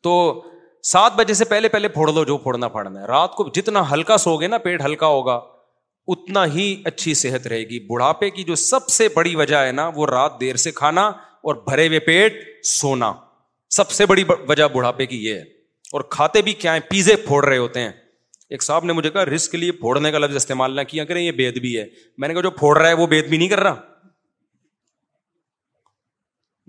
تو 0.04 0.16
سات 0.92 1.14
بجے 1.16 1.34
سے 1.34 1.46
پہلے 1.46 1.70
پہلے 1.70 1.88
پھوڑ 1.96 2.10
دو 2.12 2.24
جو 2.26 2.38
پھوڑنا 2.44 2.68
پڑنا 2.68 3.00
ہے 3.02 3.06
رات 3.08 3.32
کو 3.36 3.48
جتنا 3.56 3.84
ہلکا 3.92 4.18
سو 4.26 4.36
گے 4.42 4.48
نا 4.48 4.58
پیٹ 4.64 4.82
ہلکا 4.86 5.08
ہوگا 5.08 5.40
اتنا 6.14 6.46
ہی 6.54 6.76
اچھی 6.92 7.14
صحت 7.14 7.48
رہے 7.48 7.62
گی 7.70 7.80
بڑھاپے 7.88 8.30
کی 8.32 8.44
جو 8.44 8.56
سب 8.56 8.88
سے 8.90 9.08
بڑی 9.16 9.36
وجہ 9.36 9.56
ہے 9.66 9.72
نا 9.80 9.90
وہ 9.96 10.06
رات 10.08 10.40
دیر 10.42 10.56
سے 10.64 10.72
کھانا 10.82 11.06
اور 11.08 11.56
بھرے 11.68 11.88
ہوئے 11.88 12.00
پیٹ 12.08 12.42
سونا 12.68 13.14
سب 13.76 13.92
سے 13.92 14.06
بڑی 14.06 14.24
وجہ 14.48 14.68
بڑھاپے 14.74 15.06
کی 15.06 15.24
یہ 15.26 15.34
ہے 15.36 15.44
اور 15.96 16.02
کھاتے 16.16 16.42
بھی 16.48 16.54
کیا 16.64 16.74
ہیں 16.74 16.80
پیزے 16.90 17.16
پھوڑ 17.28 17.44
رہے 17.46 17.58
ہوتے 17.58 17.80
ہیں 17.82 17.92
ایک 18.56 18.64
صاحب 18.64 18.86
نے 18.86 18.94
مجھے 18.94 19.10
کہا 19.10 19.26
رسک 19.26 19.52
کے 19.52 19.58
لیے 19.58 19.72
پھوڑنے 19.80 20.12
کا 20.12 20.18
لفظ 20.20 20.36
استعمال 20.36 20.76
نہ 20.76 20.82
کیا 20.88 21.04
کریں 21.06 21.22
یہ 21.22 21.50
ہے 21.50 21.86
میں 22.18 22.28
نے 22.28 22.34
کہا 22.34 22.42
جو 22.44 22.52
پھوڑ 22.62 22.78
رہا 22.78 22.88
ہے 22.90 22.94
وہ 23.00 23.08
نہیں 23.12 23.48
کر 23.50 23.60
رہا 23.64 23.76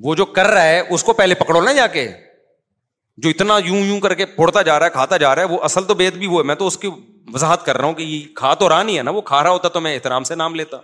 وہ 0.05 0.15
جو 0.19 0.25
کر 0.39 0.47
رہا 0.51 0.63
ہے 0.67 0.81
اس 0.97 1.03
کو 1.05 1.13
پہلے 1.13 1.35
پکڑو 1.45 1.61
نہ 1.65 1.71
جا 1.77 1.87
کے 1.95 2.09
جو 3.25 3.31
اتنا 3.31 3.57
یوں 3.65 3.81
یوں 3.87 3.99
کر 4.01 4.15
کے 4.21 4.27
پھوڑتا 4.37 4.63
جا 4.69 4.79
رہا 4.79 4.87
ہے 4.87 4.91
کھاتا 4.91 5.17
جا 5.23 5.35
رہا 5.35 5.43
ہے 5.43 5.49
وہ 5.55 5.59
اصل 5.69 5.85
تو 5.89 5.95
بیت 5.95 6.15
بھی 6.21 6.29
ہے 6.37 6.43
میں 6.51 6.55
تو 6.63 6.67
اس 6.67 6.77
کی 6.85 6.89
وضاحت 7.35 7.65
کر 7.67 7.77
رہا 7.77 7.85
ہوں 7.87 7.95
کہ 7.95 8.03
یہ 8.03 8.27
کھا 8.37 8.53
تو 8.63 8.69
رہا 8.69 8.83
نہیں 8.83 8.99
ہے 8.99 9.03
نا 9.03 9.11
وہ 9.17 9.21
کھا 9.33 9.43
رہا 9.43 9.51
ہوتا 9.57 9.69
تو 9.77 9.81
میں 9.87 9.93
احترام 9.95 10.25
سے 10.31 10.35
نام 10.43 10.55
لیتا 10.61 10.81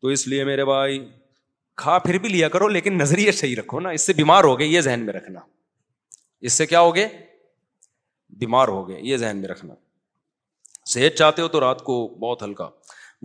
تو 0.00 0.08
اس 0.16 0.26
لیے 0.28 0.44
میرے 0.50 0.64
بھائی 0.72 0.98
کھا 1.82 1.98
پھر 2.08 2.18
بھی 2.24 2.28
لیا 2.28 2.48
کرو 2.56 2.68
لیکن 2.78 2.98
نظریہ 2.98 3.32
صحیح 3.40 3.56
رکھو 3.60 3.80
نا 3.86 3.90
اس 3.98 4.06
سے 4.06 4.12
بیمار 4.22 4.44
ہو 4.50 4.58
گئے 4.58 4.66
یہ 4.66 4.80
ذہن 4.88 5.04
میں 5.06 5.14
رکھنا 5.14 5.40
اس 6.46 6.52
سے 6.52 6.64
کیا 6.66 6.80
ہوگے 6.80 7.06
بیمار 8.40 8.68
ہو 8.68 8.88
گئے 8.88 9.00
یہ 9.02 9.16
ذہن 9.16 9.36
میں 9.36 9.48
رکھنا 9.48 9.74
صحت 10.92 11.16
چاہتے 11.18 11.42
ہو 11.42 11.48
تو 11.54 11.60
رات 11.60 11.82
کو 11.84 11.94
بہت 12.22 12.42
ہلکا 12.42 12.68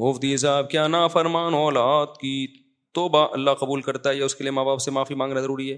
مفتی 0.03 0.35
صاحب 0.43 0.69
کیا 0.69 0.87
نا 0.87 1.05
فرمان 1.15 1.53
اولاد 1.53 2.15
کی 2.19 2.33
تو 2.95 3.07
با 3.15 3.23
اللہ 3.39 3.57
قبول 3.59 3.81
کرتا 3.87 4.09
ہے 4.09 4.15
یا 4.15 4.25
اس 4.25 4.35
کے 4.35 4.43
لیے 4.43 4.51
ماں 4.59 4.63
باپ 4.65 4.81
سے 4.81 4.91
معافی 4.97 5.15
مانگنا 5.23 5.39
ضروری 5.39 5.71
ہے 5.71 5.77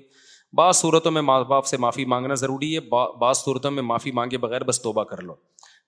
بعض 0.57 0.75
صورتوں 0.77 1.11
میں 1.11 1.21
ماں 1.29 1.43
باپ 1.53 1.65
سے 1.67 1.77
معافی 1.85 2.05
مانگنا 2.13 2.33
ضروری 2.43 2.73
ہے 2.77 2.79
بعض 3.21 3.37
صورتوں 3.37 3.71
میں 3.71 3.83
معافی 3.83 4.11
مانگے 4.19 4.37
بغیر 4.45 4.63
بس 4.69 4.81
توبہ 4.81 5.03
کر 5.13 5.21
لو 5.31 5.35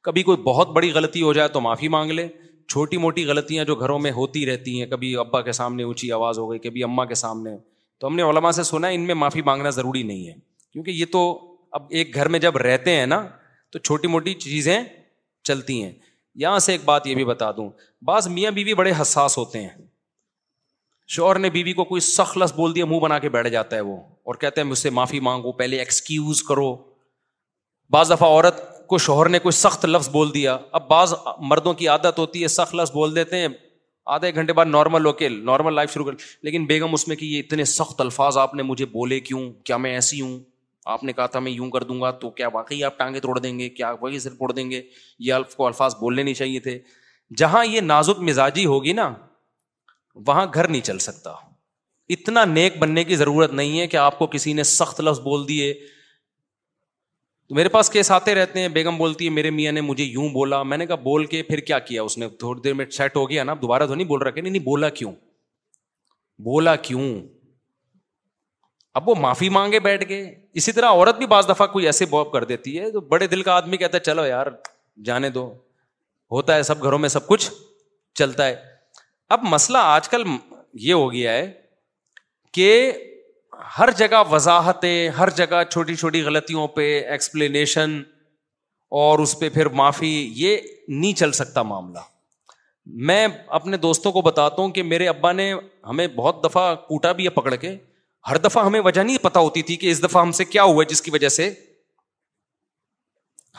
کبھی 0.07 0.23
کوئی 0.30 0.38
بہت 0.43 0.69
بڑی 0.80 0.91
غلطی 0.93 1.21
ہو 1.21 1.34
جائے 1.39 1.47
تو 1.57 1.61
معافی 1.67 1.88
مانگ 1.97 2.11
لے 2.11 2.27
چھوٹی 2.67 2.97
موٹی 3.05 3.25
غلطیاں 3.27 3.65
جو 3.65 3.75
گھروں 3.75 3.99
میں 4.07 4.11
ہوتی 4.11 4.45
رہتی 4.45 4.77
ہیں 4.80 4.88
کبھی 4.91 5.15
ابا 5.25 5.41
کے 5.47 5.51
سامنے 5.61 5.84
اونچی 5.84 6.11
آواز 6.17 6.38
ہو 6.39 6.49
گئی 6.51 6.59
کبھی 6.67 6.84
اماں 6.89 7.05
کے 7.05 7.15
سامنے 7.23 7.55
تو 8.01 8.07
ہم 8.07 8.15
نے 8.15 8.23
علما 8.30 8.51
سے 8.59 8.63
سنا 8.73 8.88
ہے 8.88 8.95
ان 8.95 9.05
میں 9.07 9.15
معافی 9.25 9.41
مانگنا 9.51 9.69
ضروری 9.80 10.03
نہیں 10.11 10.27
ہے 10.27 10.34
کیونکہ 10.73 10.91
یہ 10.91 11.05
تو 11.11 11.19
اب 11.77 11.81
ایک 11.99 12.13
گھر 12.15 12.27
میں 12.33 12.39
جب 12.39 12.55
رہتے 12.57 12.95
ہیں 12.95 13.05
نا 13.05 13.21
تو 13.71 13.79
چھوٹی 13.79 14.07
موٹی 14.07 14.33
چیزیں 14.43 14.77
چلتی 15.47 15.81
ہیں 15.83 15.91
یہاں 16.43 16.59
سے 16.65 16.71
ایک 16.71 16.83
بات 16.85 17.07
یہ 17.07 17.15
بھی 17.15 17.25
بتا 17.25 17.49
دوں 17.57 17.69
بعض 18.05 18.27
میاں 18.35 18.51
بیوی 18.51 18.73
بڑے 18.79 18.91
حساس 19.01 19.37
ہوتے 19.37 19.61
ہیں 19.61 19.69
شوہر 21.15 21.39
نے 21.39 21.49
بیوی 21.49 21.73
کو 21.79 21.83
کوئی 21.85 22.01
سخت 22.01 22.37
لفظ 22.37 22.53
بول 22.55 22.73
دیا 22.75 22.85
منہ 22.85 22.99
بنا 22.99 23.17
کے 23.19 23.29
بیٹھ 23.29 23.49
جاتا 23.49 23.75
ہے 23.75 23.81
وہ 23.87 23.97
اور 24.31 24.35
کہتے 24.43 24.61
ہیں 24.61 24.67
مجھ 24.67 24.77
سے 24.77 24.89
معافی 24.99 25.19
مانگو 25.27 25.51
پہلے 25.61 25.79
ایکسکیوز 25.79 26.41
کرو 26.43 26.73
بعض 27.93 28.11
دفعہ 28.11 28.27
عورت 28.29 28.61
کو 28.87 28.97
شوہر 29.07 29.29
نے 29.29 29.39
کوئی 29.39 29.51
سخت 29.57 29.85
لفظ 29.85 30.09
بول 30.09 30.33
دیا 30.33 30.57
اب 30.79 30.87
بعض 30.89 31.13
مردوں 31.51 31.73
کی 31.81 31.87
عادت 31.87 32.19
ہوتی 32.19 32.41
ہے 32.43 32.47
سخت 32.55 32.75
لفظ 32.75 32.91
بول 32.93 33.15
دیتے 33.15 33.39
ہیں 33.39 33.47
آدھے 34.15 34.33
گھنٹے 34.35 34.53
بعد 34.53 34.65
نارمل 34.65 35.05
اوکے 35.05 35.29
نارمل 35.29 35.73
لائف 35.75 35.93
شروع 35.93 36.05
کر 36.05 36.15
لیکن 36.43 36.65
بیگم 36.67 36.93
اس 36.93 37.07
میں 37.07 37.15
کہ 37.15 37.25
یہ 37.25 37.39
اتنے 37.39 37.63
سخت 37.73 38.01
الفاظ 38.01 38.37
آپ 38.37 38.55
نے 38.55 38.63
مجھے 38.63 38.85
بولے 38.97 39.19
کیوں 39.29 39.49
کیا 39.65 39.77
میں 39.85 39.93
ایسی 39.93 40.21
ہوں 40.21 40.37
آپ 40.91 41.03
نے 41.03 41.14
کہا 41.14 41.26
تھا 41.34 41.39
میں 41.39 41.51
یوں 41.51 41.69
کر 41.72 41.84
دوں 41.89 41.99
گا 42.01 42.10
تو 42.23 42.30
کیا 42.39 42.47
واقعی 42.53 42.84
آپ 42.84 42.97
ٹانگیں 42.97 43.19
توڑ 43.22 43.38
دیں 43.39 43.57
گے 43.60 43.69
کیا 43.77 43.89
واقعی 44.01 44.19
صرف 44.19 44.38
توڑ 44.38 44.51
دیں 44.53 44.69
گے 44.72 44.81
یہ 45.27 45.31
آپ 45.34 45.55
کو 45.57 45.65
الفاظ 45.68 45.95
بولنے 45.99 46.23
نہیں 46.23 46.34
چاہیے 46.34 46.60
تھے 46.60 46.77
جہاں 47.38 47.65
یہ 47.65 47.81
نازک 47.81 48.19
مزاجی 48.30 48.65
ہوگی 48.65 48.93
نا 48.93 49.14
وہاں 50.27 50.45
گھر 50.53 50.68
نہیں 50.68 50.81
چل 50.81 50.97
سکتا 51.05 51.31
اتنا 52.14 52.43
نیک 52.45 52.77
بننے 52.80 53.03
کی 53.03 53.15
ضرورت 53.15 53.53
نہیں 53.53 53.80
ہے 53.80 53.88
کہ 53.88 53.97
آپ 53.97 54.18
کو 54.19 54.27
کسی 54.35 54.53
نے 54.53 54.64
سخت 54.73 55.01
لفظ 55.01 55.19
بول 55.19 55.47
دیے 55.47 55.73
تو 57.49 57.55
میرے 57.55 57.69
پاس 57.69 57.89
کیس 57.89 58.10
آتے 58.11 58.34
رہتے 58.35 58.60
ہیں 58.60 58.68
بیگم 58.76 58.97
بولتی 58.97 59.26
ہے 59.26 59.30
میرے 59.38 59.49
میاں 59.51 59.72
نے 59.72 59.81
مجھے 59.81 60.03
یوں 60.03 60.27
بولا 60.34 60.61
میں 60.64 60.77
نے 60.77 60.85
کہا 60.88 60.95
بول 61.07 61.26
کے 61.34 61.41
پھر 61.43 61.60
کیا 61.69 61.80
کیا 61.89 62.03
اس 62.03 62.18
نے 62.18 62.27
تھوڑی 62.39 62.61
دیر 62.64 62.73
میں 62.81 62.85
سیٹ 62.97 63.15
ہو 63.15 63.30
گیا 63.30 63.43
نا 63.43 63.53
دوبارہ 63.61 63.88
تو 63.88 63.95
نہیں 63.95 64.07
بول 64.07 64.22
رہا 64.22 64.31
کہ 64.31 64.41
نہیں 64.41 64.51
نہیں 64.53 64.64
بولا 64.64 64.89
کیوں 64.99 65.11
بولا 66.43 66.76
کیوں 66.88 67.07
اب 68.98 69.07
وہ 69.10 69.14
معافی 69.20 69.48
مانگے 69.49 69.80
بیٹھ 69.86 70.03
کے 70.07 70.24
اسی 70.61 70.72
طرح 70.72 70.90
عورت 70.95 71.18
بھی 71.18 71.26
بعض 71.28 71.48
دفعہ 71.49 71.65
کوئی 71.68 71.86
ایسے 71.86 72.06
بواپ 72.10 72.32
کر 72.32 72.44
دیتی 72.49 72.78
ہے 72.80 72.91
تو 72.91 72.99
بڑے 73.14 73.28
دل 73.28 73.41
کا 73.44 73.53
آدمی 73.57 73.78
کہتا 73.78 73.98
ہے 73.98 74.03
چلو 74.03 74.26
یار 74.26 74.48
جانے 75.06 75.30
دو 75.38 75.45
ہوتا 76.32 76.56
ہے 76.56 76.64
سب 76.64 76.84
گھروں 76.84 76.98
میں 76.99 77.10
سب 77.10 77.28
کچھ 77.28 77.49
چلتا 78.20 78.45
ہے 78.48 78.56
اب 79.36 79.44
مسئلہ 79.53 79.78
آج 79.94 80.10
کل 80.10 80.24
یہ 80.82 80.94
ہو 80.94 81.11
گیا 81.11 81.32
ہے 81.34 81.52
کہ 82.53 82.70
ہر 83.78 83.90
جگہ 83.98 84.22
وضاحتیں 84.32 85.10
ہر 85.18 85.30
جگہ 85.36 85.64
چھوٹی 85.70 85.95
چھوٹی 85.95 86.22
غلطیوں 86.24 86.68
پہ 86.76 86.86
ایکسپلینیشن 87.11 88.02
اور 89.02 89.20
اس 89.20 89.38
پہ 89.40 89.49
پھر 89.53 89.65
معافی 89.80 90.14
یہ 90.36 90.57
نہیں 90.88 91.14
چل 91.20 91.32
سکتا 91.41 91.61
معاملہ 91.70 91.99
میں 93.10 93.28
اپنے 93.60 93.78
دوستوں 93.88 94.11
کو 94.11 94.22
بتاتا 94.22 94.61
ہوں 94.61 94.70
کہ 94.72 94.84
میرے 94.84 95.07
ابا 95.07 95.32
نے 95.40 95.52
ہمیں 95.90 96.06
بہت 96.15 96.44
دفعہ 96.44 96.64
کوٹا 96.88 97.11
بھی 97.20 97.26
ہے 97.26 97.30
پکڑ 97.41 97.56
کے 97.56 97.76
ہر 98.29 98.37
دفعہ 98.43 98.65
ہمیں 98.65 98.79
وجہ 98.85 99.01
نہیں 99.03 99.17
پتا 99.21 99.39
ہوتی 99.39 99.61
تھی 99.69 99.75
کہ 99.77 99.91
اس 99.91 100.03
دفعہ 100.03 100.21
ہم 100.21 100.31
سے 100.39 100.45
کیا 100.45 100.63
ہوا 100.73 100.83
جس 100.89 101.01
کی 101.01 101.11
وجہ 101.11 101.29
سے 101.37 101.49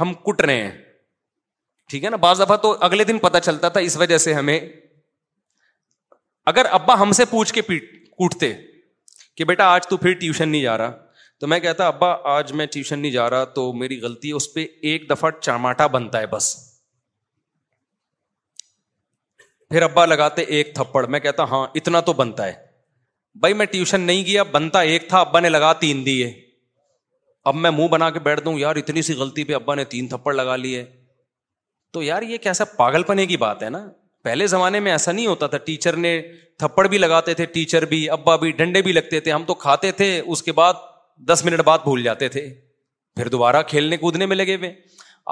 ہم 0.00 0.12
کٹ 0.24 0.40
رہے 0.42 0.60
ہیں 0.62 0.70
ٹھیک 1.90 2.04
ہے 2.04 2.10
نا 2.10 2.16
بعض 2.24 2.40
دفعہ 2.40 2.56
تو 2.62 2.76
اگلے 2.84 3.04
دن 3.04 3.18
پتا 3.26 3.40
چلتا 3.40 3.68
تھا 3.74 3.80
اس 3.88 3.96
وجہ 3.96 4.18
سے 4.24 4.32
ہمیں 4.34 4.58
اگر 6.52 6.66
ابا 6.78 6.94
ہم 7.00 7.12
سے 7.18 7.24
پوچھ 7.30 7.52
کے 7.54 7.62
پیٹ 7.68 7.92
کوٹتے 8.16 8.52
کہ 9.36 9.44
بیٹا 9.44 9.64
آج 9.74 9.86
تو 9.88 9.96
پھر 9.96 10.12
ٹیوشن 10.20 10.48
نہیں 10.48 10.62
جا 10.62 10.76
رہا 10.78 10.96
تو 11.40 11.46
میں 11.52 11.58
کہتا 11.60 11.86
ابا 11.86 12.08
آج 12.36 12.52
میں 12.58 12.66
ٹیوشن 12.72 12.98
نہیں 12.98 13.12
جا 13.12 13.28
رہا 13.30 13.44
تو 13.58 13.72
میری 13.82 14.00
غلطی 14.00 14.30
اس 14.38 14.52
پہ 14.54 14.66
ایک 14.90 15.08
دفعہ 15.10 15.30
چماٹا 15.40 15.86
بنتا 15.96 16.20
ہے 16.20 16.26
بس 16.34 16.54
پھر 19.70 19.82
ابا 19.82 20.04
لگاتے 20.06 20.42
ایک 20.56 20.74
تھپڑ 20.74 21.06
میں 21.14 21.20
کہتا 21.20 21.44
ہاں 21.52 21.66
اتنا 21.80 22.00
تو 22.08 22.12
بنتا 22.22 22.46
ہے 22.46 22.63
بھائی 23.40 23.54
میں 23.54 23.66
ٹیوشن 23.66 24.00
نہیں 24.00 24.24
گیا 24.26 24.42
بنتا 24.52 24.80
ایک 24.90 25.08
تھا 25.08 25.20
ابا 25.20 25.40
نے 25.40 25.48
لگا 25.48 25.72
تین 25.78 26.04
دیے 26.06 26.32
اب 27.50 27.54
میں 27.54 27.70
منہ 27.70 27.88
بنا 27.88 28.10
کے 28.10 28.18
بیٹھ 28.28 28.40
دوں 28.44 28.58
یار 28.58 28.76
اتنی 28.76 29.02
سی 29.02 29.14
غلطی 29.14 29.44
پہ 29.44 29.54
ابا 29.54 29.74
نے 29.74 29.84
تین 29.94 30.06
تھپڑ 30.08 30.34
لگا 30.34 30.56
لیے 30.56 30.84
تو 31.92 32.02
یار 32.02 32.22
یہ 32.32 32.38
کیسا 32.42 32.64
پاگل 32.76 33.02
پنے 33.06 33.26
کی 33.26 33.36
بات 33.36 33.62
ہے 33.62 33.68
نا 33.70 33.86
پہلے 34.24 34.46
زمانے 34.46 34.80
میں 34.80 34.92
ایسا 34.92 35.12
نہیں 35.12 35.26
ہوتا 35.26 35.46
تھا 35.54 35.58
ٹیچر 35.64 35.96
نے 36.04 36.20
تھپڑ 36.58 36.86
بھی 36.88 36.98
لگاتے 36.98 37.34
تھے 37.34 37.44
ٹیچر 37.56 37.84
بھی 37.86 38.08
ابا 38.10 38.36
بھی 38.44 38.50
ڈنڈے 38.60 38.82
بھی 38.82 38.92
لگتے 38.92 39.20
تھے 39.20 39.32
ہم 39.32 39.44
تو 39.46 39.54
کھاتے 39.64 39.90
تھے 40.00 40.18
اس 40.20 40.42
کے 40.42 40.52
بعد 40.60 40.74
دس 41.30 41.44
منٹ 41.44 41.60
بعد 41.64 41.78
بھول 41.84 42.02
جاتے 42.02 42.28
تھے 42.36 42.48
پھر 43.16 43.28
دوبارہ 43.34 43.62
کھیلنے 43.68 43.96
کودنے 43.96 44.26
میں 44.26 44.36
لگے 44.36 44.56
ہوئے 44.56 44.72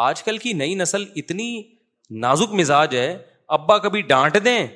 آج 0.09 0.23
کل 0.23 0.39
کی 0.39 0.53
نئی 0.59 0.75
نسل 0.75 1.05
اتنی 1.23 1.49
نازک 2.25 2.53
مزاج 2.61 2.97
ہے 2.97 3.17
ابا 3.59 3.79
کبھی 3.87 4.03
ڈانٹ 4.13 4.37
دیں 4.45 4.67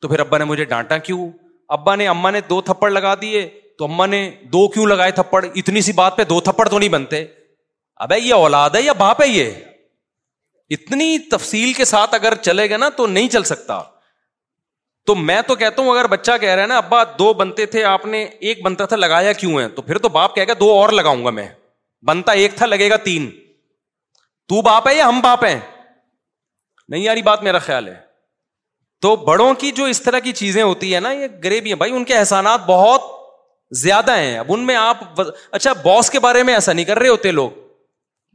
تو 0.00 0.08
پھر 0.08 0.20
ابا 0.20 0.38
نے 0.38 0.44
مجھے 0.44 0.64
ڈانٹا 0.64 0.98
کیوں 1.08 1.30
ابا 1.76 1.94
نے 1.96 2.06
اما 2.08 2.30
نے 2.30 2.40
دو 2.48 2.60
تھپڑ 2.68 2.90
لگا 2.90 3.14
دیے 3.20 3.42
تو 3.78 3.84
اما 3.84 4.06
نے 4.14 4.18
دو 4.56 4.66
کیوں 4.72 4.86
لگائے 4.86 5.10
تھپڑ 5.18 5.44
اتنی 5.62 5.80
سی 5.88 5.92
بات 6.00 6.16
پہ 6.16 6.24
دو 6.32 6.40
تھپڑ 6.48 6.68
تو 6.68 6.78
نہیں 6.78 6.88
بنتے 6.94 7.24
ابے 8.06 8.18
یہ 8.18 8.34
اولاد 8.46 8.74
ہے 8.76 8.82
یا 8.82 8.92
باپ 9.02 9.20
ہے 9.22 9.28
یہ 9.28 9.52
اتنی 10.76 11.08
تفصیل 11.36 11.72
کے 11.78 11.84
ساتھ 11.92 12.14
اگر 12.14 12.34
چلے 12.50 12.68
گا 12.70 12.76
نا 12.84 12.88
تو 12.96 13.06
نہیں 13.14 13.28
چل 13.36 13.42
سکتا 13.52 13.80
تو 15.06 15.14
میں 15.30 15.40
تو 15.46 15.54
کہتا 15.62 15.82
ہوں 15.82 15.90
اگر 15.94 16.06
بچہ 16.16 16.36
کہہ 16.40 16.54
رہا 16.54 16.62
ہے 16.62 16.66
نا 16.74 16.76
ابا 16.82 17.02
دو 17.18 17.32
بنتے 17.40 17.66
تھے 17.74 17.84
آپ 17.94 18.04
نے 18.14 18.22
ایک 18.50 18.62
بنتا 18.68 18.86
تھا 18.92 18.96
لگایا 19.00 19.32
کیوں 19.42 19.58
ہے 19.60 19.68
تو 19.78 19.82
پھر 19.90 19.98
تو 20.04 20.08
باپ 20.20 20.34
کہہ 20.34 20.44
گیا 20.50 20.54
دو 20.64 20.70
اور 20.76 20.88
لگاؤں 21.02 21.24
گا 21.24 21.30
میں 21.40 21.48
بنتا 22.12 22.32
ایک 22.42 22.56
تھا 22.60 22.66
لگے 22.74 22.90
گا 22.90 22.96
تین 23.10 23.30
تو 24.48 24.60
باپ 24.70 24.88
ہے 24.88 24.94
یا 24.96 25.08
ہم 25.08 25.20
باپ 25.30 25.44
ہیں 25.50 25.58
نہیں 25.58 27.02
یاری 27.02 27.22
بات 27.32 27.42
میرا 27.48 27.58
خیال 27.70 27.88
ہے 27.88 27.96
تو 29.02 29.14
بڑوں 29.26 29.52
کی 29.60 29.70
جو 29.76 29.84
اس 29.92 30.00
طرح 30.02 30.18
کی 30.24 30.32
چیزیں 30.40 30.62
ہوتی 30.62 30.94
ہے 30.94 30.98
نا 31.00 31.10
یہ 31.12 31.26
ہیں 31.44 31.74
بھائی 31.78 31.92
ان 31.92 32.04
کے 32.10 32.14
احسانات 32.16 32.60
بہت 32.66 33.10
زیادہ 33.80 34.16
ہیں 34.16 34.36
اب 34.38 34.52
ان 34.52 34.66
میں 34.66 34.74
آپ 34.76 35.00
اچھا 35.20 35.72
باس 35.84 36.10
کے 36.10 36.18
بارے 36.26 36.42
میں 36.48 36.54
ایسا 36.54 36.72
نہیں 36.72 36.84
کر 36.84 36.98
رہے 36.98 37.08
ہوتے 37.08 37.30
لوگ 37.32 37.50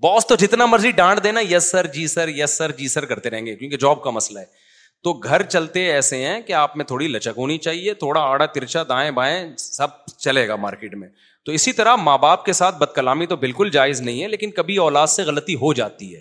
باس 0.03 0.27
تو 0.27 0.35
جتنا 0.44 0.65
مرضی 0.65 0.91
ڈانٹ 0.99 1.23
دینا 1.23 1.41
یس 1.49 1.69
سر 1.72 1.88
جی 1.94 2.06
سر 2.15 2.27
یس 2.38 2.57
سر 2.57 2.72
جی 2.80 2.88
سر 2.95 3.06
کرتے 3.14 3.30
رہیں 3.30 3.45
گے 3.45 3.56
کیونکہ 3.56 3.77
جاب 3.85 4.02
کا 4.03 4.10
مسئلہ 4.19 4.39
ہے 4.39 4.45
تو 5.03 5.14
گھر 5.14 5.41
چلتے 5.56 5.91
ایسے 5.94 6.18
ہیں 6.26 6.39
کہ 6.48 6.53
آپ 6.64 6.77
میں 6.77 6.85
تھوڑی 6.85 7.07
لچک 7.07 7.38
ہونی 7.38 7.57
چاہیے 7.68 7.94
تھوڑا 8.03 8.22
آڑا 8.22 8.45
ترچا 8.57 8.84
دائیں 8.89 9.10
بائیں 9.22 9.38
سب 9.60 10.06
چلے 10.18 10.48
گا 10.48 10.56
مارکیٹ 10.65 10.95
میں 11.03 11.07
تو 11.45 11.52
اسی 11.57 11.72
طرح 11.73 11.95
ماں 12.07 12.18
باپ 12.27 12.45
کے 12.45 12.53
ساتھ 12.60 12.77
بد 12.80 12.94
کلامی 12.95 13.26
تو 13.26 13.35
بالکل 13.45 13.69
جائز 13.80 14.02
نہیں 14.02 14.22
ہے 14.23 14.27
لیکن 14.27 14.52
کبھی 14.61 14.77
اولاد 14.88 15.07
سے 15.15 15.23
غلطی 15.31 15.56
ہو 15.61 15.73
جاتی 15.81 16.15
ہے 16.15 16.19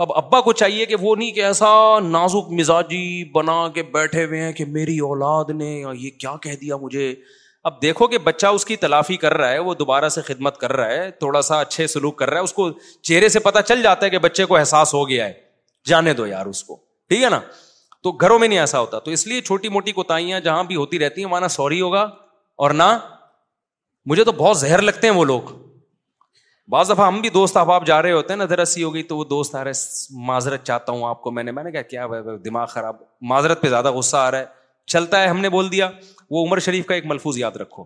اب 0.00 0.12
ابا 0.16 0.40
کو 0.40 0.52
چاہیے 0.60 0.84
کہ 0.86 0.96
وہ 1.00 1.14
نہیں 1.16 1.30
کہ 1.32 1.42
ایسا 1.44 1.68
نازک 2.00 2.50
مزاجی 2.58 3.24
بنا 3.34 3.56
کے 3.74 3.82
بیٹھے 3.92 4.24
ہوئے 4.24 4.40
ہیں 4.42 4.52
کہ 4.52 4.64
میری 4.64 4.98
اولاد 5.08 5.50
نے 5.56 5.66
یہ 5.98 6.10
کیا 6.18 6.34
کہہ 6.42 6.54
دیا 6.60 6.76
مجھے 6.82 7.12
اب 7.70 7.80
دیکھو 7.82 8.06
کہ 8.08 8.18
بچہ 8.28 8.46
اس 8.54 8.64
کی 8.66 8.76
تلافی 8.84 9.16
کر 9.24 9.34
رہا 9.36 9.50
ہے 9.50 9.58
وہ 9.66 9.74
دوبارہ 9.82 10.08
سے 10.14 10.20
خدمت 10.26 10.56
کر 10.58 10.72
رہا 10.76 10.92
ہے 11.02 11.10
تھوڑا 11.18 11.42
سا 11.48 11.58
اچھے 11.60 11.86
سلوک 11.86 12.16
کر 12.18 12.30
رہا 12.30 12.38
ہے 12.38 12.44
اس 12.44 12.52
کو 12.52 12.70
چہرے 12.80 13.28
سے 13.34 13.38
پتا 13.40 13.62
چل 13.62 13.82
جاتا 13.82 14.04
ہے 14.06 14.10
کہ 14.10 14.18
بچے 14.26 14.44
کو 14.44 14.56
احساس 14.56 14.94
ہو 14.94 15.08
گیا 15.08 15.26
ہے 15.28 15.32
جانے 15.88 16.12
دو 16.22 16.26
یار 16.26 16.46
اس 16.46 16.64
کو 16.64 16.76
ٹھیک 17.08 17.22
ہے 17.22 17.28
نا 17.30 17.40
تو 18.02 18.12
گھروں 18.12 18.38
میں 18.38 18.48
نہیں 18.48 18.58
ایسا 18.58 18.80
ہوتا 18.80 18.98
تو 18.98 19.10
اس 19.10 19.26
لیے 19.26 19.40
چھوٹی 19.40 19.68
موٹی 19.76 19.92
کوتاہیاں 19.92 20.40
جہاں 20.48 20.62
بھی 20.72 20.76
ہوتی 20.76 20.98
رہتی 20.98 21.24
ہیں 21.24 21.30
وہاں 21.30 21.40
نہ 21.40 21.48
سوری 21.58 21.80
ہوگا 21.80 22.02
اور 22.64 22.70
نہ 22.82 22.96
مجھے 24.10 24.24
تو 24.24 24.32
بہت 24.36 24.58
زہر 24.58 24.82
لگتے 24.82 25.06
ہیں 25.08 25.14
وہ 25.14 25.24
لوگ 25.24 25.52
بعض 26.70 26.90
دفعہ 26.90 27.06
ہم 27.06 27.20
بھی 27.20 27.28
دوست 27.30 27.56
احباب 27.56 27.86
جا 27.86 28.00
رہے 28.02 28.12
ہوتے 28.12 28.32
ہیں 28.32 28.38
نا 28.38 28.44
درسی 28.50 28.82
ہو 28.82 28.92
گئی 28.94 29.02
تو 29.02 29.16
وہ 29.16 29.24
دوست 29.30 29.54
آ 29.54 29.62
رہے 29.64 30.10
معذرت 30.26 30.64
چاہتا 30.64 30.92
ہوں 30.92 31.04
آپ 31.08 31.22
کو 31.22 31.30
میں 31.30 31.42
نے 31.44 31.52
میں 31.52 31.64
نے 31.64 31.70
کہا 31.72 31.82
کیا 31.82 32.06
دماغ 32.44 32.66
خراب 32.70 32.96
معذرت 33.30 33.62
پہ 33.62 33.68
زیادہ 33.68 33.92
غصہ 33.92 34.16
آ 34.16 34.30
رہا 34.30 34.38
ہے 34.38 34.44
چلتا 34.92 35.22
ہے 35.22 35.26
ہم 35.28 35.40
نے 35.40 35.48
بول 35.48 35.72
دیا 35.72 35.90
وہ 36.30 36.44
عمر 36.46 36.58
شریف 36.66 36.86
کا 36.86 36.94
ایک 36.94 37.06
ملفوظ 37.06 37.38
یاد 37.38 37.56
رکھو 37.60 37.84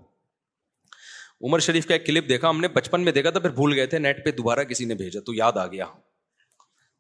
عمر 1.45 1.59
شریف 1.61 1.87
کا 1.87 1.95
ایک 1.95 2.07
کلپ 2.07 2.29
دیکھا 2.29 2.51
ہم 2.51 2.61
نے 2.61 2.69
بچپن 2.77 3.01
میں 3.05 3.13
دیکھا 3.13 3.31
تھا 3.31 3.41
پھر 3.41 3.51
بھول 3.55 3.73
گئے 3.79 3.87
تھے 3.87 3.99
نیٹ 3.99 4.25
پہ 4.25 4.31
دوبارہ 4.37 4.65
کسی 4.69 4.85
نے 4.85 4.95
بھیجا 4.95 5.21
تو 5.27 5.35
یاد 5.35 5.57
آ 5.63 5.67
گیا 5.73 5.85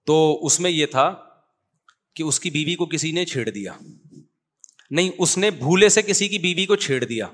تو 0.06 0.16
اس 0.46 0.58
میں 0.60 0.70
یہ 0.70 0.86
تھا 0.96 1.12
کہ 2.16 2.22
اس 2.22 2.40
کی 2.40 2.50
بیوی 2.50 2.74
کو 2.82 2.86
کسی 2.86 3.12
نے 3.12 3.24
چھیڑ 3.30 3.48
دیا 3.48 3.72
نہیں 4.90 5.08
اس 5.18 5.36
نے 5.38 5.50
بھولے 5.50 5.88
سے 5.88 6.02
کسی 6.02 6.28
کی 6.28 6.38
بیوی 6.38 6.66
کو 6.66 6.76
چھیڑ 6.88 7.02
دیا 7.04 7.26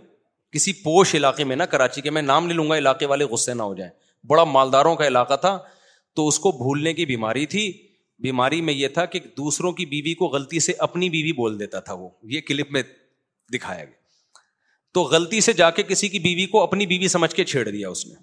کسی 0.52 0.72
پوش 0.84 1.14
علاقے 1.14 1.44
میں 1.44 1.56
نا 1.56 1.64
کراچی 1.74 2.00
کے 2.00 2.10
میں 2.10 2.22
نام 2.22 2.46
لے 2.48 2.54
لوں 2.54 2.68
گا 2.70 2.76
علاقے 2.78 3.06
والے 3.06 3.24
غصے 3.34 3.54
نہ 3.54 3.62
ہو 3.62 3.74
جائیں 3.74 3.90
بڑا 4.28 4.44
مالداروں 4.44 4.94
کا 4.96 5.06
علاقہ 5.06 5.34
تھا 5.40 5.56
تو 6.16 6.26
اس 6.28 6.38
کو 6.46 6.50
بھولنے 6.62 6.92
کی 6.94 7.06
بیماری 7.06 7.46
تھی 7.54 7.70
بیماری 8.22 8.60
میں 8.62 8.74
یہ 8.74 8.88
تھا 8.96 9.04
کہ 9.12 9.20
دوسروں 9.36 9.72
کی 9.78 9.86
بیوی 9.92 10.14
کو 10.14 10.26
غلطی 10.34 10.60
سے 10.66 10.72
اپنی 10.86 11.08
بیوی 11.10 11.32
بول 11.40 11.58
دیتا 11.60 11.80
تھا 11.86 11.94
وہ 12.02 12.08
یہ 12.32 12.40
کلپ 12.48 12.70
میں 12.72 12.82
دکھایا 13.52 13.84
گیا 13.84 14.00
تو 14.94 15.02
غلطی 15.12 15.40
سے 15.40 15.52
جا 15.60 15.70
کے 15.78 15.82
کسی 15.88 16.08
کی 16.08 16.18
بیوی 16.18 16.34
بیوی 16.34 16.46
کو 16.50 16.62
اپنی 16.62 17.08
سمجھ 17.08 17.34
کے 17.34 17.44
چھیڑ 17.52 17.68
دیا 17.68 17.88
اس 17.88 18.06
نے 18.06 18.14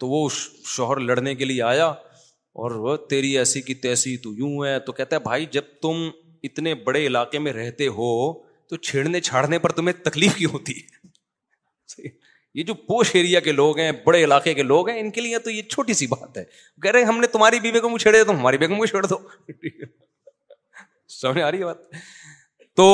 تو 0.00 0.08
وہ 0.08 0.28
شوہر 0.76 1.00
لڑنے 1.00 1.34
کے 1.34 1.44
لیے 1.44 1.62
آیا 1.62 1.86
اور 2.64 2.96
تیری 3.10 3.36
ایسی 3.38 3.60
کی 3.62 3.74
تیسی 3.84 4.16
تو 4.24 4.32
یوں 4.38 4.52
ہے 4.66 4.78
تو 4.86 4.92
کہتا 4.98 5.16
ہے 5.16 5.20
بھائی 5.20 5.46
جب 5.52 5.62
تم 5.82 6.08
اتنے 6.48 6.74
بڑے 6.88 7.06
علاقے 7.06 7.38
میں 7.44 7.52
رہتے 7.52 7.86
ہو 7.98 8.08
تو 8.70 8.76
چھیڑنے 8.88 9.20
چھاڑنے 9.28 9.58
پر 9.64 9.72
تمہیں 9.78 9.92
تکلیف 10.04 10.36
کیوں 10.36 10.52
ہے 10.70 12.08
یہ 12.56 12.62
جو 12.68 12.74
پوش 12.88 13.10
ایریا 13.14 13.40
کے 13.46 13.52
لوگ 13.52 13.78
ہیں 13.78 13.90
بڑے 14.04 14.22
علاقے 14.24 14.52
کے 14.54 14.62
لوگ 14.62 14.88
ہیں 14.88 14.98
ان 15.00 15.10
کے 15.16 15.20
لیے 15.20 15.38
تو 15.46 15.50
یہ 15.50 15.62
چھوٹی 15.72 15.94
سی 15.94 16.06
بات 16.12 16.38
ہے 16.38 16.44
کہہ 16.82 16.90
رہے 16.96 17.02
ہم 17.08 17.18
نے 17.20 17.26
تمہاری 17.34 17.58
بیوی 17.64 17.80
کو 17.86 17.98
چھیڑے 18.04 18.22
تو 18.24 18.32
ہماری 18.38 18.58
بیگم 18.62 18.78
کو 18.78 18.86
چھیڑ 18.92 19.04
دو 19.06 19.16
سمجھ 21.20 21.38
آ 21.38 21.50
رہی 21.50 21.64
بات 21.64 21.76
تو 22.80 22.86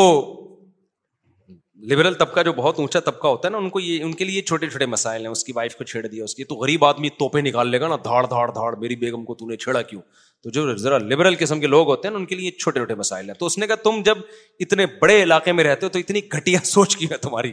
لبرل 1.91 2.15
طبقہ 2.23 2.43
جو 2.49 2.53
بہت 2.57 2.79
اونچا 2.81 3.01
طبقہ 3.05 3.27
ہوتا 3.27 3.49
ہے 3.49 3.53
نا 3.53 3.59
ان 3.59 3.69
کو 3.77 3.81
یہ 3.87 4.03
ان 4.09 4.13
کے 4.19 4.25
لیے 4.25 4.43
چھوٹے 4.51 4.69
چھوٹے 4.73 4.87
مسائل 4.99 5.21
ہیں 5.27 5.31
اس 5.37 5.45
کی 5.45 5.53
وائف 5.57 5.77
کو 5.77 5.85
چھیڑ 5.95 6.07
دیا 6.07 6.25
اس 6.25 6.35
کی 6.41 6.45
تو 6.45 6.55
غریب 6.67 6.85
آدمی 6.89 7.09
توپے 7.23 7.41
نکال 7.49 7.69
لے 7.75 7.81
گا 7.81 7.89
نا 7.89 7.97
دھاڑ 8.05 8.23
دھاڑ 8.37 8.51
دھاڑ 8.59 8.75
میری 8.85 8.97
بیگم 9.05 9.25
کو 9.31 9.35
تو 9.41 9.49
نے 9.51 9.57
چھیڑا 9.65 9.83
کیوں 9.93 10.03
تو 10.43 10.51
جو 10.59 10.67
ذرا 10.87 10.99
لبرل 11.11 11.35
قسم 11.39 11.61
کے 11.61 11.67
لوگ 11.77 11.89
ہوتے 11.95 12.09
ہیں 12.09 12.13
نا 12.13 12.19
ان 12.19 12.27
کے 12.27 12.35
لیے 12.43 12.51
چھوٹے 12.61 12.81
چھوٹے 12.81 12.95
مسائل 13.05 13.29
ہیں 13.33 13.39
تو 13.43 13.47
اس 13.53 13.59
نے 13.63 13.67
کہا 13.73 13.85
تم 13.89 14.03
جب 14.11 14.29
اتنے 14.67 14.87
بڑے 15.05 15.23
علاقے 15.23 15.53
میں 15.61 15.65
رہتے 15.71 15.87
ہو 15.87 15.91
تو 15.93 15.99
اتنی 16.07 16.21
گھٹیا 16.41 16.59
سوچ 16.77 16.97
کی 17.03 17.07
ہے 17.11 17.17
تمہاری 17.29 17.53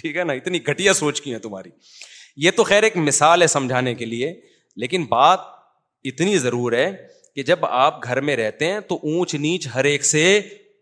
ٹھیک 0.00 0.16
ہے 0.16 0.24
نا 0.24 0.32
اتنی 0.40 0.58
گٹیا 0.68 0.92
سوچ 0.94 1.20
کی 1.22 1.32
ہے 1.34 1.38
تمہاری 1.48 1.70
یہ 2.44 2.50
تو 2.56 2.64
خیر 2.70 2.82
ایک 2.86 2.96
مثال 2.96 3.42
ہے 3.42 3.46
سمجھانے 3.56 3.94
کے 4.00 4.04
لیے 4.04 4.32
لیکن 4.82 5.04
بات 5.10 5.40
اتنی 6.10 6.36
ضرور 6.38 6.72
ہے 6.72 6.90
کہ 7.34 7.42
جب 7.48 7.64
آپ 7.66 8.02
گھر 8.04 8.20
میں 8.26 8.36
رہتے 8.36 8.70
ہیں 8.72 8.78
تو 8.88 8.94
اونچ 9.08 9.34
نیچ 9.46 9.68
ہر 9.74 9.84
ایک 9.92 10.04
سے 10.04 10.22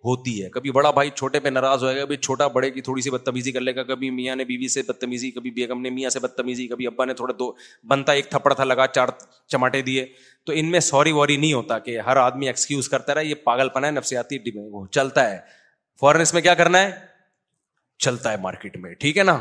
ہوتی 0.07 0.32
ہے 0.43 0.49
کبھی 0.55 0.70
بڑا 0.77 0.91
بھائی 0.97 1.11
چھوٹے 1.15 1.41
پہ 1.41 1.49
ناراض 1.49 1.82
ہوئے 1.85 1.95
گا 1.97 2.05
کبھی 2.05 2.16
چھوٹا 2.16 2.47
بڑے 2.57 2.70
کی 2.70 2.81
تھوڑی 2.89 3.03
سی 3.03 3.11
بدتمیزی 3.11 3.53
کر 3.53 3.61
لے 3.61 3.74
گا 3.77 3.82
کبھی 3.91 4.11
میاں 4.16 4.35
نے 4.36 4.45
بیوی 4.45 4.69
سے 4.73 4.82
بدتمیزی 4.89 5.31
کبھی 5.36 5.51
بیگم 5.59 5.81
نے 5.82 5.91
میاں 5.91 6.11
سے 6.16 6.20
بدتمیزی 6.20 6.66
کبھی 6.69 6.86
ابا 6.86 7.05
نے 7.11 7.15
تھوڑا 7.20 7.35
دو 7.39 7.51
بنتا 7.91 8.12
ایک 8.19 8.28
تھپڑ 8.31 8.53
تھا 8.55 8.65
لگا 8.65 8.86
چار 8.95 9.09
چماٹے 9.53 9.81
دیے 9.89 10.05
تو 10.47 10.53
ان 10.57 10.70
میں 10.70 10.81
سوری 10.91 11.12
واری 11.20 11.36
نہیں 11.36 11.53
ہوتا 11.53 11.78
کہ 11.86 11.99
ہر 12.07 12.16
آدمی 12.27 12.47
ایکسکیوز 12.47 12.89
کرتا 12.89 13.15
رہا 13.15 13.20
یہ 13.28 13.35
پاگل 13.45 13.69
پنا 13.78 13.86
ہے 13.86 13.93
نفسیاتی 13.93 14.39
چلتا 14.99 15.31
ہے 15.31 15.39
فوراً 16.01 16.20
اس 16.23 16.35
میں 16.35 16.43
کیا 16.43 16.55
کرنا 16.62 16.82
ہے 16.82 16.91
چلتا 18.03 18.33
ہے 18.33 18.37
مارکیٹ 18.43 18.77
میں 18.83 18.93
ٹھیک 19.01 19.19
ہے 19.19 19.23
نا 19.25 19.39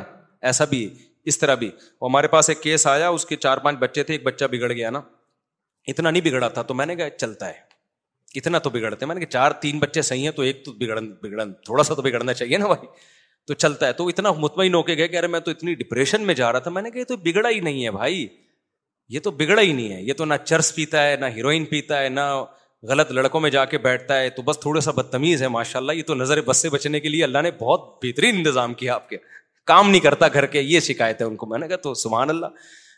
ایسا 0.49 0.65
بھی 0.73 0.87
اس 1.31 1.37
طرح 1.39 1.55
بھی 1.55 1.69
ہمارے 2.01 2.27
پاس 2.27 2.49
ایک 2.49 2.61
کیس 2.63 2.87
آیا 2.87 3.09
اس 3.17 3.25
کے 3.25 3.35
چار 3.45 3.57
پانچ 3.65 3.79
بچے 3.79 4.03
تھے 4.03 4.13
ایک 4.13 4.23
بچہ 4.23 4.45
بگڑ 4.51 4.71
گیا 4.71 4.89
نا 4.95 5.01
اتنا 5.87 6.09
نہیں 6.09 6.23
بگڑا 6.25 6.47
تھا 6.57 6.61
تو 6.61 6.73
میں 6.73 6.85
نے 6.85 6.95
کہا 6.95 7.09
چلتا 7.17 7.47
ہے 7.49 7.61
اتنا 8.35 8.59
تو 8.65 8.69
بگڑتے 8.69 9.05
میں 9.05 9.15
نے 9.15 9.21
کہا 9.21 9.29
چار 9.29 9.51
تین 9.61 9.79
بچے 9.79 10.01
صحیح 10.01 10.23
ہیں 10.23 10.31
تو 10.35 10.41
ایک 10.41 10.63
تو 10.65 10.71
بگڑ 10.79 10.99
بگڑ 11.21 11.43
تھوڑا 11.65 11.83
سا 11.83 11.93
تو 11.93 12.01
بگڑنا 12.01 12.33
چاہیے 12.33 12.57
نا 12.57 12.67
بھائی 12.67 12.87
تو 13.47 13.53
چلتا 13.53 13.87
ہے 13.87 13.93
تو 13.93 14.07
اتنا 14.07 14.31
مطمئن 14.45 14.73
ہو 14.75 14.81
کے 14.83 14.95
گئے 14.97 15.07
کہ 15.07 15.17
ارے 15.17 15.27
میں 15.27 15.39
تو 15.47 15.51
اتنی 15.51 15.73
ڈپریشن 15.75 16.21
میں 16.27 16.33
جا 16.35 16.51
رہا 16.51 16.59
تھا 16.67 16.71
میں 16.71 16.81
نے 16.81 16.91
کہا 16.91 16.99
یہ 16.99 17.05
تو 17.05 17.15
بگڑا 17.25 17.49
ہی 17.49 17.59
نہیں 17.59 17.83
ہے 17.85 17.91
بھائی 17.91 18.27
یہ 19.13 19.19
تو 19.23 19.31
بگڑا 19.41 19.61
ہی 19.61 19.71
نہیں 19.73 19.91
ہے 19.93 20.01
یہ 20.01 20.13
تو 20.17 20.25
نہ 20.25 20.33
چرس 20.43 20.73
پیتا 20.75 21.05
ہے 21.07 21.15
نہ 21.19 21.25
ہیروئن 21.35 21.65
پیتا 21.73 22.01
ہے 22.01 22.09
نہ 22.09 22.27
غلط 22.89 23.11
لڑکوں 23.11 23.39
میں 23.41 23.49
جا 23.49 23.63
کے 23.73 23.77
بیٹھتا 23.77 24.19
ہے 24.19 24.29
تو 24.37 24.41
بس 24.47 24.59
تھوڑا 24.59 24.79
سا 24.81 24.91
بدتمیز 24.95 25.41
ہے 25.43 25.47
ماشاء 25.47 25.79
اللہ 25.79 25.91
یہ 25.91 26.03
تو 26.07 26.15
نظر 26.15 26.41
بس 26.45 26.61
سے 26.61 26.69
بچنے 26.69 26.99
کے 26.99 27.09
لیے 27.09 27.23
اللہ 27.23 27.41
نے 27.43 27.51
بہت 27.59 27.87
بہترین 28.03 28.35
انتظام 28.37 28.73
کیا 28.81 28.93
آپ 28.95 29.07
کے 29.09 29.17
کام 29.71 29.89
نہیں 29.89 30.01
کرتا 30.01 30.27
گھر 30.33 30.45
کے 30.55 30.61
یہ 30.61 30.79
شکایت 30.87 31.21
ہے 31.21 31.25
ان 31.25 31.35
کو 31.35 31.45
میں 31.47 31.59
نے 31.59 31.67
کہا 31.67 31.75
تو 31.83 31.93
سبحان 32.03 32.29
اللہ 32.29 32.45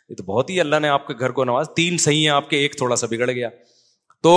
یہ 0.08 0.14
تو 0.16 0.22
بہت 0.32 0.50
ہی 0.50 0.60
اللہ 0.60 0.78
نے 0.82 0.88
آپ 0.88 1.06
کے 1.06 1.14
گھر 1.20 1.30
کو 1.36 1.44
نواز 1.44 1.68
تین 1.76 1.98
صحیح 2.06 2.20
ہیں 2.20 2.34
آپ 2.36 2.48
کے 2.50 2.56
ایک 2.62 2.76
تھوڑا 2.78 2.96
سا 2.96 3.06
بگڑ 3.10 3.30
گیا 3.30 3.48
تو 4.22 4.34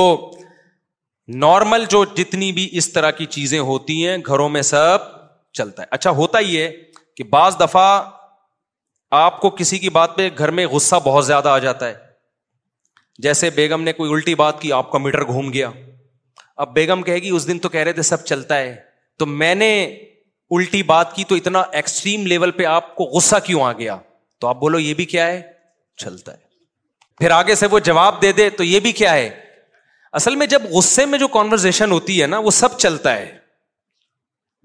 نارمل 1.46 1.86
جو 1.90 2.04
جتنی 2.18 2.52
بھی 2.58 2.68
اس 2.78 2.92
طرح 2.94 3.12
کی 3.18 3.26
چیزیں 3.38 3.60
ہوتی 3.72 4.06
ہیں 4.08 4.18
گھروں 4.26 4.48
میں 4.50 4.62
سب 4.70 5.00
چلتا 5.58 5.82
ہے 5.84 5.88
اچھا 5.98 6.12
ہوتا 6.22 6.40
ہی 6.48 6.58
ہے 6.62 6.72
کہ 7.18 7.24
بعض 7.32 7.60
دفعہ 7.60 7.90
آپ 9.20 9.40
کو 9.42 9.50
کسی 9.62 9.78
کی 9.84 9.90
بات 10.00 10.16
پہ 10.18 10.30
گھر 10.38 10.52
میں 10.60 10.66
غصہ 10.72 10.96
بہت 11.06 11.26
زیادہ 11.26 11.50
آ 11.50 11.58
جاتا 11.60 11.88
ہے 11.90 11.94
جیسے 13.26 13.50
بیگم 13.56 13.82
نے 13.84 13.92
کوئی 13.94 14.12
الٹی 14.14 14.34
بات 14.42 14.62
کی 14.62 14.72
آپ 14.74 14.92
کا 14.92 14.98
میٹر 14.98 15.24
گھوم 15.28 15.50
گیا 15.54 15.70
اب 16.66 16.74
بیگم 16.74 17.02
کہے 17.04 17.16
گی 17.22 17.30
اس 17.36 17.48
دن 17.48 17.58
تو 17.60 17.70
کہہ 17.70 17.82
رہے 17.84 17.94
تھے 17.94 18.02
سب 18.10 18.24
چلتا 18.26 18.58
ہے 18.58 18.76
تو 19.20 19.26
میں 19.40 19.54
نے 19.56 19.72
الٹی 20.58 20.82
بات 20.92 21.16
کی 21.16 21.24
تو 21.32 21.36
اتنا 21.36 21.64
ایکسٹریم 21.80 22.26
لیول 22.28 22.52
پہ 22.60 22.66
آپ 22.66 22.96
کو 22.96 23.04
غصہ 23.16 23.36
کیوں 23.46 23.64
آ 23.64 23.72
گیا 23.80 23.98
تو 24.42 24.48
آپ 24.48 24.58
بولو 24.60 24.80
یہ 24.80 24.94
بھی 25.00 25.06
کیا 25.14 25.26
ہے 25.28 25.42
چلتا 26.04 26.34
ہے 26.34 26.48
پھر 27.22 27.32
آگے 27.38 27.56
سے 27.62 27.68
وہ 27.72 27.80
جواب 27.90 28.22
دے 28.22 28.32
دے 28.38 28.50
تو 28.60 28.64
یہ 28.64 28.80
بھی 28.86 28.92
کیا 29.02 29.14
ہے 29.14 29.30
اصل 30.20 30.36
میں 30.36 30.48
جب 30.54 30.62
غصے 30.72 31.06
میں 31.06 31.20
جو 31.20 31.28
کانورزیشن 31.36 31.92
ہوتی 31.92 32.22
ہے 32.22 32.28
نا 32.28 32.38
وہ 32.46 32.52
سب 32.60 32.78
چلتا 32.84 33.16
ہے 33.18 33.28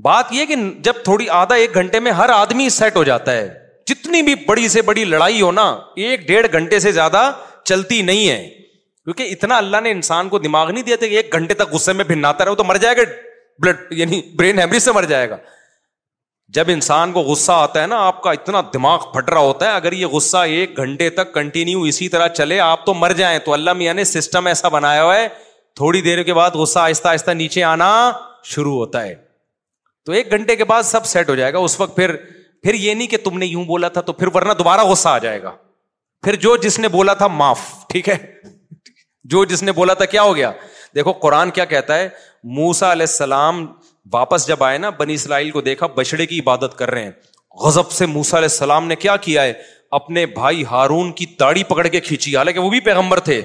بات 0.04 0.32
یہ 0.32 0.44
کہ 0.46 0.56
جب 0.84 1.02
تھوڑی 1.04 1.28
آدھا 1.40 1.54
ایک 1.64 1.74
گھنٹے 1.80 2.00
میں 2.06 2.12
ہر 2.20 2.28
آدمی 2.36 2.68
سیٹ 2.76 2.96
ہو 2.96 3.02
جاتا 3.10 3.32
ہے 3.32 3.48
جتنی 3.86 4.22
بھی 4.28 4.34
بڑی 4.46 4.68
سے 4.74 4.82
بڑی 4.82 5.04
لڑائی 5.14 5.40
ہو 5.42 5.50
نا 5.58 5.66
ایک 6.04 6.26
ڈیڑھ 6.28 6.46
گھنٹے 6.52 6.78
سے 6.86 6.92
زیادہ 6.98 7.30
چلتی 7.68 8.00
نہیں 8.02 8.28
ہے 8.28 8.38
کیونکہ 9.04 9.30
اتنا 9.32 9.56
اللہ 9.58 9.80
نے 9.82 9.90
انسان 9.90 10.28
کو 10.28 10.38
دماغ 10.38 10.70
نہیں 10.70 10.82
دیا 10.84 10.96
تھا 10.96 11.06
کہ 11.06 11.16
ایک 11.16 11.32
گھنٹے 11.38 11.54
تک 11.54 11.72
غصے 11.72 11.92
میں 12.00 12.04
رہے 12.08 12.54
تو 12.56 12.64
مر 12.64 12.76
جائے 12.84 12.96
گا 12.96 13.02
بلڈ 13.62 13.92
یعنی 13.98 14.20
برین 14.38 14.58
ہیمریج 14.58 14.82
سے 14.82 14.92
مر 14.92 15.04
جائے 15.10 15.28
گا 15.30 15.36
جب 16.56 16.68
انسان 16.72 17.12
کو 17.12 17.20
غصہ 17.28 17.52
آتا 17.52 17.82
ہے 17.82 17.86
نا 17.86 17.98
آپ 18.06 18.20
کا 18.22 18.30
اتنا 18.38 18.60
دماغ 18.72 19.04
پھٹ 19.12 19.28
رہا 19.30 19.40
ہوتا 19.48 19.66
ہے 19.66 19.70
اگر 19.76 19.92
یہ 19.98 20.06
غصہ 20.14 20.36
ایک 20.56 20.76
گھنٹے 20.84 21.08
تک 21.20 21.32
کنٹینیو 21.34 21.82
اسی 21.92 22.08
طرح 22.14 22.28
چلے 22.38 22.58
آپ 22.60 22.84
تو 22.86 22.94
مر 23.02 23.12
جائیں 23.22 23.38
تو 23.44 23.52
اللہ 23.52 23.72
میں 23.82 24.04
سسٹم 24.12 24.46
ایسا 24.46 24.68
بنایا 24.76 25.02
ہوا 25.04 25.16
ہے 25.16 25.28
تھوڑی 25.82 26.00
دیر 26.08 26.22
کے 26.22 26.34
بعد 26.34 26.54
غصہ 26.62 26.78
آہستہ 26.78 27.08
آہستہ 27.08 27.30
نیچے 27.42 27.62
آنا 27.70 27.90
شروع 28.54 28.74
ہوتا 28.74 29.02
ہے 29.04 29.14
تو 30.06 30.12
ایک 30.12 30.30
گھنٹے 30.36 30.56
کے 30.56 30.64
بعد 30.74 30.82
سب 30.92 31.06
سیٹ 31.12 31.28
ہو 31.30 31.34
جائے 31.34 31.52
گا 31.52 31.58
اس 31.68 31.78
وقت 31.80 31.96
پھر 31.96 32.14
پھر 32.62 32.74
یہ 32.74 32.94
نہیں 32.94 33.06
کہ 33.08 33.16
تم 33.24 33.38
نے 33.38 33.46
یوں 33.46 33.64
بولا 33.64 33.88
تھا 33.96 34.00
تو 34.08 34.12
پھر 34.20 34.28
ورنہ 34.34 34.52
دوبارہ 34.58 34.84
غصہ 34.90 35.08
آ 35.08 35.18
جائے 35.28 35.42
گا 35.42 35.50
پھر 36.24 36.36
جو 36.42 36.56
جس 36.56 36.78
نے 36.78 36.88
بولا 36.88 37.14
تھا 37.20 37.26
معاف 37.38 37.60
ٹھیک 37.88 38.08
ہے 38.08 38.16
جو 39.32 39.44
جس 39.50 39.62
نے 39.62 39.72
بولا 39.78 39.94
تھا 40.00 40.04
کیا 40.12 40.22
ہو 40.22 40.34
گیا 40.36 40.50
دیکھو 40.94 41.12
قرآن 41.24 41.50
کیا 41.58 41.64
کہتا 41.72 41.98
ہے 41.98 42.08
موسا 42.58 42.90
علیہ 42.92 43.06
السلام 43.10 43.66
واپس 44.12 44.46
جب 44.48 44.62
آئے 44.64 44.78
نا 44.78 44.90
بنی 45.00 45.14
اسرائیل 45.20 45.50
کو 45.50 45.60
دیکھا 45.68 45.86
بچڑے 45.98 46.26
کی 46.30 46.38
عبادت 46.40 46.76
کر 46.78 46.90
رہے 46.90 47.02
ہیں 47.02 47.10
غزب 47.64 47.90
سے 47.98 48.06
موسا 48.14 48.36
علیہ 48.38 48.48
السلام 48.52 48.86
نے 48.86 48.96
کیا 49.04 49.16
کیا 49.26 49.42
ہے 49.42 49.52
اپنے 49.98 50.24
بھائی 50.38 50.64
ہارون 50.70 51.12
کی 51.20 51.26
تاڑی 51.42 51.64
پکڑ 51.64 51.86
کے 51.96 52.00
کھینچی 52.08 52.36
حالانکہ 52.36 52.60
وہ 52.60 52.70
بھی 52.70 52.80
پیغمبر 52.88 53.20
تھے 53.28 53.40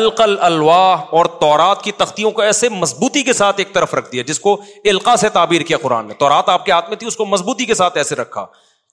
القل 0.00 0.36
الواح 0.50 1.02
اور 1.18 1.26
تورات 1.40 1.82
کی 1.84 1.92
تختیوں 2.02 2.30
کو 2.38 2.42
ایسے 2.42 2.68
مضبوطی 2.84 3.22
کے 3.28 3.32
ساتھ 3.44 3.60
ایک 3.60 3.72
طرف 3.72 3.94
رکھ 4.00 4.10
دیا 4.12 4.22
جس 4.32 4.40
کو 4.46 4.60
القا 4.94 5.16
سے 5.24 5.28
تعبیر 5.38 5.60
کیا 5.72 5.76
قرآن 5.82 6.06
نے 6.08 6.14
تورات 6.24 6.48
آپ 6.56 6.64
کے 6.66 6.72
ہاتھ 6.72 6.88
میں 6.90 6.96
تھی 7.02 7.06
اس 7.06 7.16
کو 7.16 7.24
مضبوطی 7.36 7.64
کے 7.66 7.74
ساتھ 7.84 7.96
ایسے 8.04 8.14
رکھا 8.24 8.46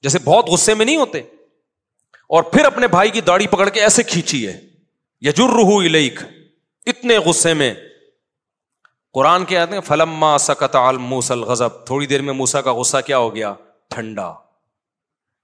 جیسے 0.04 0.20
بہت 0.24 0.50
غصے 0.50 0.74
میں 0.74 0.86
نہیں 0.86 0.98
ہوتے 0.98 1.22
اور 2.36 2.44
پھر 2.54 2.66
اپنے 2.66 2.88
بھائی 2.88 3.10
کی 3.12 3.22
داڑھی 3.28 3.46
پکڑ 3.52 3.68
کے 3.76 3.82
ایسے 3.82 4.04
کھینچی 4.04 4.48
ہے 4.48 4.60
یجر 5.28 6.20
اتنے 6.90 7.18
غصے 7.26 7.54
میں 7.54 7.74
قرآن 9.14 9.44
کے 9.46 9.58
آتے 9.58 9.74
ہیں 9.76 9.82
فلما 9.88 10.38
سکت 10.44 10.76
موسل 11.00 11.42
غزب 11.50 11.84
تھوڑی 11.86 12.06
دیر 12.08 12.22
میں 12.28 12.34
موسا 12.34 12.62
کا 12.68 12.74
غصہ 12.80 12.98
کیا 13.06 13.18
ہو 13.26 13.34
گیا 13.36 13.54
ٹھنڈا 13.96 14.32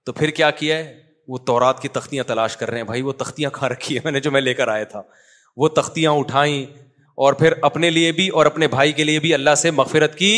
تو 0.05 0.13
پھر 0.19 0.29
کیا 0.39 0.49
کیا 0.61 0.77
ہے 0.77 0.99
وہ 1.27 1.37
تورات 1.47 1.81
کی 1.81 1.87
تختیاں 1.97 2.23
تلاش 2.27 2.57
کر 2.57 2.69
رہے 2.69 2.77
ہیں 2.77 2.85
بھائی 2.91 3.01
وہ 3.09 3.13
تختیاں 3.19 3.49
کھا 3.53 3.69
رکھی 3.69 3.95
ہے 3.95 4.01
میں 4.03 4.11
نے 4.11 4.19
جو 4.27 4.31
میں 4.31 4.41
لے 4.41 4.53
کر 4.61 4.67
آیا 4.77 4.83
تھا 4.95 5.01
وہ 5.63 5.67
تختیاں 5.81 6.11
اٹھائیں 6.19 6.57
اور 7.25 7.33
پھر 7.41 7.53
اپنے 7.71 7.89
لیے 7.97 8.11
بھی 8.21 8.27
اور 8.39 8.45
اپنے 8.45 8.67
بھائی 8.75 8.91
کے 8.99 9.03
لیے 9.09 9.19
بھی 9.25 9.33
اللہ 9.33 9.55
سے 9.65 9.71
مغفرت 9.81 10.15
کی 10.17 10.31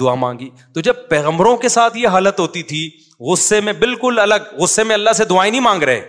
دعا 0.00 0.14
مانگی 0.26 0.50
تو 0.74 0.80
جب 0.88 1.08
پیغمبروں 1.08 1.56
کے 1.64 1.68
ساتھ 1.78 1.96
یہ 1.98 2.08
حالت 2.16 2.40
ہوتی 2.40 2.62
تھی 2.72 2.88
غصے 3.30 3.60
میں 3.60 3.72
بالکل 3.80 4.18
الگ 4.18 4.54
غصے 4.58 4.84
میں 4.84 4.94
اللہ 4.94 5.12
سے 5.16 5.24
دعائیں 5.30 5.50
نہیں 5.50 5.60
مانگ 5.62 5.82
رہے 5.82 6.00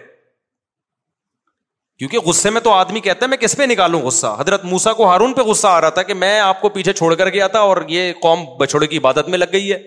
کیونکہ 2.00 2.20
غصے 2.26 2.50
میں 2.50 2.62
تو 2.62 2.72
آدمی 2.74 3.00
کہتا 3.00 3.26
ہے 3.26 3.30
میں 3.30 3.38
کس 3.38 3.56
پہ 3.58 3.64
نکالوں 3.70 4.02
غصہ 4.02 4.36
حضرت 4.40 4.64
موسا 4.72 4.94
کو 4.94 5.08
ہارون 5.10 5.34
پہ 5.34 5.42
غصہ 5.50 5.68
آ 5.68 5.80
رہا 5.82 5.90
تھا 5.98 6.04
کہ 6.04 6.14
میں 6.24 6.40
آپ 6.40 6.60
کو 6.62 6.70
پیچھے 6.70 6.94
چھوڑ 6.94 7.14
کر 7.16 7.30
گیا 7.34 7.48
تھا 7.54 7.60
اور 7.70 7.82
یہ 7.90 8.12
قوم 8.22 8.44
بچھوڑے 8.60 8.88
کی 8.88 8.98
عبادت 8.98 9.30
میں 9.30 9.38
لگ 9.38 9.54
گئی 9.54 9.72
ہے 9.72 9.78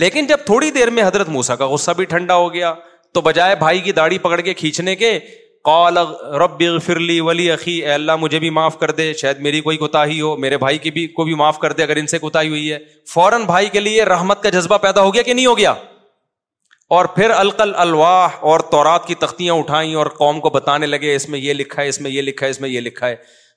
لیکن 0.00 0.26
جب 0.26 0.36
تھوڑی 0.46 0.70
دیر 0.74 0.90
میں 0.90 1.02
حضرت 1.06 1.28
موسا 1.28 1.56
کا 1.56 1.66
غصہ 1.72 1.90
بھی 1.96 2.04
ٹھنڈا 2.14 2.34
ہو 2.36 2.52
گیا 2.54 2.72
تو 3.14 3.20
بجائے 3.20 3.54
بھائی 3.56 3.80
کی 3.80 3.92
داڑھی 3.98 4.18
پکڑ 4.18 4.40
کے 4.40 4.54
کھینچنے 4.54 4.94
کے 5.02 5.18
کالگ 5.64 6.24
رب 6.42 6.62
فرلی 6.84 7.20
ولی 7.28 7.50
اخی 7.50 7.84
اللہ 7.90 8.16
مجھے 8.20 8.38
بھی 8.38 8.50
معاف 8.56 8.78
کر 8.78 8.90
دے 9.00 9.12
شاید 9.20 9.38
میری 9.42 9.60
کوئی 9.68 9.76
کوتا 9.76 10.04
ہی 10.06 10.20
ہو 10.20 10.36
میرے 10.46 10.56
بھائی 10.64 10.78
کی 10.78 10.90
بھی 10.96 11.06
کو 11.18 11.24
بھی 11.24 11.34
معاف 11.42 11.58
کر 11.58 11.72
دے 11.78 11.82
اگر 11.82 11.96
ان 11.96 12.06
سے 12.06 12.18
کوتا 12.24 12.40
ہی 12.42 12.48
ہوئی 12.48 12.72
ہے 12.72 12.78
فوراً 13.12 13.44
بھائی 13.46 13.68
کے 13.72 13.80
لیے 13.80 14.04
رحمت 14.04 14.42
کا 14.42 14.48
جذبہ 14.56 14.78
پیدا 14.82 15.02
ہو 15.02 15.14
گیا 15.14 15.22
کہ 15.22 15.34
نہیں 15.34 15.46
ہو 15.46 15.56
گیا 15.58 15.74
اور 16.96 17.04
پھر 17.14 17.30
القل 17.34 17.72
الواح 17.84 18.36
اور 18.52 18.60
تورات 18.70 19.06
کی 19.06 19.14
تختیاں 19.20 19.54
اٹھائیں 19.54 19.94
اور 20.00 20.06
قوم 20.18 20.40
کو 20.40 20.50
بتانے 20.56 20.86
لگے 20.86 21.14
اس 21.14 21.28
میں 21.28 21.38
یہ 21.38 21.52
لکھا 21.52 21.82
ہے 21.82 21.88
اس 21.88 22.00
میں 22.00 22.10
یہ 22.10 22.22
لکھا 22.22 22.46
ہے 22.46 22.50
اس 22.50 22.60
میں 22.60 22.68
یہ 22.68 22.80
لکھا 22.80 23.08
ہے 23.08 23.14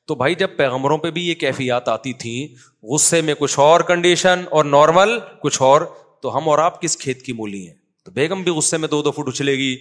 تو 0.07 0.15
بھائی 0.15 0.35
جب 0.35 0.49
پیغمبروں 0.57 0.97
پہ 0.97 1.09
بھی 1.11 1.27
یہ 1.27 1.33
کیفیات 1.39 1.87
آتی 1.89 2.13
تھیں 2.21 2.47
غصے 2.93 3.21
میں 3.29 3.33
کچھ 3.39 3.57
اور 3.59 3.81
کنڈیشن 3.87 4.43
اور 4.51 4.65
نارمل 4.65 5.17
کچھ 5.41 5.61
اور 5.61 5.81
تو 6.21 6.35
ہم 6.37 6.49
اور 6.49 6.59
آپ 6.59 6.81
کس 6.81 6.97
کھیت 6.97 7.21
کی 7.21 7.33
مولی 7.39 7.65
ہیں 7.67 7.75
تو 8.05 8.11
بیگم 8.11 8.41
بھی 8.43 8.51
غصے 8.57 8.77
میں 8.77 8.87
دو 8.89 9.01
دو 9.03 9.11
فٹ 9.11 9.27
اچھلے 9.33 9.55
گی 9.57 9.75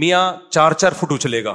میاں 0.00 0.24
چار 0.50 0.72
چار 0.78 0.92
فٹ 0.98 1.12
اچھلے 1.12 1.42
گا 1.44 1.54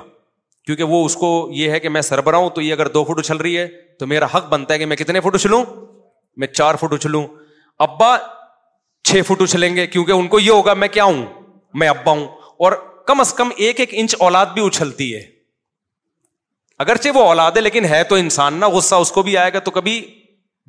کیونکہ 0.66 0.84
وہ 0.94 1.04
اس 1.06 1.16
کو 1.16 1.30
یہ 1.56 1.70
ہے 1.72 1.80
کہ 1.80 1.90
میں 1.96 2.02
سربراہ 2.02 2.40
ہوں 2.42 2.50
تو 2.56 2.62
یہ 2.62 2.74
اگر 2.74 2.88
دو 2.98 3.04
فٹ 3.10 3.20
اچھل 3.20 3.38
رہی 3.38 3.58
ہے 3.58 3.68
تو 4.00 4.08
میرا 4.08 4.28
حق 4.34 4.48
بنتا 4.50 4.74
ہے 4.74 4.80
کہ 4.80 4.86
میں 4.86 4.98
کتنے 4.98 5.20
فٹ 5.28 5.36
اچھلوں 5.36 5.64
میں 6.42 6.48
چار 6.48 6.76
فٹ 6.80 6.94
اچھلوں 6.94 7.26
ابا 7.88 8.16
چھ 9.08 9.22
فٹ 9.28 9.42
اچھلیں 9.42 9.76
گے 9.76 9.86
کیونکہ 9.88 10.12
ان 10.12 10.28
کو 10.28 10.40
یہ 10.40 10.50
ہوگا 10.52 10.74
میں 10.84 10.88
کیا 10.94 11.04
ہوں 11.04 11.24
میں 11.82 11.88
ابا 11.88 12.12
ہوں 12.12 12.26
اور 12.66 12.72
کم 13.08 13.20
از 13.20 13.34
کم 13.34 13.50
ایک 13.66 13.80
ایک 13.80 13.90
انچ 14.02 14.16
اولاد 14.26 14.46
بھی 14.54 14.66
اچھلتی 14.68 15.06
ہے 15.16 15.22
اگرچہ 16.86 17.10
وہ 17.16 17.22
اولاد 17.28 17.52
ہے 17.58 17.62
لیکن 17.62 17.86
ہے 17.92 18.04
تو 18.10 18.16
انسان 18.24 18.60
نہ 18.60 18.66
غصہ 18.74 18.96
اس 19.06 19.12
کو 19.18 19.22
بھی 19.30 19.38
آئے 19.44 19.54
گا 19.54 19.60
تو 19.68 19.72
کبھی 19.78 19.94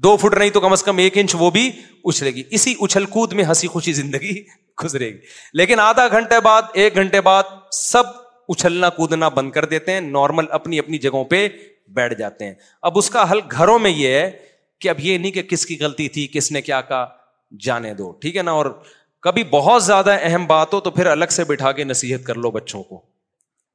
دو 0.04 0.16
فٹ 0.22 0.36
نہیں 0.38 0.50
تو 0.54 0.60
کم 0.60 0.72
از 0.72 0.82
کم 0.82 0.98
ایک 1.04 1.18
انچ 1.18 1.34
وہ 1.38 1.50
بھی 1.58 1.68
اچھلے 2.10 2.30
گی 2.34 2.42
اسی 2.58 2.74
اچھل 2.80 3.06
کود 3.16 3.32
میں 3.40 3.44
ہنسی 3.44 3.68
خوشی 3.74 3.92
زندگی 4.02 4.34
گزرے 4.84 5.08
گی 5.14 5.18
لیکن 5.62 5.80
آدھا 5.88 6.06
گھنٹے 6.18 6.40
بعد 6.44 6.70
ایک 6.82 6.94
گھنٹے 7.02 7.20
بعد 7.30 7.50
سب 7.80 8.14
اچھلنا 8.54 8.88
کودنا 9.00 9.28
بند 9.40 9.50
کر 9.58 9.64
دیتے 9.74 9.92
ہیں 9.92 10.00
نارمل 10.00 10.44
اپنی 10.60 10.78
اپنی 10.78 10.98
جگہوں 11.08 11.24
پہ 11.34 11.46
بیٹھ 12.00 12.14
جاتے 12.18 12.44
ہیں 12.44 12.54
اب 12.90 12.98
اس 12.98 13.10
کا 13.10 13.30
حل 13.32 13.40
گھروں 13.58 13.78
میں 13.86 13.90
یہ 13.90 14.14
ہے 14.18 14.30
کہ 14.80 14.88
اب 14.88 15.00
یہ 15.08 15.18
نہیں 15.18 15.32
کہ 15.32 15.42
کس 15.54 15.66
کی 15.66 15.76
غلطی 15.80 16.08
تھی 16.16 16.26
کس 16.32 16.52
نے 16.52 16.62
کیا 16.70 16.80
کہا 16.90 17.04
جانے 17.64 17.92
دو 17.94 18.10
ٹھیک 18.20 18.36
ہے 18.36 18.42
نا 18.42 18.50
اور 18.52 18.66
کبھی 19.22 19.44
بہت 19.50 19.82
زیادہ 19.84 20.16
اہم 20.22 20.46
بات 20.46 20.74
ہو 20.74 20.80
تو 20.80 20.90
پھر 20.90 21.06
الگ 21.06 21.30
سے 21.30 21.44
بٹھا 21.44 21.72
کے 21.72 21.84
نصیحت 21.84 22.24
کر 22.26 22.34
لو 22.36 22.50
بچوں 22.50 22.82
کو 22.82 23.00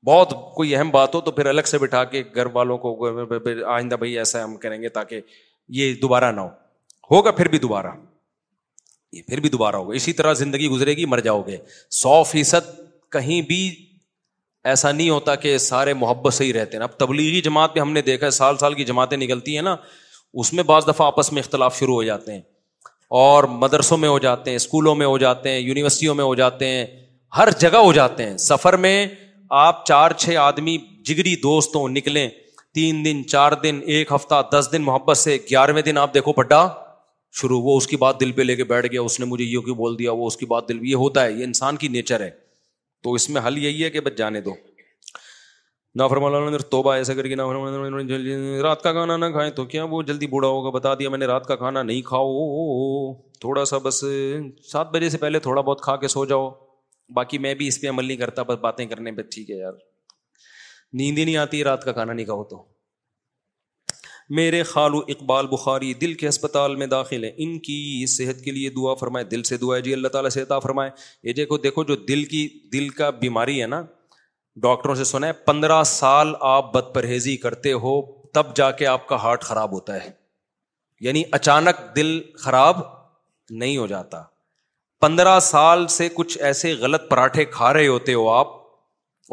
بہت 0.08 0.34
کوئی 0.56 0.76
اہم 0.76 0.90
بات 0.92 1.16
ہو 1.16 1.22
تو 1.22 1.32
پھر 1.32 1.46
الگ 1.46 1.64
سے 1.68 1.78
بٹھا 1.80 2.04
کے 2.04 2.24
گھر 2.36 2.46
والوں 2.54 2.78
کو 2.78 3.68
آئندہ 3.74 3.96
بھائی 4.00 4.18
ایسا 4.20 4.44
ہم 4.44 4.56
کریں 4.58 4.82
گے 4.82 4.90
تاکہ 4.98 5.22
یہ 5.80 5.94
دوبارہ 6.02 6.32
نہ 6.32 6.42
ہو 6.42 6.50
ہوگا 7.16 7.32
پھر 7.32 7.48
بھی 7.50 7.58
دوبارہ 7.60 7.92
یہ 9.12 9.22
پھر 9.28 9.40
بھی 9.40 9.50
دوبارہ 9.50 9.76
ہوگا 9.76 9.94
اسی 9.96 10.14
طرح 10.14 10.34
زندگی 10.34 10.68
گزرے 10.70 10.96
گی 10.98 11.06
مر 11.06 11.20
جاؤ 11.28 11.42
گے 11.48 11.58
سو 12.02 12.22
فیصد 12.32 12.70
کہیں 13.12 13.42
بھی 13.48 13.60
ایسا 14.72 14.92
نہیں 14.92 15.10
ہوتا 15.10 15.36
کہ 15.36 15.58
سارے 15.58 15.94
محبت 16.02 16.34
سے 16.34 16.46
ہی 16.46 16.54
رہتے 16.54 16.78
ہیں 16.78 16.84
اب 16.84 16.98
تبلیغی 17.00 17.42
جماعت 17.42 17.74
پہ 17.74 17.80
ہم 17.80 17.92
نے 17.94 18.02
دیکھا 18.02 18.26
ہے 18.26 18.32
سال 18.32 18.58
سال 18.58 18.74
کی 18.74 18.84
جماعتیں 18.86 19.18
نکلتی 19.18 19.56
ہیں 19.56 19.62
نا 19.64 19.76
اس 20.42 20.54
میں 20.54 20.64
بعض 20.64 20.88
دفعہ 20.88 21.08
آپس 21.08 21.32
میں 21.34 21.42
اختلاف 21.42 21.78
شروع 21.80 21.94
ہو 21.96 22.04
جاتے 22.04 22.34
ہیں 22.34 22.42
اور 23.22 23.44
مدرسوں 23.62 23.96
میں 24.04 24.10
ہو 24.10 24.18
جاتے 24.20 24.50
ہیں 24.52 24.56
اسکولوں 24.58 24.94
میں 25.00 25.06
ہو 25.06 25.18
جاتے 25.24 25.50
ہیں 25.52 25.58
یونیورسٹیوں 25.58 26.14
میں 26.16 26.24
ہو 26.26 26.34
جاتے 26.36 26.68
ہیں 26.68 26.86
ہر 27.38 27.50
جگہ 27.60 27.78
ہو 27.88 27.92
جاتے 27.94 28.26
ہیں 28.26 28.38
سفر 28.46 28.78
میں 28.86 28.96
آپ 29.66 29.86
چار 29.86 30.12
چھ 30.24 30.36
آدمی 30.44 30.78
جگری 31.08 31.36
دوستوں 31.44 31.88
نکلیں 31.90 32.28
تین 32.80 33.04
دن 33.06 33.22
چار 33.36 33.52
دن 33.64 33.80
ایک 33.96 34.12
ہفتہ 34.16 34.42
دس 34.54 34.70
دن 34.74 34.82
محبت 34.86 35.18
سے 35.26 35.38
گیارہویں 35.52 35.82
دن 35.90 35.98
آپ 36.06 36.14
دیکھو 36.14 36.34
پڈا 36.42 36.66
شروع 37.42 37.62
وہ 37.64 37.76
اس 37.78 37.88
کی 37.88 37.96
بات 38.06 38.20
دل 38.20 38.32
پہ 38.32 38.42
لے 38.42 38.56
کے 38.56 38.64
بیٹھ 38.74 38.92
گیا 38.92 39.02
اس 39.02 39.20
نے 39.20 39.26
مجھے 39.36 39.46
یوں 39.46 39.62
کیوں 39.70 39.76
بول 39.86 40.00
دیا 40.00 40.12
وہ 40.12 40.28
اس 40.28 40.38
کی 40.38 40.46
بات 40.56 40.70
دل 40.70 40.80
یہ 40.90 40.96
ہوتا 41.06 41.26
ہے 41.26 41.32
یہ 41.32 41.44
انسان 41.44 41.76
کی 41.84 41.88
نیچر 42.00 42.22
ہے 42.28 42.30
تو 43.04 43.14
اس 43.14 43.30
میں 43.30 43.42
حل 43.48 43.58
یہی 43.66 43.84
ہے 43.84 43.90
کہ 43.90 44.00
بس 44.10 44.18
جانے 44.18 44.42
دو 44.42 44.54
نا 46.00 46.08
فرم 46.08 46.24
اللہ 46.26 46.58
تو 46.70 46.82
بہتر 46.84 47.28
رات 48.64 48.82
کا 48.84 48.92
کھانا 48.92 49.16
نہ 49.18 49.26
کھائیں 49.34 49.50
تو 49.58 49.64
کیا 49.74 49.84
وہ 49.90 50.02
جلدی 50.08 50.28
بوڑھا 50.28 50.48
ہوگا 50.50 50.70
بتا 50.78 50.94
دیا 51.00 51.10
میں 51.10 51.18
نے 51.18 51.26
رات 51.32 51.46
کا 51.48 51.56
کھانا 51.56 51.84
نہیں 51.84 52.02
کھاؤ 52.08 52.32
تھوڑا 53.42 53.66
سا 53.72 53.78
بس 53.84 54.04
سات 54.72 54.92
بجے 54.94 55.10
سے 55.10 55.18
پہلے 55.26 55.40
تھوڑا 55.48 55.62
بہت 55.62 55.82
کھا 55.82 55.96
کے 55.98 56.08
سو 56.16 56.24
جاؤ 56.32 56.50
باقی 57.16 57.38
میں 57.46 57.54
بھی 57.60 57.68
اس 57.68 57.80
پہ 57.82 57.90
عمل 57.90 58.06
نہیں 58.06 58.18
کرتا 58.18 58.44
بس 58.48 58.58
باتیں 58.62 58.86
کرنے 58.86 59.12
پہ 59.18 59.22
ٹھیک 59.36 59.50
ہے 59.52 59.56
یار 59.56 59.74
نیند 60.98 61.18
ہی 61.18 61.26
نہیں 61.26 61.38
آتی 61.46 61.64
رات 61.64 61.84
کا 61.86 61.92
کھانا 61.92 62.14
نہیں 62.14 62.26
کھاؤ 62.26 62.44
تو 62.54 62.64
میرے 64.38 64.62
خالو 64.64 64.98
اقبال 65.14 65.48
بخاری 65.52 65.94
دل 66.02 66.14
کے 66.20 66.28
اسپتال 66.28 66.76
میں 66.76 66.86
داخل 66.88 67.24
ہیں 67.24 67.32
ان 67.46 67.58
کی 67.70 68.06
صحت 68.16 68.42
کے 68.44 68.52
لیے 68.52 68.70
دعا 68.76 68.94
فرمائے 69.00 69.26
دل 69.32 69.44
سے 69.50 69.58
دعا 69.64 69.76
ہے 69.78 69.82
جی 69.88 69.94
اللہ 69.94 70.08
تعالیٰ 70.14 70.30
سے 70.38 70.42
اطا 70.42 70.60
فرمائے 70.60 70.92
یہ 71.24 71.34
دیکھو 71.64 71.84
جو 71.84 71.96
دل 71.96 72.24
کی 72.34 72.48
دل 72.74 72.90
کا 73.00 73.10
بیماری 73.26 73.62
ہے 73.62 73.68
نا 73.68 73.82
ڈاکٹروں 74.62 74.96
سے 74.96 75.04
سنا 75.04 75.32
پندرہ 75.46 75.84
سال 75.86 76.34
آپ 76.48 76.74
بد 76.74 76.94
پرہیزی 76.96 77.36
کرتے 77.46 77.72
ہو 77.84 78.02
تب 78.34 78.56
جا 78.56 78.70
کے 78.82 78.86
آپ 78.88 79.08
کا 79.08 79.16
ہارٹ 79.24 79.44
خراب 79.44 79.72
ہوتا 79.74 79.96
ہے 80.04 80.12
یعنی 81.06 81.24
اچانک 81.38 81.80
دل 81.96 82.20
خراب 82.44 82.80
نہیں 83.52 83.78
ہو 83.78 83.88
جاتا 83.88 84.22
پندرہ 85.02 85.40
سال 85.48 85.88
سے 85.98 86.08
کچھ 86.16 86.38
ایسے 86.50 86.74
غلط 86.82 87.10
پراٹھے 87.10 87.46
کھا 87.56 87.74
رہے 87.74 87.88
ہوتے 87.88 88.14
ہو 88.14 88.30
آپ 88.34 88.48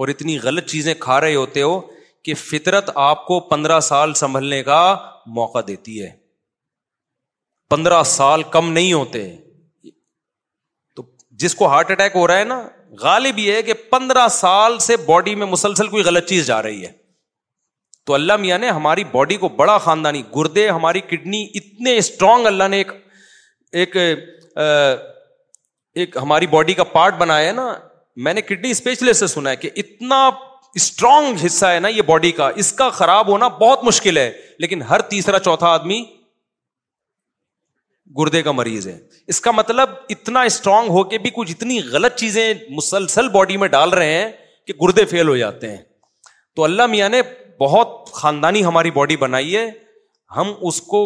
اور 0.01 0.09
اتنی 0.09 0.39
غلط 0.43 0.67
چیزیں 0.71 0.95
کھا 1.01 1.21
رہے 1.21 1.35
ہوتے 1.35 1.63
ہو 1.63 1.81
کہ 2.25 2.35
فطرت 2.39 2.91
آپ 3.03 3.27
کو 3.27 3.39
پندرہ 3.51 3.79
سال 3.91 4.15
سنبھلنے 4.23 4.63
کا 4.63 4.81
موقع 5.37 5.59
دیتی 5.67 6.03
ہے 6.03 6.11
پندرہ 7.71 8.03
سال 8.17 8.43
کم 8.57 8.73
نہیں 8.73 8.93
ہوتے 8.93 9.25
تو 10.97 11.03
جس 11.43 11.55
کو 11.55 11.69
ہارٹ 11.69 11.91
اٹیک 11.91 12.17
ہو 12.17 12.27
رہا 12.27 12.39
ہے 12.39 12.45
نا 12.45 12.63
غالب 13.01 13.39
یہ 13.39 13.53
ہے 13.55 13.63
کہ 13.63 13.73
پندرہ 13.91 14.27
سال 14.37 14.79
سے 14.87 14.97
باڈی 15.07 15.35
میں 15.43 15.47
مسلسل 15.47 15.89
کوئی 15.89 16.03
غلط 16.05 16.29
چیز 16.29 16.47
جا 16.47 16.63
رہی 16.63 16.85
ہے 16.85 16.91
تو 18.07 18.15
اللہ 18.15 18.37
میاں 18.41 18.59
نے 18.59 18.69
ہماری 18.71 19.05
باڈی 19.13 19.37
کو 19.37 19.49
بڑا 19.57 19.77
خاندانی 19.79 20.23
گردے 20.37 20.69
ہماری 20.69 21.01
کڈنی 21.09 21.45
اتنے 21.55 21.97
اسٹرانگ 21.97 22.47
اللہ 22.47 22.69
نے 22.71 22.83
ایک 23.73 23.97
ایک 25.95 26.17
ہماری 26.23 26.47
باڈی 26.47 26.75
کا 26.75 26.85
پارٹ 26.85 27.15
بنایا 27.19 27.47
ہے 27.49 27.53
نا 27.53 27.75
میں 28.25 28.35
نے 28.35 28.41
کڈنی 28.43 28.71
اسپیشلسٹ 28.71 29.21
سے 29.21 29.27
سنا 29.27 29.51
ہے 29.51 29.57
کہ 29.57 29.71
اتنا 29.83 30.29
اسٹرانگ 30.77 31.45
حصہ 31.47 31.67
ہے 31.67 31.79
نا 31.81 31.89
یہ 31.89 32.03
باڈی 32.07 32.31
کا 32.33 32.49
اس 32.65 32.73
کا 32.81 32.89
خراب 32.99 33.29
ہونا 33.29 33.49
بہت 33.63 33.85
مشکل 33.85 34.17
ہے 34.19 34.31
لیکن 34.59 34.83
ہر 34.91 35.03
تیسرا 35.13 35.39
چوتھا 35.39 35.69
آدمی 35.73 36.01
گردے 38.19 38.43
کا 38.43 38.53
مریض 38.53 38.87
ہے 38.89 38.99
اس 39.33 39.41
کا 39.41 39.51
مطلب 39.51 39.91
اتنا 40.11 40.41
اسٹرانگ 40.51 40.89
ہو 40.91 41.03
کے 41.13 41.19
بھی 41.27 41.31
کچھ 41.35 41.51
اتنی 41.51 41.81
غلط 41.93 42.15
چیزیں 42.21 42.53
مسلسل 42.79 43.29
باڈی 43.39 43.57
میں 43.65 43.69
ڈال 43.75 43.91
رہے 43.99 44.13
ہیں 44.15 44.31
کہ 44.67 44.73
گردے 44.83 45.05
فیل 45.11 45.29
ہو 45.29 45.37
جاتے 45.37 45.71
ہیں 45.71 45.83
تو 46.57 46.65
اللہ 46.65 46.87
میاں 46.95 47.09
نے 47.09 47.21
بہت 47.61 48.11
خاندانی 48.13 48.65
ہماری 48.65 48.91
باڈی 48.91 49.17
بنائی 49.25 49.57
ہے 49.57 49.69
ہم 50.37 50.53
اس 50.69 50.81
کو 50.93 51.03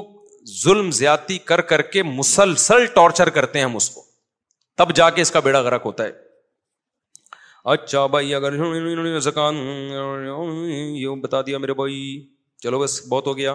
ظلم 0.62 0.90
زیادتی 1.00 1.38
کر 1.50 1.60
کر 1.72 1.82
کے 1.92 2.02
مسلسل 2.02 2.86
ٹارچر 2.94 3.28
کرتے 3.36 3.58
ہیں 3.58 3.64
ہم 3.66 3.76
اس 3.76 3.90
کو 3.90 4.02
تب 4.78 4.94
جا 4.96 5.08
کے 5.16 5.22
اس 5.22 5.30
کا 5.30 5.40
بیڑا 5.40 5.62
گرک 5.62 5.82
ہوتا 5.84 6.04
ہے 6.04 6.10
اچھا 7.74 8.04
بھائی 8.14 8.34
اگر 8.34 9.20
زکان 9.26 9.56
یہ 10.96 11.20
بتا 11.22 11.40
دیا 11.46 11.58
میرے 11.58 11.74
بھائی 11.74 12.00
چلو 12.62 12.78
بس 12.78 13.00
بہت 13.10 13.26
ہو 13.26 13.36
گیا 13.36 13.54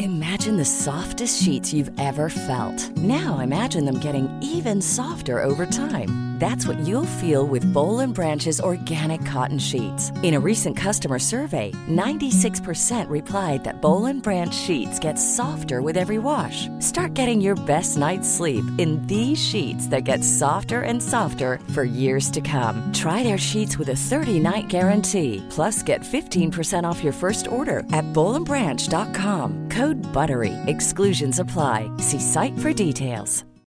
Imagine 0.00 0.56
the 0.56 0.64
softest 0.64 1.40
sheets 1.40 1.72
you've 1.72 1.92
ever 2.00 2.28
felt. 2.30 2.80
Now 2.96 3.38
imagine 3.38 3.84
them 3.84 4.00
getting 4.00 4.26
even 4.42 4.82
softer 4.82 5.44
over 5.44 5.66
time. 5.66 6.08
That's 6.38 6.68
what 6.68 6.78
you'll 6.86 7.18
feel 7.18 7.48
with 7.48 7.68
Bowl 7.74 7.98
and 7.98 8.14
Branch's 8.14 8.60
organic 8.60 9.26
cotton 9.26 9.58
sheets. 9.58 10.12
In 10.22 10.34
a 10.34 10.40
recent 10.40 10.76
customer 10.76 11.18
survey, 11.18 11.72
96% 11.90 13.10
replied 13.10 13.64
that 13.64 13.82
Bowl 13.82 14.06
and 14.06 14.22
Branch 14.22 14.54
sheets 14.54 15.00
get 15.00 15.16
softer 15.16 15.82
with 15.82 15.96
every 15.96 16.18
wash. 16.18 16.68
Start 16.78 17.14
getting 17.14 17.40
your 17.40 17.56
best 17.66 17.98
night's 17.98 18.30
sleep 18.30 18.64
in 18.78 19.04
these 19.08 19.34
sheets 19.34 19.88
that 19.88 20.04
get 20.04 20.22
softer 20.22 20.80
and 20.80 21.02
softer 21.02 21.58
for 21.74 21.82
years 21.82 22.30
to 22.30 22.40
come. 22.40 22.88
Try 22.92 23.24
their 23.24 23.36
sheets 23.36 23.76
with 23.76 23.88
a 23.88 23.98
30-night 23.98 24.68
guarantee. 24.68 25.44
Plus, 25.50 25.82
get 25.82 26.02
15% 26.02 26.84
off 26.84 27.02
your 27.02 27.12
first 27.12 27.48
order 27.50 27.80
at 27.92 28.06
bowlandbranch.com. 28.12 29.56
Good 29.76 29.96
بروئی 30.14 30.52
ایگسنس 30.66 31.40
افلائی 31.40 31.86
سی 32.10 32.18
سائیک 32.32 32.58
فرٹیس 32.62 33.42